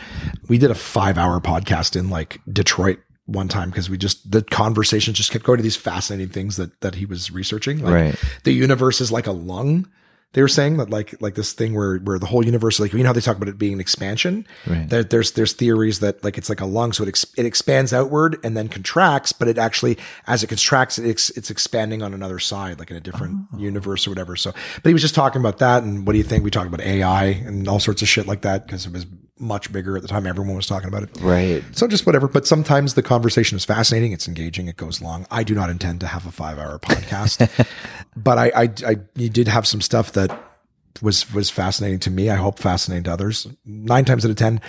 we 0.46 0.58
did 0.58 0.70
a 0.70 0.76
five 0.76 1.18
hour 1.18 1.40
podcast 1.40 1.96
in 1.96 2.10
like 2.10 2.40
Detroit 2.48 3.00
one 3.26 3.48
time 3.48 3.70
because 3.70 3.88
we 3.88 3.96
just 3.96 4.30
the 4.30 4.42
conversation 4.42 5.14
just 5.14 5.30
kept 5.30 5.44
going 5.44 5.56
to 5.58 5.62
these 5.62 5.76
fascinating 5.76 6.32
things 6.32 6.56
that 6.56 6.80
that 6.80 6.96
he 6.96 7.06
was 7.06 7.30
researching. 7.30 7.78
Like 7.78 7.94
Right. 7.94 8.24
the 8.44 8.52
universe 8.52 9.00
is 9.00 9.12
like 9.12 9.26
a 9.26 9.32
lung. 9.32 9.88
They 10.34 10.40
were 10.40 10.48
saying 10.48 10.78
that 10.78 10.88
like 10.88 11.14
like 11.20 11.34
this 11.34 11.52
thing 11.52 11.74
where 11.74 11.98
where 11.98 12.18
the 12.18 12.26
whole 12.26 12.44
universe 12.44 12.80
like 12.80 12.94
you 12.94 13.00
know 13.00 13.10
how 13.10 13.12
they 13.12 13.20
talk 13.20 13.36
about 13.36 13.48
it 13.48 13.58
being 13.58 13.74
an 13.74 13.80
expansion. 13.80 14.46
Right. 14.66 14.88
There, 14.88 15.04
there's 15.04 15.32
there's 15.32 15.52
theories 15.52 16.00
that 16.00 16.24
like 16.24 16.38
it's 16.38 16.48
like 16.48 16.60
a 16.60 16.66
lung, 16.66 16.94
so 16.94 17.04
it 17.04 17.08
ex- 17.10 17.34
it 17.36 17.44
expands 17.44 17.92
outward 17.92 18.38
and 18.42 18.56
then 18.56 18.68
contracts, 18.68 19.32
but 19.32 19.46
it 19.46 19.58
actually 19.58 19.98
as 20.26 20.42
it 20.42 20.46
contracts, 20.46 20.98
it's 20.98 21.28
it's 21.30 21.50
expanding 21.50 22.02
on 22.02 22.14
another 22.14 22.38
side, 22.38 22.78
like 22.78 22.90
in 22.90 22.96
a 22.96 23.00
different 23.00 23.46
oh. 23.52 23.58
universe 23.58 24.06
or 24.06 24.10
whatever. 24.10 24.34
So, 24.34 24.52
but 24.82 24.88
he 24.88 24.94
was 24.94 25.02
just 25.02 25.14
talking 25.14 25.40
about 25.40 25.58
that, 25.58 25.82
and 25.82 26.06
what 26.06 26.12
do 26.12 26.18
you 26.18 26.24
think? 26.24 26.44
We 26.44 26.50
talked 26.50 26.68
about 26.68 26.80
AI 26.80 27.24
and 27.24 27.68
all 27.68 27.78
sorts 27.78 28.00
of 28.00 28.08
shit 28.08 28.26
like 28.26 28.40
that 28.40 28.66
because 28.66 28.86
it 28.86 28.92
was 28.92 29.04
much 29.42 29.72
bigger 29.72 29.96
at 29.96 30.02
the 30.02 30.08
time. 30.08 30.26
Everyone 30.26 30.56
was 30.56 30.66
talking 30.66 30.88
about 30.88 31.02
it. 31.02 31.10
Right. 31.20 31.62
So 31.72 31.86
just 31.86 32.06
whatever. 32.06 32.28
But 32.28 32.46
sometimes 32.46 32.94
the 32.94 33.02
conversation 33.02 33.56
is 33.56 33.64
fascinating. 33.64 34.12
It's 34.12 34.28
engaging. 34.28 34.68
It 34.68 34.76
goes 34.76 35.02
long. 35.02 35.26
I 35.30 35.42
do 35.42 35.54
not 35.54 35.68
intend 35.68 36.00
to 36.00 36.06
have 36.06 36.26
a 36.26 36.32
five 36.32 36.58
hour 36.58 36.78
podcast, 36.78 37.66
but 38.16 38.38
I, 38.38 38.52
I, 38.54 38.68
I, 38.86 38.96
you 39.16 39.28
did 39.28 39.48
have 39.48 39.66
some 39.66 39.80
stuff 39.80 40.12
that 40.12 40.30
was, 41.02 41.32
was 41.32 41.50
fascinating 41.50 41.98
to 42.00 42.10
me. 42.10 42.30
I 42.30 42.36
hope 42.36 42.58
fascinating 42.58 43.04
to 43.04 43.12
others. 43.12 43.46
Nine 43.64 44.04
times 44.04 44.24
out 44.24 44.30
of 44.30 44.36
10, 44.36 44.60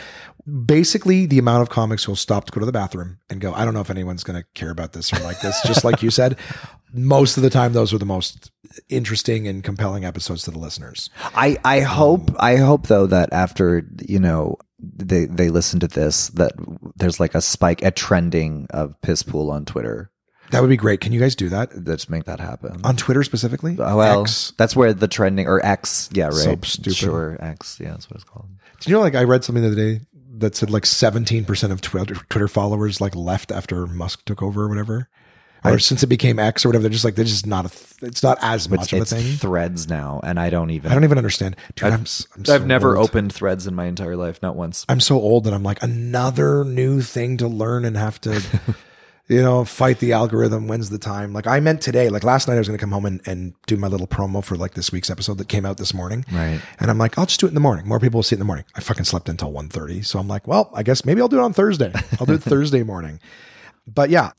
basically 0.65 1.25
the 1.25 1.39
amount 1.39 1.61
of 1.61 1.69
comics 1.69 2.03
who'll 2.03 2.15
stop 2.15 2.45
to 2.45 2.51
go 2.51 2.59
to 2.59 2.65
the 2.65 2.71
bathroom 2.71 3.19
and 3.29 3.39
go, 3.39 3.53
I 3.53 3.63
don't 3.65 3.73
know 3.73 3.81
if 3.81 3.89
anyone's 3.89 4.23
going 4.23 4.41
to 4.41 4.47
care 4.53 4.71
about 4.71 4.93
this 4.93 5.13
or 5.13 5.19
like 5.19 5.39
this. 5.41 5.61
Just 5.65 5.83
like 5.83 6.01
you 6.01 6.09
said, 6.09 6.37
most 6.94 7.38
of 7.38 7.44
the 7.44 7.49
time, 7.49 7.74
those 7.74 7.94
are 7.94 7.98
the 7.98 8.06
most 8.06 8.52
interesting 8.90 9.48
and 9.48 9.64
compelling 9.64 10.06
episodes 10.06 10.44
to 10.44 10.52
the 10.52 10.60
listeners. 10.60 11.10
I, 11.36 11.57
I 11.64 11.82
hope 11.82 12.32
I 12.40 12.57
hope 12.57 12.88
though 12.88 13.07
that 13.07 13.32
after 13.34 13.88
you 14.07 14.20
know 14.20 14.57
they 14.80 15.26
they 15.26 15.49
listen 15.49 15.80
to 15.82 15.88
this 15.88 16.30
that 16.30 16.53
there's 16.95 17.20
like 17.20 17.36
a 17.36 17.41
spike 17.41 17.82
a 17.82 17.91
trending 17.91 18.68
of 18.70 18.99
piss 19.02 19.24
pool 19.24 19.52
on 19.52 19.65
Twitter. 19.65 20.11
That 20.52 20.61
would 20.61 20.70
be 20.70 20.78
great. 20.78 21.02
Can 21.02 21.14
you 21.14 21.20
guys 21.20 21.36
do 21.36 21.49
that 21.49 21.72
Let's 21.88 22.10
make 22.10 22.26
that 22.26 22.40
happen. 22.40 22.82
on 22.84 22.95
Twitter 22.95 23.24
specifically? 23.24 23.72
Uh, 23.80 23.95
well, 23.95 24.22
X? 24.22 24.53
that's 24.57 24.76
where 24.76 24.94
the 24.94 25.07
trending 25.07 25.48
or 25.48 25.65
X, 25.65 26.10
yeah, 26.14 26.26
right. 26.26 26.34
So 26.34 26.57
stupid. 26.64 26.95
Sure, 26.95 27.38
X, 27.40 27.80
yeah, 27.82 27.91
that's 27.91 28.07
what 28.07 28.15
it's 28.18 28.24
called. 28.24 28.49
Did 28.80 28.90
you 28.90 28.95
know, 28.95 29.02
like, 29.02 29.15
I 29.15 29.24
read 29.24 29.44
something 29.44 29.64
the 29.64 29.70
other 29.70 29.76
day 29.76 30.06
that 30.38 30.56
said 30.56 30.70
like 30.70 30.84
17% 30.84 31.72
of 31.72 31.82
Twitter, 31.82 32.15
Twitter 32.30 32.48
followers 32.48 32.99
like 32.99 33.15
left 33.15 33.52
after 33.52 33.88
Musk 33.88 34.26
took 34.26 34.41
over 34.44 34.64
or 34.64 34.70
whatever. 34.70 35.10
Or 35.65 35.80
since 35.80 36.03
it 36.03 36.07
became 36.07 36.40
X 36.40 36.65
or 36.65 36.69
whatever, 36.69 36.84
they're 36.84 36.90
just 36.91 37.06
like, 37.06 37.15
they're 37.15 37.23
just 37.23 37.48
not 37.48 37.65
a, 37.65 37.69
th- 37.69 38.03
it's 38.10 38.22
not 38.22 38.38
as 38.41 38.69
much 38.69 38.91
of 38.91 38.99
a 38.99 39.02
It's 39.03 39.14
thing. 39.14 39.35
Threads 39.38 39.88
now, 39.88 40.19
and 40.23 40.40
I 40.40 40.49
don't 40.49 40.72
even. 40.72 40.91
I 40.91 40.94
don't 40.94 41.03
even 41.06 41.18
understand. 41.18 41.56
Dude, 41.76 41.94
I'm, 41.94 42.02
s- 42.02 42.27
I'm 42.35 42.44
so 42.44 42.53
I've 42.56 42.65
never 42.68 42.98
old. 42.98 43.10
opened 43.10 43.34
Threads 43.34 43.65
in 43.65 43.73
my 43.73 43.85
entire 43.85 44.18
life, 44.18 44.41
not 44.41 44.56
once. 44.57 44.85
I'm 44.90 44.99
so 44.99 45.15
old 45.15 45.45
that 45.45 45.53
I'm 45.53 45.64
like, 45.64 45.81
another 45.81 46.65
new 46.65 47.02
thing 47.02 47.38
to 47.38 47.48
learn 47.48 47.85
and 47.85 47.95
have 47.95 48.19
to, 48.22 48.41
you 49.30 49.41
know, 49.41 49.64
fight 49.64 49.99
the 49.99 50.11
algorithm. 50.11 50.68
When's 50.68 50.90
the 50.90 50.98
time? 50.98 51.31
Like 51.31 51.48
I 51.48 51.61
meant 51.61 51.81
today, 51.81 52.10
like 52.10 52.26
last 52.26 52.49
night 52.49 52.56
I 52.56 52.57
was 52.57 52.68
going 52.68 52.77
to 52.77 52.81
come 52.84 52.91
home 52.91 53.06
and, 53.06 53.22
and 53.26 53.53
do 53.65 53.77
my 53.77 53.88
little 53.88 54.06
promo 54.07 54.44
for 54.44 54.57
like 54.57 54.73
this 54.73 54.91
week's 54.91 55.10
episode 55.10 55.38
that 55.38 55.48
came 55.48 55.65
out 55.65 55.77
this 55.77 55.94
morning. 55.94 56.26
Right. 56.30 56.60
And 56.81 56.91
I'm 56.91 56.98
like, 56.98 57.18
I'll 57.18 57.26
just 57.26 57.40
do 57.40 57.45
it 57.45 57.49
in 57.52 57.56
the 57.56 57.61
morning. 57.61 57.88
More 57.88 58.02
people 58.02 58.18
will 58.18 58.23
see 58.23 58.34
it 58.34 58.38
in 58.38 58.40
the 58.40 58.45
morning. 58.45 58.65
I 58.76 58.81
fucking 58.81 59.06
slept 59.06 59.30
until 59.30 59.53
1.30. 59.53 60.06
So 60.06 60.19
I'm 60.19 60.27
like, 60.27 60.45
well, 60.45 60.72
I 60.73 60.84
guess 60.84 61.06
maybe 61.06 61.22
I'll 61.22 61.30
do 61.30 61.40
it 61.40 61.44
on 61.44 61.53
Thursday. 61.53 61.94
I'll 62.19 62.26
do 62.26 62.34
it 62.34 62.44
Thursday 62.44 62.84
morning. 62.84 63.22
But 63.88 64.10
yeah, 64.10 64.31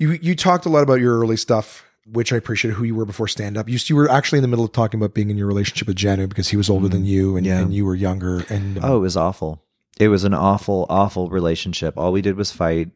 you, 0.00 0.18
you 0.20 0.34
talked 0.34 0.64
a 0.64 0.70
lot 0.70 0.82
about 0.82 0.94
your 0.94 1.18
early 1.20 1.36
stuff, 1.36 1.84
which 2.06 2.32
I 2.32 2.36
appreciate 2.36 2.72
who 2.72 2.84
you 2.84 2.94
were 2.94 3.04
before 3.04 3.28
stand 3.28 3.56
up. 3.58 3.68
You, 3.68 3.78
you 3.86 3.94
were 3.94 4.10
actually 4.10 4.38
in 4.38 4.42
the 4.42 4.48
middle 4.48 4.64
of 4.64 4.72
talking 4.72 4.98
about 4.98 5.14
being 5.14 5.30
in 5.30 5.36
your 5.36 5.46
relationship 5.46 5.86
with 5.86 5.96
Janu 5.96 6.28
because 6.28 6.48
he 6.48 6.56
was 6.56 6.70
older 6.70 6.88
than 6.88 7.04
you 7.04 7.36
and, 7.36 7.46
yeah. 7.46 7.60
and 7.60 7.72
you 7.72 7.84
were 7.84 7.94
younger. 7.94 8.44
And 8.48 8.78
um, 8.78 8.84
Oh, 8.84 8.96
it 8.96 9.00
was 9.00 9.16
awful. 9.16 9.62
It 10.00 10.08
was 10.08 10.24
an 10.24 10.32
awful, 10.32 10.86
awful 10.88 11.28
relationship. 11.28 11.98
All 11.98 12.12
we 12.12 12.22
did 12.22 12.36
was 12.36 12.50
fight. 12.50 12.88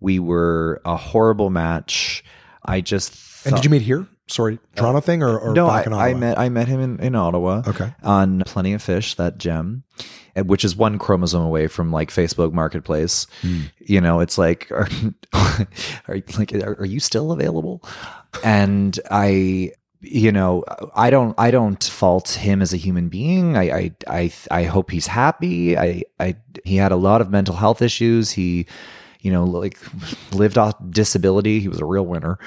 We 0.00 0.18
were 0.18 0.82
a 0.84 0.96
horrible 0.96 1.50
match. 1.50 2.24
I 2.64 2.80
just 2.80 3.46
And 3.46 3.54
did 3.54 3.64
you 3.64 3.70
meet 3.70 3.82
here? 3.82 4.08
Sorry, 4.26 4.58
Toronto 4.74 5.00
thing 5.00 5.22
or, 5.22 5.38
or 5.38 5.54
no, 5.54 5.68
back 5.68 5.86
I, 5.86 5.90
in 5.90 5.94
I 5.94 6.14
met 6.14 6.38
I 6.38 6.48
met 6.50 6.68
him 6.68 6.80
in, 6.80 7.00
in 7.00 7.14
Ottawa. 7.14 7.62
Okay. 7.66 7.94
On 8.02 8.42
Plenty 8.44 8.74
of 8.74 8.82
Fish, 8.82 9.14
that 9.14 9.38
gem, 9.38 9.84
and- 10.34 10.48
which 10.48 10.64
is 10.64 10.76
one 10.76 10.98
chromosome 10.98 11.42
away 11.42 11.66
from 11.68 11.90
like 11.92 12.10
Facebook 12.10 12.52
Marketplace. 12.52 13.26
Hmm. 13.42 13.60
You 13.78 14.00
know, 14.00 14.20
it's 14.20 14.38
like, 14.38 14.70
are, 14.72 14.88
are 16.08 16.16
you- 16.16 16.22
like, 16.38 16.52
are, 16.54 16.76
are 16.80 16.86
you 16.86 17.00
still 17.00 17.32
available? 17.32 17.82
And 18.44 18.98
I, 19.10 19.72
you 20.00 20.30
know, 20.30 20.64
I 20.94 21.10
don't 21.10 21.34
I 21.38 21.50
don't 21.50 21.82
fault 21.82 22.30
him 22.30 22.62
as 22.62 22.72
a 22.72 22.76
human 22.76 23.08
being. 23.08 23.56
I 23.56 23.62
I 23.70 23.92
I, 24.06 24.32
I 24.50 24.62
hope 24.64 24.90
he's 24.92 25.08
happy. 25.08 25.76
I 25.76 26.02
I 26.20 26.36
he 26.64 26.76
had 26.76 26.92
a 26.92 26.96
lot 26.96 27.20
of 27.20 27.30
mental 27.30 27.56
health 27.56 27.82
issues. 27.82 28.30
He 28.30 28.66
you 29.20 29.32
know, 29.32 29.44
like 29.44 29.76
lived 30.32 30.56
off 30.56 30.74
disability. 30.90 31.58
He 31.58 31.68
was 31.68 31.80
a 31.80 31.84
real 31.84 32.06
winner. 32.06 32.38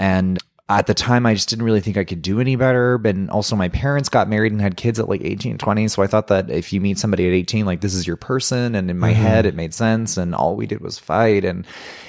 And 0.00 0.38
at 0.68 0.88
the 0.88 0.94
time, 0.94 1.26
I 1.26 1.34
just 1.34 1.48
didn't 1.48 1.64
really 1.64 1.80
think 1.80 1.96
I 1.96 2.02
could 2.02 2.22
do 2.22 2.40
any 2.40 2.56
better. 2.56 2.98
But 2.98 3.14
also, 3.30 3.54
my 3.54 3.68
parents 3.68 4.08
got 4.08 4.28
married 4.28 4.52
and 4.52 4.60
had 4.60 4.76
kids 4.76 4.98
at 4.98 5.08
like 5.08 5.22
18, 5.22 5.58
20. 5.58 5.88
So 5.88 6.02
I 6.02 6.08
thought 6.08 6.26
that 6.26 6.50
if 6.50 6.72
you 6.72 6.80
meet 6.80 6.98
somebody 6.98 7.26
at 7.28 7.32
18, 7.32 7.64
like 7.64 7.80
this 7.80 7.94
is 7.94 8.06
your 8.06 8.16
person. 8.16 8.74
And 8.74 8.90
in 8.90 8.98
my 8.98 9.12
mm-hmm. 9.12 9.22
head, 9.22 9.46
it 9.46 9.54
made 9.54 9.74
sense. 9.74 10.16
And 10.16 10.34
all 10.34 10.56
we 10.56 10.66
did 10.66 10.80
was 10.80 10.98
fight. 10.98 11.44
And 11.44 11.66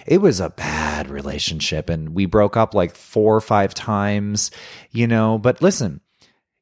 it 0.07 0.19
was 0.19 0.39
a 0.39 0.49
bad 0.49 1.09
relationship. 1.09 1.89
And 1.89 2.15
we 2.15 2.25
broke 2.25 2.57
up 2.57 2.73
like 2.73 2.95
four 2.95 3.35
or 3.35 3.41
five 3.41 3.75
times, 3.75 4.49
you 4.91 5.05
know. 5.05 5.37
But 5.37 5.61
listen, 5.61 6.01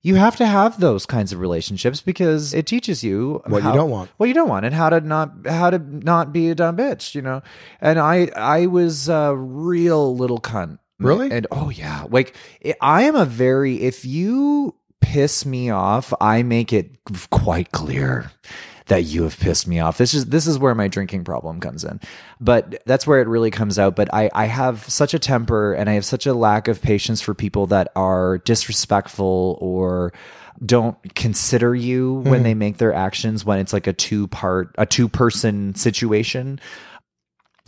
you 0.02 0.16
have 0.16 0.36
to 0.36 0.46
have 0.46 0.82
those 0.82 1.06
kinds 1.06 1.32
of 1.32 1.40
relationships 1.40 2.02
because 2.02 2.54
it 2.54 2.68
teaches 2.68 3.06
you 3.06 3.42
What 3.48 3.64
you 3.64 3.72
don't 3.72 3.90
want. 3.90 4.12
What 4.18 4.28
you 4.28 4.36
don't 4.36 4.50
want, 4.50 4.66
and 4.66 4.76
how 4.76 4.90
to 4.90 5.00
not 5.00 5.48
how 5.48 5.70
to 5.70 5.80
not 5.80 6.32
be 6.32 6.50
a 6.50 6.56
dumb 6.56 6.76
bitch, 6.78 7.16
you 7.16 7.24
know. 7.24 7.42
And 7.82 7.98
I 7.98 8.30
I 8.36 8.68
was 8.68 9.08
a 9.08 9.34
real 9.36 10.16
little 10.16 10.40
cunt. 10.40 10.78
Mm, 11.02 11.06
really? 11.06 11.32
And 11.32 11.48
oh 11.52 11.70
yeah, 11.70 12.06
like 12.10 12.36
I 12.82 13.04
am 13.04 13.16
a 13.16 13.26
very 13.26 13.82
if 13.82 14.06
you 14.06 14.76
piss 15.02 15.46
me 15.46 15.70
off, 15.70 16.14
I 16.20 16.44
make 16.44 16.74
it 16.74 16.92
quite 17.30 17.72
clear 17.72 18.32
that 18.88 19.04
you 19.04 19.24
have 19.24 19.40
pissed 19.40 19.68
me 19.68 19.80
off. 19.80 19.98
This 19.98 20.14
is 20.14 20.28
this 20.28 20.46
is 20.46 20.60
where 20.60 20.76
my 20.76 20.88
drinking 20.88 21.24
problem 21.24 21.60
comes 21.60 21.84
in. 21.84 22.00
But 22.40 22.84
that's 22.86 23.08
where 23.08 23.20
it 23.20 23.28
really 23.28 23.52
comes 23.52 23.80
out. 23.80 23.96
But 23.96 24.14
I, 24.14 24.30
I 24.34 24.46
have 24.46 24.88
such 24.90 25.14
a 25.14 25.20
temper 25.20 25.74
and 25.74 25.90
I 25.90 25.94
have 25.94 26.06
such 26.06 26.26
a 26.26 26.34
lack 26.34 26.68
of 26.68 26.82
patience 26.82 27.22
for 27.22 27.34
people 27.34 27.68
that 27.68 27.92
are 27.96 28.40
disrespectful 28.40 29.58
or 29.60 30.14
don't 30.64 30.98
consider 31.16 31.76
you 31.76 32.14
when 32.14 32.26
mm-hmm. 32.26 32.44
they 32.44 32.54
make 32.54 32.78
their 32.78 32.94
actions 32.94 33.44
when 33.44 33.60
it's 33.60 33.74
like 33.74 33.88
a 33.88 33.94
two 33.94 34.28
part 34.28 34.74
a 34.78 34.86
two 34.86 35.10
person 35.10 35.74
situation. 35.76 36.60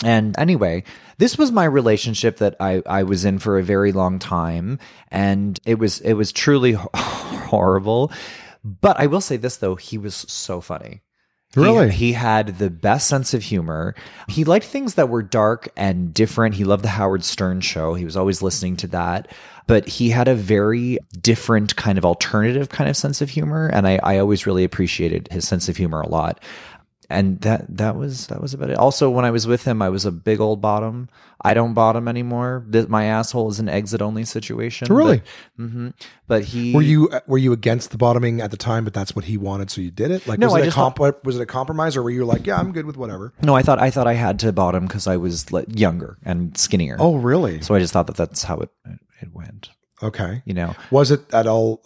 And 0.03 0.37
anyway, 0.37 0.83
this 1.17 1.37
was 1.37 1.51
my 1.51 1.65
relationship 1.65 2.37
that 2.37 2.55
I, 2.59 2.83
I 2.85 3.03
was 3.03 3.25
in 3.25 3.39
for 3.39 3.57
a 3.57 3.63
very 3.63 3.91
long 3.91 4.19
time, 4.19 4.77
and 5.09 5.59
it 5.65 5.79
was 5.79 5.99
it 6.01 6.13
was 6.13 6.31
truly 6.31 6.73
horrible. 6.95 8.11
But 8.63 8.99
I 8.99 9.07
will 9.07 9.21
say 9.21 9.37
this 9.37 9.57
though, 9.57 9.75
he 9.75 9.97
was 9.97 10.15
so 10.15 10.61
funny. 10.61 11.01
He- 11.55 11.61
Really? 11.61 11.89
He, 11.91 12.11
had 12.13 12.59
the 12.59 12.69
best 12.69 13.07
sense 13.07 13.33
of 13.33 13.41
humor. 13.43 13.95
He 14.27 14.43
liked 14.43 14.65
things 14.65 14.95
that 14.95 15.09
were 15.09 15.23
dark 15.23 15.69
and 15.77 16.13
different. 16.13 16.55
He 16.55 16.65
loved 16.65 16.83
the 16.83 16.89
Howard 16.89 17.23
Stern 17.23 17.61
show. 17.61 17.93
He 17.93 18.03
was 18.05 18.17
always 18.17 18.41
listening 18.43 18.75
to 18.77 18.87
that. 18.87 19.31
But 19.65 19.87
he 19.87 20.09
had 20.09 20.27
a 20.27 20.35
very 20.35 20.99
different 21.19 21.75
kind 21.77 21.97
of 21.97 22.05
alternative 22.05 22.69
kind 22.69 22.89
of 22.89 22.97
sense 22.97 23.21
of 23.21 23.29
humor. 23.29 23.69
And 23.73 23.87
I, 23.87 23.99
I 24.03 24.17
always 24.19 24.45
really 24.45 24.65
appreciated 24.65 25.29
his 25.31 25.47
sense 25.47 25.67
of 25.69 25.77
humor 25.77 26.01
a 26.01 26.09
lot 26.09 26.39
and 27.09 27.39
that 27.41 27.65
that 27.77 27.95
was 27.95 28.27
that 28.27 28.41
was 28.41 28.53
about 28.53 28.69
it. 28.69 28.77
Also, 28.77 29.09
when 29.09 29.25
I 29.25 29.31
was 29.31 29.47
with 29.47 29.63
him, 29.65 29.81
I 29.81 29.89
was 29.89 30.05
a 30.05 30.11
big 30.11 30.39
old 30.39 30.61
bottom. 30.61 31.09
I 31.41 31.53
don't 31.53 31.73
bottom 31.73 32.07
anymore. 32.07 32.65
Th- 32.71 32.87
My 32.87 33.05
asshole 33.05 33.49
is 33.49 33.59
an 33.59 33.69
exit 33.69 34.01
only 34.01 34.25
situation. 34.25 34.93
Really? 34.93 35.21
But, 35.57 35.63
hmm 35.63 35.89
but 36.27 36.43
he 36.43 36.73
Were 36.73 36.81
you 36.81 37.09
were 37.27 37.37
you 37.37 37.53
against 37.53 37.91
the 37.91 37.97
bottoming 37.97 38.41
at 38.41 38.51
the 38.51 38.57
time, 38.57 38.83
but 38.83 38.93
that's 38.93 39.15
what 39.15 39.25
he 39.25 39.37
wanted, 39.37 39.69
so 39.69 39.79
you 39.81 39.91
did 39.91 40.11
it? 40.11 40.27
Like, 40.27 40.39
No, 40.39 40.47
was 40.47 40.55
I 40.55 40.59
it 40.61 40.67
a 40.67 40.71
comp- 40.71 41.23
was 41.25 41.37
it 41.37 41.41
a 41.41 41.45
compromise, 41.45 41.95
or 41.95 42.03
were 42.03 42.09
you 42.09 42.25
like, 42.25 42.45
yeah, 42.47 42.59
I'm 42.59 42.71
good 42.73 42.85
with 42.85 42.97
whatever? 42.97 43.33
No, 43.41 43.55
I 43.55 43.61
thought 43.61 43.79
I 43.79 43.89
thought 43.91 44.07
I 44.07 44.13
had 44.13 44.39
to 44.39 44.51
bottom 44.51 44.85
because 44.87 45.07
I 45.07 45.17
was 45.17 45.51
like, 45.51 45.67
younger 45.79 46.17
and 46.23 46.57
skinnier. 46.57 46.97
Oh, 46.99 47.15
really? 47.15 47.61
so 47.61 47.75
I 47.75 47.79
just 47.79 47.93
thought 47.93 48.07
that 48.07 48.17
that's 48.17 48.43
how 48.43 48.57
it 48.57 48.69
it 49.21 49.33
went. 49.33 49.69
Okay. 50.03 50.41
You 50.45 50.53
know, 50.53 50.75
Was 50.91 51.11
it 51.11 51.33
at 51.33 51.47
all 51.47 51.83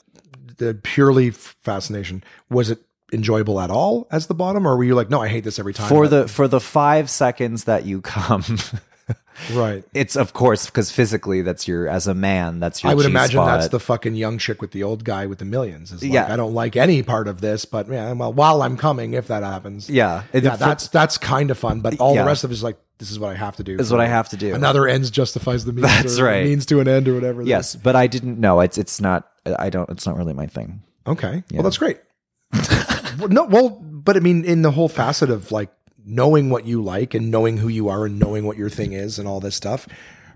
the 0.58 0.74
purely 0.82 1.30
fascination? 1.32 2.24
Was 2.50 2.70
it 2.70 2.80
enjoyable 3.12 3.60
at 3.60 3.70
all 3.70 4.08
as 4.12 4.28
the 4.28 4.34
bottom, 4.34 4.66
or 4.68 4.76
were 4.78 4.84
you 4.84 4.96
like, 4.96 5.10
no, 5.10 5.22
I 5.22 5.28
hate 5.28 5.44
this 5.44 5.60
every 5.60 5.74
time? 5.74 5.90
for 5.90 6.08
the 6.08 6.28
for 6.28 6.48
the 6.48 6.60
five 6.60 7.10
seconds 7.10 7.66
that 7.66 7.86
you 7.86 8.02
come. 8.02 8.44
right. 9.54 9.84
It's 9.94 10.16
of 10.16 10.34
course 10.34 10.68
because 10.68 10.92
physically 10.92 11.42
that's 11.42 11.68
your 11.68 11.88
as 11.88 12.08
a 12.08 12.14
man 12.14 12.60
that's 12.60 12.84
your. 12.84 12.92
I 12.92 12.96
would 12.96 13.04
G 13.04 13.10
imagine 13.10 13.38
spot. 13.40 13.60
that's 13.60 13.72
the 13.72 13.80
fucking 13.80 14.16
young 14.16 14.38
chick 14.38 14.62
with 14.62 14.72
the 14.72 14.84
old 14.84 15.04
guy 15.04 15.26
with 15.26 15.40
the 15.40 15.46
millions. 15.46 15.92
Is 15.92 16.02
like, 16.04 16.12
Yeah. 16.12 16.32
I 16.32 16.36
don't 16.36 16.54
like 16.54 16.76
any 16.76 17.04
part 17.04 17.28
of 17.28 17.42
this, 17.42 17.66
but 17.66 17.88
yeah, 17.90 18.12
well, 18.14 18.32
while 18.34 18.62
I'm 18.62 18.78
coming, 18.78 19.14
if 19.14 19.28
that 19.28 19.44
happens, 19.44 19.90
yeah. 19.90 20.24
It- 20.34 20.44
yeah, 20.44 20.56
that's 20.56 20.88
that's 20.90 21.18
kind 21.18 21.52
of 21.52 21.58
fun. 21.58 21.82
But 21.82 22.00
all 22.00 22.16
Yeah. 22.16 22.22
the 22.24 22.28
rest 22.28 22.44
of 22.44 22.52
it 22.52 22.54
is 22.54 22.64
like, 22.64 22.78
this 23.00 23.10
is 23.12 23.18
what 23.20 23.32
I 23.32 23.36
have 23.36 23.56
to 23.58 23.64
do. 23.64 23.78
Is 23.78 23.92
what 23.92 24.00
I 24.00 24.08
have 24.08 24.30
to 24.30 24.38
do. 24.38 24.54
Another 24.54 24.88
ends 24.88 25.10
justifies 25.10 25.66
the 25.66 25.74
means. 25.74 25.88
That's 25.88 26.20
right. 26.22 26.44
Means 26.46 26.66
to 26.68 26.80
an 26.82 26.88
end 26.88 27.08
or 27.08 27.16
whatever. 27.16 27.42
yes, 27.42 27.76
but 27.76 27.96
I 27.96 28.06
didn't 28.08 28.40
know. 28.40 28.60
It's 28.62 28.78
it's 28.78 29.02
not. 29.02 29.28
I 29.58 29.70
don't. 29.72 29.90
It's 29.90 30.06
not 30.06 30.18
really 30.18 30.34
my 30.34 30.46
thing. 30.46 30.84
Okay. 31.08 31.44
Well, 31.52 31.64
that's 31.64 31.80
great. 31.80 32.00
Well, 33.20 33.30
no, 33.30 33.44
well, 33.46 33.70
but 33.70 34.18
I 34.18 34.20
mean, 34.20 34.44
in 34.46 34.62
the 34.62 34.72
whole 34.72 34.90
facet 34.90 35.30
of 35.30 35.52
like 35.52 35.72
knowing 36.06 36.50
what 36.50 36.66
you 36.66 36.82
like 36.82 37.14
and 37.14 37.30
knowing 37.32 37.58
who 37.58 37.68
you 37.68 37.90
are 37.90 38.06
and 38.06 38.20
knowing 38.20 38.46
what 38.46 38.58
your 38.58 38.70
thing 38.70 38.94
is 38.94 39.20
and 39.20 39.28
all 39.28 39.40
this 39.40 39.56
stuff, 39.56 39.88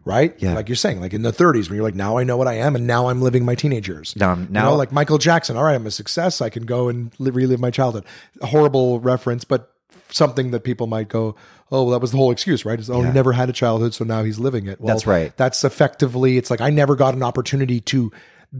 right? 0.03 0.35
Yeah. 0.39 0.53
Like 0.53 0.69
you're 0.69 0.75
saying, 0.75 1.01
like 1.01 1.13
in 1.13 1.23
the 1.23 1.31
30s, 1.31 1.67
when 1.69 1.75
you're 1.77 1.83
like, 1.83 1.95
now 1.95 2.17
I 2.17 2.23
know 2.23 2.37
what 2.37 2.47
I 2.47 2.53
am, 2.53 2.75
and 2.75 2.85
now 2.85 3.07
I'm 3.09 3.21
living 3.21 3.43
my 3.45 3.55
teenage 3.55 3.87
years. 3.87 4.15
Now 4.15 4.35
You 4.35 4.47
now- 4.49 4.69
know, 4.69 4.75
like 4.75 4.91
Michael 4.91 5.17
Jackson. 5.17 5.57
All 5.57 5.63
right, 5.63 5.75
I'm 5.75 5.87
a 5.87 5.91
success. 5.91 6.41
I 6.41 6.49
can 6.49 6.65
go 6.65 6.87
and 6.89 7.11
li- 7.19 7.31
relive 7.31 7.59
my 7.59 7.71
childhood. 7.71 8.05
A 8.41 8.45
horrible 8.47 8.99
reference, 8.99 9.43
but 9.43 9.71
something 10.11 10.51
that 10.51 10.59
people 10.61 10.85
might 10.87 11.09
go, 11.09 11.35
oh, 11.71 11.83
well, 11.83 11.89
that 11.89 11.99
was 11.99 12.11
the 12.11 12.17
whole 12.17 12.29
excuse, 12.31 12.63
right? 12.63 12.79
Oh, 12.89 13.01
he 13.01 13.11
never 13.11 13.33
had 13.33 13.49
a 13.49 13.53
childhood, 13.53 13.93
so 13.95 14.05
now 14.05 14.23
he's 14.23 14.37
living 14.37 14.67
it. 14.67 14.79
Well, 14.79 14.93
That's 14.93 15.07
right. 15.07 15.35
That's 15.35 15.63
effectively. 15.63 16.37
It's 16.37 16.51
like 16.51 16.61
I 16.61 16.69
never 16.69 16.95
got 16.95 17.15
an 17.15 17.23
opportunity 17.23 17.81
to 17.81 18.11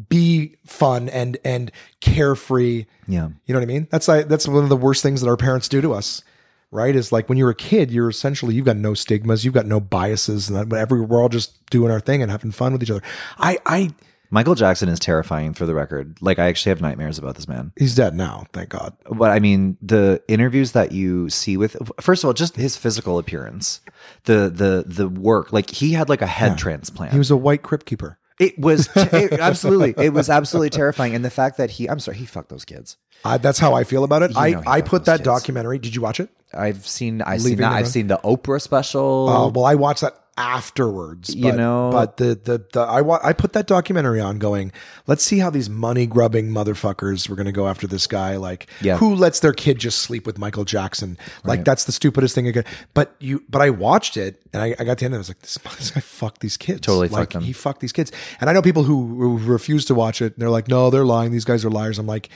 be 0.09 0.55
fun 0.65 1.09
and 1.09 1.37
and 1.43 1.71
carefree. 2.01 2.85
Yeah. 3.07 3.29
You 3.45 3.53
know 3.53 3.59
what 3.59 3.63
I 3.63 3.65
mean? 3.65 3.87
That's 3.91 4.07
like 4.07 4.27
that's 4.27 4.47
one 4.47 4.63
of 4.63 4.69
the 4.69 4.77
worst 4.77 5.03
things 5.03 5.21
that 5.21 5.27
our 5.27 5.37
parents 5.37 5.69
do 5.69 5.81
to 5.81 5.93
us. 5.93 6.23
Right? 6.71 6.95
Is 6.95 7.11
like 7.11 7.29
when 7.29 7.37
you're 7.37 7.51
a 7.51 7.55
kid, 7.55 7.91
you're 7.91 8.09
essentially 8.09 8.53
you've 8.55 8.65
got 8.65 8.75
no 8.75 8.93
stigmas, 8.93 9.45
you've 9.45 9.53
got 9.53 9.65
no 9.65 9.79
biases, 9.79 10.49
and 10.49 10.73
every 10.73 10.99
we're 11.01 11.21
all 11.21 11.29
just 11.29 11.65
doing 11.69 11.91
our 11.91 12.01
thing 12.01 12.21
and 12.21 12.29
having 12.29 12.51
fun 12.51 12.73
with 12.73 12.83
each 12.83 12.91
other. 12.91 13.03
I 13.37 13.59
I 13.65 13.91
Michael 14.35 14.55
Jackson 14.55 14.89
is 14.89 14.99
terrifying 14.99 15.53
for 15.53 15.65
the 15.65 15.73
record. 15.73 16.17
Like 16.21 16.39
I 16.39 16.47
actually 16.47 16.71
have 16.71 16.81
nightmares 16.81 17.17
about 17.17 17.35
this 17.35 17.47
man. 17.47 17.71
he's 17.77 17.95
dead 17.95 18.15
now, 18.15 18.45
thank 18.53 18.69
God. 18.69 18.93
But 19.09 19.31
I 19.31 19.39
mean, 19.39 19.77
the 19.81 20.21
interviews 20.27 20.73
that 20.73 20.91
you 20.91 21.29
see 21.29 21.57
with 21.57 21.77
first 22.01 22.23
of 22.23 22.27
all, 22.27 22.33
just 22.33 22.55
his 22.55 22.75
physical 22.75 23.17
appearance, 23.17 23.81
the 24.25 24.51
the 24.53 24.83
the 24.85 25.07
work. 25.07 25.53
Like 25.53 25.69
he 25.69 25.93
had 25.93 26.09
like 26.09 26.21
a 26.21 26.27
head 26.27 26.57
transplant. 26.57 27.13
He 27.13 27.17
was 27.17 27.31
a 27.31 27.37
white 27.37 27.61
crypt 27.61 27.85
keeper. 27.85 28.17
It 28.39 28.57
was 28.59 28.87
t- 28.93 28.99
it- 29.01 29.33
absolutely 29.33 29.93
it 30.03 30.13
was 30.13 30.29
absolutely 30.29 30.69
terrifying, 30.69 31.15
and 31.15 31.23
the 31.23 31.29
fact 31.29 31.57
that 31.57 31.71
he 31.71 31.89
I'm 31.89 31.99
sorry 31.99 32.17
he 32.17 32.25
fucked 32.25 32.49
those 32.49 32.65
kids. 32.65 32.97
I, 33.23 33.37
that's 33.37 33.59
how 33.59 33.73
I 33.73 33.83
feel 33.85 34.03
about 34.03 34.21
it. 34.23 34.31
I, 34.35 34.51
know 34.51 34.61
he 34.61 34.67
I 34.67 34.79
fucked 34.79 34.89
put 34.89 34.99
those 35.01 35.05
that 35.05 35.17
kids. 35.19 35.25
documentary. 35.25 35.79
Did 35.79 35.95
you 35.95 36.01
watch 36.01 36.19
it? 36.19 36.29
I've 36.53 36.85
seen 36.87 37.21
I've 37.21 37.41
Leaving 37.41 37.57
seen 37.57 37.57
that. 37.57 37.69
the 37.69 37.75
I've 37.75 37.83
Room? 37.85 37.91
seen 37.91 38.07
the 38.07 38.17
Oprah 38.19 38.61
special. 38.61 39.29
Uh, 39.29 39.49
well, 39.49 39.65
I 39.65 39.75
watched 39.75 40.01
that 40.01 40.15
afterwards. 40.37 41.33
You 41.33 41.51
know- 41.51 41.89
but 41.91 42.17
the 42.17 42.35
the, 42.35 42.65
the 42.73 42.81
I 42.81 43.01
wa- 43.01 43.19
I 43.23 43.33
put 43.33 43.53
that 43.53 43.67
documentary 43.67 44.19
on, 44.19 44.37
going, 44.39 44.71
let's 45.07 45.23
see 45.23 45.39
how 45.39 45.49
these 45.49 45.69
money 45.69 46.05
grubbing 46.05 46.49
motherfuckers 46.49 47.29
were 47.29 47.35
going 47.35 47.45
to 47.45 47.51
go 47.51 47.67
after 47.67 47.87
this 47.87 48.07
guy. 48.07 48.35
Like, 48.37 48.67
Yeah. 48.81 48.97
who 48.97 49.15
lets 49.15 49.39
their 49.39 49.53
kid 49.53 49.79
just 49.79 49.99
sleep 49.99 50.25
with 50.25 50.37
Michael 50.37 50.65
Jackson? 50.65 51.17
Like, 51.43 51.63
that's 51.65 51.85
the 51.85 51.91
stupidest 51.91 52.35
thing. 52.35 52.47
Again. 52.47 52.65
But 52.93 53.15
you, 53.19 53.43
but 53.49 53.61
I 53.61 53.69
watched 53.69 54.17
it 54.17 54.41
and 54.53 54.61
I, 54.61 54.75
I 54.79 54.83
got 54.83 54.97
to 54.97 55.01
the 55.01 55.05
end. 55.05 55.13
and 55.13 55.15
I 55.15 55.17
was 55.19 55.29
like, 55.29 55.39
this, 55.39 55.57
this 55.77 55.91
guy 55.91 56.01
fucked 56.01 56.41
these 56.41 56.57
kids. 56.57 56.81
Totally 56.81 57.07
like, 57.09 57.31
fucked. 57.33 57.45
He 57.45 57.53
fucked 57.53 57.79
these 57.81 57.93
kids. 57.93 58.11
And 58.41 58.49
I 58.49 58.53
know 58.53 58.61
people 58.61 58.83
who, 58.83 59.37
who 59.37 59.37
refuse 59.51 59.85
to 59.85 59.95
watch 59.95 60.21
it. 60.21 60.33
And 60.33 60.41
they're 60.41 60.49
like, 60.49 60.67
no, 60.67 60.89
they're 60.89 61.05
lying. 61.05 61.31
These 61.31 61.45
guys 61.45 61.63
are 61.65 61.69
liars. 61.71 61.97
I'm 61.99 62.07
like, 62.07 62.29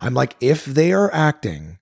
I'm 0.00 0.14
like, 0.14 0.36
if 0.40 0.64
they 0.64 0.92
are 0.92 1.12
acting. 1.12 1.78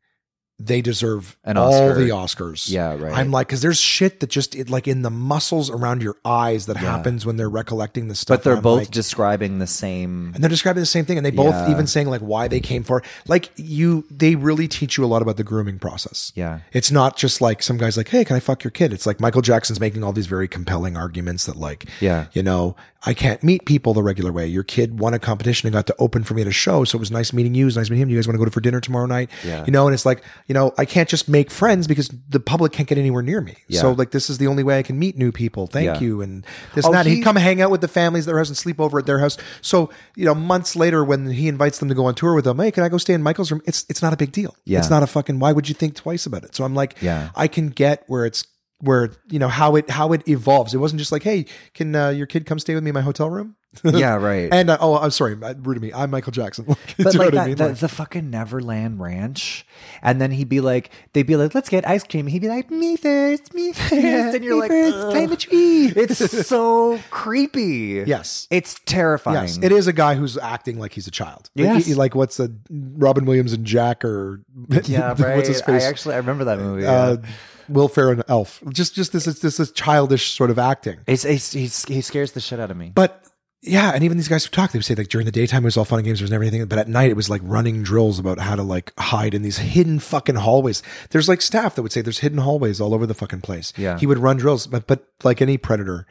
They 0.62 0.82
deserve 0.82 1.38
An 1.42 1.56
all 1.56 1.72
Oscar. 1.72 1.94
the 1.94 2.10
Oscars. 2.10 2.70
Yeah, 2.70 2.94
right. 2.96 3.16
I'm 3.16 3.30
like, 3.30 3.46
because 3.46 3.62
there's 3.62 3.80
shit 3.80 4.20
that 4.20 4.28
just 4.28 4.54
it, 4.54 4.68
like 4.68 4.86
in 4.86 5.00
the 5.00 5.08
muscles 5.10 5.70
around 5.70 6.02
your 6.02 6.16
eyes 6.24 6.66
that 6.66 6.76
happens 6.76 7.24
when 7.24 7.36
they're 7.38 7.48
recollecting 7.48 8.08
the 8.08 8.14
stuff. 8.14 8.38
but 8.38 8.44
they're 8.44 8.52
and 8.52 8.58
I'm 8.58 8.62
both 8.62 8.78
like- 8.80 8.90
describing 8.90 9.58
the 9.58 9.66
same. 9.66 10.32
and 10.34 10.44
they're 10.44 10.50
describing 10.50 10.80
the 10.82 10.86
same 10.86 11.06
thing, 11.06 11.16
and 11.16 11.24
they 11.24 11.30
both 11.30 11.54
Yeah. 11.54 11.70
even 11.70 11.86
saying 11.86 12.08
like 12.08 12.20
why 12.20 12.46
they 12.46 12.60
came 12.60 12.82
for. 12.82 13.02
Like 13.26 13.50
you, 13.56 14.04
they 14.10 14.34
really 14.34 14.68
teach 14.68 14.98
you 14.98 15.04
a 15.04 15.06
lot 15.06 15.22
about 15.22 15.38
the 15.38 15.44
grooming 15.44 15.78
process. 15.78 16.32
Yeah. 16.34 16.60
it's 16.72 16.90
not 16.90 17.16
just 17.16 17.40
like 17.40 17.62
some 17.62 17.78
guys 17.78 17.96
like, 17.96 18.08
hey, 18.08 18.24
can 18.24 18.36
I 18.36 18.40
fuck 18.40 18.62
your 18.62 18.70
kid? 18.70 18.92
It's 18.92 19.06
like 19.06 19.18
Michael 19.18 19.42
Jackson's 19.42 19.80
making 19.80 20.04
all 20.04 20.12
these 20.12 20.26
very 20.26 20.46
compelling 20.46 20.96
arguments 20.96 21.46
that 21.46 21.56
like, 21.56 21.86
Yeah. 22.00 22.26
you 22.32 22.42
know, 22.42 22.76
I 23.02 23.14
can't 23.14 23.42
meet 23.42 23.64
people 23.64 23.94
the 23.94 24.02
regular 24.02 24.30
way. 24.30 24.46
Your 24.46 24.62
kid 24.62 25.00
won 25.00 25.14
a 25.14 25.18
competition 25.18 25.66
and 25.66 25.72
got 25.72 25.86
to 25.86 25.94
open 25.98 26.22
for 26.22 26.34
me 26.34 26.42
at 26.42 26.48
a 26.48 26.52
show, 26.52 26.84
so 26.84 26.96
it 26.96 27.00
was 27.00 27.10
nice 27.10 27.32
meeting 27.32 27.54
you. 27.54 27.64
It 27.64 27.66
was 27.66 27.76
nice 27.78 27.88
meeting 27.88 28.02
him. 28.02 28.10
You 28.10 28.16
guys 28.18 28.26
want 28.28 28.34
to 28.34 28.38
go 28.38 28.44
to 28.44 28.50
for 28.50 28.60
dinner 28.60 28.78
tomorrow 28.78 29.06
night? 29.06 29.30
Yeah. 29.42 29.64
you 29.64 29.72
know, 29.72 29.86
and 29.86 29.94
it's 29.94 30.04
like, 30.04 30.22
you 30.48 30.52
know, 30.54 30.74
I 30.76 30.84
can't 30.84 31.08
just 31.08 31.26
make 31.26 31.50
friends 31.50 31.86
because 31.86 32.10
the 32.28 32.40
public 32.40 32.72
can't 32.72 32.86
get 32.86 32.98
anywhere 32.98 33.22
near 33.22 33.40
me. 33.40 33.56
Yeah. 33.68 33.80
So 33.80 33.92
like, 33.92 34.10
this 34.10 34.28
is 34.28 34.36
the 34.36 34.46
only 34.48 34.62
way 34.62 34.78
I 34.78 34.82
can 34.82 34.98
meet 34.98 35.16
new 35.16 35.32
people. 35.32 35.66
Thank 35.66 35.86
Yeah. 35.86 35.98
you, 36.00 36.20
and 36.20 36.44
this 36.74 36.84
Oh, 36.84 36.88
and 36.88 36.94
that. 36.96 37.06
he- 37.06 37.16
He'd 37.16 37.22
come 37.24 37.36
hang 37.36 37.62
out 37.62 37.70
with 37.70 37.80
the 37.80 37.88
families 37.88 38.24
at 38.26 38.32
their 38.32 38.38
house 38.38 38.48
and 38.48 38.56
sleep 38.56 38.78
over 38.78 38.98
at 38.98 39.06
their 39.06 39.18
house. 39.18 39.38
So 39.62 39.88
you 40.14 40.26
know, 40.26 40.34
months 40.34 40.76
later, 40.76 41.02
when 41.02 41.30
he 41.30 41.48
invites 41.48 41.78
them 41.78 41.88
to 41.88 41.94
go 41.94 42.04
on 42.04 42.14
tour 42.14 42.34
with 42.34 42.46
him, 42.46 42.58
hey, 42.58 42.70
can 42.70 42.82
I 42.82 42.90
go 42.90 42.98
stay 42.98 43.14
in 43.14 43.22
Michael's 43.22 43.50
room? 43.50 43.62
It's 43.64 43.86
it's 43.88 44.02
not 44.02 44.12
a 44.12 44.16
big 44.18 44.30
deal. 44.30 44.54
Yeah. 44.66 44.78
It's 44.78 44.90
not 44.90 45.02
a 45.02 45.06
fucking. 45.06 45.38
Why 45.38 45.52
would 45.52 45.68
you 45.70 45.74
think 45.74 45.94
twice 45.94 46.26
about 46.26 46.44
it? 46.44 46.54
So 46.54 46.64
I'm 46.64 46.74
like, 46.74 46.96
Yeah. 47.00 47.30
I 47.34 47.48
can 47.48 47.70
get 47.70 48.04
where 48.08 48.26
it's 48.26 48.44
where 48.80 49.10
you 49.30 49.38
know 49.38 49.48
how 49.48 49.76
it 49.76 49.88
how 49.90 50.12
it 50.12 50.26
evolves. 50.28 50.74
It 50.74 50.78
wasn't 50.78 50.98
just 50.98 51.12
like, 51.12 51.22
hey, 51.22 51.46
can 51.74 51.94
uh, 51.94 52.08
your 52.10 52.26
kid 52.26 52.46
come 52.46 52.58
stay 52.58 52.74
with 52.74 52.82
me 52.84 52.90
in 52.90 52.94
my 52.94 53.00
hotel 53.02 53.28
room? 53.30 53.56
yeah, 53.84 54.16
right. 54.16 54.48
and 54.52 54.68
uh, 54.68 54.78
oh, 54.80 54.96
I'm 54.98 55.12
sorry, 55.12 55.34
rude 55.36 55.74
to 55.76 55.80
me. 55.80 55.92
I'm 55.92 56.10
Michael 56.10 56.32
Jackson. 56.32 56.64
But 56.98 57.14
like 57.14 57.18
what 57.32 57.38
I 57.38 57.46
mean? 57.46 57.54
the, 57.56 57.68
Like- 57.68 57.76
the 57.76 57.86
fucking 57.88 58.28
Neverland 58.28 58.98
Ranch, 58.98 59.64
and 60.02 60.20
then 60.20 60.32
he'd 60.32 60.48
be 60.48 60.60
like, 60.60 60.90
they'd 61.12 61.22
be 61.26 61.36
like, 61.36 61.54
"Let's 61.54 61.68
get 61.68 61.86
ice 61.88 62.02
cream." 62.02 62.26
He'd 62.26 62.40
be 62.42 62.48
like, 62.48 62.68
"Me 62.68 62.96
first, 62.96 63.54
me 63.54 63.72
first. 63.74 63.92
and 63.92 64.42
you're 64.44 64.54
me 64.56 64.60
like, 64.62 64.70
first, 64.72 64.96
climb 65.10 65.30
a 65.30 65.36
tree. 65.36 65.86
It's 65.94 66.46
so 66.48 66.98
creepy. 67.10 68.02
Yes. 68.06 68.48
it's 68.50 68.80
terrifying. 68.86 69.36
Yes, 69.46 69.58
it 69.62 69.70
is 69.70 69.86
a 69.86 69.92
guy 69.92 70.16
who's 70.16 70.36
acting 70.36 70.80
like 70.80 70.92
he's 70.92 71.06
a 71.06 71.10
child. 71.12 71.48
Like, 71.54 71.66
Yes. 71.66 71.86
he- 71.86 71.94
like 71.94 72.16
what's 72.16 72.38
the 72.38 72.52
Robin 72.70 73.24
Williams 73.24 73.52
and 73.52 73.64
Jack 73.64 74.04
or 74.04 74.40
Yeah, 74.84 75.14
right. 75.16 75.36
what's 75.36 75.46
his 75.48 75.60
face? 75.62 75.84
I 75.84 75.88
actually 75.88 76.14
I 76.14 76.18
remember 76.18 76.44
that 76.46 76.58
movie. 76.58 76.84
uh, 76.86 77.18
yeah. 77.22 77.28
Will 77.70 77.88
Ferrell 77.88 78.12
and 78.12 78.24
Elf. 78.28 78.62
Just 78.68 78.94
just 78.94 79.12
this 79.12 79.24
this 79.24 79.56
this 79.56 79.70
childish 79.72 80.32
sort 80.32 80.50
of 80.50 80.58
acting. 80.58 80.98
It's, 81.06 81.24
it's, 81.24 81.52
he's, 81.52 81.84
he 81.84 82.00
scares 82.00 82.32
the 82.32 82.40
shit 82.40 82.60
out 82.60 82.70
of 82.70 82.76
me. 82.76 82.92
But 82.94 83.24
yeah, 83.62 83.92
and 83.94 84.02
even 84.04 84.16
these 84.16 84.28
guys 84.28 84.44
who 84.44 84.50
talk, 84.50 84.72
they 84.72 84.78
would 84.78 84.84
say 84.84 84.94
like 84.94 85.08
during 85.08 85.26
the 85.26 85.32
daytime 85.32 85.62
it 85.62 85.66
was 85.66 85.76
all 85.76 85.84
fun 85.84 85.98
and 85.98 86.06
games, 86.06 86.18
there 86.20 86.24
was 86.24 86.30
never 86.30 86.42
anything, 86.42 86.64
but 86.66 86.78
at 86.78 86.88
night 86.88 87.10
it 87.10 87.16
was 87.16 87.28
like 87.28 87.42
running 87.44 87.82
drills 87.82 88.18
about 88.18 88.38
how 88.38 88.56
to 88.56 88.62
like 88.62 88.92
hide 88.98 89.34
in 89.34 89.42
these 89.42 89.58
hidden 89.58 89.98
fucking 89.98 90.36
hallways. 90.36 90.82
There's 91.10 91.28
like 91.28 91.42
staff 91.42 91.74
that 91.74 91.82
would 91.82 91.92
say 91.92 92.00
there's 92.00 92.20
hidden 92.20 92.38
hallways 92.38 92.80
all 92.80 92.94
over 92.94 93.06
the 93.06 93.14
fucking 93.14 93.42
place. 93.42 93.72
Yeah. 93.76 93.98
he 93.98 94.06
would 94.06 94.18
run 94.18 94.38
drills, 94.38 94.66
but 94.66 94.86
but 94.86 95.06
like 95.22 95.42
any 95.42 95.58
predator. 95.58 96.06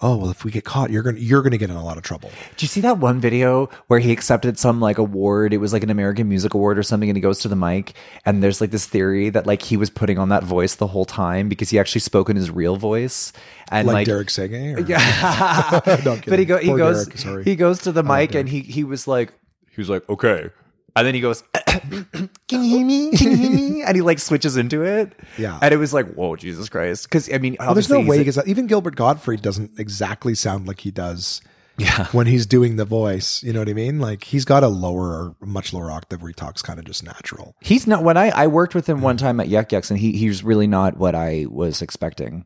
Oh 0.00 0.16
well, 0.16 0.30
if 0.30 0.44
we 0.44 0.52
get 0.52 0.64
caught, 0.64 0.90
you're 0.90 1.02
gonna 1.02 1.18
you're 1.18 1.42
gonna 1.42 1.58
get 1.58 1.70
in 1.70 1.76
a 1.76 1.84
lot 1.84 1.96
of 1.96 2.04
trouble. 2.04 2.30
Did 2.50 2.62
you 2.62 2.68
see 2.68 2.80
that 2.82 2.98
one 2.98 3.20
video 3.20 3.68
where 3.88 3.98
he 3.98 4.12
accepted 4.12 4.56
some 4.56 4.78
like 4.80 4.96
award? 4.96 5.52
It 5.52 5.56
was 5.58 5.72
like 5.72 5.82
an 5.82 5.90
American 5.90 6.28
Music 6.28 6.54
Award 6.54 6.78
or 6.78 6.84
something, 6.84 7.10
and 7.10 7.16
he 7.16 7.20
goes 7.20 7.40
to 7.40 7.48
the 7.48 7.56
mic, 7.56 7.94
and 8.24 8.40
there's 8.40 8.60
like 8.60 8.70
this 8.70 8.86
theory 8.86 9.28
that 9.30 9.44
like 9.44 9.60
he 9.60 9.76
was 9.76 9.90
putting 9.90 10.16
on 10.16 10.28
that 10.28 10.44
voice 10.44 10.76
the 10.76 10.86
whole 10.86 11.04
time 11.04 11.48
because 11.48 11.70
he 11.70 11.80
actually 11.80 12.00
spoke 12.02 12.30
in 12.30 12.36
his 12.36 12.48
real 12.48 12.76
voice, 12.76 13.32
and 13.72 13.88
Like, 13.88 13.94
like, 13.94 14.06
Derek 14.06 14.28
Sege. 14.28 14.76
Or? 14.76 14.80
yeah. 14.88 15.98
No, 16.04 16.12
I'm 16.12 16.20
but 16.26 16.38
he 16.38 16.44
kidding. 16.44 16.46
go 16.46 16.58
he 16.58 16.72
goes 16.76 17.06
Derek, 17.06 17.18
sorry. 17.18 17.44
he 17.44 17.56
goes 17.56 17.80
to 17.82 17.90
the 17.90 18.04
oh, 18.04 18.16
mic 18.16 18.36
and 18.36 18.48
he 18.48 18.60
he 18.60 18.84
was 18.84 19.08
like 19.08 19.32
he 19.72 19.80
was 19.80 19.88
like 19.90 20.08
okay, 20.08 20.50
and 20.96 21.06
then 21.06 21.14
he 21.14 21.20
goes, 21.20 21.42
"Can 21.66 22.28
you 22.50 22.60
hear 22.62 22.84
me? 22.86 23.10
Can 23.16 23.30
you 23.30 23.36
hear 23.36 23.50
me?" 23.50 23.82
And 23.88 23.94
he 23.96 24.02
like 24.02 24.18
switches 24.18 24.56
into 24.56 24.82
it, 24.82 25.12
Yeah. 25.38 25.58
and 25.62 25.72
it 25.72 25.76
was 25.78 25.94
like 25.94 26.12
whoa 26.14 26.36
Jesus 26.36 26.68
Christ, 26.68 27.04
because 27.04 27.32
I 27.32 27.38
mean 27.38 27.56
Well, 27.58 27.74
there's 27.74 27.88
no 27.88 28.00
way 28.00 28.22
gets 28.24 28.36
that. 28.36 28.46
Uh, 28.46 28.50
even 28.50 28.66
Gilbert 28.66 28.96
Gottfried 28.96 29.40
doesn't 29.40 29.78
exactly 29.78 30.34
sound 30.34 30.66
like 30.66 30.80
he 30.80 30.90
does 30.90 31.40
Yeah. 31.78 32.06
when 32.12 32.26
he's 32.26 32.44
doing 32.44 32.76
the 32.76 32.84
voice. 32.84 33.42
You 33.42 33.52
know 33.52 33.60
what 33.60 33.68
I 33.68 33.72
mean? 33.72 33.98
Like 34.00 34.24
he's 34.24 34.44
got 34.44 34.62
a 34.64 34.68
lower, 34.68 35.34
much 35.40 35.72
lower 35.72 35.90
octave 35.90 36.20
where 36.20 36.28
he 36.28 36.34
talks 36.34 36.60
kind 36.60 36.78
of 36.78 36.84
just 36.84 37.02
natural. 37.04 37.54
He's 37.60 37.86
not 37.86 38.02
when 38.02 38.16
I, 38.16 38.28
I 38.30 38.46
worked 38.48 38.74
with 38.74 38.86
him 38.88 38.98
mm. 38.98 39.02
one 39.02 39.16
time 39.16 39.40
at 39.40 39.48
Yuk 39.48 39.72
Yuk's 39.72 39.90
and 39.90 39.98
he 39.98 40.12
he's 40.12 40.42
really 40.44 40.66
not 40.66 40.96
what 40.98 41.14
I 41.14 41.46
was 41.48 41.80
expecting. 41.80 42.44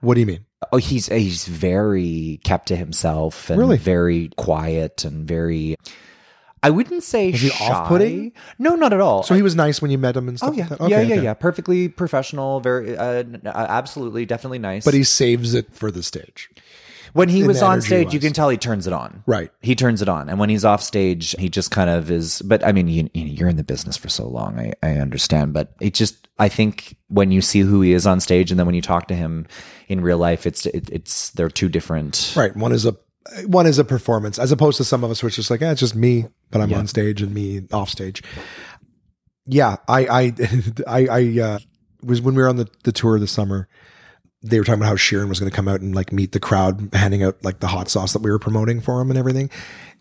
What 0.00 0.14
do 0.14 0.20
you 0.20 0.26
mean? 0.26 0.46
Oh, 0.72 0.78
he's 0.78 1.08
he's 1.08 1.46
very 1.46 2.40
kept 2.44 2.68
to 2.68 2.76
himself 2.76 3.50
and 3.50 3.58
Really? 3.58 3.76
very 3.76 4.30
quiet 4.36 5.04
and 5.04 5.26
very. 5.26 5.76
I 6.62 6.70
wouldn't 6.70 7.02
say 7.02 7.30
he 7.30 7.48
shy. 7.48 7.64
off-putting? 7.72 8.32
No, 8.58 8.74
not 8.74 8.92
at 8.92 9.00
all. 9.00 9.22
So 9.22 9.34
he 9.34 9.42
was 9.42 9.56
nice 9.56 9.80
when 9.80 9.90
you 9.90 9.98
met 9.98 10.16
him 10.16 10.28
and 10.28 10.36
stuff. 10.38 10.50
oh 10.50 10.52
yeah, 10.52 10.66
like 10.68 10.78
that? 10.78 10.90
yeah, 10.90 10.96
Okay, 10.98 11.08
yeah, 11.08 11.14
okay. 11.14 11.24
yeah. 11.24 11.34
Perfectly 11.34 11.88
professional. 11.88 12.60
Very, 12.60 12.96
uh, 12.96 13.24
uh, 13.46 13.48
absolutely, 13.54 14.26
definitely 14.26 14.58
nice. 14.58 14.84
But 14.84 14.94
he 14.94 15.04
saves 15.04 15.54
it 15.54 15.72
for 15.74 15.90
the 15.90 16.02
stage. 16.02 16.50
when 17.12 17.28
he 17.30 17.40
in 17.40 17.46
was 17.46 17.62
on 17.62 17.80
stage, 17.80 18.12
you 18.12 18.20
can 18.20 18.32
tell 18.32 18.48
he 18.50 18.56
turns 18.58 18.86
it 18.86 18.92
on. 18.92 19.22
Right. 19.26 19.50
He 19.62 19.74
turns 19.74 20.02
it 20.02 20.08
on, 20.08 20.28
and 20.28 20.38
when 20.38 20.48
he's 20.50 20.64
off 20.64 20.82
stage, 20.82 21.34
he 21.38 21.48
just 21.48 21.70
kind 21.70 21.88
of 21.90 22.10
is. 22.10 22.42
But 22.42 22.64
I 22.64 22.72
mean, 22.72 22.88
you, 22.88 23.08
you 23.14 23.24
know, 23.24 23.30
you're 23.32 23.48
in 23.48 23.56
the 23.56 23.64
business 23.64 23.96
for 23.96 24.08
so 24.10 24.28
long. 24.28 24.58
I, 24.58 24.72
I 24.82 24.98
understand, 24.98 25.52
but 25.54 25.72
it 25.80 25.94
just 25.94 26.28
I 26.38 26.48
think 26.48 26.96
when 27.08 27.32
you 27.32 27.40
see 27.40 27.60
who 27.60 27.80
he 27.80 27.92
is 27.94 28.06
on 28.06 28.20
stage, 28.20 28.50
and 28.50 28.58
then 28.60 28.66
when 28.66 28.74
you 28.74 28.82
talk 28.82 29.08
to 29.08 29.14
him 29.14 29.46
in 29.88 30.02
real 30.02 30.18
life, 30.18 30.46
it's 30.46 30.66
it, 30.66 30.88
it's 30.90 31.30
they're 31.30 31.48
two 31.50 31.68
different. 31.68 32.34
Right. 32.36 32.54
One 32.54 32.72
is 32.72 32.84
a 32.86 32.94
one 33.46 33.66
is 33.66 33.78
a 33.78 33.84
performance, 33.84 34.38
as 34.38 34.52
opposed 34.52 34.76
to 34.78 34.84
some 34.84 35.04
of 35.04 35.10
us, 35.10 35.22
which 35.22 35.38
is 35.38 35.50
like, 35.50 35.62
eh, 35.62 35.70
it's 35.70 35.80
just 35.80 35.94
me, 35.94 36.26
but 36.50 36.60
I'm 36.60 36.72
on 36.72 36.86
stage 36.86 37.22
and 37.22 37.34
me 37.34 37.62
off 37.72 37.90
stage. 37.90 38.22
Yeah, 39.46 39.76
I 39.88 40.06
I 40.06 40.32
I, 40.86 41.06
I 41.06 41.40
uh, 41.40 41.58
was 42.02 42.20
when 42.20 42.34
we 42.34 42.42
were 42.42 42.48
on 42.48 42.56
the, 42.56 42.68
the 42.84 42.92
tour 42.92 43.18
this 43.18 43.32
summer. 43.32 43.68
They 44.42 44.58
were 44.58 44.64
talking 44.64 44.80
about 44.80 44.88
how 44.88 44.96
Sheeran 44.96 45.28
was 45.28 45.38
going 45.38 45.50
to 45.50 45.56
come 45.56 45.68
out 45.68 45.82
and 45.82 45.94
like 45.94 46.12
meet 46.12 46.32
the 46.32 46.40
crowd, 46.40 46.88
handing 46.94 47.22
out 47.22 47.44
like 47.44 47.60
the 47.60 47.66
hot 47.66 47.90
sauce 47.90 48.14
that 48.14 48.22
we 48.22 48.30
were 48.30 48.38
promoting 48.38 48.80
for 48.80 49.00
him 49.00 49.10
and 49.10 49.18
everything. 49.18 49.50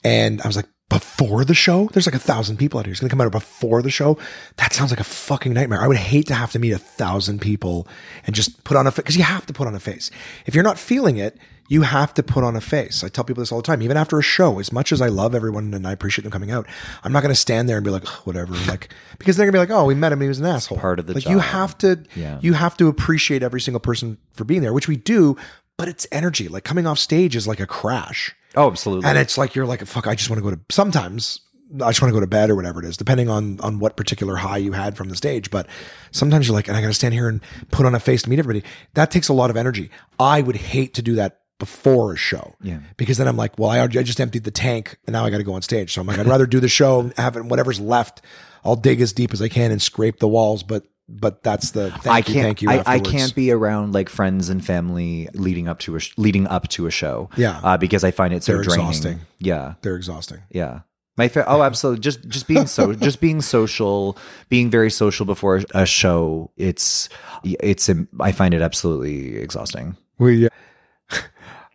And 0.03 0.41
I 0.41 0.47
was 0.47 0.55
like, 0.55 0.69
before 0.87 1.43
the 1.43 1.53
show, 1.53 1.89
there's 1.91 2.07
like 2.07 2.15
a 2.15 2.19
thousand 2.19 2.55
people 2.55 2.79
out 2.79 2.85
here. 2.85 2.93
He's 2.93 3.01
going 3.01 3.09
to 3.09 3.13
come 3.13 3.21
out 3.21 3.31
before 3.31 3.81
the 3.81 3.91
show. 3.91 4.17
That 4.55 4.73
sounds 4.73 4.91
like 4.91 4.99
a 4.99 5.03
fucking 5.03 5.53
nightmare. 5.53 5.81
I 5.81 5.87
would 5.87 5.97
hate 5.97 6.27
to 6.27 6.33
have 6.33 6.53
to 6.53 6.59
meet 6.59 6.71
a 6.71 6.79
thousand 6.79 7.41
people 7.41 7.85
and 8.25 8.33
just 8.33 8.63
put 8.63 8.77
on 8.77 8.87
a 8.87 8.91
face 8.91 9.03
because 9.03 9.17
you 9.17 9.23
have 9.23 9.45
to 9.47 9.53
put 9.53 9.67
on 9.67 9.75
a 9.75 9.79
face. 9.79 10.09
If 10.45 10.55
you're 10.55 10.63
not 10.63 10.79
feeling 10.79 11.17
it, 11.17 11.37
you 11.69 11.83
have 11.83 12.13
to 12.15 12.23
put 12.23 12.43
on 12.43 12.55
a 12.57 12.61
face. 12.61 13.03
I 13.03 13.07
tell 13.07 13.23
people 13.23 13.41
this 13.41 13.51
all 13.53 13.59
the 13.59 13.63
time. 13.65 13.81
Even 13.81 13.95
after 13.95 14.19
a 14.19 14.21
show, 14.21 14.59
as 14.59 14.73
much 14.73 14.91
as 14.91 15.01
I 15.01 15.07
love 15.07 15.33
everyone 15.33 15.73
and 15.73 15.87
I 15.87 15.93
appreciate 15.93 16.23
them 16.23 16.31
coming 16.31 16.51
out, 16.51 16.67
I'm 17.03 17.13
not 17.13 17.21
going 17.23 17.33
to 17.33 17.39
stand 17.39 17.69
there 17.69 17.77
and 17.77 17.85
be 17.85 17.91
like, 17.91 18.05
whatever, 18.25 18.53
like, 18.67 18.93
because 19.19 19.37
they're 19.37 19.45
going 19.49 19.53
to 19.53 19.65
be 19.65 19.73
like, 19.73 19.81
oh, 19.81 19.85
we 19.85 19.95
met 19.95 20.11
him. 20.11 20.19
He 20.19 20.27
was 20.27 20.39
an 20.39 20.45
asshole. 20.47 20.79
part 20.79 20.99
of 20.99 21.07
the 21.07 21.13
like, 21.13 21.25
you 21.29 21.39
have 21.39 21.77
to, 21.77 22.03
Yeah. 22.15 22.39
you 22.41 22.53
have 22.53 22.75
to 22.77 22.87
appreciate 22.89 23.41
every 23.43 23.61
single 23.61 23.79
person 23.79 24.17
for 24.33 24.43
being 24.43 24.61
there, 24.61 24.73
which 24.73 24.89
we 24.89 24.97
do. 24.97 25.37
but 25.77 25.87
it's 25.87 26.05
energy. 26.11 26.49
Like 26.49 26.65
coming 26.65 26.85
off 26.85 26.99
stage 26.99 27.37
is 27.37 27.47
like 27.47 27.61
a 27.61 27.65
crash. 27.65 28.35
Oh, 28.55 28.67
absolutely. 28.69 29.07
And 29.07 29.17
it's 29.17 29.37
like 29.37 29.55
you're 29.55 29.65
like, 29.65 29.85
fuck, 29.85 30.07
I 30.07 30.15
just 30.15 30.29
want 30.29 30.39
to 30.39 30.43
go 30.43 30.53
to 30.55 30.59
sometimes 30.69 31.39
I 31.75 31.89
just 31.91 32.01
want 32.01 32.09
to 32.09 32.13
go 32.13 32.19
to 32.19 32.25
bed 32.27 32.49
or 32.49 32.55
whatever 32.55 32.83
it 32.83 32.87
is, 32.87 32.97
depending 32.97 33.29
on 33.29 33.59
on 33.61 33.77
what 33.77 33.95
particular 33.95 34.35
high 34.37 34.57
you 34.57 34.71
had 34.71 34.97
from 34.97 35.07
the 35.09 35.15
stage. 35.15 35.51
But 35.51 35.67
sometimes 36.11 36.47
you're 36.47 36.55
like, 36.55 36.67
and 36.67 36.75
I 36.75 36.81
gotta 36.81 36.95
stand 36.95 37.13
here 37.13 37.29
and 37.29 37.41
put 37.69 37.85
on 37.85 37.93
a 37.93 37.99
face 37.99 38.23
to 38.23 38.29
meet 38.29 38.39
everybody. 38.39 38.65
That 38.95 39.11
takes 39.11 39.29
a 39.29 39.33
lot 39.33 39.51
of 39.51 39.55
energy. 39.55 39.91
I 40.19 40.41
would 40.41 40.55
hate 40.55 40.95
to 40.95 41.03
do 41.03 41.13
that 41.15 41.38
before 41.59 42.13
a 42.13 42.17
show. 42.17 42.55
Yeah. 42.61 42.79
Because 42.97 43.17
then 43.17 43.27
I'm 43.27 43.37
like, 43.37 43.59
well, 43.59 43.69
I, 43.69 43.81
I 43.81 43.87
just 43.87 44.19
emptied 44.19 44.43
the 44.45 44.51
tank 44.51 44.97
and 45.05 45.13
now 45.13 45.25
I 45.25 45.29
gotta 45.29 45.43
go 45.43 45.53
on 45.53 45.61
stage. 45.61 45.93
So 45.93 46.01
I'm 46.01 46.07
like, 46.07 46.17
I'd 46.17 46.25
rather 46.25 46.47
do 46.47 46.59
the 46.59 46.67
show, 46.69 47.11
have 47.17 47.35
it, 47.37 47.45
whatever's 47.45 47.79
left, 47.79 48.21
I'll 48.63 48.75
dig 48.75 49.01
as 49.01 49.13
deep 49.13 49.33
as 49.33 49.41
I 49.41 49.47
can 49.49 49.71
and 49.71 49.81
scrape 49.81 50.19
the 50.19 50.27
walls. 50.27 50.63
But 50.63 50.83
but 51.07 51.41
that's 51.43 51.71
the 51.71 51.89
thank 51.91 52.07
I 52.07 52.21
can't. 52.21 52.43
thank 52.43 52.61
you. 52.61 52.69
I, 52.69 52.83
I 52.85 52.99
can't 52.99 53.33
be 53.33 53.51
around 53.51 53.93
like 53.93 54.09
friends 54.09 54.49
and 54.49 54.63
family 54.63 55.27
leading 55.33 55.67
up 55.67 55.79
to 55.79 55.95
a 55.95 55.99
sh- 55.99 56.13
leading 56.17 56.45
up 56.47 56.67
to 56.69 56.85
a 56.87 56.91
show. 56.91 57.29
Yeah. 57.35 57.59
uh, 57.63 57.77
because 57.77 58.03
I 58.03 58.11
find 58.11 58.33
it 58.33 58.43
so 58.43 58.53
They're 58.53 58.63
draining. 58.63 58.87
exhausting. 58.87 59.19
Yeah, 59.39 59.73
They're 59.81 59.95
exhausting. 59.95 60.41
yeah. 60.51 60.81
My 61.17 61.27
fa- 61.27 61.45
oh, 61.47 61.63
absolutely. 61.63 61.99
Just 62.01 62.27
just 62.29 62.47
being 62.47 62.67
so 62.67 62.93
just 63.07 63.19
being 63.19 63.41
social, 63.41 64.17
being 64.49 64.69
very 64.69 64.89
social 64.91 65.25
before 65.25 65.61
a 65.73 65.85
show. 65.85 66.51
It's 66.55 67.09
it's 67.43 67.89
I 68.21 68.31
find 68.31 68.53
it 68.53 68.61
absolutely 68.61 69.35
exhausting. 69.37 69.97
We, 70.19 70.47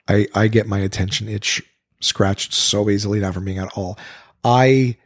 I 0.08 0.26
I 0.34 0.48
get 0.48 0.66
my 0.66 0.78
attention 0.78 1.28
itch 1.28 1.62
scratched 2.00 2.52
so 2.52 2.90
easily 2.90 3.20
not 3.20 3.34
from 3.34 3.44
being 3.44 3.58
at 3.58 3.72
all. 3.76 3.98
I 4.44 4.96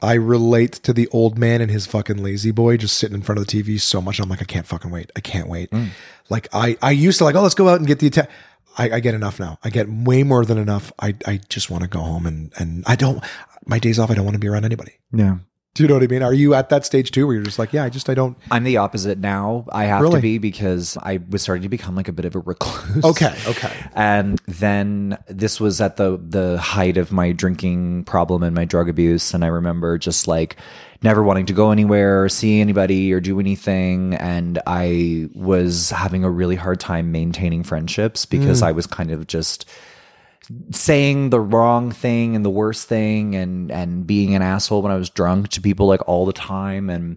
I 0.00 0.14
relate 0.14 0.72
to 0.72 0.92
the 0.92 1.08
old 1.08 1.38
man 1.38 1.60
and 1.60 1.70
his 1.70 1.86
fucking 1.86 2.22
lazy 2.22 2.50
boy 2.50 2.76
just 2.76 2.96
sitting 2.96 3.16
in 3.16 3.22
front 3.22 3.38
of 3.38 3.46
the 3.46 3.62
TV 3.62 3.80
so 3.80 4.00
much. 4.02 4.20
I'm 4.20 4.28
like, 4.28 4.42
I 4.42 4.44
can't 4.44 4.66
fucking 4.66 4.90
wait. 4.90 5.10
I 5.16 5.20
can't 5.20 5.48
wait. 5.48 5.70
Mm. 5.70 5.88
Like 6.28 6.48
I 6.52 6.76
I 6.82 6.90
used 6.90 7.18
to 7.18 7.24
like, 7.24 7.34
oh, 7.34 7.42
let's 7.42 7.54
go 7.54 7.68
out 7.68 7.78
and 7.78 7.86
get 7.86 7.98
the 7.98 8.08
attack. 8.08 8.30
I, 8.76 8.90
I 8.90 9.00
get 9.00 9.14
enough 9.14 9.38
now. 9.38 9.58
I 9.62 9.70
get 9.70 9.88
way 9.88 10.24
more 10.24 10.44
than 10.44 10.58
enough. 10.58 10.92
I 10.98 11.14
I 11.26 11.40
just 11.48 11.70
want 11.70 11.82
to 11.82 11.88
go 11.88 12.00
home 12.00 12.26
and 12.26 12.52
and 12.58 12.84
I 12.86 12.96
don't. 12.96 13.22
My 13.66 13.78
days 13.78 13.98
off, 13.98 14.10
I 14.10 14.14
don't 14.14 14.24
want 14.24 14.34
to 14.34 14.40
be 14.40 14.48
around 14.48 14.66
anybody. 14.66 14.92
Yeah. 15.10 15.38
Do 15.74 15.82
you 15.82 15.88
know 15.88 15.94
what 15.94 16.04
I 16.04 16.06
mean? 16.06 16.22
Are 16.22 16.32
you 16.32 16.54
at 16.54 16.68
that 16.68 16.86
stage 16.86 17.10
too, 17.10 17.26
where 17.26 17.34
you're 17.34 17.44
just 17.44 17.58
like, 17.58 17.72
yeah, 17.72 17.82
I 17.82 17.90
just 17.90 18.08
I 18.08 18.14
don't. 18.14 18.38
I'm 18.48 18.62
the 18.62 18.76
opposite 18.76 19.18
now. 19.18 19.66
I 19.72 19.86
have 19.86 20.02
Really? 20.02 20.16
to 20.16 20.22
be 20.22 20.38
because 20.38 20.96
I 21.02 21.18
was 21.28 21.42
starting 21.42 21.64
to 21.64 21.68
become 21.68 21.96
like 21.96 22.06
a 22.06 22.12
bit 22.12 22.24
of 22.24 22.36
a 22.36 22.38
recluse. 22.38 23.04
Okay, 23.04 23.36
okay. 23.46 23.72
And 23.96 24.40
then 24.46 25.18
this 25.26 25.60
was 25.60 25.80
at 25.80 25.96
the 25.96 26.16
the 26.16 26.58
height 26.58 26.96
of 26.96 27.10
my 27.10 27.32
drinking 27.32 28.04
problem 28.04 28.44
and 28.44 28.54
my 28.54 28.64
drug 28.64 28.88
abuse. 28.88 29.34
And 29.34 29.44
I 29.44 29.48
remember 29.48 29.98
just 29.98 30.28
like 30.28 30.56
never 31.02 31.24
wanting 31.24 31.46
to 31.46 31.52
go 31.52 31.72
anywhere 31.72 32.22
or 32.22 32.28
see 32.28 32.60
anybody 32.60 33.12
or 33.12 33.20
do 33.20 33.40
anything. 33.40 34.14
And 34.14 34.60
I 34.68 35.28
was 35.34 35.90
having 35.90 36.22
a 36.22 36.30
really 36.30 36.56
hard 36.56 36.78
time 36.78 37.10
maintaining 37.10 37.64
friendships 37.64 38.26
because 38.26 38.62
mm. 38.62 38.66
I 38.66 38.72
was 38.72 38.86
kind 38.86 39.10
of 39.10 39.26
just 39.26 39.68
saying 40.70 41.30
the 41.30 41.40
wrong 41.40 41.90
thing 41.90 42.36
and 42.36 42.44
the 42.44 42.50
worst 42.50 42.88
thing 42.88 43.34
and 43.34 43.70
and 43.70 44.06
being 44.06 44.34
an 44.34 44.42
asshole 44.42 44.82
when 44.82 44.92
I 44.92 44.96
was 44.96 45.10
drunk 45.10 45.48
to 45.50 45.60
people 45.60 45.86
like 45.86 46.06
all 46.08 46.26
the 46.26 46.32
time 46.32 46.90
and 46.90 47.16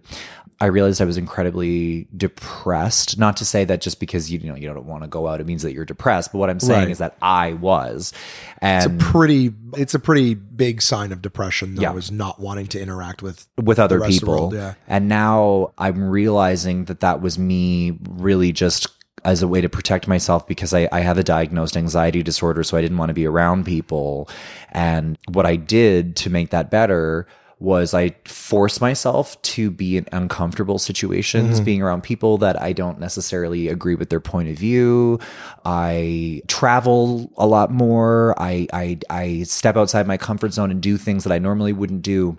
I 0.60 0.66
realized 0.66 1.00
I 1.00 1.04
was 1.04 1.16
incredibly 1.16 2.08
depressed. 2.16 3.16
Not 3.16 3.36
to 3.36 3.44
say 3.44 3.64
that 3.66 3.80
just 3.80 4.00
because 4.00 4.28
you, 4.32 4.40
you 4.40 4.48
know 4.50 4.56
you 4.56 4.66
don't 4.66 4.86
want 4.86 5.04
to 5.04 5.08
go 5.08 5.28
out, 5.28 5.40
it 5.40 5.46
means 5.46 5.62
that 5.62 5.72
you're 5.72 5.84
depressed. 5.84 6.32
But 6.32 6.38
what 6.38 6.50
I'm 6.50 6.58
saying 6.58 6.80
Right. 6.86 6.90
is 6.90 6.98
that 6.98 7.16
I 7.22 7.52
was, 7.52 8.12
and 8.60 8.98
Pretty. 8.98 9.52
It's 9.76 9.94
a 9.94 10.00
pretty 10.00 10.34
big 10.34 10.82
sign 10.82 11.12
of 11.12 11.22
depression, 11.22 11.76
though, 11.76 11.82
Yeah. 11.82 11.94
is 11.94 12.10
not 12.10 12.40
wanting 12.40 12.66
to 12.68 12.80
interact 12.80 13.22
with 13.22 13.46
with 13.62 13.78
other 13.78 14.00
rest 14.00 14.08
of 14.08 14.14
the 14.14 14.20
people. 14.20 14.34
world, 14.34 14.54
yeah. 14.54 14.74
And 14.88 15.08
now 15.08 15.74
I'm 15.78 16.08
realizing 16.08 16.86
that 16.86 17.00
that 17.00 17.20
was 17.22 17.38
me 17.38 17.96
really 18.08 18.50
just 18.50 18.88
as 19.28 19.42
a 19.42 19.48
way 19.48 19.60
to 19.60 19.68
protect 19.68 20.08
myself 20.08 20.46
because 20.48 20.72
I, 20.72 20.88
I 20.90 21.00
have 21.00 21.18
a 21.18 21.22
diagnosed 21.22 21.76
anxiety 21.76 22.22
disorder. 22.22 22.62
So 22.62 22.78
I 22.78 22.80
didn't 22.80 22.96
want 22.96 23.10
to 23.10 23.14
be 23.14 23.26
around 23.26 23.66
people. 23.66 24.28
And 24.72 25.18
what 25.28 25.44
I 25.44 25.56
did 25.56 26.16
to 26.16 26.30
make 26.30 26.48
that 26.50 26.70
better 26.70 27.26
was 27.60 27.92
I 27.92 28.14
forced 28.24 28.80
myself 28.80 29.40
to 29.42 29.70
be 29.70 29.98
in 29.98 30.06
uncomfortable 30.12 30.78
situations, 30.78 31.56
mm-hmm. 31.56 31.64
being 31.64 31.82
around 31.82 32.04
people 32.04 32.38
that 32.38 32.60
I 32.60 32.72
don't 32.72 33.00
necessarily 33.00 33.68
agree 33.68 33.96
with 33.96 34.08
their 34.08 34.20
point 34.20 34.48
of 34.48 34.56
view. 34.56 35.18
I 35.64 36.40
travel 36.46 37.30
a 37.36 37.46
lot 37.46 37.70
more. 37.70 38.34
I, 38.40 38.66
I, 38.72 38.98
I 39.10 39.42
step 39.42 39.76
outside 39.76 40.06
my 40.06 40.16
comfort 40.16 40.54
zone 40.54 40.70
and 40.70 40.80
do 40.80 40.96
things 40.96 41.24
that 41.24 41.32
I 41.32 41.38
normally 41.38 41.74
wouldn't 41.74 42.02
do 42.02 42.38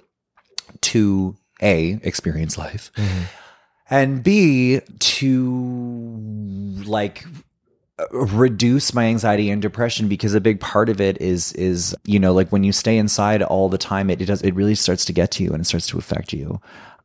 to 0.81 1.35
a 1.61 1.99
experience 2.03 2.57
life 2.57 2.89
mm-hmm. 2.95 3.23
And 3.89 4.23
b 4.23 4.79
to 4.99 6.81
like 6.85 7.25
reduce 8.11 8.93
my 8.93 9.05
anxiety 9.05 9.49
and 9.49 9.61
depression 9.61 10.07
because 10.07 10.33
a 10.33 10.41
big 10.41 10.59
part 10.59 10.89
of 10.89 11.01
it 11.01 11.19
is 11.21 11.51
is 11.53 11.95
you 12.05 12.19
know 12.19 12.33
like 12.33 12.49
when 12.49 12.63
you 12.63 12.71
stay 12.71 12.97
inside 12.97 13.43
all 13.43 13.67
the 13.67 13.77
time 13.77 14.09
it, 14.09 14.21
it 14.21 14.25
does 14.25 14.41
it 14.41 14.55
really 14.55 14.75
starts 14.75 15.03
to 15.05 15.13
get 15.13 15.31
to 15.31 15.43
you 15.43 15.51
and 15.51 15.61
it 15.61 15.65
starts 15.65 15.87
to 15.87 15.97
affect 15.97 16.31
you. 16.31 16.61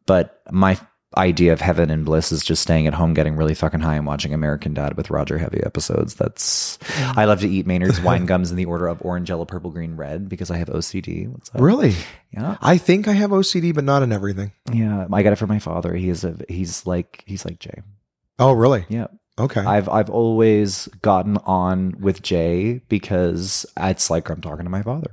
But 0.07 0.41
my 0.51 0.79
idea 1.17 1.53
of 1.53 1.61
heaven 1.61 1.91
and 1.91 2.05
bliss 2.05 2.33
is 2.33 2.43
just 2.45 2.63
staying 2.63 2.87
at 2.87 2.95
home 2.95 3.15
getting 3.15 3.37
really 3.37 3.55
fucking 3.55 3.81
high 3.81 3.95
and 3.97 4.07
watching 4.07 4.35
american 4.35 4.75
dad 4.75 4.97
with 4.97 5.11
roger 5.11 5.39
heavy 5.39 5.63
episodes 5.65 6.15
that's 6.15 6.79
mm. 6.79 7.17
i 7.17 7.25
love 7.25 7.41
to 7.41 7.49
eat 7.49 7.67
maynard's 7.67 8.01
wine 8.03 8.27
gums 8.27 8.51
in 8.51 8.57
the 8.57 8.65
order 8.65 8.87
of 8.89 9.01
orange 9.03 9.29
yellow 9.29 9.45
purple 9.45 9.71
green 9.71 9.97
red 9.97 10.29
because 10.29 10.51
i 10.51 10.57
have 10.57 10.69
ocd 10.69 11.29
what's 11.29 11.51
up 11.55 11.61
Really? 11.61 11.95
yeah 12.33 12.57
I 12.61 12.79
think 12.79 13.07
I 13.07 13.13
have 13.13 13.31
OCD, 13.31 13.73
but 13.75 13.85
not 13.85 14.03
in 14.03 14.13
everything. 14.13 14.53
yeah 14.73 15.07
i 15.13 15.23
got 15.23 15.33
it 15.33 15.37
from 15.37 15.49
my 15.49 15.59
father 15.61 15.95
he 15.95 16.09
is 16.09 16.25
a 16.25 16.37
he's 16.49 16.87
like 16.87 17.23
he's 17.27 17.45
like 17.45 17.59
jay 17.59 17.83
Oh, 18.39 18.53
really? 18.53 18.85
yeah 18.89 19.07
Okay. 19.39 19.61
I've 19.61 19.89
I've 19.89 20.11
always 20.11 20.89
gotten 21.03 21.39
on 21.39 21.97
with 22.01 22.23
Jay 22.23 22.81
because 22.89 23.67
it's 23.77 24.09
like 24.09 24.29
I'm 24.31 24.41
talking 24.41 24.65
to 24.65 24.71
my 24.71 24.83
father. 24.83 25.11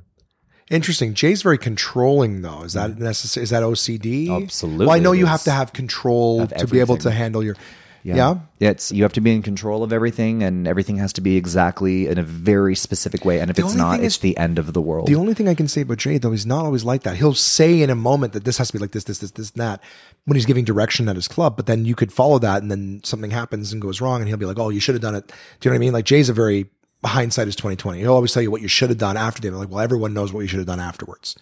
Interesting. 0.72 1.14
Jay's 1.14 1.42
very 1.42 1.58
controlling, 1.58 2.42
though. 2.42 2.64
Is 2.64 2.74
that 2.74 2.98
necessary? 2.98 3.44
Is 3.44 3.50
that 3.50 3.62
OCD? 3.62 4.28
Mm. 4.28 4.44
Absolutely 4.44 4.86
Well, 4.86 4.96
I 4.96 5.00
know 5.00 5.12
you 5.12 5.26
have 5.26 5.44
to 5.44 5.52
have 5.52 5.74
control 5.74 6.48
to 6.48 6.66
be 6.66 6.80
able 6.80 6.98
to 6.98 7.12
handle 7.12 7.44
your. 7.44 7.56
Yeah. 8.04 8.16
yeah. 8.16 8.70
It's 8.70 8.92
you 8.92 9.04
have 9.04 9.14
to 9.14 9.22
be 9.22 9.32
in 9.32 9.44
control 9.44 9.84
of 9.84 9.94
everything 9.94 10.42
and 10.42 10.68
everything 10.68 10.98
has 10.98 11.14
to 11.14 11.22
be 11.22 11.36
exactly 11.38 12.08
in 12.08 12.18
a 12.18 12.24
very 12.24 12.74
specific 12.76 13.26
way. 13.26 13.40
And 13.40 13.52
if 13.52 13.58
The 13.58 13.64
it's 13.64 13.76
not, 13.76 14.00
it's 14.00 14.16
is- 14.16 14.22
the 14.22 14.36
end 14.38 14.58
of 14.58 14.74
the 14.74 14.82
world. 14.82 15.08
The 15.08 15.16
only 15.16 15.36
thing 15.36 15.48
I 15.48 15.54
can 15.54 15.68
say 15.68 15.82
about 15.82 15.98
Jay, 15.98 16.18
though, 16.18 16.32
he's 16.32 16.46
not 16.48 16.66
always 16.66 16.84
like 16.84 17.04
that. 17.04 17.18
He'll 17.18 17.36
say 17.36 17.82
in 17.82 17.92
a 17.92 17.96
moment 17.96 18.34
that 18.34 18.44
this 18.44 18.58
has 18.58 18.70
to 18.70 18.74
be 18.74 18.80
like 18.80 18.92
this, 18.92 19.04
this, 19.04 19.20
this, 19.20 19.32
this, 19.32 19.52
and 19.52 19.62
that 19.62 19.84
when 20.26 20.36
he's 20.36 20.48
giving 20.48 20.66
direction 20.66 21.10
at 21.10 21.16
his 21.16 21.28
club. 21.28 21.56
But 21.56 21.68
then 21.68 21.86
you 21.86 21.94
could 21.94 22.12
follow 22.12 22.40
that, 22.40 22.64
and 22.64 22.72
then 22.72 23.02
something 23.04 23.30
happens 23.30 23.72
and 23.72 23.82
goes 23.82 24.02
wrong, 24.02 24.22
and 24.22 24.28
he'll 24.28 24.38
be 24.38 24.46
like, 24.48 24.58
"Oh, 24.58 24.70
you 24.70 24.80
should 24.80 24.96
have 24.96 25.02
done 25.04 25.16
it." 25.16 25.28
Do 25.28 25.34
you 25.34 25.70
know 25.70 25.74
what 25.74 25.76
I 25.76 25.80
mean? 25.80 25.94
Like 25.94 26.06
Jay's 26.06 26.30
a 26.30 26.34
very 26.34 26.72
hindsight 27.10 27.48
is 27.48 27.56
twenty 27.56 27.76
twenty. 27.76 28.00
He'll 28.00 28.14
always 28.14 28.34
tell 28.34 28.44
you 28.44 28.52
what 28.52 28.62
you 28.62 28.68
should 28.68 28.90
have 28.90 28.98
done 29.00 29.18
after 29.18 29.42
the 29.42 29.52
Like, 29.52 29.70
well, 29.70 29.80
everyone 29.80 30.14
knows 30.14 30.32
what 30.34 30.42
you 30.42 30.48
should 30.48 30.60
have 30.60 30.68
done 30.68 30.80
afterwards. 30.80 31.36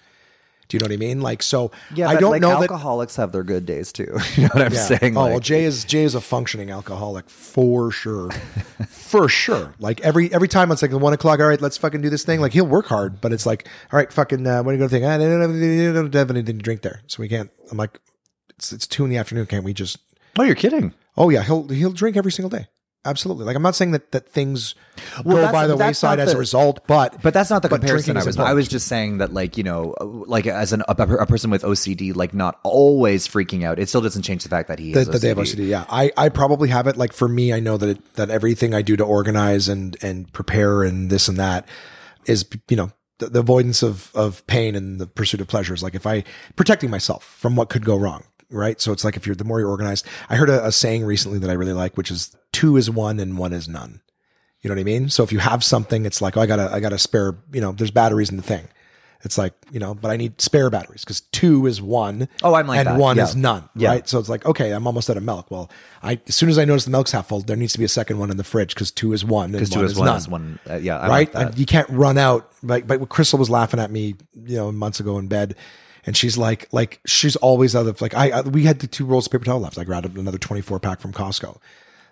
Do 0.67 0.75
you 0.77 0.79
know 0.81 0.83
what 0.85 0.91
I 0.93 0.97
mean? 0.97 1.19
Like, 1.21 1.41
so 1.41 1.71
yeah, 1.95 2.07
I 2.09 2.17
don't 2.17 2.29
like 2.29 2.41
know 2.43 2.49
that. 2.49 2.69
alcoholics 2.69 3.15
have 3.15 3.31
their 3.31 3.41
good 3.43 3.65
days 3.65 3.91
too. 3.91 4.03
you 4.35 4.43
know 4.43 4.49
what 4.53 4.61
I'm 4.67 4.73
Yeah. 4.73 4.79
saying? 4.99 5.17
Oh 5.17 5.21
Like, 5.21 5.29
well, 5.31 5.39
Jay 5.39 5.63
is 5.63 5.83
Jay 5.83 6.03
is 6.03 6.13
a 6.13 6.21
functioning 6.21 6.69
alcoholic 6.69 7.27
for 7.27 7.89
sure, 7.91 8.29
for 8.87 9.27
sure. 9.27 9.73
Like 9.79 9.99
every 10.01 10.31
every 10.31 10.47
time 10.47 10.71
it's 10.71 10.83
like 10.83 10.91
one 10.91 11.11
o'clock. 11.11 11.39
All 11.39 11.47
right, 11.47 11.59
let's 11.59 11.77
fucking 11.77 12.01
do 12.01 12.09
this 12.11 12.23
thing. 12.23 12.39
Like 12.39 12.53
he'll 12.53 12.67
work 12.67 12.85
hard, 12.85 13.19
but 13.19 13.33
it's 13.33 13.47
like, 13.47 13.67
all 13.91 13.97
right, 13.97 14.13
fucking. 14.13 14.45
Uh, 14.45 14.61
when 14.61 14.73
are 14.73 14.77
you 14.77 14.87
going 14.87 14.89
to 14.89 14.95
think? 14.95 15.05
I 15.05 15.17
don't 15.17 16.13
have 16.13 16.29
anything 16.29 16.57
to 16.59 16.63
drink 16.63 16.83
there, 16.83 17.01
so 17.07 17.19
we 17.21 17.27
can't. 17.27 17.49
I'm 17.71 17.77
like, 17.77 17.99
it's 18.51 18.71
it's 18.71 18.85
two 18.85 19.03
in 19.03 19.09
the 19.09 19.17
afternoon. 19.17 19.47
Can't 19.47 19.63
we 19.65 19.73
just? 19.73 19.97
oh, 20.37 20.43
you're 20.43 20.53
kidding. 20.53 20.93
Oh 21.17 21.29
yeah, 21.29 21.41
he'll 21.41 21.67
he'll 21.69 21.91
drink 21.91 22.15
every 22.15 22.31
single 22.31 22.51
day. 22.51 22.67
Absolutely. 23.05 23.45
Like 23.45 23.55
I'm 23.55 23.61
not 23.61 23.75
saying 23.75 23.91
that 23.91 24.11
that 24.11 24.27
things 24.27 24.75
Well, 25.23 25.45
go 25.47 25.51
by 25.53 25.67
the 25.67 25.77
wayside 25.77 26.19
as 26.19 26.33
a 26.33 26.37
result, 26.37 26.85
but 26.85 27.21
But 27.21 27.33
that's 27.33 27.49
not 27.49 27.61
the 27.61 27.69
comparison 27.69 28.17
I 28.17 28.25
was. 28.25 28.37
I 28.37 28.53
was 28.53 28.67
just 28.67 28.87
saying 28.87 29.19
that, 29.19 29.33
like 29.33 29.57
you 29.57 29.63
know, 29.63 29.95
like 30.01 30.45
as 30.47 30.73
an, 30.73 30.83
a, 30.85 30.91
a 30.91 31.25
person 31.25 31.49
with 31.49 31.63
OCD, 31.63 32.13
like 32.13 32.33
not 32.33 32.59
always 32.63 33.25
freaking 33.25 33.63
out. 33.63 33.79
It 33.79 33.87
still 33.87 34.01
doesn't 34.01 34.23
change 34.23 34.43
the 34.43 34.49
fact 34.49 34.67
that 34.67 34.79
he 34.79 34.91
that 34.93 35.21
they 35.21 35.29
have 35.29 35.37
OCD. 35.37 35.69
Yeah, 35.69 35.85
I, 35.89 36.11
I 36.17 36.27
probably 36.27 36.67
have 36.69 36.87
it. 36.87 36.97
Like 36.97 37.13
for 37.13 37.29
me, 37.29 37.53
I 37.53 37.61
know 37.61 37.77
that 37.77 37.89
it, 37.89 38.13
that 38.15 38.29
everything 38.29 38.73
I 38.73 38.81
do 38.81 38.97
to 38.97 39.05
organize 39.05 39.69
and 39.69 39.95
and 40.01 40.31
prepare 40.33 40.83
and 40.83 41.09
this 41.09 41.29
and 41.29 41.37
that 41.37 41.69
is 42.25 42.45
you 42.67 42.75
know 42.75 42.91
the, 43.19 43.27
the 43.27 43.39
avoidance 43.39 43.81
of 43.81 44.11
of 44.13 44.45
pain 44.45 44.75
and 44.75 44.99
the 44.99 45.07
pursuit 45.07 45.39
of 45.39 45.47
pleasures. 45.47 45.81
Like 45.81 45.95
if 45.95 46.05
I 46.05 46.25
protecting 46.57 46.89
myself 46.89 47.23
from 47.23 47.55
what 47.55 47.69
could 47.69 47.85
go 47.85 47.95
wrong. 47.95 48.25
Right. 48.51 48.81
So 48.81 48.91
it's 48.91 49.03
like 49.03 49.15
if 49.15 49.25
you're 49.27 49.35
the 49.35 49.43
more 49.43 49.59
you're 49.59 49.69
organized. 49.69 50.05
I 50.29 50.35
heard 50.35 50.49
a, 50.49 50.65
a 50.65 50.71
saying 50.71 51.05
recently 51.05 51.39
that 51.39 51.49
I 51.49 51.53
really 51.53 51.73
like, 51.73 51.97
which 51.97 52.09
is 52.09 52.35
two 52.51 52.77
is 52.77 52.89
one 52.89 53.19
and 53.19 53.37
one 53.37 53.53
is 53.53 53.67
none. 53.67 54.01
You 54.61 54.69
know 54.69 54.75
what 54.75 54.81
I 54.81 54.83
mean? 54.85 55.09
So 55.09 55.23
if 55.23 55.31
you 55.31 55.39
have 55.39 55.63
something, 55.63 56.05
it's 56.05 56.21
like, 56.21 56.35
oh, 56.35 56.41
I 56.41 56.45
got 56.45 56.59
a, 56.59 56.69
I 56.73 56.79
got 56.79 56.91
a 56.91 56.97
spare, 56.97 57.37
you 57.53 57.61
know, 57.61 57.71
there's 57.71 57.91
batteries 57.91 58.29
in 58.29 58.37
the 58.37 58.43
thing. 58.43 58.67
It's 59.21 59.37
like, 59.37 59.53
you 59.69 59.79
know, 59.79 59.93
but 59.93 60.11
I 60.11 60.17
need 60.17 60.39
spare 60.39 60.69
batteries 60.69 61.03
because 61.03 61.21
two 61.21 61.65
is 61.67 61.81
one. 61.81 62.29
Oh, 62.41 62.53
I'm 62.55 62.67
like 62.67 62.79
and 62.79 62.87
that. 62.87 62.97
one 62.97 63.17
Yeah. 63.17 63.23
is 63.23 63.35
none. 63.35 63.67
Yeah. 63.75 63.89
Right. 63.89 64.07
So 64.07 64.17
it's 64.17 64.29
like, 64.29 64.45
okay, 64.45 64.71
I'm 64.71 64.87
almost 64.87 65.09
out 65.09 65.17
of 65.17 65.23
milk. 65.23 65.51
Well, 65.51 65.69
I, 66.01 66.19
as 66.27 66.35
soon 66.35 66.47
as 66.49 66.57
I 66.57 66.63
notice 66.65 66.85
the 66.85 66.91
milk's 66.91 67.11
half 67.11 67.27
full, 67.27 67.41
there 67.41 67.57
needs 67.57 67.73
to 67.73 67.79
be 67.79 67.85
a 67.85 67.89
second 67.89 68.17
one 68.17 68.31
in 68.31 68.37
the 68.37 68.45
fridge 68.45 68.73
because 68.73 68.91
two 68.91 69.11
is 69.11 69.25
one 69.25 69.45
and 69.45 69.53
because 69.53 69.71
one 69.71 69.79
two 69.79 69.85
is 69.85 69.95
one 69.97 70.05
none. 70.05 70.17
is 70.17 70.27
one. 70.29 70.59
Uh, 70.69 70.75
yeah, 70.75 70.97
I 70.99 71.09
right. 71.09 71.33
Like 71.33 71.57
you 71.57 71.65
can't 71.65 71.89
run 71.89 72.17
out. 72.17 72.49
Like, 72.63 72.87
but 72.87 73.07
Crystal 73.09 73.37
was 73.37 73.49
laughing 73.49 73.79
at 73.79 73.91
me, 73.91 74.15
you 74.45 74.55
know, 74.55 74.71
months 74.71 74.99
ago 75.01 75.17
in 75.19 75.27
bed. 75.27 75.55
And 76.09 76.17
she's 76.17 76.39
like, 76.39 76.67
like 76.71 77.01
she's 77.05 77.35
always 77.35 77.75
out 77.75 77.85
of 77.85 78.01
like 78.01 78.15
I, 78.15 78.31
I 78.31 78.41
we 78.41 78.63
had 78.63 78.79
the 78.79 78.87
two 78.87 79.05
rolls 79.05 79.27
of 79.27 79.31
paper 79.31 79.45
towel 79.45 79.59
left. 79.59 79.77
I 79.77 79.83
grabbed 79.83 80.17
another 80.17 80.39
24 80.39 80.79
pack 80.79 81.01
from 81.01 81.13
Costco. 81.13 81.57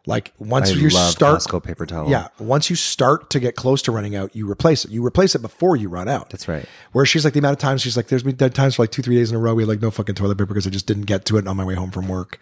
Like 0.05 0.33
once 0.37 0.69
I 0.69 0.73
you 0.73 0.91
start, 0.91 1.39
Costco 1.39 1.63
paper 1.63 1.87
towel. 1.87 2.07
yeah, 2.07 2.27
once 2.37 2.69
you 2.69 2.75
start 2.75 3.31
to 3.31 3.39
get 3.39 3.55
close 3.55 3.81
to 3.81 3.91
running 3.91 4.15
out, 4.15 4.35
you 4.35 4.47
replace 4.47 4.85
it. 4.85 4.91
You 4.91 5.03
replace 5.03 5.33
it 5.33 5.41
before 5.41 5.75
you 5.75 5.89
run 5.89 6.07
out. 6.07 6.29
That's 6.29 6.47
right. 6.47 6.67
Where 6.91 7.07
she's 7.07 7.25
like 7.25 7.33
the 7.33 7.39
amount 7.39 7.53
of 7.53 7.59
times 7.59 7.81
she's 7.81 7.97
like, 7.97 8.05
there's 8.09 8.21
been 8.21 8.35
dead 8.35 8.53
times 8.53 8.75
for 8.75 8.83
like 8.83 8.91
two, 8.91 9.01
three 9.01 9.15
days 9.15 9.31
in 9.31 9.35
a 9.35 9.39
row. 9.39 9.55
We 9.55 9.63
had 9.63 9.67
like 9.67 9.81
no 9.81 9.89
fucking 9.89 10.13
toilet 10.13 10.37
paper 10.37 10.45
because 10.45 10.67
I 10.67 10.69
just 10.69 10.85
didn't 10.85 11.07
get 11.07 11.25
to 11.25 11.37
it 11.39 11.47
on 11.47 11.57
my 11.57 11.65
way 11.65 11.73
home 11.73 11.89
from 11.89 12.07
work. 12.07 12.39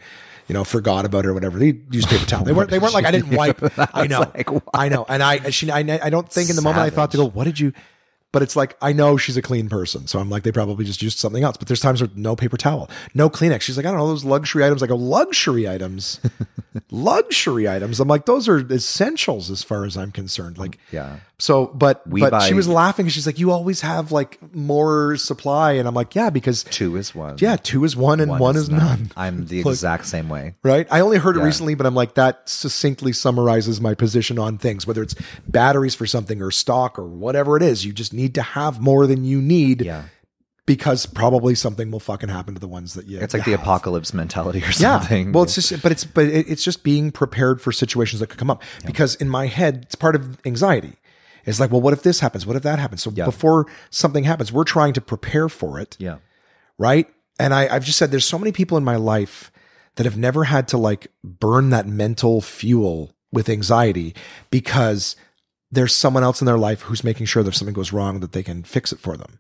You 0.50 0.54
know, 0.56 0.66
forgot 0.66 1.06
about 1.06 1.24
it 1.24 1.30
or 1.30 1.34
whatever. 1.34 1.58
They 1.58 1.78
used 1.90 2.10
paper 2.10 2.26
towel. 2.26 2.44
They 2.44 2.52
weren't. 2.52 2.70
They 2.70 2.80
weren't 2.80 2.94
like 2.94 3.06
I 3.06 3.12
didn't 3.12 3.34
wipe. 3.38 3.62
I 3.96 4.08
know. 4.08 4.20
like. 4.36 4.50
I 4.74 4.90
know. 4.90 5.06
And 5.08 5.24
I, 5.24 5.52
she, 5.52 5.72
I, 5.72 5.80
I 5.80 6.10
don't 6.10 6.30
think 6.30 6.50
in 6.50 6.58
the 6.58 6.62
moment 6.62 6.84
I 6.84 6.90
thought 6.90 7.12
to 7.12 7.18
go, 7.18 7.30
what 7.30 7.46
did 7.46 7.62
you? 7.62 7.72
But 8.36 8.42
it's 8.44 8.58
like 8.58 8.76
I 8.82 8.92
know 8.92 9.16
she's 9.16 9.38
a 9.38 9.42
clean 9.42 9.70
person, 9.70 10.08
so 10.08 10.20
I'm 10.20 10.30
like 10.30 10.44
they 10.44 10.52
probably 10.52 10.84
just 10.84 11.02
used 11.02 11.20
something 11.20 11.42
else. 11.42 11.56
But 11.56 11.70
there's 11.70 11.80
times 11.80 12.02
where 12.02 12.10
no 12.18 12.36
paper 12.36 12.58
towel, 12.58 12.90
no 13.14 13.30
Kleenex. 13.30 13.62
She's 13.62 13.78
like 13.78 13.86
I 13.86 13.90
don't 13.92 13.98
know 13.98 14.10
those 14.10 14.26
luxury 14.26 14.66
items. 14.66 14.84
I 14.84 14.88
go 14.88 14.98
luxury 14.98 15.70
items, 15.70 16.20
luxury 16.92 17.68
items. 17.70 18.00
I'm 18.00 18.08
like 18.08 18.26
those 18.26 18.48
are 18.48 18.60
essentials 18.72 19.50
as 19.50 19.64
far 19.64 19.86
as 19.86 19.96
I'm 19.98 20.12
concerned. 20.12 20.58
Like 20.58 20.78
Yeah. 20.92 21.18
So, 21.38 21.68
but 21.68 22.08
We 22.08 22.22
but 22.22 22.32
buy- 22.32 22.48
she 22.48 22.54
was 22.54 22.66
laughing. 22.68 23.10
She's 23.10 23.26
like 23.26 23.40
you 23.40 23.52
always 23.52 23.82
have 23.82 24.12
like 24.14 24.40
more 24.56 25.18
supply, 25.18 25.74
and 25.74 25.88
I'm 25.88 25.94
like 25.94 26.16
yeah 26.16 26.30
because 26.30 26.64
Two 26.64 26.96
is 26.96 27.14
one. 27.14 27.36
yeah 27.40 27.58
two 27.58 27.84
is 27.84 27.96
one 27.96 28.20
and 28.22 28.32
one, 28.32 28.56
is, 28.56 28.70
none. 28.70 29.12
I'm 29.18 29.46
the 29.48 29.58
Like- 29.64 29.74
exact 29.74 30.06
same 30.06 30.30
way. 30.30 30.56
Right. 30.64 30.88
I 30.90 31.02
only 31.02 31.18
heard 31.18 31.36
it 31.38 31.42
recently, 31.42 31.76
but 31.76 31.86
I'm 31.86 31.96
like, 31.96 32.14
that 32.16 32.48
succinctly 32.48 33.12
summarizes 33.14 33.82
my 33.82 33.94
position 33.96 34.40
on 34.40 34.58
things, 34.58 34.88
whether 34.88 35.04
it's 35.04 35.16
batteries 35.48 35.94
for 35.94 36.06
something 36.06 36.42
or 36.42 36.52
stock 36.52 36.98
or 36.98 37.06
whatever 37.06 37.58
it 37.58 37.64
is. 37.64 37.86
You 37.86 37.92
just 37.94 38.14
need 38.14 38.25
to 38.34 38.42
have 38.42 38.82
more 38.82 39.06
than 39.06 39.24
you 39.24 39.40
need 39.42 39.82
Yeah. 39.82 40.06
because 40.66 41.06
probably 41.06 41.54
something 41.54 41.92
will 41.92 42.00
fucking 42.00 42.30
happen 42.30 42.56
to 42.56 42.60
the 42.60 42.68
ones 42.68 42.96
that 42.96 43.06
you 43.06 43.20
It's 43.20 43.34
like 43.34 43.46
you 43.46 43.52
the 43.54 43.58
have. 43.58 43.62
apocalypse 43.62 44.14
mentality 44.14 44.64
or 44.64 44.72
something. 44.72 45.28
Yeah. 45.28 45.32
Well, 45.32 45.44
it's 45.44 45.54
just, 45.56 45.82
but 45.84 45.92
it's, 45.92 46.04
but 46.04 46.26
it, 46.26 46.50
it's 46.50 46.64
just 46.64 46.84
being 46.84 47.12
prepared 47.12 47.62
for 47.62 47.72
situations 47.72 48.20
that 48.20 48.28
could 48.28 48.40
come 48.40 48.50
up 48.50 48.64
because 48.86 49.14
in 49.16 49.30
my 49.30 49.46
head, 49.48 49.80
it's 49.84 49.96
part 49.96 50.16
of 50.16 50.40
anxiety. 50.46 50.94
It's 51.46 51.60
like, 51.60 51.72
well, 51.72 51.82
what 51.82 51.94
if 51.94 52.02
this 52.02 52.22
happens? 52.22 52.48
What 52.48 52.56
if 52.56 52.64
that 52.64 52.80
happens? 52.80 53.04
So 53.04 53.12
before 53.12 53.68
something 53.92 54.24
happens, 54.24 54.52
we're 54.52 54.64
trying 54.64 54.94
to 54.94 55.02
prepare 55.02 55.48
for 55.48 55.80
it 55.80 55.96
yeah. 56.00 56.18
right? 56.80 57.08
And 57.40 57.54
I, 57.54 57.68
I've 57.68 57.86
just 57.86 58.00
said 58.00 58.10
there's 58.10 58.26
so 58.26 58.40
many 58.40 58.52
people 58.52 58.78
in 58.80 58.84
my 58.84 58.96
life 58.96 59.52
that 59.96 60.06
have 60.06 60.18
never 60.18 60.46
had 60.46 60.68
to 60.70 60.78
like 60.78 61.08
burn 61.24 61.70
that 61.70 61.86
mental 61.88 62.42
fuel 62.42 63.12
with 63.32 63.48
anxiety 63.50 64.16
because 64.50 65.16
there's 65.72 65.96
someone 65.96 66.24
else 66.24 66.42
in 66.42 66.46
their 66.46 66.58
life 66.58 66.82
who's 66.82 67.04
making 67.04 67.26
sure 67.26 67.44
that 67.44 67.50
if 67.50 67.56
something 67.56 67.74
goes 67.74 67.92
wrong 67.92 68.20
that 68.22 68.32
they 68.32 68.44
can 68.44 68.64
fix 68.64 68.92
it 68.92 69.00
for 69.00 69.18
them. 69.18 69.40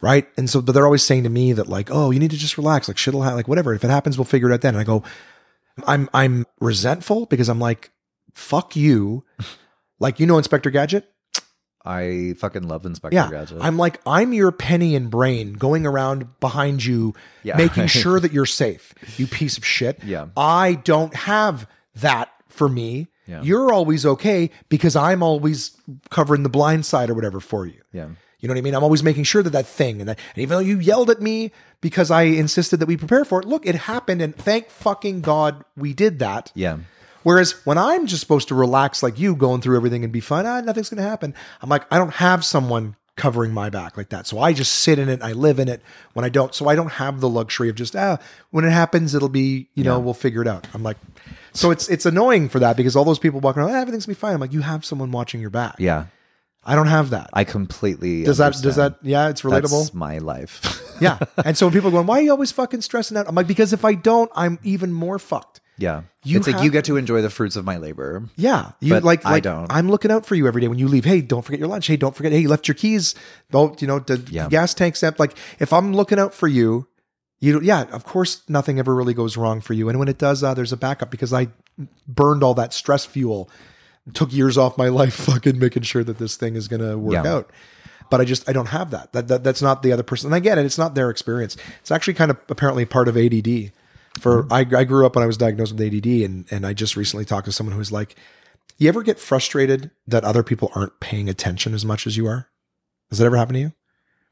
Right. 0.00 0.28
And 0.36 0.50
so, 0.50 0.60
but 0.60 0.72
they're 0.72 0.84
always 0.84 1.02
saying 1.02 1.22
to 1.24 1.30
me 1.30 1.52
that 1.54 1.68
like, 1.68 1.88
oh, 1.90 2.10
you 2.10 2.18
need 2.20 2.30
to 2.32 2.36
just 2.36 2.58
relax, 2.58 2.88
like 2.88 2.98
shit'll 2.98 3.22
happen, 3.22 3.36
like 3.36 3.48
whatever. 3.48 3.72
If 3.74 3.84
it 3.84 3.90
happens, 3.90 4.18
we'll 4.18 4.24
figure 4.26 4.50
it 4.50 4.54
out 4.54 4.60
then. 4.60 4.74
And 4.74 4.80
I 4.80 4.84
go, 4.84 5.02
I'm, 5.86 6.08
I'm 6.12 6.46
resentful 6.60 7.26
because 7.26 7.48
I'm 7.48 7.58
like, 7.60 7.90
fuck 8.34 8.76
you. 8.76 9.24
Like, 9.98 10.20
you 10.20 10.26
know, 10.26 10.36
Inspector 10.38 10.68
Gadget? 10.70 11.08
I 11.86 12.34
fucking 12.38 12.66
love 12.66 12.86
Inspector 12.86 13.14
Yeah. 13.14 13.30
Gadget. 13.30 13.58
I'm 13.60 13.76
like, 13.76 14.00
I'm 14.06 14.32
your 14.32 14.52
penny 14.52 14.94
and 14.94 15.10
brain 15.10 15.52
going 15.54 15.86
around 15.86 16.38
behind 16.40 16.84
you, 16.84 17.14
Yeah. 17.42 17.56
making 17.56 17.86
sure 17.88 18.18
that 18.20 18.32
you're 18.32 18.46
safe, 18.46 18.94
you 19.16 19.26
piece 19.26 19.58
of 19.58 19.64
shit. 19.66 20.02
Yeah. 20.04 20.26
I 20.36 20.74
don't 20.84 21.14
have 21.14 21.66
that 21.96 22.30
for 22.48 22.68
me. 22.68 23.08
Yeah. 23.26 23.42
You're 23.42 23.72
always 23.72 24.04
okay 24.04 24.50
because 24.68 24.96
I'm 24.96 25.22
always 25.22 25.76
covering 26.10 26.42
the 26.42 26.48
blind 26.48 26.84
side 26.84 27.10
or 27.10 27.14
whatever 27.14 27.40
for 27.40 27.66
you. 27.66 27.80
yeah. 27.92 28.08
You 28.40 28.48
know 28.48 28.52
what 28.52 28.58
I 28.58 28.62
mean? 28.62 28.74
I'm 28.74 28.82
always 28.82 29.02
making 29.02 29.24
sure 29.24 29.42
that 29.42 29.54
that 29.54 29.66
thing, 29.66 30.00
and, 30.00 30.08
that, 30.10 30.18
and 30.34 30.42
even 30.42 30.56
though 30.58 30.62
you 30.62 30.78
yelled 30.78 31.08
at 31.08 31.22
me 31.22 31.50
because 31.80 32.10
I 32.10 32.24
insisted 32.24 32.78
that 32.80 32.86
we 32.86 32.98
prepare 32.98 33.24
for 33.24 33.40
it, 33.40 33.46
look, 33.46 33.64
it 33.64 33.74
happened, 33.74 34.20
and 34.20 34.36
thank 34.36 34.68
fucking 34.68 35.22
God 35.22 35.64
we 35.78 35.94
did 35.94 36.18
that. 36.18 36.52
Yeah. 36.54 36.76
Whereas 37.22 37.52
when 37.64 37.78
I'm 37.78 38.06
just 38.06 38.20
supposed 38.20 38.48
to 38.48 38.54
relax 38.54 39.02
like 39.02 39.18
you, 39.18 39.34
going 39.34 39.62
through 39.62 39.76
everything 39.78 40.04
and 40.04 40.12
be 40.12 40.20
fun, 40.20 40.44
ah, 40.44 40.60
nothing's 40.60 40.90
going 40.90 41.02
to 41.02 41.08
happen. 41.08 41.34
I'm 41.62 41.70
like, 41.70 41.86
I 41.90 41.96
don't 41.96 42.12
have 42.14 42.44
someone 42.44 42.96
covering 43.16 43.52
my 43.52 43.70
back 43.70 43.96
like 43.96 44.08
that. 44.08 44.26
So 44.26 44.38
I 44.40 44.52
just 44.52 44.72
sit 44.72 44.98
in 44.98 45.08
it. 45.08 45.22
I 45.22 45.32
live 45.32 45.58
in 45.58 45.68
it 45.68 45.82
when 46.14 46.24
I 46.24 46.28
don't. 46.28 46.54
So 46.54 46.68
I 46.68 46.74
don't 46.74 46.92
have 46.92 47.20
the 47.20 47.28
luxury 47.28 47.68
of 47.68 47.76
just, 47.76 47.94
ah, 47.94 48.18
when 48.50 48.64
it 48.64 48.70
happens, 48.70 49.14
it'll 49.14 49.28
be, 49.28 49.68
you 49.74 49.84
know, 49.84 50.00
we'll 50.00 50.14
figure 50.14 50.42
it 50.42 50.48
out. 50.48 50.66
I'm 50.74 50.82
like, 50.82 50.96
so 51.52 51.70
it's, 51.70 51.88
it's 51.88 52.06
annoying 52.06 52.48
for 52.48 52.58
that 52.58 52.76
because 52.76 52.96
all 52.96 53.04
those 53.04 53.20
people 53.20 53.40
walking 53.40 53.62
around, 53.62 53.70
ah, 53.74 53.80
everything's 53.80 54.06
gonna 54.06 54.16
be 54.16 54.18
fine. 54.20 54.34
I'm 54.34 54.40
like, 54.40 54.52
you 54.52 54.62
have 54.62 54.84
someone 54.84 55.12
watching 55.12 55.40
your 55.40 55.50
back. 55.50 55.76
Yeah. 55.78 56.06
I 56.64 56.74
don't 56.74 56.86
have 56.86 57.10
that. 57.10 57.30
I 57.32 57.44
completely 57.44 58.24
does 58.24 58.38
that, 58.38 58.54
does 58.62 58.76
that, 58.76 58.96
yeah, 59.02 59.28
it's 59.28 59.42
relatable. 59.42 59.82
That's 59.82 59.94
my 59.94 60.18
life. 60.18 60.82
yeah. 61.00 61.18
And 61.44 61.56
so 61.56 61.66
when 61.66 61.72
people 61.74 61.88
are 61.90 61.92
going, 61.92 62.06
why 62.06 62.18
are 62.18 62.22
you 62.22 62.30
always 62.30 62.52
fucking 62.52 62.80
stressing 62.80 63.16
out? 63.16 63.28
I'm 63.28 63.34
like, 63.34 63.46
because 63.46 63.72
if 63.72 63.84
I 63.84 63.94
don't, 63.94 64.30
I'm 64.34 64.58
even 64.62 64.92
more 64.92 65.18
fucked. 65.18 65.60
Yeah. 65.78 66.02
You 66.22 66.38
it's 66.38 66.46
like 66.46 66.62
you 66.62 66.70
get 66.70 66.84
to 66.86 66.96
enjoy 66.96 67.20
the 67.22 67.30
fruits 67.30 67.56
of 67.56 67.64
my 67.64 67.76
labor. 67.76 68.24
Yeah, 68.36 68.72
you 68.80 68.92
But 68.94 69.02
like, 69.04 69.26
I 69.26 69.40
don't. 69.40 69.70
I'm 69.70 69.90
looking 69.90 70.10
out 70.10 70.24
for 70.24 70.34
you 70.34 70.46
every 70.46 70.60
day 70.60 70.68
when 70.68 70.78
you 70.78 70.88
leave. 70.88 71.04
Hey, 71.04 71.20
don't 71.20 71.42
forget 71.42 71.58
your 71.60 71.68
lunch. 71.68 71.86
Hey, 71.86 71.96
don't 71.96 72.14
forget. 72.16 72.32
Hey, 72.32 72.40
you 72.40 72.48
left 72.48 72.66
your 72.68 72.74
keys. 72.74 73.14
Don't 73.50 73.80
you 73.82 73.88
know 73.88 73.98
the 73.98 74.24
Yeah. 74.30 74.48
gas 74.48 74.72
tank's 74.74 75.02
empty. 75.02 75.18
Like 75.18 75.36
if 75.58 75.72
I'm 75.72 75.92
looking 75.92 76.18
out 76.18 76.32
for 76.34 76.48
you, 76.48 76.86
you 77.40 77.60
yeah, 77.60 77.82
of 77.92 78.04
course 78.04 78.42
nothing 78.48 78.78
ever 78.78 78.94
really 78.94 79.14
goes 79.14 79.36
wrong 79.36 79.60
for 79.60 79.74
you. 79.74 79.88
And 79.88 79.98
when 79.98 80.08
it 80.08 80.16
does, 80.18 80.42
uh, 80.42 80.54
there's 80.54 80.72
a 80.72 80.76
backup 80.76 81.10
because 81.10 81.32
I 81.32 81.48
burned 82.08 82.42
all 82.42 82.54
that 82.54 82.72
stress 82.72 83.04
fuel. 83.04 83.50
Took 84.12 84.32
years 84.32 84.56
off 84.56 84.78
my 84.78 84.88
life, 85.00 85.14
fucking 85.14 85.58
making 85.58 85.82
sure 85.82 86.04
that 86.04 86.18
this 86.18 86.36
thing 86.36 86.56
is 86.56 86.68
gonna 86.68 86.96
work 86.96 87.14
Yeah. 87.24 87.32
out. 87.32 87.50
But 88.10 88.20
I 88.20 88.24
just 88.24 88.48
I 88.48 88.52
don't 88.52 88.66
have 88.68 88.90
that. 88.92 89.12
That, 89.12 89.28
that. 89.28 89.44
That's 89.44 89.62
not 89.62 89.82
the 89.82 89.90
other 89.92 90.02
person. 90.02 90.28
And 90.28 90.34
I 90.34 90.38
get 90.38 90.56
it. 90.58 90.64
It's 90.66 90.78
not 90.78 90.94
their 90.94 91.10
experience. 91.10 91.56
It's 91.80 91.90
actually 91.90 92.14
kind 92.14 92.30
of 92.30 92.36
apparently 92.48 92.84
part 92.84 93.08
of 93.08 93.16
ADD. 93.16 93.72
For 94.20 94.46
I, 94.52 94.60
I 94.60 94.84
grew 94.84 95.06
up 95.06 95.16
when 95.16 95.24
I 95.24 95.26
was 95.26 95.36
diagnosed 95.36 95.74
with 95.76 95.82
ADD, 95.82 96.06
and 96.06 96.46
and 96.50 96.66
I 96.66 96.72
just 96.72 96.96
recently 96.96 97.24
talked 97.24 97.46
to 97.46 97.52
someone 97.52 97.76
who's 97.76 97.92
like, 97.92 98.16
you 98.78 98.88
ever 98.88 99.02
get 99.02 99.18
frustrated 99.18 99.90
that 100.06 100.24
other 100.24 100.42
people 100.42 100.70
aren't 100.74 101.00
paying 101.00 101.28
attention 101.28 101.74
as 101.74 101.84
much 101.84 102.06
as 102.06 102.16
you 102.16 102.26
are? 102.26 102.48
Has 103.10 103.18
that 103.18 103.26
ever 103.26 103.36
happened 103.36 103.56
to 103.56 103.60
you? 103.60 103.72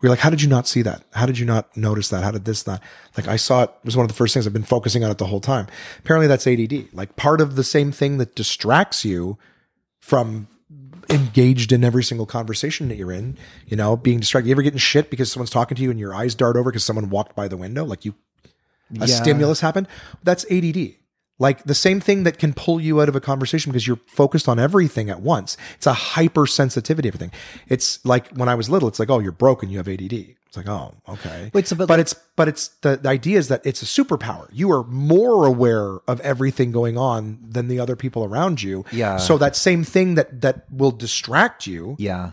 We're 0.01 0.09
like, 0.09 0.19
how 0.19 0.31
did 0.31 0.43
you 0.43 0.49
not 0.49 0.67
see 0.67 0.83
that? 0.83 1.05
How 1.12 1.27
did 1.27 1.39
you 1.39 1.47
not 1.47 1.77
notice 1.77 2.09
that? 2.09 2.25
How 2.25 2.33
did 2.33 2.44
this 2.44 2.67
not? 2.67 2.83
Like, 3.17 3.28
I 3.28 3.36
saw 3.36 3.62
it, 3.62 3.70
it 3.70 3.85
was 3.85 3.97
one 3.97 4.02
of 4.02 4.09
the 4.09 4.17
first 4.17 4.35
things 4.35 4.47
I've 4.47 4.52
been 4.52 4.65
focusing 4.65 5.05
on 5.05 5.12
it 5.12 5.19
the 5.19 5.27
whole 5.27 5.41
time. 5.41 5.69
Apparently, 6.01 6.27
that's 6.27 6.47
ADD. 6.47 6.93
Like, 6.93 7.15
part 7.15 7.41
of 7.41 7.55
the 7.55 7.62
same 7.62 7.93
thing 7.93 8.19
that 8.19 8.35
distracts 8.35 9.05
you 9.05 9.39
from 10.01 10.49
engaged 11.09 11.70
in 11.70 11.85
every 11.85 12.02
single 12.02 12.27
conversation 12.27 12.89
that 12.89 12.97
you're 12.97 13.12
in, 13.12 13.39
you 13.67 13.77
know, 13.77 13.97
being 13.97 14.19
distracted. 14.19 14.49
You 14.49 14.55
ever 14.55 14.62
getting 14.62 14.78
shit 14.78 15.09
because 15.09 15.31
someone's 15.31 15.51
talking 15.51 15.77
to 15.77 15.83
you 15.83 15.91
and 15.93 16.01
your 16.01 16.15
eyes 16.15 16.35
dart 16.35 16.57
over 16.57 16.70
because 16.70 16.85
someone 16.85 17.09
walked 17.09 17.36
by 17.36 17.47
the 17.47 17.57
window? 17.57 17.85
Like, 17.85 18.05
you, 18.05 18.17
a 19.01 19.07
Yeah. 19.07 19.15
stimulus 19.23 19.61
happened? 19.61 19.89
That's 20.23 20.45
ADD. 20.51 20.97
Like 21.39 21.65
the 21.65 21.75
same 21.75 21.99
thing 22.01 22.23
that 22.23 22.39
can 22.39 22.53
pull 22.53 22.81
you 22.81 23.01
out 23.01 23.09
of 23.09 23.17
a 23.17 23.21
conversation 23.21 23.73
because 23.73 23.87
you're 23.87 23.99
focused 24.07 24.49
on 24.49 24.59
everything 24.61 25.11
at 25.11 25.21
once. 25.23 25.57
It's 25.77 25.87
a 25.89 25.93
hypersensitivity, 25.93 26.99
of 27.01 27.07
everything. 27.07 27.33
It's 27.69 28.05
like 28.05 28.29
when 28.37 28.49
I 28.49 28.55
was 28.55 28.71
little, 28.71 28.89
it's 28.89 28.99
like, 29.01 29.11
oh, 29.11 29.19
you're 29.19 29.33
broken, 29.33 29.69
you 29.69 29.79
have 29.79 29.89
ADD. 29.89 30.37
It's 30.47 30.57
like, 30.57 30.69
oh, 30.69 30.95
okay. 31.09 31.51
Wait, 31.55 31.67
so 31.67 31.75
but 31.75 31.89
but 31.89 31.95
like- 31.95 32.01
it's 32.01 32.15
but 32.37 32.47
it's 32.47 32.69
the, 32.83 32.97
the 32.99 33.09
idea 33.09 33.39
is 33.39 33.49
that 33.49 33.62
it's 33.65 33.83
a 33.83 33.87
superpower. 33.87 34.49
You 34.53 34.71
are 34.71 34.85
more 34.85 35.47
aware 35.47 35.99
of 36.07 36.21
everything 36.21 36.71
going 36.71 36.97
on 36.99 37.39
than 37.49 37.69
the 37.69 37.81
other 37.81 37.97
people 37.97 38.23
around 38.23 38.62
you. 38.62 38.85
Yeah. 38.93 39.17
So 39.17 39.39
that 39.39 39.57
same 39.57 39.83
thing 39.83 40.15
that 40.17 40.43
that 40.43 40.67
will 40.71 40.91
distract 40.93 41.67
you 41.67 41.97
Yeah. 41.99 42.33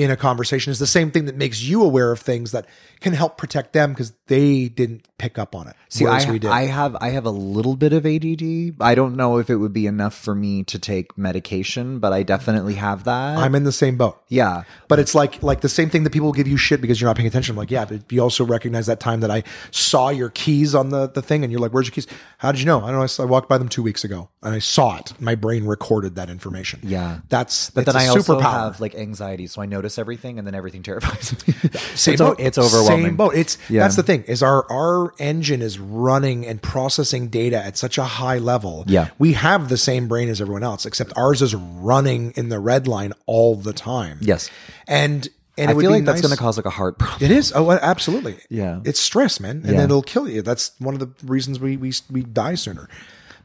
In 0.00 0.10
a 0.10 0.16
conversation 0.16 0.70
is 0.70 0.78
the 0.78 0.86
same 0.86 1.10
thing 1.10 1.26
that 1.26 1.36
makes 1.36 1.60
you 1.62 1.82
aware 1.82 2.10
of 2.10 2.20
things 2.20 2.52
that 2.52 2.66
can 3.00 3.12
help 3.12 3.36
protect 3.36 3.72
them 3.74 3.92
because 3.92 4.12
they 4.26 4.68
didn't 4.68 5.06
pick 5.18 5.38
up 5.38 5.54
on 5.54 5.68
it. 5.68 5.76
See, 5.90 6.06
I, 6.06 6.30
we 6.30 6.38
did. 6.38 6.50
I 6.50 6.62
have 6.62 6.96
I 7.00 7.10
have 7.10 7.26
a 7.26 7.30
little 7.30 7.76
bit 7.76 7.92
of 7.92 8.06
ADD. 8.06 8.80
I 8.80 8.94
don't 8.94 9.16
know 9.16 9.36
if 9.38 9.50
it 9.50 9.56
would 9.56 9.72
be 9.74 9.86
enough 9.86 10.14
for 10.14 10.34
me 10.34 10.62
to 10.64 10.78
take 10.78 11.18
medication, 11.18 11.98
but 11.98 12.12
I 12.12 12.22
definitely 12.22 12.74
have 12.74 13.04
that. 13.04 13.38
I'm 13.38 13.54
in 13.54 13.64
the 13.64 13.72
same 13.72 13.96
boat. 13.98 14.22
yeah. 14.28 14.62
But 14.88 14.98
it's 14.98 15.14
like 15.14 15.42
like 15.42 15.60
the 15.60 15.68
same 15.68 15.90
thing 15.90 16.04
that 16.04 16.10
people 16.10 16.26
will 16.26 16.32
give 16.32 16.48
you 16.48 16.56
shit 16.56 16.80
because 16.80 17.00
you're 17.00 17.08
not 17.08 17.16
paying 17.16 17.26
attention. 17.28 17.52
I'm 17.52 17.58
like, 17.58 17.70
yeah, 17.70 17.84
but 17.84 18.10
you 18.10 18.20
also 18.20 18.44
recognize 18.44 18.86
that 18.86 19.00
time 19.00 19.20
that 19.20 19.30
I 19.30 19.42
saw 19.70 20.08
your 20.08 20.30
keys 20.30 20.74
on 20.74 20.88
the, 20.88 21.08
the 21.08 21.22
thing 21.22 21.42
and 21.44 21.52
you're 21.52 21.60
like, 21.60 21.72
where's 21.72 21.86
your 21.86 21.92
keys? 21.94 22.06
How 22.38 22.52
did 22.52 22.60
you 22.60 22.66
know? 22.66 22.82
I 22.82 22.90
don't 22.90 23.18
know. 23.18 23.22
I 23.24 23.26
walked 23.26 23.48
by 23.48 23.58
them 23.58 23.68
two 23.68 23.82
weeks 23.82 24.02
ago 24.04 24.30
and 24.42 24.54
I 24.54 24.58
saw 24.60 24.96
it. 24.96 25.12
My 25.20 25.34
brain 25.34 25.64
recorded 25.64 26.14
that 26.14 26.30
information. 26.30 26.80
Yeah. 26.82 27.20
That's, 27.28 27.70
But 27.70 27.86
then 27.86 27.96
a 27.96 27.98
I 27.98 28.06
also 28.08 28.38
have 28.40 28.80
like 28.80 28.94
anxiety, 28.94 29.46
so 29.46 29.60
I 29.62 29.66
notice 29.66 29.89
everything, 29.98 30.38
and 30.38 30.46
then 30.46 30.54
everything 30.54 30.82
terrifies 30.82 31.32
me. 31.46 31.54
Same 31.94 32.14
it's, 32.14 32.22
boat. 32.22 32.40
it's 32.40 32.58
overwhelming. 32.58 33.06
Same 33.06 33.16
boat. 33.16 33.34
It's 33.34 33.58
Yeah. 33.68 33.82
that's 33.82 33.96
the 33.96 34.02
thing 34.02 34.22
is 34.24 34.42
our 34.42 34.70
our 34.70 35.12
engine 35.18 35.62
is 35.62 35.78
running 35.78 36.46
and 36.46 36.60
processing 36.62 37.28
data 37.28 37.56
at 37.64 37.76
such 37.76 37.98
a 37.98 38.04
high 38.04 38.38
level. 38.38 38.84
Yeah. 38.86 39.08
we 39.18 39.32
have 39.34 39.68
the 39.68 39.76
same 39.76 40.08
brain 40.08 40.28
as 40.28 40.40
everyone 40.40 40.62
else, 40.62 40.86
except 40.86 41.12
ours 41.16 41.42
is 41.42 41.54
running 41.54 42.32
in 42.36 42.48
the 42.48 42.58
red 42.58 42.86
line 42.88 43.12
all 43.26 43.54
the 43.56 43.72
time. 43.72 44.18
Yes. 44.20 44.50
and 44.88 45.28
and 45.58 45.68
I 45.68 45.72
it 45.72 45.76
would 45.76 45.82
feel 45.82 45.90
like 45.90 46.04
that's 46.06 46.22
going 46.22 46.30
to 46.34 46.38
cause 46.38 46.56
like 46.56 46.64
a 46.64 46.70
heart 46.70 46.98
problem. 46.98 47.30
It 47.30 47.36
is. 47.36 47.52
Oh, 47.54 47.70
absolutely. 47.70 48.38
Yeah. 48.48 48.80
It's 48.84 48.98
stress, 48.98 49.40
man, 49.40 49.56
and 49.58 49.64
Yeah. 49.66 49.72
then 49.72 49.84
it'll 49.86 50.00
kill 50.00 50.26
you. 50.26 50.40
That's 50.40 50.70
one 50.78 50.94
of 50.94 51.00
the 51.00 51.10
reasons 51.26 51.60
we 51.60 51.76
we 51.76 51.92
we 52.10 52.22
die 52.22 52.54
sooner. 52.54 52.88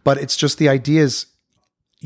But 0.06 0.20
it's 0.20 0.38
just 0.38 0.58
the 0.58 0.70
idea 0.70 1.04
is 1.04 1.26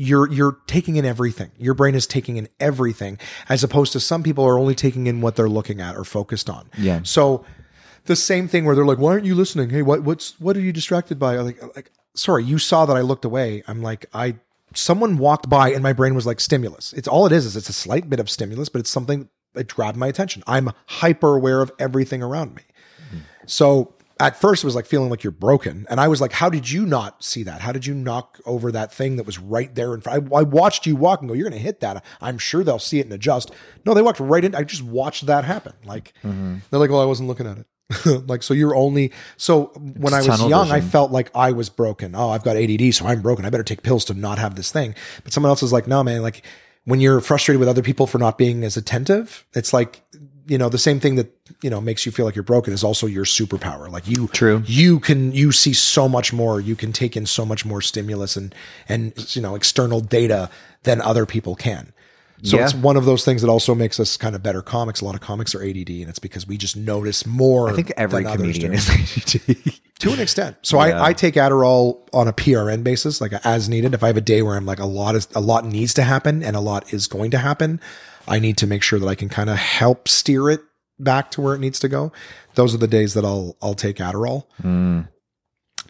you're 0.00 0.32
you're 0.32 0.56
taking 0.66 0.96
in 0.96 1.04
everything. 1.04 1.50
Your 1.58 1.74
brain 1.74 1.94
is 1.94 2.06
taking 2.06 2.38
in 2.38 2.48
everything, 2.58 3.18
as 3.50 3.62
opposed 3.62 3.92
to 3.92 4.00
some 4.00 4.22
people 4.22 4.44
are 4.46 4.58
only 4.58 4.74
taking 4.74 5.06
in 5.06 5.20
what 5.20 5.36
they're 5.36 5.48
looking 5.48 5.78
at 5.78 5.94
or 5.94 6.04
focused 6.04 6.48
on. 6.48 6.70
Yeah. 6.78 7.00
So 7.02 7.44
the 8.06 8.16
same 8.16 8.48
thing 8.48 8.64
where 8.64 8.74
they're 8.74 8.86
like, 8.86 8.96
"Why 8.96 9.12
aren't 9.12 9.26
you 9.26 9.34
listening? 9.34 9.68
Hey, 9.68 9.82
what 9.82 10.02
what's 10.02 10.40
what 10.40 10.56
are 10.56 10.60
you 10.60 10.72
distracted 10.72 11.18
by?" 11.18 11.36
I'm 11.36 11.44
like, 11.44 11.76
like, 11.76 11.90
sorry, 12.14 12.44
you 12.44 12.56
saw 12.56 12.86
that 12.86 12.96
I 12.96 13.02
looked 13.02 13.26
away. 13.26 13.62
I'm 13.68 13.82
like, 13.82 14.06
I 14.14 14.36
someone 14.72 15.18
walked 15.18 15.50
by 15.50 15.70
and 15.70 15.82
my 15.82 15.92
brain 15.92 16.14
was 16.14 16.24
like 16.26 16.40
stimulus. 16.40 16.94
It's 16.94 17.08
all 17.08 17.26
it 17.26 17.32
is 17.32 17.44
is 17.44 17.54
it's 17.54 17.68
a 17.68 17.74
slight 17.74 18.08
bit 18.08 18.20
of 18.20 18.30
stimulus, 18.30 18.70
but 18.70 18.78
it's 18.78 18.90
something 18.90 19.28
that 19.52 19.68
grabbed 19.68 19.98
my 19.98 20.06
attention. 20.06 20.42
I'm 20.46 20.70
hyper 20.86 21.36
aware 21.36 21.60
of 21.60 21.70
everything 21.78 22.22
around 22.22 22.54
me. 22.54 22.62
Hmm. 23.10 23.18
So 23.44 23.92
at 24.20 24.38
first 24.38 24.62
it 24.62 24.66
was 24.66 24.74
like 24.74 24.86
feeling 24.86 25.08
like 25.08 25.24
you're 25.24 25.30
broken. 25.30 25.86
And 25.88 25.98
I 25.98 26.06
was 26.06 26.20
like, 26.20 26.32
how 26.32 26.50
did 26.50 26.70
you 26.70 26.84
not 26.84 27.24
see 27.24 27.42
that? 27.44 27.62
How 27.62 27.72
did 27.72 27.86
you 27.86 27.94
knock 27.94 28.38
over 28.44 28.70
that 28.70 28.92
thing 28.92 29.16
that 29.16 29.24
was 29.24 29.38
right 29.38 29.74
there 29.74 29.94
in 29.94 30.02
front? 30.02 30.30
I, 30.30 30.36
I 30.36 30.42
watched 30.42 30.86
you 30.86 30.94
walk 30.94 31.20
and 31.20 31.28
go, 31.28 31.34
you're 31.34 31.48
going 31.48 31.58
to 31.58 31.64
hit 31.64 31.80
that. 31.80 32.04
I'm 32.20 32.36
sure 32.36 32.62
they'll 32.62 32.78
see 32.78 33.00
it 33.00 33.06
and 33.06 33.12
adjust. 33.14 33.50
No, 33.86 33.94
they 33.94 34.02
walked 34.02 34.20
right 34.20 34.44
in. 34.44 34.54
I 34.54 34.62
just 34.62 34.82
watched 34.82 35.26
that 35.26 35.44
happen. 35.44 35.72
Like 35.84 36.12
mm-hmm. 36.22 36.58
they're 36.70 36.78
like, 36.78 36.90
well, 36.90 37.00
I 37.00 37.06
wasn't 37.06 37.28
looking 37.28 37.46
at 37.46 37.58
it. 37.58 38.28
like, 38.28 38.42
so 38.42 38.52
you're 38.52 38.76
only, 38.76 39.10
so 39.38 39.72
when 39.74 40.12
It's 40.12 40.28
I 40.28 40.30
was 40.30 40.46
young, 40.46 40.70
I 40.70 40.82
felt 40.82 41.10
like 41.10 41.30
I 41.34 41.52
was 41.52 41.70
broken. 41.70 42.14
Oh, 42.14 42.28
I've 42.28 42.44
got 42.44 42.56
ADD, 42.56 42.94
so 42.94 43.06
I'm 43.06 43.22
broken. 43.22 43.46
I 43.46 43.50
better 43.50 43.64
take 43.64 43.82
pills 43.82 44.04
to 44.04 44.14
not 44.14 44.38
have 44.38 44.54
this 44.54 44.70
thing. 44.70 44.94
But 45.24 45.32
someone 45.32 45.48
else 45.48 45.62
is 45.62 45.72
like, 45.72 45.88
no, 45.88 46.04
man, 46.04 46.20
like 46.20 46.42
when 46.84 47.00
you're 47.00 47.20
frustrated 47.20 47.58
with 47.58 47.68
other 47.68 47.82
people 47.82 48.06
for 48.06 48.18
not 48.18 48.36
being 48.36 48.64
as 48.64 48.76
attentive, 48.76 49.46
it's 49.54 49.72
like, 49.72 50.02
you 50.50 50.58
know, 50.58 50.68
the 50.68 50.78
same 50.78 50.98
thing 50.98 51.14
that, 51.14 51.30
you 51.62 51.70
know, 51.70 51.80
makes 51.80 52.04
you 52.04 52.10
feel 52.10 52.26
like 52.26 52.34
you're 52.34 52.42
broken 52.42 52.72
is 52.72 52.82
also 52.82 53.06
your 53.06 53.24
superpower. 53.24 53.88
Like 53.88 54.08
you, 54.08 54.26
True. 54.28 54.64
you 54.66 54.98
can, 54.98 55.30
you 55.32 55.52
see 55.52 55.72
so 55.72 56.08
much 56.08 56.32
more. 56.32 56.60
You 56.60 56.74
can 56.74 56.92
take 56.92 57.16
in 57.16 57.24
so 57.24 57.46
much 57.46 57.64
more 57.64 57.80
stimulus 57.80 58.36
and, 58.36 58.52
and, 58.88 59.12
you 59.36 59.40
know, 59.40 59.54
external 59.54 60.00
data 60.00 60.50
than 60.82 61.00
other 61.00 61.24
people 61.24 61.54
can. 61.54 61.92
So 62.42 62.56
Yeah. 62.56 62.64
it's 62.64 62.74
one 62.74 62.96
of 62.96 63.04
those 63.04 63.24
things 63.24 63.42
that 63.42 63.48
also 63.48 63.76
makes 63.76 64.00
us 64.00 64.16
kind 64.16 64.34
of 64.34 64.42
better 64.42 64.60
comics. 64.62 65.02
A 65.02 65.04
lot 65.04 65.14
of 65.14 65.20
comics 65.20 65.54
are 65.54 65.62
ADD 65.62 65.90
and 65.90 66.08
it's 66.08 66.18
because 66.18 66.48
we 66.48 66.56
just 66.56 66.76
notice 66.76 67.24
more. 67.26 67.70
I 67.70 67.74
think 67.74 67.92
every 67.96 68.24
comedian 68.24 68.72
is 68.74 68.88
ADD. 68.90 69.78
to 70.00 70.12
an 70.12 70.18
extent. 70.18 70.56
So 70.62 70.82
Yeah. 70.84 71.00
I, 71.00 71.08
I 71.10 71.12
take 71.12 71.34
Adderall 71.34 71.98
on 72.12 72.26
a 72.26 72.32
PRN 72.32 72.82
basis, 72.82 73.20
like 73.20 73.34
as 73.44 73.68
needed. 73.68 73.94
If 73.94 74.02
I 74.02 74.08
have 74.08 74.16
a 74.16 74.20
day 74.22 74.42
where 74.42 74.56
I'm 74.56 74.66
like 74.66 74.80
a 74.80 74.86
lot 74.86 75.14
is 75.14 75.28
a 75.34 75.40
lot 75.40 75.64
needs 75.64 75.94
to 75.94 76.02
happen 76.02 76.42
and 76.42 76.56
a 76.56 76.60
lot 76.60 76.92
is 76.92 77.06
going 77.06 77.30
to 77.32 77.38
happen, 77.38 77.78
I 78.30 78.38
need 78.38 78.56
to 78.58 78.66
make 78.66 78.82
sure 78.82 78.98
that 78.98 79.06
I 79.06 79.16
can 79.16 79.28
kind 79.28 79.50
of 79.50 79.58
help 79.58 80.08
steer 80.08 80.48
it 80.48 80.60
back 80.98 81.32
to 81.32 81.40
where 81.40 81.54
it 81.54 81.58
needs 81.58 81.80
to 81.80 81.88
go. 81.88 82.12
Those 82.54 82.74
are 82.74 82.78
the 82.78 82.88
days 82.88 83.14
that 83.14 83.24
I'll 83.24 83.56
I'll 83.60 83.74
take 83.74 83.96
Adderall. 83.96 84.44
Mm. 84.62 85.08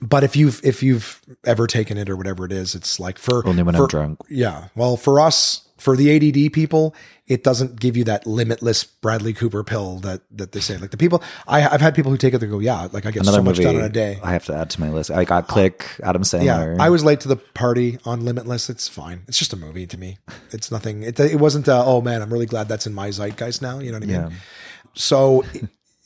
But 0.01 0.25
if 0.25 0.35
you've 0.35 0.61
if 0.65 0.83
you've 0.83 1.21
ever 1.45 1.67
taken 1.67 1.99
it 1.99 2.09
or 2.09 2.17
whatever 2.17 2.45
it 2.47 2.53
is, 2.53 2.75
it's 2.75 2.99
like 2.99 3.19
for 3.19 3.47
Only 3.47 3.63
when 3.63 3.75
for- 3.75 3.83
I'm 3.83 3.89
drunk. 3.89 4.21
Yeah. 4.29 4.69
Well, 4.75 4.97
for 4.97 5.21
us, 5.21 5.69
for 5.77 5.97
the 5.97 6.11
ADD 6.15 6.53
people, 6.53 6.95
it 7.27 7.45
doesn't 7.45 7.79
give 7.79 7.97
you 7.97 8.05
that 8.05 8.27
limitless 8.27 8.85
Bradley 8.85 9.33
Cooper 9.33 9.63
pill 9.63 9.99
that 10.01 10.23
that 10.31 10.53
they 10.53 10.61
say. 10.61 10.77
Like 10.79 10.91
the 10.91 10.97
people 10.97 11.23
I, 11.47 11.69
I've 11.69 11.81
had 11.81 11.95
people 11.95 12.11
who 12.11 12.17
take 12.17 12.35
it. 12.35 12.39
They 12.39 12.47
go, 12.47 12.59
yeah, 12.61 12.89
like 12.93 13.07
I 13.07 13.11
get 13.11 13.23
Another 13.23 13.39
so 13.39 13.43
much 13.43 13.59
done 13.59 13.77
in 13.77 13.83
a 13.83 13.89
day. 13.89 14.19
I 14.23 14.33
have 14.33 14.45
to 14.47 14.55
add 14.55 14.71
to 14.71 14.81
my 14.81 14.91
list. 14.91 15.11
I 15.11 15.25
got 15.25 15.49
Click, 15.49 15.87
Adam 16.03 16.23
Sandler. 16.23 16.77
Yeah, 16.77 16.83
I 16.85 16.91
was 16.91 17.05
late 17.05 17.21
to 17.21 17.29
the 17.29 17.37
party 17.37 17.99
on 18.05 18.25
Limitless. 18.25 18.71
It's 18.71 18.89
fine. 18.89 19.23
It's 19.29 19.39
just 19.39 19.53
a 19.53 19.57
movie 19.57 19.87
to 19.87 19.99
me. 19.99 20.19
It's 20.51 20.71
nothing. 20.71 21.03
It, 21.03 21.21
it 21.21 21.39
wasn't. 21.39 21.69
Uh, 21.69 21.85
oh 21.85 22.01
man, 22.01 22.23
I'm 22.23 22.33
really 22.33 22.47
glad 22.47 22.69
that's 22.69 22.87
in 22.87 22.95
my 22.95 23.11
zeitgeist 23.11 23.63
now. 23.63 23.79
You 23.79 23.93
know 23.93 23.99
what 23.99 24.05
I 24.05 24.07
mean? 24.07 24.17
Yeah. 24.17 24.31
So, 24.95 25.45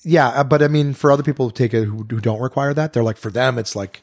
yeah, 0.04 0.28
uh, 0.28 0.44
but 0.44 0.62
I 0.62 0.68
mean, 0.68 0.92
for 0.94 1.10
other 1.10 1.22
people 1.22 1.46
who 1.46 1.52
take 1.52 1.74
it 1.74 1.84
who, 1.84 2.06
who 2.08 2.20
don't 2.20 2.40
require 2.40 2.74
that, 2.74 2.92
they're 2.92 3.02
like 3.02 3.16
for 3.16 3.30
them, 3.30 3.58
it's 3.58 3.74
like 3.74 4.02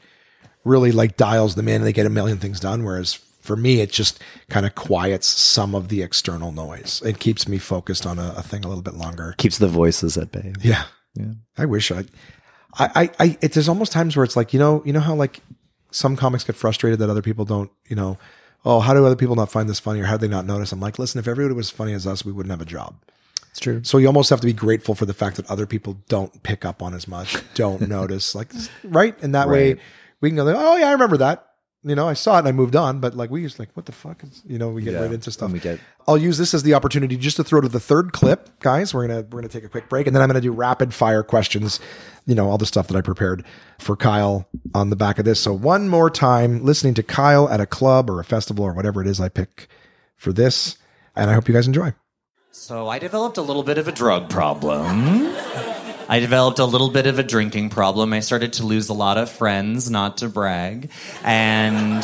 really 0.64 0.92
like 0.92 1.16
dials 1.18 1.56
them 1.56 1.68
in 1.68 1.76
and 1.76 1.86
they 1.86 1.94
get 1.94 2.06
a 2.06 2.10
million 2.10 2.38
things 2.38 2.60
done. 2.60 2.84
Whereas 2.84 3.14
for 3.42 3.56
me, 3.56 3.82
it 3.82 3.92
just 3.92 4.22
kind 4.50 4.66
of 4.66 4.76
quiets 4.76 5.28
some 5.28 5.74
of 5.76 5.90
the 5.90 6.02
external 6.02 6.52
noise. 6.52 7.02
It 7.06 7.20
keeps 7.20 7.48
me 7.48 7.58
focused 7.58 8.06
on 8.06 8.20
a, 8.20 8.34
a 8.38 8.44
thing 8.44 8.66
a 8.66 8.68
little 8.68 8.84
bit 8.84 8.96
longer. 8.96 9.36
keeps 9.38 9.58
the 9.58 9.68
voices 9.68 10.18
at 10.18 10.32
bay. 10.32 10.54
Yeah. 10.62 10.84
Yeah. 11.16 11.34
I 11.58 11.66
wish 11.66 11.92
I, 11.92 12.06
I, 12.78 12.90
I, 12.96 13.10
I 13.20 13.38
it, 13.42 13.54
there's 13.54 13.70
almost 13.70 13.92
times 13.92 14.16
where 14.16 14.24
it's 14.24 14.36
like, 14.36 14.54
you 14.54 14.60
know, 14.60 14.82
you 14.86 14.94
know 14.94 15.00
how 15.00 15.16
like 15.16 15.42
some 15.92 16.16
comics 16.16 16.44
get 16.44 16.56
frustrated 16.56 17.00
that 17.00 17.10
other 17.10 17.22
people 17.22 17.46
don't, 17.46 17.70
you 17.88 17.96
know, 17.96 18.18
oh, 18.64 18.80
how 18.80 18.94
do 18.94 19.06
other 19.06 19.16
people 19.16 19.36
not 19.36 19.52
find 19.52 19.68
this 19.68 19.80
funny 19.80 20.02
or 20.02 20.06
how 20.06 20.18
do 20.18 20.28
they 20.28 20.32
not 20.32 20.46
notice? 20.46 20.72
I'm 20.72 20.80
like, 20.80 21.00
listen, 21.00 21.20
if 21.20 21.28
everybody 21.28 21.56
was 21.56 21.70
funny 21.70 21.94
as 21.94 22.08
us, 22.08 22.24
we 22.24 22.32
wouldn't 22.32 22.52
have 22.52 22.62
a 22.62 22.66
job. 22.66 22.96
It's 23.52 23.60
true. 23.60 23.82
So 23.84 23.98
you 23.98 24.08
almost 24.08 24.30
have 24.30 24.40
to 24.42 24.48
be 24.48 24.54
grateful 24.54 24.96
for 24.96 25.06
the 25.06 25.14
fact 25.14 25.36
that 25.38 25.46
other 25.50 25.66
people 25.66 25.98
don't 26.08 26.42
pick 26.44 26.64
up 26.66 26.82
on 26.82 26.94
as 26.94 27.08
much, 27.08 27.38
don't 27.54 27.82
notice, 27.88 28.34
like, 28.34 28.52
right? 28.84 29.16
And 29.22 29.36
that 29.36 29.50
way 29.50 29.76
we 30.22 30.30
can 30.30 30.38
go, 30.38 30.48
oh 30.48 30.78
yeah, 30.78 30.88
I 30.88 30.92
remember 30.94 31.18
that. 31.18 31.48
You 31.84 31.96
know, 31.96 32.08
I 32.08 32.14
saw 32.14 32.36
it 32.36 32.40
and 32.40 32.48
I 32.48 32.52
moved 32.52 32.76
on, 32.76 33.00
but 33.00 33.18
like 33.18 33.32
we 33.32 33.42
just 33.42 33.58
like, 33.58 33.70
what 33.74 33.88
the 33.88 33.92
fuck 33.92 34.24
is, 34.24 34.44
you 34.48 34.60
know, 34.60 34.70
we 34.70 34.84
get 34.84 34.94
Yeah. 34.94 35.00
right 35.02 35.12
into 35.12 35.32
stuff. 35.32 35.52
We 35.52 35.60
get- 35.60 35.80
I'll 36.08 36.18
use 36.18 36.38
this 36.38 36.54
as 36.54 36.62
the 36.64 36.76
opportunity 36.76 37.18
just 37.18 37.38
to 37.38 37.44
throw 37.44 37.60
to 37.60 37.68
the 37.68 37.80
third 37.80 38.14
clip, 38.14 38.50
guys. 38.60 38.94
We're 38.94 39.08
gonna 39.08 39.22
we're 39.24 39.42
gonna 39.42 39.48
take 39.48 39.64
a 39.64 39.70
quick 39.70 39.90
break, 39.90 40.06
and 40.08 40.16
then 40.16 40.22
I'm 40.22 40.30
gonna 40.30 40.42
do 40.42 40.52
rapid 40.52 40.94
fire 40.94 41.24
questions. 41.24 41.80
You 42.28 42.36
know, 42.36 42.50
all 42.50 42.60
the 42.60 42.68
stuff 42.68 42.88
that 42.88 42.96
I 42.96 43.02
prepared 43.02 43.44
for 43.80 43.96
Kyle 43.96 44.48
on 44.76 44.92
the 44.92 44.96
back 44.96 45.18
of 45.20 45.26
this. 45.26 45.40
So 45.40 45.54
one 45.54 45.90
more 45.90 46.10
time, 46.12 46.64
listening 46.64 46.94
to 46.96 47.04
Kyle 47.04 47.50
at 47.50 47.60
a 47.60 47.66
club 47.66 48.10
or 48.12 48.20
a 48.20 48.24
festival 48.24 48.64
or 48.64 48.74
whatever 48.74 49.02
it 49.02 49.08
is 49.08 49.20
I 49.20 49.28
pick 49.30 49.68
for 50.16 50.32
this, 50.32 50.78
and 51.16 51.30
I 51.32 51.34
hope 51.34 51.48
you 51.48 51.54
guys 51.56 51.66
enjoy. 51.68 51.94
So 52.54 52.90
I 52.90 53.00
developed 53.00 53.38
a 53.38 53.42
little 53.42 53.64
bit 53.64 53.78
of 53.78 53.88
a 53.88 53.94
drug 53.94 54.30
problem. 54.30 55.34
I 56.10 56.20
developed 56.20 56.60
a 56.60 56.66
little 56.66 56.90
bit 56.90 57.08
of 57.08 57.18
a 57.18 57.24
drinking 57.24 57.70
problem. 57.70 58.12
I 58.12 58.20
started 58.20 58.54
to 58.54 58.66
lose 58.66 58.90
a 58.90 58.94
lot 58.94 59.18
of 59.18 59.30
friends, 59.30 59.90
not 59.90 60.18
to 60.18 60.28
brag. 60.28 60.92
And 61.24 62.04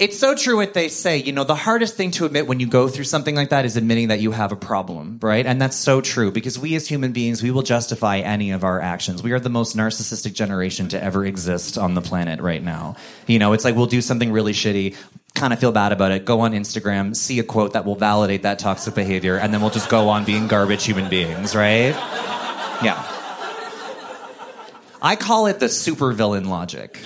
it's 0.00 0.18
so 0.18 0.34
true 0.34 0.56
what 0.56 0.74
they 0.74 0.88
say. 0.88 1.18
You 1.18 1.30
know, 1.30 1.44
the 1.44 1.54
hardest 1.54 1.96
thing 1.96 2.10
to 2.12 2.24
admit 2.24 2.48
when 2.48 2.58
you 2.58 2.66
go 2.66 2.88
through 2.88 3.04
something 3.04 3.36
like 3.36 3.50
that 3.50 3.64
is 3.64 3.76
admitting 3.76 4.08
that 4.08 4.18
you 4.18 4.32
have 4.32 4.50
a 4.50 4.56
problem, 4.56 5.20
right? 5.22 5.46
And 5.46 5.62
that's 5.62 5.76
so 5.76 6.00
true 6.00 6.32
because 6.32 6.58
we 6.58 6.74
as 6.74 6.88
human 6.88 7.12
beings, 7.12 7.44
we 7.44 7.52
will 7.52 7.62
justify 7.62 8.18
any 8.18 8.50
of 8.50 8.64
our 8.64 8.80
actions. 8.80 9.22
We 9.22 9.30
are 9.30 9.40
the 9.40 9.50
most 9.50 9.76
narcissistic 9.76 10.32
generation 10.32 10.88
to 10.88 11.00
ever 11.00 11.24
exist 11.24 11.78
on 11.78 11.94
the 11.94 12.02
planet 12.02 12.40
right 12.40 12.62
now. 12.62 12.96
You 13.28 13.38
know, 13.38 13.52
it's 13.52 13.64
like 13.64 13.76
we'll 13.76 13.86
do 13.86 14.00
something 14.00 14.32
really 14.32 14.52
shitty, 14.52 14.96
kind 15.36 15.52
of 15.52 15.60
feel 15.60 15.72
bad 15.72 15.92
about 15.92 16.12
it, 16.12 16.24
go 16.24 16.40
on 16.40 16.52
Instagram, 16.52 17.14
see 17.14 17.38
a 17.38 17.44
quote 17.44 17.74
that 17.74 17.84
will 17.84 17.94
validate 17.94 18.42
that 18.42 18.58
toxic 18.58 18.94
behavior, 18.94 19.36
and 19.36 19.54
then 19.54 19.60
we'll 19.60 19.70
just 19.70 19.88
go 19.88 20.08
on 20.08 20.24
being 20.24 20.48
garbage 20.48 20.84
human 20.84 21.08
beings, 21.08 21.54
right? 21.54 21.94
Yeah. 22.82 23.12
I 25.00 25.14
call 25.14 25.46
it 25.46 25.60
the 25.60 25.66
supervillain 25.66 26.46
logic 26.46 27.00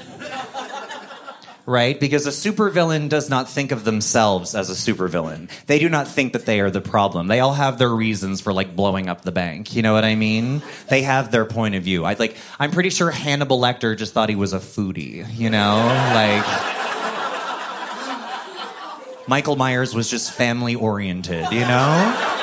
right? 1.71 2.01
Because 2.01 2.27
a 2.27 2.31
supervillain 2.31 3.09
does 3.09 3.31
not 3.31 3.49
think 3.49 3.71
of 3.71 3.85
themselves 3.85 4.57
as 4.57 4.71
a 4.71 4.73
supervillain. 4.73 5.49
They 5.67 5.79
do 5.79 5.89
not 5.89 6.09
think 6.09 6.33
that 6.33 6.45
they 6.45 6.59
are 6.59 6.71
the 6.71 6.81
problem. 6.81 7.29
They 7.29 7.39
all 7.39 7.55
have 7.55 7.79
their 7.79 7.91
reasons 7.91 8.41
for 8.41 8.53
like 8.53 8.75
blowing 8.75 9.09
up 9.09 9.23
the 9.23 9.31
bank. 9.31 9.77
You 9.77 9.83
know 9.83 9.93
what 9.93 10.05
I 10.05 10.17
mean? 10.17 10.63
They 10.89 11.03
have 11.03 11.31
their 11.31 11.45
point 11.45 11.77
of 11.77 11.85
view. 11.85 12.05
I 12.05 12.15
like 12.15 12.37
I'm 12.59 12.73
pretty 12.73 12.91
sure 12.91 13.13
Hannibal 13.13 13.61
Lecter 13.61 13.97
just 13.97 14.13
thought 14.13 14.29
he 14.29 14.35
was 14.35 14.53
a 14.53 14.59
foodie, 14.59 15.25
you 15.39 15.49
know? 15.49 15.77
Like 16.13 16.90
Michael 19.31 19.55
Myers 19.55 19.95
was 19.95 20.11
just 20.11 20.33
family 20.33 20.75
oriented, 20.75 21.47
you 21.53 21.61
know? 21.61 22.37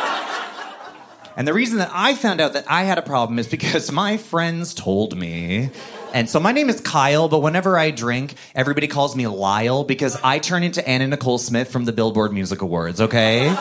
And 1.36 1.46
the 1.46 1.54
reason 1.54 1.80
that 1.80 1.92
I 1.92 2.16
found 2.16 2.40
out 2.40 2.54
that 2.54 2.64
I 2.66 2.86
had 2.86 2.98
a 2.98 3.02
problem 3.02 3.40
is 3.40 3.46
because 3.46 3.92
my 3.92 4.16
friends 4.16 4.74
told 4.74 5.18
me. 5.18 5.70
And 6.14 6.30
so 6.30 6.40
my 6.40 6.54
name 6.54 6.70
is 6.70 6.80
Kyle, 6.80 7.28
but 7.28 7.40
whenever 7.40 7.78
I 7.78 7.92
drink, 7.92 8.36
everybody 8.56 8.88
calls 8.88 9.18
me 9.18 9.28
Lyle 9.28 9.84
because 9.84 10.18
I 10.24 10.40
turn 10.40 10.64
into 10.64 10.88
Anna 10.88 11.10
Nicole 11.10 11.40
Smith 11.40 11.70
from 11.70 11.84
the 11.84 11.92
Billboard 11.92 12.32
Music 12.32 12.62
Awards, 12.62 13.02
okay? 13.02 13.54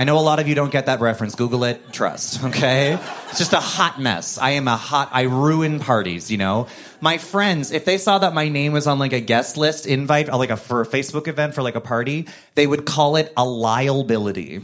I 0.00 0.04
know 0.04 0.18
a 0.18 0.20
lot 0.20 0.40
of 0.40 0.48
you 0.48 0.54
don't 0.54 0.72
get 0.72 0.86
that 0.86 1.00
reference. 1.00 1.34
Google 1.34 1.62
it, 1.64 1.92
trust, 1.92 2.42
okay? 2.44 2.98
It's 3.28 3.36
just 3.36 3.52
a 3.52 3.60
hot 3.60 4.00
mess. 4.00 4.38
I 4.38 4.52
am 4.52 4.66
a 4.66 4.74
hot, 4.74 5.10
I 5.12 5.24
ruin 5.24 5.78
parties, 5.78 6.30
you 6.30 6.38
know? 6.38 6.68
My 7.02 7.18
friends, 7.18 7.70
if 7.70 7.84
they 7.84 7.98
saw 7.98 8.16
that 8.16 8.32
my 8.32 8.48
name 8.48 8.72
was 8.72 8.86
on 8.86 8.98
like 8.98 9.12
a 9.12 9.20
guest 9.20 9.58
list 9.58 9.84
invite, 9.86 10.30
or 10.30 10.38
like 10.38 10.48
a, 10.48 10.56
for 10.56 10.80
a 10.80 10.86
Facebook 10.86 11.28
event 11.28 11.54
for 11.54 11.62
like 11.62 11.74
a 11.74 11.82
party, 11.82 12.28
they 12.54 12.66
would 12.66 12.86
call 12.86 13.16
it 13.16 13.30
a 13.36 13.44
liability. 13.44 14.62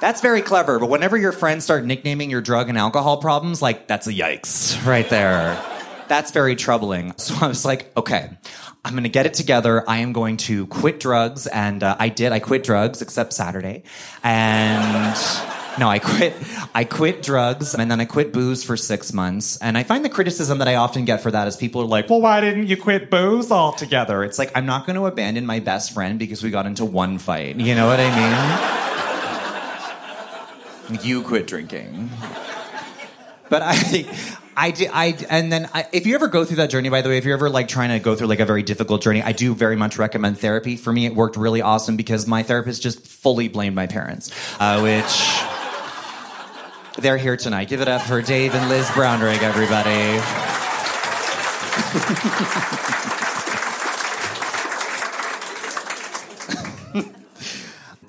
That's 0.00 0.20
very 0.20 0.42
clever, 0.42 0.78
but 0.78 0.88
whenever 0.88 1.16
your 1.16 1.32
friends 1.32 1.64
start 1.64 1.84
nicknaming 1.84 2.30
your 2.30 2.40
drug 2.40 2.68
and 2.68 2.78
alcohol 2.78 3.16
problems, 3.16 3.60
like, 3.60 3.88
that's 3.88 4.06
a 4.06 4.12
yikes 4.12 4.86
right 4.86 5.08
there. 5.10 5.60
That's 6.12 6.30
very 6.30 6.56
troubling. 6.56 7.14
So 7.22 7.34
I 7.40 7.46
was 7.46 7.64
like, 7.64 7.96
okay, 7.96 8.28
I'm 8.84 8.94
gonna 8.94 9.08
get 9.08 9.24
it 9.24 9.32
together. 9.32 9.88
I 9.88 9.98
am 9.98 10.12
going 10.12 10.36
to 10.48 10.66
quit 10.66 11.00
drugs. 11.00 11.46
And 11.46 11.82
uh, 11.82 11.96
I 11.98 12.10
did. 12.10 12.32
I 12.32 12.38
quit 12.38 12.64
drugs, 12.64 13.00
except 13.00 13.32
Saturday. 13.32 13.84
And. 14.22 15.16
No, 15.78 15.88
I 15.88 16.00
quit. 16.00 16.34
I 16.74 16.84
quit 16.84 17.22
drugs, 17.22 17.72
and 17.72 17.90
then 17.90 17.98
I 17.98 18.04
quit 18.04 18.30
booze 18.30 18.62
for 18.62 18.76
six 18.76 19.10
months. 19.14 19.56
And 19.56 19.78
I 19.78 19.84
find 19.84 20.04
the 20.04 20.10
criticism 20.10 20.58
that 20.58 20.68
I 20.68 20.74
often 20.74 21.06
get 21.06 21.22
for 21.22 21.30
that 21.30 21.48
is 21.48 21.56
people 21.56 21.80
are 21.80 21.86
like, 21.86 22.10
"Well, 22.10 22.20
why 22.20 22.42
didn't 22.42 22.66
you 22.66 22.76
quit 22.76 23.08
booze 23.10 23.50
altogether?" 23.50 24.22
It's 24.22 24.38
like 24.38 24.52
I'm 24.54 24.66
not 24.66 24.84
going 24.84 24.96
to 24.96 25.06
abandon 25.06 25.46
my 25.46 25.60
best 25.60 25.94
friend 25.94 26.18
because 26.18 26.42
we 26.42 26.50
got 26.50 26.66
into 26.66 26.84
one 26.84 27.16
fight. 27.16 27.56
You 27.56 27.74
know 27.74 27.86
what 27.86 28.00
I 28.02 28.10
mean? 30.90 31.00
you 31.06 31.22
quit 31.22 31.46
drinking. 31.46 32.10
But 33.48 33.62
I, 33.64 34.38
I 34.56 34.70
did. 34.70 34.90
I 34.92 35.16
and 35.30 35.50
then 35.50 35.68
I, 35.72 35.86
if 35.92 36.06
you 36.06 36.14
ever 36.14 36.28
go 36.28 36.44
through 36.44 36.56
that 36.56 36.70
journey, 36.70 36.88
by 36.88 37.02
the 37.02 37.08
way, 37.08 37.16
if 37.18 37.24
you're 37.24 37.34
ever 37.34 37.48
like 37.48 37.68
trying 37.68 37.88
to 37.90 37.98
go 37.98 38.14
through 38.14 38.26
like 38.26 38.40
a 38.40 38.44
very 38.44 38.62
difficult 38.62 39.02
journey, 39.02 39.22
I 39.22 39.32
do 39.32 39.54
very 39.54 39.76
much 39.76 39.96
recommend 39.98 40.38
therapy. 40.38 40.76
For 40.76 40.92
me, 40.92 41.06
it 41.06 41.14
worked 41.14 41.36
really 41.36 41.62
awesome 41.62 41.96
because 41.96 42.26
my 42.26 42.42
therapist 42.42 42.82
just 42.82 43.06
fully 43.06 43.48
blamed 43.48 43.74
my 43.74 43.86
parents, 43.86 44.30
uh, 44.60 44.80
which 44.80 45.42
they're 47.02 47.16
here 47.16 47.36
tonight. 47.36 47.68
Give 47.68 47.80
it 47.80 47.88
up 47.88 48.02
for 48.02 48.20
Dave 48.20 48.54
and 48.54 48.68
Liz 48.68 48.86
Brownrigg, 48.88 49.42
everybody. 49.42 50.20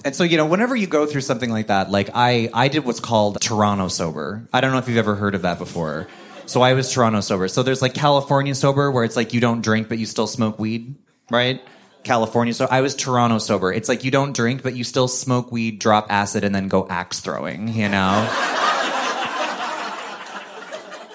and 0.05 0.15
so 0.15 0.23
you 0.23 0.35
know 0.37 0.45
whenever 0.45 0.75
you 0.75 0.87
go 0.87 1.05
through 1.05 1.21
something 1.21 1.49
like 1.49 1.67
that 1.67 1.89
like 1.89 2.09
i 2.13 2.49
i 2.53 2.67
did 2.67 2.83
what's 2.83 2.99
called 2.99 3.39
toronto 3.39 3.87
sober 3.87 4.45
i 4.51 4.59
don't 4.59 4.73
know 4.73 4.77
if 4.77 4.87
you've 4.87 4.97
ever 4.97 5.15
heard 5.15 5.33
of 5.33 5.43
that 5.43 5.57
before 5.57 6.07
so 6.45 6.61
I 6.61 6.73
was 6.73 6.91
Toronto 6.91 7.21
sober. 7.21 7.47
So 7.47 7.63
there's 7.63 7.81
like 7.81 7.93
California 7.93 8.53
sober 8.53 8.91
where 8.91 9.03
it's 9.03 9.15
like 9.15 9.33
you 9.33 9.39
don't 9.39 9.61
drink 9.61 9.87
but 9.89 9.97
you 9.97 10.05
still 10.05 10.27
smoke 10.27 10.59
weed, 10.59 10.95
right? 11.29 11.61
California 12.03 12.53
so 12.53 12.67
I 12.69 12.81
was 12.81 12.95
Toronto 12.95 13.37
sober. 13.37 13.71
It's 13.71 13.87
like 13.87 14.03
you 14.03 14.11
don't 14.11 14.35
drink 14.35 14.61
but 14.61 14.75
you 14.75 14.83
still 14.83 15.07
smoke 15.07 15.51
weed, 15.51 15.79
drop 15.79 16.07
acid 16.11 16.43
and 16.43 16.53
then 16.53 16.67
go 16.67 16.85
axe 16.89 17.21
throwing, 17.21 17.69
you 17.69 17.87
know? 17.87 18.29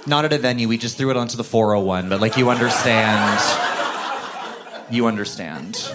Not 0.06 0.24
at 0.24 0.32
a 0.32 0.38
venue, 0.38 0.68
we 0.68 0.78
just 0.78 0.96
threw 0.96 1.10
it 1.10 1.18
onto 1.18 1.36
the 1.36 1.44
401, 1.44 2.08
but 2.08 2.20
like 2.20 2.38
you 2.38 2.48
understand. 2.48 3.38
You 4.90 5.06
understand. 5.06 5.92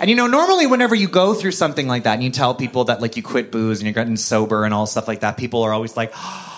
And 0.00 0.08
you 0.08 0.16
know, 0.16 0.26
normally 0.26 0.66
whenever 0.66 0.94
you 0.94 1.06
go 1.06 1.34
through 1.34 1.52
something 1.52 1.86
like 1.86 2.04
that 2.04 2.14
and 2.14 2.24
you 2.24 2.30
tell 2.30 2.54
people 2.54 2.84
that 2.84 3.02
like 3.02 3.18
you 3.18 3.22
quit 3.22 3.52
booze 3.52 3.78
and 3.80 3.86
you're 3.86 3.92
getting 3.92 4.16
sober 4.16 4.64
and 4.64 4.72
all 4.72 4.86
stuff 4.86 5.06
like 5.06 5.20
that, 5.20 5.36
people 5.36 5.62
are 5.62 5.72
always 5.74 5.96
like, 5.96 6.12
Oh, 6.16 6.51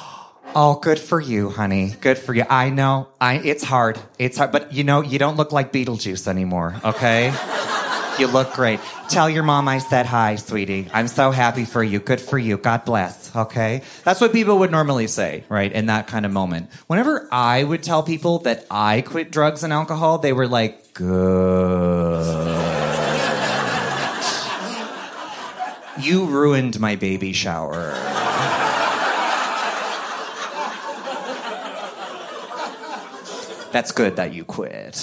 good 0.75 1.01
for 1.01 1.21
you, 1.21 1.51
honey. 1.51 1.95
Good 2.01 2.17
for 2.17 2.33
you. 2.33 2.45
I 2.49 2.71
know. 2.71 3.09
I 3.21 3.35
it's 3.35 3.65
hard. 3.65 3.99
It's 4.21 4.39
hard, 4.39 4.53
but 4.53 4.73
you 4.73 4.85
know, 4.85 5.01
you 5.01 5.19
don't 5.19 5.37
look 5.37 5.51
like 5.51 5.73
Beetlejuice 5.73 6.29
anymore, 6.29 6.77
okay? 6.85 7.35
you 8.21 8.29
look 8.29 8.53
great. 8.53 8.79
Tell 9.09 9.29
your 9.29 9.43
mom 9.43 9.67
I 9.67 9.79
said 9.79 10.07
hi, 10.07 10.37
sweetie. 10.37 10.89
I'm 10.93 11.09
so 11.09 11.33
happy 11.33 11.65
for 11.65 11.83
you. 11.83 11.99
Good 11.99 12.21
for 12.21 12.39
you. 12.39 12.57
God 12.57 12.85
bless, 12.85 13.35
okay? 13.35 13.83
That's 14.05 14.21
what 14.21 14.33
people 14.33 14.61
would 14.61 14.71
normally 14.71 15.09
say, 15.09 15.43
right? 15.49 15.73
In 15.73 15.87
that 15.87 16.07
kind 16.07 16.25
of 16.25 16.31
moment. 16.31 16.71
Whenever 16.87 17.27
I 17.33 17.65
would 17.65 17.83
tell 17.83 18.05
people 18.05 18.39
that 18.41 18.65
I 18.71 19.01
quit 19.01 19.33
drugs 19.33 19.65
and 19.65 19.73
alcohol, 19.73 20.19
they 20.19 20.33
were 20.33 20.47
like, 20.47 20.95
"Good." 20.95 22.61
You 25.97 26.25
ruined 26.25 26.81
my 26.81 26.97
baby 26.97 27.33
shower. 27.33 28.24
That's 33.75 33.91
good 33.91 34.15
that 34.15 34.33
you 34.33 34.45
quit. 34.45 34.95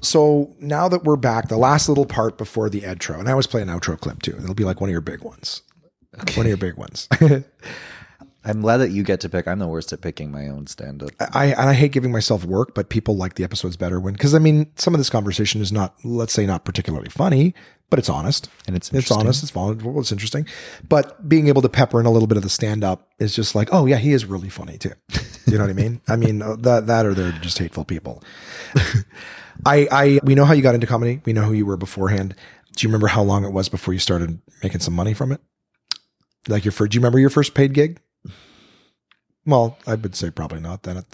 So 0.00 0.56
now 0.58 0.88
that 0.88 1.04
we're 1.04 1.14
back, 1.14 1.46
the 1.46 1.56
last 1.56 1.88
little 1.88 2.04
part 2.04 2.36
before 2.36 2.68
the 2.68 2.82
intro, 2.82 3.16
and 3.16 3.28
I 3.28 3.30
always 3.30 3.46
play 3.46 3.62
an 3.62 3.68
outro 3.68 3.96
clip 3.96 4.22
too. 4.22 4.36
It'll 4.36 4.54
be 4.54 4.64
like 4.64 4.80
one 4.80 4.90
of 4.90 4.92
your 4.92 5.00
big 5.00 5.22
ones. 5.22 5.62
One 6.34 6.46
of 6.46 6.48
your 6.48 6.56
big 6.56 6.74
ones. 6.76 7.08
I'm 8.44 8.60
glad 8.60 8.78
that 8.78 8.90
you 8.90 9.04
get 9.04 9.20
to 9.20 9.28
pick. 9.28 9.46
I'm 9.46 9.60
the 9.60 9.68
worst 9.68 9.92
at 9.92 10.00
picking 10.00 10.32
my 10.32 10.48
own 10.48 10.66
stand 10.66 11.04
up. 11.04 11.10
I 11.32 11.46
and 11.46 11.68
I 11.68 11.74
hate 11.74 11.92
giving 11.92 12.10
myself 12.10 12.44
work, 12.44 12.74
but 12.74 12.88
people 12.88 13.16
like 13.16 13.34
the 13.34 13.44
episodes 13.44 13.76
better 13.76 14.00
when 14.00 14.14
because 14.14 14.34
I 14.34 14.40
mean 14.40 14.72
some 14.74 14.92
of 14.92 14.98
this 14.98 15.10
conversation 15.10 15.60
is 15.60 15.70
not 15.70 15.94
let's 16.02 16.32
say 16.32 16.44
not 16.44 16.64
particularly 16.64 17.08
funny, 17.08 17.54
but 17.90 17.98
it's 17.98 18.08
honest 18.08 18.48
And 18.66 18.76
it's 18.76 18.92
it's 18.92 19.10
honest, 19.10 19.42
it's 19.42 19.52
vulnerable, 19.52 19.98
it's 20.00 20.12
interesting. 20.12 20.46
But 20.88 21.28
being 21.28 21.48
able 21.48 21.62
to 21.62 21.68
pepper 21.68 22.00
in 22.00 22.06
a 22.06 22.10
little 22.10 22.26
bit 22.26 22.36
of 22.36 22.42
the 22.42 22.48
stand 22.50 22.84
up 22.84 23.08
is 23.18 23.34
just 23.34 23.54
like 23.54 23.68
oh 23.72 23.86
yeah, 23.86 23.96
he 23.96 24.12
is 24.12 24.24
really 24.24 24.48
funny 24.48 24.78
too. 24.78 24.92
You 25.46 25.58
know 25.58 25.64
what 25.64 25.70
I 25.70 25.74
mean? 25.74 26.00
I 26.08 26.16
mean 26.16 26.42
uh, 26.42 26.56
that 26.56 26.86
that 26.88 27.06
or 27.06 27.14
they're 27.14 27.32
just 27.32 27.58
hateful 27.58 27.84
people. 27.84 28.22
I 29.64 29.88
I 29.90 30.20
we 30.22 30.34
know 30.34 30.44
how 30.44 30.54
you 30.54 30.62
got 30.62 30.74
into 30.74 30.86
comedy. 30.86 31.20
We 31.24 31.32
know 31.32 31.42
who 31.42 31.52
you 31.52 31.66
were 31.66 31.76
beforehand. 31.76 32.34
Do 32.74 32.84
you 32.84 32.88
remember 32.88 33.06
how 33.06 33.22
long 33.22 33.44
it 33.44 33.52
was 33.52 33.68
before 33.68 33.94
you 33.94 34.00
started 34.00 34.40
making 34.62 34.80
some 34.80 34.94
money 34.94 35.14
from 35.14 35.32
it? 35.32 35.40
Like 36.48 36.64
your 36.64 36.72
first, 36.72 36.92
do 36.92 36.96
you 36.96 37.00
remember 37.00 37.18
your 37.18 37.30
first 37.30 37.54
paid 37.54 37.72
gig? 37.72 38.00
Well, 39.46 39.78
I 39.86 39.94
would 39.94 40.14
say 40.14 40.30
probably 40.30 40.60
not. 40.60 40.82
Then 40.82 41.04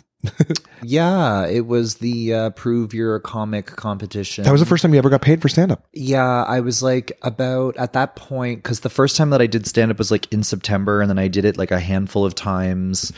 Yeah, 0.85 1.47
it 1.47 1.67
was 1.67 1.97
the 1.97 2.35
uh, 2.35 2.51
prove 2.51 2.93
you're 2.93 3.15
a 3.15 3.21
comic 3.21 3.67
competition. 3.67 4.45
that 4.45 4.51
was 4.53 4.61
the 4.61 4.67
first 4.67 4.83
time 4.83 4.93
you 4.93 4.99
ever 4.99 5.11
got 5.11 5.23
paid 5.23 5.41
for 5.41 5.49
stand 5.49 5.71
up. 5.71 5.85
Yeah, 5.93 6.43
I 6.43 6.61
was 6.61 6.83
like 6.83 7.13
about 7.23 7.77
at 7.77 7.93
that 7.93 8.17
point 8.17 8.63
because 8.63 8.81
the 8.81 8.91
first 8.91 9.17
time 9.17 9.31
that 9.31 9.41
I 9.41 9.47
did 9.47 9.67
stand 9.67 9.91
up 9.91 9.99
was 9.99 10.11
like 10.11 10.33
in 10.33 10.43
September, 10.43 11.01
and 11.01 11.09
then 11.09 11.19
I 11.19 11.29
did 11.29 11.45
it 11.45 11.57
like 11.57 11.71
a 11.71 11.79
handful 11.81 12.25
of 12.25 12.35
times, 12.35 13.13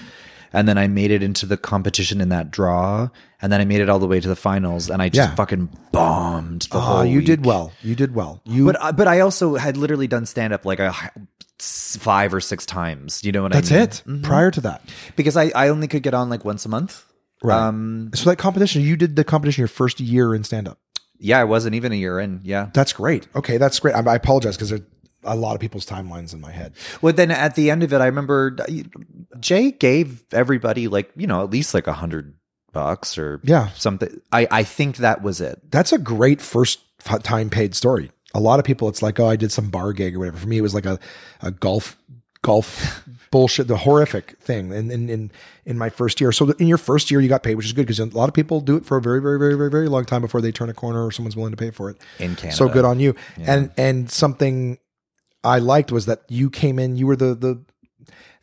and 0.53 0.69
then 0.69 0.77
I 0.77 0.89
made 0.89 1.11
it 1.11 1.23
into 1.23 1.47
the 1.47 1.57
competition 1.57 2.21
in 2.21 2.29
that 2.29 2.51
draw, 2.51 3.09
and 3.41 3.51
then 3.53 3.61
I 3.61 3.65
made 3.65 3.81
it 3.81 3.89
all 3.89 3.99
the 3.99 4.07
way 4.07 4.21
to 4.21 4.29
the 4.29 4.37
finals, 4.37 4.91
and 4.91 5.01
I 5.01 5.09
just 5.09 5.31
Yeah. 5.31 5.35
fucking 5.35 5.71
bombed 5.91 6.63
the 6.71 6.77
Oh, 6.77 6.81
whole. 6.81 7.05
you 7.07 7.23
did 7.23 7.47
well. 7.47 7.73
You 7.83 7.95
did 7.95 8.15
well. 8.15 8.43
You 8.45 8.67
but 8.67 8.83
I- 8.83 8.93
but 8.93 9.09
I 9.09 9.21
also 9.21 9.57
had 9.57 9.77
literally 9.79 10.07
done 10.07 10.27
stand 10.27 10.53
up 10.53 10.65
like 10.67 10.81
a 10.81 10.95
five 11.59 12.35
or 12.35 12.41
six 12.41 12.67
times. 12.67 13.23
You 13.25 13.33
know 13.33 13.43
what 13.43 13.53
that's 13.53 13.71
I 13.71 13.75
mean? 13.75 13.85
That's 13.87 14.01
it. 14.07 14.23
Prior 14.23 14.51
to 14.51 14.61
that, 14.63 14.83
Because 15.17 15.37
I 15.37 15.51
I 15.55 15.69
only 15.69 15.89
could 15.89 16.03
get 16.03 16.15
on 16.15 16.29
like 16.31 16.45
once 16.45 16.65
a 16.67 16.69
month. 16.69 17.05
Right. 17.43 17.59
Um. 17.59 18.11
so 18.15 18.31
that 18.31 18.37
competition, 18.37 18.83
you 18.83 18.97
did 18.97 19.17
the 19.17 19.25
competition 19.25 19.61
your 19.63 19.69
first 19.69 20.01
year 20.01 20.35
in 20.35 20.45
stand 20.45 20.67
up. 20.69 20.79
Yeah, 21.19 21.39
I 21.41 21.45
wasn't 21.45 21.75
even 21.75 21.93
a 21.93 21.95
year 21.97 22.19
in. 22.19 22.41
Yeah. 22.43 22.71
That's 22.75 22.93
great. 22.93 23.29
Okay, 23.37 23.57
that's 23.59 23.79
great. 23.79 23.95
I, 23.95 24.01
I 24.01 24.15
apologize 24.17 24.57
because 24.57 24.73
a 25.23 25.37
lot 25.37 25.55
of 25.55 25.61
people's 25.61 25.87
timelines 25.87 26.33
in 26.35 26.41
my 26.41 26.51
head. 26.51 26.75
Well, 27.01 27.13
then 27.13 27.31
at 27.31 27.55
the 27.55 27.71
end 27.71 27.83
of 27.83 27.93
it, 27.93 28.01
I 28.01 28.07
remember 28.07 28.57
Jay 29.41 29.71
gave 29.73 30.25
everybody 30.33 30.89
like 30.89 31.11
you 31.17 31.27
know 31.27 31.43
at 31.43 31.51
least 31.51 31.75
like 31.75 31.87
a 31.87 31.93
hundred 31.93 32.35
bucks 32.73 33.17
or 33.19 33.41
Yeah. 33.45 33.69
something. 33.75 34.21
I 34.33 34.49
I 34.51 34.63
think 34.65 34.97
that 34.99 35.23
was 35.23 35.41
it. 35.41 35.61
That's 35.71 35.93
a 35.93 35.99
great 35.99 36.41
first 36.41 36.81
time 37.23 37.51
paid 37.51 37.75
story. 37.75 38.11
A 38.35 38.41
lot 38.41 38.59
of 38.59 38.65
people, 38.65 38.89
it's 38.89 39.03
like, 39.03 39.21
oh, 39.21 39.27
I 39.27 39.37
did 39.37 39.53
some 39.53 39.71
bar 39.71 39.93
gig 39.93 40.17
or 40.17 40.19
whatever. 40.19 40.39
For 40.39 40.49
me, 40.49 40.59
it 40.59 40.63
was 40.63 40.75
like 40.75 40.87
a, 40.87 40.99
a 41.41 41.51
golf 41.51 41.97
golf 42.43 43.09
bullshit, 43.31 43.67
the 43.69 43.79
horrific 43.79 44.39
thing. 44.39 44.73
And 44.73 44.93
in, 44.93 45.09
in 45.09 45.31
in 45.65 45.79
my 45.79 45.89
first 45.89 46.21
year, 46.21 46.31
so 46.31 46.51
in 46.53 46.69
your 46.69 46.79
first 46.79 47.11
year, 47.11 47.21
you 47.21 47.29
got 47.29 47.43
paid, 47.43 47.55
which 47.55 47.67
is 47.67 47.73
good 47.73 47.87
because 47.87 47.99
a 47.99 48.05
lot 48.07 48.29
of 48.29 48.35
people 48.35 48.61
do 48.61 48.77
it 48.77 48.85
for 48.85 48.97
a 48.97 49.01
very, 49.01 49.21
very, 49.21 49.39
very, 49.39 49.57
very, 49.57 49.71
very 49.71 49.89
long 49.89 50.05
time 50.05 50.21
before 50.21 50.41
they 50.41 50.53
turn 50.53 50.69
a 50.69 50.75
corner 50.75 51.05
or 51.05 51.11
someone's 51.11 51.37
willing 51.37 51.53
to 51.53 51.57
pay 51.57 51.71
for 51.71 51.91
it. 51.91 51.97
In 52.19 52.37
Canada. 52.37 52.57
So 52.57 52.69
good 52.69 52.85
on 52.85 53.01
you. 53.01 53.15
And 53.39 53.73
and 53.77 54.11
something 54.11 54.79
I 55.43 55.59
liked 55.59 55.91
was 55.91 56.07
that 56.07 56.23
you 56.29 56.51
came 56.51 56.79
in, 56.79 56.97
you 56.97 57.07
were 57.07 57.17
the 57.17 57.35
the 57.35 57.65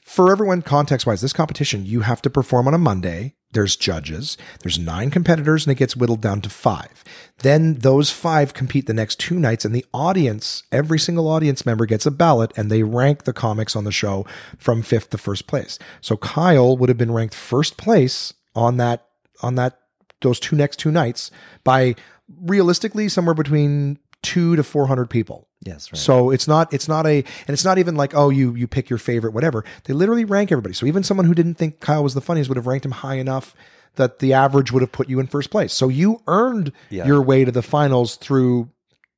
for 0.03 0.31
everyone 0.31 0.61
context 0.61 1.05
wise, 1.05 1.21
this 1.21 1.33
competition, 1.33 1.85
you 1.85 2.01
have 2.01 2.21
to 2.23 2.29
perform 2.29 2.67
on 2.67 2.73
a 2.73 2.77
Monday. 2.77 3.35
There's 3.53 3.75
judges. 3.75 4.37
There's 4.61 4.79
nine 4.79 5.09
competitors 5.09 5.65
and 5.65 5.71
it 5.71 5.79
gets 5.79 5.95
whittled 5.95 6.21
down 6.21 6.41
to 6.41 6.49
five. 6.49 7.03
Then 7.39 7.75
those 7.75 8.09
five 8.09 8.53
compete 8.53 8.85
the 8.85 8.93
next 8.93 9.19
two 9.19 9.39
nights 9.39 9.65
and 9.65 9.75
the 9.75 9.85
audience, 9.93 10.63
every 10.71 10.99
single 10.99 11.27
audience 11.27 11.65
member 11.65 11.85
gets 11.85 12.05
a 12.05 12.11
ballot 12.11 12.51
and 12.55 12.71
they 12.71 12.83
rank 12.83 13.23
the 13.23 13.33
comics 13.33 13.75
on 13.75 13.83
the 13.83 13.91
show 13.91 14.25
from 14.57 14.81
fifth 14.81 15.09
to 15.09 15.17
first 15.17 15.47
place. 15.47 15.77
So 15.99 16.17
Kyle 16.17 16.77
would 16.77 16.89
have 16.89 16.97
been 16.97 17.11
ranked 17.11 17.35
first 17.35 17.77
place 17.77 18.33
on 18.55 18.77
that, 18.77 19.07
on 19.41 19.55
that, 19.55 19.79
those 20.21 20.39
two 20.39 20.55
next 20.55 20.77
two 20.77 20.91
nights 20.91 21.31
by 21.63 21.95
realistically 22.41 23.09
somewhere 23.09 23.33
between 23.33 23.97
two 24.21 24.55
to 24.55 24.63
400 24.63 25.09
people. 25.09 25.47
Yes, 25.63 25.91
right. 25.91 25.99
So 25.99 26.31
it's 26.31 26.47
not 26.47 26.73
it's 26.73 26.87
not 26.87 27.05
a 27.05 27.17
and 27.19 27.49
it's 27.53 27.63
not 27.65 27.77
even 27.77 27.95
like 27.95 28.13
oh 28.15 28.29
you 28.29 28.55
you 28.55 28.67
pick 28.67 28.89
your 28.89 28.99
favorite 28.99 29.33
whatever. 29.33 29.63
They 29.83 29.93
literally 29.93 30.25
rank 30.25 30.51
everybody. 30.51 30.73
So 30.73 30.85
even 30.87 31.03
someone 31.03 31.25
who 31.27 31.35
didn't 31.35 31.55
think 31.55 31.79
Kyle 31.79 32.03
was 32.03 32.13
the 32.15 32.21
funniest 32.21 32.49
would 32.49 32.57
have 32.57 32.67
ranked 32.67 32.85
him 32.85 32.91
high 32.91 33.15
enough 33.15 33.55
that 33.95 34.19
the 34.19 34.33
average 34.33 34.71
would 34.71 34.81
have 34.81 34.91
put 34.91 35.09
you 35.09 35.19
in 35.19 35.27
first 35.27 35.51
place. 35.51 35.73
So 35.73 35.87
you 35.89 36.21
earned 36.27 36.71
Yeah. 36.89 37.05
your 37.05 37.21
way 37.21 37.45
to 37.45 37.51
the 37.51 37.61
finals 37.61 38.15
through 38.15 38.69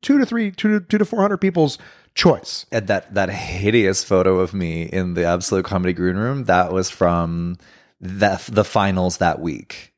two 0.02 0.18
to 0.18 0.26
three 0.26 0.52
two 0.52 0.80
to 0.80 0.86
two 0.86 0.98
to 0.98 1.06
four 1.06 1.22
hundred 1.22 1.38
people's 1.38 1.78
choice. 2.16 2.66
and 2.72 2.88
that 2.88 3.14
that 3.14 3.30
hideous 3.30 4.04
photo 4.04 4.40
of 4.40 4.54
me 4.54 4.84
in 4.84 5.14
the 5.14 5.24
Absolute 5.26 5.66
Comedy 5.66 5.94
Green 5.94 6.16
Room 6.18 6.44
that 6.46 6.74
was 6.74 6.90
from 6.90 7.58
the 8.02 8.42
the 8.52 8.66
finals 8.66 9.18
that 9.18 9.40
week. 9.40 9.94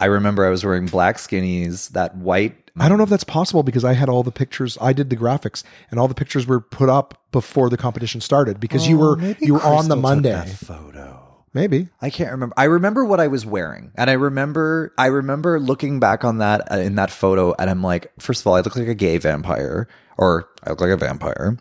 I 0.00 0.06
remember 0.06 0.44
I 0.44 0.50
was 0.50 0.64
wearing 0.64 0.86
black 0.86 1.18
skinnies, 1.18 1.90
that 1.90 2.16
white. 2.16 2.63
I 2.76 2.88
don't 2.88 2.98
know 2.98 3.04
if 3.04 3.10
that's 3.10 3.24
possible 3.24 3.62
because 3.62 3.84
I 3.84 3.92
had 3.92 4.08
all 4.08 4.24
the 4.24 4.32
pictures. 4.32 4.76
I 4.80 4.92
did 4.92 5.08
the 5.08 5.16
graphics, 5.16 5.62
and 5.90 6.00
all 6.00 6.08
the 6.08 6.14
pictures 6.14 6.46
were 6.46 6.60
put 6.60 6.88
up 6.88 7.20
before 7.30 7.70
the 7.70 7.76
competition 7.76 8.20
started 8.20 8.58
because 8.58 8.88
you 8.88 8.98
were 8.98 9.20
you 9.40 9.54
were 9.54 9.62
on 9.62 9.88
the 9.88 9.96
Monday. 9.96 10.44
photo. 10.46 11.20
Maybe 11.52 11.88
I 12.02 12.10
can't 12.10 12.32
remember. 12.32 12.52
I 12.56 12.64
remember 12.64 13.04
what 13.04 13.20
I 13.20 13.28
was 13.28 13.46
wearing, 13.46 13.92
and 13.94 14.10
I 14.10 14.14
remember 14.14 14.92
I 14.98 15.06
remember 15.06 15.60
looking 15.60 16.00
back 16.00 16.24
on 16.24 16.38
that 16.38 16.72
uh, 16.72 16.78
in 16.78 16.96
that 16.96 17.12
photo, 17.12 17.54
and 17.60 17.70
I'm 17.70 17.82
like, 17.82 18.10
first 18.18 18.40
of 18.40 18.48
all, 18.48 18.54
I 18.54 18.60
look 18.60 18.74
like 18.74 18.88
a 18.88 18.94
gay 18.94 19.18
vampire, 19.18 19.86
or 20.18 20.48
I 20.64 20.70
look 20.70 20.80
like 20.80 20.90
a 20.90 20.96
vampire. 20.96 21.56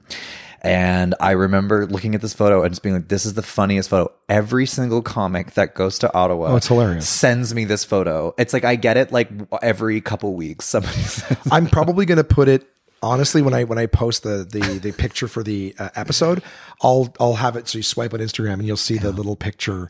And 0.63 1.13
I 1.19 1.31
remember 1.31 1.85
looking 1.87 2.15
at 2.15 2.21
this 2.21 2.33
photo 2.33 2.63
and 2.63 2.71
just 2.71 2.81
being 2.83 2.95
like, 2.95 3.09
"This 3.09 3.25
is 3.25 3.33
the 3.33 3.41
funniest 3.43 3.89
photo." 3.89 4.11
Every 4.29 4.65
single 4.65 5.01
comic 5.01 5.55
that 5.55 5.75
goes 5.75 5.99
to 5.99 6.13
Ottawa, 6.13 6.53
Oh, 6.53 6.55
it's 6.55 6.67
hilarious. 6.67 7.07
sends 7.07 7.53
me 7.53 7.65
this 7.65 7.83
photo. 7.83 8.33
It's 8.37 8.53
like 8.53 8.63
I 8.63 8.75
get 8.75 8.95
it 8.95 9.11
like 9.11 9.29
every 9.61 9.99
couple 9.99 10.33
weeks. 10.35 10.65
Somebody 10.65 10.93
says, 11.01 11.37
I'm 11.51 11.67
probably 11.67 12.05
going 12.05 12.17
to 12.17 12.23
put 12.23 12.47
it 12.47 12.65
honestly 13.01 13.41
when 13.41 13.53
I 13.53 13.65
when 13.65 13.77
I 13.77 13.85
post 13.87 14.23
the 14.23 14.47
the 14.49 14.79
the 14.79 14.93
picture 14.93 15.27
for 15.27 15.43
the 15.43 15.75
uh, 15.77 15.89
episode, 15.95 16.41
I'll 16.81 17.13
I'll 17.19 17.33
have 17.35 17.57
it 17.57 17.67
so 17.67 17.79
you 17.79 17.83
swipe 17.83 18.13
on 18.13 18.21
Instagram 18.21 18.53
and 18.53 18.65
you'll 18.65 18.77
see 18.77 18.97
the 18.97 19.11
little 19.11 19.35
picture 19.35 19.89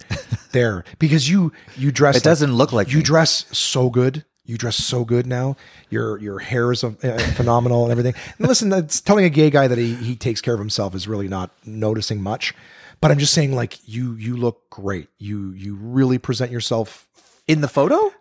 there 0.53 0.84
because 0.98 1.30
you 1.30 1.52
you 1.77 1.92
dress 1.92 2.18
It 2.18 2.24
doesn't 2.24 2.56
look 2.56 2.74
like 2.74 2.90
you 2.92 2.98
me. 2.98 3.03
dress 3.03 3.45
so 3.56 3.92
good. 3.92 4.26
You 4.45 4.57
dress 4.57 4.75
so 4.75 5.05
good 5.05 5.25
now. 5.25 5.55
Your 5.89 6.17
your 6.19 6.39
hair 6.39 6.72
is 6.72 6.81
phenomenal 6.81 7.83
and 7.83 7.91
everything. 7.91 8.13
And 8.38 8.47
listen, 8.47 8.69
that's 8.69 8.99
telling 8.99 9.25
a 9.25 9.30
gay 9.30 9.49
guy 9.49 9.67
that 9.67 9.77
he 9.77 9.95
he 9.95 10.15
takes 10.15 10.41
care 10.41 10.53
of 10.53 10.59
himself 10.59 10.93
is 10.95 11.07
really 11.07 11.27
not 11.27 11.51
noticing 11.65 12.22
much. 12.22 12.53
But 12.99 13.11
I'm 13.11 13.19
just 13.19 13.33
saying, 13.33 13.53
like 13.55 13.80
you 13.88 14.13
you 14.15 14.35
look 14.35 14.69
great. 14.69 15.07
You 15.17 15.51
you 15.51 15.75
really 15.75 16.17
present 16.17 16.51
yourself 16.51 17.07
in 17.47 17.61
the 17.61 17.67
photo. 17.67 18.11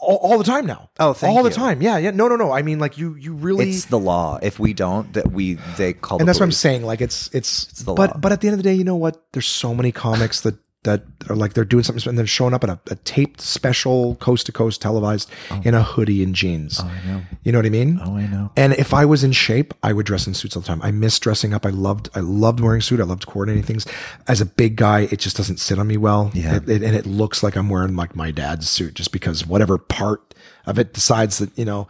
all, 0.00 0.16
all 0.16 0.38
the 0.38 0.44
time 0.44 0.66
now. 0.66 0.90
Oh, 0.98 1.12
thank 1.12 1.34
all 1.36 1.42
the 1.42 1.50
time. 1.50 1.80
Yeah, 1.80 1.96
yeah. 1.98 2.10
No, 2.10 2.28
no, 2.28 2.36
no. 2.36 2.52
I 2.52 2.62
mean, 2.62 2.78
like 2.78 2.98
you, 2.98 3.14
you 3.14 3.34
really. 3.34 3.70
It's 3.70 3.86
the 3.86 3.98
law. 3.98 4.38
If 4.42 4.58
we 4.58 4.72
don't, 4.74 5.12
that 5.14 5.30
we 5.32 5.54
they 5.76 5.92
call. 5.92 6.18
and 6.18 6.22
the 6.22 6.26
that's 6.26 6.40
what 6.40 6.46
I'm 6.46 6.52
saying. 6.52 6.84
Like 6.84 7.00
it's 7.00 7.32
it's, 7.32 7.66
the 7.82 7.94
but 7.94 8.10
law. 8.10 8.18
but 8.18 8.32
at 8.32 8.40
the 8.40 8.48
end 8.48 8.54
of 8.54 8.58
the 8.58 8.68
day, 8.68 8.74
you 8.74 8.84
know 8.84 8.96
what? 8.96 9.22
There's 9.32 9.46
so 9.46 9.74
many 9.74 9.92
comics 9.92 10.40
that 10.42 10.56
that 10.84 11.04
are 11.28 11.36
like 11.36 11.54
they're 11.54 11.64
doing 11.64 11.84
something 11.84 12.08
and 12.08 12.18
they're 12.18 12.26
showing 12.26 12.52
up 12.54 12.64
at 12.64 12.70
a, 12.70 12.78
a 12.90 12.96
taped 12.96 13.40
special 13.40 14.16
coast 14.16 14.46
to 14.46 14.52
coast 14.52 14.82
televised 14.82 15.30
oh. 15.50 15.60
in 15.64 15.74
a 15.74 15.82
hoodie 15.82 16.22
and 16.22 16.34
jeans. 16.34 16.80
Oh, 16.82 16.86
I 16.86 17.06
know. 17.06 17.22
You 17.44 17.52
know 17.52 17.58
what 17.58 17.66
I 17.66 17.70
mean? 17.70 18.00
Oh, 18.02 18.16
I 18.16 18.26
know. 18.26 18.50
And 18.56 18.72
if 18.74 18.92
I 18.92 19.04
was 19.04 19.22
in 19.22 19.30
shape, 19.32 19.74
I 19.82 19.92
would 19.92 20.06
dress 20.06 20.26
in 20.26 20.34
suits 20.34 20.56
all 20.56 20.62
the 20.62 20.66
time. 20.66 20.82
I 20.82 20.90
miss 20.90 21.18
dressing 21.20 21.54
up. 21.54 21.64
I 21.64 21.70
loved 21.70 22.08
I 22.14 22.20
loved 22.20 22.58
wearing 22.60 22.80
a 22.80 22.82
suit. 22.82 22.98
I 22.98 23.04
loved 23.04 23.26
coordinating 23.26 23.62
things. 23.64 23.86
As 24.26 24.40
a 24.40 24.46
big 24.46 24.76
guy, 24.76 25.02
it 25.12 25.20
just 25.20 25.36
doesn't 25.36 25.58
sit 25.58 25.78
on 25.78 25.86
me 25.86 25.96
well. 25.96 26.30
Yeah. 26.34 26.56
It- 26.56 26.68
it- 26.68 26.82
and 26.82 26.96
it 26.96 27.06
looks 27.06 27.42
like 27.42 27.54
I'm 27.54 27.68
wearing 27.68 27.94
like 27.94 28.16
my 28.16 28.32
dad's 28.32 28.68
suit 28.68 28.94
just 28.94 29.12
because 29.12 29.46
whatever 29.46 29.78
part 29.78 30.34
of 30.66 30.78
it 30.78 30.92
decides 30.92 31.38
that 31.38 31.56
you 31.56 31.64
know. 31.64 31.86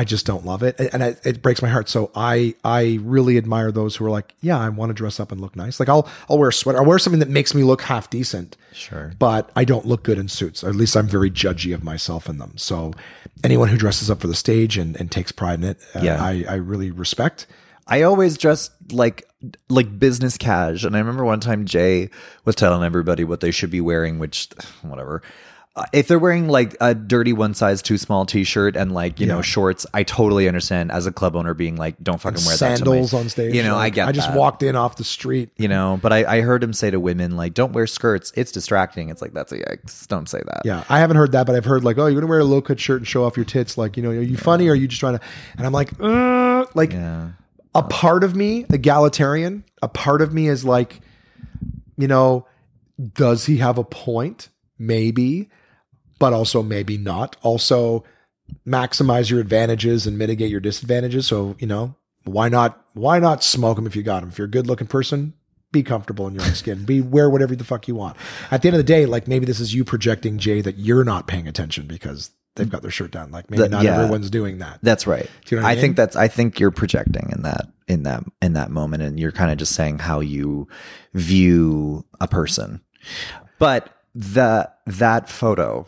I 0.00 0.04
just 0.04 0.24
don't 0.26 0.44
love 0.46 0.62
it, 0.62 0.78
and 0.92 1.02
it, 1.02 1.20
it 1.24 1.42
breaks 1.42 1.60
my 1.60 1.68
heart. 1.68 1.88
So 1.88 2.10
I 2.14 2.54
I 2.64 2.98
really 3.02 3.36
admire 3.36 3.72
those 3.72 3.96
who 3.96 4.04
are 4.06 4.10
like, 4.10 4.32
yeah, 4.40 4.56
I 4.58 4.68
want 4.68 4.90
to 4.90 4.94
dress 4.94 5.18
up 5.18 5.32
and 5.32 5.40
look 5.40 5.56
nice. 5.56 5.80
Like 5.80 5.88
I'll 5.88 6.08
I'll 6.30 6.38
wear 6.38 6.50
a 6.50 6.52
sweater, 6.52 6.78
I'll 6.78 6.84
wear 6.84 6.98
something 7.00 7.18
that 7.18 7.28
makes 7.28 7.52
me 7.54 7.64
look 7.64 7.82
half 7.82 8.08
decent. 8.08 8.56
Sure. 8.72 9.12
but 9.18 9.50
I 9.56 9.64
don't 9.64 9.86
look 9.86 10.04
good 10.04 10.18
in 10.18 10.28
suits. 10.28 10.62
Or 10.62 10.68
at 10.68 10.76
least 10.76 10.96
I'm 10.96 11.08
very 11.08 11.32
judgy 11.32 11.74
of 11.74 11.82
myself 11.82 12.28
in 12.28 12.38
them. 12.38 12.52
So 12.56 12.92
anyone 13.42 13.68
who 13.68 13.76
dresses 13.76 14.08
up 14.08 14.20
for 14.20 14.28
the 14.28 14.36
stage 14.36 14.78
and, 14.78 14.94
and 15.00 15.10
takes 15.10 15.32
pride 15.32 15.58
in 15.58 15.64
it, 15.64 15.78
uh, 15.96 16.00
Yeah. 16.02 16.22
I 16.22 16.44
I 16.48 16.54
really 16.54 16.92
respect. 16.92 17.46
I 17.88 18.02
always 18.02 18.38
dress 18.38 18.70
like 18.92 19.24
like 19.68 19.98
business 19.98 20.36
cash, 20.38 20.84
and 20.84 20.94
I 20.94 21.00
remember 21.00 21.24
one 21.24 21.40
time 21.40 21.64
Jay 21.64 22.10
was 22.44 22.54
telling 22.54 22.84
everybody 22.84 23.24
what 23.24 23.40
they 23.40 23.50
should 23.50 23.70
be 23.70 23.80
wearing, 23.80 24.18
which 24.20 24.48
whatever. 24.82 25.22
Uh, 25.76 25.84
if 25.92 26.08
they're 26.08 26.18
wearing 26.18 26.48
like 26.48 26.76
a 26.80 26.92
dirty 26.92 27.32
one 27.32 27.54
size 27.54 27.82
too 27.82 27.96
small 27.96 28.26
t-shirt 28.26 28.74
and 28.74 28.90
like 28.92 29.20
you 29.20 29.26
know 29.26 29.42
shorts, 29.42 29.86
I 29.94 30.02
totally 30.02 30.48
understand 30.48 30.90
as 30.90 31.06
a 31.06 31.12
club 31.12 31.36
owner 31.36 31.54
being 31.54 31.76
like, 31.76 31.94
don't 32.02 32.20
fucking 32.20 32.44
wear 32.44 32.56
Sandals 32.56 33.12
that. 33.12 33.16
my-" 33.16 33.20
on 33.22 33.28
stage. 33.28 33.54
You 33.54 33.62
know, 33.62 33.76
I 33.76 33.90
get. 33.90 34.08
I 34.08 34.12
just 34.12 34.28
that. 34.28 34.36
walked 34.36 34.64
in 34.64 34.74
off 34.74 34.96
the 34.96 35.04
street. 35.04 35.50
You 35.56 35.68
know, 35.68 35.98
but 36.02 36.12
I, 36.12 36.38
I 36.38 36.40
heard 36.40 36.64
him 36.64 36.72
say 36.72 36.90
to 36.90 36.98
women 36.98 37.36
like, 37.36 37.54
don't 37.54 37.72
wear 37.72 37.86
skirts. 37.86 38.32
It's 38.34 38.50
distracting. 38.50 39.08
It's 39.08 39.22
like 39.22 39.32
that's 39.34 39.52
a 39.52 39.58
yikes. 39.58 40.08
Don't 40.08 40.28
say 40.28 40.40
that. 40.44 40.62
Yeah, 40.64 40.82
I 40.88 40.98
haven't 40.98 41.16
heard 41.16 41.30
that, 41.32 41.46
but 41.46 41.54
I've 41.54 41.64
heard 41.64 41.84
like, 41.84 41.96
oh, 41.98 42.06
you're 42.06 42.20
gonna 42.20 42.30
wear 42.30 42.40
a 42.40 42.44
low 42.44 42.60
cut 42.60 42.80
shirt 42.80 42.98
and 42.98 43.06
show 43.06 43.24
off 43.24 43.36
your 43.36 43.46
tits. 43.46 43.78
Like, 43.78 43.96
you 43.96 44.02
know, 44.02 44.10
are 44.10 44.20
you 44.20 44.36
funny 44.36 44.66
or 44.68 44.72
are 44.72 44.74
you 44.74 44.88
just 44.88 44.98
trying 44.98 45.18
to? 45.18 45.24
And 45.56 45.64
I'm 45.64 45.72
like, 45.72 45.90
uh, 46.00 46.66
like 46.74 46.92
Yeah. 46.92 47.28
a 47.76 47.84
part 47.84 48.24
of 48.24 48.34
me, 48.34 48.64
egalitarian, 48.70 49.62
a 49.80 49.86
part 49.88 50.22
of 50.22 50.34
me 50.34 50.48
is 50.48 50.64
like, 50.64 51.00
you 51.96 52.08
know, 52.08 52.46
does 53.14 53.46
he 53.46 53.58
have 53.58 53.78
a 53.78 53.84
point? 53.84 54.48
Maybe, 54.80 55.50
but 56.18 56.32
also 56.32 56.62
maybe 56.62 56.96
not. 56.98 57.36
Also, 57.42 58.04
maximize 58.66 59.30
your 59.30 59.40
advantages 59.40 60.06
and 60.06 60.16
mitigate 60.18 60.50
your 60.50 60.60
disadvantages. 60.60 61.26
So, 61.26 61.56
you 61.58 61.66
know, 61.66 61.94
why 62.24 62.48
not? 62.48 62.84
Why 62.94 63.18
not 63.18 63.42
smoke 63.44 63.76
them 63.76 63.86
if 63.86 63.94
you 63.96 64.02
got 64.02 64.20
them? 64.20 64.30
If 64.30 64.38
you're 64.38 64.46
a 64.46 64.50
good 64.50 64.66
looking 64.66 64.86
person, 64.86 65.34
be 65.72 65.82
comfortable 65.82 66.26
in 66.26 66.34
your 66.34 66.44
own 66.44 66.54
skin. 66.54 66.84
Be 66.84 67.00
wear 67.00 67.28
whatever 67.30 67.54
the 67.54 67.64
fuck 67.64 67.88
you 67.88 67.94
want. 67.94 68.16
At 68.50 68.62
the 68.62 68.68
end 68.68 68.74
of 68.74 68.78
the 68.78 68.84
day, 68.84 69.06
like 69.06 69.28
maybe 69.28 69.46
this 69.46 69.60
is 69.60 69.74
you 69.74 69.84
projecting 69.84 70.38
Jay 70.38 70.60
that 70.60 70.78
you're 70.78 71.04
not 71.04 71.26
paying 71.26 71.46
attention 71.46 71.86
because 71.86 72.30
they've 72.56 72.68
got 72.68 72.82
their 72.82 72.90
shirt 72.90 73.10
down. 73.12 73.30
Like 73.30 73.50
maybe 73.50 73.62
That- 73.62 73.70
not 73.70 73.84
yeah. 73.84 73.96
everyone's 73.98 74.30
doing 74.30 74.58
that. 74.58 74.78
That's 74.82 75.06
right. 75.06 75.28
Do 75.44 75.54
you 75.56 75.60
know 75.60 75.66
I 75.66 75.72
I 75.72 75.74
mean? 75.74 75.82
think 75.82 75.96
that's 75.96 76.16
I 76.16 76.28
think 76.28 76.58
you're 76.58 76.70
projecting 76.70 77.30
in 77.34 77.42
that 77.42 77.66
in 77.86 78.02
that 78.04 78.24
in 78.42 78.54
that 78.54 78.70
moment 78.70 79.02
and 79.02 79.18
you're 79.20 79.32
kind 79.32 79.50
of 79.50 79.58
just 79.58 79.74
saying 79.74 79.98
how 80.00 80.20
you 80.20 80.66
view 81.14 82.04
a 82.20 82.26
person. 82.28 82.80
But 83.58 83.94
the 84.14 84.70
that 84.86 85.28
photo 85.28 85.86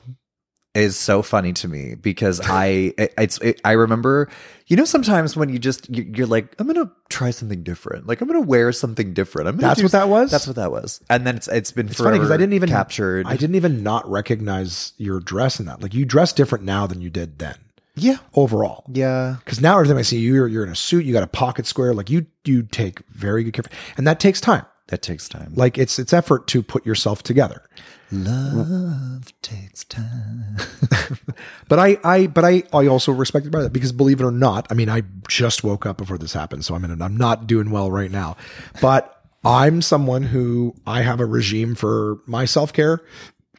is 0.74 0.96
so 0.96 1.20
funny 1.20 1.52
to 1.52 1.66
me 1.68 1.96
because 1.96 2.40
I 2.44 2.94
it, 2.96 3.12
it's 3.18 3.38
it, 3.38 3.60
I 3.64 3.72
remember 3.72 4.28
you 4.68 4.76
know 4.76 4.84
sometimes 4.84 5.36
when 5.36 5.48
you 5.48 5.58
just 5.58 5.90
you- 5.90 6.10
you're 6.14 6.26
like 6.28 6.54
I'm 6.60 6.66
gonna 6.68 6.90
try 7.08 7.30
something 7.32 7.62
different 7.64 8.06
like 8.06 8.20
I'm 8.20 8.28
gonna 8.28 8.40
wear 8.40 8.70
something 8.70 9.12
different 9.12 9.48
I'm 9.48 9.56
That's 9.56 9.82
what 9.82 9.92
that 9.92 10.08
was? 10.08 10.30
that's 10.30 10.46
what 10.46 10.54
that 10.56 10.70
was 10.70 11.00
and 11.10 11.26
then 11.26 11.36
it's 11.36 11.48
it's 11.48 11.72
been 11.72 11.88
It's 11.88 11.96
funny 11.98 12.18
because 12.18 12.30
I 12.30 12.36
didn't 12.36 12.52
even 12.52 12.68
captured 12.68 13.26
I 13.26 13.36
didn't 13.36 13.56
even 13.56 13.82
not 13.82 14.08
recognize 14.08 14.92
your 14.96 15.18
dress 15.18 15.58
in 15.58 15.66
that. 15.66 15.82
Like 15.82 15.92
you 15.92 16.04
dress 16.04 16.32
different 16.32 16.64
now 16.64 16.86
than 16.86 17.00
you 17.00 17.10
did 17.10 17.40
then. 17.40 17.56
yeah 17.96 18.18
Overall, 18.34 18.84
yeah 18.92 19.36
because 19.44 19.60
now 19.60 19.74
everything 19.74 19.98
I 19.98 20.02
see 20.02 20.20
you, 20.20 20.34
you're 20.34 20.46
you're 20.48 20.64
in 20.64 20.70
a 20.70 20.76
suit. 20.76 21.04
You 21.04 21.12
got 21.12 21.24
a 21.24 21.26
pocket 21.26 21.66
square. 21.66 21.92
Like 21.94 22.08
you 22.10 22.26
you 22.44 22.62
take 22.62 23.00
very 23.08 23.42
good 23.42 23.54
care, 23.54 23.64
and 23.96 24.06
that 24.06 24.20
takes 24.20 24.40
time. 24.40 24.64
that 24.86 25.02
takes 25.02 25.28
time 25.28 25.52
Like 25.56 25.76
it's 25.78 25.98
it's 25.98 26.12
effort 26.12 26.46
to 26.48 26.62
put 26.62 26.86
yourself 26.86 27.22
together. 27.24 27.62
Love 28.12 29.32
takes 29.42 29.84
time 29.84 30.56
But 31.68 31.78
I 31.78 31.98
I 32.02 32.26
but 32.26 32.44
I 32.44 32.64
I 32.72 32.86
also 32.88 33.12
respect 33.12 33.46
it 33.46 33.50
by 33.50 33.62
that 33.62 33.72
because 33.72 33.92
believe 33.92 34.20
it 34.20 34.24
or 34.24 34.32
not, 34.32 34.66
I 34.70 34.74
mean 34.74 34.88
I 34.88 35.02
just 35.28 35.62
woke 35.62 35.86
up 35.86 35.98
before 35.98 36.18
this 36.18 36.32
happened, 36.32 36.64
so 36.64 36.74
I'm 36.74 36.84
in. 36.84 37.00
I'm 37.00 37.16
not 37.16 37.46
doing 37.46 37.70
well 37.70 37.90
right 37.90 38.10
now, 38.10 38.36
but 38.80 39.22
I'm 39.44 39.80
someone 39.80 40.24
who 40.24 40.74
I 40.86 41.02
have 41.02 41.20
a 41.20 41.26
regime 41.26 41.74
for 41.74 42.18
my 42.26 42.44
self 42.44 42.72
care. 42.72 43.00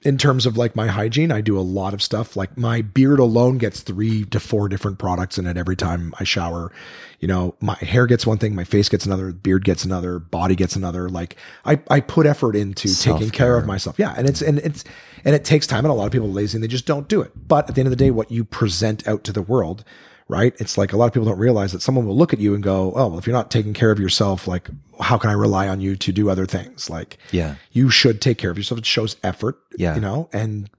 In 0.03 0.17
terms 0.17 0.47
of 0.47 0.57
like 0.57 0.75
my 0.75 0.88
hygiene, 0.88 1.31
I 1.31 1.41
do 1.41 1.57
a 1.57 1.61
lot 1.61 1.93
of 1.93 2.01
stuff. 2.01 2.35
Like 2.35 2.57
my 2.57 2.81
beard 2.81 3.19
alone 3.19 3.59
gets 3.59 3.81
three 3.81 4.25
to 4.25 4.39
four 4.39 4.67
different 4.67 4.97
products 4.97 5.38
in 5.38 5.45
it 5.45 5.57
every 5.57 5.75
time 5.75 6.13
I 6.19 6.23
shower. 6.23 6.71
You 7.19 7.27
know, 7.27 7.55
my 7.61 7.75
hair 7.75 8.07
gets 8.07 8.25
one 8.25 8.39
thing, 8.39 8.55
my 8.55 8.63
face 8.63 8.89
gets 8.89 9.05
another, 9.05 9.31
beard 9.31 9.63
gets 9.63 9.85
another, 9.85 10.17
body 10.17 10.55
gets 10.55 10.75
another. 10.75 11.07
Like 11.07 11.35
I, 11.65 11.80
I 11.88 11.99
put 11.99 12.25
effort 12.25 12.55
into 12.55 12.95
taking 12.99 13.30
care 13.30 13.57
of 13.57 13.67
myself. 13.67 13.99
Yeah. 13.99 14.15
And 14.17 14.27
it's, 14.27 14.41
and 14.41 14.57
it's, 14.59 14.83
and 15.23 15.35
it 15.35 15.45
takes 15.45 15.67
time 15.67 15.85
and 15.85 15.91
a 15.91 15.93
lot 15.93 16.07
of 16.07 16.11
people 16.11 16.27
are 16.27 16.31
lazy 16.31 16.57
and 16.57 16.63
they 16.63 16.67
just 16.67 16.88
don't 16.88 17.07
do 17.07 17.21
it. 17.21 17.31
But 17.47 17.69
at 17.69 17.75
the 17.75 17.81
end 17.81 17.88
of 17.88 17.91
the 17.91 18.03
day, 18.03 18.09
what 18.09 18.31
you 18.31 18.43
present 18.43 19.07
out 19.07 19.23
to 19.25 19.31
the 19.31 19.43
world, 19.43 19.83
right? 20.32 20.56
It's 20.60 20.77
like 20.77 20.93
a 20.93 20.98
lot 20.98 21.08
of 21.08 21.14
people 21.14 21.27
don't 21.27 21.38
realize 21.38 21.74
that 21.74 21.82
someone 21.82 22.06
will 22.08 22.16
look 22.16 22.32
at 22.32 22.40
you 22.40 22.56
and 22.56 22.64
go, 22.64 22.93
Oh, 22.95 23.08
well, 23.10 23.19
if 23.19 23.27
you're 23.27 23.35
not 23.35 23.51
taking 23.51 23.74
care 23.74 23.92
of 23.92 24.00
yourself, 24.00 24.48
like 24.48 24.69
how 25.00 25.18
can 25.18 25.30
I 25.30 25.34
rely 25.34 25.68
on 25.68 25.82
you 25.82 25.98
to 25.98 26.11
do 26.14 26.30
other 26.30 26.45
things? 26.45 26.90
Like, 26.90 27.18
Yeah. 27.32 27.56
you 27.74 27.90
should 27.90 28.22
take 28.22 28.38
care 28.38 28.50
of 28.50 28.58
yourself. 28.58 28.80
It 28.80 28.85
shows 28.85 29.18
effort, 29.24 29.60
Yeah. 29.77 29.93
you 29.95 30.01
know, 30.01 30.30
and 30.32 30.69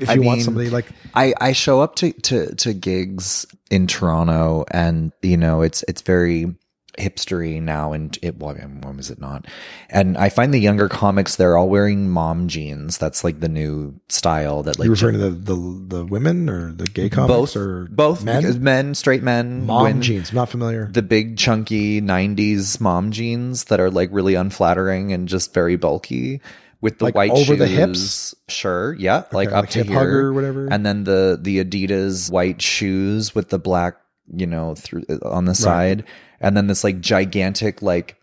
if 0.00 0.08
I 0.08 0.14
you 0.14 0.22
want 0.22 0.38
mean, 0.38 0.44
somebody 0.44 0.70
like, 0.70 0.86
I, 1.14 1.34
I 1.40 1.52
show 1.52 1.80
up 1.82 1.96
to, 1.96 2.12
to, 2.12 2.54
to 2.54 2.72
gigs 2.72 3.44
in 3.70 3.86
Toronto 3.86 4.64
and, 4.70 5.12
you 5.22 5.36
know, 5.36 5.60
it's, 5.62 5.84
it's 5.88 6.00
very 6.02 6.54
hipstery 6.98 7.60
now. 7.60 7.92
And 7.92 8.18
it, 8.22 8.38
well, 8.38 8.54
when 8.54 8.96
was 8.96 9.10
it 9.10 9.20
not? 9.20 9.46
And 9.90 10.16
I 10.16 10.28
find 10.28 10.52
the 10.52 10.58
younger 10.58 10.88
comics, 10.88 11.36
they're 11.36 11.56
all 11.56 11.68
wearing 11.68 12.08
mom 12.08 12.48
jeans. 12.48 12.98
That's 12.98 13.24
like 13.24 13.40
the 13.40 13.48
new 13.48 14.00
style 14.08 14.62
that 14.64 14.78
like 14.78 14.86
you 14.86 14.90
referring 14.90 15.14
to 15.18 15.30
the, 15.30 15.54
the, 15.54 15.96
the 15.96 16.04
women 16.04 16.48
or 16.48 16.72
the 16.72 16.86
gay 16.86 17.08
comics 17.08 17.28
both 17.28 17.56
or 17.56 17.86
both 17.90 18.24
men? 18.24 18.62
men, 18.62 18.94
straight 18.94 19.22
men, 19.22 19.66
Mom 19.66 19.82
women- 19.84 20.02
jeans. 20.02 20.32
Not 20.32 20.48
familiar. 20.48 20.86
the 20.92 21.02
big 21.02 21.36
chunky 21.36 22.00
90s 22.00 22.80
mom 22.80 23.10
jeans 23.10 23.64
that 23.64 23.80
are 23.80 23.90
like 23.90 24.08
really 24.12 24.34
unflattering 24.34 25.12
and 25.12 25.28
just 25.28 25.54
very 25.54 25.76
bulky 25.76 26.40
with 26.80 26.98
the 26.98 27.06
Like 27.06 27.14
white 27.14 27.30
over 27.30 27.56
the 27.56 27.66
hips? 27.66 28.34
Sure, 28.48 28.94
yeah, 28.94 29.24
like 29.32 29.48
up 29.48 29.62
like 29.64 29.70
to 29.70 29.82
here 29.82 30.26
or 30.26 30.32
whatever? 30.32 30.68
And 30.70 30.84
then 30.84 31.04
the 31.04 31.38
the 31.40 31.64
Adidas 31.64 32.30
white 32.30 32.60
shoes 32.60 33.34
with 33.34 33.48
the 33.48 33.58
black, 33.58 33.96
you 34.32 34.46
know, 34.46 34.74
through 34.74 35.04
uh, 35.08 35.28
on 35.28 35.46
the 35.46 35.54
side, 35.54 36.04
and 36.40 36.56
then 36.56 36.66
this 36.66 36.84
like 36.84 37.00
gigantic 37.00 37.82
like 37.82 38.16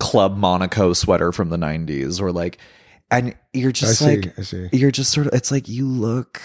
Club 0.00 0.36
Monaco 0.36 0.92
sweater 0.92 1.30
from 1.32 1.50
the 1.50 1.56
90s 1.56 2.20
or 2.20 2.32
like 2.32 2.58
and 3.10 3.34
you're 3.52 3.68
I 3.68 3.72
just 3.72 3.98
see. 4.00 4.04
like 4.20 4.38
I 4.38 4.42
see. 4.42 4.68
you're 4.72 4.90
just 4.90 5.12
sort 5.12 5.26
of 5.28 5.34
it's 5.34 5.50
like 5.52 5.68
you 5.68 5.86
look 5.86 6.40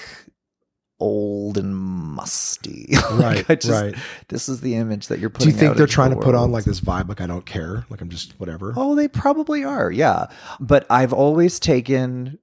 old 0.99 1.57
and 1.57 1.75
musty 1.77 2.87
Like, 3.11 3.19
Right, 3.19 3.45
I 3.49 3.55
just, 3.55 3.69
right. 3.81 3.95
this 4.27 4.49
is 4.49 4.61
the 4.61 4.75
image 4.75 5.07
that 5.07 5.19
you're 5.19 5.29
putting. 5.29 5.47
On. 5.47 5.51
Do 5.51 5.55
you 5.55 5.59
think 5.67 5.77
they're 5.77 5.87
trying 5.87 6.09
the 6.09 6.17
to 6.17 6.21
put 6.21 6.35
on 6.35 6.51
like 6.51 6.65
this 6.65 6.81
vibe? 6.81 7.07
Like 7.07 7.21
I 7.21 7.27
don't 7.27 7.45
care. 7.45 7.85
Like 7.89 8.01
I'm 8.01 8.09
just 8.09 8.37
whatever. 8.39 8.73
oh 8.75 8.95
they 8.95 9.07
probably 9.07 9.63
are 9.63 9.89
yeah 9.91 10.25
but 10.59 10.85
i've 10.89 11.13
always 11.13 11.59
taken 11.59 12.37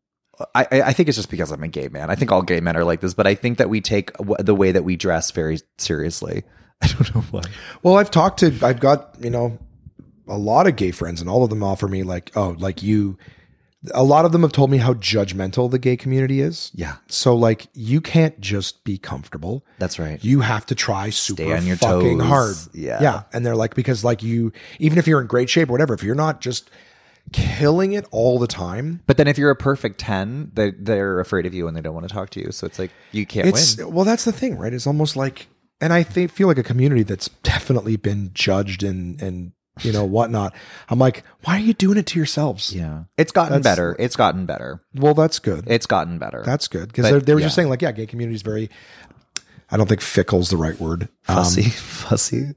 I, 0.54 0.66
I 0.72 0.82
I 0.82 0.92
think 0.92 1.08
it's 1.08 1.16
just 1.16 1.30
because 1.30 1.50
I'm 1.50 1.62
a 1.62 1.68
gay 1.68 1.88
man. 1.88 2.10
I 2.10 2.14
think 2.14 2.30
all 2.30 2.42
gay 2.42 2.60
men 2.60 2.76
are 2.76 2.84
like 2.84 3.00
this, 3.00 3.14
but 3.14 3.26
I 3.26 3.34
think 3.34 3.56
that 3.56 3.70
we 3.70 3.80
take 3.80 4.12
w- 4.18 4.36
the 4.38 4.54
way 4.54 4.70
that 4.70 4.84
we 4.84 4.94
dress 4.94 5.30
very 5.30 5.58
seriously. 5.78 6.42
I 6.82 6.86
don't 6.88 7.14
know 7.14 7.20
why. 7.30 7.42
Well, 7.82 7.96
I've 7.96 8.10
talked 8.10 8.40
to, 8.40 8.54
I've 8.62 8.80
got, 8.80 9.16
you 9.20 9.30
know, 9.30 9.58
a 10.28 10.36
lot 10.38 10.66
of 10.66 10.76
gay 10.76 10.90
friends 10.90 11.20
and 11.20 11.30
all 11.30 11.44
of 11.44 11.50
them 11.50 11.62
offer 11.62 11.86
me 11.88 12.02
like, 12.02 12.32
oh, 12.36 12.56
like 12.58 12.82
you, 12.82 13.16
a 13.94 14.02
lot 14.02 14.24
of 14.24 14.32
them 14.32 14.42
have 14.42 14.50
told 14.52 14.70
me 14.70 14.78
how 14.78 14.94
judgmental 14.94 15.70
the 15.70 15.78
gay 15.78 15.96
community 15.96 16.40
is. 16.40 16.72
Yeah, 16.74 16.96
So 17.06 17.36
like 17.36 17.68
you 17.74 18.00
can't 18.00 18.40
just 18.40 18.82
be 18.82 18.98
comfortable. 18.98 19.64
that's 19.78 19.98
right. 19.98 20.22
You 20.24 20.40
have 20.40 20.66
to 20.66 20.74
try 20.74 21.10
super 21.10 21.54
on 21.54 21.64
your 21.66 21.76
fucking 21.76 22.18
toes. 22.18 22.26
hard. 22.28 22.56
Yeah. 22.74 23.00
Yeah. 23.00 23.22
And 23.32 23.46
they're 23.46 23.54
like, 23.54 23.74
because 23.76 24.02
like 24.04 24.22
you, 24.24 24.52
even 24.80 24.98
if 24.98 25.06
you're 25.06 25.20
in 25.20 25.28
great 25.28 25.48
shape 25.48 25.68
or 25.68 25.72
whatever, 25.72 25.94
if 25.94 26.02
you're 26.02 26.16
not 26.16 26.40
just 26.40 26.68
killing 27.32 27.92
it 27.92 28.06
all 28.10 28.38
the 28.38 28.46
time, 28.46 29.02
But 29.06 29.16
then 29.16 29.28
if 29.28 29.38
you're 29.38 29.50
a 29.50 29.56
perfect 29.56 29.98
10, 30.00 30.52
they, 30.54 30.70
they're 30.72 31.20
afraid 31.20 31.46
of 31.46 31.54
you 31.54 31.68
and 31.68 31.76
they 31.76 31.80
don't 31.80 31.94
want 31.94 32.08
to 32.08 32.12
talk 32.12 32.30
to 32.30 32.40
you. 32.40 32.50
So 32.52 32.66
it's 32.66 32.78
like, 32.78 32.90
you 33.12 33.26
can't 33.26 33.46
it's 33.48 33.76
win. 33.76 33.92
well 33.94 34.04
that's 34.04 34.24
the 34.24 34.32
thing 34.32 34.56
right 34.58 34.72
it's 34.72 34.86
almost 34.86 35.16
like 35.16 35.46
and 35.80 35.92
i 35.92 36.02
think 36.02 36.30
feel 36.30 36.48
like 36.48 36.58
a 36.58 36.62
community 36.62 37.02
that's 37.02 37.28
definitely 37.42 37.96
been 37.96 38.30
judged 38.34 38.82
and 38.82 39.20
and 39.20 39.52
you 39.82 39.92
know, 39.92 40.04
whatnot. 40.04 40.54
I'm 40.88 40.98
like, 40.98 41.22
why 41.44 41.56
are 41.56 41.60
you 41.60 41.74
doing 41.74 41.98
it 41.98 42.06
to 42.06 42.18
yourselves? 42.18 42.74
Yeah. 42.74 43.04
It's 43.18 43.32
gotten 43.32 43.60
That's- 43.60 43.76
better. 43.76 43.96
It's 43.98 44.16
gotten 44.16 44.46
better. 44.46 44.82
Well, 44.94 45.14
that's 45.14 45.38
good. 45.38 45.64
It's 45.66 45.86
gotten 45.86 46.18
better. 46.18 46.42
That's 46.44 46.68
good 46.68 46.88
because 46.88 47.24
they, 47.24 47.34
were 47.34 47.40
just 47.40 47.54
saying 47.54 47.68
like, 47.68 47.82
yeah, 47.82 47.92
gay 47.92 48.06
community 48.06 48.36
is 48.36 48.42
very. 48.42 48.70
I 49.70 49.76
don't 49.76 49.88
think 49.88 50.00
fickle's 50.00 50.48
the 50.48 50.56
right 50.56 50.78
word. 50.80 51.08
Um, 51.28 51.36
fussy. 51.36 51.62
fussy. 51.70 52.54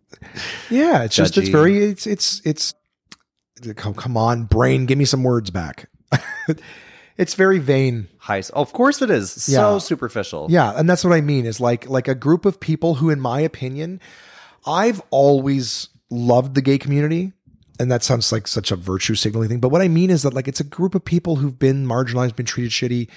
yeah, 0.70 1.04
it's 1.04 1.16
just 1.16 1.38
it's 1.38 1.50
very 1.50 1.80
it's 1.84 2.06
it's 2.06 2.42
it's. 2.46 2.74
Come, 3.76 3.94
come 3.94 4.16
on, 4.16 4.46
brain, 4.46 4.86
give 4.86 4.98
me 4.98 5.04
some 5.04 5.24
words 5.24 5.50
back. 5.50 5.90
it's 7.20 7.36
very 7.36 7.60
vain. 7.60 8.08
High. 8.18 8.42
Of 8.54 8.74
course 8.74 9.02
it 9.04 9.10
is. 9.12 9.30
So 9.32 9.52
Yeah. 9.74 9.78
superficial. 9.80 10.48
Yeah, 10.50 10.74
and 10.76 10.90
that's 10.90 11.04
what 11.04 11.14
I 11.14 11.22
mean 11.22 11.46
is 11.46 11.60
like 11.60 11.88
like 11.90 12.08
a 12.08 12.16
group 12.16 12.46
of 12.46 12.60
people 12.60 12.96
who, 12.96 13.10
in 13.12 13.20
my 13.20 13.42
opinion, 13.42 14.00
I've 14.66 15.02
always 15.12 15.90
loved 16.10 16.56
the 16.56 16.62
gay 16.62 16.78
community. 16.78 17.34
And 17.82 17.90
that 17.92 18.04
sounds 18.04 18.32
like 18.34 18.46
such 18.48 18.72
a 18.72 18.76
virtue 18.76 19.16
signaling 19.16 19.48
thing. 19.48 19.62
But 19.62 19.70
what 19.70 19.82
I 19.82 19.88
mean 19.88 20.10
is 20.10 20.24
that 20.24 20.34
like 20.34 20.50
it's 20.50 20.60
a 20.60 20.66
group 20.66 20.96
of 20.96 21.06
people 21.06 21.38
who've 21.38 21.58
been 21.58 21.86
marginalized, 21.86 22.36
been 22.36 22.46
treated 22.46 22.72
shitty. 22.72 23.08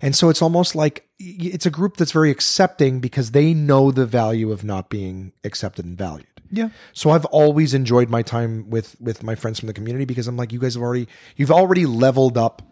And 0.00 0.14
so 0.14 0.28
it's 0.28 0.40
almost 0.42 0.76
like 0.76 1.08
y- 1.18 1.50
it's 1.52 1.66
a 1.66 1.70
group 1.70 1.96
that's 1.96 2.12
very 2.12 2.30
accepting 2.30 3.00
because 3.00 3.32
they 3.32 3.54
know 3.54 3.90
the 3.90 4.06
value 4.06 4.52
of 4.52 4.62
not 4.62 4.88
being 4.88 5.32
accepted 5.42 5.84
and 5.84 5.98
valued. 5.98 6.28
Yeah. 6.50 6.68
So 6.92 7.10
I've 7.10 7.24
always 7.26 7.74
enjoyed 7.74 8.08
my 8.08 8.22
time 8.22 8.70
with 8.70 8.94
with 9.00 9.24
my 9.24 9.34
friends 9.34 9.58
from 9.58 9.66
the 9.66 9.72
community 9.74 10.04
because 10.04 10.28
I'm 10.28 10.36
like, 10.36 10.52
you 10.52 10.60
guys 10.60 10.74
have 10.74 10.82
already 10.82 11.08
you've 11.34 11.50
already 11.50 11.84
leveled 11.84 12.38
up 12.38 12.62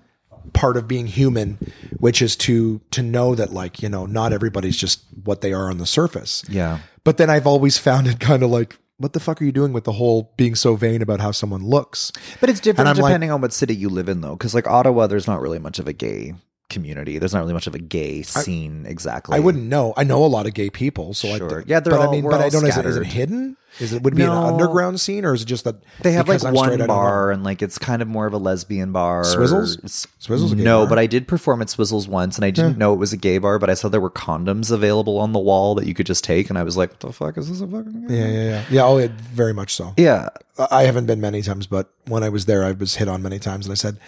part 0.53 0.77
of 0.77 0.87
being 0.89 1.07
human, 1.07 1.59
which 1.99 2.21
is 2.23 2.37
to 2.37 2.81
to 2.91 3.03
know 3.03 3.35
that 3.35 3.53
like, 3.53 3.83
you 3.83 3.89
know, 3.89 4.07
not 4.07 4.33
everybody's 4.33 4.77
just 4.77 5.03
what 5.25 5.41
they 5.41 5.53
are 5.53 5.71
on 5.71 5.79
the 5.79 5.87
surface. 5.87 6.45
Yeah. 6.49 6.79
But 7.05 7.17
then 7.17 7.31
I've 7.31 7.47
always 7.47 7.79
found 7.79 8.07
it 8.07 8.21
kind 8.21 8.43
of 8.43 8.51
like, 8.51 8.77
what 8.99 9.13
the 9.13 9.21
fuck 9.21 9.43
are 9.43 9.45
you 9.45 9.53
doing 9.53 9.73
with 9.73 9.85
the 9.85 9.93
whole 9.93 10.33
being 10.37 10.55
so 10.55 10.77
vain 10.77 11.03
about 11.03 11.21
how 11.21 11.33
someone 11.33 11.65
looks? 11.65 12.13
But 12.41 12.51
it's 12.51 12.61
different 12.61 12.89
I'm 12.89 12.97
like- 12.97 13.11
depending 13.11 13.31
on 13.31 13.41
what 13.41 13.53
city 13.53 13.75
you 13.75 13.89
live 13.89 14.09
in, 14.09 14.21
though. 14.21 14.37
Because 14.37 14.55
like 14.55 14.67
Ottawa, 14.69 15.07
there's 15.09 15.27
not 15.27 15.41
really 15.41 15.59
much 15.59 15.79
of 15.79 15.89
a 15.89 15.93
gay 15.93 16.35
community. 16.73 17.19
There's 17.19 17.33
not 17.33 17.41
really 17.41 17.53
much 17.53 17.67
of 17.67 17.75
a 17.75 17.79
gay 17.79 18.23
scene 18.23 18.87
exactly. 18.87 19.37
I 19.37 19.41
wouldn't 19.41 19.65
know. 19.65 19.95
I 19.97 20.05
know 20.05 20.25
a 20.25 20.27
lot 20.27 20.47
of 20.47 20.55
gay 20.55 20.71
people, 20.71 21.15
so 21.15 21.37
Sure. 21.37 21.61
I 21.61 21.65
Yeah, 21.67 21.81
they're 21.81 21.93
but 21.93 22.09
I 22.09 22.11
mean, 22.11 22.25
but 22.25 22.41
I 22.41 22.49
don't 22.49 22.63
know. 22.63 22.69
Is 22.69 22.77
it, 22.77 22.87
is 22.87 22.97
it 22.97 23.07
hidden? 23.07 23.57
Is 23.79 23.95
it 23.95 24.03
would 24.03 24.13
it 24.13 24.17
be 24.17 24.23
an 24.23 24.29
underground 24.31 25.01
scene, 25.01 25.25
or 25.25 25.33
is 25.33 25.43
it 25.43 25.47
just 25.47 25.65
that 25.65 25.77
They 26.03 26.13
have 26.13 26.29
like 26.29 26.45
I'm 26.45 26.53
one 26.53 26.87
bar, 26.87 27.31
and 27.31 27.43
like 27.43 27.63
it's 27.63 27.79
kind 27.79 28.03
of 28.03 28.09
more 28.09 28.27
of 28.27 28.35
a 28.35 28.39
lesbian 28.39 28.93
bar. 28.93 29.23
Swizzles? 29.23 29.79
Swizzles 30.21 30.55
No, 30.55 30.81
bar? 30.81 30.89
but 30.91 30.99
I 30.99 31.07
did 31.07 31.27
perform 31.27 31.63
at 31.63 31.69
Swizzles 31.69 32.07
once, 32.07 32.37
and 32.37 32.45
I 32.45 32.51
didn't 32.51 32.77
know 32.77 32.93
it 32.93 32.99
was 32.99 33.15
a 33.15 33.17
gay 33.17 33.39
bar. 33.39 33.59
But 33.59 33.71
I 33.71 33.75
saw 33.75 33.89
there 33.89 34.01
were 34.01 34.11
condoms 34.11 34.71
available 34.71 35.19
on 35.19 35.33
the 35.33 35.39
wall 35.39 35.75
that 35.77 35.87
you 35.87 35.95
could 35.95 36.07
just 36.07 36.23
take, 36.23 36.51
and 36.51 36.59
I 36.59 36.63
was 36.65 36.77
like, 36.77 36.91
"What 36.91 37.01
the 37.01 37.13
fuck 37.13 37.39
is 37.39 37.49
this 37.49 37.61
a 37.63 37.67
fucking?" 37.67 38.07
Yeah, 38.11 38.27
yeah, 38.27 38.29
yeah. 38.29 38.65
Yeah, 38.71 38.85
oh, 38.85 38.99
it, 38.99 39.13
very 39.13 39.55
much 39.55 39.75
so. 39.75 39.95
Yeah. 39.97 40.29
I 40.59 40.69
I 40.71 40.83
haven't 40.85 41.07
been 41.07 41.21
many 41.21 41.41
times, 41.41 41.67
but 41.67 41.89
when 42.07 42.23
I 42.23 42.29
was 42.29 42.45
there, 42.45 42.65
I 42.65 42.73
was 42.73 42.97
hit 42.97 43.09
on 43.09 43.23
many 43.23 43.39
times, 43.39 43.65
and 43.65 43.73
I 43.73 43.77
said, 43.77 43.95
"I'm 43.95 44.01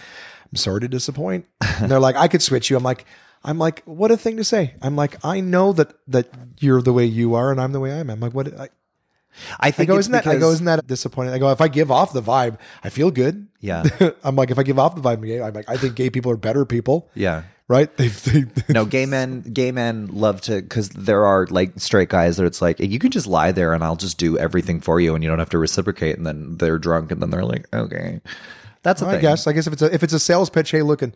sorry 0.55 0.81
to 0.81 0.87
disappoint." 0.87 1.45
And 1.79 1.89
they're 1.91 1.99
like, 1.99 2.15
"I 2.15 2.27
could 2.27 2.41
switch 2.41 2.69
you." 2.69 2.77
I'm 2.77 2.83
like, 2.83 3.05
"I'm 3.43 3.57
like, 3.57 3.83
what 3.85 4.11
a 4.11 4.17
thing 4.17 4.37
to 4.37 4.43
say." 4.43 4.75
I'm 4.81 4.95
like, 4.95 5.17
"I 5.23 5.39
know 5.41 5.73
that 5.73 5.93
that 6.07 6.27
you're 6.59 6.81
the 6.81 6.93
way 6.93 7.05
you 7.05 7.35
are, 7.35 7.51
and 7.51 7.59
I'm 7.61 7.71
the 7.71 7.79
way 7.79 7.91
I 7.91 7.97
am." 7.97 8.09
I'm 8.09 8.19
like, 8.19 8.33
"What?" 8.33 8.47
I, 8.59 8.63
I 8.63 8.69
I 9.67 9.71
think 9.71 9.87
go, 9.89 9.95
it's 9.95 10.01
"Isn't 10.07 10.13
that?" 10.13 10.27
I 10.27 10.37
go, 10.37 10.51
"Isn't 10.51 10.65
that 10.65 10.87
disappointing?" 10.87 11.33
I 11.33 11.39
go, 11.39 11.51
"If 11.51 11.59
I 11.61 11.67
give 11.67 11.91
off 11.91 12.13
the 12.13 12.21
vibe, 12.21 12.57
I 12.83 12.89
feel 12.89 13.11
good." 13.11 13.47
Yeah. 13.59 13.83
I'm 14.23 14.35
like, 14.35 14.51
if 14.51 14.59
I 14.59 14.63
give 14.63 14.77
off 14.79 14.95
the 14.95 15.01
vibe, 15.01 15.43
I'm 15.43 15.53
like, 15.53 15.67
I 15.69 15.77
think 15.77 15.95
gay 15.95 16.09
people 16.09 16.31
are 16.31 16.37
better 16.37 16.65
people, 16.65 17.09
Yeah. 17.15 17.43
right? 17.67 17.89
They, 17.97 18.09
they, 18.09 18.45
No, 18.69 18.85
gay 18.85 19.05
men, 19.07 19.41
gay 19.41 19.71
men 19.71 20.07
love 20.13 20.39
to 20.41 20.61
because 20.61 20.89
there 20.89 21.25
are 21.25 21.47
like 21.47 21.73
straight 21.79 22.09
guys 22.09 22.37
that 22.37 22.45
it's 22.45 22.61
like 22.61 22.79
you 22.79 22.99
can 22.99 23.09
just 23.09 23.25
lie 23.25 23.51
there 23.51 23.73
and 23.73 23.83
I'll 23.83 23.95
just 23.95 24.19
do 24.19 24.37
everything 24.37 24.79
for 24.81 24.99
you 25.01 25.15
and 25.15 25.23
you 25.23 25.29
don't 25.31 25.39
have 25.39 25.49
to 25.49 25.57
reciprocate. 25.57 26.15
And 26.15 26.27
then 26.27 26.57
they're 26.57 26.77
drunk 26.77 27.11
and 27.11 27.21
then 27.21 27.31
they're 27.31 27.43
like, 27.43 27.65
okay, 27.73 28.21
that's 28.85 29.01
a 29.01 29.05
I 29.07 29.11
thing. 29.13 29.21
guess. 29.21 29.47
I 29.47 29.51
guess 29.51 29.67
if 29.67 29.73
it's 29.73 29.81
a 29.81 29.93
if 29.93 30.01
it's 30.03 30.13
a 30.13 30.19
sales 30.19 30.49
pitch, 30.49 30.71
hey, 30.71 30.81
look, 30.81 31.01
and 31.01 31.13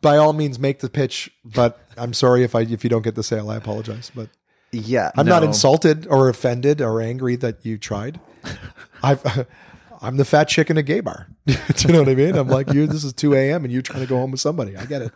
by 0.00 0.16
all 0.16 0.32
means, 0.32 0.58
make 0.58 0.78
the 0.78 0.88
pitch. 0.88 1.30
But 1.44 1.78
I'm 1.98 2.14
sorry 2.14 2.42
if 2.44 2.54
I 2.54 2.62
if 2.62 2.82
you 2.84 2.88
don't 2.88 3.02
get 3.02 3.14
the 3.16 3.22
sale. 3.22 3.50
I 3.50 3.56
apologize, 3.56 4.10
but 4.14 4.30
Yeah, 4.72 5.10
I'm 5.16 5.26
not 5.26 5.42
no. 5.42 5.48
insulted 5.48 6.06
or 6.06 6.28
offended 6.30 6.80
or 6.80 7.02
angry 7.02 7.36
that 7.36 7.66
you 7.66 7.76
tried. 7.76 8.18
I've. 9.02 9.46
I'm 10.00 10.16
the 10.16 10.24
fat 10.24 10.44
chick 10.46 10.70
in 10.70 10.76
a 10.76 10.82
gay 10.84 11.00
bar. 11.00 11.26
Do 11.46 11.54
you 11.80 11.92
know 11.92 11.98
what 11.98 12.08
I 12.08 12.14
mean? 12.14 12.36
I'm 12.36 12.46
like, 12.46 12.72
you. 12.72 12.86
This 12.86 13.02
is 13.02 13.12
2 13.14 13.34
a.m. 13.34 13.64
and 13.64 13.72
you're 13.72 13.82
trying 13.82 13.98
to 13.98 14.06
go 14.06 14.16
home 14.16 14.30
with 14.30 14.38
somebody. 14.40 14.76
I 14.76 14.84
get 14.86 15.02
it. 15.02 15.12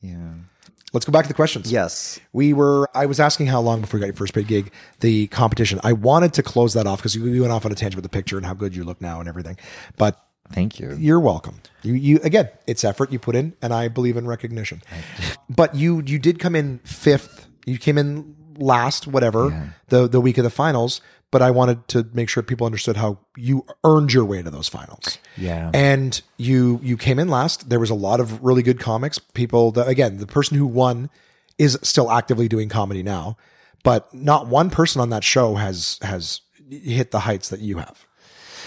Yeah. 0.00 0.32
Let's 0.92 1.04
go 1.04 1.12
back 1.12 1.24
to 1.24 1.28
the 1.28 1.34
questions. 1.34 1.70
Yes. 1.70 2.18
we 2.32 2.52
were. 2.52 2.88
I 2.94 3.06
was 3.06 3.20
asking 3.20 3.46
how 3.48 3.60
long 3.60 3.80
before 3.82 3.98
you 3.98 4.02
got 4.02 4.06
your 4.06 4.16
first 4.16 4.32
paid 4.32 4.46
gig, 4.46 4.72
the 5.00 5.26
competition. 5.28 5.80
I 5.84 5.92
wanted 5.92 6.32
to 6.34 6.42
close 6.42 6.72
that 6.74 6.86
off 6.86 7.00
because 7.00 7.14
you 7.14 7.42
went 7.42 7.52
off 7.52 7.66
on 7.66 7.72
a 7.72 7.74
tangent 7.74 7.96
with 7.96 8.04
the 8.04 8.08
picture 8.08 8.36
and 8.38 8.46
how 8.46 8.54
good 8.54 8.74
you 8.74 8.84
look 8.84 9.00
now 9.00 9.20
and 9.20 9.28
everything. 9.28 9.58
But 9.96 10.18
Thank 10.50 10.80
you. 10.80 10.96
you're 10.98 11.20
welcome. 11.20 11.60
You, 11.82 11.92
you 11.92 12.20
again, 12.22 12.48
it's 12.66 12.84
effort 12.84 13.12
you 13.12 13.18
put 13.18 13.36
in, 13.36 13.54
and 13.60 13.74
I 13.74 13.88
believe 13.88 14.16
in 14.16 14.26
recognition. 14.26 14.82
But 15.50 15.74
you, 15.74 16.02
you 16.06 16.18
did 16.18 16.38
come 16.38 16.56
in 16.56 16.78
fifth. 16.84 17.46
You 17.66 17.78
came 17.78 17.98
in 17.98 18.34
last, 18.58 19.06
whatever 19.06 19.72
the 19.88 20.08
the 20.08 20.20
week 20.20 20.38
of 20.38 20.44
the 20.44 20.50
finals. 20.50 21.00
But 21.30 21.42
I 21.42 21.50
wanted 21.50 21.86
to 21.88 22.08
make 22.14 22.30
sure 22.30 22.42
people 22.42 22.64
understood 22.64 22.96
how 22.96 23.18
you 23.36 23.62
earned 23.84 24.14
your 24.14 24.24
way 24.24 24.42
to 24.42 24.50
those 24.50 24.66
finals. 24.68 25.18
Yeah. 25.36 25.70
and 25.74 26.20
you 26.38 26.80
you 26.82 26.96
came 26.96 27.18
in 27.18 27.28
last. 27.28 27.68
There 27.68 27.78
was 27.80 27.90
a 27.90 27.94
lot 27.94 28.18
of 28.20 28.42
really 28.42 28.62
good 28.62 28.80
comics. 28.80 29.18
People 29.18 29.70
that 29.72 29.88
again, 29.88 30.18
the 30.18 30.26
person 30.26 30.56
who 30.56 30.66
won 30.66 31.10
is 31.58 31.78
still 31.82 32.10
actively 32.10 32.48
doing 32.48 32.68
comedy 32.68 33.02
now, 33.02 33.36
but 33.82 34.12
not 34.14 34.46
one 34.46 34.70
person 34.70 35.02
on 35.02 35.10
that 35.10 35.22
show 35.24 35.56
has 35.56 35.98
has 36.02 36.40
hit 36.70 37.10
the 37.10 37.20
heights 37.20 37.50
that 37.50 37.60
you 37.60 37.78
have. 37.78 38.06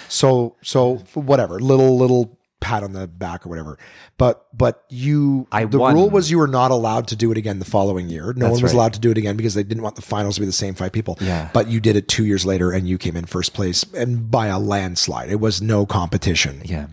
So 0.08 0.56
so 0.62 0.98
whatever, 1.16 1.60
little 1.60 1.98
little 1.98 2.38
pat 2.62 2.84
on 2.84 2.94
the 2.94 3.08
back 3.08 3.46
or 3.46 3.50
whatever. 3.50 3.78
But 4.18 4.46
but 4.56 4.86
you 4.88 5.48
I 5.52 5.66
the 5.66 5.80
won. 5.80 5.96
rule 5.96 6.10
was 6.10 6.32
you 6.32 6.38
were 6.38 6.48
not 6.48 6.72
allowed 6.72 7.08
to 7.08 7.18
do 7.18 7.32
it 7.32 7.38
again 7.38 7.60
the 7.60 7.66
following 7.66 8.08
year. 8.08 8.28
No 8.34 8.46
That's 8.46 8.52
one 8.54 8.62
was 8.62 8.64
right. 8.64 8.74
allowed 8.74 8.94
to 8.94 9.00
do 9.00 9.12
it 9.12 9.18
again 9.18 9.36
because 9.36 9.54
they 9.56 9.64
didn't 9.64 9.84
want 9.84 9.98
the 9.98 10.02
finals 10.02 10.36
to 10.36 10.42
be 10.42 10.46
the 10.46 10.54
same 10.54 10.76
five 10.76 10.94
people. 10.94 11.18
Yeah. 11.20 11.50
But 11.52 11.68
you 11.68 11.82
did 11.82 11.98
it 11.98 12.08
2 12.08 12.24
years 12.26 12.46
later 12.46 12.72
and 12.72 12.88
you 12.88 12.98
came 12.98 13.18
in 13.18 13.26
first 13.26 13.54
place 13.54 13.84
and 13.94 14.32
by 14.32 14.48
a 14.48 14.58
landslide. 14.60 15.30
It 15.30 15.40
was 15.42 15.62
no 15.62 15.86
competition. 15.86 16.62
Yeah. 16.64 16.88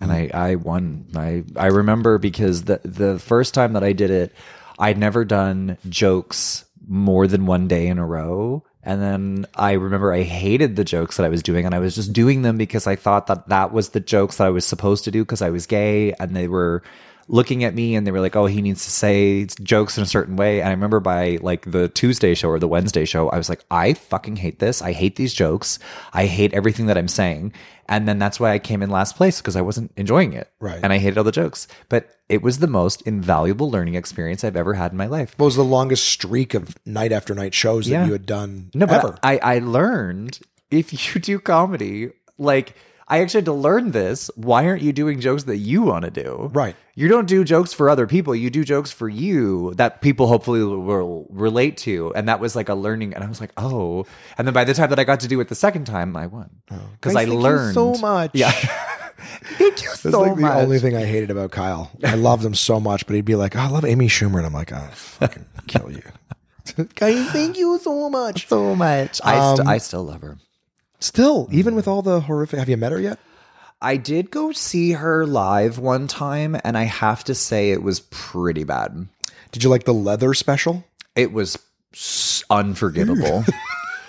And 0.00 0.12
I, 0.12 0.30
I 0.34 0.54
won. 0.56 1.06
I, 1.16 1.44
I 1.56 1.66
remember 1.66 2.18
because 2.18 2.64
the 2.64 2.80
the 2.84 3.18
first 3.18 3.54
time 3.54 3.72
that 3.72 3.84
I 3.84 3.92
did 3.92 4.10
it, 4.10 4.34
I'd 4.78 4.98
never 4.98 5.24
done 5.24 5.78
jokes 5.88 6.64
more 6.86 7.26
than 7.26 7.46
one 7.46 7.68
day 7.68 7.86
in 7.86 7.98
a 7.98 8.04
row. 8.04 8.64
And 8.84 9.00
then 9.00 9.46
I 9.54 9.72
remember 9.72 10.12
I 10.12 10.22
hated 10.22 10.76
the 10.76 10.84
jokes 10.84 11.16
that 11.16 11.26
I 11.26 11.30
was 11.30 11.42
doing, 11.42 11.64
and 11.64 11.74
I 11.74 11.78
was 11.78 11.94
just 11.94 12.12
doing 12.12 12.42
them 12.42 12.58
because 12.58 12.86
I 12.86 12.96
thought 12.96 13.26
that 13.28 13.48
that 13.48 13.72
was 13.72 13.90
the 13.90 14.00
jokes 14.00 14.36
that 14.36 14.46
I 14.46 14.50
was 14.50 14.64
supposed 14.64 15.04
to 15.04 15.10
do 15.10 15.24
because 15.24 15.42
I 15.42 15.50
was 15.50 15.66
gay, 15.66 16.12
and 16.14 16.36
they 16.36 16.48
were 16.48 16.82
looking 17.26 17.64
at 17.64 17.74
me 17.74 17.94
and 17.94 18.06
they 18.06 18.10
were 18.10 18.20
like, 18.20 18.36
"Oh, 18.36 18.46
he 18.46 18.60
needs 18.60 18.84
to 18.84 18.90
say 18.90 19.46
jokes 19.62 19.96
in 19.96 20.02
a 20.02 20.06
certain 20.06 20.36
way." 20.36 20.60
And 20.60 20.68
I 20.68 20.72
remember 20.72 21.00
by 21.00 21.38
like 21.40 21.70
the 21.70 21.88
Tuesday 21.88 22.34
show 22.34 22.50
or 22.50 22.58
the 22.58 22.68
Wednesday 22.68 23.04
show, 23.04 23.30
I 23.30 23.38
was 23.38 23.48
like, 23.48 23.64
"I 23.70 23.94
fucking 23.94 24.36
hate 24.36 24.58
this. 24.58 24.82
I 24.82 24.92
hate 24.92 25.16
these 25.16 25.32
jokes. 25.32 25.78
I 26.12 26.26
hate 26.26 26.52
everything 26.52 26.86
that 26.86 26.98
I'm 26.98 27.08
saying." 27.08 27.52
And 27.88 28.08
then 28.08 28.18
that's 28.18 28.40
why 28.40 28.52
I 28.52 28.58
came 28.58 28.82
in 28.82 28.90
last 28.90 29.16
place 29.16 29.40
because 29.40 29.56
I 29.56 29.60
wasn't 29.60 29.92
enjoying 29.96 30.32
it, 30.32 30.50
Right. 30.60 30.80
And 30.82 30.92
I 30.92 30.98
hated 30.98 31.18
all 31.18 31.24
the 31.24 31.32
jokes, 31.32 31.68
but 31.88 32.08
it 32.28 32.42
was 32.42 32.58
the 32.58 32.66
most 32.66 33.02
invaluable 33.02 33.70
learning 33.70 33.94
experience 33.94 34.42
I've 34.44 34.56
ever 34.56 34.74
had 34.74 34.92
in 34.92 34.98
my 34.98 35.06
life. 35.06 35.34
What 35.36 35.46
was 35.46 35.56
the 35.56 35.64
longest 35.64 36.08
streak 36.08 36.54
of 36.54 36.76
night 36.86 37.12
after 37.12 37.34
night 37.34 37.52
shows 37.54 37.88
Yeah. 37.88 38.00
that 38.00 38.06
you 38.06 38.12
had 38.12 38.26
done 38.26 38.70
No, 38.74 38.86
but 38.86 38.96
ever? 39.04 39.18
I, 39.22 39.38
I 39.42 39.58
learned 39.58 40.38
if 40.70 41.14
you 41.14 41.20
do 41.20 41.38
comedy, 41.38 42.10
like 42.38 42.74
I 43.06 43.18
actually 43.20 43.38
had 43.38 43.44
to 43.46 43.52
learn 43.52 43.90
this. 43.90 44.30
Why 44.34 44.66
aren't 44.66 44.82
you 44.82 44.92
doing 44.92 45.20
jokes 45.20 45.44
that 45.44 45.58
you 45.58 45.82
want 45.82 46.04
to 46.04 46.10
do? 46.10 46.50
Right. 46.54 46.74
You 46.94 47.08
don't 47.08 47.26
do 47.26 47.44
jokes 47.44 47.72
for 47.72 47.90
other 47.90 48.06
people. 48.06 48.34
You 48.34 48.48
do 48.50 48.64
jokes 48.64 48.90
for 48.90 49.08
you 49.08 49.74
that 49.74 50.00
people 50.00 50.26
hopefully 50.26 50.64
will 50.64 51.26
relate 51.28 51.76
to. 51.78 52.12
And 52.14 52.28
that 52.28 52.40
was 52.40 52.56
like 52.56 52.68
a 52.68 52.74
learning. 52.74 53.14
And 53.14 53.22
I 53.22 53.28
was 53.28 53.40
like, 53.40 53.52
oh. 53.56 54.06
And 54.38 54.46
then 54.46 54.54
by 54.54 54.64
the 54.64 54.72
time 54.74 54.90
that 54.90 54.98
I 54.98 55.04
got 55.04 55.20
to 55.20 55.28
do 55.28 55.38
it 55.40 55.48
the 55.48 55.54
second 55.54 55.84
time, 55.84 56.16
I 56.16 56.26
won 56.28 56.48
because 56.92 57.14
I 57.14 57.24
Thank 57.24 57.34
you 57.34 57.40
learned 57.40 57.74
so 57.74 57.94
much. 57.94 58.30
Yeah. 58.32 58.50
Thank 59.58 59.82
you 59.82 59.88
That's 59.88 60.00
so 60.00 60.20
like 60.22 60.36
the 60.36 60.54
only 60.54 60.78
thing 60.78 60.96
I 60.96 61.04
hated 61.04 61.30
about 61.30 61.50
Kyle. 61.50 61.90
I 62.04 62.14
loved 62.14 62.44
him 62.44 62.54
so 62.54 62.78
much, 62.80 63.06
but 63.06 63.16
he'd 63.16 63.24
be 63.24 63.36
like, 63.36 63.56
oh, 63.56 63.60
"I 63.60 63.68
love 63.68 63.84
Amy 63.84 64.08
Schumer," 64.08 64.36
and 64.38 64.46
I'm 64.46 64.52
like, 64.52 64.72
"Oh, 64.72 64.88
fucking 64.92 65.46
kill 65.66 65.90
you." 65.90 66.02
Kyle, 66.94 67.24
thank 67.26 67.56
you 67.56 67.78
so 67.78 68.10
much. 68.10 68.48
so 68.48 68.74
much. 68.74 69.20
I, 69.24 69.38
st- 69.54 69.60
Um, 69.60 69.68
I 69.68 69.78
still 69.78 70.04
love 70.04 70.20
her. 70.22 70.36
Still, 71.04 71.48
even 71.52 71.74
with 71.74 71.86
all 71.86 72.00
the 72.00 72.20
horrific, 72.20 72.58
have 72.58 72.68
you 72.70 72.78
met 72.78 72.92
her 72.92 72.98
yet? 73.00 73.18
I 73.82 73.98
did 73.98 74.30
go 74.30 74.52
see 74.52 74.92
her 74.92 75.26
live 75.26 75.78
one 75.78 76.06
time, 76.08 76.56
and 76.64 76.78
I 76.78 76.84
have 76.84 77.24
to 77.24 77.34
say 77.34 77.70
it 77.72 77.82
was 77.82 78.00
pretty 78.00 78.64
bad. 78.64 79.06
Did 79.52 79.62
you 79.62 79.68
like 79.68 79.84
the 79.84 79.92
leather 79.92 80.32
special? 80.32 80.82
It 81.14 81.30
was 81.30 81.58
s- 81.92 82.42
unforgivable. 82.48 83.44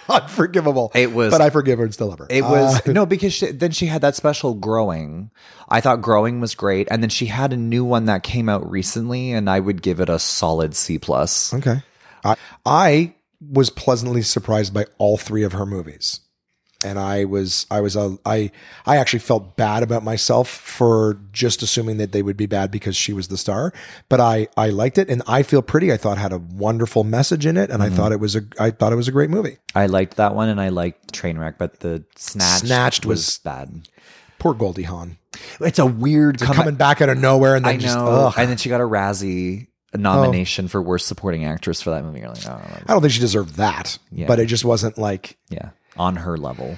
Unforgivable. 0.08 0.92
It 0.96 1.12
was- 1.14 1.32
but 1.32 1.42
I 1.42 1.50
forgive 1.50 1.80
her 1.80 1.84
and 1.86 1.94
still 1.94 2.08
love 2.08 2.20
her. 2.20 2.28
It 2.30 2.44
was 2.44 2.88
Uh, 2.88 2.92
no 2.94 3.06
because 3.06 3.34
she, 3.34 3.52
then 3.52 3.72
she 3.72 3.88
had 3.88 4.02
that 4.02 4.16
special 4.16 4.54
growing. 4.54 5.32
I 5.68 5.82
thought 5.82 6.02
growing 6.02 6.40
was 6.40 6.54
great, 6.56 6.88
and 6.92 7.02
then 7.04 7.10
she 7.10 7.26
had 7.26 7.52
a 7.52 7.58
new 7.58 7.84
one 7.84 8.06
that 8.06 8.22
came 8.24 8.48
out 8.48 8.70
recently, 8.70 9.32
and 9.34 9.50
I 9.50 9.60
would 9.60 9.82
give 9.82 10.00
it 10.00 10.08
a 10.08 10.20
solid 10.20 10.76
C 10.76 10.98
plus. 11.00 11.54
okay. 11.56 11.82
I 12.24 12.36
I 12.66 13.14
was 13.42 13.70
pleasantly 13.70 14.22
surprised 14.22 14.74
by 14.74 14.86
all 15.00 15.18
three 15.18 15.44
of 15.44 15.52
her 15.54 15.66
movies. 15.66 16.20
And 16.86 17.00
I 17.00 17.26
was 17.26 17.66
I 17.70 17.82
was 17.82 17.96
a 17.96 18.18
I 18.26 18.52
I 18.86 18.98
actually 18.98 19.20
felt 19.20 19.58
bad 19.58 19.84
about 19.84 20.04
myself 20.04 20.48
for 20.48 21.20
just 21.32 21.62
assuming 21.64 21.98
that 21.98 22.12
they 22.12 22.22
would 22.22 22.38
be 22.38 22.46
bad 22.46 22.72
because 22.72 22.96
she 22.96 23.12
was 23.12 23.28
the 23.28 23.38
star. 23.38 23.74
But 24.08 24.22
I 24.22 24.48
I 24.56 24.70
liked 24.70 24.98
it, 24.98 25.10
and 25.10 25.22
I 25.28 25.44
feel 25.44 25.62
pretty. 25.62 25.92
I 25.92 25.98
thought 25.98 26.18
had 26.18 26.32
a 26.32 26.38
wonderful 26.38 27.04
message 27.04 27.46
in 27.46 27.58
it, 27.58 27.70
and 27.70 27.82
I 27.82 27.88
mm-hmm. 27.88 27.96
thought 27.96 28.12
it 28.12 28.20
was 28.20 28.36
a 28.36 28.44
I 28.60 28.72
thought 28.72 28.94
it 28.94 28.98
was 28.98 29.08
a 29.08 29.12
great 29.12 29.30
movie. 29.30 29.58
I 29.74 29.88
liked 29.88 30.18
that 30.18 30.36
one, 30.36 30.48
and 30.48 30.62
I 30.62 30.70
liked 30.70 31.12
Trainwreck, 31.14 31.58
but 31.58 31.80
the 31.80 32.06
Snatched, 32.16 32.66
Snatched 32.66 33.06
was, 33.06 33.20
was- 33.20 33.38
bad. 33.40 33.90
Poor 34.38 34.54
Goldie 34.54 34.84
Hawn 34.84 35.18
It's 35.60 35.80
a 35.80 35.86
weird 35.86 36.40
come- 36.40 36.56
coming 36.56 36.76
back 36.76 37.02
out 37.02 37.10
of 37.10 37.18
nowhere, 37.18 37.56
and 37.56 37.66
then 37.66 37.76
I 37.76 37.78
just 37.78 37.98
know, 37.98 38.06
ugh. 38.06 38.34
and 38.38 38.50
then 38.50 38.58
she 38.58 38.70
got 38.70 38.82
a 38.82 38.84
Razzie 38.84 39.68
nomination 39.98 40.66
oh. 40.66 40.68
for 40.68 40.82
worst 40.82 41.08
supporting 41.08 41.46
actress 41.46 41.82
for 41.82 41.92
that 41.92 42.04
movie. 42.04 42.20
You're 42.20 42.30
like, 42.30 42.48
oh, 42.48 42.62
I 42.88 42.94
don't 42.94 43.02
think 43.02 43.14
she 43.14 43.20
deserved 43.20 43.56
that, 43.56 43.98
Yeah. 44.12 44.28
but 44.28 44.40
it 44.40 44.48
just 44.48 44.66
wasn't 44.66 44.98
like 44.98 45.38
yeah, 45.50 45.70
on 45.98 46.18
her 46.18 46.38
level. 46.38 46.78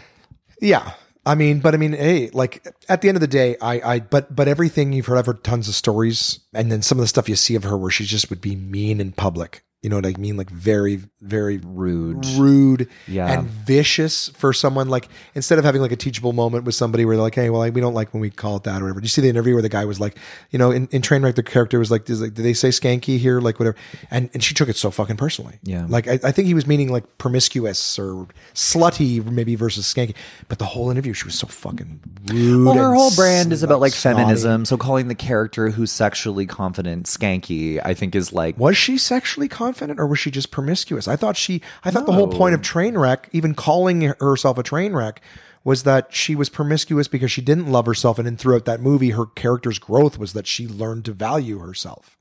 Yeah. 0.61 0.93
I 1.25 1.35
mean, 1.35 1.59
but 1.59 1.73
I 1.73 1.77
mean, 1.77 1.91
hey, 1.91 2.29
like 2.31 2.65
at 2.87 3.01
the 3.01 3.09
end 3.09 3.17
of 3.17 3.21
the 3.21 3.27
day, 3.27 3.57
I, 3.61 3.81
I, 3.81 3.99
but, 3.99 4.33
but 4.33 4.47
everything 4.47 4.93
you've 4.93 5.07
heard, 5.07 5.17
I've 5.17 5.25
heard 5.25 5.43
tons 5.43 5.67
of 5.67 5.75
stories, 5.75 6.39
and 6.53 6.71
then 6.71 6.81
some 6.81 6.97
of 6.97 7.03
the 7.03 7.07
stuff 7.07 7.27
you 7.27 7.35
see 7.35 7.55
of 7.55 7.65
her 7.65 7.77
where 7.77 7.91
she 7.91 8.05
just 8.05 8.29
would 8.29 8.39
be 8.39 8.55
mean 8.55 9.01
in 9.01 9.11
public. 9.11 9.61
You 9.83 9.91
know 9.91 9.97
what 9.97 10.07
I 10.07 10.13
mean? 10.17 10.37
Like 10.37 10.49
very, 10.49 11.01
very 11.21 11.59
Rude. 11.59 12.25
rude, 12.35 12.89
Yeah. 13.07 13.27
and 13.31 13.47
vicious 13.47 14.29
for 14.29 14.51
someone. 14.51 14.89
Like 14.89 15.07
instead 15.35 15.59
of 15.59 15.65
having 15.65 15.81
like 15.81 15.91
a 15.91 15.95
teachable 15.95 16.33
moment 16.33 16.63
with 16.65 16.73
somebody 16.73 17.05
where 17.05 17.15
they're 17.15 17.21
like, 17.23 17.35
"Hey, 17.35 17.51
well, 17.51 17.59
like, 17.59 17.75
we 17.75 17.79
don't 17.79 17.93
like 17.93 18.11
when 18.11 18.19
we 18.19 18.31
call 18.31 18.57
it 18.57 18.63
that 18.63 18.81
or 18.81 18.85
whatever." 18.85 19.01
Do 19.01 19.05
you 19.05 19.09
see 19.09 19.21
the 19.21 19.29
interview 19.29 19.53
where 19.53 19.61
the 19.61 19.69
guy 19.69 19.85
was 19.85 19.99
like, 19.99 20.17
you 20.49 20.57
know, 20.57 20.71
in, 20.71 20.87
in 20.91 21.03
Trainwreck, 21.03 21.35
the 21.35 21.43
character 21.43 21.77
was 21.77 21.91
like, 21.91 22.05
"Does 22.05 22.21
like, 22.21 22.33
did 22.33 22.43
they 22.43 22.53
say 22.53 22.69
skanky 22.69 23.19
here? 23.19 23.39
Like 23.39 23.59
whatever?" 23.59 23.77
And 24.09 24.31
and 24.33 24.43
she 24.43 24.55
took 24.55 24.67
it 24.67 24.77
so 24.77 24.89
fucking 24.89 25.15
personally. 25.15 25.59
Yeah. 25.61 25.85
Like 25.87 26.07
I, 26.07 26.13
I 26.23 26.31
think 26.31 26.47
he 26.47 26.55
was 26.55 26.65
meaning 26.65 26.91
like 26.91 27.19
promiscuous 27.19 27.99
or 27.99 28.27
slutty 28.55 29.23
maybe 29.23 29.53
versus 29.53 29.85
skanky, 29.85 30.15
but 30.47 30.57
the 30.57 30.65
whole 30.65 30.89
interview 30.89 31.13
she 31.13 31.25
was 31.25 31.35
so 31.35 31.45
fucking 31.45 31.99
rude. 32.25 32.65
Well, 32.65 32.73
her 32.75 32.95
whole 32.95 33.13
brand 33.15 33.53
is 33.53 33.61
about 33.61 33.79
like 33.79 33.93
snotty. 33.93 34.17
feminism. 34.21 34.65
So 34.65 34.75
calling 34.75 35.07
the 35.07 35.15
character 35.15 35.69
who's 35.69 35.91
sexually 35.91 36.47
confident 36.47 37.05
skanky, 37.05 37.79
I 37.85 37.93
think 37.93 38.15
is 38.15 38.33
like 38.33 38.57
Was 38.57 38.75
she 38.75 38.97
sexually 38.97 39.47
confident 39.47 39.66
or 39.99 40.07
was 40.07 40.19
she 40.19 40.31
just 40.31 40.51
promiscuous? 40.51 41.07
I 41.07 41.15
thought 41.15 41.37
she, 41.37 41.61
I 41.83 41.91
thought 41.91 42.05
the 42.05 42.13
whole 42.13 42.27
point 42.27 42.55
of 42.55 42.61
Trainwreck, 42.61 43.25
even 43.31 43.53
calling 43.55 44.01
herself 44.19 44.57
a 44.57 44.63
train 44.63 44.93
wreck, 44.93 45.21
was 45.63 45.83
that 45.83 46.13
she 46.13 46.35
was 46.35 46.49
promiscuous 46.49 47.07
because 47.07 47.31
she 47.31 47.41
didn't 47.41 47.69
love 47.71 47.85
herself. 47.85 48.17
And 48.17 48.25
then 48.25 48.37
throughout 48.37 48.65
that 48.65 48.79
movie, 48.81 49.09
her 49.11 49.25
character's 49.25 49.79
growth 49.79 50.17
was 50.17 50.33
that 50.33 50.47
she 50.47 50.67
learned 50.67 51.05
to 51.05 51.11
value 51.13 51.59
herself. 51.59 52.17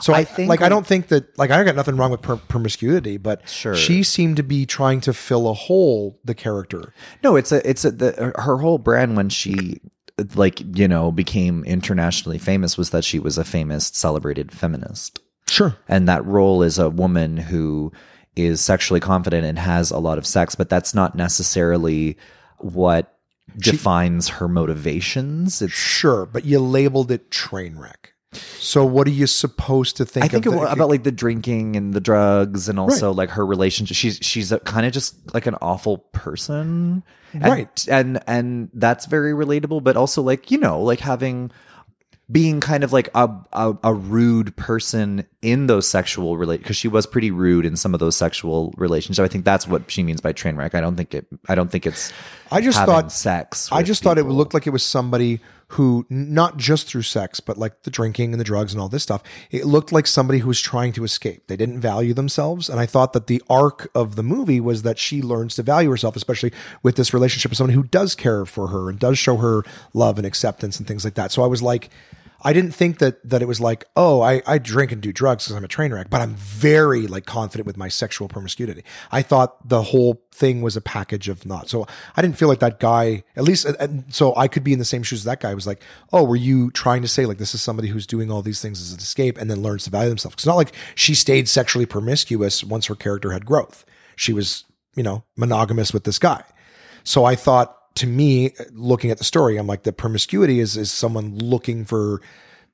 So 0.00 0.12
I, 0.12 0.18
I 0.18 0.24
think, 0.24 0.48
like, 0.48 0.62
I 0.62 0.68
don't 0.68 0.86
think 0.86 1.08
that, 1.08 1.36
like, 1.38 1.50
I 1.50 1.64
got 1.64 1.74
nothing 1.74 1.96
wrong 1.96 2.10
with 2.10 2.22
per- 2.22 2.36
promiscuity, 2.36 3.16
but 3.16 3.48
Sure. 3.48 3.74
she 3.74 4.02
seemed 4.02 4.36
to 4.36 4.42
be 4.42 4.64
trying 4.66 5.00
to 5.02 5.12
fill 5.12 5.48
a 5.48 5.54
hole, 5.54 6.20
the 6.24 6.34
character. 6.34 6.92
No, 7.24 7.36
it's 7.36 7.50
a 7.52 7.68
it's 7.68 7.84
a 7.84 7.90
the, 7.90 8.32
her 8.36 8.58
whole 8.58 8.78
brand 8.78 9.16
when 9.16 9.28
she 9.28 9.80
like 10.34 10.60
you 10.76 10.88
know 10.88 11.10
became 11.10 11.64
internationally 11.64 12.38
famous 12.38 12.76
was 12.76 12.90
that 12.90 13.04
she 13.04 13.18
was 13.18 13.38
a 13.38 13.44
famous 13.44 13.86
celebrated 13.88 14.52
feminist. 14.52 15.20
Sure. 15.48 15.76
and 15.88 16.08
that 16.08 16.24
role 16.24 16.62
is 16.62 16.78
a 16.78 16.90
woman 16.90 17.36
who 17.36 17.92
is 18.36 18.60
sexually 18.60 19.00
confident 19.00 19.44
and 19.44 19.58
has 19.58 19.90
a 19.90 19.98
lot 19.98 20.18
of 20.18 20.26
sex 20.26 20.54
but 20.54 20.68
that's 20.68 20.94
not 20.94 21.14
necessarily 21.16 22.16
what 22.58 23.16
defines 23.56 24.28
her 24.28 24.46
motivations 24.48 25.62
it's 25.62 25.72
Sure. 25.72 26.26
But 26.26 26.44
you 26.44 26.60
labeled 26.60 27.10
it 27.10 27.30
train 27.30 27.76
wreck. 27.78 28.12
So 28.58 28.84
what 28.84 29.06
are 29.06 29.10
you 29.12 29.26
supposed 29.26 29.96
to 29.96 30.04
think 30.04 30.26
I 30.26 30.28
think 30.28 30.44
of 30.46 30.52
it- 30.52 30.56
the- 30.60 30.70
about 30.72 30.90
like 30.90 31.02
the 31.02 31.10
drinking 31.12 31.74
and 31.76 31.94
the 31.94 32.00
drugs 32.00 32.68
and 32.68 32.78
also 32.78 33.10
like 33.10 33.30
her 33.30 33.44
relationship. 33.46 33.96
She's 33.96 34.18
she's 34.20 34.52
kind 34.64 34.84
of 34.86 34.92
just 34.92 35.16
like 35.34 35.46
an 35.46 35.56
awful 35.62 35.98
person, 36.12 37.02
And- 37.32 37.42
Right. 37.42 37.86
And 37.90 38.20
and 38.26 38.68
that's 38.74 39.06
very 39.06 39.32
relatable. 39.32 39.82
But 39.82 39.96
also 39.96 40.20
like 40.22 40.50
you 40.50 40.58
know 40.58 40.82
like 40.82 41.00
having 41.00 41.50
being 42.30 42.60
kind 42.60 42.84
of 42.84 42.92
like 42.92 43.08
a 43.14 43.28
a, 43.52 43.74
a 43.82 43.94
rude 43.94 44.54
person 44.56 45.26
in 45.40 45.66
those 45.66 45.88
sexual 45.88 46.36
relate 46.36 46.58
because 46.58 46.76
she 46.76 46.88
was 46.88 47.06
pretty 47.06 47.30
rude 47.30 47.64
in 47.64 47.76
some 47.76 47.94
of 47.94 48.00
those 48.00 48.16
sexual 48.16 48.74
relationships. 48.76 49.24
I 49.24 49.28
think 49.28 49.44
that's 49.44 49.66
what 49.66 49.90
she 49.90 50.02
means 50.02 50.20
by 50.20 50.32
train 50.32 50.56
wreck. 50.56 50.74
I 50.74 50.80
don't 50.80 50.96
think 50.96 51.14
it. 51.14 51.26
I 51.48 51.54
don't 51.54 51.70
think 51.70 51.86
it's. 51.86 52.12
I 52.50 52.60
just 52.60 52.78
thought- 52.84 53.12
sex. 53.12 53.68
I 53.72 53.82
just 53.82 54.02
thought 54.02 54.18
it 54.18 54.24
looked 54.24 54.54
like 54.54 54.66
it 54.66 54.70
was 54.70 54.84
somebody 54.84 55.40
who, 55.72 56.06
not 56.08 56.56
just 56.56 56.88
through 56.88 57.02
sex, 57.02 57.40
but 57.40 57.58
like 57.58 57.82
the 57.82 57.90
drinking 57.90 58.32
and 58.32 58.40
the 58.40 58.44
drugs 58.44 58.72
and 58.72 58.80
all 58.80 58.88
this 58.88 59.02
stuff, 59.02 59.22
it 59.50 59.66
looked 59.66 59.92
like 59.92 60.06
somebody 60.06 60.38
who 60.38 60.48
was 60.48 60.60
trying 60.62 60.94
to 60.94 61.04
escape. 61.04 61.46
They 61.46 61.58
didn't 61.58 61.80
value 61.80 62.14
themselves. 62.14 62.70
And 62.70 62.80
I 62.80 62.86
thought 62.86 63.12
that 63.12 63.26
the 63.26 63.42
arc 63.50 63.90
of 63.94 64.16
the 64.16 64.22
movie 64.22 64.60
was 64.60 64.82
that 64.82 64.98
she 64.98 65.20
learns 65.20 65.56
to 65.56 65.62
value 65.62 65.90
herself, 65.90 66.16
especially 66.16 66.52
with 66.82 66.96
this 66.96 67.12
relationship 67.12 67.50
with 67.50 67.58
someone 67.58 67.74
who 67.74 67.82
does 67.82 68.14
care 68.14 68.46
for 68.46 68.68
her 68.68 68.88
and 68.88 68.98
does 68.98 69.18
show 69.18 69.36
her 69.36 69.62
love 69.92 70.16
and 70.16 70.26
acceptance 70.26 70.78
and 70.78 70.88
things 70.88 71.04
like 71.04 71.14
that. 71.14 71.32
So 71.32 71.42
I 71.42 71.46
was 71.46 71.60
like, 71.62 71.90
I 72.42 72.52
didn't 72.52 72.72
think 72.72 72.98
that 72.98 73.28
that 73.28 73.42
it 73.42 73.48
was 73.48 73.60
like, 73.60 73.84
oh, 73.96 74.20
I, 74.20 74.42
I 74.46 74.58
drink 74.58 74.92
and 74.92 75.02
do 75.02 75.12
drugs 75.12 75.44
because 75.44 75.56
I'm 75.56 75.64
a 75.64 75.68
train 75.68 75.92
wreck, 75.92 76.08
but 76.08 76.20
I'm 76.20 76.36
very 76.36 77.06
like 77.06 77.26
confident 77.26 77.66
with 77.66 77.76
my 77.76 77.88
sexual 77.88 78.28
promiscuity. 78.28 78.84
I 79.10 79.22
thought 79.22 79.68
the 79.68 79.82
whole 79.82 80.22
thing 80.30 80.62
was 80.62 80.76
a 80.76 80.80
package 80.80 81.28
of 81.28 81.44
not. 81.44 81.68
So 81.68 81.86
I 82.16 82.22
didn't 82.22 82.38
feel 82.38 82.48
like 82.48 82.60
that 82.60 82.78
guy, 82.78 83.24
at 83.34 83.42
least, 83.42 83.66
so 84.10 84.36
I 84.36 84.46
could 84.46 84.62
be 84.62 84.72
in 84.72 84.78
the 84.78 84.84
same 84.84 85.02
shoes 85.02 85.20
as 85.20 85.24
that 85.24 85.40
guy 85.40 85.52
was 85.54 85.66
like, 85.66 85.82
oh, 86.12 86.22
were 86.24 86.36
you 86.36 86.70
trying 86.70 87.02
to 87.02 87.08
say 87.08 87.26
like 87.26 87.38
this 87.38 87.54
is 87.54 87.62
somebody 87.62 87.88
who's 87.88 88.06
doing 88.06 88.30
all 88.30 88.42
these 88.42 88.62
things 88.62 88.80
as 88.80 88.92
an 88.92 88.98
escape 88.98 89.36
and 89.36 89.50
then 89.50 89.62
learns 89.62 89.84
to 89.84 89.90
value 89.90 90.08
themselves? 90.08 90.34
It's 90.34 90.46
not 90.46 90.56
like 90.56 90.72
she 90.94 91.14
stayed 91.14 91.48
sexually 91.48 91.86
promiscuous 91.86 92.62
once 92.62 92.86
her 92.86 92.94
character 92.94 93.32
had 93.32 93.46
growth. 93.46 93.84
She 94.14 94.32
was, 94.32 94.64
you 94.94 95.02
know, 95.02 95.24
monogamous 95.36 95.92
with 95.92 96.04
this 96.04 96.18
guy. 96.18 96.44
So 97.02 97.24
I 97.24 97.34
thought 97.34 97.77
to 97.98 98.06
me, 98.06 98.52
looking 98.72 99.10
at 99.10 99.18
the 99.18 99.24
story, 99.24 99.56
I'm 99.56 99.66
like 99.66 99.82
the 99.84 99.92
promiscuity 99.92 100.58
is 100.60 100.76
is 100.76 100.90
someone 100.90 101.36
looking 101.38 101.84
for 101.84 102.20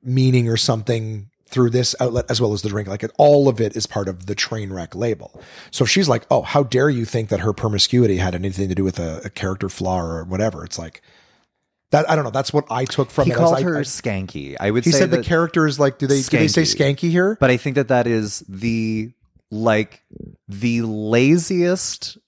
meaning 0.03 0.49
or 0.49 0.57
something 0.57 1.31
through 1.49 1.71
this 1.71 1.95
outlet 2.01 2.25
as 2.29 2.41
well 2.41 2.53
as 2.53 2.63
the 2.63 2.69
drink. 2.69 2.89
Like 2.89 3.05
all 3.19 3.49
of 3.49 3.61
it 3.61 3.77
is 3.77 3.87
part 3.87 4.09
of 4.09 4.27
the 4.27 4.35
train 4.35 4.73
wreck 4.73 4.95
label. 4.95 5.41
So 5.71 5.85
if 5.85 5.91
she's 5.91 6.09
like, 6.09 6.25
oh, 6.31 6.43
how 6.43 6.63
dare 6.65 6.91
you 6.91 7.05
think 7.05 7.29
that 7.29 7.41
her 7.41 7.53
promiscuity 7.53 8.17
had 8.17 8.35
anything 8.35 8.69
to 8.69 8.75
do 8.75 8.83
with 8.85 8.99
a, 8.99 9.21
a 9.25 9.31
character 9.31 9.69
flaw 9.69 10.01
or 10.01 10.25
whatever? 10.25 10.65
It's 10.65 10.79
like 10.79 11.01
that. 11.91 12.09
I 12.11 12.17
don't 12.17 12.25
know. 12.25 12.31
That's 12.31 12.53
what 12.53 12.65
I 12.71 12.85
took 12.87 13.11
from 13.11 13.27
He 13.27 13.33
it. 13.33 13.37
called 13.37 13.57
I- 13.57 13.63
her 13.63 13.79
I- 13.79 13.83
scanky. 13.83 14.59
I 14.59 14.71
would 14.73 14.85
he 14.85 14.91
say 14.93 15.01
said 15.01 15.11
the 15.11 15.23
character 15.23 15.67
is 15.67 15.79
like, 15.79 15.99
do 15.99 16.07
they 16.07 16.23
do 16.23 16.39
they 16.39 16.49
say 16.49 16.63
skanky 16.63 17.11
here? 17.11 17.37
But 17.39 17.51
I 17.51 17.57
think 17.57 17.77
that 17.77 17.89
that 17.89 18.07
is 18.07 18.43
the 18.49 19.13
like 19.51 20.03
the 20.49 20.83
laziest 20.83 22.19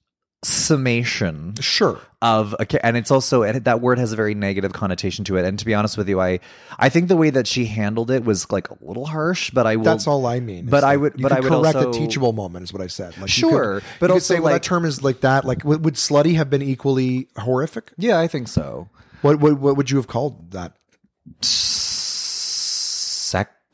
summation 0.47 1.55
Sure. 1.61 2.01
of 2.23 2.55
a 2.61 2.87
and 2.87 2.97
it's 2.97 3.11
also 3.11 3.43
and 3.43 3.65
that 3.65 3.81
word 3.81 3.99
has 3.99 4.13
a 4.13 4.17
very 4.17 4.35
negative 4.35 4.73
connotation 4.73 5.25
to 5.25 5.37
it 5.37 5.45
and 5.45 5.59
to 5.59 5.65
be 5.65 5.75
honest 5.75 5.99
with 5.99 6.09
you 6.09 6.21
i 6.21 6.39
i 6.79 6.89
think 6.89 7.09
the 7.09 7.17
way 7.17 7.31
that 7.31 7.47
she 7.49 7.67
handled 7.67 8.11
it 8.13 8.25
was 8.25 8.51
like 8.53 8.71
a 8.71 8.77
little 8.81 9.07
harsh 9.07 9.51
but 9.51 9.67
i 9.67 9.75
will 9.77 9.85
That's 9.85 10.07
all 10.07 10.25
I 10.25 10.39
mean. 10.41 10.67
but 10.67 10.85
I 10.85 10.97
would- 10.97 11.21
but 11.21 11.33
I 11.33 11.41
would 11.41 11.51
correct 11.51 11.77
also- 11.77 11.91
a 11.91 11.93
teachable 11.93 12.33
moment 12.33 12.63
is 12.65 12.73
what 12.73 12.81
I 12.83 12.87
said. 12.87 13.19
Like 13.19 13.29
Sure, 13.29 13.81
could, 13.81 13.89
but 14.01 14.11
also, 14.11 14.35
say, 14.35 14.41
well, 14.41 14.53
that 14.53 14.63
term 14.63 14.85
is 14.85 15.03
like 15.03 15.21
that. 15.21 15.45
Like, 15.45 15.65
would, 15.65 15.85
would 15.85 15.95
slutty 15.95 16.35
have 16.37 16.49
been 16.49 16.63
equally 16.63 17.29
horrific? 17.37 17.93
yeah 17.99 18.19
i 18.21 18.29
think 18.29 18.47
so 18.49 18.89
What, 19.23 19.41
what 19.41 19.59
what 19.59 19.77
would 19.77 19.91
you 19.91 19.97
have 19.97 20.07
called 20.07 20.53
that? 20.53 20.73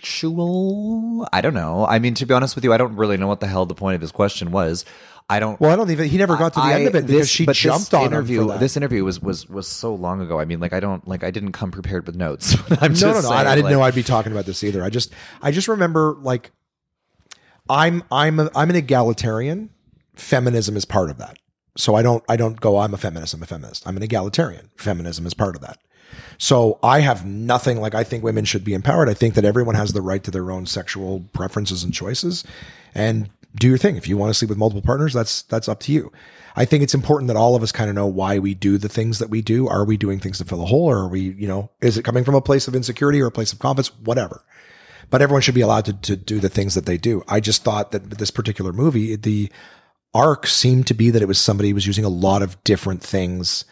sexual 0.02 1.28
i 1.33 1.41
don't 1.41 1.55
know 1.55 1.86
i 1.86 1.99
mean 1.99 2.15
to 2.15 2.26
be 2.26 2.34
honest 2.34 2.55
with 2.55 2.65
you 2.65 2.73
i 2.73 2.76
don't 2.76 2.97
really 2.97 3.17
know 3.17 3.26
what 3.28 3.41
the 3.41 3.47
hell 3.47 3.67
the 3.67 3.75
point 3.75 3.94
of 3.94 4.01
his 4.01 4.10
question 4.12 4.51
was 4.51 4.84
i 5.31 5.39
don't 5.41 5.59
Well, 5.60 5.70
I 5.70 5.76
don't 5.76 5.91
even. 5.91 6.09
He 6.09 6.18
never 6.18 6.36
got 6.36 6.52
to 6.55 6.60
the 6.60 6.67
end 6.67 6.86
of 6.89 6.94
it 6.94 7.07
because 7.07 7.20
this- 7.23 7.28
she 7.31 7.47
jumped 7.47 7.94
on 7.94 8.07
interview. 8.07 8.41
him 8.42 8.47
for 8.49 8.52
that. 8.55 8.60
This 8.60 8.76
interview 8.76 9.05
was 9.05 9.20
was 9.20 9.49
was 9.49 9.67
so 9.67 9.94
long 9.94 10.20
ago. 10.20 10.39
I 10.41 10.44
mean, 10.44 10.60
like 10.60 10.73
I 10.73 10.81
don't 10.81 11.07
like 11.09 11.25
I 11.25 11.31
didn't 11.31 11.52
come 11.52 11.70
prepared 11.70 12.07
with 12.07 12.17
notes. 12.17 12.55
I'm 12.81 12.91
just 12.94 13.02
no, 13.02 13.09
no, 13.09 13.15
no. 13.15 13.20
saying, 13.23 13.33
I, 13.47 13.52
I 13.52 13.55
didn't 13.55 13.65
like- 13.65 13.73
know 13.73 13.83
I'd 13.83 13.94
be 13.94 14.02
talking 14.02 14.33
about 14.33 14.44
this 14.47 14.62
either. 14.65 14.83
I 14.84 14.91
just, 14.91 15.12
I 15.41 15.51
just 15.51 15.68
remember 15.68 16.17
like, 16.20 16.51
I'm, 17.70 18.02
I'm, 18.10 18.41
a, 18.41 18.51
I'm 18.55 18.70
an 18.70 18.76
egalitarian. 18.76 19.70
Feminism 20.15 20.76
is 20.76 20.84
part 20.84 21.10
of 21.10 21.18
that. 21.18 21.39
So 21.76 21.94
I 21.94 22.02
don't, 22.02 22.23
I 22.28 22.36
don't 22.36 22.60
go. 22.60 22.78
I'm 22.78 22.92
a 22.92 22.99
feminist. 22.99 23.33
I'm 23.33 23.42
a 23.42 23.47
feminist. 23.47 23.86
I'm 23.86 23.97
an 23.97 24.02
egalitarian. 24.02 24.68
Feminism 24.76 25.25
is 25.26 25.33
part 25.33 25.55
of 25.57 25.62
that. 25.62 25.78
So 26.36 26.78
I 26.83 27.01
have 27.01 27.25
nothing 27.25 27.81
like 27.81 27.94
I 27.94 28.05
think 28.05 28.23
women 28.23 28.44
should 28.44 28.65
be 28.65 28.75
empowered. 28.75 29.09
I 29.09 29.15
think 29.15 29.34
that 29.34 29.47
everyone 29.47 29.76
has 29.76 29.94
the 29.94 30.02
right 30.02 30.23
to 30.25 30.31
their 30.31 30.51
own 30.51 30.67
sexual 30.67 31.25
preferences 31.33 31.83
and 31.84 31.94
choices, 31.94 32.44
and 32.94 33.31
do 33.55 33.69
your 33.69 33.79
thing. 33.79 33.97
If 33.97 34.09
you 34.09 34.17
want 34.17 34.31
to 34.31 34.35
sleep 34.35 34.49
with 34.49 34.59
multiple 34.59 34.83
partners, 34.83 35.13
that's 35.13 35.43
that's 35.43 35.69
up 35.69 35.81
to 35.81 35.93
you. 35.93 36.13
I 36.55 36.65
think 36.65 36.83
it's 36.83 36.95
important 36.95 37.29
that 37.29 37.37
all 37.37 37.55
of 37.55 37.63
us 37.63 37.73
kind 37.73 37.89
of 37.89 37.97
know 37.97 38.07
why 38.07 38.39
we 38.39 38.55
do 38.55 38.79
the 38.79 38.89
things 38.89 39.19
that 39.19 39.31
we 39.31 39.41
do. 39.41 39.69
Are 39.69 39.85
we 39.85 39.97
doing 39.97 40.21
things 40.21 40.39
to 40.39 40.45
fill 40.45 40.63
a 40.63 40.67
hole, 40.67 40.91
or 40.91 40.99
are 40.99 41.09
we, 41.09 41.21
you 41.21 41.49
know, 41.49 41.71
is 41.81 41.97
it 41.97 42.05
coming 42.05 42.25
from 42.25 42.35
a 42.35 42.41
place 42.41 42.69
of 42.69 42.75
insecurity 42.75 43.21
or 43.21 43.27
a 43.27 43.33
place 43.33 43.53
of 43.53 43.59
confidence? 43.59 43.89
Whatever. 44.01 44.45
But 45.11 45.23
everyone 45.23 45.43
should 45.43 45.55
be 45.55 45.61
allowed 45.61 45.85
to, 45.87 45.93
to 45.93 46.17
do 46.17 46.41
the 46.41 46.49
things 46.49 46.75
that 46.75 46.87
they 46.87 46.97
do. 46.97 47.23
I 47.29 47.41
just 47.41 47.65
thought 47.65 47.91
that 47.93 48.11
this 48.11 48.31
particular 48.31 48.73
movie, 48.73 49.17
the 49.17 49.51
arc 50.15 50.47
seemed 50.47 50.87
to 50.87 50.95
be 50.95 51.11
that 51.11 51.23
it 51.23 51.29
was 51.29 51.41
somebody 51.41 51.69
who 51.69 51.75
was 51.75 51.87
using 51.87 52.05
a 52.05 52.11
lot 52.11 52.43
of 52.43 52.63
different 52.65 53.03
things 53.03 53.65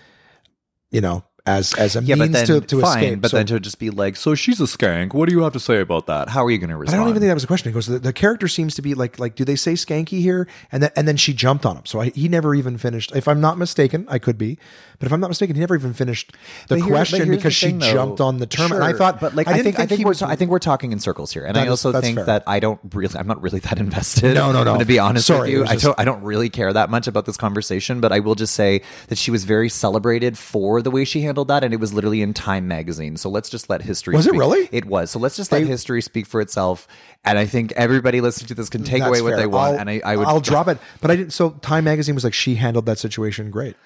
you 0.91 1.01
know, 1.01 1.25
as 1.47 1.75
as 1.75 1.97
a 1.97 2.03
Yeah, 2.03 2.15
means 2.17 2.33
then 2.33 2.47
to, 2.47 2.61
to 2.61 2.81
fine. 2.81 3.03
escape. 3.05 3.21
But 3.23 3.31
So- 3.31 3.37
then 3.39 3.47
to 3.47 3.61
just 3.61 3.79
be 3.79 3.91
like, 3.91 4.17
so 4.17 4.35
she's 4.35 4.61
a 4.61 4.65
skank. 4.65 5.15
What 5.15 5.29
do 5.29 5.35
you 5.35 5.43
have 5.43 5.53
to 5.55 5.61
say 5.61 5.81
about 5.81 6.07
that? 6.07 6.29
How 6.29 6.45
are 6.45 6.51
you 6.51 6.59
going 6.59 6.71
to 6.71 6.77
respond? 6.77 6.97
I 7.01 7.03
don't 7.03 7.11
even 7.11 7.21
think 7.21 7.31
that 7.31 7.35
was 7.35 7.45
a 7.45 7.47
question. 7.49 7.73
Because 7.73 7.87
the, 7.87 7.99
the 7.99 8.13
character 8.13 8.49
seems 8.49 8.75
to 8.77 8.83
be 8.83 8.95
like, 8.95 9.19
like, 9.19 9.35
do 9.35 9.45
they 9.45 9.57
say 9.57 9.73
skanky 9.75 10.21
here? 10.21 10.47
And 10.73 10.83
then, 10.83 10.91
and 10.97 11.07
then 11.09 11.17
she 11.17 11.33
jumped 11.33 11.65
on 11.67 11.77
him. 11.77 11.87
So 11.87 12.01
I, 12.01 12.11
he 12.11 12.29
never 12.29 12.55
even 12.55 12.79
finished. 12.79 13.15
If 13.15 13.29
I'm 13.29 13.41
not 13.41 13.59
mistaken, 13.59 14.07
I 14.09 14.19
could 14.19 14.39
be, 14.39 14.59
but 14.99 15.07
if 15.07 15.13
I'm 15.13 15.21
not 15.21 15.29
mistaken, 15.29 15.57
he 15.57 15.61
never 15.61 15.75
even 15.75 15.93
finished 15.95 16.33
the 16.69 16.77
here- 16.77 16.87
question 16.87 17.29
because 17.31 17.43
the 17.45 17.51
she 17.51 17.73
though. 17.73 17.93
jumped 17.93 18.21
on 18.21 18.39
the 18.39 18.47
term. 18.47 18.73
And 18.73 18.85
I 18.85 18.93
thought, 18.93 19.21
but 19.21 19.35
like 19.35 19.49
I, 19.49 19.53
I, 19.53 19.55
didn't 19.57 19.65
think, 19.65 19.81
I 19.81 19.87
think 19.87 20.01
we're 20.05 20.09
was- 20.11 20.23
I 20.23 20.37
think 20.37 20.51
we're 20.51 20.59
talking 20.59 20.93
in 20.93 21.01
circles 21.01 21.33
here, 21.33 21.45
and 21.45 21.57
I 21.57 21.69
also 21.69 21.93
that's 21.93 22.05
think 22.05 22.17
fair. 22.19 22.25
that 22.27 22.45
I 22.47 22.61
don't 22.61 22.79
really, 22.95 23.17
I'm 23.19 23.27
not 23.27 23.41
really 23.43 23.61
that 23.61 23.79
invested. 23.87 24.35
No, 24.35 24.53
no, 24.53 24.53
no. 24.53 24.59
I'm 24.59 24.65
going 24.67 24.79
to 24.81 24.85
be 24.85 24.99
honest 24.99 25.27
Sorry, 25.27 25.41
with 25.41 25.51
you. 25.51 25.65
I 25.65 25.73
just- 25.75 25.85
don't, 25.85 25.99
I 25.99 26.05
don't 26.05 26.23
really 26.23 26.51
care 26.51 26.73
that 26.73 26.91
much 26.91 27.07
about 27.07 27.25
this 27.27 27.37
conversation, 27.37 28.01
but 28.01 28.13
I 28.13 28.21
will 28.21 28.35
just 28.35 28.55
say 28.55 28.83
that 29.09 29.17
she 29.19 29.31
was 29.31 29.45
very 29.45 29.69
celebrated 29.69 30.37
for 30.37 30.83
the 30.83 30.91
way 30.91 31.05
she 31.05 31.23
handled 31.31 31.49
that, 31.49 31.65
and 31.65 31.73
it 31.73 31.79
was 31.81 31.93
literally 31.95 32.21
in 32.23 32.35
Time 32.35 32.69
magazine. 32.69 33.17
So 33.17 33.31
let's 33.31 33.49
just 33.49 33.71
let 33.71 33.83
history. 33.83 34.15
Was 34.17 34.27
it 34.27 34.35
really? 34.35 34.69
It 34.73 34.85
was. 34.85 35.11
So 35.11 35.19
let's 35.19 35.37
just 35.37 35.53
let 35.53 35.63
history 35.63 36.03
speak 36.03 36.27
for 36.27 36.41
itself. 36.41 36.87
And 37.25 37.39
I 37.39 37.47
think 37.47 37.73
everybody 37.73 38.21
listening 38.21 38.49
to 38.49 38.55
this 38.55 38.69
can 38.69 38.83
take 38.85 39.03
away 39.03 39.23
what 39.23 39.31
fair. 39.31 39.37
they 39.39 39.47
want. 39.47 39.75
I'll- 39.75 39.81
and 39.81 39.91
I, 39.91 40.01
I 40.05 40.17
would, 40.17 40.27
I'll 40.27 40.41
drop 40.41 40.69
it. 40.73 40.79
But 41.01 41.11
I 41.11 41.17
didn't. 41.17 41.33
So 41.33 41.51
Time 41.51 41.85
Magazine 41.85 42.15
was 42.15 42.25
like, 42.25 42.35
she 42.35 42.57
handled 42.57 42.87
that 42.87 42.99
situation 42.99 43.51
great. 43.51 43.77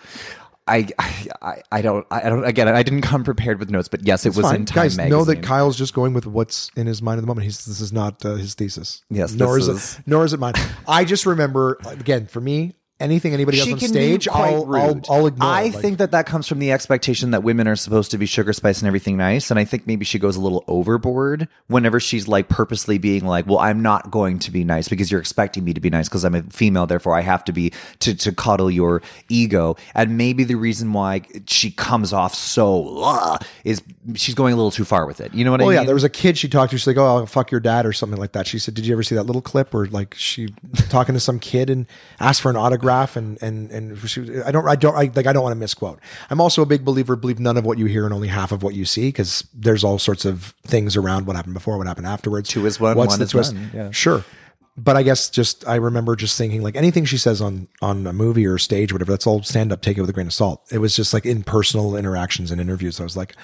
I, 0.67 0.89
I, 1.43 1.61
I 1.71 1.83
don't, 1.83 2.07
I 2.11 2.21
don't. 2.31 2.43
Again, 2.45 2.69
I 2.69 2.83
didn't 2.83 3.03
come 3.03 3.23
prepared 3.23 3.59
with 3.59 3.69
notes, 3.69 3.89
but 3.89 4.07
yes, 4.07 4.25
it 4.25 4.29
It's 4.31 4.39
was 4.39 4.47
fine. 4.47 4.57
in 4.61 4.65
Time 4.65 4.85
Guys, 4.85 4.97
magazine. 4.97 5.19
know 5.19 5.25
that 5.27 5.43
Kyle's 5.43 5.77
just 5.77 5.93
going 5.93 6.15
with 6.15 6.27
what's 6.27 6.71
in 6.75 6.87
his 6.87 7.03
mind 7.03 7.19
at 7.19 7.21
the 7.21 7.27
moment. 7.27 7.45
He's, 7.45 7.67
this 7.67 7.83
is 7.83 7.93
not 7.93 8.25
uh, 8.25 8.37
his 8.37 8.55
thesis. 8.55 9.05
Yes, 9.11 9.35
nor 9.35 9.59
is, 9.59 9.69
is- 9.69 9.99
it. 9.99 10.05
Nor 10.07 10.25
is 10.25 10.33
it 10.33 10.41
mine. 10.41 10.55
I 10.89 11.05
just 11.05 11.27
remember 11.27 11.79
again 11.87 12.27
for 12.27 12.41
me. 12.41 12.73
Anything 13.05 13.34
anybody 13.34 13.60
else 13.60 13.70
on 13.73 13.78
stage, 13.78 14.26
I'll, 14.28 14.74
I'll 14.74 15.00
I'll 15.08 15.26
ignore. 15.26 15.49
I. 15.49 15.65
Like, 15.65 15.74
think 15.74 15.99
that 15.99 16.10
that 16.12 16.26
comes 16.26 16.49
from 16.49 16.58
the 16.58 16.73
expectation 16.73 17.31
that 17.33 17.42
women 17.42 17.68
are 17.68 17.76
supposed 17.76 18.10
to 18.12 18.18
be 18.18 18.26
sugar 18.26 18.52
spice 18.52 18.81
and 18.81 18.86
everything 18.86 19.16
nice, 19.16 19.50
and 19.50 19.58
I 19.60 19.65
think 19.65 19.86
maybe 19.86 20.05
she 20.05 20.18
goes 20.18 20.36
a 20.36 20.41
little 20.41 20.65
overboard 20.66 21.47
whenever 21.68 22.00
she's 22.00 22.26
like 22.26 22.49
purposely 22.49 22.99
being 22.99 23.24
like, 23.26 23.47
"Well, 23.47 23.58
I'm 23.58 23.83
not 23.83 24.10
going 24.10 24.39
to 24.41 24.50
be 24.50 24.65
nice 24.65 24.89
because 24.89 25.10
you're 25.10 25.20
expecting 25.20 25.65
me 25.65 25.74
to 25.74 25.81
be 25.81 25.91
nice 25.91 26.08
because 26.08 26.24
I'm 26.24 26.34
a 26.34 26.42
female, 26.44 26.86
therefore 26.86 27.15
I 27.16 27.20
have 27.20 27.44
to 27.44 27.52
be 27.52 27.73
to 28.00 28.15
to 28.15 28.33
coddle 28.33 28.70
your 28.70 29.02
ego." 29.28 29.76
And 29.94 30.16
maybe 30.16 30.44
the 30.44 30.55
reason 30.55 30.92
why 30.92 31.23
she 31.47 31.70
comes 31.70 32.12
off 32.12 32.34
so 32.34 33.02
uh, 33.02 33.39
is 33.65 33.83
she's 34.15 34.34
going 34.34 34.52
a 34.52 34.57
little 34.57 34.70
too 34.70 34.84
far 34.84 35.07
with 35.07 35.20
it. 35.20 35.34
You 35.34 35.44
know 35.44 35.50
what 35.50 35.60
I 35.60 35.65
Oh 35.65 35.68
mean? 35.68 35.74
yeah, 35.78 35.84
there 35.84 35.94
was 35.94 36.05
a 36.05 36.08
kid 36.08 36.39
she 36.39 36.49
talked 36.49 36.70
to. 36.70 36.78
She's 36.78 36.86
like, 36.86 36.97
"Oh, 36.97 37.05
I'll 37.18 37.26
fuck 37.26 37.50
your 37.50 37.60
dad" 37.60 37.84
or 37.84 37.92
something 37.92 38.18
like 38.18 38.33
that. 38.33 38.47
She 38.47 38.58
said, 38.58 38.74
"Did 38.74 38.86
you 38.86 38.94
ever 38.94 39.02
see 39.02 39.15
that 39.16 39.24
little 39.24 39.42
clip 39.42 39.74
where 39.74 39.86
like 39.86 40.15
she 40.16 40.49
talking 40.89 41.15
to 41.15 41.20
some 41.20 41.39
kid 41.39 41.68
and 41.70 41.86
asked 42.20 42.41
for 42.41 42.50
an 42.50 42.57
autograph 42.57 42.94
and 43.17 43.41
and 43.43 43.71
and 43.71 44.43
I 44.47 44.51
don't 44.51 44.67
I 44.69 44.77
don't 44.77 44.95
I, 44.95 45.11
like 45.15 45.27
I 45.27 45.33
don't 45.33 45.43
want 45.43 45.53
to 45.53 45.59
misquote. 45.59 46.01
I'm 46.31 46.41
also 46.41 46.63
a 46.63 46.67
big 46.67 46.85
believer. 46.85 47.17
Believe 47.17 47.41
none 47.41 47.57
of 47.57 47.65
what 47.67 47.79
you 47.79 47.87
hear 47.87 48.05
and 48.05 48.15
only 48.15 48.29
half 48.29 48.53
of 48.53 48.63
what 48.63 48.75
you 48.75 48.85
see 48.85 49.09
because 49.09 49.47
there's 49.55 49.85
all 49.85 49.99
sorts 49.99 50.25
of 50.25 50.55
things 50.67 50.97
around 50.97 51.27
what 51.27 51.37
happened 51.37 51.55
before, 51.55 51.77
what 51.79 51.87
happened 51.87 52.07
afterwards. 52.07 52.49
Two 52.49 52.67
is 52.67 52.79
one, 52.81 52.97
What's 52.97 53.11
one 53.11 53.19
the 53.19 53.25
is 53.25 53.31
twist? 53.31 53.55
yeah. 53.75 53.91
Sure. 53.91 54.25
But 54.77 54.97
I 54.97 55.03
guess 55.05 55.31
just 55.31 55.67
I 55.69 55.77
remember 55.77 56.17
just 56.17 56.37
thinking 56.37 56.63
like 56.63 56.75
anything 56.77 57.05
she 57.05 57.19
says 57.19 57.41
on 57.41 57.69
on 57.81 58.07
a 58.07 58.13
movie 58.13 58.47
or 58.47 58.59
stage 58.59 58.91
or 58.91 58.97
whatever 58.97 59.13
that's 59.13 59.27
all 59.27 59.43
stand 59.43 59.73
up 59.73 59.83
take 59.83 59.97
it 59.97 60.01
with 60.01 60.11
a 60.11 60.13
grain 60.13 60.27
of 60.27 60.33
salt. 60.33 60.63
It 60.73 60.79
was 60.79 60.97
just 60.97 61.15
like 61.15 61.27
in 61.27 61.45
personal 61.45 61.97
interactions 61.97 62.51
and 62.51 62.61
interviews. 62.61 63.01
I 63.01 63.05
was 63.05 63.17
like, 63.17 63.37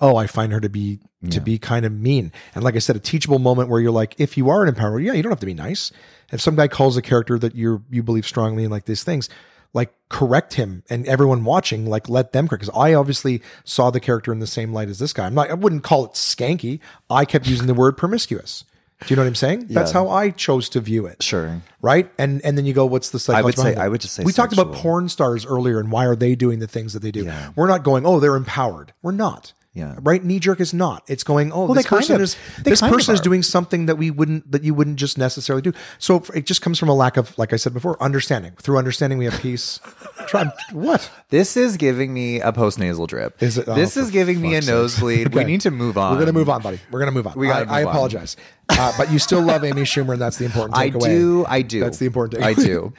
oh, 0.00 0.16
I 0.16 0.26
find 0.26 0.52
her 0.52 0.60
to 0.60 0.68
be 0.68 1.00
to 1.30 1.40
be 1.40 1.58
kind 1.58 1.84
of 1.84 1.90
mean. 1.92 2.30
And 2.54 2.62
like 2.62 2.76
I 2.76 2.78
said, 2.78 2.94
a 2.94 3.00
teachable 3.00 3.40
moment 3.40 3.68
where 3.68 3.80
you're 3.80 3.90
like, 3.90 4.14
if 4.18 4.36
you 4.36 4.48
are 4.48 4.62
an 4.62 4.68
empowered, 4.68 5.02
yeah, 5.02 5.12
you 5.12 5.22
don't 5.24 5.32
have 5.32 5.40
to 5.40 5.46
be 5.46 5.54
nice. 5.54 5.90
If 6.30 6.40
some 6.40 6.54
guy 6.54 6.68
calls 6.68 6.96
a 6.96 7.02
character 7.02 7.36
that 7.38 7.56
you're 7.56 7.82
you 7.90 8.02
believe 8.04 8.26
strongly 8.26 8.62
in 8.64 8.70
like 8.70 8.84
these 8.84 9.02
things, 9.02 9.28
like 9.72 9.92
correct 10.08 10.54
him 10.54 10.84
and 10.88 11.04
everyone 11.06 11.44
watching, 11.44 11.86
like 11.86 12.08
let 12.08 12.32
them 12.32 12.46
correct. 12.46 12.62
Because 12.64 12.76
I 12.78 12.94
obviously 12.94 13.42
saw 13.64 13.90
the 13.90 13.98
character 14.00 14.30
in 14.32 14.38
the 14.38 14.46
same 14.46 14.72
light 14.72 14.88
as 14.88 14.98
this 15.00 15.12
guy. 15.12 15.26
I'm 15.26 15.34
not 15.34 15.50
I 15.50 15.54
wouldn't 15.54 15.82
call 15.82 16.04
it 16.04 16.12
skanky. 16.12 16.78
I 17.10 17.24
kept 17.24 17.48
using 17.48 17.66
the 17.66 17.74
word 17.74 17.96
promiscuous. 17.96 18.64
Do 19.00 19.12
you 19.12 19.16
know 19.16 19.22
what 19.22 19.28
I'm 19.28 19.34
saying? 19.34 19.66
That's 19.68 19.90
how 19.90 20.08
I 20.08 20.30
chose 20.30 20.68
to 20.70 20.80
view 20.80 21.06
it. 21.06 21.22
Sure. 21.22 21.60
Right? 21.82 22.10
And 22.18 22.40
and 22.44 22.56
then 22.56 22.64
you 22.66 22.72
go, 22.72 22.86
what's 22.86 23.10
the 23.10 23.18
psychology? 23.18 23.44
would 23.44 23.74
say- 23.74 23.74
I 23.74 23.88
would 23.88 24.00
just 24.00 24.14
say 24.14 24.22
we 24.24 24.32
talked 24.32 24.52
about 24.52 24.72
porn 24.74 25.08
stars 25.08 25.44
earlier 25.44 25.78
and 25.80 25.90
why 25.90 26.06
are 26.06 26.16
they 26.16 26.34
doing 26.34 26.60
the 26.60 26.68
things 26.68 26.92
that 26.92 27.00
they 27.02 27.10
do? 27.10 27.30
We're 27.56 27.66
not 27.68 27.82
going, 27.82 28.06
oh, 28.06 28.20
they're 28.20 28.36
empowered. 28.36 28.92
We're 29.02 29.10
not. 29.12 29.52
Yeah. 29.76 29.94
Right? 30.00 30.24
Knee 30.24 30.38
jerk 30.38 30.58
is 30.58 30.72
not. 30.72 31.04
It's 31.06 31.22
going, 31.22 31.52
oh, 31.52 31.72
this 31.74 31.86
person 31.86 32.14
of- 32.16 32.22
is 32.22 32.34
this 32.62 32.80
person 32.80 33.12
is 33.12 33.20
doing 33.20 33.42
something 33.42 33.84
that 33.86 33.96
we 33.96 34.10
wouldn't 34.10 34.50
that 34.50 34.64
you 34.64 34.72
wouldn't 34.72 34.96
just 34.96 35.18
necessarily 35.18 35.60
do. 35.60 35.74
So 35.98 36.24
it 36.34 36.46
just 36.46 36.62
comes 36.62 36.78
from 36.78 36.88
a 36.88 36.94
lack 36.94 37.18
of, 37.18 37.36
like 37.36 37.52
I 37.52 37.56
said 37.56 37.74
before, 37.74 38.02
understanding. 38.02 38.54
Through 38.56 38.78
understanding, 38.78 39.18
we 39.18 39.26
have 39.26 39.38
peace. 39.38 39.78
Try 40.28 40.50
what? 40.72 41.10
This 41.28 41.58
is 41.58 41.76
giving 41.76 42.14
me 42.14 42.40
a 42.40 42.54
post 42.54 42.78
nasal 42.78 43.06
drip. 43.06 43.42
Is 43.42 43.58
it? 43.58 43.68
Oh, 43.68 43.74
this 43.74 43.98
is 43.98 44.10
giving 44.10 44.40
me 44.40 44.54
a 44.54 44.62
nosebleed. 44.62 45.34
We 45.34 45.44
need 45.44 45.60
to 45.60 45.70
move 45.70 45.98
on. 45.98 46.14
We're 46.14 46.20
gonna 46.20 46.32
move 46.32 46.48
on, 46.48 46.62
buddy. 46.62 46.80
We're 46.90 47.00
gonna 47.00 47.12
move 47.12 47.26
on. 47.26 47.34
We 47.36 47.46
gotta 47.46 47.70
I, 47.70 47.80
I 47.80 47.80
apologize, 47.82 48.38
uh, 48.68 48.92
but 48.98 49.10
you 49.12 49.18
still 49.18 49.40
love 49.42 49.64
Amy 49.64 49.82
Schumer, 49.82 50.12
and 50.12 50.20
that's 50.20 50.38
the 50.38 50.44
important 50.44 50.76
I 50.76 50.90
takeaway. 50.90 51.04
do. 51.04 51.44
I 51.48 51.62
do. 51.62 51.80
That's 51.80 51.98
the 51.98 52.06
important. 52.06 52.42
I 52.42 52.54
do. 52.54 52.92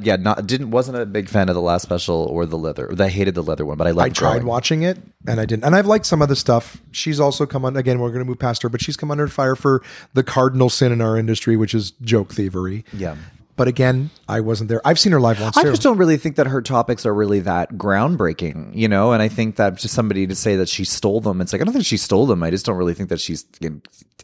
Yeah, 0.00 0.16
not 0.16 0.46
didn't 0.46 0.70
wasn't 0.70 0.98
a 0.98 1.06
big 1.06 1.28
fan 1.28 1.48
of 1.48 1.54
the 1.54 1.60
last 1.60 1.82
special 1.82 2.14
or 2.14 2.46
the 2.46 2.56
leather. 2.56 2.94
I 2.98 3.08
hated 3.08 3.34
the 3.34 3.42
leather 3.42 3.66
one, 3.66 3.76
but 3.76 3.86
I 3.86 3.90
loved. 3.90 4.06
I 4.06 4.12
tried 4.12 4.30
Growing. 4.34 4.46
watching 4.46 4.82
it 4.82 4.98
and 5.26 5.40
I 5.40 5.44
didn't. 5.46 5.64
And 5.64 5.74
I've 5.74 5.86
liked 5.86 6.06
some 6.06 6.22
of 6.22 6.28
the 6.28 6.36
stuff. 6.36 6.80
She's 6.92 7.18
also 7.20 7.44
come 7.44 7.64
on 7.64 7.76
again. 7.76 7.98
We're 7.98 8.08
going 8.08 8.20
to 8.20 8.24
move 8.24 8.38
past 8.38 8.62
her, 8.62 8.68
but 8.68 8.80
she's 8.80 8.96
come 8.96 9.10
under 9.10 9.26
fire 9.28 9.56
for 9.56 9.82
the 10.14 10.22
cardinal 10.22 10.70
sin 10.70 10.92
in 10.92 11.00
our 11.00 11.16
industry, 11.18 11.56
which 11.56 11.74
is 11.74 11.90
joke 12.02 12.32
thievery. 12.32 12.84
Yeah. 12.92 13.16
But 13.60 13.68
again, 13.68 14.08
I 14.26 14.40
wasn't 14.40 14.70
there. 14.70 14.80
I've 14.86 14.98
seen 14.98 15.12
her 15.12 15.20
live 15.20 15.38
once 15.38 15.54
I 15.58 15.64
too. 15.64 15.68
just 15.72 15.82
don't 15.82 15.98
really 15.98 16.16
think 16.16 16.36
that 16.36 16.46
her 16.46 16.62
topics 16.62 17.04
are 17.04 17.12
really 17.12 17.40
that 17.40 17.74
groundbreaking, 17.74 18.74
you 18.74 18.88
know. 18.88 19.12
And 19.12 19.20
I 19.20 19.28
think 19.28 19.56
that 19.56 19.76
just 19.76 19.92
somebody 19.92 20.26
to 20.26 20.34
say 20.34 20.56
that 20.56 20.66
she 20.70 20.82
stole 20.86 21.20
them, 21.20 21.42
it's 21.42 21.52
like 21.52 21.60
I 21.60 21.64
don't 21.66 21.74
think 21.74 21.84
she 21.84 21.98
stole 21.98 22.24
them. 22.24 22.42
I 22.42 22.48
just 22.48 22.64
don't 22.64 22.76
really 22.78 22.94
think 22.94 23.10
that 23.10 23.20
she's 23.20 23.44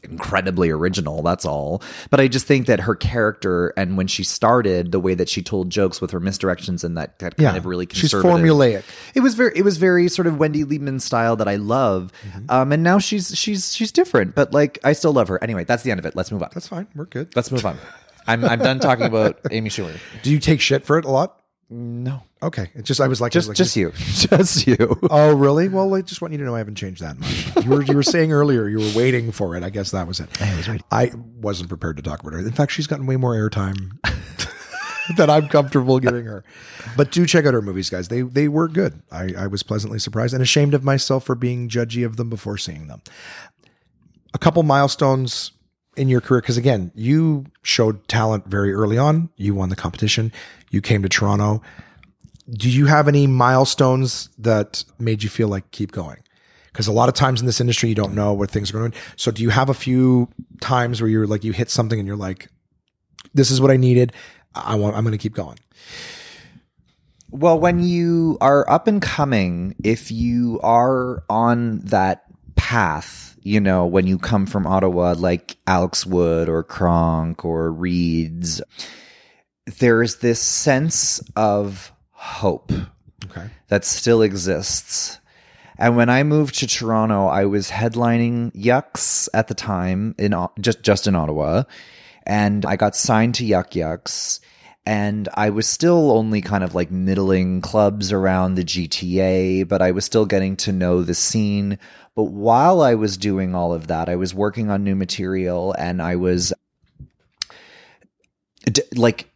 incredibly 0.03 0.71
original. 0.71 1.23
That's 1.23 1.45
all. 1.45 1.83
But 2.09 2.19
I 2.21 2.29
just 2.29 2.47
think 2.47 2.67
that 2.67 2.81
her 2.81 2.95
character 2.95 3.75
and 3.77 3.99
when 3.99 4.07
she 4.07 4.25
started, 4.25 4.91
the 4.93 5.01
way 5.01 5.13
that 5.15 5.29
she 5.29 5.43
told 5.43 5.69
jokes 5.69 6.01
with 6.01 6.13
her 6.13 6.21
misdirections 6.21 6.83
and 6.83 6.97
that, 6.97 7.19
that 7.19 7.37
kind 7.37 7.53
Yeah. 7.55 7.57
of 7.57 7.67
really 7.67 7.87
She's 7.93 8.15
formulaic. 8.15 8.85
It 9.15 9.21
was 9.21 9.35
very, 9.35 9.53
it 9.55 9.65
was 9.67 9.77
very 9.77 10.09
sort 10.09 10.27
of 10.27 10.39
Wendy 10.39 10.65
Liebman 10.65 10.99
style 11.01 11.37
that 11.37 11.49
I 11.49 11.57
love. 11.57 12.11
Mm-hmm. 12.27 12.51
Um, 12.51 12.73
and 12.73 12.83
now 12.83 12.99
she's 12.99 13.37
she's 13.37 13.75
she's 13.75 13.93
different, 13.93 14.35
but 14.35 14.55
like 14.55 14.79
I 14.83 14.95
still 14.95 15.13
love 15.13 15.29
her. 15.29 15.43
Anyway, 15.45 15.65
that's 15.65 15.83
the 15.83 15.91
end 15.91 16.01
of 16.01 16.07
it. 16.07 16.17
Let's 16.17 16.33
move 16.33 16.43
on. 16.43 16.49
That's 16.55 16.69
fine. 16.69 16.87
We're 16.95 17.05
good. 17.05 17.37
Let's 17.37 17.51
move 17.53 17.67
on. 17.67 17.77
I'm 18.27 18.45
I'm 18.45 18.59
done 18.59 18.81
talking 18.81 19.07
about 19.07 19.39
Amy 19.51 19.71
Schumer. 19.71 19.99
Do 20.23 20.31
you 20.31 20.39
take 20.39 20.61
shit 20.61 20.85
for 20.85 20.99
it 20.99 21.05
a 21.05 21.11
lot? 21.11 21.41
No, 21.69 22.23
Okay. 22.43 22.71
It's 22.75 22.87
just 22.87 23.01
I 23.01 23.09
was 23.09 23.21
like, 23.21 23.33
just 23.33 23.49
was 23.49 23.59
like, 23.59 23.65
just 23.65 23.77
you, 23.77 23.93
just 23.97 24.67
you. 24.67 24.99
Oh, 25.11 25.35
really? 25.35 25.69
Well, 25.69 25.95
I 25.95 26.03
just 26.03 26.21
want 26.21 26.33
you 26.33 26.39
to 26.39 26.45
know 26.45 26.55
I 26.55 26.59
haven't 26.59 26.75
changed 26.77 27.03
that 27.03 27.19
much. 27.19 27.65
You 27.65 27.71
were 27.71 27.83
you 27.83 27.95
were 27.95 28.03
saying 28.03 28.31
earlier 28.31 28.69
you 28.69 28.79
were 28.79 28.93
waiting 28.95 29.33
for 29.33 29.57
it. 29.57 29.65
I 29.65 29.71
guess 29.71 29.91
that 29.91 30.07
was 30.07 30.21
it. 30.21 30.29
I 30.41 30.55
was 30.57 30.69
I 30.93 31.11
wasn't 31.41 31.69
prepared 31.71 31.97
to 31.97 32.03
talk 32.03 32.21
about 32.21 32.35
her. 32.35 32.39
In 32.39 32.53
fact, 32.53 32.73
she's 32.73 32.87
gotten 32.87 33.07
way 33.07 33.17
more 33.17 33.35
airtime 33.35 33.99
than 35.17 35.31
I'm 35.31 35.49
comfortable 35.49 35.99
giving 35.99 36.27
her. 36.27 36.45
But 36.97 37.11
do 37.11 37.25
check 37.27 37.47
out 37.47 37.55
her 37.55 37.63
movies, 37.63 37.89
guys. 37.89 38.09
They 38.09 38.21
they 38.21 38.49
were 38.49 38.69
good. 38.69 39.03
I, 39.11 39.33
I 39.37 39.47
was 39.47 39.63
pleasantly 39.63 39.99
surprised 39.99 40.35
and 40.35 40.43
ashamed 40.43 40.75
of 40.75 40.85
myself 40.85 41.25
for 41.25 41.35
being 41.35 41.71
judgy 41.71 42.05
of 42.05 42.17
them 42.17 42.29
before 42.29 42.59
seeing 42.59 42.87
them. 42.87 43.01
A 44.35 44.39
couple 44.39 44.63
milestones 44.63 45.53
in 45.97 46.09
your 46.09 46.21
career, 46.21 46.41
because 46.41 46.57
again, 46.57 46.93
you 46.95 47.47
showed 47.63 48.07
talent 48.09 48.47
very 48.47 48.73
early 48.73 48.99
on. 48.99 49.31
You 49.37 49.55
won 49.55 49.69
the 49.69 49.77
competition. 49.77 50.33
You 50.71 50.81
came 50.81 51.03
to 51.03 51.09
Toronto 51.09 51.63
do 52.51 52.71
you 52.71 52.87
have 52.87 53.09
any 53.09 53.27
milestones 53.27 54.29
that 54.39 54.85
made 54.99 55.23
you 55.23 55.29
feel 55.29 55.49
like 55.49 55.71
keep 55.73 55.93
going? 55.93 56.19
Because 56.73 56.87
a 56.87 56.93
lot 56.93 57.09
of 57.09 57.15
times 57.15 57.41
in 57.41 57.47
this 57.47 57.61
industry, 57.61 57.89
you 57.89 57.95
don't 57.95 58.15
know 58.15 58.33
where 58.35 58.47
things 58.47 58.71
are 58.71 58.75
going. 58.75 58.95
So, 59.17 59.31
do 59.31 59.43
you 59.43 59.51
have 59.51 59.69
a 59.69 59.75
few 59.75 60.29
times 60.61 61.01
where 61.01 61.09
you're 61.09 61.27
like 61.27 61.43
you 61.43 61.53
hit 61.53 61.71
something 61.71 61.99
and 61.99 62.07
you're 62.07 62.17
like, 62.17 62.49
"This 63.35 63.51
is 63.51 63.61
what 63.61 63.71
I 63.71 63.77
needed. 63.77 64.13
I 64.55 64.75
want. 64.75 64.95
I'm 64.95 65.03
going 65.03 65.13
to 65.13 65.19
keep 65.19 65.35
going." 65.35 65.59
Well, 67.31 67.59
when 67.59 67.83
you 67.83 68.39
are 68.41 68.69
up 68.71 68.87
and 68.87 69.03
coming, 69.03 69.75
if 69.83 70.13
you 70.13 70.61
are 70.63 71.25
on 71.29 71.81
that 71.81 72.25
path, 72.55 73.26
you 73.47 73.61
know, 73.61 73.87
when 73.87 74.09
you 74.09 74.19
come 74.19 74.45
from 74.45 74.67
Ottawa, 74.67 75.15
like 75.17 75.57
Alex 75.69 76.05
Wood 76.05 76.49
or 76.49 76.65
Kronk 76.65 77.45
or 77.45 77.71
Reeds, 77.71 78.61
there's 79.79 80.17
this 80.17 80.41
sense 80.41 81.23
of 81.37 81.93
hope 82.11 82.73
Okay. 83.25 83.49
that 83.69 83.85
still 83.85 84.23
exists. 84.23 85.21
And 85.79 85.97
when 85.97 86.09
I 86.09 86.23
moved 86.25 86.57
to 86.57 86.67
Toronto, 86.67 87.27
I 87.27 87.45
was 87.45 87.71
headlining 87.71 88.51
Yuks 88.53 89.29
at 89.33 89.47
the 89.49 89.55
time 89.55 90.15
in 90.19 90.35
just 90.61 90.83
just 90.83 91.07
in 91.07 91.15
Ottawa, 91.15 91.65
and 92.25 92.65
I 92.67 92.77
got 92.77 92.97
signed 92.97 93.35
to 93.37 93.45
Yuk 93.45 93.77
Yuk's, 93.77 94.41
and 94.87 95.29
I 95.35 95.51
was 95.51 95.69
still 95.69 96.11
only 96.13 96.41
kind 96.41 96.65
of 96.65 96.75
like 96.75 96.91
middling 96.91 97.61
clubs 97.61 98.11
around 98.11 98.55
the 98.55 98.65
GTA, 98.65 99.69
but 99.69 99.83
I 99.83 99.91
was 99.91 100.05
still 100.05 100.25
getting 100.27 100.57
to 100.59 100.73
know 100.73 101.03
the 101.03 101.15
scene. 101.15 101.79
But 102.17 102.25
while 102.25 102.81
I 102.81 102.95
was 102.95 103.17
doing 103.17 103.55
all 103.55 103.73
of 103.73 103.87
that, 103.87 104.09
I 104.09 104.17
was 104.17 104.35
working 104.35 104.71
on 104.71 104.83
new 104.83 104.97
material, 104.97 105.73
and 105.79 106.03
I 106.03 106.17
was 106.17 106.53
d- 108.65 108.83
like 108.95 109.31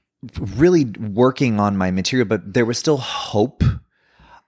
really 0.51 0.85
working 0.85 1.61
on 1.61 1.77
my 1.77 1.91
material, 1.91 2.27
but 2.27 2.53
there 2.53 2.65
was 2.65 2.79
still 2.79 2.97
hope 2.97 3.63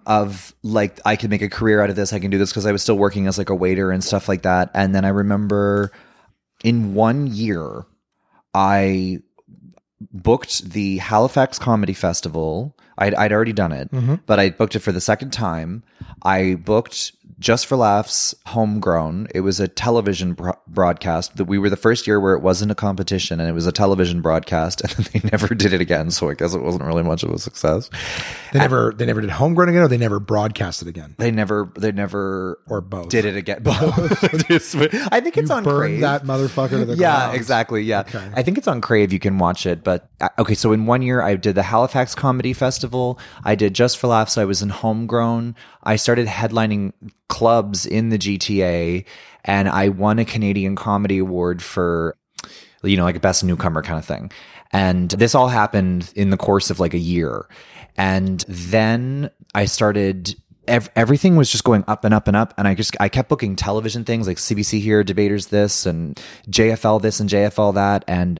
of 0.06 0.54
like 0.62 0.98
I 1.04 1.16
could 1.16 1.30
make 1.30 1.42
a 1.42 1.48
career 1.48 1.80
out 1.80 1.90
of 1.90 1.96
this. 1.96 2.12
I 2.12 2.18
can 2.18 2.30
do 2.30 2.38
this 2.38 2.50
because 2.50 2.66
I 2.66 2.72
was 2.72 2.82
still 2.82 2.98
working 2.98 3.26
as 3.26 3.38
like 3.38 3.50
a 3.50 3.54
waiter 3.54 3.90
and 3.90 4.02
stuff 4.02 4.28
like 4.28 4.42
that. 4.42 4.70
And 4.74 4.94
then 4.94 5.04
I 5.04 5.08
remember 5.08 5.92
in 6.64 6.94
one 6.94 7.26
year, 7.28 7.84
I 8.54 9.20
booked 10.12 10.70
the 10.70 10.98
Halifax 10.98 11.58
Comedy 11.58 11.94
Festival. 11.94 12.76
I'd, 12.98 13.14
I'd 13.14 13.32
already 13.32 13.52
done 13.52 13.72
it, 13.72 13.90
mm-hmm. 13.90 14.16
but 14.26 14.38
I 14.38 14.50
booked 14.50 14.76
it 14.76 14.80
for 14.80 14.92
the 14.92 15.00
second 15.00 15.32
time. 15.32 15.82
I 16.22 16.54
booked 16.54 17.12
Just 17.42 17.66
for 17.66 17.76
Laughs 17.76 18.34
Homegrown. 18.46 19.26
It 19.34 19.40
was 19.40 19.58
a 19.58 19.66
television 19.66 20.34
bro- 20.34 20.56
broadcast. 20.68 21.36
That 21.36 21.46
we 21.46 21.58
were 21.58 21.68
the 21.68 21.76
first 21.76 22.06
year 22.06 22.20
where 22.20 22.34
it 22.34 22.40
wasn't 22.40 22.70
a 22.70 22.74
competition 22.76 23.40
and 23.40 23.48
it 23.48 23.52
was 23.52 23.66
a 23.66 23.72
television 23.72 24.20
broadcast, 24.20 24.80
and 24.96 25.06
they 25.06 25.20
never 25.30 25.52
did 25.54 25.72
it 25.72 25.80
again. 25.80 26.10
So 26.12 26.30
I 26.30 26.34
guess 26.34 26.54
it 26.54 26.62
wasn't 26.62 26.84
really 26.84 27.02
much 27.02 27.24
of 27.24 27.30
a 27.30 27.38
success. 27.38 27.90
They 28.52 28.60
never 28.60 28.92
they 28.96 29.06
never 29.06 29.20
did 29.20 29.30
homegrown 29.30 29.70
again, 29.70 29.82
or 29.82 29.88
they 29.88 29.98
never 29.98 30.20
broadcast 30.20 30.82
it 30.82 30.88
again, 30.88 31.16
They 31.18 31.30
never, 31.32 31.72
they 31.76 31.90
never, 31.90 32.60
or 32.68 32.80
both. 32.80 33.08
did 33.08 33.24
it 33.24 33.36
again. 33.36 33.62
Both. 33.62 34.22
I 35.12 35.20
think 35.20 35.36
it's 35.36 35.50
on 35.50 35.64
Burn 35.64 35.78
Crave. 35.80 36.00
that 36.02 36.22
motherfucker 36.24 36.70
to 36.78 36.84
the 36.84 36.94
yeah, 36.96 37.24
ground. 37.24 37.36
exactly. 37.36 37.82
Yeah, 37.82 38.00
Okay. 38.00 38.30
I 38.34 38.42
think 38.42 38.56
it's 38.58 38.68
on 38.68 38.80
Crave. 38.80 39.12
You 39.12 39.18
can 39.18 39.38
watch 39.38 39.66
it. 39.66 39.82
But 39.82 40.08
uh, 40.20 40.28
okay, 40.38 40.54
so 40.54 40.72
in 40.72 40.86
one 40.86 41.02
year, 41.02 41.20
I 41.22 41.34
did 41.36 41.54
the 41.56 41.62
Halifax 41.64 42.14
Comedy 42.14 42.52
Festival. 42.52 43.18
I 43.44 43.54
did 43.56 43.74
Just 43.74 43.98
for 43.98 44.06
Laughs. 44.06 44.38
I 44.38 44.44
was 44.44 44.62
in 44.62 44.68
Homegrown. 44.68 45.56
I 45.82 45.96
started 45.96 46.26
headlining 46.28 46.92
clubs 47.32 47.86
in 47.86 48.10
the 48.10 48.18
GTA, 48.18 49.06
and 49.44 49.68
I 49.70 49.88
won 49.88 50.18
a 50.18 50.24
Canadian 50.24 50.76
Comedy 50.76 51.18
Award 51.18 51.62
for, 51.62 52.14
you 52.82 52.96
know, 52.98 53.04
like 53.04 53.16
a 53.16 53.20
best 53.20 53.42
newcomer 53.42 53.82
kind 53.82 53.98
of 53.98 54.04
thing. 54.04 54.30
And 54.70 55.10
this 55.10 55.34
all 55.34 55.48
happened 55.48 56.12
in 56.14 56.28
the 56.28 56.36
course 56.36 56.68
of 56.68 56.78
like 56.78 56.92
a 56.92 56.98
year. 56.98 57.48
And 57.96 58.44
then 58.48 59.30
I 59.54 59.64
started 59.64 60.34
ev- 60.68 60.90
everything 60.94 61.36
was 61.36 61.50
just 61.50 61.64
going 61.64 61.84
up 61.88 62.04
and 62.04 62.12
up 62.12 62.28
and 62.28 62.36
up 62.36 62.54
and 62.56 62.68
i 62.68 62.74
just 62.74 62.96
i 63.00 63.08
kept 63.08 63.28
booking 63.28 63.56
television 63.56 64.04
things 64.04 64.26
like 64.26 64.36
cbc 64.38 64.80
here 64.80 65.02
debaters 65.02 65.48
this 65.48 65.86
and 65.86 66.22
jfl 66.48 67.02
this 67.02 67.18
and 67.18 67.28
jfl 67.28 67.74
that 67.74 68.04
and 68.06 68.38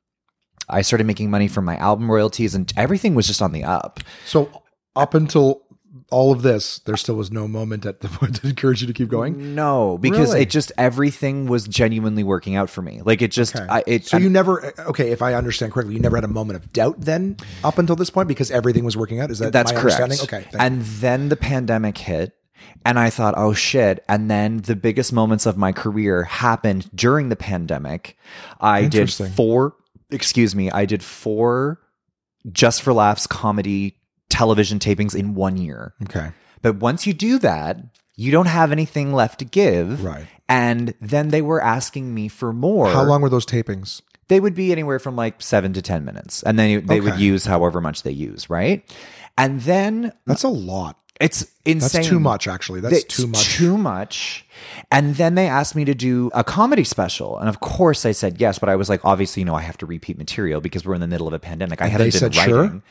i 0.69 0.81
started 0.81 1.05
making 1.05 1.29
money 1.29 1.47
from 1.49 1.65
my 1.65 1.75
album 1.77 2.09
royalties 2.09 2.55
and 2.55 2.71
everything 2.77 3.13
was 3.13 3.27
just 3.27 3.41
on 3.41 3.51
the 3.51 3.63
up 3.63 3.99
So 4.25 4.63
up 4.95 5.13
until 5.13 5.62
all 6.13 6.31
of 6.31 6.43
this, 6.43 6.79
there 6.85 6.95
still 6.97 7.15
was 7.15 7.31
no 7.31 7.47
moment 7.47 7.85
at 7.85 7.99
the 8.03 8.07
point 8.07 8.35
to 8.41 8.47
encourage 8.47 8.81
you 8.81 8.87
to 8.87 8.93
keep 8.93 9.09
going. 9.09 9.55
no 9.55 9.97
because 9.97 10.29
Really? 10.29 10.41
it 10.43 10.49
just 10.49 10.71
everything 10.77 11.47
was 11.47 11.67
genuinely 11.67 12.23
working 12.23 12.55
out 12.55 12.69
for 12.69 12.81
me 12.81 13.01
like 13.03 13.21
it 13.21 13.31
just 13.31 13.55
Okay. 13.55 13.65
I, 13.69 13.83
it 13.87 14.05
so 14.05 14.17
you 14.17 14.29
never 14.29 14.73
okay, 14.89 15.11
if 15.11 15.21
I 15.21 15.33
understand 15.33 15.73
correctly, 15.73 15.95
you 15.95 15.99
never 15.99 16.15
had 16.17 16.23
a 16.23 16.27
moment 16.39 16.57
of 16.59 16.71
doubt 16.71 17.01
then 17.01 17.37
up 17.63 17.77
until 17.79 17.95
this 17.95 18.09
point 18.09 18.27
because 18.27 18.51
everything 18.51 18.85
was 18.85 18.95
working 18.95 19.19
out. 19.19 19.31
Is 19.31 19.39
that 19.39 19.51
That's 19.51 19.71
correct. 19.71 20.23
Okay. 20.23 20.45
and 20.57 20.81
then 20.81 21.29
the 21.29 21.35
pandemic 21.35 21.97
hit. 21.97 22.33
And 22.85 22.99
I 22.99 23.09
thought, 23.09 23.33
oh 23.37 23.53
shit. 23.53 24.03
And 24.07 24.29
then 24.29 24.57
the 24.57 24.75
biggest 24.75 25.11
moments 25.13 25.45
of 25.45 25.57
my 25.57 25.71
career 25.71 26.23
happened 26.23 26.89
during 26.95 27.29
the 27.29 27.35
pandemic. 27.35 28.17
I 28.61 28.85
did 28.87 29.11
four, 29.11 29.75
excuse 30.11 30.53
me, 30.55 30.69
I 30.71 30.85
did 30.85 31.03
four 31.03 31.79
just 32.51 32.81
for 32.81 32.93
laughs 32.93 33.25
comedy 33.27 33.97
television 34.33 34.79
tapings 34.79 35.15
in 35.15 35.35
one 35.35 35.57
year. 35.57 35.93
okay. 36.03 36.31
But 36.61 36.77
once 36.77 37.05
you 37.05 37.13
do 37.13 37.39
that, 37.39 37.77
you 38.15 38.31
don't 38.31 38.45
have 38.47 38.71
anything 38.71 39.13
left 39.13 39.39
to 39.39 39.45
give. 39.45 40.03
Right. 40.03 40.25
And 40.47 40.93
then 41.01 41.29
they 41.29 41.41
were 41.41 41.61
asking 41.61 42.13
me 42.13 42.27
for 42.29 42.53
more. 42.53 42.87
How 42.87 43.03
long 43.03 43.21
were 43.21 43.29
those 43.29 43.45
tapings? 43.45 44.01
They 44.29 44.39
would 44.39 44.55
be 44.55 44.71
anywhere 44.71 44.99
from 44.99 45.15
like 45.17 45.41
seven 45.41 45.73
to 45.73 45.81
10 45.81 46.05
minutes. 46.05 46.41
And 46.43 46.57
then 46.57 46.85
they 46.85 47.01
would 47.01 47.13
Okay. 47.13 47.21
use 47.21 47.45
however 47.45 47.81
much 47.81 48.03
they 48.03 48.11
use. 48.11 48.49
Right. 48.49 48.83
And 49.37 49.61
then 49.61 50.13
That's 50.25 50.43
a 50.43 50.47
lot. 50.47 50.97
it's 51.19 51.39
That's 51.41 51.51
insane. 51.65 52.03
too 52.05 52.19
much, 52.19 52.47
actually. 52.47 52.79
That's 52.79 52.95
It's 53.03 53.17
too 53.17 53.27
much. 53.27 53.55
Too 53.55 53.77
much. 53.77 54.45
And 54.91 55.15
then 55.15 55.35
they 55.35 55.47
asked 55.47 55.75
me 55.75 55.83
to 55.85 55.93
do 55.93 56.31
a 56.33 56.43
comedy 56.45 56.83
special. 56.85 57.37
And 57.39 57.49
of 57.49 57.59
course 57.59 58.05
I 58.05 58.13
said 58.13 58.39
yes, 58.39 58.57
but 58.59 58.69
I 58.69 58.75
was 58.77 58.87
like, 58.89 59.03
obviously, 59.03 59.41
you 59.41 59.45
know, 59.45 59.55
I 59.55 59.61
have 59.61 59.77
to 59.79 59.85
repeat 59.85 60.17
material 60.17 60.61
because 60.61 60.85
we're 60.85 60.95
in 60.95 61.01
the 61.01 61.07
middle 61.07 61.27
of 61.27 61.33
a 61.33 61.39
pandemic. 61.39 61.81
I 61.81 61.87
hadn't 61.87 62.07
they 62.07 62.11
been 62.11 62.31
said, 62.31 62.35
writing. 62.37 62.53
"Sure?" 62.55 62.81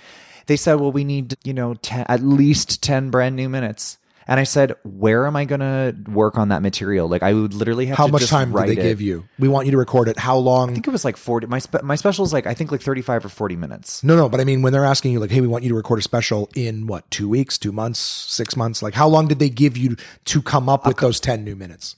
They 0.46 0.56
said, 0.56 0.74
well, 0.74 0.92
we 0.92 1.04
need, 1.04 1.36
you 1.44 1.54
know, 1.54 1.74
10, 1.74 2.06
at 2.08 2.22
least 2.22 2.82
10 2.82 3.10
brand 3.10 3.36
new 3.36 3.48
minutes. 3.48 3.98
And 4.28 4.38
I 4.38 4.44
said, 4.44 4.74
where 4.84 5.26
am 5.26 5.34
I 5.34 5.44
going 5.44 5.60
to 5.60 5.96
work 6.10 6.38
on 6.38 6.48
that 6.48 6.62
material? 6.62 7.08
Like, 7.08 7.22
I 7.22 7.32
would 7.32 7.54
literally 7.54 7.86
have 7.86 7.96
to 7.96 8.02
do 8.02 8.02
something. 8.04 8.28
How 8.28 8.46
much 8.46 8.54
time 8.54 8.66
did 8.66 8.76
they 8.76 8.80
it. 8.80 8.84
give 8.84 9.00
you? 9.00 9.24
We 9.38 9.48
want 9.48 9.66
you 9.66 9.72
to 9.72 9.78
record 9.78 10.08
it. 10.08 10.18
How 10.18 10.36
long? 10.36 10.70
I 10.70 10.72
think 10.74 10.86
it 10.86 10.90
was 10.90 11.04
like 11.04 11.16
40. 11.16 11.48
My, 11.48 11.58
spe- 11.58 11.82
my 11.82 11.96
special 11.96 12.24
is 12.24 12.32
like, 12.32 12.46
I 12.46 12.54
think 12.54 12.70
like 12.70 12.82
35 12.82 13.24
or 13.24 13.28
40 13.28 13.56
minutes. 13.56 14.04
No, 14.04 14.16
no, 14.16 14.28
but 14.28 14.40
I 14.40 14.44
mean, 14.44 14.62
when 14.62 14.72
they're 14.72 14.84
asking 14.84 15.12
you, 15.12 15.20
like, 15.20 15.30
hey, 15.30 15.40
we 15.40 15.48
want 15.48 15.64
you 15.64 15.70
to 15.70 15.74
record 15.74 15.98
a 15.98 16.02
special 16.02 16.48
in 16.54 16.86
what, 16.86 17.10
two 17.10 17.28
weeks, 17.28 17.58
two 17.58 17.72
months, 17.72 17.98
six 17.98 18.56
months? 18.56 18.82
Like, 18.82 18.94
how 18.94 19.08
long 19.08 19.26
did 19.26 19.38
they 19.38 19.50
give 19.50 19.76
you 19.76 19.96
to 20.26 20.42
come 20.42 20.68
up 20.68 20.86
with 20.86 20.98
those 20.98 21.18
10 21.18 21.44
new 21.44 21.56
minutes? 21.56 21.96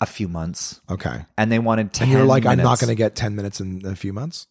A 0.00 0.06
few 0.06 0.28
months. 0.28 0.80
Okay. 0.88 1.24
And 1.36 1.50
they 1.50 1.58
wanted 1.58 1.92
10 1.92 2.04
And 2.04 2.12
you're 2.16 2.26
like, 2.26 2.46
I'm 2.46 2.58
not 2.58 2.78
going 2.78 2.88
to 2.88 2.94
get 2.94 3.16
10 3.16 3.34
minutes 3.34 3.60
in 3.60 3.84
a 3.84 3.96
few 3.96 4.12
months? 4.12 4.46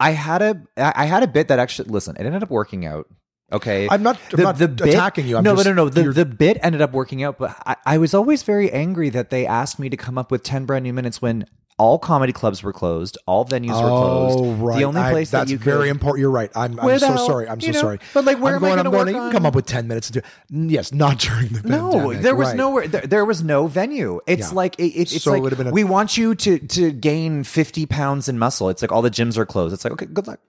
I 0.00 0.10
had 0.10 0.42
a 0.42 0.62
I 0.76 1.04
had 1.06 1.22
a 1.22 1.26
bit 1.26 1.48
that 1.48 1.58
actually 1.58 1.88
listen. 1.90 2.16
It 2.16 2.26
ended 2.26 2.42
up 2.42 2.50
working 2.50 2.84
out. 2.84 3.06
Okay, 3.52 3.86
I'm 3.90 4.02
not- 4.02 4.18
I'm 4.32 4.42
not 4.42 4.60
attacking 4.60 5.26
you. 5.26 5.36
I'm 5.36 5.44
no, 5.44 5.54
just- 5.54 5.66
no, 5.66 5.72
no, 5.72 5.84
no. 5.84 5.88
The, 5.90 6.10
the 6.12 6.24
bit 6.24 6.58
ended 6.62 6.80
up 6.80 6.92
working 6.92 7.22
out, 7.22 7.38
but 7.38 7.54
I, 7.66 7.76
I 7.86 7.98
was 7.98 8.14
always 8.14 8.42
very 8.42 8.72
angry 8.72 9.10
that 9.10 9.30
they 9.30 9.46
asked 9.46 9.78
me 9.78 9.88
to 9.90 9.96
come 9.96 10.16
up 10.18 10.30
with 10.30 10.42
ten 10.42 10.64
brand 10.64 10.82
new 10.84 10.92
minutes 10.92 11.20
when 11.22 11.46
all 11.76 11.98
comedy 11.98 12.32
clubs 12.32 12.62
were 12.62 12.72
closed, 12.72 13.18
all 13.26 13.44
venues 13.44 13.70
were 13.80 13.88
closed. 13.88 14.38
Oh, 14.38 14.52
right. 14.54 14.78
The 14.78 14.84
only 14.84 15.00
I- 15.00 15.10
place 15.10 15.30
that's 15.30 15.48
that 15.48 15.52
you 15.52 15.58
could, 15.58 15.64
very 15.64 15.88
important. 15.88 16.20
You're 16.20 16.30
right. 16.30 16.50
I'm, 16.54 16.78
I'm 16.78 16.86
the 16.86 16.98
so 16.98 17.16
sorry. 17.16 17.48
I'm 17.48 17.60
so 17.60 17.72
know, 17.72 17.80
sorry. 17.80 17.98
but, 18.12 18.24
like, 18.24 18.38
where 18.40 18.56
I'm 18.56 18.62
am 18.62 18.64
I 18.64 18.68
going, 18.68 18.78
I'm 18.86 18.92
going, 18.92 19.06
work 19.06 19.14
you 19.14 19.20
can 19.20 19.32
come 19.32 19.46
up 19.46 19.54
with 19.56 19.66
10 19.66 19.88
minutes 19.88 20.06
to 20.10 20.20
do 20.20 20.26
Yes, 20.50 20.92
not 20.92 21.18
during 21.18 21.48
the 21.48 21.68
No, 21.68 21.90
pandemic. 21.90 22.22
there 22.22 22.36
was 22.36 22.48
right. 22.48 22.56
nowhere. 22.56 22.86
There, 22.88 23.00
there 23.02 23.24
was 23.24 23.42
no 23.42 23.66
venue. 23.66 24.20
It's 24.26 24.50
Yeah. 24.50 24.54
like 24.56 24.78
it, 24.78 24.84
it- 24.84 25.12
it's 25.12 25.22
So 25.22 25.32
like 25.32 25.56
been 25.56 25.66
a- 25.66 25.70
we 25.72 25.82
want 25.84 26.16
you 26.16 26.34
to 26.36 26.58
to 26.58 26.92
gain 26.92 27.42
fifty 27.44 27.86
pounds 27.86 28.28
in 28.28 28.38
muscle. 28.38 28.68
It's 28.68 28.80
like 28.82 28.92
all 28.92 29.02
the 29.02 29.10
gyms 29.10 29.36
are 29.36 29.46
closed. 29.46 29.74
It's 29.74 29.84
like 29.84 29.92
okay, 29.94 30.06
good 30.06 30.26
luck. 30.28 30.40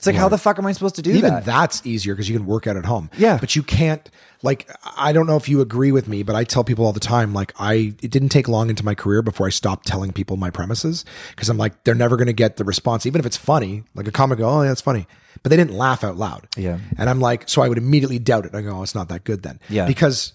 It's 0.00 0.06
like 0.06 0.16
how 0.16 0.30
the 0.30 0.38
fuck 0.38 0.58
am 0.58 0.64
I 0.64 0.72
supposed 0.72 0.94
to 0.94 1.02
do 1.02 1.10
Even 1.10 1.24
that? 1.24 1.42
Even 1.42 1.44
that's 1.44 1.84
easier 1.84 2.14
because 2.14 2.26
you 2.26 2.34
can 2.34 2.46
work 2.46 2.66
out 2.66 2.78
at 2.78 2.86
home. 2.86 3.10
Yeah. 3.18 3.36
But 3.38 3.54
you 3.54 3.62
can't, 3.62 4.08
like, 4.42 4.66
I 4.96 5.12
don't 5.12 5.26
know 5.26 5.36
if 5.36 5.46
you 5.46 5.60
agree 5.60 5.92
with 5.92 6.08
me, 6.08 6.22
but 6.22 6.34
I 6.34 6.44
tell 6.44 6.64
people 6.64 6.86
all 6.86 6.94
the 6.94 7.00
time, 7.00 7.34
like, 7.34 7.52
I, 7.58 7.94
it 8.02 8.10
didn't 8.10 8.30
take 8.30 8.48
long 8.48 8.70
into 8.70 8.82
my 8.82 8.94
career 8.94 9.20
before 9.20 9.46
I 9.46 9.50
stopped 9.50 9.86
telling 9.86 10.10
people 10.12 10.38
my 10.38 10.48
premises 10.48 11.04
because 11.36 11.50
I'm 11.50 11.58
like, 11.58 11.84
they're 11.84 11.94
never 11.94 12.16
going 12.16 12.28
to 12.28 12.32
get 12.32 12.56
the 12.56 12.64
response, 12.64 13.04
even 13.04 13.18
if 13.18 13.26
it's 13.26 13.36
funny. 13.36 13.82
Like 13.94 14.08
a 14.08 14.10
comic, 14.10 14.38
go, 14.38 14.48
oh, 14.48 14.62
yeah, 14.62 14.72
it's 14.72 14.80
funny. 14.80 15.06
But 15.42 15.50
they 15.50 15.56
didn't 15.58 15.74
laugh 15.74 16.02
out 16.02 16.16
loud. 16.16 16.48
Yeah. 16.56 16.78
And 16.96 17.10
I'm 17.10 17.20
like, 17.20 17.46
so 17.46 17.60
I 17.60 17.68
would 17.68 17.76
immediately 17.76 18.18
doubt 18.18 18.46
it. 18.46 18.54
I 18.54 18.62
go, 18.62 18.78
oh, 18.78 18.82
it's 18.82 18.94
not 18.94 19.10
that 19.10 19.24
good 19.24 19.42
then. 19.42 19.60
Yeah. 19.68 19.86
Because 19.86 20.32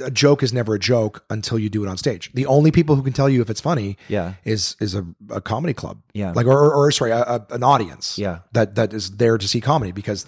a 0.00 0.10
joke 0.10 0.42
is 0.42 0.52
never 0.52 0.74
a 0.74 0.78
joke 0.78 1.24
until 1.30 1.58
you 1.58 1.68
do 1.68 1.84
it 1.84 1.88
on 1.88 1.96
stage. 1.96 2.30
The 2.34 2.46
only 2.46 2.70
people 2.70 2.96
who 2.96 3.02
can 3.02 3.12
tell 3.12 3.28
you 3.28 3.40
if 3.42 3.50
it's 3.50 3.60
funny 3.60 3.96
Yeah. 4.08 4.34
is 4.44 4.76
is 4.80 4.94
a, 4.94 5.04
a 5.30 5.40
comedy 5.40 5.74
club. 5.74 6.00
Yeah. 6.14 6.32
Like 6.34 6.46
or, 6.46 6.58
or, 6.58 6.74
or 6.86 6.90
sorry, 6.92 7.10
a, 7.10 7.22
a- 7.22 7.46
an 7.50 7.62
audience. 7.62 8.18
Yeah. 8.18 8.40
That 8.52 8.74
that 8.76 8.92
is 8.92 9.16
there 9.16 9.38
to 9.38 9.48
see 9.48 9.60
comedy 9.60 9.92
because 9.92 10.26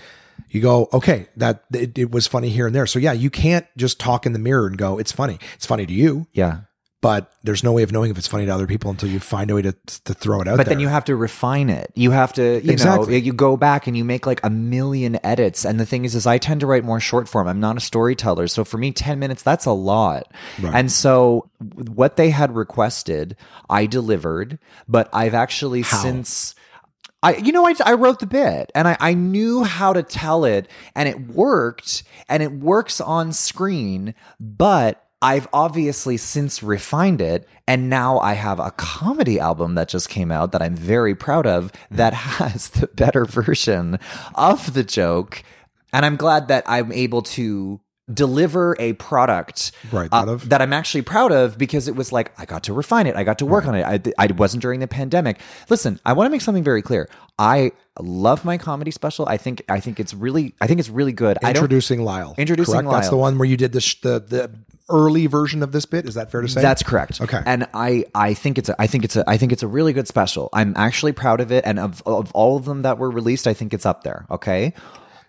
you 0.49 0.61
go, 0.61 0.89
okay, 0.93 1.27
that 1.37 1.65
it, 1.73 1.97
it 1.99 2.11
was 2.11 2.27
funny 2.27 2.49
here 2.49 2.67
and 2.67 2.75
there. 2.75 2.87
So 2.87 2.99
yeah, 2.99 3.13
you 3.13 3.31
can't 3.31 3.67
just 3.77 4.01
talk 4.01 4.27
in 4.27 4.33
the 4.33 4.39
mirror 4.39 4.67
and 4.67 4.77
go, 4.79 4.99
it's 4.99 5.13
funny. 5.13 5.39
It's 5.55 5.67
funny 5.67 5.87
to 5.87 5.93
you, 5.93 6.27
yeah. 6.33 6.61
But 7.03 7.33
there's 7.43 7.65
no 7.65 7.73
way 7.73 7.83
of 7.83 7.93
knowing 7.93 8.11
if 8.11 8.19
it's 8.19 8.27
funny 8.27 8.45
to 8.47 8.53
other 8.53 8.67
people 8.67 8.91
until 8.91 9.09
you 9.09 9.21
find 9.21 9.51
a 9.51 9.55
way 9.55 9.63
to 9.63 9.73
to 10.05 10.13
throw 10.15 10.41
it 10.43 10.49
out 10.49 10.57
But 10.59 10.67
there. 10.67 10.75
then 10.75 10.81
you 10.81 10.89
have 10.89 11.05
to 11.07 11.17
refine 11.17 11.71
it. 11.71 11.91
You 11.95 12.11
have 12.11 12.33
to, 12.35 12.61
you 12.63 12.71
Exactly. 12.73 13.13
know, 13.13 13.17
you 13.17 13.33
go 13.33 13.57
back 13.57 13.87
and 13.87 13.97
you 13.97 14.05
make 14.05 14.27
like 14.27 14.41
a 14.45 14.51
million 14.51 15.19
edits. 15.25 15.65
And 15.65 15.81
the 15.81 15.87
thing 15.87 16.05
is, 16.05 16.15
is 16.15 16.27
I 16.27 16.37
tend 16.39 16.61
to 16.61 16.67
write 16.67 16.85
more 16.85 17.01
short 17.01 17.29
form. 17.29 17.49
I'm 17.49 17.61
not 17.61 17.77
a 17.77 17.81
storyteller. 17.81 18.49
So 18.49 18.65
for 18.65 18.77
me, 18.79 18.93
10 18.93 19.19
minutes, 19.19 19.43
that's 19.43 19.65
a 19.67 19.73
lot. 19.73 20.31
And 20.63 20.93
so 20.93 21.49
what 21.75 22.17
they 22.17 22.31
had 22.31 22.55
requested, 22.55 23.37
I 23.71 23.87
delivered, 23.87 24.59
but 24.89 25.09
I've 25.13 25.35
actually 25.35 25.83
since. 25.83 26.55
I, 27.23 27.37
you 27.37 27.53
know, 27.53 27.67
I, 27.67 27.75
I 27.85 27.93
wrote 27.95 28.21
the 28.21 28.27
bit 28.27 28.73
and 28.75 28.89
I, 28.89 28.97
I 28.99 29.13
knew 29.13 29.63
how 29.63 29.93
to 29.93 30.03
tell 30.03 30.47
it 30.47 30.69
and 30.97 31.07
it 31.07 31.29
worked 31.29 32.03
and 32.31 32.43
it 32.43 32.51
works 32.51 32.99
on 32.99 33.33
screen, 33.35 34.15
but 34.39 35.05
I've 35.23 35.49
obviously 35.53 36.17
since 36.17 36.63
refined 36.63 37.21
it. 37.21 37.49
And 37.69 37.89
now 37.89 38.19
I 38.19 38.33
have 38.33 38.59
a 38.59 38.71
comedy 38.73 39.39
album 39.39 39.75
that 39.77 39.89
just 39.89 40.09
came 40.09 40.33
out 40.33 40.53
that 40.53 40.63
I'm 40.63 40.75
very 40.75 41.15
proud 41.15 41.47
of 41.47 41.71
that 41.91 42.15
has 42.15 42.69
the 42.71 42.87
better 42.89 43.25
version 43.25 43.99
of 44.35 44.73
the 44.75 44.83
joke. 44.83 45.43
And 45.93 46.05
I'm 46.07 46.17
glad 46.17 46.49
that 46.49 46.65
I'm 46.67 46.91
able 46.93 47.23
to 47.23 47.81
deliver 48.13 48.77
a 48.81 48.93
product 48.95 49.71
Right, 49.93 50.09
uh, 50.13 50.25
of. 50.27 50.49
that 50.49 50.61
I'm 50.61 50.73
actually 50.73 51.03
proud 51.03 51.31
of 51.31 51.57
because 51.57 51.87
it 51.87 51.95
was 51.95 52.11
like 52.11 52.33
I 52.41 52.45
got 52.45 52.65
to 52.65 52.73
refine 52.73 53.07
it. 53.07 53.15
I 53.15 53.23
got 53.23 53.39
to 53.39 53.47
work 53.47 53.67
on 53.67 53.77
it. 53.77 53.85
I, 53.85 54.01
I 54.19 54.33
wasn't 54.33 54.63
during 54.63 54.81
the 54.81 54.89
pandemic. 54.89 55.39
Listen, 55.69 56.01
I 56.05 56.13
want 56.15 56.27
to 56.27 56.31
make 56.31 56.41
something 56.41 56.65
very 56.65 56.83
clear. 56.83 57.09
I 57.39 57.71
love 58.01 58.45
my 58.45 58.59
comedy 58.59 58.91
special. 58.91 59.29
I 59.29 59.37
think 59.37 59.63
I 59.69 59.79
think 59.79 60.01
it's 60.01 60.13
really 60.13 60.55
I 60.61 60.67
think 60.67 60.81
it's 60.81 60.89
really 60.89 61.13
good. 61.13 61.39
Introducing 61.43 62.03
Lyle. 62.03 62.35
Introducing 62.37 62.75
correct? 62.81 62.91
That's 62.91 63.11
the 63.11 63.17
one 63.17 63.39
where 63.39 63.47
you 63.49 63.57
did 63.57 63.73
the 63.73 63.81
sh- 63.81 64.01
the 64.01 64.19
the 64.19 64.51
early 64.91 65.27
version 65.27 65.63
of 65.63 65.73
this 65.73 65.87
bit. 65.87 66.07
Is 66.07 66.15
that 66.15 66.31
fair 66.31 66.41
to 66.43 66.49
say? 66.49 66.61
That's 66.61 66.83
correct. 66.83 67.21
Okay. 67.21 67.41
and 67.47 67.67
I 67.75 68.05
I 68.15 68.35
think 68.35 68.59
it's 68.59 68.69
a 68.69 68.81
I 68.81 68.87
think 68.87 69.05
it's 69.05 69.17
a 69.17 69.25
I 69.29 69.37
think 69.37 69.53
it's 69.53 69.63
a 69.63 69.69
really 69.69 69.93
good 69.93 70.09
special. 70.09 70.49
I'm 70.53 70.75
actually 70.77 71.13
proud 71.13 71.41
of 71.41 71.53
it, 71.53 71.65
and 71.67 71.79
of 71.79 72.03
of 72.07 72.31
all 72.33 72.57
of 72.57 72.65
them 72.65 72.83
that 72.83 72.99
were 72.99 73.11
released, 73.11 73.47
I 73.47 73.55
think 73.55 73.73
it's 73.75 73.87
up 73.87 74.03
there. 74.05 74.27
Okay. 74.31 74.73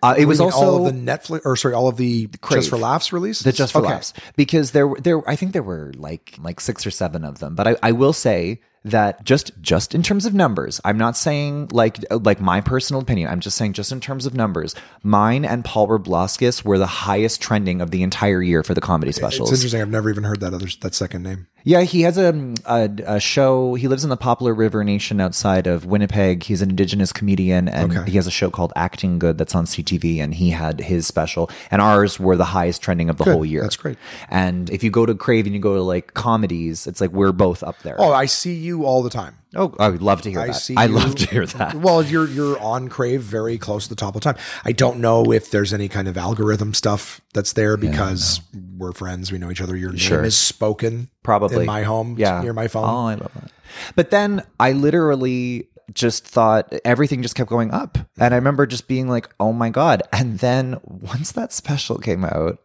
Uh, 0.04 0.16
it 0.18 0.24
was 0.24 0.40
also 0.40 0.58
all 0.58 0.86
of 0.86 0.92
the 0.92 1.00
Netflix, 1.00 1.42
or 1.44 1.54
sorry, 1.54 1.74
all 1.74 1.86
of 1.86 1.96
the 1.96 2.26
Crave. 2.40 2.58
Just 2.62 2.70
for 2.70 2.76
Laughs 2.76 3.12
releases. 3.12 3.44
the 3.44 3.52
just 3.52 3.72
for 3.72 3.78
Okay. 3.78 3.88
laughs 3.90 4.12
because 4.34 4.72
there 4.72 4.88
were 4.88 5.00
there 5.00 5.22
I 5.30 5.36
think 5.36 5.52
there 5.52 5.62
were 5.62 5.92
like 5.96 6.34
like 6.42 6.58
six 6.60 6.84
or 6.84 6.90
seven 6.90 7.24
of 7.24 7.38
them. 7.38 7.54
But 7.54 7.68
I, 7.68 7.76
I 7.84 7.92
will 7.92 8.12
say 8.12 8.60
that 8.84 9.24
just 9.24 9.52
just 9.60 9.94
in 9.94 10.02
terms 10.02 10.26
of 10.26 10.34
numbers, 10.34 10.80
I'm 10.84 10.98
not 10.98 11.16
saying 11.16 11.68
like 11.72 12.04
like 12.10 12.40
my 12.40 12.60
personal 12.60 13.00
opinion. 13.00 13.28
I'm 13.30 13.40
just 13.40 13.56
saying 13.56 13.74
just 13.74 13.92
in 13.92 14.00
terms 14.00 14.26
of 14.26 14.34
numbers, 14.34 14.74
mine 15.02 15.44
and 15.44 15.64
Paul 15.64 15.88
Rabliauskas 15.88 16.64
were 16.64 16.78
the 16.78 16.86
highest 16.86 17.40
trending 17.40 17.80
of 17.80 17.90
the 17.90 18.02
entire 18.02 18.42
year 18.42 18.62
for 18.62 18.74
the 18.74 18.80
comedy 18.80 19.12
specials. 19.12 19.50
It's 19.50 19.60
interesting. 19.60 19.80
I've 19.80 19.88
never 19.88 20.10
even 20.10 20.24
heard 20.24 20.40
that 20.40 20.52
other 20.54 20.66
that 20.80 20.94
second 20.94 21.22
name. 21.22 21.46
Yeah, 21.64 21.82
he 21.82 22.02
has 22.02 22.18
a, 22.18 22.54
a 22.66 22.90
a 23.06 23.20
show. 23.20 23.74
He 23.74 23.86
lives 23.88 24.02
in 24.04 24.10
the 24.10 24.16
Poplar 24.16 24.52
River 24.54 24.82
Nation 24.84 25.20
outside 25.20 25.66
of 25.66 25.84
Winnipeg. 25.86 26.42
He's 26.42 26.60
an 26.62 26.70
indigenous 26.70 27.12
comedian, 27.12 27.68
and 27.68 27.96
Okay. 27.96 28.10
he 28.10 28.16
has 28.16 28.26
a 28.26 28.30
show 28.32 28.50
called 28.50 28.72
Acting 28.74 29.18
Good 29.18 29.38
that's 29.38 29.54
on 29.54 29.66
CTV. 29.66 30.18
And 30.18 30.34
he 30.34 30.50
had 30.50 30.80
his 30.80 31.06
special, 31.06 31.50
and 31.70 31.80
ours 31.80 32.18
were 32.18 32.36
the 32.36 32.44
highest 32.46 32.82
trending 32.82 33.08
of 33.10 33.18
the 33.18 33.24
whole 33.24 33.44
year. 33.44 33.62
That's 33.62 33.76
great. 33.76 33.98
And 34.28 34.70
if 34.70 34.82
you 34.82 34.90
go 34.90 35.06
to 35.06 35.14
Crave 35.14 35.46
and 35.46 35.54
you 35.54 35.60
go 35.60 35.74
to 35.76 35.82
like 35.82 36.14
comedies, 36.14 36.86
it's 36.86 37.00
like 37.00 37.10
we're 37.12 37.32
both 37.32 37.62
up 37.62 37.78
there. 37.82 37.96
Oh, 37.98 38.12
I 38.12 38.26
see 38.26 38.54
you 38.54 38.84
all 38.84 39.02
the 39.02 39.10
time. 39.10 39.36
Oh, 39.54 39.74
I 39.78 39.88
would 39.90 40.00
love 40.02 40.22
to 40.22 40.30
hear 40.30 40.40
I 40.40 40.46
that. 40.48 40.54
see. 40.54 40.74
I 40.76 40.86
you- 40.86 40.92
love 40.94 41.14
to 41.16 41.26
hear 41.26 41.44
that. 41.46 41.74
Well, 41.74 42.02
you're 42.02 42.26
you're 42.26 42.58
on 42.58 42.88
Crave 42.88 43.20
very 43.22 43.58
close 43.58 43.84
to 43.84 43.88
the 43.90 43.94
top 43.96 44.14
of 44.16 44.22
the 44.22 44.32
time. 44.32 44.42
I 44.64 44.72
don't 44.72 44.98
know 44.98 45.32
if 45.32 45.50
there's 45.50 45.72
any 45.74 45.88
kind 45.88 46.08
of 46.08 46.16
algorithm 46.16 46.72
stuff 46.74 47.20
that's 47.34 47.52
there 47.52 47.76
because 47.76 48.40
we're 48.78 48.92
friends. 48.92 49.30
We 49.30 49.38
know 49.38 49.50
each 49.50 49.60
other. 49.60 49.76
Your 49.76 49.96
Sure. 49.96 50.18
name 50.18 50.24
is 50.26 50.36
spoken 50.36 51.10
Probably 51.22 51.60
in 51.60 51.66
my 51.66 51.82
home. 51.82 52.16
Yeah, 52.18 52.40
near 52.42 52.52
my 52.54 52.66
phone. 52.68 52.84
Oh, 52.88 53.06
I 53.08 53.14
love 53.14 53.30
that. 53.34 53.50
But 53.94 54.10
then 54.10 54.42
I 54.58 54.72
literally 54.72 55.68
just 55.92 56.24
thought 56.26 56.72
everything 56.84 57.20
just 57.22 57.34
kept 57.34 57.50
going 57.50 57.70
up, 57.70 57.98
and 58.18 58.32
I 58.32 58.36
remember 58.38 58.66
just 58.66 58.88
being 58.88 59.08
like, 59.08 59.28
"Oh 59.38 59.52
my 59.52 59.68
god!" 59.68 60.02
And 60.12 60.38
then 60.38 60.80
once 60.84 61.32
that 61.32 61.52
special 61.52 61.98
came 61.98 62.24
out, 62.24 62.58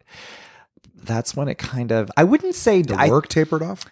that's 1.02 1.36
when 1.36 1.48
it 1.48 1.58
kind 1.58 1.92
of 1.92 2.10
I 2.16 2.24
wouldn't 2.24 2.54
say 2.54 2.80
The 2.82 2.94
I, 2.98 3.08
work 3.10 3.28
tapered 3.28 3.62
off. 3.62 3.84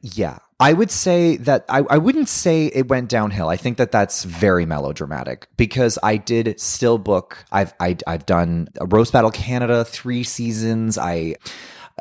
yeah. 0.00 0.38
I 0.58 0.72
would 0.72 0.90
say 0.90 1.36
that 1.38 1.66
I, 1.68 1.82
I 1.90 1.98
wouldn't 1.98 2.28
say 2.28 2.66
it 2.66 2.88
went 2.88 3.10
downhill. 3.10 3.48
I 3.48 3.56
think 3.56 3.76
that 3.76 3.92
that's 3.92 4.24
very 4.24 4.64
melodramatic 4.64 5.48
because 5.56 5.98
I 6.02 6.16
did 6.16 6.58
still 6.60 6.96
book. 6.96 7.44
I've 7.52 7.74
I, 7.78 7.96
I've 8.06 8.24
done 8.24 8.68
a 8.80 8.86
Roast 8.86 9.12
Battle 9.12 9.30
Canada 9.30 9.84
three 9.84 10.24
seasons. 10.24 10.96
I 10.96 11.36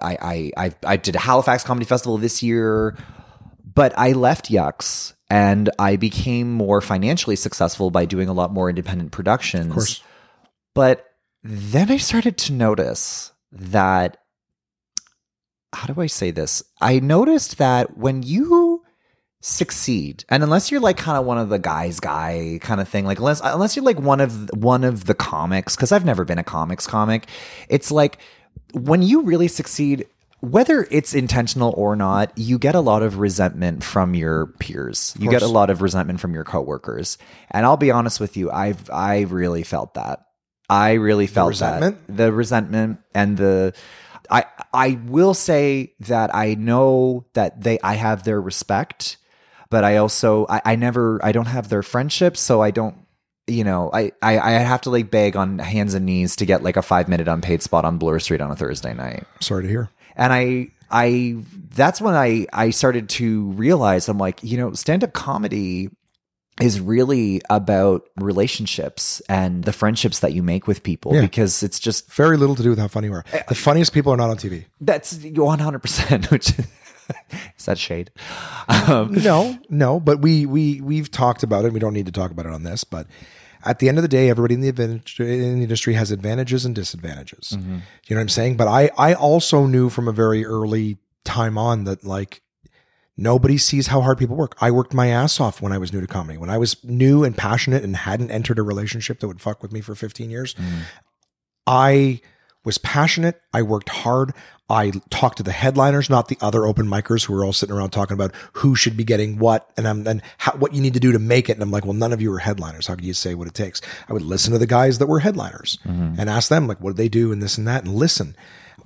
I 0.02 0.18
I 0.22 0.52
I, 0.58 0.76
I 0.86 0.98
did 0.98 1.16
a 1.16 1.20
Halifax 1.20 1.66
Comedy 1.66 1.86
Festival 1.86 2.18
this 2.18 2.42
year, 2.42 2.98
but 3.74 3.94
I 3.98 4.14
left 4.14 4.50
Yuks 4.50 5.14
and 5.30 5.70
I 5.78 5.98
became 5.98 6.52
more 6.54 6.80
financially 6.80 7.36
successful 7.36 7.92
by 7.92 8.06
doing 8.06 8.30
a 8.30 8.34
lot 8.34 8.54
more 8.54 8.70
independent 8.70 9.12
productions. 9.12 9.66
Of 9.66 9.74
course. 9.74 10.04
But 10.74 11.06
then 11.44 11.92
I 11.92 11.98
started 11.98 12.38
to 12.38 12.54
notice 12.54 13.34
that 13.52 14.18
how 15.74 15.94
do 15.94 16.02
I 16.02 16.08
say 16.08 16.32
this? 16.32 16.64
I 16.82 17.00
noticed 17.00 17.58
that 17.58 17.98
when 17.98 18.24
you 18.24 18.84
succeed, 19.42 20.26
and 20.30 20.42
unless 20.42 20.72
you're 20.72 20.82
like 20.82 20.98
kind 20.98 21.18
of 21.18 21.26
one 21.26 21.38
of 21.38 21.50
the 21.50 21.60
guys 21.60 22.00
guy 22.00 22.60
kind 22.62 22.82
of 22.82 22.88
thing, 22.88 23.06
like 23.06 23.20
unless 23.20 23.42
unless 23.42 23.76
you're 23.76 23.86
like 23.86 24.00
one 24.00 24.22
of 24.22 24.50
one 24.54 24.84
of 24.84 25.06
the 25.06 25.14
comics, 25.14 25.76
because 25.76 25.92
I've 25.92 26.06
never 26.06 26.26
been 26.26 26.40
a 26.40 26.44
comics 26.44 26.88
comic, 26.88 27.28
it's 27.70 27.92
like 27.92 28.18
when 28.74 29.02
you 29.02 29.22
really 29.22 29.48
succeed. 29.48 30.08
Whether 30.42 30.86
it's 30.92 31.16
intentional 31.16 31.74
or 31.76 31.96
not, 31.96 32.32
you 32.38 32.60
get 32.60 32.76
a 32.76 32.80
lot 32.80 33.02
of 33.02 33.18
resentment 33.18 33.84
from 33.84 34.14
your 34.14 34.48
peers. 34.60 35.16
You 35.18 35.32
get 35.32 35.42
a 35.42 35.48
lot 35.48 35.72
of 35.72 35.82
resentment 35.82 36.20
from 36.20 36.36
your 36.36 36.44
coworkers. 36.44 37.18
And 37.50 37.66
I'll 37.66 37.78
be 37.78 37.90
honest 37.90 38.20
with 38.20 38.38
you, 38.38 38.52
I've 38.52 38.88
I 38.92 39.22
really 39.22 39.64
felt 39.64 39.96
that. 39.96 40.20
I 40.70 40.94
really 40.94 41.26
felt 41.26 41.50
resentment? 41.50 42.06
that 42.06 42.18
the 42.18 42.32
resentment 42.32 43.00
and 43.16 43.38
the 43.38 43.74
I 44.30 44.46
I 44.74 45.00
will 45.06 45.34
say 45.34 45.94
that 46.02 46.34
I 46.36 46.56
know 46.56 47.26
that 47.34 47.62
they 47.62 47.80
I 47.82 47.96
have 47.96 48.24
their 48.24 48.42
respect, 48.42 49.18
but 49.70 49.84
I 49.84 49.98
also 49.98 50.46
I, 50.50 50.62
I 50.66 50.76
never 50.76 51.20
I 51.24 51.32
don't 51.32 51.48
have 51.48 51.70
their 51.70 51.84
friendship, 51.84 52.38
so 52.38 52.62
I 52.62 52.72
don't 52.72 52.96
you 53.48 53.64
know 53.64 53.90
I, 53.94 54.12
I 54.22 54.40
I 54.40 54.52
have 54.52 54.82
to 54.82 54.90
like 54.90 55.12
beg 55.12 55.36
on 55.36 55.60
hands 55.60 55.94
and 55.94 56.06
knees 56.06 56.36
to 56.38 56.46
get 56.46 56.64
like 56.64 56.78
a 56.78 56.82
five 56.82 57.08
minute 57.08 57.28
unpaid 57.28 57.62
spot 57.62 57.86
on 57.86 57.98
Bloor 57.98 58.20
Street 58.20 58.42
on 58.42 58.50
a 58.52 58.56
Thursday 58.56 58.94
night 58.94 59.24
Sorry 59.40 59.64
to 59.64 59.70
hear. 59.70 59.90
and 60.16 60.34
I 60.34 60.70
I 60.90 61.38
that's 61.76 62.02
when 62.02 62.16
I 62.16 62.48
I 62.52 62.72
started 62.72 63.10
to 63.10 63.52
realize 63.52 64.10
I'm 64.10 64.18
like 64.18 64.40
you 64.44 64.58
know 64.58 64.74
stand 64.74 65.04
up 65.04 65.14
comedy 65.14 65.90
is 66.62 66.80
really 66.80 67.42
about 67.50 68.04
relationships 68.18 69.22
and 69.28 69.64
the 69.66 69.74
friendships 69.74 70.20
that 70.20 70.32
you 70.34 70.42
make 70.42 70.68
with 70.68 70.84
people 70.84 71.14
Yeah. 71.14 71.22
because 71.22 71.64
it's 71.64 71.80
just 71.80 72.12
Very 72.14 72.38
little 72.38 72.56
to 72.56 72.64
do 72.64 72.70
with 72.70 72.80
how 72.80 72.88
funny 72.88 73.08
you 73.08 73.14
are. 73.14 73.26
The 73.50 73.56
funniest 73.56 73.92
people 73.94 74.14
are 74.14 74.18
not 74.18 74.30
on 74.30 74.38
TV. 74.38 74.66
that's 74.80 75.18
100 75.22 75.80
percent 75.80 76.32
which 76.32 76.54
is 77.58 77.66
that 77.66 77.78
shade 77.78 78.10
um, 78.68 79.14
No, 79.14 79.58
no, 79.70 80.00
but 80.00 80.22
we 80.22 80.46
we 80.46 80.82
we've 80.82 81.12
talked 81.12 81.44
about 81.44 81.66
it. 81.66 81.74
We 81.74 81.80
don't 81.80 81.94
need 81.94 82.06
to 82.08 82.12
talk 82.12 82.32
about 82.32 82.46
it 82.46 82.52
on 82.54 82.64
this, 82.64 82.84
but 82.84 83.08
at 83.64 83.80
the 83.80 83.90
end 83.90 83.98
of 83.98 84.04
the 84.04 84.08
day, 84.08 84.30
everybody 84.30 84.54
in 84.56 84.62
the 84.62 84.70
in 84.70 85.02
the 85.58 85.64
industry 85.64 85.94
has 85.96 86.12
advantages 86.12 86.66
and 86.66 86.74
disadvantages. 86.76 87.52
You 87.52 87.60
know 87.68 87.82
what 88.10 88.22
I'm 88.22 88.30
saying? 88.30 88.58
But 88.58 88.68
I 88.68 88.90
I 88.98 89.14
also 89.14 89.66
knew 89.66 89.90
from 89.90 90.08
a 90.08 90.12
very 90.12 90.46
early 90.46 90.98
time 91.24 91.58
on 91.58 91.84
that 91.86 92.04
like 92.04 92.42
nobody 93.18 93.58
sees 93.58 93.88
how 93.88 94.02
hard 94.02 94.18
people 94.18 94.36
work. 94.36 94.56
I 94.60 94.72
worked 94.72 94.94
my 94.94 95.08
ass 95.08 95.40
off 95.40 95.62
when 95.62 95.72
I 95.72 95.78
was 95.78 95.94
new 95.94 96.02
to 96.02 96.08
comedy. 96.08 96.38
When 96.38 96.50
I 96.50 96.58
was 96.58 96.84
new 96.84 97.24
and 97.24 97.36
passionate 97.36 97.84
and 97.84 97.96
hadn't 97.96 98.32
entered 98.32 98.60
a 98.60 98.64
relationship 98.64 99.20
that 99.20 99.28
would 99.28 99.42
fuck 99.42 99.62
with 99.62 99.72
me 99.72 99.82
for 99.82 99.96
15 99.96 100.30
years, 100.30 100.56
I 101.68 102.22
was 102.64 102.78
passionate. 102.80 103.42
I 103.54 103.62
worked 103.62 103.90
hard. 103.90 104.34
I 104.68 104.92
talked 105.12 105.38
to 105.38 105.44
the 105.44 105.52
headliners, 105.52 106.10
not 106.10 106.28
the 106.28 106.38
other 106.42 106.66
open 106.66 106.88
micers 106.88 107.26
who 107.26 107.34
were 107.34 107.46
all 107.46 107.54
sitting 107.54 107.76
around 107.76 107.92
talking 107.92 108.16
about 108.16 108.34
who 108.54 108.76
should 108.76 108.98
be 108.98 109.04
getting 109.04 109.38
what 109.38 109.70
and 109.78 109.88
I'm 109.88 110.08
and 110.08 110.24
how, 110.40 110.54
what 110.54 110.74
you 110.74 110.82
need 110.82 110.96
to 110.96 111.00
do 111.00 111.12
to 111.12 111.20
make 111.20 111.50
it. 111.50 111.54
And 111.54 111.62
I'm 111.62 111.70
like, 111.70 111.86
well, 111.86 111.94
none 111.94 112.12
of 112.12 112.20
you 112.20 112.34
are 112.34 112.40
headliners. 112.40 112.88
How 112.88 112.96
can 112.96 113.06
you 113.06 113.14
say 113.14 113.36
what 113.36 113.48
it 113.48 113.54
takes? 113.54 113.80
I 114.10 114.14
would 114.14 114.24
listen 114.24 114.52
to 114.54 114.58
the 114.58 114.66
guys 114.66 114.98
that 114.98 115.06
were 115.06 115.20
headliners 115.20 115.78
mm-hmm. 115.86 116.20
and 116.20 116.30
ask 116.30 116.50
them 116.50 116.68
like, 116.68 116.82
what 116.82 116.92
do 116.92 116.96
they 116.96 117.10
do 117.10 117.32
and 117.32 117.44
this 117.44 117.60
and 117.60 117.68
that 117.68 117.86
and 117.86 117.94
listen. 117.94 118.36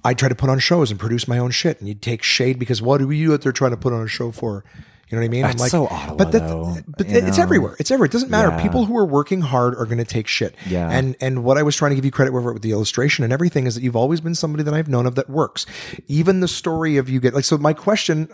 I 0.04 0.14
try 0.14 0.30
to 0.30 0.36
put 0.36 0.50
on 0.50 0.60
shows 0.60 0.92
and 0.92 1.00
produce 1.00 1.28
my 1.28 1.38
own 1.38 1.52
shit. 1.52 1.80
And 1.80 1.88
you'd 1.88 2.02
take 2.02 2.24
shade 2.24 2.60
because 2.60 2.82
what 2.82 3.02
are 3.02 3.12
you 3.12 3.34
out 3.34 3.42
there 3.42 3.52
trying 3.52 3.72
to 3.72 3.78
put 3.78 3.94
on 3.94 4.02
a 4.04 4.08
show 4.08 4.32
for? 4.32 4.64
You 5.10 5.16
know 5.18 5.22
what 5.24 5.26
I 5.26 5.30
mean? 5.30 5.42
That's 5.42 5.72
so 5.72 5.88
Ottawa, 5.88 6.16
but 6.18 6.32
that, 6.34 6.48
though, 6.48 6.78
but 6.86 7.08
it's 7.08 7.38
know? 7.38 7.44
everywhere. 7.44 7.76
It's 7.80 7.90
everywhere. 7.90 8.06
It 8.06 8.12
doesn't 8.12 8.30
matter. 8.30 8.50
Yeah. 8.50 8.62
People 8.62 8.86
who 8.86 8.96
are 8.96 9.08
working 9.08 9.42
hard 9.42 9.74
are 9.76 9.86
going 9.86 9.98
to 9.98 10.06
take 10.06 10.28
shit. 10.28 10.54
Yeah. 10.68 10.88
And 10.88 11.16
and 11.20 11.44
what 11.44 11.58
I 11.58 11.64
was 11.64 11.76
trying 11.76 11.90
to 11.92 11.96
give 11.96 12.06
you 12.06 12.12
credit 12.12 12.32
with 12.32 12.62
the 12.62 12.70
illustration 12.72 13.24
and 13.24 13.34
everything 13.34 13.66
is 13.66 13.74
that 13.74 13.82
you've 13.82 13.96
always 13.96 14.22
been 14.22 14.36
somebody 14.36 14.62
that 14.64 14.74
I've 14.76 14.88
known 14.88 15.08
of 15.08 15.16
that 15.16 15.28
works. 15.28 15.66
Even 16.08 16.42
the 16.42 16.48
story 16.48 16.98
of 16.98 17.10
you 17.10 17.20
get 17.20 17.34
like 17.34 17.44
so. 17.44 17.58
My 17.58 17.74
question, 17.74 18.30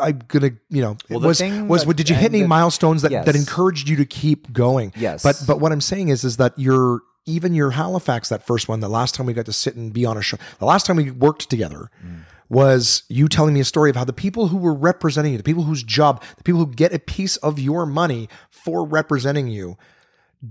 I'm 0.00 0.20
gonna 0.28 0.50
you 0.68 0.82
know 0.82 0.96
Well, 1.08 1.18
was 1.18 1.42
was 1.42 1.84
that- 1.84 1.96
did 1.96 2.08
you 2.08 2.14
hit 2.14 2.30
any 2.30 2.42
the- 2.42 2.46
milestones 2.48 3.02
that 3.02 3.10
Yes. 3.10 3.26
that 3.26 3.34
encouraged 3.34 3.88
you 3.88 3.96
to 3.96 4.04
keep 4.04 4.52
going? 4.52 4.92
Yes. 4.96 5.24
But 5.24 5.42
but 5.48 5.58
what 5.58 5.72
I'm 5.72 5.80
saying 5.80 6.10
is 6.10 6.22
is 6.22 6.36
that 6.36 6.52
you're 6.56 7.00
even 7.26 7.54
your 7.54 7.70
Halifax 7.72 8.28
that 8.28 8.46
first 8.46 8.68
one 8.68 8.80
the 8.80 8.88
last 8.88 9.14
time 9.14 9.26
we 9.26 9.32
got 9.32 9.46
to 9.46 9.52
sit 9.52 9.76
and 9.76 9.92
be 9.92 10.04
on 10.04 10.16
a 10.16 10.22
show 10.22 10.36
the 10.58 10.64
last 10.66 10.86
time 10.86 10.96
we 10.96 11.10
worked 11.10 11.48
together. 11.50 11.90
Was 12.48 13.04
you 13.08 13.28
telling 13.28 13.54
me 13.54 13.60
a 13.60 13.64
story 13.64 13.90
of 13.90 13.96
how 13.96 14.02
the 14.04 14.12
people 14.12 14.48
who 14.48 14.56
were 14.56 14.74
representing 14.74 15.30
you, 15.32 15.38
the 15.38 15.44
people 15.44 15.62
whose 15.62 15.84
job, 15.84 16.20
the 16.36 16.42
people 16.42 16.58
who 16.64 16.72
get 16.72 16.92
a 16.92 16.98
piece 16.98 17.36
of 17.36 17.60
your 17.60 17.86
money 17.86 18.28
for 18.50 18.84
representing 18.84 19.46
you, 19.46 19.76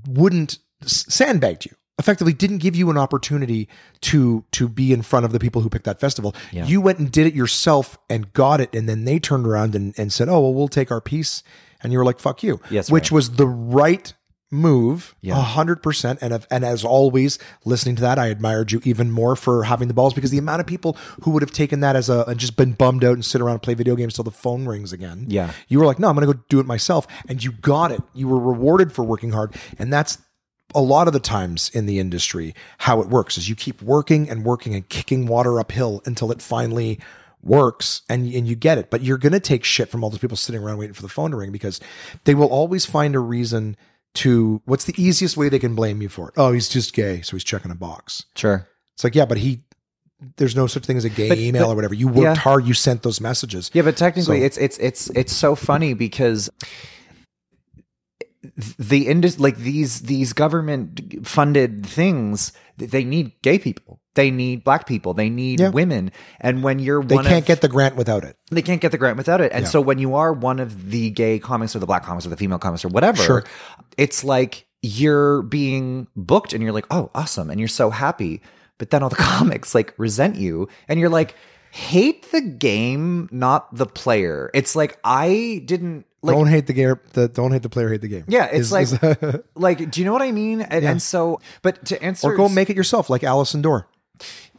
wouldn't 0.07 0.59
sandbagged 0.85 1.65
you 1.65 1.71
effectively 1.97 2.31
didn't 2.31 2.59
give 2.59 2.73
you 2.73 2.89
an 2.89 2.97
opportunity 2.97 3.67
to 3.99 4.45
to 4.51 4.69
be 4.69 4.93
in 4.93 5.01
front 5.01 5.25
of 5.25 5.33
the 5.33 5.39
people 5.39 5.61
who 5.61 5.69
picked 5.69 5.83
that 5.83 5.99
festival 5.99 6.33
you 6.65 6.79
went 6.79 6.99
and 6.99 7.11
did 7.11 7.27
it 7.27 7.33
yourself 7.33 7.97
and 8.09 8.31
got 8.31 8.61
it 8.61 8.73
and 8.73 8.87
then 8.87 9.03
they 9.03 9.19
turned 9.19 9.45
around 9.45 9.75
and, 9.75 9.93
and 9.97 10.13
said 10.13 10.29
oh 10.29 10.39
well 10.39 10.53
we'll 10.53 10.69
take 10.69 10.91
our 10.91 11.01
piece 11.01 11.43
and 11.83 11.91
you 11.91 11.99
were 11.99 12.05
like 12.05 12.17
fuck 12.19 12.41
you 12.41 12.61
Yes, 12.69 12.89
which 12.89 13.11
right. 13.11 13.15
was 13.15 13.31
the 13.31 13.47
right 13.47 14.13
move 14.51 15.15
a 15.23 15.27
Yeah. 15.27 15.35
hundred 15.41 15.83
percent. 15.83 16.19
And 16.21 16.33
if- 16.33 16.47
and 16.49 16.65
as 16.65 16.83
always 16.83 17.37
listening 17.65 17.95
to 17.97 18.01
that 18.01 18.17
I 18.17 18.27
admired 18.27 18.71
you 18.71 18.81
even 18.83 19.11
more 19.11 19.35
for 19.35 19.63
having 19.65 19.87
the 19.87 19.93
balls 19.93 20.13
because 20.13 20.31
the 20.31 20.37
amount 20.39 20.59
of 20.61 20.65
people 20.67 20.97
who 21.21 21.31
would 21.31 21.43
have 21.43 21.51
taken 21.51 21.81
that 21.81 21.95
as 21.95 22.09
a 22.09 22.23
and 22.27 22.39
just 22.39 22.55
been 22.55 22.73
bummed 22.73 23.03
out 23.03 23.13
and 23.13 23.23
sit 23.23 23.41
around 23.41 23.53
and 23.55 23.61
play 23.61 23.75
video 23.75 23.95
games 23.95 24.15
till 24.15 24.23
the 24.23 24.31
phone 24.31 24.65
rings 24.65 24.91
again. 24.91 25.25
Yeah. 25.27 25.51
you 25.67 25.79
were 25.79 25.85
like 25.85 25.99
no 25.99 26.07
I'm 26.09 26.15
gonna 26.15 26.25
go 26.33 26.39
do 26.49 26.59
it 26.59 26.65
myself. 26.65 27.05
And 27.27 27.43
you 27.43 27.51
got 27.51 27.91
it. 27.91 28.01
You 28.13 28.27
were 28.27 28.39
rewarded 28.39 28.91
for 28.91 29.03
working 29.03 29.31
hard. 29.31 29.53
And 29.77 29.93
that's 29.93 30.17
a 30.75 30.81
lot 30.81 31.07
of 31.07 31.13
the 31.13 31.19
times 31.19 31.69
in 31.73 31.85
the 31.85 31.99
industry 31.99 32.53
how 32.79 33.01
it 33.01 33.09
works 33.09 33.37
is 33.37 33.49
you 33.49 33.55
keep 33.55 33.81
working 33.81 34.29
and 34.29 34.43
working 34.45 34.73
and 34.75 34.87
kicking 34.89 35.25
water 35.27 35.59
uphill 35.59 36.01
until 36.05 36.31
it 36.31 36.41
finally 36.41 36.99
works 37.43 38.01
and 38.09 38.31
and 38.33 38.47
you 38.47 38.55
get 38.55 38.77
it. 38.77 38.89
But 38.89 39.01
you're 39.03 39.17
going 39.17 39.33
to 39.33 39.39
take 39.39 39.63
shit 39.63 39.89
from 39.89 40.03
all 40.03 40.09
those 40.09 40.19
people 40.19 40.37
sitting 40.37 40.61
around 40.61 40.77
waiting 40.77 40.93
for 40.93 41.01
the 41.01 41.07
phone 41.09 41.31
to 41.31 41.37
ring 41.37 41.51
because 41.51 41.79
they 42.25 42.35
will 42.35 42.49
always 42.49 42.85
find 42.85 43.15
a 43.15 43.19
reason 43.19 43.77
to 44.15 44.61
what's 44.65 44.85
the 44.85 44.95
easiest 45.01 45.37
way 45.37 45.49
they 45.49 45.59
can 45.59 45.75
blame 45.75 46.01
you 46.01 46.09
for 46.09 46.29
it? 46.29 46.33
Oh 46.37 46.51
he's 46.51 46.69
just 46.69 46.93
gay 46.93 47.21
so 47.21 47.35
he's 47.35 47.43
checking 47.43 47.71
a 47.71 47.75
box. 47.75 48.25
Sure. 48.35 48.67
It's 48.95 49.03
like 49.03 49.15
yeah 49.15 49.25
but 49.25 49.37
he 49.37 49.61
there's 50.35 50.55
no 50.55 50.67
such 50.67 50.85
thing 50.85 50.97
as 50.97 51.05
a 51.05 51.09
gay 51.09 51.29
But- 51.29 51.37
email 51.37 51.65
but- 51.67 51.71
or 51.71 51.75
whatever. 51.75 51.93
You 51.93 52.07
worked 52.07 52.19
yeah. 52.23 52.35
hard 52.35 52.65
you 52.65 52.73
sent 52.73 53.03
those 53.03 53.21
messages. 53.21 53.71
Yeah, 53.73 53.83
but 53.83 53.95
technically, 53.95 54.39
So- 54.39 54.45
it's 54.45 54.57
it's 54.57 54.77
it's 54.79 55.09
it's 55.11 55.31
so 55.33 55.55
funny 55.55 55.93
because 55.93 56.49
the 58.77 59.07
industry, 59.07 59.41
like 59.43 59.57
these 59.57 60.01
these 60.01 60.33
government 60.33 61.25
funded 61.27 61.85
things, 61.85 62.51
th- 62.77 62.91
they 62.91 63.03
need 63.03 63.33
gay 63.41 63.59
people. 63.59 63.98
They 64.15 64.31
need 64.31 64.63
black 64.63 64.87
people. 64.87 65.13
They 65.13 65.29
need 65.29 65.59
Yeah. 65.59 65.69
women. 65.69 66.11
And 66.41 66.63
when 66.63 66.79
you're 66.79 66.99
one 66.99 67.07
They 67.07 67.17
can't 67.17 67.43
of, 67.43 67.45
get 67.45 67.61
the 67.61 67.67
grant 67.67 67.95
without 67.95 68.23
it. 68.23 68.35
they 68.51 68.61
can't 68.61 68.81
get 68.81 68.91
the 68.91 68.97
grant 68.97 69.17
without 69.17 69.39
it. 69.39 69.51
And 69.53 69.63
Yeah. 69.65 69.69
so 69.69 69.81
when 69.81 69.99
you 69.99 70.15
are 70.15 70.33
one 70.33 70.59
of 70.59 70.89
the 70.89 71.11
gay 71.11 71.37
comics 71.39 71.75
or 71.75 71.79
the 71.79 71.85
black 71.85 72.03
comics 72.03 72.25
or 72.25 72.29
the 72.29 72.37
female 72.37 72.57
comics 72.59 72.83
or 72.83 72.89
whatever, 72.89 73.21
Sure. 73.21 73.43
it's 73.97 74.23
like 74.23 74.65
you're 74.81 75.43
being 75.43 76.07
booked 76.15 76.53
and 76.53 76.63
you're 76.63 76.71
like, 76.73 76.85
oh, 76.89 77.11
awesome. 77.13 77.49
And 77.49 77.59
you're 77.59 77.67
so 77.67 77.89
happy. 77.91 78.41
But 78.77 78.89
then 78.89 79.03
all 79.03 79.09
the 79.09 79.15
comics 79.33 79.75
like 79.75 79.93
resent 79.97 80.35
you 80.37 80.67
and 80.87 80.99
you're 80.99 81.09
like, 81.09 81.35
hate 81.71 82.31
the 82.31 82.41
game, 82.41 83.29
not 83.31 83.73
the 83.75 83.85
player. 83.85 84.49
It's 84.55 84.75
like, 84.75 84.97
I 85.03 85.61
didn't 85.65 86.05
like, 86.23 86.35
don't 86.35 86.47
hate 86.47 86.65
the 86.67 86.73
game. 86.73 86.95
The 87.13 87.27
don't 87.27 87.51
hate 87.51 87.61
the 87.61 87.69
player. 87.69 87.89
Hate 87.89 88.01
the 88.01 88.07
game. 88.07 88.25
yeah, 88.27 88.45
it's 88.45 88.71
Is- 88.71 88.71
like, 88.71 88.87
is- 89.03 89.35
like, 89.55 89.91
do 89.91 90.01
you 90.01 90.05
know 90.05 90.13
what 90.13 90.21
I 90.23 90.31
mean? 90.31 90.61
And, 90.61 90.83
and 90.83 91.01
so, 91.01 91.39
but 91.61 91.85
to 91.85 92.01
answer, 92.03 92.27
or 92.29 92.35
go 92.35 92.49
make 92.49 92.69
it 92.69 92.75
yourself, 92.75 93.09
like 93.09 93.23
Allison 93.23 93.61
Dore. 93.61 93.87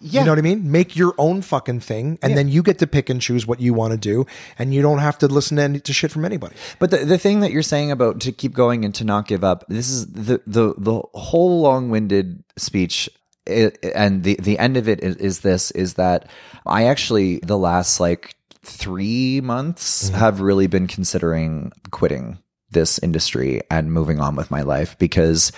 Yeah, 0.01 0.21
You 0.21 0.27
know 0.27 0.33
what 0.33 0.39
I 0.39 0.43
mean? 0.43 0.71
Make 0.71 0.97
your 0.97 1.15
own 1.19 1.43
fucking 1.43 1.81
thing, 1.81 2.19
and 2.23 2.35
then 2.35 2.49
you 2.49 2.63
get 2.63 2.79
to 2.79 2.87
pick 2.87 3.11
and 3.11 3.21
choose 3.21 3.47
what 3.47 3.61
you 3.61 3.75
want 3.75 3.93
to 3.93 3.99
do, 3.99 4.25
and 4.59 4.73
you 4.73 4.81
don't 4.81 5.01
have 5.01 5.19
to 5.19 5.27
listen 5.29 5.59
to, 5.59 5.63
any, 5.63 5.81
to 5.81 5.93
shit 5.93 6.11
from 6.11 6.25
anybody. 6.25 6.57
But 6.79 6.91
the, 6.91 6.99
the 6.99 7.19
thing 7.19 7.41
that 7.41 7.53
you're 7.53 7.63
saying 7.63 7.91
about 7.91 8.21
to 8.21 8.33
keep 8.33 8.55
going 8.55 8.87
and 8.87 8.95
to 8.95 9.05
not 9.05 9.29
give 9.29 9.45
up, 9.45 9.65
this 9.69 9.91
is 9.91 10.11
the 10.11 10.41
the 10.47 10.75
the 10.79 11.03
whole 11.13 11.61
long-winded 11.61 12.43
speech 12.57 13.11
i 13.49 13.73
and 13.95 14.23
the 14.23 14.37
the 14.41 14.59
end 14.59 14.77
of 14.77 14.89
it 14.89 15.01
is, 15.03 15.17
is 15.17 15.41
this 15.41 15.71
is 15.73 15.95
that 15.95 16.29
I 16.67 16.85
actually 16.85 17.39
the 17.41 17.59
last 17.59 18.01
like 18.01 18.35
3 18.63 19.41
months 19.43 20.09
mm-hmm. 20.09 20.19
have 20.19 20.41
really 20.41 20.67
been 20.67 20.87
considering 20.87 21.73
quitting 21.91 22.39
this 22.71 22.99
industry 23.01 23.61
and 23.71 23.93
moving 23.93 24.21
on 24.21 24.37
with 24.37 24.51
my 24.51 24.63
life 24.63 24.97
because 24.99 25.53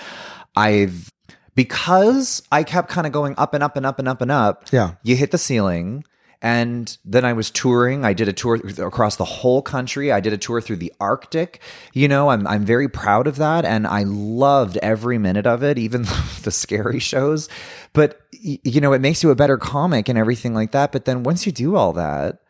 I've 0.56 1.12
because 1.54 2.42
I 2.50 2.62
kept 2.62 2.88
kind 2.88 3.06
of 3.06 3.12
going 3.12 3.34
up 3.38 3.54
and 3.54 3.62
up 3.62 3.76
and 3.76 3.86
up 3.86 3.98
and 3.98 4.08
up 4.08 4.20
and 4.20 4.30
up. 4.30 4.64
Yeah. 4.72 4.94
You 5.02 5.16
hit 5.16 5.30
the 5.30 5.38
ceiling. 5.38 6.04
And 6.44 6.98
then 7.04 7.24
I 7.24 7.34
was 7.34 7.52
touring. 7.52 8.04
I 8.04 8.14
did 8.14 8.26
a 8.26 8.32
tour 8.32 8.56
across 8.84 9.14
the 9.14 9.24
whole 9.24 9.62
country. 9.62 10.10
I 10.10 10.18
did 10.18 10.32
a 10.32 10.36
tour 10.36 10.60
through 10.60 10.78
the 10.78 10.92
Arctic. 10.98 11.60
You 11.92 12.08
know, 12.08 12.30
I'm 12.30 12.48
I'm 12.48 12.64
very 12.64 12.88
proud 12.88 13.28
of 13.28 13.36
that, 13.36 13.64
and 13.64 13.86
I 13.86 14.02
loved 14.02 14.76
every 14.78 15.18
minute 15.18 15.46
of 15.46 15.62
it, 15.62 15.78
even 15.78 16.02
the 16.42 16.50
scary 16.50 16.98
shows. 16.98 17.48
But 17.92 18.20
y- 18.44 18.58
you 18.64 18.80
know, 18.80 18.92
it 18.92 19.00
makes 19.00 19.22
you 19.22 19.30
a 19.30 19.36
better 19.36 19.56
comic 19.56 20.08
and 20.08 20.18
everything 20.18 20.52
like 20.52 20.72
that. 20.72 20.90
But 20.90 21.04
then 21.04 21.22
once 21.22 21.46
you 21.46 21.52
do 21.52 21.76
all 21.76 21.92
that, 21.92 22.40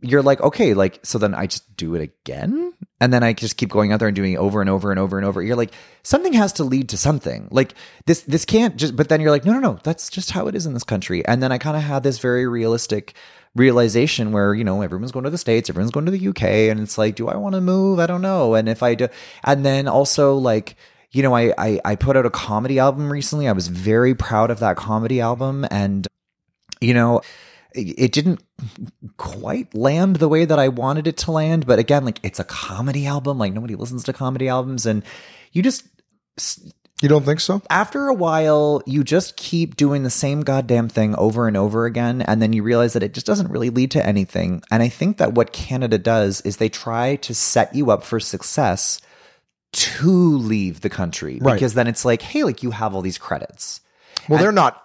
you're 0.00 0.22
like, 0.22 0.40
okay, 0.40 0.72
like, 0.72 1.00
so 1.02 1.18
then 1.18 1.34
I 1.34 1.46
just 1.46 1.76
do 1.76 1.94
it 1.94 2.00
again. 2.02 2.72
And 3.00 3.12
then 3.12 3.22
I 3.22 3.32
just 3.32 3.56
keep 3.56 3.70
going 3.70 3.92
out 3.92 3.98
there 3.98 4.08
and 4.08 4.14
doing 4.14 4.34
it 4.34 4.38
over 4.38 4.60
and 4.60 4.70
over 4.70 4.90
and 4.90 5.00
over 5.00 5.18
and 5.18 5.26
over. 5.26 5.42
You're 5.42 5.56
like, 5.56 5.72
something 6.04 6.32
has 6.32 6.52
to 6.54 6.64
lead 6.64 6.88
to 6.90 6.96
something. 6.96 7.48
Like 7.50 7.74
this, 8.06 8.22
this 8.22 8.44
can't 8.44 8.76
just, 8.76 8.94
but 8.94 9.08
then 9.08 9.20
you're 9.20 9.32
like, 9.32 9.44
no, 9.44 9.52
no, 9.52 9.58
no, 9.58 9.78
that's 9.82 10.08
just 10.08 10.30
how 10.30 10.46
it 10.46 10.54
is 10.54 10.64
in 10.64 10.74
this 10.74 10.84
country. 10.84 11.26
And 11.26 11.42
then 11.42 11.50
I 11.50 11.58
kind 11.58 11.76
of 11.76 11.82
had 11.82 12.02
this 12.02 12.18
very 12.18 12.46
realistic 12.46 13.14
realization 13.56 14.32
where, 14.32 14.54
you 14.54 14.64
know, 14.64 14.80
everyone's 14.82 15.12
going 15.12 15.24
to 15.24 15.30
the 15.30 15.38
States, 15.38 15.68
everyone's 15.68 15.90
going 15.90 16.06
to 16.06 16.12
the 16.12 16.28
UK. 16.28 16.42
And 16.42 16.80
it's 16.80 16.96
like, 16.96 17.16
do 17.16 17.28
I 17.28 17.36
want 17.36 17.54
to 17.56 17.60
move? 17.60 17.98
I 17.98 18.06
don't 18.06 18.22
know. 18.22 18.54
And 18.54 18.68
if 18.68 18.82
I 18.82 18.94
do, 18.94 19.08
and 19.42 19.66
then 19.66 19.88
also 19.88 20.36
like, 20.36 20.76
you 21.10 21.22
know, 21.22 21.34
I, 21.34 21.52
I, 21.58 21.80
I 21.84 21.96
put 21.96 22.16
out 22.16 22.26
a 22.26 22.30
comedy 22.30 22.78
album 22.78 23.10
recently. 23.10 23.48
I 23.48 23.52
was 23.52 23.68
very 23.68 24.14
proud 24.14 24.50
of 24.50 24.60
that 24.60 24.76
comedy 24.76 25.20
album. 25.20 25.66
And, 25.70 26.06
you 26.80 26.94
know, 26.94 27.22
it 27.74 28.12
didn't 28.12 28.42
quite 29.16 29.74
land 29.74 30.16
the 30.16 30.28
way 30.28 30.44
that 30.44 30.58
I 30.58 30.68
wanted 30.68 31.06
it 31.06 31.16
to 31.18 31.32
land. 31.32 31.66
But 31.66 31.78
again, 31.78 32.04
like 32.04 32.20
it's 32.22 32.38
a 32.40 32.44
comedy 32.44 33.06
album. 33.06 33.38
Like 33.38 33.52
nobody 33.52 33.74
listens 33.74 34.04
to 34.04 34.12
comedy 34.12 34.48
albums. 34.48 34.86
And 34.86 35.02
you 35.52 35.62
just, 35.62 35.86
You 37.02 37.08
don't 37.08 37.24
think 37.24 37.40
so? 37.40 37.62
after 37.70 38.06
a 38.08 38.14
while, 38.14 38.82
you 38.86 39.02
just 39.04 39.36
keep 39.36 39.76
doing 39.76 40.02
the 40.04 40.10
same 40.10 40.42
goddamn 40.42 40.88
thing 40.88 41.14
over 41.16 41.48
and 41.48 41.56
over 41.56 41.84
again. 41.86 42.22
And 42.22 42.40
then 42.40 42.52
you 42.52 42.62
realize 42.62 42.92
that 42.92 43.02
it 43.02 43.12
just 43.14 43.26
doesn't 43.26 43.50
really 43.50 43.70
lead 43.70 43.90
to 43.92 44.06
anything. 44.06 44.62
And 44.70 44.82
I 44.82 44.88
think 44.88 45.18
that 45.18 45.34
what 45.34 45.52
Canada 45.52 45.98
does 45.98 46.40
is 46.42 46.56
they 46.58 46.68
try 46.68 47.16
to 47.16 47.34
set 47.34 47.74
you 47.74 47.90
up 47.90 48.04
for 48.04 48.20
success 48.20 49.00
to 49.72 50.08
leave 50.38 50.82
the 50.82 50.88
country 50.90 51.38
Right. 51.42 51.54
because 51.54 51.74
then 51.74 51.88
it's 51.88 52.04
like, 52.04 52.22
hey, 52.22 52.44
like 52.44 52.62
you 52.62 52.70
have 52.70 52.94
all 52.94 53.02
these 53.02 53.18
credits. 53.18 53.80
Well, 54.28 54.38
they're 54.40 54.52
not. 54.52 54.82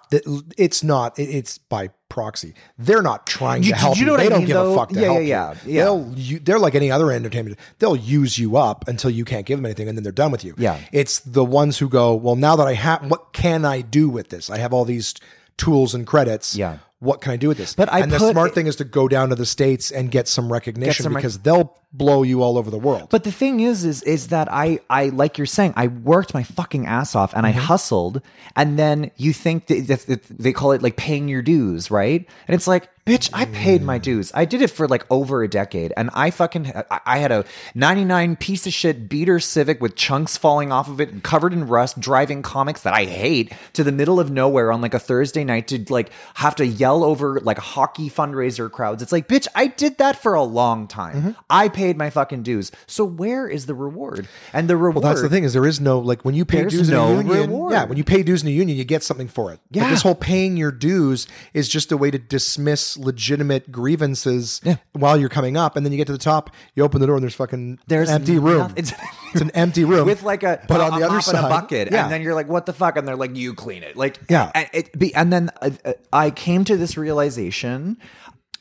It's 0.57 0.83
not. 0.83 1.17
It's 1.19 1.57
by 1.57 1.89
proxy. 2.09 2.53
They're 2.77 3.01
not 3.01 3.27
trying 3.27 3.63
You- 3.63 3.71
to 3.71 3.75
help 3.77 3.97
you 3.97 4.05
know 4.05 4.17
they 4.17 4.25
I 4.25 4.29
don't 4.29 4.39
mean, 4.39 4.47
give 4.47 4.55
though? 4.55 4.73
a 4.73 4.75
fuck 4.75 4.89
to 4.89 4.95
Yeah, 4.99 5.05
help 5.05 5.17
yeah, 5.23 5.53
you. 5.65 5.73
yeah. 5.73 5.83
They'll. 5.83 6.13
You, 6.15 6.39
they're 6.39 6.59
like 6.59 6.75
any 6.75 6.89
other 6.91 7.11
entertainment. 7.11 7.57
They'll 7.79 7.95
use 7.95 8.37
you 8.39 8.57
up 8.57 8.87
until 8.87 9.11
you 9.11 9.25
can't 9.25 9.45
give 9.45 9.57
them 9.59 9.65
anything, 9.65 9.87
and 9.87 9.97
then 9.97 10.03
they're 10.03 10.11
done 10.11 10.31
with 10.31 10.43
you. 10.43 10.55
Yeah. 10.57 10.79
It's 10.91 11.19
the 11.19 11.45
ones 11.45 11.77
who 11.77 11.87
go. 11.89 12.15
Well, 12.15 12.35
now 12.35 12.55
that 12.55 12.67
I 12.67 12.73
have, 12.73 13.09
what 13.09 13.33
can 13.33 13.65
I 13.65 13.81
do 13.81 14.09
with 14.09 14.29
this? 14.29 14.49
I 14.49 14.57
have 14.57 14.73
all 14.73 14.85
these 14.85 15.13
tools 15.57 15.93
and 15.93 16.07
credits. 16.07 16.55
Yeah. 16.55 16.77
What 17.01 17.21
can 17.21 17.31
I 17.31 17.37
do 17.37 17.47
with 17.47 17.57
this? 17.57 17.75
But 17.75 17.91
I 17.91 17.99
and 18.01 18.11
the 18.11 18.19
smart 18.19 18.53
thing 18.53 18.67
is 18.67 18.75
to 18.77 18.83
go 18.83 19.07
down 19.07 19.29
to 19.29 19.35
the 19.35 19.45
states 19.45 19.89
and 19.89 20.11
get 20.11 20.27
some 20.27 20.51
recognition 20.51 21.03
some 21.03 21.13
rec- 21.15 21.21
because 21.21 21.39
they'll 21.39 21.73
blow 21.93 22.23
you 22.23 22.43
all 22.43 22.57
over 22.57 22.69
the 22.69 22.77
world. 22.77 23.07
But 23.09 23.23
the 23.23 23.31
thing 23.31 23.61
is, 23.61 23.85
is 23.85 24.03
is 24.03 24.27
that 24.27 24.51
I 24.51 24.79
I 24.89 25.05
like 25.05 25.37
you're 25.37 25.47
saying, 25.47 25.73
I 25.77 25.87
worked 25.87 26.33
my 26.33 26.43
fucking 26.43 26.85
ass 26.87 27.15
off 27.15 27.33
and 27.33 27.45
I 27.45 27.51
Mm-hmm. 27.51 27.59
hustled, 27.61 28.21
and 28.57 28.77
then 28.77 29.11
you 29.15 29.31
think 29.31 29.67
that, 29.67 29.87
that, 29.87 29.99
that 30.07 30.23
they 30.25 30.51
call 30.51 30.73
it 30.73 30.81
like 30.81 30.97
paying 30.97 31.29
your 31.29 31.41
dues, 31.41 31.89
right? 31.89 32.27
And 32.47 32.55
it's 32.55 32.67
like, 32.67 32.89
bitch, 33.09 33.29
I 33.33 33.45
paid 33.45 33.81
Mm. 33.81 33.85
my 33.85 33.97
dues. 33.97 34.31
I 34.33 34.45
did 34.45 34.61
it 34.61 34.69
for 34.69 34.87
like 34.87 35.05
over 35.09 35.43
a 35.43 35.47
decade, 35.47 35.93
and 35.97 36.09
I 36.13 36.31
fucking 36.31 36.71
I, 37.05 37.17
had 37.19 37.31
a 37.31 37.45
'99 37.75 38.35
piece 38.35 38.67
of 38.67 38.73
shit 38.73 39.09
beater 39.09 39.39
Civic 39.39 39.81
with 39.81 39.95
chunks 39.95 40.37
falling 40.37 40.71
off 40.71 40.87
of 40.89 40.99
it, 41.01 41.09
and 41.11 41.23
covered 41.23 41.53
in 41.53 41.67
rust, 41.67 41.99
driving 41.99 42.41
comics 42.41 42.81
that 42.81 42.93
I 42.93 43.05
hate 43.05 43.51
to 43.73 43.83
the 43.83 43.91
middle 43.91 44.19
of 44.19 44.29
nowhere 44.31 44.71
on 44.71 44.81
like 44.81 44.93
a 44.93 44.99
Thursday 44.99 45.43
night 45.43 45.67
to 45.69 45.83
like 45.89 46.11
have 46.35 46.55
to 46.55 46.65
yell 46.65 47.03
over 47.03 47.39
like 47.39 47.57
hockey 47.57 48.09
fundraiser 48.09 48.69
crowds. 48.71 49.01
It's 49.01 49.11
like, 49.11 49.27
bitch, 49.27 49.47
I 49.55 49.67
did 49.67 49.97
that 49.97 50.21
for 50.21 50.33
a 50.33 50.43
long 50.43 50.87
time. 50.87 51.15
Mm-hmm. 51.15 51.31
I 51.49 51.67
paid 51.69 51.97
my 51.97 52.09
fucking 52.09 52.43
dues. 52.43 52.71
So 52.87 53.03
where 53.05 53.47
is 53.47 53.65
the 53.65 53.73
reward? 53.75 54.27
And 54.53 54.69
the 54.69 54.77
reward. 54.77 55.03
Well, 55.03 55.13
that's 55.13 55.21
the 55.21 55.29
thing 55.29 55.43
is 55.43 55.53
there 55.53 55.65
is 55.65 55.79
no 55.79 55.99
like 55.99 56.23
when 56.23 56.35
you 56.35 56.45
pay 56.45 56.65
dues 56.65 56.89
no 56.89 57.07
in 57.19 57.27
a 57.27 57.29
union. 57.29 57.49
reward. 57.51 57.71
Yeah, 57.73 57.85
when 57.85 57.97
you 57.97 58.03
pay 58.03 58.23
dues 58.23 58.41
in 58.43 58.47
a 58.49 58.51
union, 58.51 58.77
you 58.77 58.83
get 58.83 59.03
something 59.03 59.27
for 59.27 59.51
it. 59.53 59.59
Yeah. 59.71 59.89
this 59.89 60.01
whole 60.01 60.15
paying 60.15 60.57
your 60.57 60.71
dues 60.71 61.27
is 61.53 61.67
just 61.69 61.91
a 61.91 61.97
way 61.97 62.11
to 62.11 62.17
dismiss 62.19 62.97
legitimate 62.99 63.71
grievances 63.71 64.61
Yeah. 64.63 64.75
while 64.93 65.17
you're 65.17 65.29
coming 65.29 65.57
up, 65.57 65.75
and 65.75 65.85
then 65.85 65.91
you 65.93 65.97
get 65.97 66.07
to 66.07 66.13
the 66.13 66.17
top, 66.19 66.51
you 66.75 66.83
open 66.83 67.01
the 67.01 67.07
door, 67.07 67.15
and 67.15 67.23
there's 67.23 67.33
fucking 67.35 67.79
There's 67.87 68.09
an 68.09 68.15
empty 68.15 68.37
room. 68.37 68.59
nothing- 68.59 68.77
It's, 68.77 68.91
it's- 69.33 69.41
an 69.41 69.51
empty 69.51 69.83
room 69.85 70.05
with 70.05 70.23
like 70.23 70.43
a 70.43 70.61
but 70.67 70.79
a- 70.81 70.83
on 70.83 70.99
the 70.99 71.05
other 71.07 71.21
side, 71.21 71.43
a 71.45 71.49
bucket, 71.49 71.89
yeah. 71.91 72.03
and 72.03 72.11
then 72.11 72.21
you're 72.21 72.35
like, 72.35 72.47
"What 72.49 72.65
the 72.65 72.73
fuck?" 72.73 72.97
And 72.97 73.07
they're 73.07 73.15
like, 73.15 73.35
"You 73.35 73.53
clean 73.53 73.83
it." 73.83 73.95
Like, 73.95 74.19
Yeah. 74.29 74.51
and 74.53 74.67
it 74.73 74.97
be, 74.99 75.13
and 75.15 75.31
then 75.31 75.49
uh, 75.61 75.69
uh, 75.85 75.93
I 76.13 76.31
came 76.31 76.63
to 76.65 76.75
this 76.77 76.97
realization. 76.97 77.97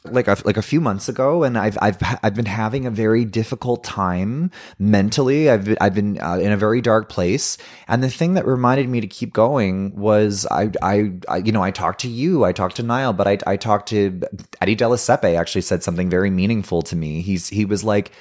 Like 0.05 0.29
a, 0.29 0.37
like 0.45 0.57
a 0.57 0.63
few 0.63 0.81
months 0.81 1.09
ago, 1.09 1.43
and 1.43 1.59
I've 1.59 1.77
I've 1.83 1.99
I've 2.23 2.35
been 2.35 2.47
having 2.47 2.87
a 2.87 2.91
very 2.91 3.25
difficult 3.25 3.83
time 3.83 4.51
mentally. 4.79 5.51
I've 5.51 5.65
been, 5.65 5.77
I've 5.81 5.95
been 5.95 6.21
uh, 6.21 6.37
in 6.37 6.53
a 6.53 6.57
very 6.57 6.81
dark 6.81 7.09
place, 7.09 7.59
and 7.89 8.03
the 8.03 8.09
thing 8.09 8.35
that 8.35 8.47
reminded 8.47 8.89
me 8.89 9.01
to 9.01 9.09
keep 9.09 9.33
going 9.33 9.95
was 9.97 10.47
I, 10.51 10.71
I 10.81 11.13
I 11.29 11.39
you 11.39 11.51
know 11.51 11.63
I 11.63 11.73
talked 11.73 12.01
to 12.03 12.09
you, 12.09 12.45
I 12.45 12.53
talked 12.53 12.77
to 12.77 12.83
Niall, 12.85 13.13
but 13.13 13.27
I 13.27 13.39
I 13.47 13.57
talked 13.57 13.89
to 13.89 14.23
Eddie 14.63 14.77
Della 14.77 14.97
Siepe. 14.97 15.37
Actually, 15.37 15.63
said 15.63 15.83
something 15.83 16.09
very 16.09 16.31
meaningful 16.31 16.81
to 16.83 16.97
me. 16.97 17.21
He's 17.21 17.49
he 17.49 17.65
was 17.65 17.83
like 17.83 18.13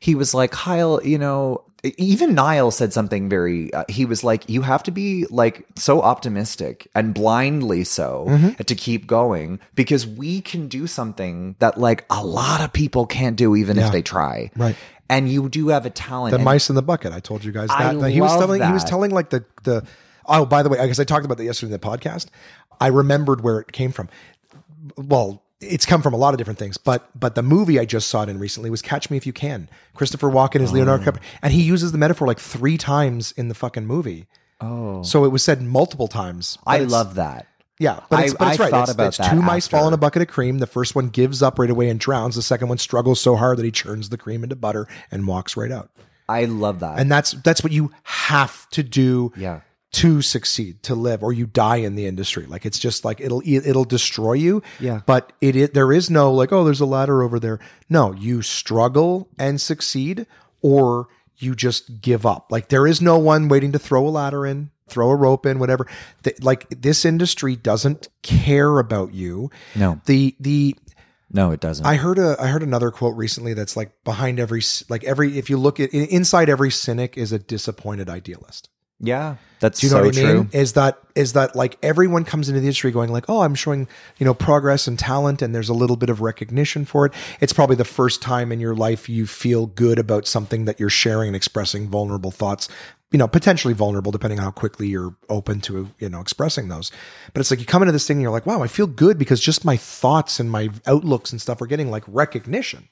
he 0.00 0.14
was 0.14 0.32
like, 0.32 0.50
Kyle, 0.50 1.00
you 1.04 1.18
know, 1.18 1.62
even 1.82 2.34
Niall 2.34 2.70
said 2.70 2.92
something 2.92 3.28
very, 3.28 3.72
uh, 3.72 3.84
he 3.88 4.04
was 4.04 4.22
like, 4.22 4.48
you 4.48 4.62
have 4.62 4.82
to 4.84 4.90
be 4.90 5.26
like 5.30 5.64
so 5.76 6.02
optimistic 6.02 6.86
and 6.94 7.14
blindly 7.14 7.84
so 7.84 8.26
Mm-hmm. 8.28 8.62
to 8.62 8.74
keep 8.74 9.06
going 9.06 9.60
because 9.74 10.06
we 10.06 10.40
can 10.40 10.68
do 10.68 10.86
something 10.86 11.56
that 11.58 11.78
like 11.78 12.04
a 12.10 12.24
lot 12.24 12.60
of 12.60 12.72
people 12.72 13.06
can't 13.06 13.36
do 13.36 13.56
even 13.56 13.76
Yeah. 13.76 13.86
if 13.86 13.92
they 13.92 14.02
try. 14.02 14.50
Right. 14.56 14.76
And 15.08 15.28
you 15.28 15.48
do 15.48 15.68
have 15.68 15.86
a 15.86 15.90
talent. 15.90 16.30
the 16.32 16.36
and- 16.36 16.44
mice 16.44 16.68
in 16.68 16.76
the 16.76 16.82
bucket. 16.82 17.12
I 17.12 17.20
told 17.20 17.44
you 17.44 17.52
guys 17.52 17.68
I 17.70 17.94
that. 17.94 18.10
he 18.10 18.20
was 18.20 18.36
telling 18.36 18.62
he 18.62 18.72
was 18.72 18.84
telling 18.84 19.10
like 19.10 19.30
the 19.30 19.44
the 19.64 19.84
oh 20.26 20.44
by 20.44 20.62
the 20.62 20.68
way, 20.68 20.78
I 20.78 20.86
guess 20.86 21.00
I 21.00 21.04
talked 21.04 21.24
about 21.24 21.38
that 21.38 21.44
yesterday 21.44 21.72
in 21.74 21.80
the 21.80 21.86
podcast. 21.86 22.26
I 22.80 22.86
remembered 22.88 23.40
where 23.42 23.58
it 23.58 23.72
came 23.72 23.90
from. 23.92 24.08
Well, 24.96 25.42
it's 25.60 25.84
come 25.86 26.02
from 26.02 26.14
a 26.14 26.16
lot 26.16 26.32
of 26.34 26.38
different 26.38 26.58
things, 26.58 26.76
but 26.78 27.08
but 27.18 27.34
the 27.34 27.42
movie 27.42 27.78
I 27.78 27.84
just 27.84 28.08
saw 28.08 28.22
it 28.22 28.28
in 28.28 28.38
recently 28.38 28.70
was 28.70 28.82
Catch 28.82 29.10
Me 29.10 29.16
If 29.16 29.26
You 29.26 29.32
Can. 29.32 29.68
Christopher 29.94 30.28
Walken 30.28 30.60
is 30.62 30.72
Leonardo 30.72 31.02
Oh. 31.02 31.12
DiCaprio, 31.12 31.20
and 31.42 31.52
he 31.52 31.62
uses 31.62 31.92
the 31.92 31.98
metaphor 31.98 32.26
like 32.26 32.38
three 32.38 32.78
times 32.78 33.32
in 33.32 33.48
the 33.48 33.54
fucking 33.54 33.86
movie. 33.86 34.26
Oh, 34.60 35.02
so 35.02 35.24
it 35.24 35.28
was 35.28 35.42
said 35.42 35.62
multiple 35.62 36.08
times. 36.08 36.58
I 36.66 36.78
love 36.80 37.14
that. 37.14 37.46
Yeah, 37.78 38.00
but 38.10 38.24
it's, 38.24 38.34
I- 38.34 38.36
but 38.36 38.48
it's 38.52 38.60
I 38.60 38.62
right. 38.64 38.70
thought 38.70 38.82
It's, 38.84 38.92
about 38.92 39.08
it's 39.08 39.16
that 39.18 39.30
two 39.32 39.40
mice 39.42 39.66
fall 39.66 39.88
in 39.88 39.94
a 39.94 39.96
bucket 39.96 40.20
of 40.20 40.28
cream. 40.28 40.58
The 40.58 40.66
first 40.66 40.94
one 40.94 41.08
gives 41.08 41.42
up 41.42 41.58
right 41.58 41.70
away 41.70 41.88
and 41.88 41.98
drowns. 41.98 42.34
The 42.36 42.42
second 42.42 42.68
one 42.68 42.76
struggles 42.78 43.20
so 43.20 43.36
hard 43.36 43.56
that 43.58 43.64
he 43.64 43.70
churns 43.70 44.10
the 44.10 44.18
cream 44.18 44.42
into 44.42 44.54
butter 44.56 44.86
and 45.10 45.26
walks 45.26 45.56
right 45.56 45.72
out. 45.72 45.90
I 46.28 46.44
love 46.44 46.80
that. 46.80 46.98
And 46.98 47.10
that's 47.10 47.32
that's 47.32 47.62
what 47.64 47.72
you 47.72 47.90
have 48.04 48.68
to 48.70 48.82
do 48.82 49.32
Yeah. 49.36 49.60
To 49.92 50.22
succeed, 50.22 50.82
to 50.84 50.94
live, 50.94 51.22
or 51.22 51.32
you 51.32 51.46
die 51.46 51.76
in 51.76 51.96
the 51.96 52.06
industry. 52.06 52.46
Like 52.46 52.64
it's 52.64 52.78
just 52.78 53.04
like 53.04 53.20
it'll 53.20 53.42
it'll 53.44 53.84
destroy 53.84 54.34
you. 54.34 54.62
Yeah. 54.78 55.00
But 55.04 55.32
it, 55.40 55.56
it 55.56 55.74
there 55.74 55.92
is 55.92 56.08
no 56.08 56.32
like, 56.32 56.52
oh, 56.52 56.64
there's 56.64 56.80
a 56.80 56.86
ladder 56.86 57.22
over 57.22 57.40
there. 57.40 57.58
No, 57.88 58.12
you 58.12 58.42
struggle 58.42 59.28
and 59.38 59.60
succeed, 59.60 60.26
or 60.62 61.08
you 61.38 61.54
just 61.54 62.00
give 62.00 62.24
up. 62.24 62.52
Like 62.52 62.68
there 62.68 62.86
is 62.86 63.00
no 63.00 63.18
one 63.18 63.48
waiting 63.48 63.72
to 63.72 63.78
throw 63.78 64.06
a 64.06 64.10
ladder 64.10 64.46
in, 64.46 64.70
throw 64.86 65.10
a 65.10 65.16
rope 65.16 65.44
in, 65.44 65.58
whatever. 65.58 65.86
Th- 66.22 66.40
like 66.40 66.68
this 66.68 67.04
industry 67.04 67.56
doesn't 67.56 68.08
care 68.22 68.78
about 68.78 69.12
you. 69.12 69.50
No. 69.74 70.00
The 70.06 70.36
the 70.38 70.76
No, 71.32 71.50
it 71.50 71.58
doesn't. 71.58 71.84
I 71.84 71.96
heard 71.96 72.18
a 72.18 72.36
I 72.38 72.46
heard 72.46 72.62
another 72.62 72.92
quote 72.92 73.16
recently 73.16 73.54
that's 73.54 73.76
like 73.76 74.04
behind 74.04 74.38
every 74.38 74.62
like 74.88 75.02
every 75.02 75.36
if 75.36 75.50
you 75.50 75.56
look 75.56 75.80
at 75.80 75.90
inside 75.92 76.48
every 76.48 76.70
cynic 76.70 77.18
is 77.18 77.32
a 77.32 77.40
disappointed 77.40 78.08
idealist. 78.08 78.68
Yeah, 79.00 79.36
that's 79.60 79.80
Do 79.80 79.86
you 79.86 79.92
know 79.92 80.00
so 80.00 80.04
what 80.06 80.16
I 80.18 80.20
true. 80.20 80.34
mean? 80.40 80.50
Is 80.52 80.74
that 80.74 80.98
is 81.14 81.32
that 81.32 81.56
like 81.56 81.78
everyone 81.82 82.24
comes 82.24 82.48
into 82.48 82.60
the 82.60 82.66
industry 82.66 82.90
going 82.90 83.10
like, 83.10 83.24
oh, 83.28 83.40
I'm 83.40 83.54
showing 83.54 83.88
you 84.18 84.26
know 84.26 84.34
progress 84.34 84.86
and 84.86 84.98
talent, 84.98 85.42
and 85.42 85.54
there's 85.54 85.68
a 85.68 85.74
little 85.74 85.96
bit 85.96 86.10
of 86.10 86.20
recognition 86.20 86.84
for 86.84 87.06
it. 87.06 87.12
It's 87.40 87.52
probably 87.52 87.76
the 87.76 87.84
first 87.84 88.20
time 88.22 88.52
in 88.52 88.60
your 88.60 88.74
life 88.74 89.08
you 89.08 89.26
feel 89.26 89.66
good 89.66 89.98
about 89.98 90.26
something 90.26 90.66
that 90.66 90.78
you're 90.78 90.90
sharing 90.90 91.28
and 91.28 91.36
expressing 91.36 91.88
vulnerable 91.88 92.30
thoughts. 92.30 92.68
You 93.12 93.18
know, 93.18 93.26
potentially 93.26 93.74
vulnerable, 93.74 94.12
depending 94.12 94.38
on 94.38 94.44
how 94.44 94.50
quickly 94.52 94.86
you're 94.86 95.16
open 95.28 95.60
to 95.62 95.90
you 95.98 96.08
know 96.08 96.20
expressing 96.20 96.68
those. 96.68 96.92
But 97.32 97.40
it's 97.40 97.50
like 97.50 97.58
you 97.60 97.66
come 97.66 97.82
into 97.82 97.92
this 97.92 98.06
thing 98.06 98.18
and 98.18 98.22
you're 98.22 98.30
like, 98.30 98.46
wow, 98.46 98.62
I 98.62 98.68
feel 98.68 98.86
good 98.86 99.18
because 99.18 99.40
just 99.40 99.64
my 99.64 99.76
thoughts 99.76 100.38
and 100.38 100.50
my 100.50 100.68
outlooks 100.86 101.32
and 101.32 101.40
stuff 101.40 101.60
are 101.60 101.66
getting 101.66 101.90
like 101.90 102.04
recognition 102.06 102.86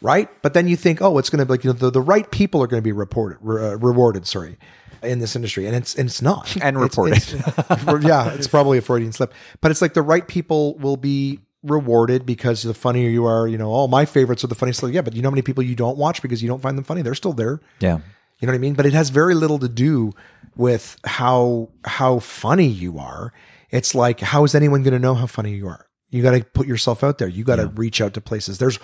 right? 0.00 0.28
But 0.42 0.52
then 0.52 0.68
you 0.68 0.76
think, 0.76 1.00
oh, 1.00 1.16
it's 1.16 1.30
going 1.30 1.38
to 1.38 1.46
be 1.46 1.50
like 1.52 1.64
you 1.64 1.72
know 1.72 1.78
the, 1.78 1.90
the 1.90 2.00
right 2.00 2.30
people 2.30 2.62
are 2.62 2.66
going 2.66 2.80
to 2.80 2.84
be 2.84 2.92
reported, 2.92 3.38
re- 3.40 3.72
uh, 3.72 3.76
rewarded. 3.76 4.26
Sorry, 4.26 4.58
in 5.04 5.18
this 5.18 5.36
industry, 5.36 5.66
and 5.66 5.74
it's 5.76 5.94
and 5.94 6.08
it's 6.08 6.22
not 6.22 6.54
And 6.62 6.76
It's- 6.76 6.82
reported. 6.82 7.16
it's- 7.18 8.02
yeah, 8.04 8.32
it's 8.32 8.46
probably 8.48 8.78
a 8.78 8.82
Freudian 8.82 9.12
slip, 9.12 9.32
but 9.60 9.70
it's 9.70 9.80
like 9.82 9.94
the 9.94 10.02
right 10.02 10.26
people 10.26 10.76
will 10.78 10.96
be 10.96 11.40
rewarded 11.62 12.26
because 12.26 12.62
the 12.62 12.74
funnier 12.74 13.08
you 13.08 13.24
are. 13.24 13.48
You 13.48 13.58
know, 13.58 13.74
oh, 13.74 13.88
my 13.88 14.04
favorites 14.04 14.44
are 14.44 14.48
the 14.48 14.54
funniest. 14.54 14.82
Yeah, 14.82 15.00
but 15.02 15.14
you 15.14 15.22
know 15.22 15.28
how 15.28 15.32
many 15.34 15.42
people 15.42 15.62
you 15.64 15.74
don't 15.74 15.96
watch 15.96 16.20
because 16.22 16.42
you 16.42 16.48
don't 16.48 16.60
find 16.60 16.76
them 16.76 16.84
funny? 16.84 17.02
They're 17.02 17.14
still 17.14 17.32
there. 17.32 17.60
Yeah. 17.80 17.98
You 18.40 18.46
know 18.46 18.52
what 18.52 18.56
I 18.56 18.58
mean? 18.58 18.74
But 18.74 18.84
it 18.86 18.92
has 18.92 19.10
very 19.10 19.34
little 19.34 19.58
to 19.60 19.68
do 19.68 20.12
with 20.56 20.96
how 21.04 21.70
how 21.84 22.18
funny 22.18 22.66
you 22.66 22.98
are. 22.98 23.32
It's 23.70 23.94
like 23.94 24.20
how 24.20 24.44
is 24.44 24.54
anyone 24.54 24.82
going 24.82 24.92
to 24.92 24.98
know 24.98 25.14
how 25.14 25.26
funny 25.26 25.54
you 25.54 25.66
are? 25.68 25.86
You 26.10 26.22
got 26.22 26.32
to 26.32 26.44
put 26.44 26.66
yourself 26.66 27.02
out 27.02 27.18
there. 27.18 27.26
You 27.28 27.42
got 27.44 27.56
to 27.56 27.66
reach 27.68 28.00
out 28.00 28.14
to 28.14 28.20
places. 28.20 28.58
There's 28.58 28.78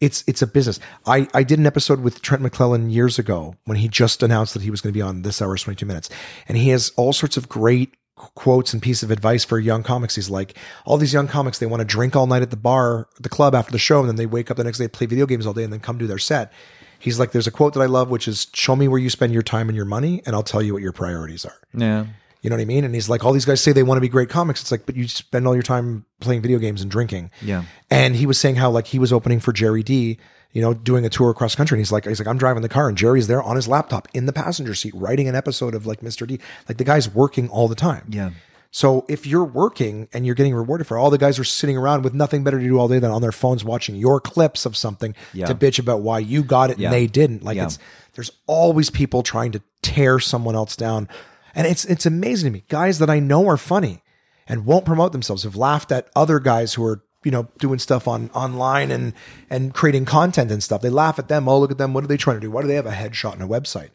it's 0.00 0.24
it's 0.26 0.42
a 0.42 0.46
business. 0.46 0.78
I 1.06 1.28
I 1.34 1.42
did 1.42 1.58
an 1.58 1.66
episode 1.66 2.00
with 2.00 2.22
Trent 2.22 2.42
McClellan 2.42 2.90
years 2.90 3.18
ago 3.18 3.56
when 3.64 3.78
he 3.78 3.88
just 3.88 4.22
announced 4.22 4.54
that 4.54 4.62
he 4.62 4.70
was 4.70 4.80
going 4.80 4.92
to 4.92 4.96
be 4.96 5.02
on 5.02 5.22
this 5.22 5.42
hour's 5.42 5.62
22 5.62 5.86
minutes. 5.86 6.08
And 6.48 6.56
he 6.56 6.68
has 6.70 6.92
all 6.96 7.12
sorts 7.12 7.36
of 7.36 7.48
great 7.48 7.94
quotes 8.18 8.72
and 8.72 8.82
pieces 8.82 9.04
of 9.04 9.10
advice 9.10 9.44
for 9.44 9.58
young 9.58 9.82
comics. 9.82 10.16
He's 10.16 10.30
like, 10.30 10.56
all 10.84 10.96
these 10.96 11.12
young 11.12 11.28
comics, 11.28 11.58
they 11.58 11.66
want 11.66 11.80
to 11.80 11.84
drink 11.84 12.16
all 12.16 12.26
night 12.26 12.42
at 12.42 12.50
the 12.50 12.56
bar, 12.56 13.08
the 13.20 13.28
club 13.28 13.54
after 13.54 13.72
the 13.72 13.78
show, 13.78 14.00
and 14.00 14.08
then 14.08 14.16
they 14.16 14.26
wake 14.26 14.50
up 14.50 14.56
the 14.56 14.64
next 14.64 14.78
day, 14.78 14.88
play 14.88 15.06
video 15.06 15.26
games 15.26 15.46
all 15.46 15.52
day, 15.52 15.62
and 15.62 15.72
then 15.72 15.80
come 15.80 15.98
do 15.98 16.06
their 16.06 16.18
set. 16.18 16.52
He's 16.98 17.20
like, 17.20 17.30
there's 17.30 17.46
a 17.46 17.52
quote 17.52 17.74
that 17.74 17.80
I 17.80 17.86
love, 17.86 18.10
which 18.10 18.26
is, 18.26 18.48
show 18.52 18.74
me 18.74 18.88
where 18.88 18.98
you 18.98 19.08
spend 19.08 19.32
your 19.32 19.42
time 19.42 19.68
and 19.68 19.76
your 19.76 19.84
money, 19.84 20.20
and 20.26 20.34
I'll 20.34 20.42
tell 20.42 20.62
you 20.62 20.72
what 20.72 20.82
your 20.82 20.92
priorities 20.92 21.44
are. 21.44 21.54
Yeah. 21.72 22.06
You 22.42 22.50
know 22.50 22.56
what 22.56 22.62
I 22.62 22.66
mean? 22.66 22.84
And 22.84 22.94
he's 22.94 23.08
like, 23.08 23.24
all 23.24 23.32
these 23.32 23.44
guys 23.44 23.60
say 23.60 23.72
they 23.72 23.82
want 23.82 23.96
to 23.96 24.00
be 24.00 24.08
great 24.08 24.28
comics. 24.28 24.60
It's 24.60 24.70
like, 24.70 24.86
but 24.86 24.94
you 24.96 25.08
spend 25.08 25.46
all 25.46 25.54
your 25.54 25.62
time 25.62 26.04
playing 26.20 26.40
video 26.42 26.58
games 26.58 26.82
and 26.82 26.90
drinking. 26.90 27.30
Yeah. 27.42 27.64
And 27.90 28.14
he 28.14 28.26
was 28.26 28.38
saying 28.38 28.56
how 28.56 28.70
like 28.70 28.86
he 28.88 28.98
was 28.98 29.12
opening 29.12 29.40
for 29.40 29.52
Jerry 29.52 29.82
Dee, 29.82 30.18
you 30.52 30.62
know, 30.62 30.72
doing 30.72 31.04
a 31.04 31.08
tour 31.08 31.30
across 31.30 31.54
country. 31.56 31.76
And 31.76 31.80
he's 31.80 31.90
like, 31.92 32.06
he's 32.06 32.20
like, 32.20 32.28
I'm 32.28 32.38
driving 32.38 32.62
the 32.62 32.68
car 32.68 32.88
and 32.88 32.96
Jerry's 32.96 33.26
there 33.26 33.42
on 33.42 33.56
his 33.56 33.66
laptop 33.66 34.06
in 34.14 34.26
the 34.26 34.32
passenger 34.32 34.74
seat 34.74 34.94
writing 34.94 35.26
an 35.28 35.34
episode 35.34 35.74
of 35.74 35.84
like 35.86 36.00
Mr. 36.00 36.26
D. 36.26 36.38
Like 36.68 36.78
the 36.78 36.84
guy's 36.84 37.12
working 37.12 37.48
all 37.48 37.66
the 37.66 37.74
time. 37.74 38.06
Yeah. 38.08 38.30
So 38.70 39.06
if 39.08 39.26
you're 39.26 39.44
working 39.44 40.08
and 40.12 40.26
you're 40.26 40.34
getting 40.34 40.54
rewarded 40.54 40.86
for 40.86 40.96
it, 40.96 41.00
all 41.00 41.08
the 41.10 41.16
guys 41.18 41.38
are 41.38 41.44
sitting 41.44 41.76
around 41.76 42.04
with 42.04 42.12
nothing 42.12 42.44
better 42.44 42.58
to 42.58 42.64
do 42.64 42.78
all 42.78 42.86
day 42.86 42.98
than 42.98 43.10
on 43.10 43.22
their 43.22 43.32
phones 43.32 43.64
watching 43.64 43.96
your 43.96 44.20
clips 44.20 44.66
of 44.66 44.76
something 44.76 45.14
Yeah. 45.32 45.46
to 45.46 45.54
bitch 45.54 45.78
about 45.78 46.02
why 46.02 46.18
you 46.18 46.42
got 46.44 46.70
it 46.70 46.78
Yeah. 46.78 46.88
and 46.88 46.94
they 46.94 47.06
didn't. 47.06 47.42
Like 47.42 47.56
Yeah. 47.56 47.64
it's 47.64 47.78
there's 48.14 48.30
always 48.46 48.90
people 48.90 49.22
trying 49.22 49.52
to 49.52 49.62
tear 49.82 50.18
someone 50.20 50.54
else 50.54 50.76
down. 50.76 51.08
And 51.54 51.66
it's 51.66 51.84
it's 51.84 52.06
amazing 52.06 52.52
to 52.52 52.58
me. 52.58 52.64
Guys 52.68 52.98
that 52.98 53.10
I 53.10 53.18
know 53.18 53.48
are 53.48 53.56
funny 53.56 54.02
and 54.46 54.66
won't 54.66 54.84
promote 54.84 55.12
themselves 55.12 55.42
have 55.42 55.56
laughed 55.56 55.92
at 55.92 56.08
other 56.14 56.40
guys 56.40 56.74
who 56.74 56.84
are 56.84 57.02
you 57.24 57.30
know 57.30 57.48
doing 57.58 57.78
stuff 57.78 58.06
on 58.06 58.30
online 58.30 58.90
and 58.90 59.12
and 59.50 59.74
creating 59.74 60.04
content 60.04 60.50
and 60.50 60.62
stuff. 60.62 60.82
They 60.82 60.90
laugh 60.90 61.18
at 61.18 61.28
them. 61.28 61.48
Oh, 61.48 61.58
look 61.58 61.70
at 61.70 61.78
them. 61.78 61.94
What 61.94 62.04
are 62.04 62.08
they 62.08 62.16
trying 62.16 62.36
to 62.36 62.40
do? 62.40 62.50
Why 62.50 62.62
do 62.62 62.68
they 62.68 62.74
have 62.74 62.86
a 62.86 62.92
headshot 62.92 63.32
on 63.32 63.42
a 63.42 63.48
website? 63.48 63.90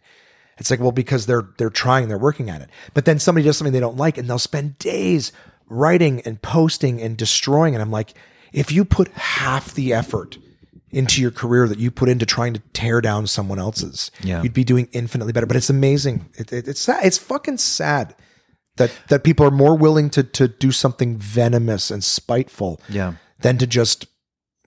It's 0.58 0.70
like, 0.70 0.80
well, 0.80 0.92
because 0.92 1.26
they're 1.26 1.50
they're 1.58 1.70
trying, 1.70 2.08
they're 2.08 2.18
working 2.18 2.50
at 2.50 2.62
it. 2.62 2.70
But 2.94 3.06
then 3.06 3.20
somebody 3.20 3.46
does 3.46 3.58
something 3.58 3.74
they 3.74 3.80
don't 3.80 3.98
like, 3.98 4.18
and 4.18 4.30
they'll 4.30 4.40
spend 4.40 4.78
days 4.78 5.32
writing 5.68 6.22
and 6.22 6.42
posting 6.42 7.02
and 7.02 7.18
destroying. 7.18 7.74
And 7.74 7.82
I'm 7.82 7.92
like, 7.92 8.14
if 8.52 8.72
you 8.72 8.86
put 8.86 9.08
half 9.10 9.74
the 9.74 9.94
effort 9.94 10.38
into 10.94 11.22
your 11.22 11.32
career 11.32 11.68
that 11.68 11.80
you 11.80 11.92
put 11.92 12.10
into 12.10 12.26
trying 12.26 12.54
to 12.54 12.62
tear 12.74 13.02
down 13.02 13.28
someone 13.28 13.60
else's, 13.60 14.12
Yeah. 14.22 14.42
you'd 14.44 14.54
be 14.54 14.64
doing 14.64 14.88
infinitely 14.92 15.34
better. 15.34 15.46
But 15.48 15.58
it's 15.58 15.70
amazing. 15.70 16.30
It, 16.38 16.54
it, 16.54 16.68
it's 16.68 16.80
sad. 16.82 17.06
It's 17.06 17.18
fucking 17.18 17.58
sad 17.58 18.16
that 18.78 18.92
that 19.10 19.24
people 19.24 19.46
are 19.46 19.52
more 19.52 19.76
willing 19.78 20.10
to 20.12 20.24
to 20.24 20.48
do 20.48 20.72
something 20.72 21.18
venomous 21.18 21.92
and 21.92 22.04
spiteful, 22.04 22.80
Yeah. 22.90 23.14
than 23.42 23.58
to 23.58 23.68
just 23.68 24.08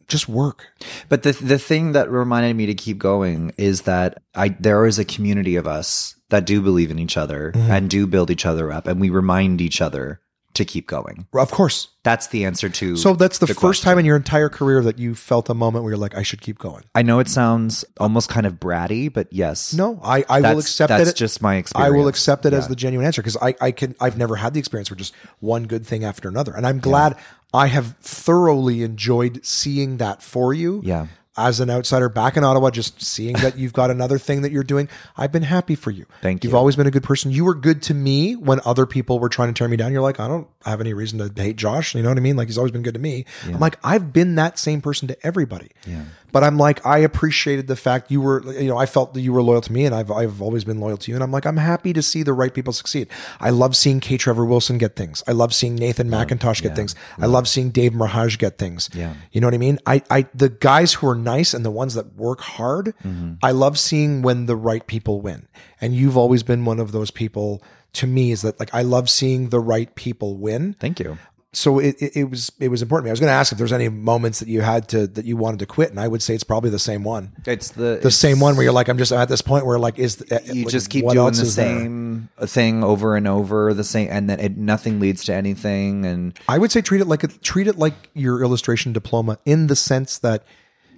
just 0.09 0.29
work. 0.29 0.67
But 1.09 1.23
the 1.25 1.33
the 1.33 1.59
thing 1.59 1.93
that 1.93 2.11
reminded 2.11 2.55
me 2.57 2.67
to 2.67 2.75
keep 2.75 2.99
going 2.99 3.53
is 3.59 3.83
that 3.83 4.23
I 4.35 4.51
there 4.61 4.87
is 4.87 4.99
a 4.99 5.05
community 5.05 5.57
of 5.57 5.67
us 5.67 6.15
that 6.31 6.47
do 6.47 6.61
believe 6.63 6.91
in 6.91 6.99
each 6.99 7.17
other 7.17 7.53
Mm-hmm. 7.53 7.71
and 7.71 7.91
do 7.91 8.07
build 8.07 8.31
each 8.31 8.47
other 8.47 8.71
up, 8.73 8.87
and 8.87 9.01
we 9.01 9.11
remind 9.11 9.61
each 9.61 9.81
other 9.81 10.21
to 10.57 10.65
keep 10.65 10.86
going. 10.86 11.26
Of 11.33 11.51
course. 11.51 11.89
That's 12.02 12.28
the 12.28 12.44
answer 12.44 12.68
to. 12.68 12.97
So 12.97 13.15
that's 13.15 13.39
the, 13.39 13.47
first 13.49 13.59
question. 13.59 13.85
time 13.85 13.99
in 13.99 14.05
your 14.05 14.17
entire 14.17 14.49
career 14.49 14.81
that 14.83 14.99
you 14.99 15.15
felt 15.15 15.49
a 15.51 15.55
moment 15.55 15.83
where 15.85 15.93
you're 15.93 15.99
like, 15.99 16.17
I 16.17 16.23
should 16.23 16.41
keep 16.41 16.59
going. 16.59 16.85
I 16.94 17.02
know 17.02 17.18
it 17.18 17.28
sounds 17.28 17.85
almost 17.99 18.28
kind 18.28 18.47
of 18.47 18.55
bratty, 18.55 19.12
but 19.12 19.33
yes. 19.33 19.75
No, 19.75 19.99
I, 20.02 20.25
I 20.28 20.36
will 20.36 20.43
That's- 20.43 20.65
accept 20.65 20.89
that's 20.89 21.10
it. 21.10 21.17
just 21.17 21.43
my 21.43 21.57
experience. 21.57 21.86
I 21.86 21.97
will 21.97 22.09
accept 22.09 22.47
it 22.47 22.52
as 22.52 22.68
the 22.68 22.76
genuine 22.76 23.07
answer 23.07 23.23
because 23.23 23.36
I, 23.43 23.55
I 23.60 23.70
can 23.73 23.94
I've 24.01 24.17
never 24.17 24.36
had 24.36 24.55
the 24.55 24.60
experience 24.60 24.91
where 24.91 24.97
just 24.97 25.15
one 25.41 25.65
good 25.67 25.85
thing 25.86 26.05
after 26.05 26.28
another. 26.28 26.55
And 26.55 26.67
I'm 26.67 26.78
glad 26.78 27.17
I 27.52 27.67
have 27.68 27.97
thoroughly 28.01 28.83
enjoyed 28.83 29.44
seeing 29.44 29.97
that 29.97 30.23
for 30.23 30.55
you. 30.55 30.83
Yeah. 30.85 31.07
As 31.37 31.61
an 31.61 31.71
outsider 31.71 32.09
back 32.09 32.37
in 32.37 32.45
Ottawa, 32.45 32.71
just 32.71 33.03
seeing 33.03 33.35
that 33.37 33.59
you've 33.59 33.73
got 33.73 33.91
another 33.91 34.19
thing 34.19 34.43
that 34.43 34.53
you're 34.53 34.63
doing, 34.63 34.89
I've 35.17 35.33
been 35.33 35.43
happy 35.43 35.75
for 35.75 35.91
you. 35.91 36.07
Thank 36.23 36.43
you. 36.43 36.49
You've 36.49 36.55
you. 36.55 36.59
always 36.59 36.77
been 36.77 36.87
a 36.87 36.91
good 36.91 37.03
person. 37.03 37.31
You 37.31 37.45
were 37.45 37.55
good 37.55 37.83
to 37.83 37.95
me 37.95 38.37
when 38.37 38.61
other 38.65 38.87
people 38.87 39.19
were 39.19 39.29
trying 39.29 39.53
to 39.53 39.59
tear 39.59 39.69
me 39.69 39.77
down. 39.77 39.93
You're 39.93 40.03
like, 40.03 40.21
I 40.21 40.29
don't 40.29 40.49
have 40.65 40.81
any 40.81 40.95
reason 40.95 41.19
to 41.19 41.43
hate 41.43 41.57
Josh. 41.57 41.95
You 41.95 42.03
know 42.03 42.09
what 42.09 42.19
I 42.19 42.23
mean? 42.23 42.37
Like 42.37 42.49
he's 42.49 42.59
always 42.59 42.73
been 42.73 42.83
good 42.83 42.95
to 42.95 43.01
me. 43.01 43.25
I'm 43.45 43.61
like, 43.61 43.79
I've 43.85 44.13
been 44.13 44.35
that 44.37 44.59
same 44.59 44.81
person 44.81 45.09
to 45.09 45.27
everybody. 45.27 45.71
Yeah. 45.87 46.05
But 46.37 46.45
I'm 46.45 46.59
like, 46.59 46.85
I 46.85 46.99
appreciated 46.99 47.67
the 47.67 47.77
fact 47.77 48.11
you 48.11 48.21
were, 48.21 48.43
you 48.61 48.69
know, 48.69 48.77
I 48.77 48.85
felt 48.85 49.15
that 49.15 49.23
you 49.23 49.33
were 49.33 49.41
loyal 49.41 49.63
to 49.63 49.73
me 49.73 49.87
and 49.87 49.95
I've, 49.95 50.11
I've 50.11 50.43
always 50.43 50.65
been 50.65 50.79
loyal 50.81 50.99
to 50.99 51.11
you. 51.11 51.15
And 51.15 51.25
I'm 51.25 51.33
like, 51.33 51.47
I'm 51.47 51.57
happy 51.57 51.95
to 51.95 52.03
see 52.03 52.23
the 52.23 52.35
right 52.35 52.53
people 52.53 52.75
succeed. 52.75 53.09
I 53.41 53.49
love 53.49 53.75
seeing 53.75 54.01
K. 54.01 54.19
Trevor 54.19 54.45
Wilson 54.45 54.77
get 54.77 54.97
things. 54.97 55.23
I 55.27 55.33
love 55.33 55.55
seeing 55.55 55.77
Nathan 55.77 56.11
Macintosh 56.11 56.61
get 56.61 56.77
things. 56.77 56.95
I 57.19 57.25
love 57.25 57.49
seeing 57.49 57.71
Dave 57.71 57.93
Merheje 57.93 58.37
get 58.37 58.59
things. 58.59 58.91
Yeah. 58.93 59.15
You 59.33 59.41
know 59.41 59.47
what 59.47 59.55
I 59.55 59.57
mean? 59.57 59.79
I, 59.87 60.03
I, 60.11 60.27
the 60.35 60.51
guys 60.51 60.93
who 60.93 61.09
are 61.09 61.15
nice 61.15 61.55
and 61.55 61.65
the 61.65 61.71
ones 61.71 61.95
that 61.95 62.17
work 62.17 62.43
hard, 62.43 62.93
Mm-hmm. 63.03 63.37
I 63.43 63.53
love 63.53 63.79
seeing 63.79 64.21
when 64.21 64.45
the 64.45 64.57
right 64.57 64.87
people 64.87 65.23
win. 65.23 65.49
And 65.81 65.95
you've 65.95 66.19
always 66.19 66.43
been 66.43 66.67
one 66.67 66.81
of 66.81 66.93
those 66.93 67.11
people 67.11 67.63
to 67.95 68.07
me 68.07 68.31
is 68.31 68.43
that 68.43 68.61
like, 68.61 68.75
I 68.75 68.83
love 68.83 69.09
seeing 69.09 69.49
the 69.49 69.61
right 69.61 69.95
people 69.95 70.37
win 70.37 70.75
Thank 70.79 71.01
you. 71.01 71.17
So 71.52 71.78
it, 71.78 71.97
it, 72.00 72.16
it 72.16 72.25
was 72.31 72.52
it 72.60 72.68
was 72.68 72.83
important 72.83 73.05
to 73.05 73.07
me. 73.07 73.10
I 73.10 73.12
was 73.15 73.20
going 73.20 73.31
to 73.31 73.34
ask 73.34 73.50
if 73.50 73.58
there's 73.58 73.73
any 73.73 73.89
moments 73.89 74.41
that 74.41 74.49
you 74.49 74.60
had 74.60 74.89
to 74.91 75.07
that 75.07 75.25
you 75.25 75.36
wanted 75.36 75.60
to 75.60 75.66
quit, 75.66 75.91
and 75.91 75.99
I 75.99 76.07
would 76.07 76.23
say 76.23 76.34
it's 76.34 76.44
probably 76.44 76.70
the 76.70 76.78
same 76.78 77.02
one, 77.02 77.33
It's 77.47 77.70
the 77.70 77.99
the 78.02 78.10
same 78.10 78.41
one 78.41 78.57
where 78.57 78.65
you're 78.65 78.73
like, 78.73 78.89
I'm 78.89 78.99
just 78.99 79.12
at 79.12 79.28
this 79.28 79.41
point 79.41 79.65
where 79.65 79.78
like 79.78 79.99
is 79.99 80.16
the, 80.16 80.36
uh, 80.36 80.41
you 80.52 80.65
like, 80.65 80.73
just 80.73 80.91
keep 80.91 81.08
doing 81.08 81.16
the 81.16 81.31
is 81.31 81.57
there? 81.57 81.78
same 81.78 82.28
uh, 82.36 82.47
thing 82.47 82.84
over 82.84 83.16
and 83.16 83.26
over, 83.26 83.73
the 83.73 83.84
same, 83.84 84.08
and 84.10 84.28
then 84.28 84.39
it, 84.39 84.57
nothing 84.57 85.00
leads 85.00 85.25
to 85.25 85.34
anything. 85.34 86.05
And 86.05 86.39
I 86.49 86.58
would 86.58 86.70
say 86.70 86.83
treat 86.83 87.00
it 87.00 87.07
like 87.07 87.25
a, 87.25 87.28
treat 87.28 87.68
it 87.68 87.78
like 87.78 88.10
your 88.12 88.42
illustration 88.42 88.92
diploma 88.92 89.39
in 89.47 89.68
the 89.68 89.76
sense 89.76 90.18
that 90.18 90.44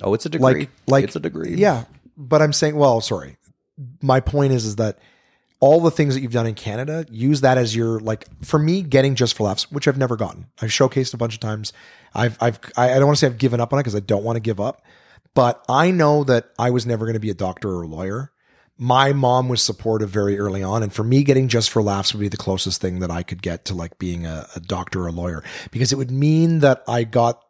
oh, 0.02 0.14
it's 0.14 0.26
a 0.26 0.28
degree. 0.28 0.44
like 0.44 0.70
like 0.88 1.04
it's 1.04 1.16
a 1.16 1.20
degree. 1.20 1.54
Yeah, 1.54 1.84
but 2.16 2.42
I'm 2.42 2.52
saying, 2.52 2.74
well, 2.74 3.00
sorry. 3.00 3.36
My 4.02 4.18
point 4.18 4.52
is, 4.52 4.64
is 4.64 4.76
that 4.76 4.98
all 5.60 5.80
the 5.80 5.90
things 5.90 6.14
that 6.14 6.20
you've 6.20 6.32
done 6.32 6.46
in 6.46 6.54
Canada, 6.54 7.04
use 7.10 7.40
that 7.40 7.58
as 7.58 7.74
your 7.74 7.98
like. 8.00 8.26
For 8.44 8.58
me, 8.58 8.82
getting 8.82 9.14
just 9.14 9.36
for 9.36 9.44
laughs, 9.44 9.70
which 9.70 9.88
I've 9.88 9.98
never 9.98 10.16
gotten. 10.16 10.46
I've 10.62 10.70
showcased 10.70 11.14
a 11.14 11.16
bunch 11.16 11.34
of 11.34 11.40
times. 11.40 11.72
I've 12.14 12.36
I've 12.40 12.58
I 12.76 12.88
don't 12.94 13.06
want 13.06 13.18
to 13.18 13.20
say 13.20 13.26
I've 13.26 13.38
given 13.38 13.60
up 13.60 13.72
on 13.72 13.78
it 13.78 13.82
because 13.82 13.96
I 13.96 14.00
don't 14.00 14.24
want 14.24 14.36
to 14.36 14.40
give 14.40 14.60
up, 14.60 14.82
but 15.34 15.64
I 15.68 15.90
know 15.90 16.24
that 16.24 16.50
I 16.58 16.70
was 16.70 16.86
never 16.86 17.04
going 17.04 17.14
to 17.14 17.20
be 17.20 17.30
a 17.30 17.34
doctor 17.34 17.70
or 17.70 17.82
a 17.82 17.88
lawyer. 17.88 18.32
My 18.80 19.12
mom 19.12 19.48
was 19.48 19.60
supportive 19.60 20.08
very 20.08 20.38
early 20.38 20.62
on, 20.62 20.84
and 20.84 20.92
for 20.92 21.02
me, 21.02 21.24
getting 21.24 21.48
just 21.48 21.70
for 21.70 21.82
laughs 21.82 22.14
would 22.14 22.20
be 22.20 22.28
the 22.28 22.36
closest 22.36 22.80
thing 22.80 23.00
that 23.00 23.10
I 23.10 23.24
could 23.24 23.42
get 23.42 23.64
to 23.66 23.74
like 23.74 23.98
being 23.98 24.24
a, 24.24 24.46
a 24.54 24.60
doctor 24.60 25.02
or 25.02 25.08
a 25.08 25.12
lawyer 25.12 25.42
because 25.72 25.92
it 25.92 25.96
would 25.96 26.12
mean 26.12 26.60
that 26.60 26.84
I 26.86 27.02
got 27.02 27.42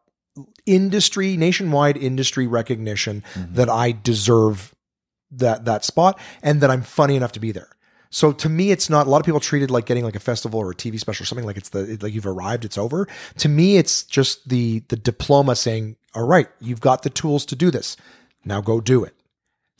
industry 0.65 1.37
nationwide 1.37 1.97
industry 1.97 2.47
recognition 2.47 3.25
mm-hmm. 3.35 3.55
that 3.55 3.69
I 3.69 3.93
deserve 3.93 4.75
that 5.31 5.67
that 5.67 5.85
spot 5.85 6.19
and 6.43 6.61
that 6.63 6.71
I'm 6.71 6.83
funny 6.83 7.17
enough 7.17 7.33
to 7.33 7.41
be 7.41 7.53
there. 7.53 7.69
So 8.11 8.33
to 8.33 8.49
me, 8.49 8.71
it's 8.71 8.89
not 8.89 9.07
a 9.07 9.11
lot 9.11 9.21
of 9.21 9.27
people 9.27 9.41
treat 9.41 9.63
it 9.63 9.71
like 9.71 9.87
getting 9.87 10.05
like 10.05 10.17
a 10.17 10.21
festival 10.21 10.61
or 10.61 10.71
a 10.71 10.75
TV 10.75 10.99
special 10.99 11.25
or 11.25 11.27
something 11.27 11.47
like 11.47 11.57
it's 11.57 11.69
the 11.71 11.99
like 12.01 12.13
you've 12.15 12.27
arrived, 12.27 12.65
it's 12.65 12.79
over. 12.79 13.07
To 13.39 13.49
me, 13.49 13.77
it's 13.77 14.03
just 14.03 14.49
the 14.49 14.81
the 14.89 14.97
diploma 14.97 15.57
saying, 15.57 15.97
all 16.15 16.27
right, 16.27 16.49
you've 16.61 16.81
got 16.81 17.03
the 17.03 17.11
tools 17.11 17.45
to 17.47 17.57
do 17.57 17.71
this. 17.71 17.97
Now 18.45 18.61
go 18.61 18.81
do 18.81 19.05
it. 19.05 19.15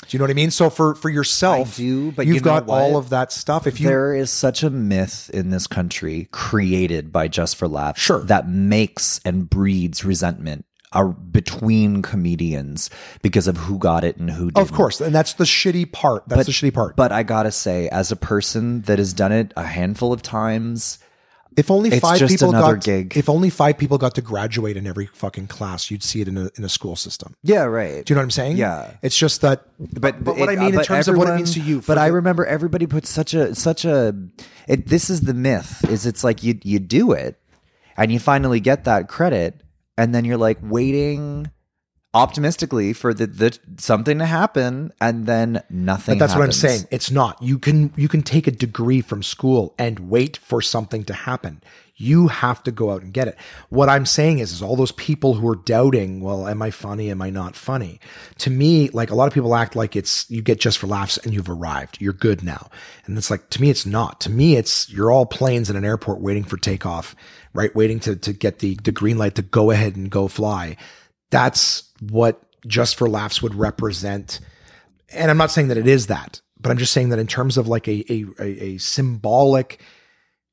Do 0.07 0.15
you 0.17 0.19
know 0.21 0.25
what 0.25 0.31
I 0.31 0.35
mean? 0.35 0.51
So 0.53 0.71
for 0.71 0.95
for 0.95 1.11
yourself, 1.11 1.75
I 1.75 1.77
do, 1.77 2.13
but 2.13 2.27
you've 2.27 2.37
you 2.37 2.41
know 2.41 2.61
got 2.61 2.69
all 2.69 2.97
of 2.97 3.11
that 3.11 3.33
stuff. 3.33 3.67
If 3.67 3.81
you 3.81 3.89
there 3.89 4.15
is 4.15 4.31
such 4.31 4.63
a 4.63 4.71
myth 4.71 5.29
in 5.33 5.51
this 5.51 5.67
country 5.67 6.29
created 6.31 7.13
by 7.13 7.27
Just 7.29 7.57
for 7.57 7.67
Laughs 7.67 8.01
Sure. 8.01 8.23
that 8.25 8.49
makes 8.49 9.21
and 9.25 9.51
breeds 9.51 10.05
resentment 10.05 10.65
are 10.93 11.09
between 11.09 12.03
comedians 12.03 12.89
because 13.23 13.47
of 13.47 13.57
who 13.57 13.79
got 13.79 14.05
it 14.05 14.17
and 14.17 14.31
who 14.31 14.51
didn't. 14.51 14.59
of 14.59 14.73
course, 14.73 15.01
and 15.01 15.15
that's 15.15 15.35
the 15.35 15.45
shitty 15.45 15.91
part. 15.93 16.25
That's 16.29 16.47
the 16.47 16.53
shitty 16.53 16.73
part. 16.75 16.97
But 16.97 17.13
I 17.13 17.23
gotta 17.23 17.53
say, 17.53 17.89
as 17.89 18.11
a 18.11 18.17
person 18.17 18.83
that 18.83 18.99
has 18.99 19.13
done 19.13 19.33
it 19.33 19.53
a 19.57 19.65
handful 19.65 20.13
of 20.13 20.23
times, 20.23 20.99
if 21.57 21.71
only 21.71 21.91
five 21.99 22.21
people 22.29 22.53
got 22.53 22.83
gig. 22.85 23.17
if 23.17 23.29
only 23.29 23.51
five 23.51 23.77
people 23.79 23.99
got 23.99 24.15
to 24.15 24.23
graduate 24.23 24.77
in 24.77 24.87
every 24.87 25.07
fucking 25.07 25.49
class, 25.49 25.91
you'd 25.91 26.03
see 26.05 26.21
it 26.21 26.29
in 26.29 26.37
a 26.39 26.51
in 26.57 26.65
a 26.65 26.69
school 26.69 26.95
system. 26.97 27.35
yeah, 27.43 27.65
right. 27.65 28.05
Do 28.05 28.13
you 28.13 28.15
know 28.15 28.21
what 28.21 28.25
I'm 28.25 28.31
saying? 28.31 28.57
Yeah. 28.57 28.93
It's 29.03 29.17
just 29.19 29.41
that. 29.41 29.65
but, 29.79 30.23
but 30.23 30.37
what 30.39 30.49
I 30.49 30.55
mean 30.57 30.69
in 30.71 30.75
but 30.77 30.85
terms 30.87 31.09
of 31.09 31.17
what 31.17 31.29
it 31.29 31.35
means 31.35 31.55
to 31.55 31.61
you. 31.61 31.79
But 31.79 31.95
for 31.95 31.99
I 31.99 32.09
the- 32.09 32.15
remember 32.15 32.47
everybody 32.47 32.87
puts 32.87 33.11
such 33.11 33.35
a 33.35 33.55
such 33.55 33.85
a. 33.85 34.15
It, 34.69 34.87
this 34.87 35.11
is 35.11 35.23
the 35.23 35.35
myth: 35.35 35.85
is 35.91 36.07
it's 36.07 36.23
like 36.23 36.43
you 36.45 36.59
you 36.63 36.79
do 36.79 37.13
it, 37.13 37.41
and 37.97 38.13
you 38.13 38.21
finally 38.21 38.61
get 38.61 38.85
that 38.85 39.09
credit, 39.09 39.61
and 39.99 40.15
then 40.15 40.25
you're 40.25 40.39
like 40.39 40.59
waiting 40.63 41.51
optimistically 42.15 42.95
for 42.95 43.13
the, 43.13 43.27
the 43.27 43.59
something 43.77 44.19
to 44.19 44.25
happen, 44.25 44.93
and 45.01 45.27
then 45.27 45.63
nothing. 45.69 46.19
But 46.19 46.25
that's 46.25 46.35
what 46.35 46.45
I'm 46.45 46.53
saying. 46.53 46.87
It's 46.91 47.11
not. 47.11 47.43
You 47.43 47.59
can 47.59 47.93
you 47.97 48.09
can 48.09 48.23
take 48.23 48.47
a 48.47 48.51
degree 48.51 49.03
from 49.03 49.23
school 49.23 49.75
and 49.79 50.09
wait 50.09 50.39
for 50.39 50.63
something 50.63 51.05
to 51.05 51.13
happen. 51.13 51.63
You 52.01 52.29
have 52.29 52.63
to 52.63 52.71
go 52.71 52.93
out 52.93 53.03
and 53.03 53.13
get 53.13 53.27
it. 53.27 53.37
What 53.71 53.89
I'm 53.89 54.07
saying 54.07 54.39
is, 54.39 54.53
is 54.53 54.63
all 54.63 54.77
those 54.77 54.93
people 54.93 55.35
who 55.35 55.49
are 55.49 55.57
doubting, 55.57 56.21
well, 56.21 56.47
am 56.47 56.63
I 56.63 56.71
funny? 56.71 57.11
Am 57.11 57.21
I 57.21 57.31
not 57.31 57.57
funny? 57.57 57.99
To 58.39 58.51
me, 58.51 58.89
like 58.91 59.11
a 59.11 59.17
lot 59.17 59.27
of 59.27 59.35
people 59.35 59.57
act 59.57 59.75
like 59.75 59.97
it's 59.97 60.31
you 60.31 60.41
get 60.41 60.61
just 60.61 60.79
for 60.79 60.87
laughs 60.87 61.19
and 61.19 61.35
you've 61.35 61.51
arrived. 61.51 62.01
You're 62.01 62.13
good 62.13 62.45
now. 62.45 62.71
And 63.05 63.19
it's 63.19 63.33
like 63.33 63.51
to 63.51 63.61
me, 63.61 63.69
it's 63.69 63.85
not. 63.85 64.21
To 64.21 64.31
me, 64.31 64.57
it's 64.57 64.89
you're 64.89 65.11
all 65.11 65.27
planes 65.27 65.69
in 65.69 65.75
an 65.75 65.85
airport 65.85 66.21
waiting 66.21 66.45
for 66.45 66.57
takeoff, 66.57 67.17
right? 67.55 67.75
Waiting 67.75 68.01
to 68.01 68.17
to 68.17 68.33
get 68.33 68.59
the 68.61 68.75
the 68.83 68.93
green 68.93 69.19
light 69.19 69.35
to 69.37 69.43
go 69.43 69.71
ahead 69.71 69.97
and 69.97 70.11
go 70.11 70.29
fly. 70.29 70.77
That's 71.31 71.91
what 72.01 72.43
just 72.67 72.97
for 72.97 73.09
laughs 73.09 73.41
would 73.43 73.55
represent 73.55 74.41
and 75.11 75.31
I'm 75.31 75.37
not 75.39 75.51
saying 75.51 75.69
that 75.69 75.79
it 75.79 75.87
is 75.87 76.07
that, 76.09 76.41
but 76.61 76.71
I'm 76.71 76.79
just 76.79 76.93
saying 76.93 77.09
that 77.11 77.19
in 77.19 77.27
terms 77.27 77.57
of 77.57 77.67
like 77.67 77.89
a 77.89 78.05
a, 78.13 78.27
a, 78.41 78.79
symbolic, 78.79 79.81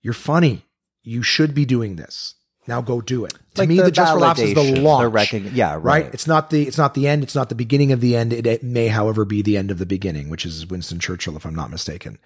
you're 0.01 0.13
funny. 0.13 0.65
You 1.03 1.21
should 1.21 1.53
be 1.53 1.65
doing 1.65 1.97
this. 1.97 2.35
Now 2.67 2.81
go 2.81 2.99
do 2.99 3.25
it. 3.25 3.33
To 3.55 3.61
Like 3.61 3.69
me, 3.69 3.77
the 3.77 3.83
the 3.83 3.91
just 3.91 4.13
for 4.13 4.19
laughs 4.19 4.39
is 4.39 4.55
the 4.55 4.73
the 4.73 4.81
launch. 4.81 5.13
recogn- 5.13 5.51
yeah, 5.53 5.77
right. 5.79 6.05
It's 6.13 6.25
not 6.25 6.49
the 6.49 6.63
it's 6.67 6.77
not 6.77 6.93
the 6.95 7.07
end. 7.07 7.21
It's 7.21 7.35
not 7.35 7.49
the 7.49 7.55
beginning 7.55 7.91
of 7.91 8.01
the 8.01 8.15
end. 8.15 8.33
It, 8.33 8.47
it 8.47 8.63
may, 8.63 8.87
however, 8.87 9.23
be 9.23 9.41
the 9.41 9.55
end 9.57 9.69
of 9.69 9.77
the 9.77 9.85
beginning, 9.85 10.29
which 10.29 10.45
is 10.45 10.65
Winston 10.65 10.99
Churchill, 10.99 11.35
if 11.37 11.45
I'm 11.45 11.53
not 11.53 11.69
mistaken. 11.69 12.17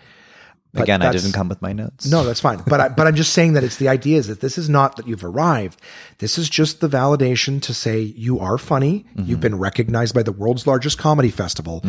But 0.74 0.84
Again, 0.84 1.02
I 1.02 1.12
didn't 1.12 1.32
come 1.32 1.50
with 1.50 1.62
my 1.64 1.74
notes. 1.74 2.06
no, 2.06 2.24
that's 2.24 2.40
fine. 2.40 2.62
But 2.68 2.80
I, 2.80 2.90
but 2.90 3.08
I'm 3.08 3.16
just 3.16 3.34
saying 3.34 3.54
that 3.54 3.64
it's 3.64 3.78
the 3.78 3.88
idea 3.88 4.18
is 4.20 4.28
that 4.28 4.40
this 4.40 4.56
is 4.56 4.70
not 4.70 4.98
that 4.98 5.08
you've 5.08 5.24
arrived. 5.26 5.82
This 6.20 6.38
is 6.38 6.48
just 6.48 6.80
the 6.80 6.88
validation 6.88 7.60
to 7.64 7.74
say 7.74 8.00
you 8.02 8.40
are 8.40 8.60
funny. 8.60 9.06
Mm-hmm. 9.16 9.30
You've 9.30 9.40
been 9.40 9.58
recognized 9.58 10.14
by 10.14 10.22
the 10.22 10.32
world's 10.32 10.68
largest 10.68 11.00
comedy 11.00 11.32
festival. 11.32 11.84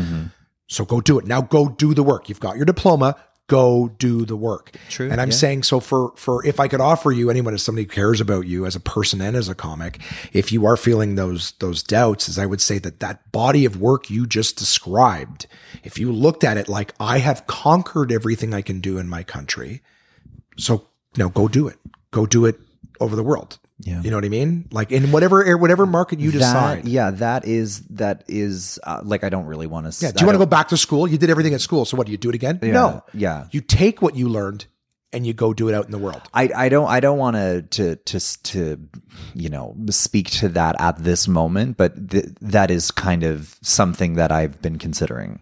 So 0.67 0.85
go 0.85 1.01
do 1.01 1.19
it. 1.19 1.27
Now 1.27 1.43
go 1.43 1.69
do 1.69 1.93
the 1.95 2.03
work. 2.03 2.29
You've 2.29 2.41
got 2.41 2.57
your 2.57 2.65
diploma. 2.65 3.17
Go 3.51 3.89
do 3.99 4.25
the 4.25 4.37
work. 4.37 4.71
True, 4.89 5.11
And 5.11 5.21
I'm 5.21 5.31
yeah. 5.31 5.35
saying 5.37 5.63
so 5.65 5.81
for 5.81 6.13
for 6.17 6.45
if 6.47 6.59
I 6.59 6.69
could 6.69 6.81
offer 6.81 7.13
you 7.13 7.31
anyone 7.31 7.55
as 7.55 7.63
somebody 7.63 7.85
who 7.85 7.91
cares 7.91 8.21
about 8.21 8.47
you 8.47 8.67
as 8.67 8.77
a 8.77 8.81
person 8.81 9.21
and 9.21 9.37
as 9.37 9.49
a 9.49 9.55
comic, 9.55 10.01
if 10.33 10.51
you 10.53 10.67
are 10.67 10.77
feeling 10.77 11.15
those 11.15 11.53
those 11.59 11.83
doubts, 11.83 12.29
is 12.29 12.39
I 12.39 12.47
would 12.47 12.61
say 12.61 12.79
that 12.79 13.01
that 13.01 13.31
body 13.33 13.65
of 13.65 13.81
work 13.81 14.11
you 14.11 14.27
just 14.27 14.57
described, 14.57 15.47
if 15.85 15.99
you 15.99 16.11
looked 16.13 16.45
at 16.45 16.57
it 16.57 16.69
like 16.69 16.95
I 16.99 17.19
have 17.19 17.47
conquered 17.47 18.11
everything 18.11 18.55
I 18.55 18.63
can 18.63 18.81
do 18.81 18.99
in 18.99 19.09
my 19.09 19.23
country, 19.23 19.83
so 20.57 20.87
no, 21.17 21.29
go 21.29 21.49
do 21.49 21.69
it. 21.69 21.79
Go 22.11 22.27
do 22.27 22.45
it 22.47 22.59
over 23.01 23.15
the 23.15 23.23
world. 23.23 23.59
Yeah. 23.83 24.03
You 24.03 24.11
know 24.11 24.17
what 24.17 24.25
I 24.25 24.29
mean? 24.29 24.69
Like 24.71 24.93
in 24.93 25.11
whatever 25.11 25.57
whatever 25.57 25.87
market 25.87 26.21
you 26.21 26.31
that, 26.33 26.39
decide. 26.39 26.89
yeah, 26.89 27.11
that 27.13 27.47
is 27.47 27.81
that 27.89 28.25
is 28.29 28.79
uh, 28.85 29.01
like 29.03 29.25
I 29.25 29.29
don't 29.31 29.47
really 29.47 29.67
want 29.67 29.91
to. 29.91 30.05
Yeah. 30.05 30.13
Do 30.13 30.21
you 30.21 30.27
want 30.27 30.35
to 30.35 30.39
go 30.39 30.47
back 30.47 30.69
to 30.69 30.77
school? 30.77 31.09
You 31.09 31.19
did 31.19 31.31
everything 31.31 31.55
at 31.55 31.61
school. 31.61 31.85
So 31.85 31.97
what 31.97 32.07
do 32.07 32.13
you 32.13 32.19
do 32.19 32.29
it 32.29 32.35
again? 32.35 32.59
No. 32.63 33.03
yeah. 33.15 33.47
You 33.51 33.61
take 33.61 34.03
what 34.03 34.17
you 34.17 34.29
learned 34.29 34.67
and 35.13 35.27
you 35.27 35.33
go 35.33 35.53
do 35.53 35.69
it 35.69 35.75
out 35.75 35.87
in 35.87 35.91
the 35.93 35.99
world. 35.99 36.21
I, 36.35 36.51
I 36.55 36.69
don't 36.69 36.89
I 36.89 37.01
don't 37.01 37.19
want 37.19 37.37
to 37.37 37.63
to 37.63 37.97
to 37.97 38.43
to 38.43 38.89
you 39.35 39.49
know 39.49 39.75
speak 39.91 40.31
to 40.33 40.49
that 40.51 40.77
at 40.79 41.03
this 41.03 41.27
moment, 41.27 41.77
but 41.77 42.11
th- 42.11 42.27
that 42.41 42.71
is 42.71 42.91
kind 42.91 43.23
of 43.25 43.57
something 43.63 44.15
that 44.15 44.31
I've 44.31 44.61
been 44.63 44.79
considering, 44.79 45.41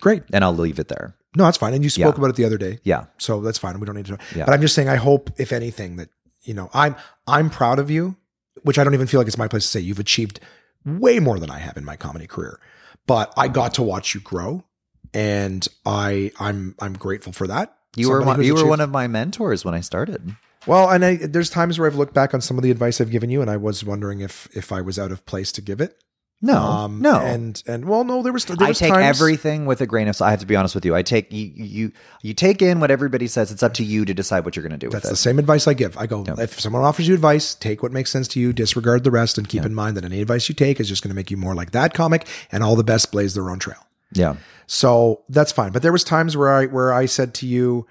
Great. 0.00 0.22
and 0.32 0.42
I'll 0.44 0.56
leave 0.56 0.78
it 0.78 0.88
there. 0.88 1.14
No, 1.36 1.44
that's 1.44 1.58
fine. 1.58 1.74
And 1.74 1.84
you 1.84 1.90
spoke 1.90 2.14
Yeah. 2.14 2.18
about 2.18 2.30
it 2.30 2.36
the 2.36 2.46
other 2.46 2.56
day. 2.56 2.78
Yeah. 2.82 3.04
So 3.18 3.42
that's 3.42 3.58
fine. 3.58 3.78
We 3.78 3.84
don't 3.84 3.94
need 3.96 4.06
to. 4.06 4.18
Yeah. 4.34 4.46
But 4.46 4.54
I'm 4.54 4.62
just 4.62 4.74
saying. 4.74 4.88
I 4.88 4.96
hope, 4.96 5.30
if 5.36 5.52
anything, 5.52 5.96
that 5.96 6.08
you 6.46 6.54
know, 6.54 6.70
I'm 6.72 6.96
I'm 7.26 7.50
proud 7.50 7.78
of 7.78 7.90
you, 7.90 8.16
which 8.62 8.78
I 8.78 8.84
don't 8.84 8.94
even 8.94 9.06
feel 9.06 9.20
like 9.20 9.26
it's 9.26 9.38
my 9.38 9.48
place 9.48 9.64
to 9.64 9.68
say. 9.68 9.80
You've 9.80 9.98
achieved 9.98 10.40
way 10.84 11.18
more 11.18 11.38
than 11.38 11.50
I 11.50 11.58
have 11.58 11.76
in 11.76 11.84
my 11.84 11.96
comedy 11.96 12.26
career, 12.26 12.60
but 13.06 13.32
I 13.36 13.48
got 13.48 13.74
to 13.74 13.82
watch 13.82 14.14
you 14.14 14.20
grow, 14.20 14.64
and 15.12 15.66
I 15.84 16.32
I'm 16.38 16.74
I'm 16.80 16.94
grateful 16.94 17.32
for 17.32 17.46
that. 17.48 17.76
You 17.96 18.10
were 18.10 18.22
one, 18.22 18.42
you 18.42 18.54
were 18.54 18.66
one 18.66 18.80
of 18.80 18.90
my 18.90 19.06
mentors 19.06 19.64
when 19.64 19.74
I 19.74 19.80
started. 19.80 20.36
Well, 20.66 20.90
and 20.90 21.04
I, 21.04 21.14
there's 21.16 21.48
times 21.48 21.78
where 21.78 21.88
I've 21.88 21.94
looked 21.94 22.12
back 22.12 22.34
on 22.34 22.40
some 22.40 22.58
of 22.58 22.64
the 22.64 22.72
advice 22.72 23.00
I've 23.00 23.10
given 23.10 23.30
you, 23.30 23.40
and 23.40 23.50
I 23.50 23.56
was 23.56 23.84
wondering 23.84 24.20
if 24.20 24.48
if 24.54 24.72
I 24.72 24.80
was 24.80 24.98
out 24.98 25.12
of 25.12 25.24
place 25.26 25.52
to 25.52 25.62
give 25.62 25.80
it. 25.80 26.02
No, 26.42 26.58
um, 26.58 27.00
no. 27.00 27.18
and 27.18 27.62
and 27.66 27.86
well, 27.86 28.04
no, 28.04 28.22
there 28.22 28.32
was. 28.32 28.44
There 28.44 28.56
I 28.60 28.68
was 28.68 28.78
take 28.78 28.92
times, 28.92 29.18
everything 29.18 29.64
with 29.64 29.80
a 29.80 29.86
grain 29.86 30.06
of 30.06 30.16
salt. 30.16 30.28
I 30.28 30.32
have 30.32 30.40
to 30.40 30.46
be 30.46 30.54
honest 30.54 30.74
with 30.74 30.84
you. 30.84 30.94
I 30.94 31.00
take 31.02 31.32
you 31.32 31.50
you 31.54 31.92
you 32.22 32.34
take 32.34 32.60
in 32.60 32.78
what 32.78 32.90
everybody 32.90 33.26
says. 33.26 33.50
It's 33.50 33.62
up 33.62 33.72
to 33.74 33.84
you 33.84 34.04
to 34.04 34.12
decide 34.12 34.44
what 34.44 34.54
you're 34.54 34.62
going 34.62 34.78
to 34.78 34.86
do 34.86 34.90
That's 34.90 35.04
with 35.04 35.10
the 35.10 35.14
it. 35.14 35.16
same 35.16 35.38
advice 35.38 35.66
I 35.66 35.72
give. 35.72 35.96
I 35.96 36.06
go, 36.06 36.24
if 36.38 36.60
someone 36.60 36.82
offers 36.82 37.08
you 37.08 37.14
advice, 37.14 37.54
take 37.54 37.82
what 37.82 37.90
makes 37.90 38.10
sense 38.10 38.28
to 38.28 38.40
you, 38.40 38.52
disregard 38.52 39.02
the 39.02 39.10
rest, 39.10 39.38
and 39.38 39.48
keep 39.48 39.64
in 39.64 39.74
mind 39.74 39.96
that 39.96 40.04
any 40.04 40.20
advice 40.20 40.48
you 40.50 40.54
take 40.54 40.78
is 40.78 40.88
just 40.90 41.02
going 41.02 41.08
to 41.08 41.14
make 41.16 41.30
you 41.30 41.38
more 41.38 41.54
like 41.54 41.70
that 41.70 41.94
comic, 41.94 42.26
and 42.52 42.62
all 42.62 42.76
the 42.76 42.84
best 42.84 43.10
blaze 43.12 43.32
their 43.32 43.48
own 43.48 43.58
trail. 43.58 43.86
Yeah, 44.12 44.36
So 44.66 45.22
that's 45.30 45.52
fine. 45.52 45.72
But 45.72 45.82
there 45.82 45.90
was 45.92 46.04
times 46.04 46.36
where 46.36 46.52
I 46.52 46.66
where 46.66 46.92
I 46.92 47.06
said 47.06 47.32
to 47.34 47.46
you, 47.46 47.86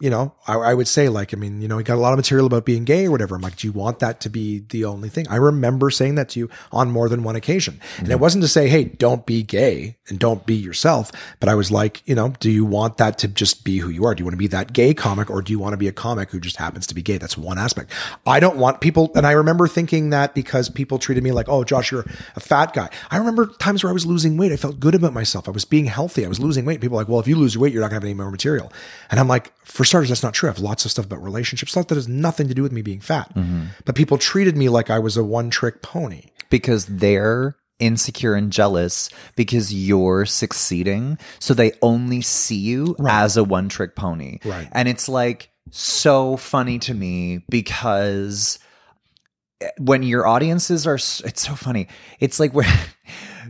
you 0.00 0.10
know, 0.10 0.32
I, 0.46 0.54
I 0.54 0.74
would 0.74 0.86
say 0.86 1.08
like, 1.08 1.34
I 1.34 1.36
mean, 1.36 1.60
you 1.60 1.66
know, 1.66 1.78
you 1.78 1.84
got 1.84 1.96
a 1.96 2.00
lot 2.00 2.12
of 2.12 2.18
material 2.18 2.46
about 2.46 2.64
being 2.64 2.84
gay 2.84 3.06
or 3.06 3.10
whatever. 3.10 3.34
I'm 3.34 3.42
like, 3.42 3.56
do 3.56 3.66
you 3.66 3.72
want 3.72 3.98
that 3.98 4.20
to 4.20 4.30
be 4.30 4.60
the 4.68 4.84
only 4.84 5.08
thing? 5.08 5.26
I 5.28 5.36
remember 5.36 5.90
saying 5.90 6.14
that 6.14 6.28
to 6.30 6.38
you 6.38 6.50
on 6.70 6.90
more 6.90 7.08
than 7.08 7.24
one 7.24 7.34
occasion, 7.34 7.80
and 7.98 8.06
it 8.06 8.12
mm-hmm. 8.12 8.20
wasn't 8.20 8.42
to 8.42 8.48
say, 8.48 8.68
hey, 8.68 8.84
don't 8.84 9.26
be 9.26 9.42
gay 9.42 9.96
and 10.08 10.18
don't 10.18 10.46
be 10.46 10.54
yourself. 10.54 11.10
But 11.40 11.48
I 11.48 11.56
was 11.56 11.72
like, 11.72 12.02
you 12.06 12.14
know, 12.14 12.34
do 12.38 12.50
you 12.50 12.64
want 12.64 12.98
that 12.98 13.18
to 13.18 13.28
just 13.28 13.64
be 13.64 13.78
who 13.78 13.88
you 13.88 14.04
are? 14.04 14.14
Do 14.14 14.20
you 14.20 14.24
want 14.24 14.34
to 14.34 14.38
be 14.38 14.46
that 14.48 14.72
gay 14.72 14.94
comic, 14.94 15.30
or 15.30 15.42
do 15.42 15.52
you 15.52 15.58
want 15.58 15.72
to 15.72 15.78
be 15.78 15.88
a 15.88 15.92
comic 15.92 16.30
who 16.30 16.38
just 16.38 16.56
happens 16.56 16.86
to 16.86 16.94
be 16.94 17.02
gay? 17.02 17.18
That's 17.18 17.36
one 17.36 17.58
aspect. 17.58 17.92
I 18.26 18.38
don't 18.38 18.56
want 18.56 18.80
people, 18.80 19.10
and 19.16 19.26
I 19.26 19.32
remember 19.32 19.66
thinking 19.66 20.10
that 20.10 20.34
because 20.34 20.68
people 20.68 20.98
treated 20.98 21.24
me 21.24 21.32
like, 21.32 21.48
oh, 21.48 21.64
Josh, 21.64 21.90
you're 21.90 22.06
a 22.36 22.40
fat 22.40 22.72
guy. 22.72 22.88
I 23.10 23.16
remember 23.16 23.46
times 23.46 23.82
where 23.82 23.90
I 23.90 23.94
was 23.94 24.06
losing 24.06 24.36
weight. 24.36 24.52
I 24.52 24.56
felt 24.56 24.78
good 24.78 24.94
about 24.94 25.12
myself. 25.12 25.48
I 25.48 25.50
was 25.50 25.64
being 25.64 25.86
healthy. 25.86 26.24
I 26.24 26.28
was 26.28 26.38
losing 26.38 26.64
weight. 26.64 26.80
People 26.80 26.96
were 26.96 27.02
like, 27.02 27.08
well, 27.08 27.20
if 27.20 27.26
you 27.26 27.34
lose 27.34 27.54
your 27.54 27.62
weight, 27.62 27.72
you're 27.72 27.82
not 27.82 27.90
going 27.90 28.00
to 28.00 28.06
have 28.06 28.10
any 28.10 28.14
more 28.14 28.30
material. 28.30 28.72
And 29.10 29.18
I'm 29.18 29.28
like, 29.28 29.52
for 29.64 29.84
starters, 29.88 30.08
that's 30.10 30.22
not 30.22 30.34
true. 30.34 30.48
I 30.48 30.52
have 30.52 30.60
lots 30.60 30.84
of 30.84 30.90
stuff 30.90 31.06
about 31.06 31.22
relationships, 31.22 31.72
stuff 31.72 31.88
that 31.88 31.96
has 31.96 32.08
nothing 32.08 32.48
to 32.48 32.54
do 32.54 32.62
with 32.62 32.72
me 32.72 32.82
being 32.82 33.00
fat. 33.00 33.34
Mm-hmm. 33.34 33.64
But 33.84 33.94
people 33.96 34.18
treated 34.18 34.56
me 34.56 34.68
like 34.68 34.90
I 34.90 34.98
was 34.98 35.16
a 35.16 35.24
one 35.24 35.50
trick 35.50 35.82
pony. 35.82 36.22
because 36.50 36.86
they're 36.86 37.56
insecure 37.78 38.34
and 38.34 38.52
jealous 38.52 39.08
because 39.36 39.72
you're 39.72 40.26
succeeding. 40.26 41.18
So 41.38 41.54
they 41.54 41.72
only 41.82 42.20
see 42.22 42.56
you 42.56 42.96
as 43.06 43.36
a 43.36 43.44
one 43.44 43.68
trick 43.68 43.94
pony. 43.94 44.38
Right. 44.44 44.68
And 44.72 44.88
it's 44.88 45.08
like 45.08 45.50
so 45.70 46.36
funny 46.36 46.78
to 46.80 46.94
me 46.94 47.44
because 47.48 48.58
eh, 49.60 49.70
when 49.78 50.02
your 50.02 50.26
audiences 50.26 50.86
are, 50.86 50.96
it's 50.96 51.46
so 51.46 51.54
funny. 51.54 51.88
It's 52.20 52.40
like 52.40 52.52
when. 52.54 52.66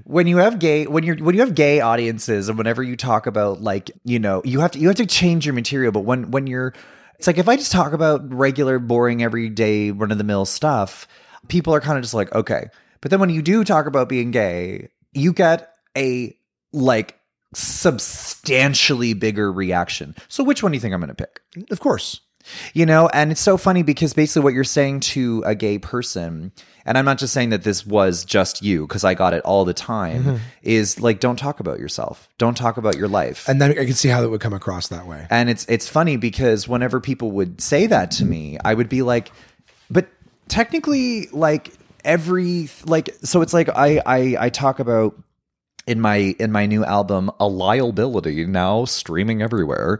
When 0.08 0.26
you 0.26 0.38
have 0.38 0.58
gay, 0.58 0.86
when 0.86 1.04
you're 1.04 1.16
when 1.16 1.34
you 1.34 1.42
have 1.42 1.54
gay 1.54 1.80
audiences, 1.80 2.48
and 2.48 2.56
whenever 2.56 2.82
you 2.82 2.96
talk 2.96 3.26
about 3.26 3.60
like 3.60 3.90
you 4.04 4.18
know 4.18 4.40
you 4.42 4.60
have 4.60 4.70
to 4.70 4.78
you 4.78 4.88
have 4.88 4.96
to 4.96 5.06
change 5.06 5.44
your 5.44 5.52
material, 5.52 5.92
but 5.92 6.00
when 6.00 6.30
when 6.30 6.46
you're, 6.46 6.72
it's 7.18 7.26
like 7.26 7.36
if 7.36 7.46
I 7.46 7.56
just 7.56 7.72
talk 7.72 7.92
about 7.92 8.32
regular, 8.32 8.78
boring, 8.78 9.22
everyday, 9.22 9.90
run 9.90 10.10
of 10.10 10.16
the 10.16 10.24
mill 10.24 10.46
stuff, 10.46 11.06
people 11.48 11.74
are 11.74 11.80
kind 11.82 11.98
of 11.98 12.02
just 12.02 12.14
like 12.14 12.34
okay, 12.34 12.68
but 13.02 13.10
then 13.10 13.20
when 13.20 13.28
you 13.28 13.42
do 13.42 13.64
talk 13.64 13.84
about 13.84 14.08
being 14.08 14.30
gay, 14.30 14.88
you 15.12 15.34
get 15.34 15.74
a 15.94 16.34
like 16.72 17.18
substantially 17.54 19.12
bigger 19.12 19.52
reaction. 19.52 20.14
So 20.28 20.42
which 20.42 20.62
one 20.62 20.72
do 20.72 20.76
you 20.76 20.80
think 20.80 20.94
I'm 20.94 21.00
going 21.00 21.14
to 21.14 21.14
pick? 21.14 21.40
Of 21.70 21.80
course. 21.80 22.20
You 22.72 22.86
know, 22.86 23.08
and 23.08 23.30
it's 23.30 23.40
so 23.40 23.56
funny 23.56 23.82
because 23.82 24.14
basically 24.14 24.42
what 24.42 24.54
you're 24.54 24.64
saying 24.64 25.00
to 25.00 25.42
a 25.44 25.54
gay 25.54 25.78
person, 25.78 26.52
and 26.88 26.96
I'm 26.96 27.04
not 27.04 27.18
just 27.18 27.34
saying 27.34 27.50
that 27.50 27.64
this 27.64 27.84
was 27.84 28.24
just 28.24 28.62
you 28.62 28.86
because 28.86 29.04
I 29.04 29.12
got 29.12 29.34
it 29.34 29.44
all 29.44 29.66
the 29.66 29.74
time, 29.74 30.24
mm-hmm. 30.24 30.36
is 30.62 30.98
like 30.98 31.20
don't 31.20 31.38
talk 31.38 31.60
about 31.60 31.78
yourself. 31.78 32.30
Don't 32.38 32.56
talk 32.56 32.78
about 32.78 32.96
your 32.96 33.08
life. 33.08 33.46
And 33.46 33.60
then 33.60 33.72
I 33.72 33.84
can 33.84 33.92
see 33.92 34.08
how 34.08 34.22
that 34.22 34.30
would 34.30 34.40
come 34.40 34.54
across 34.54 34.88
that 34.88 35.06
way. 35.06 35.26
And 35.28 35.50
it's 35.50 35.66
it's 35.66 35.86
funny 35.86 36.16
because 36.16 36.66
whenever 36.66 36.98
people 36.98 37.30
would 37.32 37.60
say 37.60 37.86
that 37.86 38.10
to 38.12 38.24
me, 38.24 38.56
I 38.64 38.72
would 38.72 38.88
be 38.88 39.02
like, 39.02 39.30
but 39.90 40.08
technically, 40.48 41.26
like 41.26 41.74
every 42.06 42.70
like 42.86 43.14
so 43.22 43.42
it's 43.42 43.52
like 43.52 43.68
I 43.68 44.00
I 44.06 44.36
I 44.40 44.48
talk 44.48 44.80
about 44.80 45.14
in 45.86 46.00
my 46.00 46.34
in 46.38 46.50
my 46.50 46.64
new 46.64 46.86
album 46.86 47.30
a 47.38 47.46
liability 47.46 48.46
now 48.46 48.86
streaming 48.86 49.42
everywhere 49.42 49.98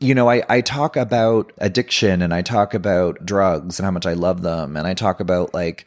you 0.00 0.14
know 0.14 0.28
I, 0.28 0.42
I 0.48 0.60
talk 0.60 0.96
about 0.96 1.52
addiction 1.58 2.22
and 2.22 2.32
i 2.32 2.40
talk 2.40 2.72
about 2.72 3.26
drugs 3.26 3.78
and 3.78 3.84
how 3.84 3.90
much 3.90 4.06
i 4.06 4.12
love 4.12 4.42
them 4.42 4.76
and 4.76 4.86
i 4.86 4.94
talk 4.94 5.18
about 5.18 5.52
like 5.52 5.86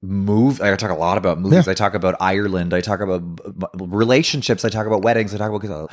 move 0.00 0.60
i 0.60 0.74
talk 0.76 0.90
a 0.90 0.94
lot 0.94 1.18
about 1.18 1.40
movies 1.40 1.66
i 1.66 1.74
talk 1.74 1.94
about 1.94 2.14
ireland 2.20 2.72
i 2.72 2.80
talk 2.80 3.00
about 3.00 3.18
b- 3.58 3.66
relationships 3.78 4.64
i 4.64 4.68
talk 4.68 4.86
about 4.86 5.02
weddings 5.02 5.34
i 5.34 5.38
talk 5.38 5.50
about 5.64 5.90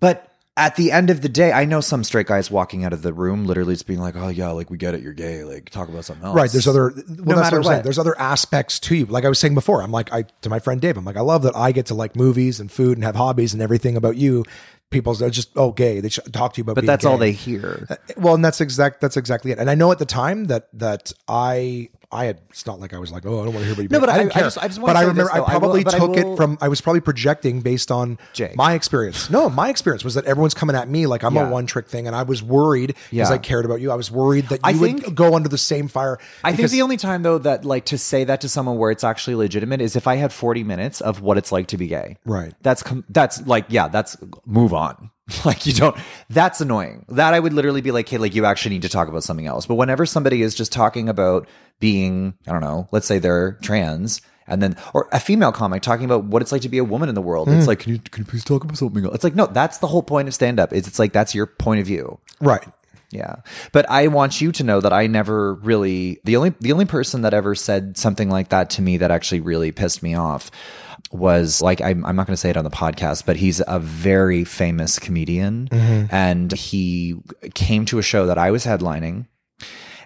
but 0.00 0.32
at 0.56 0.76
the 0.76 0.92
end 0.92 1.08
of 1.08 1.22
the 1.22 1.30
day, 1.30 1.50
I 1.50 1.64
know 1.64 1.80
some 1.80 2.04
straight 2.04 2.26
guys 2.26 2.50
walking 2.50 2.84
out 2.84 2.92
of 2.92 3.00
the 3.00 3.12
room 3.12 3.46
literally 3.46 3.74
just 3.74 3.86
being 3.86 4.00
like, 4.00 4.16
"Oh 4.16 4.28
yeah, 4.28 4.50
like 4.50 4.68
we 4.68 4.76
get 4.76 4.94
it, 4.94 5.00
you're 5.00 5.14
gay. 5.14 5.44
Like 5.44 5.70
talk 5.70 5.88
about 5.88 6.04
something 6.04 6.26
else." 6.26 6.36
Right. 6.36 6.50
There's 6.50 6.68
other. 6.68 6.92
Well, 6.94 7.36
that's 7.36 7.50
matter 7.50 7.60
what 7.60 7.66
what. 7.66 7.84
There's 7.84 7.98
other 7.98 8.18
aspects 8.18 8.78
to 8.80 8.96
you. 8.96 9.06
Like 9.06 9.24
I 9.24 9.28
was 9.28 9.38
saying 9.38 9.54
before, 9.54 9.82
I'm 9.82 9.90
like 9.90 10.12
I 10.12 10.24
to 10.42 10.50
my 10.50 10.58
friend 10.58 10.80
Dave. 10.80 10.98
I'm 10.98 11.06
like 11.06 11.16
I 11.16 11.22
love 11.22 11.42
that 11.44 11.56
I 11.56 11.72
get 11.72 11.86
to 11.86 11.94
like 11.94 12.16
movies 12.16 12.60
and 12.60 12.70
food 12.70 12.98
and 12.98 13.04
have 13.04 13.16
hobbies 13.16 13.54
and 13.54 13.62
everything 13.62 13.96
about 13.96 14.16
you. 14.16 14.44
People's 14.90 15.20
they're 15.20 15.30
just 15.30 15.50
oh 15.56 15.72
gay. 15.72 16.00
They 16.00 16.10
should 16.10 16.30
talk 16.34 16.52
to 16.54 16.58
you 16.58 16.62
about. 16.62 16.74
But 16.74 16.84
that's 16.84 17.06
all 17.06 17.16
they 17.16 17.32
hear. 17.32 17.86
Uh, 17.88 17.96
well, 18.18 18.34
and 18.34 18.44
that's 18.44 18.60
exact. 18.60 19.00
That's 19.00 19.16
exactly 19.16 19.52
it. 19.52 19.58
And 19.58 19.70
I 19.70 19.74
know 19.74 19.90
at 19.90 19.98
the 19.98 20.04
time 20.04 20.46
that 20.46 20.68
that 20.74 21.14
I 21.28 21.88
I 22.12 22.26
had. 22.26 22.40
It's 22.50 22.66
not 22.66 22.78
like 22.80 22.92
I 22.92 22.98
was 22.98 23.10
like, 23.10 23.24
oh, 23.24 23.40
I 23.40 23.44
don't 23.44 23.54
want 23.54 23.58
to 23.60 23.64
hear 23.64 23.72
about 23.72 23.82
you. 23.82 23.88
No, 23.88 24.00
but 24.00 24.08
I- 24.10 24.18
didn't 24.18 24.32
I 24.32 24.34
care. 24.34 24.42
just- 24.44 24.58
I 24.58 24.68
just 24.68 24.80
But 24.80 24.96
I 24.96 25.00
remember 25.00 25.22
this. 25.24 25.32
I 25.32 25.36
I 25.36 25.40
will- 25.40 25.46
probably 25.46 25.80
I 25.80 25.90
took 25.90 26.00
will- 26.16 26.32
it 26.34 26.36
from. 26.36 26.58
I 26.60 26.68
was 26.68 26.80
probably 26.80 27.00
projecting 27.00 27.60
based 27.62 27.90
on 27.90 28.18
Jay. 28.32 28.52
my 28.54 28.74
experience. 28.74 29.30
No, 29.30 29.48
my 29.48 29.68
experience 29.70 30.04
was 30.04 30.14
that 30.14 30.24
everyone's 30.26 30.54
coming 30.54 30.76
at 30.76 30.88
me 30.88 31.06
like 31.06 31.22
I'm 31.24 31.34
Yeah. 31.34 31.48
a 31.48 31.50
one 31.50 31.66
trick 31.66 31.88
thing, 31.88 32.06
and 32.06 32.14
I 32.14 32.22
was 32.22 32.42
worried 32.42 32.88
because 33.10 33.28
Yeah. 33.30 33.30
I 33.30 33.38
cared 33.38 33.64
about 33.64 33.80
you. 33.80 33.90
I 33.90 33.94
was 33.94 34.10
worried 34.10 34.48
that 34.50 34.56
you 34.56 34.60
I 34.64 34.72
would 34.72 35.00
think- 35.02 35.14
go 35.14 35.34
under 35.34 35.48
the 35.48 35.58
same 35.58 35.88
fire. 35.88 36.18
I 36.44 36.52
think 36.52 36.70
the 36.70 36.82
only 36.82 36.96
time 36.98 37.22
though 37.22 37.38
that 37.38 37.64
like 37.64 37.86
to 37.86 37.98
say 37.98 38.24
that 38.24 38.40
to 38.42 38.48
someone 38.48 38.76
where 38.78 38.90
it's 38.90 39.04
actually 39.04 39.34
legitimate 39.36 39.80
is 39.80 39.96
if 39.96 40.06
I 40.06 40.16
had 40.16 40.32
40 40.32 40.64
minutes 40.64 41.00
of 41.00 41.20
what 41.22 41.38
it's 41.38 41.50
like 41.52 41.68
to 41.68 41.76
be 41.78 41.86
gay. 41.86 42.18
Right. 42.26 42.52
That's 42.62 42.82
com- 42.82 43.04
that's 43.08 43.46
like 43.46 43.64
yeah, 43.68 43.88
that's 43.88 44.16
move 44.46 44.74
on. 44.74 45.10
like 45.44 45.64
you 45.66 45.72
don't 45.72 45.96
that's 46.30 46.60
annoying. 46.60 47.04
That 47.08 47.32
I 47.32 47.38
would 47.40 47.52
literally 47.52 47.80
be 47.80 47.92
like, 47.92 48.08
"Hey, 48.08 48.18
like 48.18 48.34
you 48.34 48.44
actually 48.44 48.74
need 48.74 48.82
to 48.82 48.88
talk 48.88 49.06
about 49.08 49.22
something 49.22 49.46
else." 49.46 49.66
But 49.66 49.76
whenever 49.76 50.04
somebody 50.04 50.42
is 50.42 50.52
just 50.54 50.72
talking 50.72 51.08
about 51.08 51.46
being, 51.82 52.34
I 52.46 52.52
don't 52.52 52.62
know, 52.62 52.88
let's 52.92 53.06
say 53.06 53.18
they're 53.18 53.58
trans 53.60 54.22
and 54.46 54.62
then 54.62 54.76
or 54.94 55.08
a 55.12 55.20
female 55.20 55.52
comic 55.52 55.82
talking 55.82 56.04
about 56.04 56.24
what 56.24 56.40
it's 56.40 56.52
like 56.52 56.62
to 56.62 56.68
be 56.68 56.78
a 56.78 56.84
woman 56.84 57.08
in 57.08 57.14
the 57.14 57.20
world. 57.20 57.48
Hmm. 57.48 57.54
It's 57.54 57.66
like, 57.66 57.80
"Can 57.80 57.92
you 57.92 57.98
can 57.98 58.22
you 58.22 58.24
please 58.24 58.44
talk 58.44 58.64
about 58.64 58.76
something 58.76 59.04
else?" 59.04 59.14
It's 59.14 59.24
like, 59.24 59.34
"No, 59.34 59.46
that's 59.46 59.78
the 59.78 59.88
whole 59.88 60.02
point 60.02 60.28
of 60.28 60.34
stand 60.34 60.58
up. 60.58 60.72
Is 60.72 60.86
it's 60.86 60.98
like 60.98 61.12
that's 61.12 61.34
your 61.34 61.46
point 61.46 61.80
of 61.80 61.86
view." 61.86 62.18
right. 62.40 62.66
Yeah. 63.10 63.36
But 63.72 63.88
I 63.90 64.06
want 64.06 64.40
you 64.40 64.52
to 64.52 64.64
know 64.64 64.80
that 64.80 64.92
I 64.92 65.06
never 65.06 65.54
really 65.56 66.18
the 66.24 66.36
only 66.36 66.54
the 66.60 66.72
only 66.72 66.86
person 66.86 67.22
that 67.22 67.34
ever 67.34 67.54
said 67.54 67.98
something 67.98 68.30
like 68.30 68.48
that 68.48 68.70
to 68.70 68.82
me 68.82 68.96
that 68.96 69.10
actually 69.10 69.40
really 69.40 69.70
pissed 69.70 70.02
me 70.02 70.14
off 70.14 70.50
was 71.10 71.60
like 71.60 71.82
I'm, 71.82 72.06
I'm 72.06 72.16
not 72.16 72.26
going 72.26 72.32
to 72.32 72.40
say 72.40 72.48
it 72.48 72.56
on 72.56 72.64
the 72.64 72.70
podcast, 72.70 73.26
but 73.26 73.36
he's 73.36 73.60
a 73.66 73.78
very 73.78 74.44
famous 74.44 74.98
comedian 74.98 75.68
and 76.10 76.52
he 76.52 77.16
came 77.52 77.84
to 77.86 77.98
a 77.98 78.02
show 78.02 78.26
that 78.26 78.38
I 78.38 78.50
was 78.50 78.64
headlining. 78.64 79.26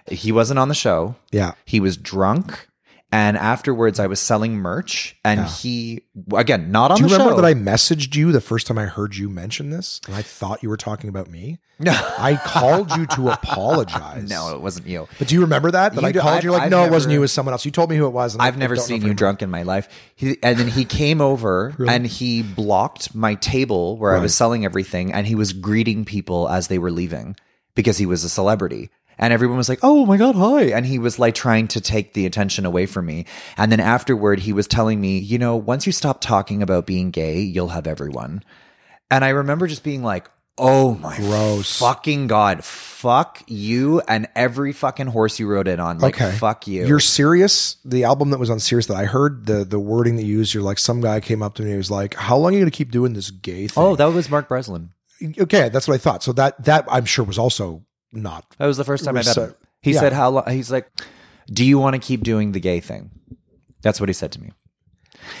He 0.09 0.31
wasn't 0.31 0.59
on 0.59 0.69
the 0.69 0.75
show. 0.75 1.15
Yeah. 1.31 1.53
He 1.65 1.79
was 1.79 1.97
drunk 1.97 2.67
and 3.09 3.37
afterwards 3.37 4.01
I 4.01 4.07
was 4.07 4.19
selling 4.19 4.57
merch 4.57 5.15
and 5.23 5.45
he 5.45 6.01
again 6.35 6.71
not 6.73 6.91
on 6.91 6.97
Do 6.97 7.03
you 7.03 7.09
remember 7.09 7.31
show. 7.35 7.41
that 7.41 7.45
I 7.45 7.53
messaged 7.53 8.15
you 8.15 8.33
the 8.33 8.41
first 8.41 8.67
time 8.67 8.77
I 8.77 8.83
heard 8.85 9.15
you 9.15 9.29
mention 9.29 9.69
this, 9.69 10.01
and 10.07 10.13
I 10.15 10.21
thought 10.21 10.61
you 10.61 10.67
were 10.67 10.75
talking 10.75 11.09
about 11.09 11.29
me? 11.29 11.59
No, 11.79 11.93
I 11.93 12.35
called 12.35 12.91
you 12.97 13.05
to 13.07 13.29
apologize. 13.29 14.29
No, 14.29 14.53
it 14.55 14.61
wasn't 14.61 14.87
you. 14.87 15.07
but 15.19 15.29
do 15.29 15.35
you 15.35 15.41
remember 15.41 15.71
that? 15.71 15.93
That 15.95 16.01
You 16.01 16.07
I 16.07 16.11
do- 16.11 16.19
called 16.19 16.33
I've- 16.37 16.43
you 16.45 16.51
like, 16.51 16.63
I've 16.63 16.71
no, 16.71 16.83
it 16.83 16.91
wasn't 16.91 17.13
you. 17.13 17.19
It 17.19 17.21
was 17.21 17.31
someone 17.31 17.53
else. 17.53 17.63
You 17.63 17.71
told 17.71 17.89
me 17.89 17.95
who 17.95 18.07
it 18.07 18.11
was. 18.13 18.33
And 18.33 18.41
I 18.41 18.47
I've 18.47 18.57
never 18.57 18.75
don't 18.75 18.83
seen 18.83 19.01
you 19.03 19.13
drunk 19.13 19.41
in 19.41 19.49
my 19.49 19.63
life. 19.63 19.87
He, 20.15 20.37
and 20.43 20.57
then 20.59 20.67
he 20.67 20.83
came 20.83 21.21
over 21.21 21.73
and 21.87 22.05
he 22.05 22.41
blocked 22.43 23.15
my 23.15 23.35
table 23.35 23.95
where 23.97 24.15
I 24.15 24.19
was 24.19 24.35
selling 24.35 24.65
everything 24.65 25.13
and 25.13 25.25
he 25.27 25.35
was 25.35 25.53
greeting 25.53 26.03
people 26.03 26.49
as 26.49 26.67
they 26.67 26.77
were 26.77 26.91
leaving 26.91 27.37
because 27.75 27.97
he 27.99 28.05
was 28.07 28.23
a 28.25 28.29
celebrity. 28.29 28.89
And 29.19 29.33
everyone 29.33 29.57
was 29.57 29.69
like, 29.69 29.79
oh 29.81 30.05
my 30.05 30.17
God, 30.17 30.35
hi. 30.35 30.63
And 30.65 30.85
he 30.85 30.99
was 30.99 31.17
like 31.17 31.33
trying 31.35 31.67
to 31.69 31.81
take 31.81 32.13
the 32.13 32.25
attention 32.25 32.65
away 32.65 32.85
from 32.85 33.05
me. 33.05 33.25
And 33.57 33.71
then 33.71 33.79
afterward, 33.79 34.41
he 34.41 34.53
was 34.53 34.67
telling 34.67 35.01
me, 35.01 35.17
you 35.17 35.37
know, 35.39 35.55
once 35.55 35.85
you 35.85 35.91
stop 35.91 36.21
talking 36.21 36.61
about 36.61 36.85
being 36.85 37.09
gay, 37.11 37.39
you'll 37.39 37.69
have 37.69 37.87
everyone. 37.87 38.43
And 39.09 39.25
I 39.25 39.29
remember 39.29 39.65
just 39.67 39.83
being 39.83 40.03
like, 40.03 40.29
oh 40.59 40.95
my 40.95 41.15
Gross. 41.17 41.77
fucking 41.79 42.27
God, 42.27 42.63
fuck 42.63 43.43
you 43.47 44.01
and 44.07 44.27
every 44.35 44.73
fucking 44.73 45.07
horse 45.07 45.39
you 45.39 45.47
rode 45.47 45.67
in 45.67 45.79
on. 45.79 45.99
Like, 45.99 46.15
Okay. 46.19 46.31
fuck 46.37 46.67
you. 46.67 46.85
You're 46.85 46.99
serious. 46.99 47.77
The 47.85 48.03
album 48.05 48.31
that 48.31 48.39
was 48.39 48.49
on 48.49 48.59
Sirius 48.59 48.87
that 48.87 48.97
I 48.97 49.05
heard 49.05 49.45
the 49.45 49.63
the 49.63 49.79
wording 49.79 50.15
that 50.17 50.23
you 50.23 50.37
used. 50.39 50.53
You're 50.53 50.63
like 50.63 50.79
some 50.79 50.99
guy 51.01 51.19
came 51.19 51.41
up 51.43 51.55
to 51.55 51.63
me. 51.63 51.69
and 51.69 51.77
was 51.77 51.91
like, 51.91 52.15
"How 52.15 52.37
long 52.37 52.51
are 52.51 52.57
you 52.57 52.59
going 52.61 52.71
to 52.71 52.75
keep 52.77 52.91
doing 52.91 53.13
this 53.13 53.29
gay 53.31 53.65
oh, 53.65 53.67
thing?" 53.67 53.83
oh, 53.83 53.95
that 53.95 54.05
was 54.13 54.29
Mark 54.29 54.47
Breslin. 54.47 54.89
okay, 55.39 55.69
that's 55.69 55.87
what 55.87 55.93
I 55.95 55.97
thought. 55.99 56.23
So 56.23 56.33
that 56.33 56.63
that 56.65 56.85
I'm 56.89 57.05
sure 57.05 57.23
was 57.25 57.37
also 57.37 57.83
not. 58.11 58.45
That 58.57 58.65
was 58.67 58.77
the 58.77 58.83
first 58.83 59.03
time 59.05 59.15
I 59.15 59.19
met 59.19 59.25
So- 59.25 59.45
him. 59.47 59.55
He 59.81 59.93
yeah. 59.93 59.99
said, 59.99 60.13
"How 60.13 60.29
long?" 60.29 60.49
He's 60.49 60.71
like, 60.71 60.89
"Do 61.47 61.63
you 61.63 61.77
want 61.79 61.93
to 61.93 61.99
keep 61.99 62.23
doing 62.23 62.51
the 62.51 62.59
gay 62.59 62.79
thing?" 62.79 63.11
That's 63.83 63.99
what 63.99 64.09
he 64.09 64.13
said 64.13 64.31
to 64.33 64.41
me. 64.41 64.51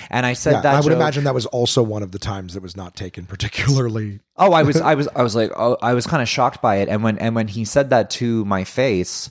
And 0.09 0.25
I 0.25 0.33
said 0.33 0.51
Yeah, 0.53 0.61
that. 0.61 0.75
I 0.75 0.79
would 0.79 0.85
joke- 0.89 0.95
imagine 0.95 1.23
that 1.23 1.33
was 1.33 1.45
also 1.47 1.81
one 1.81 2.03
of 2.03 2.11
the 2.11 2.19
times 2.19 2.53
that 2.53 2.61
was 2.63 2.75
not 2.77 2.95
taken 2.95 3.25
particularly. 3.25 4.19
Oh, 4.39 4.53
I 4.53 4.61
was, 4.61 4.79
I 4.79 4.93
was, 4.93 5.07
I 5.15 5.23
was 5.23 5.35
like, 5.35 5.49
oh, 5.57 5.77
I 5.81 5.95
was 5.95 6.05
kind 6.05 6.21
of 6.21 6.29
shocked 6.29 6.61
by 6.61 6.75
it. 6.75 6.89
And 6.89 7.01
when, 7.03 7.17
and 7.17 7.33
when 7.33 7.47
he 7.47 7.65
said 7.65 7.89
that 7.89 8.11
to 8.11 8.45
my 8.45 8.63
face, 8.63 9.29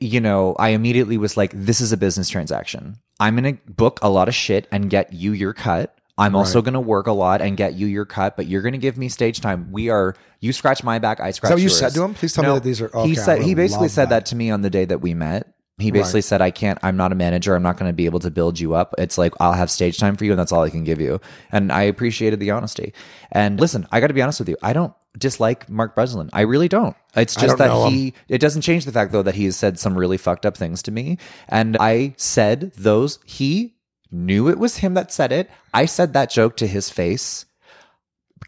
you 0.00 0.18
know, 0.18 0.56
I 0.58 0.70
immediately 0.70 1.18
was 1.18 1.36
like, 1.36 1.52
this 1.54 1.82
is 1.82 1.92
a 1.92 1.98
business 1.98 2.30
transaction. 2.30 2.96
I'm 3.20 3.36
going 3.36 3.56
to 3.58 3.70
book 3.70 3.98
a 4.00 4.08
lot 4.08 4.28
of 4.28 4.34
shit 4.34 4.66
and 4.72 4.88
get 4.88 5.12
you 5.12 5.32
your 5.32 5.52
cut. 5.52 5.94
I'm 6.16 6.36
also 6.36 6.62
going 6.62 6.74
to 6.74 6.80
work 6.80 7.06
a 7.08 7.12
lot 7.12 7.42
and 7.42 7.56
get 7.56 7.74
you 7.74 7.86
your 7.86 8.04
cut, 8.04 8.36
but 8.36 8.46
you're 8.46 8.62
going 8.62 8.72
to 8.72 8.78
give 8.78 8.96
me 8.96 9.08
stage 9.08 9.40
time. 9.40 9.72
We 9.72 9.88
are, 9.88 10.14
you 10.40 10.52
scratch 10.52 10.84
my 10.84 10.98
back, 11.00 11.18
I 11.20 11.32
scratch 11.32 11.50
what 11.52 11.58
you 11.60 11.64
yours. 11.64 11.78
said 11.78 11.92
to 11.94 12.02
him? 12.04 12.14
Please 12.14 12.32
tell 12.32 12.44
me 12.44 12.50
that 12.50 12.62
these 12.62 12.80
are- 12.80 12.94
okay, 12.94 13.08
he 13.08 13.14
said, 13.16 13.42
he 13.42 13.54
basically 13.54 13.88
said 13.88 14.10
that. 14.10 14.24
that 14.24 14.26
to 14.26 14.36
me 14.36 14.50
on 14.50 14.62
the 14.62 14.70
day 14.70 14.84
that 14.84 15.00
we 15.00 15.12
met. 15.14 15.48
He 15.78 15.90
basically 15.90 16.18
Right. 16.18 16.24
said, 16.24 16.40
I 16.40 16.52
can't, 16.52 16.78
I'm 16.84 16.96
not 16.96 17.10
a 17.10 17.16
manager. 17.16 17.56
I'm 17.56 17.64
not 17.64 17.76
going 17.76 17.88
to 17.88 17.92
be 17.92 18.04
able 18.06 18.20
to 18.20 18.30
build 18.30 18.60
you 18.60 18.74
up. 18.74 18.94
It's 18.96 19.18
like, 19.18 19.34
I'll 19.40 19.54
have 19.54 19.72
stage 19.72 19.98
time 19.98 20.14
for 20.14 20.24
you 20.24 20.30
and 20.30 20.38
that's 20.38 20.52
all 20.52 20.62
I 20.62 20.70
can 20.70 20.84
give 20.84 21.00
you. 21.00 21.20
And 21.50 21.72
I 21.72 21.82
appreciated 21.82 22.38
the 22.38 22.52
honesty. 22.52 22.94
And 23.32 23.58
listen, 23.58 23.84
I 23.90 23.98
got 23.98 24.06
to 24.06 24.14
be 24.14 24.22
honest 24.22 24.38
with 24.38 24.48
you. 24.48 24.56
I 24.62 24.72
don't 24.72 24.92
dislike 25.18 25.68
Mark 25.68 25.96
Breslin. 25.96 26.30
I 26.32 26.42
really 26.42 26.68
don't. 26.68 26.94
It's 27.16 27.34
just 27.34 27.58
don't 27.58 27.58
that 27.58 27.88
him. 27.88 27.92
he, 27.92 28.14
it 28.28 28.38
doesn't 28.38 28.62
change 28.62 28.84
the 28.84 28.92
fact 28.92 29.10
though 29.10 29.22
that 29.22 29.34
he 29.34 29.46
has 29.46 29.56
said 29.56 29.80
some 29.80 29.98
really 29.98 30.16
fucked 30.16 30.46
up 30.46 30.56
things 30.56 30.80
to 30.84 30.92
me. 30.92 31.18
And 31.48 31.76
I 31.80 32.14
said 32.18 32.70
those, 32.76 33.18
he 33.24 33.74
knew 34.10 34.48
it 34.48 34.58
was 34.58 34.78
him 34.78 34.94
that 34.94 35.12
said 35.12 35.32
it. 35.32 35.50
I 35.72 35.86
said 35.86 36.12
that 36.12 36.30
joke 36.30 36.56
to 36.58 36.66
his 36.66 36.90
face 36.90 37.46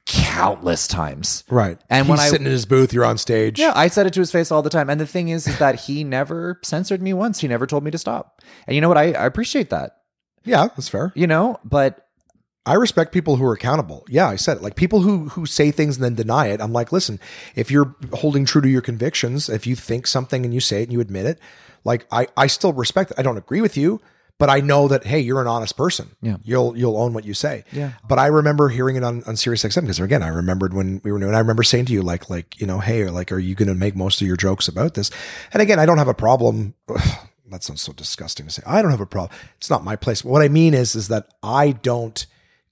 countless 0.04 0.86
times. 0.86 1.42
Right. 1.48 1.78
And 1.90 2.06
He's 2.06 2.10
when 2.10 2.20
I- 2.20 2.28
sitting 2.28 2.46
in 2.46 2.52
his 2.52 2.66
booth, 2.66 2.92
you're 2.92 3.04
on 3.04 3.18
stage. 3.18 3.58
Yeah, 3.58 3.72
I 3.74 3.88
said 3.88 4.06
it 4.06 4.12
to 4.14 4.20
his 4.20 4.30
face 4.30 4.50
all 4.52 4.62
the 4.62 4.70
time. 4.70 4.88
And 4.88 5.00
the 5.00 5.06
thing 5.06 5.28
is, 5.28 5.46
is 5.46 5.58
that 5.58 5.80
he 5.80 6.04
never 6.04 6.60
censored 6.62 7.02
me 7.02 7.12
once. 7.12 7.40
He 7.40 7.48
never 7.48 7.66
told 7.66 7.82
me 7.82 7.90
to 7.90 7.98
stop. 7.98 8.40
And 8.66 8.74
you 8.74 8.80
know 8.80 8.88
what? 8.88 8.98
I, 8.98 9.12
I 9.12 9.26
appreciate 9.26 9.70
that. 9.70 9.96
Yeah, 10.44 10.68
that's 10.68 10.88
fair. 10.88 11.12
You 11.16 11.26
know, 11.26 11.58
but 11.64 12.06
I 12.66 12.74
respect 12.74 13.12
people 13.12 13.36
who 13.36 13.44
are 13.46 13.52
accountable. 13.52 14.04
Yeah, 14.08 14.28
I 14.28 14.36
said 14.36 14.58
it. 14.58 14.62
Like 14.62 14.76
people 14.76 15.00
who 15.00 15.28
who 15.30 15.44
say 15.46 15.72
things 15.72 15.96
and 15.96 16.04
then 16.04 16.14
deny 16.14 16.48
it. 16.48 16.60
I'm 16.60 16.72
like, 16.72 16.92
listen, 16.92 17.18
if 17.56 17.70
you're 17.70 17.96
holding 18.12 18.44
true 18.44 18.60
to 18.62 18.68
your 18.68 18.82
convictions, 18.82 19.48
if 19.48 19.66
you 19.66 19.74
think 19.74 20.06
something 20.06 20.44
and 20.44 20.54
you 20.54 20.60
say 20.60 20.80
it 20.82 20.84
and 20.84 20.92
you 20.92 21.00
admit 21.00 21.26
it, 21.26 21.40
like 21.84 22.06
I 22.12 22.28
I 22.36 22.46
still 22.46 22.72
respect 22.72 23.10
it. 23.10 23.18
I 23.18 23.22
don't 23.22 23.36
agree 23.38 23.60
with 23.60 23.76
you, 23.76 24.00
but 24.38 24.50
I 24.50 24.60
know 24.60 24.88
that 24.88 25.04
hey, 25.04 25.20
you're 25.20 25.40
an 25.40 25.46
honest 25.46 25.76
person. 25.76 26.10
Yeah. 26.20 26.36
You'll 26.42 26.76
you'll 26.76 26.96
own 26.96 27.12
what 27.12 27.24
you 27.24 27.34
say. 27.34 27.64
Yeah. 27.72 27.92
But 28.08 28.18
I 28.18 28.26
remember 28.26 28.68
hearing 28.68 28.96
it 28.96 29.04
on 29.04 29.22
on 29.24 29.36
Sirius 29.36 29.64
XM 29.64 29.82
because 29.82 30.00
again, 30.00 30.22
I 30.22 30.28
remembered 30.28 30.74
when 30.74 31.00
we 31.04 31.12
were 31.12 31.18
new 31.18 31.26
and 31.26 31.36
I 31.36 31.40
remember 31.40 31.62
saying 31.62 31.86
to 31.86 31.92
you 31.92 32.02
like 32.02 32.28
like, 32.28 32.60
you 32.60 32.66
know, 32.66 32.80
hey, 32.80 33.08
like 33.08 33.32
are 33.32 33.38
you 33.38 33.54
going 33.54 33.68
to 33.68 33.74
make 33.74 33.96
most 33.96 34.20
of 34.20 34.26
your 34.26 34.36
jokes 34.36 34.68
about 34.68 34.94
this? 34.94 35.10
And 35.52 35.62
again, 35.62 35.78
I 35.78 35.86
don't 35.86 35.98
have 35.98 36.08
a 36.08 36.14
problem 36.14 36.74
that 37.50 37.62
sounds 37.62 37.82
so 37.82 37.92
disgusting 37.92 38.46
to 38.46 38.52
say. 38.52 38.62
I 38.66 38.82
don't 38.82 38.90
have 38.90 39.00
a 39.00 39.06
problem. 39.06 39.38
It's 39.58 39.70
not 39.70 39.84
my 39.84 39.96
place. 39.96 40.24
What 40.24 40.42
I 40.42 40.48
mean 40.48 40.74
is, 40.74 40.94
is 40.94 41.08
that 41.08 41.28
I 41.42 41.72
don't 41.72 42.26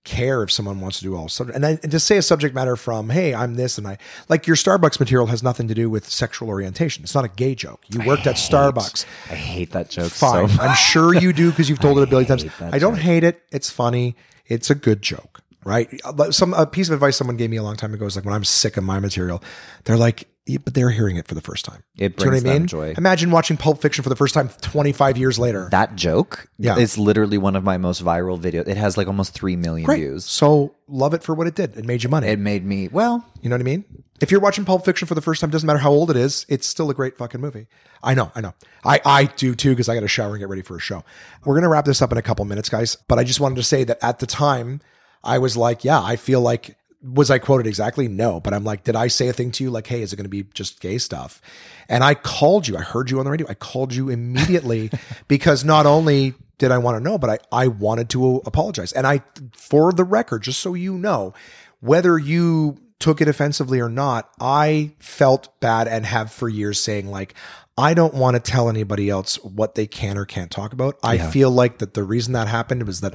care 0.04 0.42
if 0.42 0.52
someone 0.52 0.80
wants 0.80 0.98
to 0.98 1.04
do 1.04 1.16
all 1.16 1.28
subject 1.28 1.56
and, 1.56 1.64
I, 1.66 1.70
and 1.82 1.90
to 1.90 1.98
say 1.98 2.16
a 2.18 2.22
subject 2.22 2.54
matter 2.54 2.76
from, 2.76 3.10
hey, 3.10 3.34
I'm 3.34 3.54
this 3.54 3.78
and 3.78 3.86
I 3.88 3.98
like 4.28 4.46
your 4.46 4.56
Starbucks 4.56 5.00
material 5.00 5.26
has 5.26 5.42
nothing 5.42 5.66
to 5.68 5.74
do 5.74 5.90
with 5.90 6.08
sexual 6.08 6.48
orientation. 6.48 7.02
It's 7.02 7.14
not 7.14 7.24
a 7.24 7.28
gay 7.28 7.54
joke. 7.54 7.80
You 7.88 8.06
worked 8.06 8.26
at 8.26 8.36
Starbucks. 8.36 9.06
I 9.30 9.34
hate 9.34 9.72
that 9.72 9.90
joke 9.90 10.12
Fine. 10.12 10.48
so. 10.48 10.62
I'm 10.62 10.76
sure 10.76 11.14
you 11.14 11.32
do 11.32 11.50
because 11.50 11.68
you've 11.68 11.80
told 11.80 11.98
it 11.98 12.02
a 12.02 12.06
billion 12.10 12.28
times. 12.28 12.44
I 12.60 12.78
don't 12.78 12.94
joke. 12.94 13.02
hate 13.02 13.24
it. 13.24 13.42
It's 13.50 13.70
funny. 13.70 14.16
It's 14.46 14.70
a 14.70 14.74
good 14.74 15.00
joke, 15.02 15.40
right? 15.64 15.88
Some 16.30 16.52
a 16.54 16.66
piece 16.66 16.88
of 16.88 16.94
advice 16.94 17.16
someone 17.16 17.36
gave 17.36 17.50
me 17.50 17.56
a 17.56 17.62
long 17.62 17.76
time 17.76 17.94
ago 17.94 18.04
is 18.06 18.14
like 18.14 18.24
when 18.24 18.34
I'm 18.34 18.44
sick 18.44 18.76
of 18.76 18.84
my 18.84 19.00
material, 19.00 19.42
they're 19.84 19.96
like, 19.96 20.28
but 20.62 20.74
they're 20.74 20.90
hearing 20.90 21.16
it 21.16 21.26
for 21.26 21.34
the 21.34 21.40
first 21.40 21.64
time. 21.64 21.82
It 21.96 22.16
Do 22.16 22.24
you 22.24 22.26
know 22.26 22.30
brings 22.32 22.44
I 22.44 22.48
them 22.58 22.66
joy. 22.66 22.94
Imagine 22.98 23.30
watching 23.30 23.56
Pulp 23.56 23.80
Fiction 23.80 24.02
for 24.02 24.10
the 24.10 24.16
first 24.16 24.34
time 24.34 24.50
25 24.60 25.16
years 25.16 25.38
later. 25.38 25.68
That 25.70 25.96
joke 25.96 26.48
Yeah. 26.58 26.76
is 26.76 26.98
literally 26.98 27.38
one 27.38 27.56
of 27.56 27.64
my 27.64 27.78
most 27.78 28.04
viral 28.04 28.38
videos. 28.38 28.68
It 28.68 28.76
has 28.76 28.96
like 28.98 29.06
almost 29.06 29.32
3 29.32 29.56
million 29.56 29.86
Great. 29.86 30.00
views. 30.00 30.24
So 30.26 30.74
love 30.86 31.14
it 31.14 31.22
for 31.22 31.34
what 31.34 31.46
it 31.46 31.54
did. 31.54 31.76
It 31.76 31.86
made 31.86 32.02
you 32.02 32.08
money. 32.10 32.28
It 32.28 32.38
made 32.38 32.64
me, 32.64 32.88
well, 32.88 33.24
you 33.40 33.48
know 33.48 33.54
what 33.54 33.60
I 33.62 33.64
mean? 33.64 33.84
If 34.20 34.30
you're 34.30 34.40
watching 34.40 34.64
Pulp 34.64 34.84
Fiction 34.84 35.08
for 35.08 35.14
the 35.14 35.20
first 35.22 35.40
time, 35.40 35.50
doesn't 35.50 35.66
matter 35.66 35.78
how 35.80 35.90
old 35.90 36.10
it 36.10 36.16
is, 36.16 36.46
it's 36.48 36.66
still 36.66 36.88
a 36.88 36.94
great 36.94 37.16
fucking 37.18 37.40
movie. 37.40 37.66
I 38.02 38.14
know, 38.14 38.30
I 38.34 38.40
know. 38.42 38.54
I, 38.84 39.00
I 39.04 39.24
do 39.24 39.54
too, 39.54 39.70
because 39.70 39.88
I 39.88 39.94
got 39.94 40.00
to 40.02 40.08
shower 40.08 40.30
and 40.30 40.38
get 40.38 40.48
ready 40.48 40.62
for 40.62 40.76
a 40.76 40.80
show. 40.80 41.04
We're 41.44 41.54
going 41.54 41.62
to 41.64 41.68
wrap 41.68 41.84
this 41.84 42.00
up 42.00 42.12
in 42.12 42.18
a 42.18 42.22
couple 42.22 42.44
minutes, 42.44 42.68
guys. 42.68 42.96
But 43.08 43.18
I 43.18 43.24
just 43.24 43.40
wanted 43.40 43.56
to 43.56 43.62
say 43.64 43.82
that 43.84 43.98
at 44.02 44.20
the 44.20 44.26
time, 44.26 44.80
I 45.24 45.38
was 45.38 45.56
like, 45.56 45.84
yeah, 45.84 46.00
I 46.02 46.16
feel 46.16 46.40
like, 46.40 46.76
was 47.04 47.30
I 47.30 47.38
quoted 47.38 47.66
exactly? 47.66 48.08
No. 48.08 48.40
But 48.40 48.54
I'm 48.54 48.64
like, 48.64 48.84
did 48.84 48.96
I 48.96 49.08
say 49.08 49.28
a 49.28 49.32
thing 49.32 49.50
to 49.52 49.64
you 49.64 49.70
like, 49.70 49.86
hey, 49.86 50.02
is 50.02 50.12
it 50.12 50.16
going 50.16 50.24
to 50.24 50.30
be 50.30 50.44
just 50.54 50.80
gay 50.80 50.98
stuff? 50.98 51.40
And 51.88 52.02
I 52.02 52.14
called 52.14 52.66
you. 52.66 52.76
I 52.76 52.82
heard 52.82 53.10
you 53.10 53.18
on 53.18 53.24
the 53.24 53.30
radio. 53.30 53.46
I 53.48 53.54
called 53.54 53.94
you 53.94 54.08
immediately 54.08 54.90
because 55.28 55.64
not 55.64 55.86
only 55.86 56.34
did 56.58 56.70
I 56.70 56.78
want 56.78 56.96
to 56.96 57.00
know, 57.02 57.18
but 57.18 57.30
I, 57.52 57.64
I 57.64 57.68
wanted 57.68 58.08
to 58.10 58.36
apologize. 58.46 58.92
And 58.92 59.06
I, 59.06 59.22
for 59.52 59.92
the 59.92 60.04
record, 60.04 60.42
just 60.42 60.60
so 60.60 60.74
you 60.74 60.96
know, 60.96 61.34
whether 61.80 62.16
you 62.16 62.78
took 62.98 63.20
it 63.20 63.28
offensively 63.28 63.80
or 63.80 63.90
not, 63.90 64.30
I 64.40 64.92
felt 64.98 65.60
bad 65.60 65.88
and 65.88 66.06
have 66.06 66.32
for 66.32 66.48
years 66.48 66.80
saying 66.80 67.10
like, 67.10 67.34
I 67.76 67.92
don't 67.94 68.14
want 68.14 68.36
to 68.36 68.40
tell 68.40 68.68
anybody 68.68 69.10
else 69.10 69.34
what 69.42 69.74
they 69.74 69.86
can 69.88 70.16
or 70.16 70.24
can't 70.24 70.48
talk 70.50 70.72
about. 70.72 70.96
I 71.02 71.18
feel 71.18 71.50
like 71.50 71.78
that 71.78 71.94
the 71.94 72.04
reason 72.04 72.32
that 72.34 72.46
happened 72.46 72.86
was 72.86 73.00
that 73.00 73.14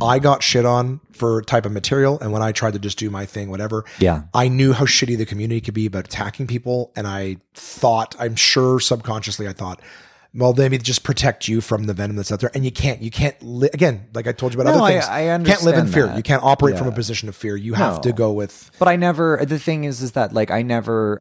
I 0.00 0.18
got 0.18 0.42
shit 0.42 0.64
on 0.64 1.00
for 1.12 1.42
type 1.42 1.66
of 1.66 1.72
material. 1.72 2.18
And 2.18 2.32
when 2.32 2.40
I 2.40 2.52
tried 2.52 2.72
to 2.72 2.78
just 2.78 2.98
do 2.98 3.10
my 3.10 3.26
thing, 3.26 3.50
whatever, 3.50 3.84
Yeah. 3.98 4.22
I 4.32 4.48
knew 4.48 4.72
how 4.72 4.86
shitty 4.86 5.18
the 5.18 5.26
community 5.26 5.60
could 5.60 5.74
be 5.74 5.84
about 5.84 6.06
attacking 6.06 6.46
people. 6.46 6.90
And 6.96 7.06
I 7.06 7.36
thought, 7.52 8.16
I'm 8.18 8.34
sure 8.34 8.80
subconsciously, 8.80 9.46
I 9.46 9.52
thought, 9.52 9.82
well, 10.34 10.54
me 10.54 10.78
just 10.78 11.02
protect 11.04 11.46
you 11.48 11.60
from 11.60 11.84
the 11.84 11.92
venom 11.92 12.16
that's 12.16 12.32
out 12.32 12.40
there. 12.40 12.50
And 12.54 12.64
you 12.64 12.70
can't, 12.72 13.02
you 13.02 13.10
can't, 13.10 13.36
li- 13.42 13.70
again, 13.74 14.06
like 14.14 14.26
I 14.26 14.32
told 14.32 14.54
you 14.54 14.60
about 14.60 14.74
No, 14.74 14.84
other 14.84 14.92
things, 14.94 15.04
I 15.06 15.22
you 15.24 15.44
can't 15.44 15.62
live 15.64 15.74
in 15.74 15.80
understand 15.80 15.92
fear. 15.92 16.06
that. 16.06 16.16
You 16.16 16.22
can't 16.22 16.42
operate 16.42 16.78
from 16.78 16.86
a 16.86 16.92
position 16.92 17.28
of 17.28 17.36
fear. 17.36 17.56
You 17.56 17.74
have 17.74 17.96
No. 17.96 18.00
to 18.02 18.12
go 18.14 18.32
with, 18.32 18.70
But 18.78 18.88
I 18.88 18.96
never, 18.96 19.44
the 19.44 19.58
thing 19.58 19.84
is, 19.84 20.00
is 20.00 20.12
that 20.12 20.32
like 20.32 20.50
I 20.50 20.62
never, 20.62 21.20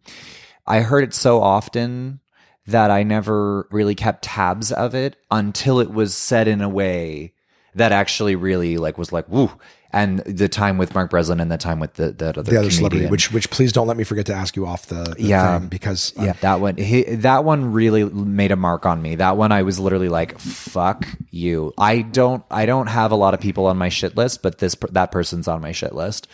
I 0.65 0.81
heard 0.81 1.03
it 1.03 1.13
so 1.13 1.41
often 1.41 2.19
that 2.67 2.91
I 2.91 3.03
never 3.03 3.67
really 3.71 3.95
kept 3.95 4.23
tabs 4.23 4.71
of 4.71 4.93
it 4.93 5.15
until 5.31 5.79
it 5.79 5.91
was 5.91 6.15
said 6.15 6.47
in 6.47 6.61
a 6.61 6.69
way 6.69 7.33
that 7.75 7.91
actually 7.91 8.35
really 8.35 8.77
like 8.77 8.97
was 8.97 9.11
like, 9.11 9.27
woo. 9.29 9.51
And 9.93 10.19
the 10.19 10.49
time 10.49 10.77
with 10.77 10.93
Mark 10.93 11.09
Breslin 11.09 11.39
and 11.39 11.49
the 11.49 11.57
time 11.57 11.79
with 11.79 11.93
the, 11.93 12.11
that 12.11 12.37
other, 12.37 12.51
the 12.51 12.59
other 12.59 12.69
celebrity, 12.69 13.05
which, 13.05 13.31
which 13.31 13.49
please 13.49 13.71
don't 13.71 13.87
let 13.87 13.95
me 13.95 14.03
forget 14.03 14.25
to 14.25 14.33
ask 14.33 14.57
you 14.57 14.65
off 14.65 14.87
the, 14.87 15.15
the 15.17 15.23
Yeah. 15.23 15.59
because 15.59 16.13
uh, 16.19 16.23
yeah, 16.25 16.33
that 16.41 16.59
one, 16.59 16.75
he, 16.75 17.03
that 17.03 17.45
one 17.45 17.71
really 17.71 18.03
made 18.03 18.51
a 18.51 18.57
mark 18.57 18.85
on 18.85 19.01
me. 19.01 19.15
That 19.15 19.37
one, 19.37 19.53
I 19.53 19.61
was 19.63 19.79
literally 19.79 20.09
like, 20.09 20.37
"Fuck 20.39 21.07
you." 21.31 21.73
I 21.77 22.01
don't, 22.01 22.43
I 22.51 22.65
don't 22.65 22.87
have 22.87 23.11
a 23.11 23.15
lot 23.15 23.33
of 23.33 23.39
people 23.39 23.65
on 23.67 23.77
my 23.77 23.87
shit 23.87 24.17
list, 24.17 24.43
but 24.43 24.57
this, 24.57 24.75
that 24.91 25.11
person's 25.13 25.47
on 25.47 25.61
my 25.61 25.71
shit 25.71 25.95
list. 25.95 26.27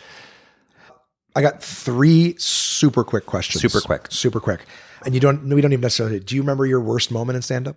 I 1.36 1.42
got 1.42 1.62
three 1.62 2.34
super 2.38 3.04
quick 3.04 3.24
questions. 3.24 3.62
Super 3.62 3.80
quick. 3.80 4.08
Super 4.10 4.40
quick. 4.40 4.66
And 5.04 5.14
you 5.14 5.20
don't, 5.20 5.48
we 5.48 5.60
don't 5.60 5.72
even 5.72 5.82
necessarily, 5.82 6.20
do 6.20 6.34
you 6.34 6.42
remember 6.42 6.66
your 6.66 6.80
worst 6.80 7.10
moment 7.10 7.36
in 7.36 7.42
stand 7.42 7.68
up? 7.68 7.76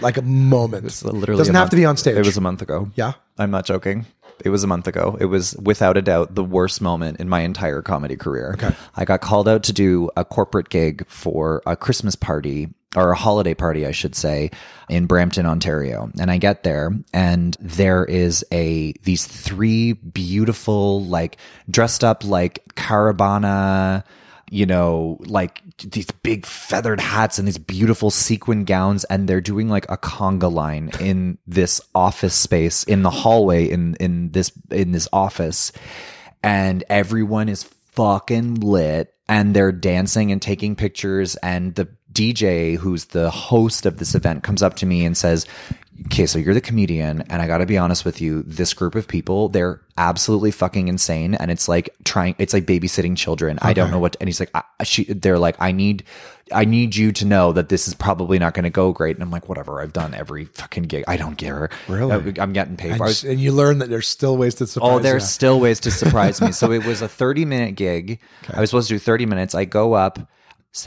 Like 0.00 0.16
a 0.16 0.22
moment. 0.22 0.84
It's 0.86 1.04
literally 1.04 1.38
Doesn't 1.38 1.54
have 1.54 1.62
month- 1.62 1.70
to 1.70 1.76
be 1.76 1.84
on 1.84 1.96
stage. 1.96 2.16
It 2.16 2.24
was 2.24 2.36
a 2.36 2.40
month 2.40 2.62
ago. 2.62 2.90
Yeah. 2.94 3.14
I'm 3.38 3.50
not 3.50 3.64
joking. 3.64 4.06
It 4.44 4.50
was 4.50 4.64
a 4.64 4.66
month 4.66 4.86
ago. 4.86 5.16
It 5.20 5.26
was 5.26 5.54
without 5.56 5.96
a 5.96 6.02
doubt 6.02 6.34
the 6.34 6.44
worst 6.44 6.80
moment 6.80 7.20
in 7.20 7.28
my 7.28 7.40
entire 7.40 7.82
comedy 7.82 8.16
career. 8.16 8.52
Okay. 8.54 8.74
I 8.94 9.04
got 9.04 9.20
called 9.20 9.48
out 9.48 9.62
to 9.64 9.72
do 9.72 10.10
a 10.16 10.24
corporate 10.24 10.68
gig 10.68 11.06
for 11.08 11.62
a 11.66 11.76
Christmas 11.76 12.16
party 12.16 12.68
or 12.96 13.12
a 13.12 13.16
holiday 13.16 13.54
party, 13.54 13.86
I 13.86 13.92
should 13.92 14.14
say, 14.14 14.50
in 14.88 15.06
Brampton, 15.06 15.46
Ontario. 15.46 16.10
And 16.18 16.30
I 16.30 16.38
get 16.38 16.62
there 16.64 16.92
and 17.14 17.56
there 17.60 18.04
is 18.04 18.44
a, 18.52 18.92
these 19.04 19.26
three 19.26 19.92
beautiful, 19.94 21.04
like 21.04 21.36
dressed 21.70 22.02
up 22.04 22.24
like 22.24 22.62
Caravana, 22.74 24.04
you 24.52 24.66
know, 24.66 25.16
like 25.20 25.62
these 25.78 26.10
big 26.10 26.44
feathered 26.44 27.00
hats 27.00 27.38
and 27.38 27.48
these 27.48 27.56
beautiful 27.56 28.10
sequin 28.10 28.66
gowns, 28.66 29.04
and 29.04 29.26
they're 29.26 29.40
doing 29.40 29.70
like 29.70 29.86
a 29.88 29.96
conga 29.96 30.52
line 30.52 30.90
in 31.00 31.38
this 31.46 31.80
office 31.94 32.34
space 32.34 32.84
in 32.84 33.02
the 33.02 33.08
hallway 33.08 33.64
in 33.64 33.94
in 33.94 34.30
this 34.32 34.52
in 34.70 34.92
this 34.92 35.08
office, 35.10 35.72
and 36.42 36.84
everyone 36.90 37.48
is 37.48 37.62
fucking 37.62 38.56
lit, 38.56 39.14
and 39.26 39.56
they're 39.56 39.72
dancing 39.72 40.30
and 40.30 40.42
taking 40.42 40.76
pictures, 40.76 41.34
and 41.36 41.74
the 41.76 41.88
DJ, 42.12 42.76
who's 42.76 43.06
the 43.06 43.30
host 43.30 43.86
of 43.86 43.96
this 43.96 44.14
event, 44.14 44.42
comes 44.42 44.62
up 44.62 44.74
to 44.74 44.84
me 44.84 45.06
and 45.06 45.16
says, 45.16 45.46
Okay, 46.06 46.26
so 46.26 46.38
you're 46.38 46.54
the 46.54 46.60
comedian, 46.60 47.22
and 47.28 47.40
I 47.40 47.46
gotta 47.46 47.66
be 47.66 47.78
honest 47.78 48.04
with 48.04 48.20
you, 48.20 48.42
this 48.44 48.74
group 48.74 48.94
of 48.94 49.06
people, 49.06 49.48
they're 49.50 49.80
absolutely 49.98 50.50
fucking 50.50 50.88
insane. 50.88 51.34
And 51.34 51.50
it's 51.50 51.68
like 51.68 51.94
trying, 52.04 52.34
it's 52.38 52.52
like 52.52 52.64
babysitting 52.64 53.16
children. 53.16 53.58
I 53.62 53.72
don't 53.72 53.90
know 53.90 53.98
what, 53.98 54.16
and 54.20 54.26
he's 54.28 54.40
like, 54.40 54.50
I, 54.54 54.62
she, 54.84 55.04
they're 55.04 55.38
like, 55.38 55.54
I 55.60 55.70
need, 55.70 56.02
I 56.52 56.64
need 56.64 56.96
you 56.96 57.12
to 57.12 57.24
know 57.26 57.52
that 57.52 57.68
this 57.68 57.86
is 57.88 57.94
probably 57.94 58.38
not 58.38 58.54
gonna 58.54 58.70
go 58.70 58.92
great. 58.92 59.16
And 59.16 59.22
I'm 59.22 59.30
like, 59.30 59.48
whatever, 59.48 59.80
I've 59.82 59.92
done 59.92 60.12
every 60.14 60.46
fucking 60.46 60.84
gig. 60.84 61.04
I 61.06 61.16
don't 61.18 61.36
care. 61.36 61.68
Really? 61.88 62.10
Uh, 62.12 62.42
I'm 62.42 62.52
getting 62.54 62.76
paid 62.76 62.92
And, 62.92 62.98
for 62.98 63.08
it. 63.08 63.22
and 63.24 63.38
you 63.38 63.52
learn 63.52 63.78
that 63.78 63.90
there's 63.90 64.08
still 64.08 64.36
ways 64.36 64.54
to 64.56 64.66
surprise 64.66 64.90
Oh, 64.92 64.98
there's 64.98 65.22
you. 65.24 65.28
still 65.28 65.60
ways 65.60 65.78
to 65.80 65.90
surprise 65.90 66.40
me. 66.40 66.52
So 66.52 66.72
it 66.72 66.84
was 66.84 67.02
a 67.02 67.08
30 67.08 67.44
minute 67.44 67.76
gig. 67.76 68.18
I 68.52 68.60
was 68.60 68.70
supposed 68.70 68.88
to 68.88 68.94
do 68.94 68.98
30 68.98 69.26
minutes. 69.26 69.54
I 69.54 69.66
go 69.66 69.92
up. 69.92 70.18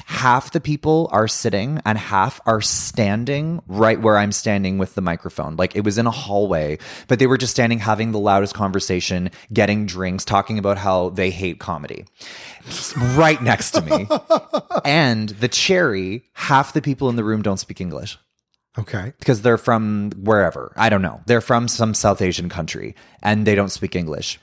Half 0.08 0.52
the 0.52 0.60
people 0.60 1.10
are 1.12 1.28
sitting 1.28 1.80
and 1.86 1.98
half 1.98 2.42
are 2.48 2.62
standing 2.62 3.62
right 3.68 4.02
where 4.02 4.18
I'm 4.18 4.32
standing 4.32 4.80
with 4.80 4.96
the 4.96 5.02
microphone. 5.02 5.56
Like 5.58 5.76
it 5.76 5.84
was 5.84 6.00
in 6.00 6.08
a 6.08 6.12
hallway, 6.12 6.80
but 7.08 7.20
they 7.20 7.28
were 7.28 7.38
just 7.38 7.54
standing 7.54 7.78
having 7.78 8.12
the 8.12 8.20
loudest 8.20 8.56
conversation, 8.56 9.30
getting 9.54 9.86
drinks, 9.86 10.26
talking 10.26 10.58
about 10.58 10.80
how 10.80 11.10
they 11.10 11.30
hate 11.30 11.60
comedy. 11.60 12.06
right 13.16 13.42
next 13.44 13.72
to 13.72 13.82
me. 13.82 14.08
and 14.86 15.30
the 15.30 15.48
cherry, 15.48 16.24
half 16.34 16.74
the 16.74 16.82
people 16.82 17.10
in 17.10 17.16
the 17.16 17.24
room 17.24 17.44
don't 17.44 17.58
speak 17.60 17.80
English 17.80 18.18
Okay. 18.78 19.14
because 19.20 19.42
they're 19.42 19.58
from 19.58 20.12
wherever. 20.18 20.74
I 20.76 20.90
don't 20.90 21.02
know. 21.02 21.22
They're 21.26 21.42
from 21.42 21.68
some 21.68 21.94
South 21.94 22.22
Asian 22.22 22.50
country 22.50 22.96
and 23.22 23.48
they 23.48 23.56
don't 23.56 23.70
speak 23.70 23.96
English. 23.96 24.40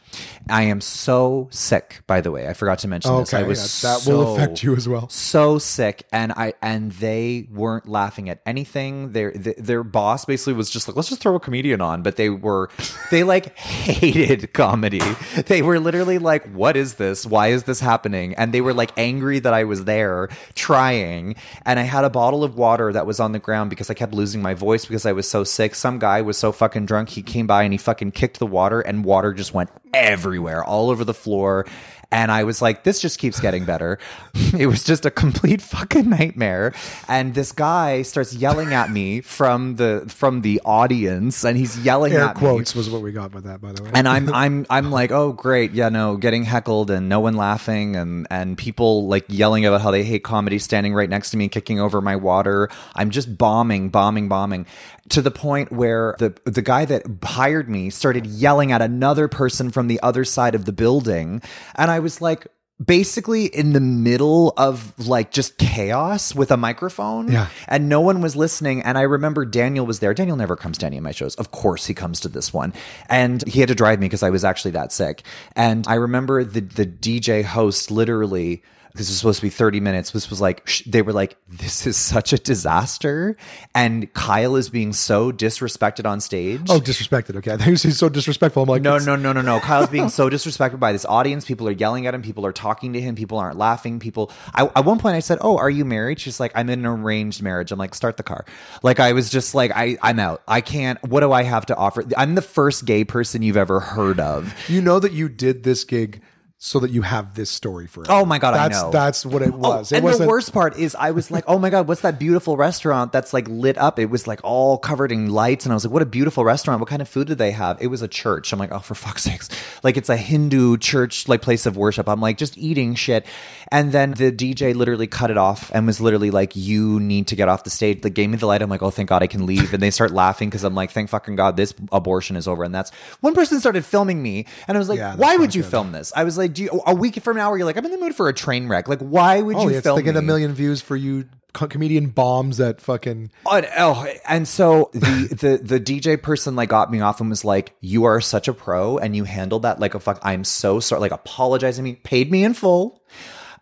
I 0.50 0.62
am 0.62 0.80
so 0.80 1.48
sick, 1.50 2.02
by 2.06 2.20
the 2.20 2.30
way. 2.30 2.48
I 2.48 2.52
forgot 2.52 2.78
to 2.80 2.88
mention 2.88 3.16
this. 3.18 3.32
I 3.32 3.42
was 3.44 3.82
yeah, 3.84 3.96
that 3.96 4.06
will 4.10 4.34
affect 4.34 4.62
you 4.62 4.74
as 4.74 4.88
well. 4.88 5.08
so 5.08 5.58
sick 5.58 6.04
and 6.12 6.32
i 6.32 6.52
and 6.62 6.92
they 6.92 7.46
weren't 7.50 7.88
laughing 7.88 8.28
at 8.28 8.40
anything 8.46 9.12
their 9.12 9.30
th- 9.32 9.56
their 9.56 9.82
boss 9.82 10.24
basically 10.24 10.52
was 10.52 10.68
just 10.70 10.88
like 10.88 10.96
let's 10.96 11.08
just 11.08 11.20
throw 11.20 11.34
a 11.34 11.40
comedian 11.40 11.80
on 11.80 12.02
but 12.02 12.16
they 12.16 12.28
were 12.28 12.68
they 13.10 13.24
like 13.24 13.56
hated 13.58 14.52
comedy 14.52 15.00
they 15.46 15.62
were 15.62 15.78
literally 15.80 16.18
like 16.18 16.44
what 16.52 16.76
is 16.76 16.94
this 16.94 17.24
why 17.26 17.48
is 17.48 17.64
this 17.64 17.80
happening 17.80 18.34
and 18.34 18.52
they 18.52 18.60
were 18.60 18.74
like 18.74 18.90
angry 18.96 19.38
that 19.38 19.54
i 19.54 19.64
was 19.64 19.84
there 19.84 20.28
trying 20.54 21.34
and 21.64 21.78
i 21.78 21.82
had 21.82 22.04
a 22.04 22.10
bottle 22.10 22.44
of 22.44 22.56
water 22.56 22.92
that 22.92 23.06
was 23.06 23.20
on 23.20 23.32
the 23.32 23.38
ground 23.38 23.70
because 23.70 23.90
i 23.90 23.94
kept 23.94 24.12
losing 24.12 24.21
my 24.40 24.54
voice 24.54 24.84
because 24.84 25.04
i 25.04 25.12
was 25.12 25.28
so 25.28 25.44
sick. 25.44 25.74
Some 25.74 25.98
guy 25.98 26.22
was 26.22 26.38
so 26.38 26.52
fucking 26.52 26.86
drunk 26.86 27.10
he 27.10 27.22
came 27.22 27.46
by 27.46 27.64
and 27.64 27.72
he 27.72 27.78
fucking 27.78 28.12
kicked 28.12 28.38
the 28.38 28.46
water 28.46 28.80
and 28.80 29.04
water 29.04 29.32
just 29.32 29.52
went 29.52 29.70
everywhere 29.92 30.64
all 30.64 30.90
over 30.90 31.04
the 31.04 31.14
floor 31.14 31.66
and 32.12 32.30
I 32.30 32.44
was 32.44 32.60
like, 32.60 32.84
this 32.84 33.00
just 33.00 33.18
keeps 33.18 33.40
getting 33.40 33.64
better. 33.64 33.98
it 34.56 34.66
was 34.66 34.84
just 34.84 35.06
a 35.06 35.10
complete 35.10 35.62
fucking 35.62 36.10
nightmare. 36.10 36.74
And 37.08 37.34
this 37.34 37.52
guy 37.52 38.02
starts 38.02 38.34
yelling 38.34 38.74
at 38.74 38.90
me 38.90 39.22
from 39.22 39.76
the 39.76 40.04
from 40.08 40.42
the 40.42 40.60
audience, 40.64 41.42
and 41.42 41.56
he's 41.56 41.78
yelling 41.78 42.12
Air 42.12 42.24
at 42.24 42.36
me. 42.36 42.40
quotes 42.40 42.74
was 42.74 42.90
what 42.90 43.00
we 43.00 43.12
got 43.12 43.32
by 43.32 43.40
that, 43.40 43.62
by 43.62 43.72
the 43.72 43.82
way. 43.82 43.90
And 43.94 44.06
I'm 44.06 44.32
I'm 44.32 44.66
I'm 44.70 44.90
like, 44.90 45.10
oh 45.10 45.32
great, 45.32 45.72
yeah, 45.72 45.88
no, 45.88 46.18
getting 46.18 46.44
heckled 46.44 46.90
and 46.90 47.08
no 47.08 47.18
one 47.20 47.34
laughing 47.34 47.96
and 47.96 48.26
and 48.30 48.58
people 48.58 49.08
like 49.08 49.24
yelling 49.28 49.64
about 49.64 49.80
how 49.80 49.90
they 49.90 50.04
hate 50.04 50.22
comedy, 50.22 50.58
standing 50.58 50.92
right 50.92 51.08
next 51.08 51.30
to 51.30 51.38
me, 51.38 51.48
kicking 51.48 51.80
over 51.80 52.02
my 52.02 52.16
water. 52.16 52.68
I'm 52.94 53.08
just 53.08 53.38
bombing, 53.38 53.88
bombing, 53.88 54.28
bombing, 54.28 54.66
to 55.08 55.22
the 55.22 55.30
point 55.30 55.72
where 55.72 56.14
the 56.18 56.34
the 56.44 56.62
guy 56.62 56.84
that 56.84 57.04
hired 57.24 57.70
me 57.70 57.88
started 57.88 58.26
yelling 58.26 58.70
at 58.70 58.82
another 58.82 59.28
person 59.28 59.70
from 59.70 59.88
the 59.88 59.98
other 60.02 60.24
side 60.26 60.54
of 60.54 60.66
the 60.66 60.72
building, 60.72 61.40
and 61.74 61.90
I 61.90 62.01
was 62.02 62.20
like. 62.20 62.46
Basically, 62.84 63.44
in 63.44 63.74
the 63.74 63.80
middle 63.80 64.54
of 64.56 64.92
like 65.06 65.30
just 65.30 65.56
chaos 65.56 66.34
with 66.34 66.50
a 66.50 66.56
microphone, 66.56 67.30
Yeah. 67.30 67.46
and 67.68 67.88
no 67.88 68.00
one 68.00 68.20
was 68.20 68.34
listening. 68.34 68.82
And 68.82 68.98
I 68.98 69.02
remember 69.02 69.44
Daniel 69.44 69.86
was 69.86 70.00
there. 70.00 70.12
Daniel 70.14 70.36
never 70.36 70.56
comes 70.56 70.78
to 70.78 70.86
any 70.86 70.96
of 70.96 71.04
my 71.04 71.12
shows. 71.12 71.36
Of 71.36 71.52
course, 71.52 71.86
he 71.86 71.94
comes 71.94 72.18
to 72.20 72.28
this 72.28 72.52
one, 72.52 72.72
and 73.08 73.46
he 73.46 73.60
had 73.60 73.68
to 73.68 73.76
drive 73.76 74.00
me 74.00 74.06
because 74.06 74.24
I 74.24 74.30
was 74.30 74.42
actually 74.42 74.72
that 74.72 74.90
sick. 74.90 75.22
And 75.54 75.86
I 75.86 75.94
remember 75.94 76.42
the 76.42 76.60
the 76.62 76.86
DJ 76.86 77.44
host 77.44 77.92
literally. 77.92 78.64
This 78.94 79.08
was 79.08 79.18
supposed 79.18 79.40
to 79.40 79.46
be 79.46 79.50
30 79.50 79.80
minutes. 79.80 80.10
This 80.10 80.28
was 80.30 80.40
like, 80.40 80.68
sh- 80.68 80.82
they 80.86 81.02
were 81.02 81.12
like, 81.12 81.36
this 81.48 81.86
is 81.86 81.96
such 81.96 82.32
a 82.32 82.38
disaster. 82.38 83.36
And 83.74 84.12
Kyle 84.14 84.56
is 84.56 84.68
being 84.68 84.92
so 84.92 85.32
disrespected 85.32 86.06
on 86.06 86.20
stage. 86.20 86.62
oh, 86.68 86.78
disrespected. 86.80 87.36
Okay. 87.36 87.52
I 87.52 87.56
think 87.56 87.80
he's 87.80 87.98
so 87.98 88.08
disrespectful. 88.08 88.62
I'm 88.62 88.68
like, 88.68 88.82
No, 88.82 88.98
no, 88.98 89.16
no, 89.16 89.32
no, 89.32 89.40
no. 89.42 89.60
Kyle's 89.60 89.88
being 89.88 90.08
so 90.10 90.28
disrespected 90.28 90.78
by 90.78 90.92
this 90.92 91.04
audience. 91.04 91.44
People 91.44 91.68
are 91.68 91.72
yelling 91.72 92.06
at 92.06 92.14
him. 92.14 92.22
People 92.22 92.44
are 92.46 92.52
talking 92.52 92.92
to 92.92 93.00
him. 93.00 93.14
People 93.14 93.38
aren't 93.38 93.56
laughing. 93.56 93.98
People. 93.98 94.30
I, 94.54 94.64
at 94.76 94.84
one 94.84 94.98
point, 94.98 95.16
I 95.16 95.20
said, 95.20 95.38
"Oh, 95.40 95.56
are 95.58 95.70
you 95.70 95.84
married?" 95.84 96.20
She's 96.20 96.38
like, 96.40 96.52
"I'm 96.54 96.68
in 96.70 96.80
an 96.80 96.86
arranged 96.86 97.42
marriage." 97.42 97.72
I'm 97.72 97.78
like, 97.78 97.94
"Start 97.94 98.16
the 98.16 98.22
car." 98.22 98.44
Like 98.82 99.00
I 99.00 99.12
was 99.12 99.30
just 99.30 99.54
like, 99.54 99.70
I, 99.74 99.96
I'm 100.02 100.18
out. 100.18 100.42
I 100.46 100.60
can't. 100.60 101.02
What 101.06 101.20
do 101.20 101.32
I 101.32 101.42
have 101.42 101.66
to 101.66 101.76
offer? 101.76 102.04
I'm 102.16 102.34
the 102.34 102.42
first 102.42 102.84
gay 102.84 103.04
person 103.04 103.42
you've 103.42 103.56
ever 103.56 103.80
heard 103.80 104.20
of. 104.20 104.54
You 104.68 104.80
know 104.82 104.98
that 105.00 105.12
you 105.12 105.28
did 105.28 105.62
this 105.64 105.84
gig 105.84 106.20
so 106.64 106.78
that 106.78 106.92
you 106.92 107.02
have 107.02 107.34
this 107.34 107.50
story 107.50 107.88
for. 107.88 108.04
Oh 108.08 108.24
my 108.24 108.38
God, 108.38 108.54
I 108.54 108.68
that's, 108.68 108.80
know. 108.80 108.92
That's 108.92 109.26
what 109.26 109.42
it 109.42 109.52
Oh, 109.52 109.56
was. 109.56 109.90
it 109.90 109.96
and 110.04 110.06
the 110.14 110.28
worst 110.28 110.52
part 110.52 110.78
is 110.78 110.94
I 110.94 111.10
was 111.10 111.28
like, 111.28 111.42
oh 111.48 111.58
my 111.58 111.70
God, 111.70 111.88
what's 111.88 112.02
that 112.02 112.20
beautiful 112.20 112.56
restaurant 112.56 113.10
that's 113.10 113.32
like 113.32 113.48
lit 113.48 113.76
up? 113.78 113.98
It 113.98 114.04
was 114.10 114.28
like 114.28 114.38
all 114.44 114.78
covered 114.78 115.10
in 115.10 115.30
lights. 115.30 115.66
And 115.66 115.72
I 115.72 115.74
was 115.74 115.84
like, 115.84 115.92
what 115.92 116.02
a 116.02 116.06
beautiful 116.06 116.44
restaurant. 116.44 116.78
What 116.78 116.88
kind 116.88 117.02
of 117.02 117.08
food 117.08 117.26
did 117.26 117.38
they 117.38 117.50
have? 117.50 117.82
It 117.82 117.88
was 117.88 118.00
a 118.00 118.06
church. 118.06 118.52
I'm 118.52 118.60
like, 118.60 118.70
oh, 118.70 118.78
for 118.78 118.94
fuck's 118.94 119.22
sakes. 119.22 119.48
Like 119.82 119.96
it's 119.96 120.08
a 120.08 120.16
Hindu 120.16 120.76
church, 120.76 121.26
like 121.26 121.42
place 121.42 121.66
of 121.66 121.76
worship. 121.76 122.08
I'm 122.08 122.20
like, 122.20 122.38
just 122.38 122.56
eating 122.56 122.94
shit. 122.94 123.26
And 123.72 123.90
then 123.90 124.12
the 124.12 124.30
DJ 124.30 124.72
literally 124.72 125.08
cut 125.08 125.32
it 125.32 125.36
off 125.38 125.68
and 125.74 125.84
was 125.84 126.00
literally 126.00 126.30
like, 126.30 126.54
you 126.54 127.00
need 127.00 127.26
to 127.26 127.34
get 127.34 127.48
off 127.48 127.64
the 127.64 127.70
stage. 127.70 128.04
Like 128.04 128.14
gave 128.14 128.30
me 128.30 128.36
the 128.36 128.46
light. 128.46 128.62
I'm 128.62 128.70
like, 128.70 128.82
oh, 128.82 128.90
thank 128.90 129.08
God 129.08 129.24
I 129.24 129.26
can 129.26 129.46
leave. 129.46 129.74
And 129.74 129.82
they 129.82 129.90
start 129.90 130.12
laughing 130.12 130.48
because 130.48 130.62
I'm 130.62 130.76
like, 130.76 130.92
thank 130.92 131.08
fucking 131.10 131.34
God 131.34 131.56
this 131.56 131.74
abortion 131.90 132.36
is 132.36 132.46
over. 132.46 132.62
And 132.62 132.72
that's 132.72 132.92
one 133.20 133.34
person 133.34 133.58
started 133.58 133.84
filming 133.84 134.22
me. 134.22 134.46
And 134.68 134.76
I 134.76 134.78
was 134.78 134.88
like, 134.88 134.98
Yeah, 134.98 135.16
why 135.16 135.36
would 135.36 135.56
you 135.56 135.62
good. 135.62 135.70
film 135.72 135.90
this? 135.90 136.12
I 136.14 136.22
was 136.22 136.38
like, 136.38 136.51
do 136.52 136.62
you, 136.64 136.82
a 136.86 136.94
week 136.94 137.20
from 137.22 137.36
now, 137.36 137.48
where 137.50 137.58
you're 137.58 137.66
like, 137.66 137.76
I'm 137.76 137.84
in 137.84 137.90
the 137.90 137.98
mood 137.98 138.14
for 138.14 138.28
a 138.28 138.32
train 138.32 138.68
wreck. 138.68 138.88
Like, 138.88 139.00
why 139.00 139.40
would 139.42 139.56
Oh, 139.56 139.68
you 139.68 139.74
yeah, 139.74 139.80
film 139.80 139.96
to 139.98 140.02
get 140.02 140.16
a 140.16 140.22
million 140.22 140.52
views 140.52 140.80
for 140.80 140.94
you 140.96 141.24
co- 141.52 141.66
comedian 141.68 142.08
bombs 142.10 142.58
that 142.58 142.80
fucking. 142.80 143.30
Oh, 143.46 143.56
and- 143.56 143.68
oh, 143.78 144.06
and 144.28 144.46
so 144.46 144.90
the, 144.92 145.58
the 145.62 145.78
the 145.78 145.80
DJ 145.80 146.20
person 146.22 146.54
like 146.56 146.68
got 146.68 146.90
me 146.90 147.00
off 147.00 147.20
and 147.20 147.28
was 147.30 147.44
like, 147.44 147.74
"You 147.80 148.04
are 148.04 148.20
such 148.20 148.48
a 148.48 148.52
pro, 148.54 148.98
and 148.98 149.16
you 149.16 149.24
handled 149.24 149.62
that 149.62 149.80
like 149.80 149.94
a 149.94 150.00
fuck." 150.00 150.18
I'm 150.22 150.44
so 150.44 150.80
sorry. 150.80 151.00
Like 151.00 151.12
apologizing 151.12 151.84
me, 151.84 151.94
paid 151.94 152.30
me 152.30 152.44
in 152.44 152.54
full. 152.54 153.02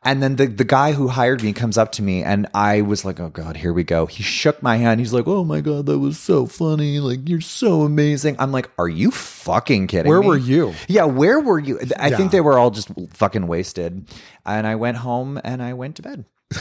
And 0.03 0.23
then 0.23 0.37
the, 0.37 0.47
the 0.47 0.65
guy 0.65 0.93
who 0.93 1.09
hired 1.09 1.43
me 1.43 1.53
comes 1.53 1.77
up 1.77 1.93
to 1.93 2.03
me 2.03 2.23
and 2.23 2.47
I 2.55 2.81
was 2.81 3.05
like, 3.05 3.21
oh 3.21 3.29
God, 3.29 3.59
here 3.59 3.71
we 3.73 3.85
go. 3.85 4.07
He 4.07 4.23
shook 4.23 4.63
my 4.63 4.77
hand. 4.79 4.99
He's 4.99 5.13
like, 5.13 5.27
oh 5.27 5.45
my 5.45 5.61
God, 5.61 5.85
that 5.87 5.99
was 5.99 6.19
so 6.19 6.47
funny. 6.47 6.99
Like, 7.01 7.29
you're 7.29 7.43
so 7.43 7.83
amazing. 7.83 8.37
I'm 8.39 8.51
like, 8.51 8.71
are 8.79 8.89
you 8.89 9.11
fucking 9.11 9.89
kidding 9.89 10.09
Where 10.09 10.23
me? 10.23 10.27
were 10.27 10.39
you? 10.39 10.73
Yeah, 10.89 11.05
where 11.05 11.39
were 11.39 11.59
you? 11.59 11.79
I 11.99 12.09
Yeah. 12.09 12.17
think 12.17 12.33
they 12.33 12.41
were 12.41 12.59
all 12.59 12.71
just 12.71 12.89
fucking 13.13 13.47
wasted. 13.47 14.09
And 14.47 14.67
I 14.67 14.77
went 14.77 14.97
home 14.97 15.39
and 15.45 15.63
I 15.63 15.75
went 15.75 15.97
to 15.97 16.03
bed. 16.03 16.25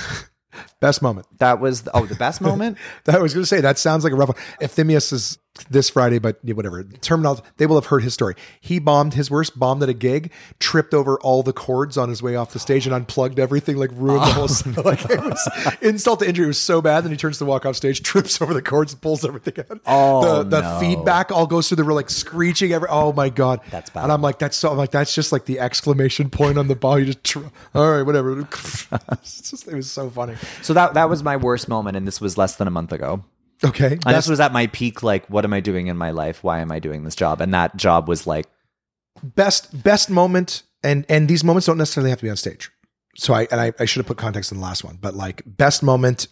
Best 0.82 1.02
moment. 1.02 1.26
That 1.40 1.62
was, 1.62 1.88
oh, 1.94 2.06
the 2.06 2.16
best 2.16 2.42
moment? 2.42 2.78
That 3.06 3.16
I 3.16 3.20
was 3.20 3.34
going 3.34 3.44
to 3.44 3.48
say 3.48 3.62
that 3.62 3.78
sounds 3.78 4.04
like 4.04 4.12
a 4.12 4.16
rough 4.18 4.30
one. 4.30 4.38
Ephemius 4.60 5.14
is 5.14 5.38
this 5.70 5.90
Friday, 5.90 6.20
but 6.20 6.40
whatever. 6.44 6.84
Terminal, 6.84 7.44
they 7.58 7.66
will 7.66 7.76
have 7.76 7.88
heard 7.88 8.04
his 8.04 8.14
story. 8.14 8.36
He 8.60 8.80
bombed 8.80 9.14
his 9.14 9.30
worst 9.32 9.58
bombed 9.58 9.84
at 9.84 9.90
a 9.90 9.94
gig, 9.94 10.32
tripped 10.60 10.94
over 10.94 11.20
all 11.20 11.44
the 11.44 11.54
cords 11.54 11.98
on 11.98 12.10
his 12.10 12.22
way 12.22 12.36
off 12.36 12.52
the 12.54 12.60
stage, 12.60 12.86
and 12.86 12.94
unplugged 12.94 13.40
everything. 13.40 13.78
Like 13.78 13.92
ruined 13.94 14.22
the 14.22 14.34
whole. 14.34 14.48
Oh. 14.50 14.84
Like 14.90 15.04
it 15.10 15.20
was 15.22 15.50
insult 15.82 16.22
to 16.22 16.28
injury. 16.28 16.46
It 16.46 16.48
was 16.48 16.58
so 16.58 16.82
bad. 16.82 17.04
Then 17.04 17.12
he 17.12 17.18
turns 17.18 17.38
to 17.40 17.46
walk 17.46 17.66
off 17.66 17.76
stage, 17.76 18.02
trips 18.02 18.42
over 18.42 18.54
the 18.54 18.62
cords, 18.62 18.94
and 18.94 19.02
pulls 19.02 19.24
everything 19.26 19.54
out. 19.70 19.82
Oh, 19.86 20.44
the, 20.44 20.44
the 20.44 20.62
no. 20.62 20.80
feedback 20.80 21.32
all 21.32 21.46
goes 21.46 21.68
through 21.68 21.78
the 21.78 21.84
room, 21.84 21.96
like 21.96 22.10
screeching. 22.10 22.72
Every 22.72 22.88
oh 22.90 23.14
my 23.14 23.30
god, 23.30 23.62
That's 23.70 23.90
bad. 23.90 24.04
And 24.04 24.12
I'm 24.12 24.22
like, 24.22 24.40
that's 24.40 24.58
so. 24.58 24.72
I'm 24.72 24.78
like, 24.78 24.92
that's 24.92 25.14
just 25.14 25.32
like 25.32 25.46
the 25.46 25.60
exclamation 25.60 26.30
point 26.30 26.58
on 26.58 26.68
the 26.68 26.76
ball. 26.76 26.98
You 26.98 27.06
just 27.06 27.24
tr- 27.24 27.40
all 27.76 27.92
right, 27.92 28.04
whatever. 28.04 28.36
Just- 29.22 29.68
it 29.68 29.76
was 29.76 29.92
so 29.92 30.10
funny. 30.10 30.36
So 30.62 30.74
that 30.74 30.94
that 30.94 31.10
was 31.10 31.24
my 31.24 31.38
worst 31.38 31.68
moment, 31.68 31.98
and 31.98 32.08
this 32.08 32.22
was 32.22 32.38
less 32.38 32.56
than 32.56 32.68
a 32.68 32.72
month 32.72 32.92
ago. 32.92 33.24
Okay, 33.64 33.98
And 34.06 34.16
this 34.16 34.30
was 34.30 34.40
at 34.40 34.54
my 34.54 34.68
peak. 34.68 35.04
Like, 35.04 35.26
what 35.28 35.44
am 35.44 35.54
I 35.54 35.60
doing 35.60 35.88
in 35.88 35.98
my 35.98 36.12
life? 36.12 36.44
Why 36.44 36.60
am 36.60 36.72
I 36.72 36.80
doing 36.80 37.04
this 37.04 37.16
job? 37.16 37.42
And 37.42 37.54
that 37.54 37.76
job 37.76 38.08
was 38.08 38.26
like, 38.26 38.48
best 39.22 39.84
best 39.84 40.10
moment 40.10 40.64
and 40.82 41.06
and 41.10 41.28
these 41.28 41.44
moments 41.44 41.66
don't 41.66 41.78
necessarily 41.78 42.10
have 42.10 42.20
to 42.20 42.24
be 42.24 42.30
on 42.30 42.38
stage 42.38 42.72
so 43.18 43.34
i 43.34 43.46
and 43.52 43.60
i, 43.60 43.74
I 43.78 43.84
should 43.84 44.00
have 44.00 44.08
put 44.08 44.18
context 44.18 44.50
in 44.50 44.60
the 44.60 44.64
last 44.64 44.82
one 44.82 44.98
but 45.02 45.14
like 45.14 45.42
best 45.46 45.84
moment 45.84 46.28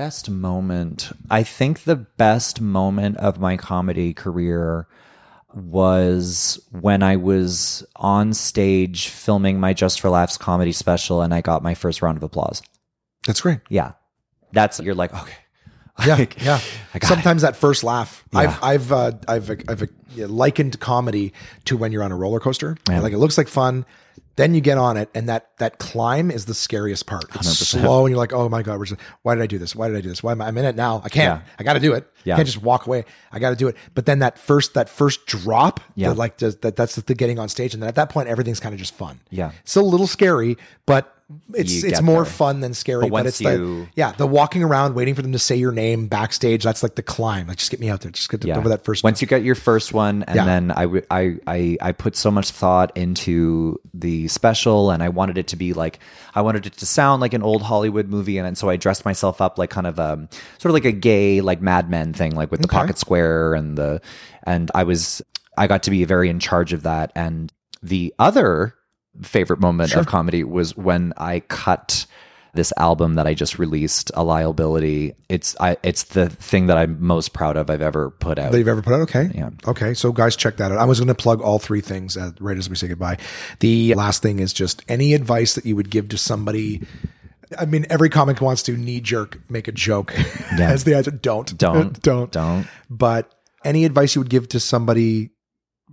best 0.00 0.30
moment. 0.30 1.12
I 1.30 1.42
think 1.42 1.80
the 1.80 1.96
best 1.96 2.58
moment 2.58 3.18
of 3.18 3.38
my 3.38 3.58
comedy 3.58 4.14
career 4.14 4.86
was 5.52 6.58
when 6.70 7.02
I 7.02 7.16
was 7.16 7.84
on 7.96 8.32
stage 8.32 9.08
filming 9.08 9.60
my 9.60 9.74
Just 9.74 10.00
for 10.00 10.08
Laughs 10.08 10.38
comedy 10.38 10.72
special, 10.72 11.20
and 11.20 11.34
I 11.34 11.42
got 11.42 11.62
my 11.62 11.74
first 11.74 12.00
round 12.00 12.16
of 12.16 12.22
applause. 12.22 12.62
that's 13.26 13.42
great 13.42 13.60
Yeah, 13.68 13.92
that's 14.52 14.80
you're 14.80 14.94
like 14.94 15.12
okay. 15.12 15.34
Yeah 16.06 16.14
Like, 16.18 16.42
yeah 16.42 16.60
got 16.94 17.04
sometimes 17.04 17.42
that 17.42 17.56
first 17.56 17.84
laugh 17.84 18.24
Yeah. 18.32 18.40
i've 18.40 18.62
i've 18.62 18.92
uh, 18.92 19.12
i've 19.28 19.50
i've 19.68 19.82
uh, 19.82 19.86
likened 20.26 20.78
comedy 20.80 21.32
to 21.66 21.76
when 21.76 21.92
you're 21.92 22.02
on 22.02 22.12
a 22.12 22.16
roller 22.16 22.40
coaster 22.40 22.76
Yeah. 22.88 23.00
like 23.00 23.12
it 23.12 23.18
looks 23.18 23.38
like 23.38 23.48
fun 23.48 23.84
then 24.36 24.54
you 24.54 24.60
get 24.62 24.78
on 24.78 24.96
it 24.96 25.10
and 25.14 25.28
that 25.28 25.50
that 25.58 25.78
climb 25.78 26.30
is 26.30 26.46
the 26.46 26.54
scariest 26.54 27.04
part 27.06 27.24
it's 27.34 27.48
100%. 27.48 27.80
slow 27.82 28.06
and 28.06 28.10
you're 28.12 28.18
like 28.18 28.32
oh 28.32 28.48
my 28.48 28.62
god 28.62 28.82
just, 28.86 29.00
why 29.22 29.34
did 29.34 29.42
i 29.42 29.46
do 29.46 29.58
this 29.58 29.76
why 29.76 29.88
did 29.88 29.96
i 29.96 30.00
do 30.00 30.08
this 30.08 30.22
why 30.22 30.32
am 30.32 30.40
I, 30.40 30.46
i'm 30.46 30.56
in 30.56 30.64
it 30.64 30.76
now 30.76 31.02
i 31.04 31.08
can't 31.08 31.40
Yeah. 31.42 31.52
i 31.58 31.62
gotta 31.62 31.80
do 31.80 31.92
it 31.92 32.10
Yeah. 32.24 32.34
i 32.34 32.36
can't 32.36 32.46
just 32.48 32.62
walk 32.62 32.86
away 32.86 33.04
i 33.32 33.38
gotta 33.38 33.56
do 33.56 33.68
it 33.68 33.76
but 33.94 34.06
then 34.06 34.20
that 34.20 34.38
first 34.38 34.74
that 34.74 34.88
first 34.88 35.26
drop 35.26 35.80
Yeah. 35.94 36.08
the, 36.10 36.14
like 36.14 36.38
the, 36.38 36.50
that 36.62 36.74
that's 36.76 36.94
the 36.96 37.14
getting 37.14 37.38
on 37.38 37.48
stage 37.48 37.74
and 37.74 37.82
then 37.82 37.88
at 37.88 37.96
that 37.96 38.08
point 38.08 38.28
everything's 38.28 38.60
kind 38.60 38.72
of 38.72 38.78
just 38.78 38.94
fun 38.94 39.20
Yeah. 39.30 39.52
it's 39.62 39.76
a 39.76 39.82
little 39.82 40.06
scary 40.06 40.56
but 40.86 41.14
it's 41.54 41.84
it's 41.84 42.02
more 42.02 42.24
there. 42.24 42.32
fun 42.32 42.60
than 42.60 42.74
scary 42.74 43.02
But 43.02 43.10
but, 43.10 43.26
it's 43.26 43.40
you- 43.40 43.48
the 43.84 43.88
yeah 43.94 44.12
the 44.12 44.26
walking 44.26 44.62
around 44.62 44.94
waiting 44.94 45.14
for 45.14 45.22
them 45.22 45.32
to 45.32 45.38
say 45.38 45.54
your 45.56 45.72
name 45.72 46.06
backstage 46.08 46.64
that's 46.64 46.82
like 46.82 46.94
the 46.96 47.02
climb 47.02 47.46
like 47.46 47.56
just 47.58 47.70
get 47.70 47.78
me 47.80 47.88
out 47.88 48.00
there 48.00 48.10
just 48.10 48.28
get 48.30 48.44
yeah. 48.44 48.56
over 48.58 48.68
that 48.70 48.84
first 48.84 49.04
Once 49.04 49.20
you 49.22 49.28
get 49.28 49.42
your 49.44 49.54
first 49.54 49.92
one, 49.92 50.22
and 50.24 50.36
Yeah. 50.36 50.44
then 50.44 50.70
I, 50.72 50.82
w- 50.82 51.06
I, 51.10 51.36
I, 51.46 51.76
I 51.80 51.92
put 51.92 52.16
so 52.16 52.30
much 52.30 52.50
thought 52.50 52.96
into 52.96 53.80
the 53.94 54.28
special, 54.28 54.90
and 54.90 55.02
I 55.02 55.08
wanted 55.08 55.38
it 55.38 55.48
to 55.48 55.56
be 55.56 55.72
like 55.72 56.00
I 56.34 56.42
wanted 56.42 56.66
it 56.66 56.74
to 56.74 56.86
sound 56.86 57.20
like 57.20 57.34
an 57.34 57.42
old 57.42 57.62
Hollywood 57.62 58.08
movie, 58.08 58.38
and, 58.38 58.46
and 58.46 58.58
so 58.58 58.68
I 58.68 58.76
dressed 58.76 59.04
myself 59.04 59.40
up 59.40 59.58
like 59.58 59.70
kind 59.70 59.86
of 59.86 59.98
um 60.00 60.28
sort 60.58 60.70
of 60.70 60.74
like 60.74 60.84
a 60.84 60.92
gay 60.92 61.40
like 61.40 61.60
Mad 61.62 61.88
Men 61.90 62.12
thing, 62.12 62.34
like 62.34 62.50
with 62.50 62.60
the 62.60 62.68
Okay. 62.68 62.76
pocket 62.76 62.98
square 62.98 63.54
and 63.54 63.76
the 63.78 64.00
and 64.44 64.70
I 64.74 64.82
was 64.84 65.22
I 65.56 65.66
got 65.66 65.82
to 65.84 65.90
be 65.90 66.04
very 66.04 66.28
in 66.28 66.40
charge 66.40 66.72
of 66.72 66.82
that, 66.82 67.12
and 67.14 67.52
the 67.82 68.14
other 68.18 68.74
favorite 69.22 69.60
moment 69.60 69.94
of 69.94 70.06
comedy 70.06 70.44
was 70.44 70.76
when 70.76 71.12
I 71.16 71.40
cut 71.40 72.06
this 72.52 72.72
album 72.76 73.14
that 73.14 73.28
I 73.28 73.34
just 73.34 73.60
released, 73.60 74.10
a 74.14 74.24
liability. 74.24 75.14
It's 75.28 75.54
I 75.60 75.76
it's 75.84 76.02
the 76.04 76.28
thing 76.28 76.66
that 76.66 76.76
I'm 76.76 77.00
most 77.00 77.32
proud 77.32 77.56
of 77.56 77.70
I've 77.70 77.80
ever 77.80 78.10
put 78.10 78.40
out. 78.40 78.50
that 78.50 78.58
you've 78.58 78.66
ever 78.66 78.82
put 78.82 78.92
out 78.92 79.00
okay 79.02 79.30
Yeah. 79.32 79.50
okay 79.68 79.94
so 79.94 80.10
guys 80.10 80.34
check 80.34 80.56
that 80.56 80.72
out 80.72 80.78
i 80.78 80.84
was 80.84 80.98
going 80.98 81.06
to 81.06 81.14
plug 81.14 81.40
all 81.40 81.60
three 81.60 81.80
things 81.80 82.16
uh, 82.16 82.32
right 82.40 82.58
as 82.58 82.68
we 82.68 82.74
say 82.74 82.88
goodbye 82.88 83.18
the 83.60 83.94
last 83.94 84.20
thing 84.20 84.40
is 84.40 84.52
just 84.52 84.82
any 84.88 85.14
advice 85.14 85.54
that 85.54 85.64
you 85.64 85.76
would 85.76 85.90
give 85.90 86.08
to 86.08 86.18
somebody 86.18 86.82
I 87.58 87.66
mean, 87.66 87.84
every 87.90 88.08
comic 88.08 88.40
wants 88.40 88.62
to 88.64 88.76
knee 88.76 89.00
jerk 89.00 89.38
make 89.48 89.66
a 89.68 89.72
joke 89.72 90.12
Yeah. 90.56 90.70
as 90.70 90.84
the 90.84 90.96
answer. 90.96 91.10
Don't, 91.12 91.56
Don't. 91.58 92.00
don't, 92.02 92.30
Don't. 92.32 92.66
But 92.88 93.32
any 93.64 93.84
advice 93.84 94.14
you 94.14 94.20
would 94.20 94.30
give 94.30 94.48
to 94.50 94.60
somebody 94.60 95.30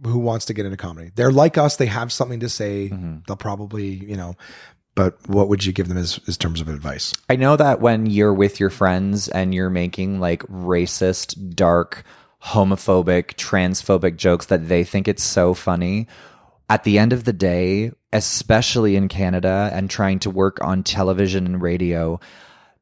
who 0.05 0.19
wants 0.19 0.45
to 0.45 0.53
get 0.53 0.65
into 0.65 0.77
comedy? 0.77 1.11
They're 1.15 1.31
like 1.31 1.57
us. 1.57 1.75
They 1.75 1.85
have 1.87 2.11
something 2.11 2.39
to 2.41 2.49
say. 2.49 2.89
Mm-hmm. 2.89 3.17
They'll 3.27 3.37
probably, 3.37 3.87
you 3.87 4.17
know, 4.17 4.35
but 4.95 5.17
what 5.27 5.47
would 5.47 5.63
you 5.63 5.73
give 5.73 5.87
them 5.87 5.97
as, 5.97 6.19
as 6.27 6.37
terms 6.37 6.59
of 6.59 6.67
advice? 6.67 7.13
I 7.29 7.35
know 7.35 7.55
that 7.55 7.81
when 7.81 8.07
you're 8.07 8.33
with 8.33 8.59
your 8.59 8.71
friends 8.71 9.27
and 9.27 9.53
you're 9.53 9.69
making 9.69 10.19
like 10.19 10.41
racist, 10.43 11.55
dark, 11.55 12.03
homophobic, 12.43 13.35
transphobic 13.35 14.17
jokes 14.17 14.47
that 14.47 14.67
they 14.67 14.83
think 14.83 15.07
it's 15.07 15.23
so 15.23 15.53
funny, 15.53 16.07
at 16.69 16.83
the 16.83 16.97
end 16.97 17.13
of 17.13 17.23
the 17.23 17.33
day, 17.33 17.91
especially 18.11 18.95
in 18.95 19.07
Canada 19.07 19.69
and 19.71 19.89
trying 19.89 20.19
to 20.19 20.29
work 20.29 20.61
on 20.63 20.83
television 20.83 21.45
and 21.45 21.61
radio, 21.61 22.19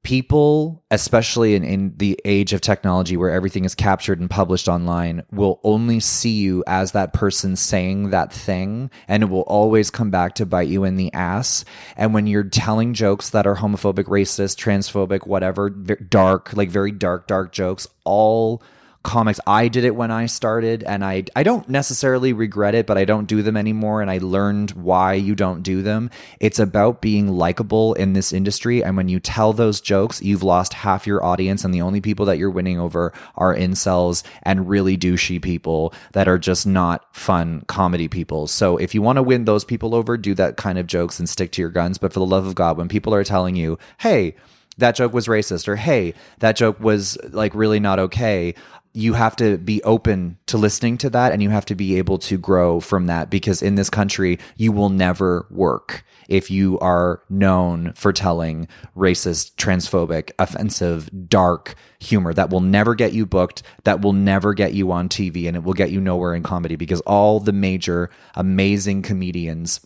people, 0.05 0.83
especially 0.91 1.55
in, 1.55 1.63
in 1.63 1.93
the 1.97 2.17
age 2.23 2.53
of 2.53 2.61
technology 2.61 3.17
where 3.17 3.31
everything 3.31 3.65
is 3.65 3.73
captured 3.73 4.19
and 4.19 4.29
published 4.29 4.67
online, 4.69 5.23
will 5.31 5.59
only 5.63 5.99
see 5.99 6.29
you 6.29 6.63
as 6.67 6.91
that 6.91 7.11
person 7.11 7.55
saying 7.55 8.11
that 8.11 8.31
thing, 8.31 8.89
and 9.07 9.23
it 9.23 9.25
will 9.25 9.41
always 9.41 9.89
come 9.89 10.11
back 10.11 10.35
to 10.35 10.45
bite 10.45 10.67
you 10.67 10.83
in 10.83 10.95
the 10.95 11.11
ass. 11.11 11.65
And 11.97 12.13
when 12.13 12.27
you're 12.27 12.43
telling 12.43 12.93
jokes 12.93 13.31
that 13.31 13.47
are 13.47 13.55
homophobic, 13.55 14.05
racist, 14.05 14.63
transphobic, 14.63 15.25
whatever, 15.25 15.71
dark, 15.71 16.53
like 16.53 16.69
very 16.69 16.91
dark, 16.91 17.25
dark 17.27 17.51
jokes, 17.51 17.87
all 18.03 18.61
comics. 19.05 19.39
I 19.47 19.69
did 19.69 19.85
it 19.85 19.95
when 19.95 20.11
I 20.11 20.25
started 20.25 20.83
and 20.83 21.05
I 21.05 21.23
I 21.35 21.43
don't 21.43 21.69
necessarily 21.69 22.33
regret 22.33 22.75
it, 22.75 22.85
but 22.85 22.97
I 22.97 23.05
don't 23.05 23.27
do 23.27 23.41
them 23.41 23.55
anymore 23.55 24.01
and 24.01 24.11
I 24.11 24.17
learned 24.17 24.71
why 24.71 25.13
you 25.13 25.35
don't 25.35 25.61
do 25.61 25.81
them. 25.81 26.09
It's 26.39 26.59
about 26.59 27.01
being 27.01 27.29
likable 27.29 27.93
in 27.93 28.13
this 28.13 28.33
industry 28.33 28.83
and 28.83 28.97
when 28.97 29.07
you 29.07 29.19
tell 29.19 29.53
those 29.53 29.79
jokes, 29.79 30.21
you've 30.21 30.43
lost 30.43 30.73
half 30.73 31.07
your 31.07 31.23
audience 31.23 31.63
and 31.63 31.73
the 31.73 31.81
only 31.81 32.01
people 32.01 32.25
that 32.25 32.37
you're 32.37 32.49
winning 32.49 32.79
over 32.79 33.13
are 33.35 33.55
incels 33.55 34.23
and 34.43 34.67
really 34.67 34.97
douchey 34.97 35.41
people 35.41 35.93
that 36.13 36.27
are 36.27 36.39
just 36.39 36.65
not 36.65 37.15
fun 37.15 37.63
comedy 37.67 38.07
people. 38.07 38.47
So 38.47 38.77
if 38.77 38.95
you 38.95 39.01
want 39.01 39.17
to 39.17 39.23
win 39.23 39.45
those 39.45 39.63
people 39.63 39.95
over, 39.95 40.17
do 40.17 40.33
that 40.35 40.57
kind 40.57 40.77
of 40.77 40.87
jokes 40.87 41.19
and 41.19 41.29
stick 41.29 41.51
to 41.53 41.61
your 41.61 41.69
guns, 41.69 41.97
but 41.97 42.11
for 42.11 42.19
the 42.19 42.25
love 42.25 42.47
of 42.47 42.55
God, 42.55 42.77
when 42.77 42.87
people 42.87 43.13
are 43.13 43.23
telling 43.23 43.55
you, 43.55 43.77
"Hey, 43.99 44.35
that 44.77 44.95
joke 44.95 45.13
was 45.13 45.27
racist 45.27 45.67
or 45.67 45.75
hey 45.75 46.13
that 46.39 46.55
joke 46.55 46.79
was 46.79 47.17
like 47.31 47.55
really 47.55 47.79
not 47.79 47.99
okay 47.99 48.53
you 48.95 49.13
have 49.13 49.35
to 49.35 49.57
be 49.57 49.83
open 49.83 50.37
to 50.47 50.57
listening 50.57 50.97
to 50.97 51.09
that 51.09 51.33
and 51.33 51.43
you 51.43 51.49
have 51.49 51.65
to 51.65 51.75
be 51.75 51.97
able 51.97 52.17
to 52.17 52.37
grow 52.37 52.79
from 52.79 53.07
that 53.07 53.29
because 53.29 53.61
in 53.61 53.75
this 53.75 53.89
country 53.89 54.39
you 54.55 54.71
will 54.71 54.89
never 54.89 55.45
work 55.49 56.05
if 56.29 56.49
you 56.49 56.79
are 56.79 57.21
known 57.29 57.91
for 57.93 58.13
telling 58.13 58.67
racist 58.95 59.53
transphobic 59.55 60.31
offensive 60.39 61.09
dark 61.27 61.75
humor 61.99 62.33
that 62.33 62.49
will 62.49 62.61
never 62.61 62.95
get 62.95 63.11
you 63.11 63.25
booked 63.25 63.61
that 63.83 64.01
will 64.01 64.13
never 64.13 64.53
get 64.53 64.73
you 64.73 64.91
on 64.91 65.09
tv 65.09 65.47
and 65.47 65.57
it 65.57 65.63
will 65.63 65.73
get 65.73 65.91
you 65.91 65.99
nowhere 65.99 66.33
in 66.33 66.41
comedy 66.41 66.77
because 66.77 67.01
all 67.01 67.39
the 67.39 67.53
major 67.53 68.09
amazing 68.35 69.01
comedians 69.01 69.85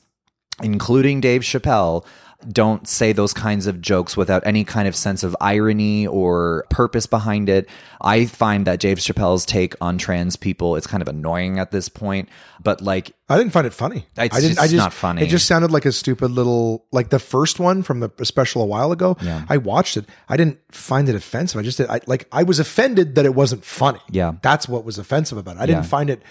including 0.62 1.22
Dave 1.22 1.42
Chappelle, 1.42 2.06
don't 2.48 2.88
say 2.88 3.12
those 3.12 3.34
kinds 3.34 3.68
of 3.68 3.82
jokes 3.82 4.16
without 4.16 4.42
any 4.46 4.64
kind 4.64 4.88
of 4.88 4.96
sense 4.96 5.24
of 5.24 5.36
irony 5.42 6.08
or 6.08 6.66
purpose 6.70 7.06
behind 7.06 7.50
it. 7.50 7.70
I 8.02 8.26
find 8.26 8.66
that 8.66 8.80
Dave 8.80 8.98
Chappelle's 8.98 9.46
take 9.46 9.76
on 9.82 9.98
trans 9.98 10.38
people 10.38 10.78
it's 10.78 10.88
kind 10.88 11.02
of 11.02 11.10
annoying 11.10 11.60
at 11.60 11.72
this 11.72 11.90
point, 11.90 12.30
but 12.64 12.82
like 12.82 13.12
I 13.28 13.38
didn't 13.38 13.52
find 13.52 13.68
it 13.68 13.74
funny. 13.74 14.08
It's 14.18 14.36
I 14.36 14.40
didn't. 14.40 14.56
just 14.56 14.60
I 14.60 14.64
just 14.68 14.76
not 14.76 14.94
funny. 14.94 15.22
It 15.22 15.28
just 15.28 15.48
sounded 15.48 15.72
like 15.72 15.86
a 15.86 15.92
stupid 15.92 16.32
little, 16.32 16.86
like 16.92 17.10
the 17.10 17.20
first 17.20 17.60
one 17.60 17.84
from 17.84 18.00
the 18.00 18.12
special 18.26 18.62
a 18.62 18.66
while 18.66 18.92
ago. 18.92 19.18
Yeah. 19.22 19.46
I 19.50 19.58
watched 19.58 19.98
it. 19.98 20.06
I 20.30 20.38
didn't 20.38 20.60
find 20.74 21.10
it 21.10 21.16
offensive. 21.16 21.60
I 21.60 21.64
just 21.64 21.78
did. 21.78 21.90
I 21.90 22.00
like. 22.08 22.28
I 22.32 22.44
was 22.44 22.60
offended 22.60 23.16
that 23.16 23.26
it 23.26 23.36
wasn't 23.36 23.66
funny. 23.66 24.00
Yeah. 24.10 24.34
that's 24.42 24.68
what 24.70 24.86
was 24.86 24.98
offensive 24.98 25.38
about 25.38 25.58
it. 25.58 25.60
I 25.60 25.66
didn't 25.66 25.84
find 25.84 26.10
it. 26.10 26.24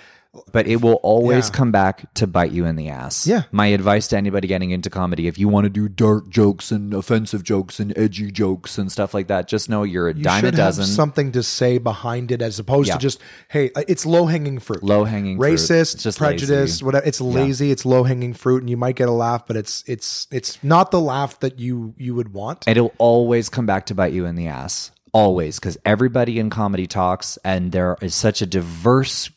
But 0.53 0.67
it 0.67 0.81
will 0.83 1.01
always 1.03 1.49
Yeah. 1.49 1.55
come 1.55 1.73
back 1.73 2.13
to 2.15 2.27
bite 2.27 2.53
you 2.53 2.65
in 2.67 2.77
the 2.77 2.89
ass. 2.91 3.27
Yeah. 3.27 3.45
My 3.51 3.67
advice 3.69 4.09
to 4.09 4.17
anybody 4.17 4.47
getting 4.47 4.71
into 4.71 4.91
comedy, 4.91 5.27
if 5.27 5.39
you 5.39 5.49
want 5.49 5.65
to 5.65 5.71
do 5.71 5.89
dark 5.89 6.29
jokes 6.29 6.71
and 6.71 6.93
offensive 6.95 7.43
jokes 7.43 7.81
and 7.81 7.97
edgy 7.97 8.31
jokes 8.31 8.77
and 8.79 8.93
stuff 8.93 9.15
like 9.15 9.29
that, 9.29 9.49
just 9.49 9.69
know 9.71 9.83
you're 9.85 10.09
a 10.09 10.15
You 10.15 10.23
dime 10.23 10.45
a 10.45 10.53
dozen. 10.53 10.85
something 10.85 11.33
to 11.33 11.43
say 11.43 11.79
behind 11.79 12.31
it, 12.31 12.43
as 12.43 12.59
opposed 12.59 12.89
Yeah. 12.89 12.95
to 12.95 13.01
just, 13.01 13.19
hey, 13.49 13.71
uh, 13.75 13.83
it's 13.89 14.05
low 14.07 14.27
hanging 14.27 14.59
fruit. 14.59 14.83
Low-hanging 14.83 15.39
fruit. 15.39 15.55
racist, 15.55 16.03
just 16.03 16.19
prejudice, 16.19 16.73
lazy. 16.73 16.85
whatever. 16.85 17.07
It's 17.07 17.21
lazy. 17.21 17.71
It's 17.71 17.85
low 17.87 18.05
hanging 18.05 18.35
fruit, 18.35 18.63
and 18.63 18.71
you 18.71 18.77
might 18.77 18.97
get 18.97 19.09
a 19.09 19.13
laugh, 19.13 19.47
but 19.47 19.57
it's 19.57 19.83
it's 19.87 20.27
it's 20.31 20.59
not 20.63 20.91
the 20.91 21.01
laugh 21.01 21.41
that 21.41 21.59
you 21.59 21.95
you 21.97 22.15
would 22.15 22.33
want. 22.35 22.65
It'll 22.69 22.93
always 22.99 23.49
come 23.49 23.67
back 23.67 23.87
to 23.87 23.95
bite 23.95 24.13
you 24.13 24.27
in 24.27 24.37
the 24.37 24.47
ass. 24.47 24.91
Always. 25.13 25.59
Because 25.59 25.79
everybody 25.87 26.39
in 26.39 26.51
comedy 26.51 26.87
talks, 26.87 27.39
and 27.45 27.73
there 27.73 27.97
is 28.03 28.15
such 28.15 28.43
a 28.43 28.47
diverse 28.47 29.31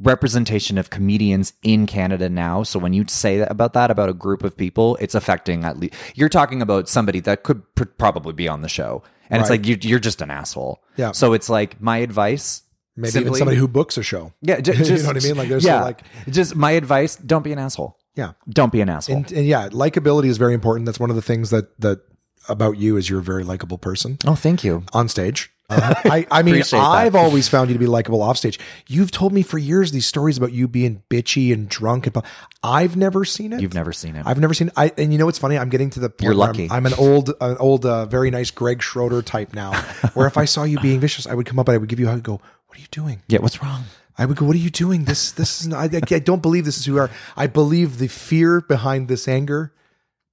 representation 0.00 0.78
of 0.78 0.90
comedians 0.90 1.52
in 1.62 1.86
Canada 1.86 2.28
now. 2.28 2.62
So 2.62 2.78
when 2.78 2.92
you 2.92 3.04
say 3.08 3.38
that 3.38 3.50
about 3.50 3.74
that 3.74 3.90
about 3.90 4.08
a 4.08 4.14
group 4.14 4.42
of 4.42 4.56
people, 4.56 4.96
it's 5.00 5.14
affecting 5.14 5.64
at 5.64 5.78
least 5.78 5.94
you're 6.14 6.28
talking 6.28 6.62
about 6.62 6.88
somebody 6.88 7.20
that 7.20 7.42
could 7.42 7.62
pr- 7.74 7.84
probably 7.84 8.32
be 8.32 8.48
on 8.48 8.62
the 8.62 8.68
show. 8.68 9.02
And 9.28 9.40
it's 9.40 9.50
like 9.50 9.64
you, 9.64 9.78
you're 9.80 10.00
just 10.00 10.22
an 10.22 10.30
asshole. 10.30 10.82
Yeah. 10.96 11.12
So 11.12 11.34
it's 11.34 11.48
like 11.48 11.80
my 11.80 11.98
advice. 11.98 12.62
Maybe 12.96 13.10
even 13.10 13.22
simply- 13.22 13.38
somebody 13.38 13.56
who 13.58 13.68
books 13.68 13.96
a 13.96 14.02
show. 14.02 14.32
yeah, 14.42 14.60
ju- 14.60 14.72
you 14.76 15.02
know 15.02 15.08
what 15.08 15.16
I 15.16 15.20
mean. 15.20 15.36
Like 15.36 15.48
there's 15.48 15.64
yeah, 15.64 15.82
like 15.82 16.02
just 16.28 16.56
my 16.56 16.72
advice: 16.72 17.14
don't 17.16 17.44
be 17.44 17.52
an 17.52 17.58
asshole. 17.58 17.96
yeah. 18.16 18.32
Don't 18.48 18.72
be 18.72 18.80
an 18.80 18.88
asshole. 18.88 19.18
and, 19.18 19.32
and 19.32 19.46
yeah, 19.46 19.68
likability 19.68 20.26
is 20.26 20.36
very 20.38 20.54
important. 20.54 20.86
That's 20.86 20.98
one 20.98 21.10
of 21.10 21.16
the 21.16 21.22
things 21.22 21.50
that 21.50 21.78
that 21.80 22.00
about 22.48 22.78
you 22.78 22.96
is 22.96 23.08
you're 23.08 23.20
a 23.20 23.22
very 23.22 23.44
likable 23.44 23.78
person 23.78 24.18
oh, 24.26 24.34
thank 24.34 24.64
you. 24.64 24.82
on 24.92 25.08
stage. 25.08 25.52
Uh, 25.70 25.94
I, 26.04 26.26
I 26.30 26.42
mean, 26.42 26.62
I've 26.72 27.14
always 27.14 27.48
found 27.48 27.70
you 27.70 27.74
to 27.74 27.78
be 27.78 27.86
likable 27.86 28.22
offstage. 28.22 28.58
You've 28.88 29.10
told 29.10 29.32
me 29.32 29.42
for 29.42 29.56
years 29.56 29.92
these 29.92 30.06
stories 30.06 30.36
about 30.36 30.52
you 30.52 30.66
being 30.66 31.02
bitchy 31.08 31.52
and 31.52 31.68
drunk, 31.68 32.06
and 32.06 32.16
I've 32.62 32.96
never 32.96 33.24
seen 33.24 33.52
it. 33.52 33.60
You've 33.60 33.74
never 33.74 33.92
seen 33.92 34.16
it. 34.16 34.26
I've 34.26 34.40
never 34.40 34.52
seen. 34.52 34.70
I 34.76 34.92
and 34.98 35.12
you 35.12 35.18
know 35.18 35.26
what's 35.26 35.38
funny? 35.38 35.56
I'm 35.56 35.68
getting 35.68 35.90
to 35.90 36.00
the 36.00 36.10
point 36.10 36.22
You're 36.22 36.30
where 36.32 36.48
lucky. 36.48 36.64
I'm, 36.64 36.78
I'm 36.78 36.86
an 36.86 36.94
old, 36.98 37.30
an 37.40 37.56
old, 37.58 37.86
uh, 37.86 38.06
very 38.06 38.30
nice 38.30 38.50
Greg 38.50 38.82
Schroeder 38.82 39.22
type 39.22 39.54
now. 39.54 39.80
where 40.14 40.26
if 40.26 40.36
I 40.36 40.44
saw 40.44 40.64
you 40.64 40.80
being 40.80 41.00
vicious, 41.00 41.26
I 41.26 41.34
would 41.34 41.46
come 41.46 41.58
up 41.58 41.68
and 41.68 41.74
I 41.74 41.78
would 41.78 41.88
give 41.88 42.00
you 42.00 42.06
a 42.06 42.10
hug. 42.10 42.16
and 42.16 42.24
Go, 42.24 42.40
what 42.66 42.78
are 42.78 42.80
you 42.80 42.88
doing? 42.90 43.22
yeah, 43.28 43.38
what's 43.38 43.62
wrong? 43.62 43.84
I 44.18 44.26
would 44.26 44.36
go, 44.36 44.44
"What 44.44 44.54
are 44.54 44.58
you 44.58 44.70
doing? 44.70 45.04
This, 45.04 45.32
this 45.32 45.62
is. 45.62 45.68
Not, 45.68 45.94
I, 45.94 46.00
I 46.14 46.18
don't 46.18 46.42
believe 46.42 46.66
this 46.66 46.76
is 46.76 46.84
who 46.84 46.94
you 46.94 46.98
are. 46.98 47.10
I 47.36 47.46
believe 47.46 47.98
the 47.98 48.08
fear 48.08 48.60
behind 48.60 49.08
this 49.08 49.26
anger, 49.26 49.72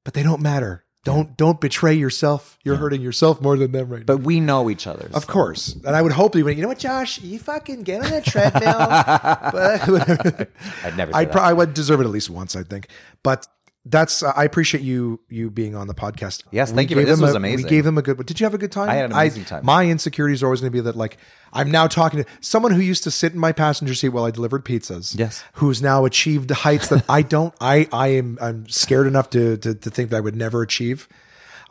but 0.03 0.14
they 0.14 0.24
don't 0.24 0.41
matter. 0.41 0.83
Don't, 1.08 1.38
don't 1.38 1.61
betray 1.61 1.94
yourself. 1.94 2.58
You're 2.64 2.76
hurting 2.76 3.02
yourself 3.02 3.42
more 3.42 3.58
than 3.58 3.72
them 3.72 3.90
right 3.90 4.00
now. 4.00 4.06
But 4.06 4.19
we 4.19 4.40
know 4.40 4.69
each 4.69 4.88
other. 4.88 5.10
Of 5.14 5.27
course, 5.27 5.74
and 5.74 5.95
I 5.95 6.02
would 6.02 6.11
hope 6.11 6.36
you 6.36 6.45
would. 6.45 6.56
You 6.56 6.61
know 6.61 6.68
what, 6.68 6.80
Josh? 6.80 7.22
You 7.22 7.40
fucking 7.40 7.84
get 7.84 8.03
on 8.03 8.11
that 8.11 8.26
treadmill. 8.26 8.61
but 9.52 10.50
I'd 10.84 10.98
never. 10.98 11.16
I, 11.16 11.26
that. 11.26 11.32
pro- 11.32 11.42
I 11.42 11.53
would 11.53 11.74
deserve 11.74 12.02
it 12.02 12.03
at 12.03 12.10
least 12.10 12.30
once, 12.30 12.56
I 12.56 12.64
think. 12.64 12.88
But 13.24 13.48
that's 13.86 14.24
uh, 14.24 14.34
I 14.36 14.44
appreciate 14.44 14.84
you 14.84 15.19
you 15.30 15.50
being 15.50 15.76
on 15.76 15.88
the 15.88 15.95
podcast. 15.95 16.44
Yes, 16.52 16.72
We 16.72 16.76
thank 16.77 16.92
you. 16.92 17.03
This 17.03 17.19
was 17.19 17.34
a- 17.34 17.38
amazing. 17.38 17.66
We 17.66 17.69
gave 17.69 17.84
them 17.84 17.98
a 17.98 18.02
good. 18.02 18.26
Did 18.26 18.40
you 18.40 18.45
have 18.45 18.53
a 18.53 18.58
good 18.58 18.72
time? 18.72 18.90
I 18.90 18.95
had 18.95 19.06
an 19.06 19.11
amazing 19.14 19.45
time. 19.45 19.66
My 19.66 19.86
insecurities 19.86 20.44
are 20.44 20.48
always 20.48 20.61
going 20.61 20.72
to 20.72 20.76
be 20.76 20.82
that 20.82 20.95
like 20.95 21.18
I'm 21.53 21.72
now 21.72 21.88
talking 21.88 22.24
to 22.24 22.30
someone 22.42 22.72
who 22.74 22.82
used 22.82 23.03
to 23.03 23.11
sit 23.11 23.34
in 23.34 23.40
my 23.40 23.51
passenger 23.51 23.93
seat 23.93 24.09
while 24.09 24.26
I 24.26 24.32
delivered 24.32 24.66
pizzas. 24.66 25.17
Yes. 25.17 25.43
who's 25.53 25.82
now 25.82 26.06
achieved 26.06 26.50
heights 26.51 26.90
that 26.90 27.03
I 27.09 27.22
don't. 27.22 27.53
I 27.61 27.88
I 27.92 28.08
am 28.09 28.38
I'm 28.42 28.67
scared 28.69 29.08
enough 29.08 29.30
to 29.32 29.58
to, 29.58 29.74
to 29.76 29.90
think 29.90 30.09
that 30.11 30.17
I 30.17 30.22
would 30.22 30.35
never 30.35 30.61
achieve. 30.61 31.08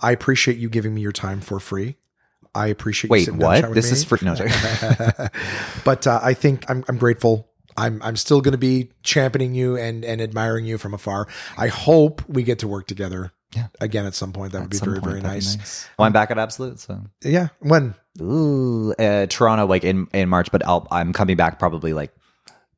I 0.02 0.12
appreciate 0.12 0.58
you 0.58 0.68
giving 0.68 0.94
me 0.94 1.00
your 1.00 1.12
time 1.12 1.40
for 1.40 1.58
free. 1.60 1.96
I 2.54 2.68
appreciate 2.68 3.08
you 3.08 3.12
Wait, 3.12 3.24
sitting 3.26 3.40
down 3.40 3.54
and 3.56 3.66
what? 3.66 3.74
This 3.74 3.86
me. 3.90 3.92
is 3.92 4.04
for 4.04 4.18
no. 4.22 4.34
but 5.84 6.06
uh, 6.06 6.20
I 6.22 6.34
think 6.34 6.68
I'm, 6.70 6.84
I'm 6.88 6.96
grateful. 6.98 7.48
I'm 7.76 8.00
I'm 8.02 8.16
still 8.16 8.40
going 8.40 8.52
to 8.52 8.58
be 8.58 8.90
championing 9.02 9.54
you 9.54 9.76
and 9.76 10.04
and 10.04 10.20
admiring 10.22 10.64
you 10.64 10.78
from 10.78 10.94
afar. 10.94 11.28
I 11.58 11.66
hope 11.68 12.26
we 12.28 12.42
get 12.42 12.58
to 12.60 12.68
work 12.68 12.86
together 12.86 13.32
Yeah. 13.54 13.66
again 13.80 14.06
at 14.06 14.14
some 14.14 14.32
point. 14.32 14.52
That 14.52 14.62
would 14.62 14.70
be 14.70 14.78
very 14.78 15.00
point, 15.00 15.04
very 15.04 15.20
that'd 15.20 15.34
nice. 15.34 15.86
Well, 15.98 16.06
I'm 16.06 16.12
back 16.12 16.30
at 16.30 16.38
Absolute, 16.38 16.80
so 16.80 17.02
Yeah. 17.22 17.48
When? 17.60 17.94
Ooh, 18.20 18.92
uh, 18.98 19.26
Toronto, 19.26 19.66
like 19.66 19.84
in 19.84 20.06
in 20.12 20.28
March, 20.28 20.50
but 20.50 20.66
I'll, 20.66 20.86
I'm 20.90 21.12
coming 21.12 21.36
back 21.36 21.58
probably 21.58 21.92
like 21.92 22.12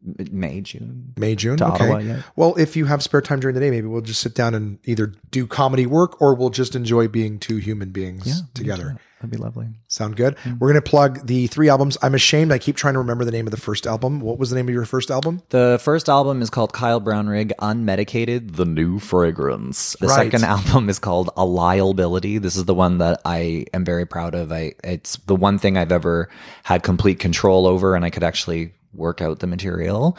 May, 0.00 0.60
June. 0.60 1.12
May 1.16 1.34
June. 1.34 1.60
Okay. 1.60 1.64
Ottawa, 1.84 1.98
yeah. 1.98 2.22
Well, 2.36 2.54
if 2.56 2.76
you 2.76 2.84
have 2.86 3.02
spare 3.02 3.20
time 3.20 3.40
during 3.40 3.54
the 3.54 3.60
day, 3.60 3.70
maybe 3.70 3.86
we'll 3.88 4.00
just 4.00 4.20
sit 4.20 4.34
down 4.34 4.54
and 4.54 4.78
either 4.84 5.12
do 5.30 5.46
comedy 5.46 5.86
work 5.86 6.20
or 6.22 6.34
we'll 6.34 6.50
just 6.50 6.76
enjoy 6.76 7.08
being 7.08 7.38
two 7.38 7.56
human 7.56 7.90
beings 7.90 8.42
together. 8.54 8.96
That'd 9.18 9.30
be 9.32 9.36
lovely. 9.36 9.66
Sound 9.88 10.14
good? 10.14 10.36
Mm-hmm. 10.36 10.58
We're 10.60 10.68
gonna 10.68 10.80
plug 10.80 11.26
the 11.26 11.48
three 11.48 11.68
albums. 11.68 11.98
I'm 12.02 12.14
ashamed. 12.14 12.52
I 12.52 12.58
keep 12.58 12.76
trying 12.76 12.94
to 12.94 13.00
remember 13.00 13.24
the 13.24 13.32
name 13.32 13.48
of 13.48 13.50
the 13.50 13.56
first 13.56 13.84
album. 13.84 14.20
What 14.20 14.38
was 14.38 14.50
the 14.50 14.54
name 14.56 14.68
of 14.68 14.74
your 14.74 14.84
first 14.84 15.10
album? 15.10 15.42
The 15.48 15.80
first 15.82 16.08
album 16.08 16.40
is 16.40 16.50
called 16.50 16.72
Kyle 16.72 17.00
Brownrigg 17.00 17.50
Unmedicated, 17.58 18.54
The 18.54 18.64
New 18.64 19.00
Fragrance. 19.00 19.96
The 20.00 20.06
Right. 20.06 20.30
second 20.30 20.44
album 20.48 20.88
is 20.88 21.00
called 21.00 21.30
A 21.36 21.44
Liability. 21.44 22.38
This 22.38 22.54
is 22.54 22.66
the 22.66 22.74
one 22.74 22.98
that 22.98 23.20
I 23.24 23.66
am 23.74 23.84
very 23.84 24.06
proud 24.06 24.36
of. 24.36 24.52
I 24.52 24.74
it's 24.84 25.16
the 25.26 25.34
one 25.34 25.58
thing 25.58 25.76
I've 25.76 25.90
ever 25.90 26.28
had 26.62 26.84
complete 26.84 27.18
control 27.18 27.66
over 27.66 27.96
and 27.96 28.04
I 28.04 28.10
could 28.10 28.22
actually 28.22 28.72
work 28.94 29.20
out 29.20 29.40
the 29.40 29.46
material. 29.46 30.16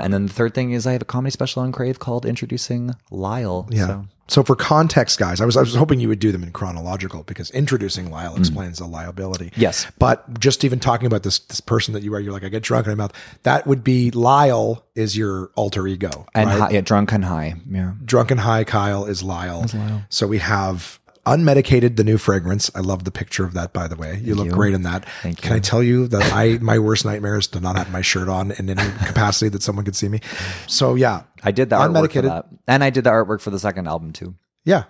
And 0.00 0.14
then 0.14 0.26
the 0.26 0.32
third 0.32 0.54
thing 0.54 0.72
is 0.72 0.86
I 0.86 0.92
have 0.92 1.02
a 1.02 1.06
comedy 1.06 1.30
special 1.30 1.62
on 1.62 1.72
Crave 1.72 1.98
called 1.98 2.24
Introducing 2.24 2.94
Lyle. 3.10 3.68
Yeah. 3.70 3.86
So 3.86 4.06
So 4.28 4.42
for 4.44 4.54
context, 4.54 5.18
guys, 5.18 5.40
I 5.40 5.44
was 5.44 5.56
I 5.56 5.60
was 5.60 5.74
hoping 5.74 5.98
you 5.98 6.06
would 6.08 6.20
do 6.20 6.30
them 6.30 6.44
in 6.44 6.52
chronological 6.52 7.24
because 7.24 7.50
introducing 7.50 8.10
Lyle 8.10 8.36
explains 8.36 8.78
the 8.78 8.86
liability. 8.86 9.46
Mm. 9.46 9.54
Yes. 9.56 9.86
But 9.98 10.38
just 10.38 10.62
even 10.64 10.78
talking 10.78 11.06
about 11.06 11.24
this 11.24 11.40
this 11.40 11.60
person 11.60 11.92
that 11.94 12.04
you 12.04 12.14
are, 12.14 12.20
you're 12.20 12.32
like, 12.32 12.44
I 12.44 12.48
get 12.48 12.62
drunk 12.62 12.86
in 12.86 12.92
my 12.92 12.94
mouth. 12.94 13.12
That 13.42 13.66
would 13.66 13.82
be 13.82 14.12
Lyle 14.12 14.86
is 14.94 15.16
your 15.16 15.50
alter 15.56 15.86
ego. 15.88 16.26
and 16.34 16.48
right? 16.48 16.58
high, 16.60 16.70
yeah, 16.70 16.80
drunk 16.82 17.10
and 17.10 17.24
high. 17.24 17.54
Yeah. 17.68 17.94
Drunken 18.04 18.38
High 18.38 18.62
Kyle 18.64 19.06
is 19.06 19.22
Lyle. 19.24 19.66
So 20.08 20.28
we 20.28 20.38
have 20.38 20.99
unmedicated 21.26 21.96
the 21.96 22.04
new 22.04 22.18
fragrance. 22.18 22.70
I 22.74 22.80
love 22.80 23.04
the 23.04 23.10
picture 23.10 23.44
of 23.44 23.54
that 23.54 23.72
by 23.72 23.88
the 23.88 23.96
way. 23.96 24.18
You 24.22 24.34
look 24.34 24.46
you. 24.46 24.52
great 24.52 24.74
in 24.74 24.82
that. 24.82 25.06
Thank 25.22 25.42
Can 25.42 25.52
I 25.52 25.58
tell 25.58 25.82
you 25.82 26.06
that 26.08 26.32
I 26.32 26.58
my 26.60 26.78
worst 26.78 27.04
nightmare 27.04 27.38
is 27.38 27.46
to 27.48 27.60
not 27.60 27.76
have 27.76 27.90
my 27.90 28.00
shirt 28.00 28.28
on 28.28 28.52
in 28.52 28.70
any 28.70 28.90
capacity 29.06 29.48
that 29.50 29.62
someone 29.62 29.84
could 29.84 29.96
see 29.96 30.08
me. 30.08 30.20
So 30.66 30.94
yeah. 30.94 31.24
I 31.42 31.52
did 31.52 31.70
the 31.70 31.76
artwork 31.76 32.12
for 32.12 32.22
that. 32.22 32.46
And 32.66 32.84
I 32.84 32.90
did 32.90 33.04
the 33.04 33.10
artwork 33.10 33.40
for 33.40 33.50
the 33.50 33.58
second 33.58 33.88
album 33.88 34.12
too. 34.12 34.34
Yeah. 34.64 34.84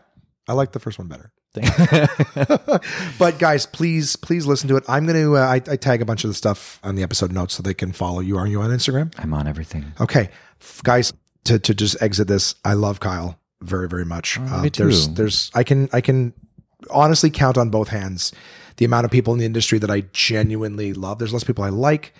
I 0.48 0.52
like 0.54 0.72
the 0.72 0.80
first 0.80 0.98
one 0.98 1.08
better. 1.08 1.32
but 3.18 3.38
guys, 3.38 3.66
please, 3.66 4.14
please 4.16 4.46
listen 4.46 4.68
to 4.68 4.76
it. 4.76 4.84
I'm 4.88 5.04
going 5.04 5.20
to, 5.20 5.36
uh, 5.36 5.40
I, 5.40 5.54
I 5.54 5.76
tag 5.76 6.00
a 6.00 6.04
bunch 6.04 6.22
of 6.22 6.30
the 6.30 6.34
stuff 6.34 6.78
on 6.84 6.94
the 6.94 7.02
episode 7.02 7.32
notes 7.32 7.54
so 7.54 7.62
they 7.62 7.74
can 7.74 7.92
follow 7.92 8.20
you. 8.20 8.38
Are 8.38 8.46
you 8.46 8.60
on 8.60 8.70
Instagram? 8.70 9.12
I'm 9.18 9.34
on 9.34 9.48
everything. 9.48 9.92
Okay. 10.00 10.30
F- 10.60 10.82
guys, 10.84 11.12
to, 11.44 11.58
to 11.58 11.74
just 11.74 12.00
exit 12.00 12.28
this, 12.28 12.54
I 12.64 12.74
love 12.74 13.00
Kyle 13.00 13.39
very, 13.62 13.88
very 13.88 14.04
much. 14.04 14.38
Oh, 14.40 14.56
um, 14.56 14.62
me 14.62 14.70
too. 14.70 14.84
There's, 14.84 15.08
there's, 15.10 15.50
I 15.54 15.62
can, 15.64 15.88
I 15.92 16.00
can 16.00 16.32
honestly 16.90 17.30
count 17.30 17.58
on 17.58 17.70
both 17.70 17.88
hands 17.88 18.32
the 18.76 18.84
amount 18.84 19.04
of 19.04 19.10
people 19.10 19.32
in 19.32 19.38
the 19.38 19.46
industry 19.46 19.78
that 19.78 19.90
I 19.90 20.02
genuinely 20.12 20.92
love. 20.94 21.18
There's 21.18 21.32
less 21.32 21.44
people 21.44 21.64
I 21.64 21.68
like, 21.68 22.14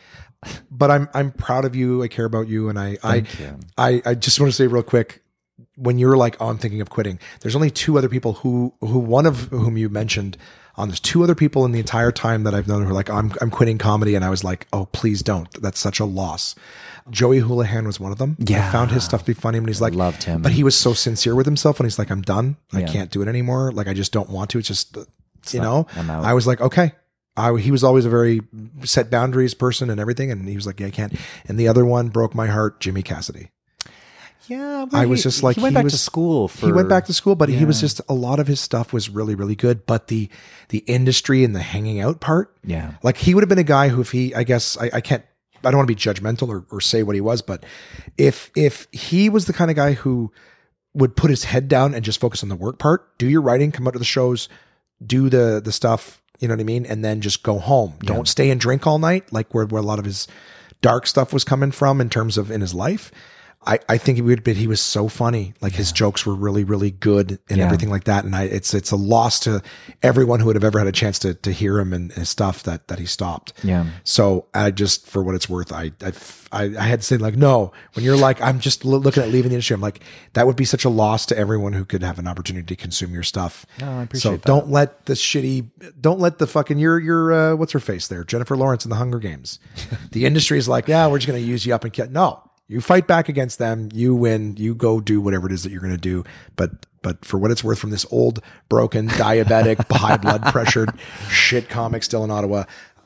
but 0.70 0.90
I'm, 0.90 1.08
I'm 1.14 1.32
proud 1.32 1.64
of 1.64 1.74
you. 1.74 2.02
I 2.02 2.08
care 2.08 2.26
about 2.26 2.48
you. 2.48 2.68
And 2.68 2.78
I, 2.78 2.98
I, 3.02 3.16
you. 3.16 3.58
I, 3.78 4.02
I 4.04 4.14
just 4.14 4.38
want 4.38 4.52
to 4.52 4.56
say 4.56 4.66
real 4.66 4.82
quick, 4.82 5.22
when 5.76 5.98
you're 5.98 6.16
like, 6.16 6.36
oh, 6.40 6.48
I'm 6.48 6.58
thinking 6.58 6.82
of 6.82 6.90
quitting, 6.90 7.18
there's 7.40 7.56
only 7.56 7.70
two 7.70 7.96
other 7.96 8.08
people 8.08 8.34
who, 8.34 8.74
who 8.80 8.98
one 8.98 9.24
of 9.24 9.44
whom 9.48 9.78
you 9.78 9.88
mentioned 9.88 10.36
on 10.76 10.88
there's 10.88 11.00
two 11.00 11.22
other 11.22 11.34
people 11.34 11.64
in 11.64 11.72
the 11.72 11.78
entire 11.78 12.12
time 12.12 12.44
that 12.44 12.54
I've 12.54 12.68
known 12.68 12.82
who 12.82 12.90
are 12.90 12.94
like, 12.94 13.10
I'm, 13.10 13.32
I'm 13.40 13.50
quitting 13.50 13.78
comedy. 13.78 14.14
And 14.14 14.24
I 14.24 14.30
was 14.30 14.44
like, 14.44 14.66
oh, 14.72 14.86
please 14.86 15.22
don't. 15.22 15.50
That's 15.60 15.78
such 15.78 16.00
a 16.00 16.04
loss. 16.04 16.54
Joey 17.10 17.38
Houlihan 17.40 17.86
was 17.86 17.98
one 18.00 18.12
of 18.12 18.18
them. 18.18 18.36
Yeah. 18.38 18.66
I 18.68 18.72
found 18.72 18.90
his 18.90 19.04
stuff 19.04 19.20
to 19.22 19.26
be 19.26 19.34
funny 19.34 19.58
when 19.60 19.68
he's 19.68 19.80
like, 19.80 19.94
loved 19.94 20.22
him. 20.24 20.42
but 20.42 20.52
he 20.52 20.62
was 20.64 20.76
so 20.76 20.92
sincere 20.94 21.34
with 21.34 21.46
himself 21.46 21.78
when 21.78 21.86
he's 21.86 21.98
like, 21.98 22.10
I'm 22.10 22.22
done. 22.22 22.56
I 22.72 22.80
Yeah. 22.80 22.86
can't 22.86 23.10
do 23.10 23.22
it 23.22 23.28
anymore. 23.28 23.72
Like, 23.72 23.88
I 23.88 23.94
just 23.94 24.12
don't 24.12 24.30
want 24.30 24.50
to. 24.50 24.58
It's 24.58 24.68
just, 24.68 24.96
uh, 24.96 25.04
you 25.50 25.60
know, 25.60 25.86
I'm 25.96 26.08
out. 26.10 26.24
I 26.24 26.34
was 26.34 26.46
like, 26.46 26.60
okay, 26.60 26.92
I, 27.36 27.56
he 27.58 27.70
was 27.70 27.82
always 27.84 28.04
a 28.04 28.10
very 28.10 28.42
set 28.84 29.10
boundaries 29.10 29.54
person 29.54 29.88
and 29.90 30.00
everything. 30.00 30.30
And 30.30 30.46
he 30.48 30.54
was 30.56 30.66
like, 30.66 30.80
yeah, 30.80 30.88
I 30.88 30.90
can't. 30.90 31.14
And 31.48 31.58
the 31.58 31.68
other 31.68 31.84
one 31.84 32.08
broke 32.08 32.34
my 32.34 32.46
heart, 32.46 32.80
Jimmy 32.80 33.02
Cassidy. 33.02 33.50
Yeah, 34.48 34.86
I 34.92 35.06
was 35.06 35.22
just 35.22 35.44
like 35.44 35.56
he 35.56 35.62
went 35.62 35.74
he 35.74 35.76
back 35.76 35.84
was- 35.84 35.92
to 35.92 35.98
school. 35.98 36.48
For, 36.48 36.66
he 36.66 36.72
went 36.72 36.88
back 36.88 37.04
to 37.06 37.12
school, 37.12 37.36
but 37.36 37.48
he 37.48 37.64
was 37.64 37.80
just 37.80 38.00
a 38.08 38.14
lot 38.14 38.40
of 38.40 38.48
his 38.48 38.58
stuff 38.58 38.92
was 38.92 39.08
really, 39.08 39.36
really 39.36 39.54
good. 39.54 39.86
But 39.86 40.08
the 40.08 40.28
the 40.70 40.78
industry 40.88 41.44
and 41.44 41.54
the 41.54 41.60
hanging 41.60 42.00
out 42.00 42.20
part, 42.20 42.52
Yeah. 42.64 42.94
like 43.04 43.16
he 43.18 43.32
would 43.34 43.42
have 43.42 43.48
been 43.48 43.58
a 43.58 43.62
guy 43.64 43.88
who, 43.90 44.00
if 44.00 44.10
he, 44.10 44.34
I 44.34 44.42
guess, 44.44 44.76
I, 44.78 44.90
I 44.94 45.00
can't, 45.00 45.22
I 45.64 45.70
don't 45.70 45.78
want 45.78 45.88
to 45.88 45.94
be 45.94 46.00
judgmental 46.00 46.48
or, 46.48 46.64
or 46.70 46.80
say 46.80 47.02
what 47.02 47.14
he 47.14 47.20
was, 47.20 47.42
but 47.42 47.64
if 48.16 48.50
if 48.56 48.86
he 48.92 49.28
was 49.28 49.46
the 49.46 49.52
kind 49.52 49.70
of 49.70 49.76
guy 49.76 49.92
who 49.92 50.32
would 50.94 51.16
put 51.16 51.30
his 51.30 51.44
head 51.44 51.68
down 51.68 51.94
and 51.94 52.04
just 52.04 52.20
focus 52.20 52.42
on 52.42 52.48
the 52.48 52.56
work 52.56 52.78
part, 52.78 53.16
do 53.18 53.28
your 53.28 53.42
writing, 53.42 53.70
come 53.70 53.86
out 53.86 53.92
to 53.92 53.98
the 53.98 54.04
shows, 54.04 54.48
do 55.04 55.28
the 55.28 55.60
the 55.62 55.72
stuff, 55.72 56.22
you 56.38 56.48
know 56.48 56.54
what 56.54 56.60
I 56.60 56.64
mean, 56.64 56.86
and 56.86 57.04
then 57.04 57.20
just 57.20 57.42
go 57.42 57.58
home. 57.58 57.94
Don't 58.00 58.28
stay 58.28 58.50
and 58.50 58.60
drink 58.60 58.86
all 58.86 58.98
night, 58.98 59.32
like 59.32 59.54
where 59.54 59.66
where 59.66 59.82
a 59.82 59.84
lot 59.84 59.98
of 59.98 60.04
his 60.04 60.26
dark 60.80 61.06
stuff 61.06 61.32
was 61.32 61.44
coming 61.44 61.70
from 61.70 62.00
in 62.00 62.08
terms 62.08 62.38
of 62.38 62.50
in 62.50 62.60
his 62.60 62.74
life. 62.74 63.12
I, 63.66 63.78
I 63.90 63.98
think 63.98 64.16
he 64.16 64.22
would, 64.22 64.42
but 64.42 64.56
he 64.56 64.66
was 64.66 64.80
so 64.80 65.06
funny. 65.08 65.52
Like 65.60 65.74
his 65.74 65.92
jokes 65.92 66.24
were 66.24 66.34
really, 66.34 66.64
really 66.64 66.90
good 66.90 67.38
and 67.50 67.58
Yeah. 67.58 67.66
everything 67.66 67.90
like 67.90 68.04
that. 68.04 68.24
And 68.24 68.34
I, 68.34 68.44
it's, 68.44 68.72
it's 68.72 68.90
a 68.90 68.96
loss 68.96 69.38
to 69.40 69.62
everyone 70.02 70.40
who 70.40 70.46
would 70.46 70.56
have 70.56 70.64
ever 70.64 70.78
had 70.78 70.88
a 70.88 70.92
chance 70.92 71.18
to, 71.20 71.34
to 71.34 71.52
hear 71.52 71.78
him 71.78 71.92
and 71.92 72.10
his 72.12 72.30
stuff 72.30 72.62
that, 72.62 72.88
that 72.88 72.98
he 72.98 73.04
stopped. 73.04 73.52
Yeah. 73.62 73.84
So 74.02 74.46
I 74.54 74.70
just, 74.70 75.06
for 75.06 75.22
what 75.22 75.34
it's 75.34 75.46
worth, 75.46 75.72
I, 75.74 75.92
I, 76.00 76.12
I, 76.52 76.62
I 76.78 76.82
had 76.84 77.00
to 77.00 77.06
say 77.06 77.18
like, 77.18 77.36
no, 77.36 77.70
when 77.92 78.02
you're 78.04 78.16
like, 78.16 78.40
I'm 78.40 78.60
just 78.60 78.82
lo- 78.84 78.96
looking 78.96 79.22
at 79.22 79.28
leaving 79.28 79.50
the 79.50 79.56
industry, 79.56 79.74
I'm 79.74 79.82
like, 79.82 80.00
that 80.32 80.46
would 80.46 80.56
be 80.56 80.64
such 80.64 80.86
a 80.86 80.88
loss 80.88 81.26
to 81.26 81.36
everyone 81.36 81.74
who 81.74 81.84
could 81.84 82.02
have 82.02 82.18
an 82.18 82.26
opportunity 82.26 82.66
to 82.74 82.76
consume 82.76 83.12
your 83.12 83.22
stuff. 83.22 83.66
No, 83.78 83.90
I 83.98 84.02
appreciate 84.04 84.22
So 84.22 84.36
that. 84.36 84.42
don't 84.46 84.70
let 84.70 85.04
the 85.04 85.12
shitty, 85.12 85.68
don't 86.00 86.18
let 86.18 86.38
the 86.38 86.46
fucking, 86.46 86.78
your, 86.78 86.98
your, 86.98 87.32
uh, 87.32 87.56
what's 87.56 87.72
her 87.72 87.78
face 87.80 88.08
there? 88.08 88.24
Jennifer 88.24 88.56
Lawrence 88.56 88.86
in 88.86 88.88
the 88.88 88.96
Hunger 88.96 89.18
Games. 89.18 89.58
the 90.12 90.24
industry 90.24 90.56
is 90.56 90.66
like, 90.66 90.88
yeah, 90.88 91.06
we're 91.08 91.18
just 91.18 91.28
going 91.28 91.40
to 91.42 91.46
use 91.46 91.66
you 91.66 91.74
up 91.74 91.84
and 91.84 91.92
kill. 91.92 92.08
No, 92.08 92.42
you 92.70 92.80
fight 92.80 93.06
back 93.06 93.28
against 93.28 93.58
them. 93.58 93.88
You 93.92 94.14
win. 94.14 94.56
You 94.56 94.74
go 94.74 95.00
do 95.00 95.20
whatever 95.20 95.46
it 95.46 95.52
is 95.52 95.62
that 95.64 95.72
you're 95.72 95.80
going 95.80 95.92
to 95.92 95.98
do. 95.98 96.24
But, 96.56 96.86
but 97.02 97.24
for 97.24 97.36
what 97.38 97.50
it's 97.50 97.64
worth 97.64 97.78
from 97.78 97.90
this 97.90 98.06
old, 98.10 98.42
broken, 98.68 99.08
diabetic, 99.26 99.84
high 99.90 100.16
blood 100.16 100.42
pressured 100.52 100.90
shit 101.28 101.68
comic 101.68 102.02
still 102.02 102.22
in 102.24 102.30
Ottawa, 102.30 102.64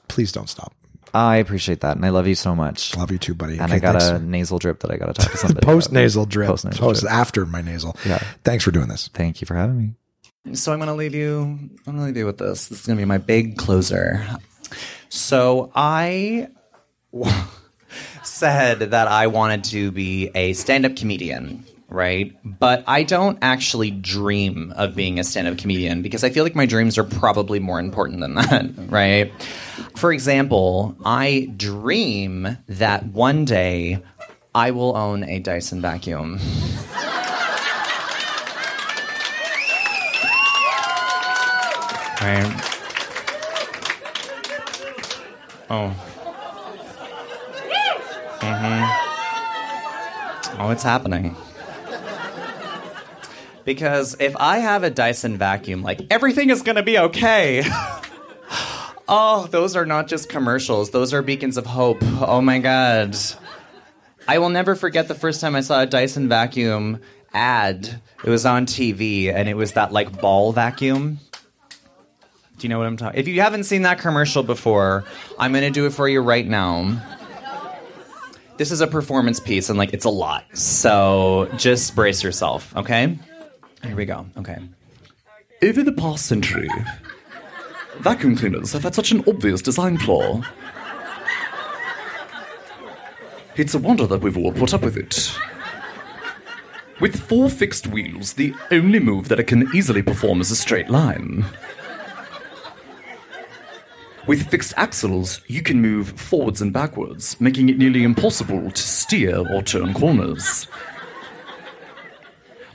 please 0.08 0.30
don't 0.32 0.48
stop. 0.48 0.74
I 1.14 1.36
appreciate 1.36 1.80
that, 1.82 1.94
and 1.96 2.04
I 2.04 2.08
love 2.08 2.26
you 2.26 2.34
so 2.34 2.56
much. 2.56 2.96
Love 2.96 3.12
you 3.12 3.18
too, 3.18 3.34
buddy. 3.34 3.52
And 3.54 3.62
Okay, 3.62 3.74
I 3.76 3.78
got 3.78 4.00
thanks. 4.02 4.20
a 4.20 4.24
nasal 4.24 4.58
drip 4.58 4.80
that 4.80 4.90
I 4.90 4.96
got 4.96 5.06
to 5.06 5.12
talk 5.12 5.30
to 5.30 5.38
somebody. 5.38 5.64
post 5.64 5.86
about. 5.88 6.00
nasal 6.00 6.26
drip. 6.26 6.48
Post-nasal 6.48 6.80
Post 6.80 7.00
drip. 7.02 7.12
after 7.12 7.46
my 7.46 7.62
nasal. 7.62 7.96
Yeah. 8.04 8.18
Thanks 8.42 8.64
for 8.64 8.72
doing 8.72 8.88
this. 8.88 9.08
Thank 9.14 9.40
you 9.40 9.46
for 9.46 9.54
having 9.54 9.78
me. 9.78 10.54
So 10.54 10.72
I'm 10.72 10.78
gonna 10.80 10.94
leave 10.96 11.14
you. 11.14 11.40
I'm 11.42 11.70
gonna 11.86 12.04
leave 12.04 12.16
you 12.16 12.26
with 12.26 12.38
this. 12.38 12.66
This 12.66 12.80
is 12.80 12.86
gonna 12.86 12.98
be 12.98 13.04
my 13.06 13.18
big 13.18 13.56
closer. 13.56 14.26
So 15.08 15.70
I 15.74 16.48
said 18.22 18.78
that 18.78 19.08
I 19.08 19.26
wanted 19.26 19.64
to 19.64 19.90
be 19.90 20.30
a 20.34 20.52
stand-up 20.52 20.96
comedian, 20.96 21.64
right? 21.88 22.36
But 22.44 22.84
I 22.86 23.02
don't 23.02 23.38
actually 23.42 23.90
dream 23.90 24.72
of 24.76 24.94
being 24.94 25.18
a 25.18 25.24
stand-up 25.24 25.58
comedian 25.58 26.02
because 26.02 26.24
I 26.24 26.30
feel 26.30 26.44
like 26.44 26.54
my 26.54 26.66
dreams 26.66 26.98
are 26.98 27.04
probably 27.04 27.60
more 27.60 27.80
important 27.80 28.20
than 28.20 28.34
that, 28.34 28.70
right? 28.90 29.32
For 29.96 30.12
example, 30.12 30.96
I 31.04 31.52
dream 31.56 32.58
that 32.68 33.06
one 33.06 33.44
day 33.44 34.02
I 34.54 34.70
will 34.70 34.96
own 34.96 35.24
a 35.24 35.38
Dyson 35.38 35.80
vacuum. 35.80 36.38
Right. 42.24 42.70
Oh. 45.68 46.13
Mm-hmm. 48.44 49.00
Oh, 50.60 50.70
it's 50.70 50.82
happening. 50.82 51.36
Because 53.64 54.16
if 54.20 54.36
I 54.36 54.58
have 54.58 54.82
a 54.82 54.90
Dyson 54.90 55.38
vacuum, 55.38 55.82
like 55.82 56.02
everything 56.10 56.50
is 56.50 56.62
gonna 56.62 56.82
be 56.82 56.98
okay. 56.98 57.62
oh, 59.08 59.48
those 59.50 59.74
are 59.74 59.86
not 59.86 60.06
just 60.06 60.28
commercials, 60.28 60.90
those 60.90 61.14
are 61.14 61.22
beacons 61.22 61.56
of 61.56 61.64
hope. 61.66 62.02
Oh 62.02 62.42
my 62.42 62.58
god. 62.58 63.16
I 64.28 64.38
will 64.38 64.50
never 64.50 64.74
forget 64.74 65.08
the 65.08 65.14
first 65.14 65.40
time 65.40 65.54
I 65.54 65.60
saw 65.60 65.80
a 65.82 65.86
Dyson 65.86 66.28
vacuum 66.28 67.00
ad. 67.32 68.00
It 68.22 68.30
was 68.30 68.46
on 68.46 68.66
TV 68.66 69.32
and 69.32 69.48
it 69.48 69.54
was 69.54 69.72
that 69.72 69.92
like 69.92 70.20
ball 70.20 70.52
vacuum. 70.52 71.18
Do 72.56 72.66
you 72.66 72.68
know 72.68 72.78
what 72.78 72.86
I'm 72.86 72.96
talking? 72.96 73.18
If 73.18 73.28
you 73.28 73.40
haven't 73.40 73.64
seen 73.64 73.82
that 73.82 73.98
commercial 73.98 74.42
before, 74.42 75.04
I'm 75.38 75.52
going 75.52 75.64
to 75.64 75.70
do 75.70 75.86
it 75.86 75.90
for 75.90 76.08
you 76.08 76.20
right 76.20 76.46
now. 76.46 77.02
This 78.56 78.70
is 78.70 78.80
a 78.80 78.86
performance 78.86 79.40
piece 79.40 79.68
and 79.68 79.78
like 79.78 79.92
it's 79.92 80.04
a 80.04 80.10
lot. 80.10 80.44
So 80.56 81.50
just 81.56 81.94
brace 81.96 82.22
yourself, 82.22 82.74
okay? 82.76 83.18
Here 83.82 83.96
we 83.96 84.04
go. 84.04 84.26
Okay. 84.36 84.58
Over 85.62 85.82
the 85.82 85.92
past 85.92 86.26
century, 86.26 86.68
vacuum 87.98 88.36
cleaners 88.36 88.72
have 88.72 88.84
had 88.84 88.94
such 88.94 89.10
an 89.10 89.24
obvious 89.26 89.60
design 89.60 89.98
flaw. 89.98 90.42
It's 93.56 93.74
a 93.74 93.78
wonder 93.78 94.06
that 94.06 94.20
we've 94.20 94.36
all 94.36 94.52
put 94.52 94.74
up 94.74 94.82
with 94.82 94.96
it. 94.96 95.36
With 97.00 97.20
four 97.20 97.50
fixed 97.50 97.88
wheels, 97.88 98.34
the 98.34 98.54
only 98.70 99.00
move 99.00 99.28
that 99.28 99.40
it 99.40 99.48
can 99.48 99.68
easily 99.74 100.02
perform 100.02 100.40
is 100.40 100.50
a 100.50 100.56
straight 100.56 100.90
line. 100.90 101.44
With 104.26 104.48
fixed 104.48 104.72
axles, 104.76 105.40
you 105.46 105.60
can 105.62 105.82
move 105.82 106.18
forwards 106.18 106.62
and 106.62 106.72
backwards, 106.72 107.38
making 107.40 107.68
it 107.68 107.76
nearly 107.76 108.04
impossible 108.04 108.70
to 108.70 108.82
steer 108.82 109.36
or 109.52 109.62
turn 109.62 109.92
corners. 109.92 110.66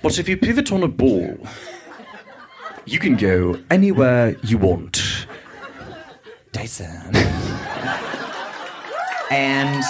But 0.04 0.20
if 0.20 0.30
you 0.30 0.38
pivot 0.38 0.72
on 0.72 0.84
a 0.84 0.88
ball, 0.88 1.38
you 2.86 3.00
can 3.00 3.16
go 3.16 3.60
anywhere 3.72 4.36
you 4.44 4.60
want. 4.60 5.28
Dyson. 6.52 7.16
and 9.32 9.84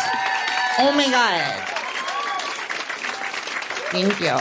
Oh 0.82 0.94
my 0.96 1.10
god. 1.12 1.66
Thank 3.92 4.20
you. 4.22 4.38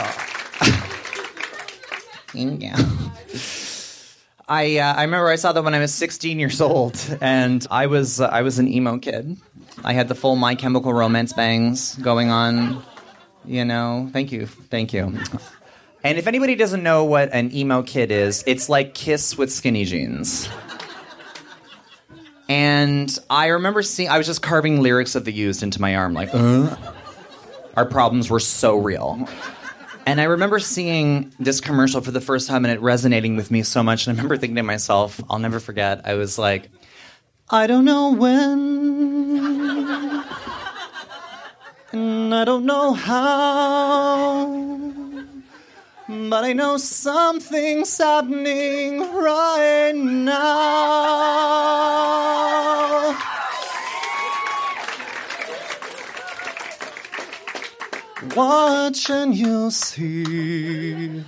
Thank 2.31 2.63
you. 2.63 3.68
I 4.49 4.77
uh, 4.77 4.95
I 4.95 5.03
remember 5.03 5.27
I 5.27 5.35
saw 5.35 5.51
that 5.53 5.63
when 5.63 5.75
I 5.75 5.79
was 5.79 5.93
16 5.93 6.39
years 6.39 6.59
old, 6.59 6.99
and 7.21 7.65
I 7.69 7.85
was 7.85 8.19
uh, 8.19 8.25
I 8.25 8.41
was 8.41 8.57
an 8.57 8.67
emo 8.67 8.97
kid. 8.97 9.37
I 9.83 9.93
had 9.93 10.07
the 10.07 10.15
full 10.15 10.35
My 10.35 10.55
Chemical 10.55 10.93
Romance 10.93 11.31
bangs 11.33 11.95
going 11.95 12.31
on. 12.31 12.83
You 13.45 13.63
know, 13.63 14.09
thank 14.11 14.31
you, 14.31 14.47
thank 14.47 14.91
you. 14.91 15.17
And 16.03 16.17
if 16.17 16.27
anybody 16.27 16.55
doesn't 16.55 16.81
know 16.81 17.05
what 17.05 17.29
an 17.31 17.53
emo 17.53 17.83
kid 17.83 18.11
is, 18.11 18.43
it's 18.47 18.69
like 18.69 18.93
Kiss 18.93 19.37
with 19.37 19.51
skinny 19.51 19.85
jeans. 19.85 20.49
And 22.47 23.17
I 23.29 23.47
remember 23.47 23.83
seeing 23.83 24.09
I 24.09 24.17
was 24.17 24.25
just 24.25 24.41
carving 24.41 24.81
lyrics 24.81 25.13
of 25.13 25.23
the 25.25 25.31
used 25.31 25.61
into 25.61 25.79
my 25.79 25.95
arm, 25.95 26.13
like, 26.13 26.29
uh. 26.33 26.75
our 27.77 27.85
problems 27.85 28.29
were 28.29 28.39
so 28.39 28.77
real. 28.77 29.27
And 30.09 30.19
I 30.19 30.23
remember 30.23 30.57
seeing 30.57 31.31
this 31.39 31.61
commercial 31.61 32.01
for 32.01 32.09
the 32.09 32.19
first 32.19 32.47
time 32.47 32.65
and 32.65 32.73
it 32.73 32.81
resonating 32.81 33.35
with 33.35 33.51
me 33.51 33.61
so 33.61 33.83
much. 33.83 34.07
And 34.07 34.17
I 34.17 34.17
remember 34.17 34.37
thinking 34.37 34.55
to 34.55 34.63
myself, 34.63 35.21
I'll 35.29 35.37
never 35.37 35.59
forget, 35.59 36.01
I 36.03 36.15
was 36.15 36.39
like, 36.39 36.71
I 37.47 37.67
don't 37.67 37.85
know 37.85 38.11
when, 38.15 38.57
and 41.91 42.33
I 42.33 42.43
don't 42.43 42.65
know 42.65 42.93
how, 42.93 44.47
but 46.07 46.43
I 46.43 46.53
know 46.53 46.77
something's 46.77 47.95
happening 47.95 49.13
right 49.13 49.93
now. 49.93 51.19
Watch 58.39 59.09
and 59.09 59.35
you'll 59.35 59.69
see 59.69 61.25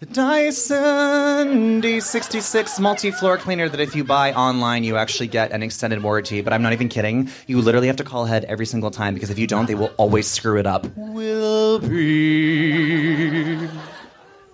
the 0.00 0.06
Dyson 0.06 1.80
D66 1.80 2.80
multi-floor 2.80 3.38
cleaner 3.38 3.68
that 3.68 3.78
if 3.78 3.94
you 3.94 4.02
buy 4.02 4.32
online, 4.32 4.82
you 4.82 4.96
actually 4.96 5.28
get 5.28 5.52
an 5.52 5.62
extended 5.62 6.02
warranty. 6.02 6.40
But 6.40 6.52
I'm 6.52 6.60
not 6.60 6.72
even 6.72 6.88
kidding. 6.88 7.30
You 7.46 7.60
literally 7.60 7.86
have 7.86 7.94
to 7.98 8.02
call 8.02 8.24
ahead 8.24 8.44
every 8.46 8.66
single 8.66 8.90
time 8.90 9.14
because 9.14 9.30
if 9.30 9.38
you 9.38 9.46
don't, 9.46 9.66
they 9.66 9.76
will 9.76 9.92
always 9.98 10.26
screw 10.26 10.58
it 10.58 10.66
up. 10.66 10.84
Will 10.96 11.78
be 11.78 13.68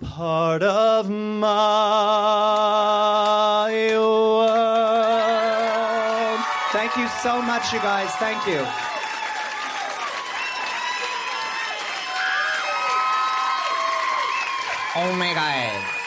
part 0.03 0.61
of 0.61 1.09
my 1.09 1.49
world. 3.97 4.49
Thank 6.71 6.95
you 6.97 7.07
so 7.23 7.41
much, 7.41 7.73
you 7.73 7.79
guys. 7.79 8.11
Thank 8.17 8.45
you. 8.45 8.63
Oh 14.95 15.15
my 15.15 15.33
god. 15.35 15.98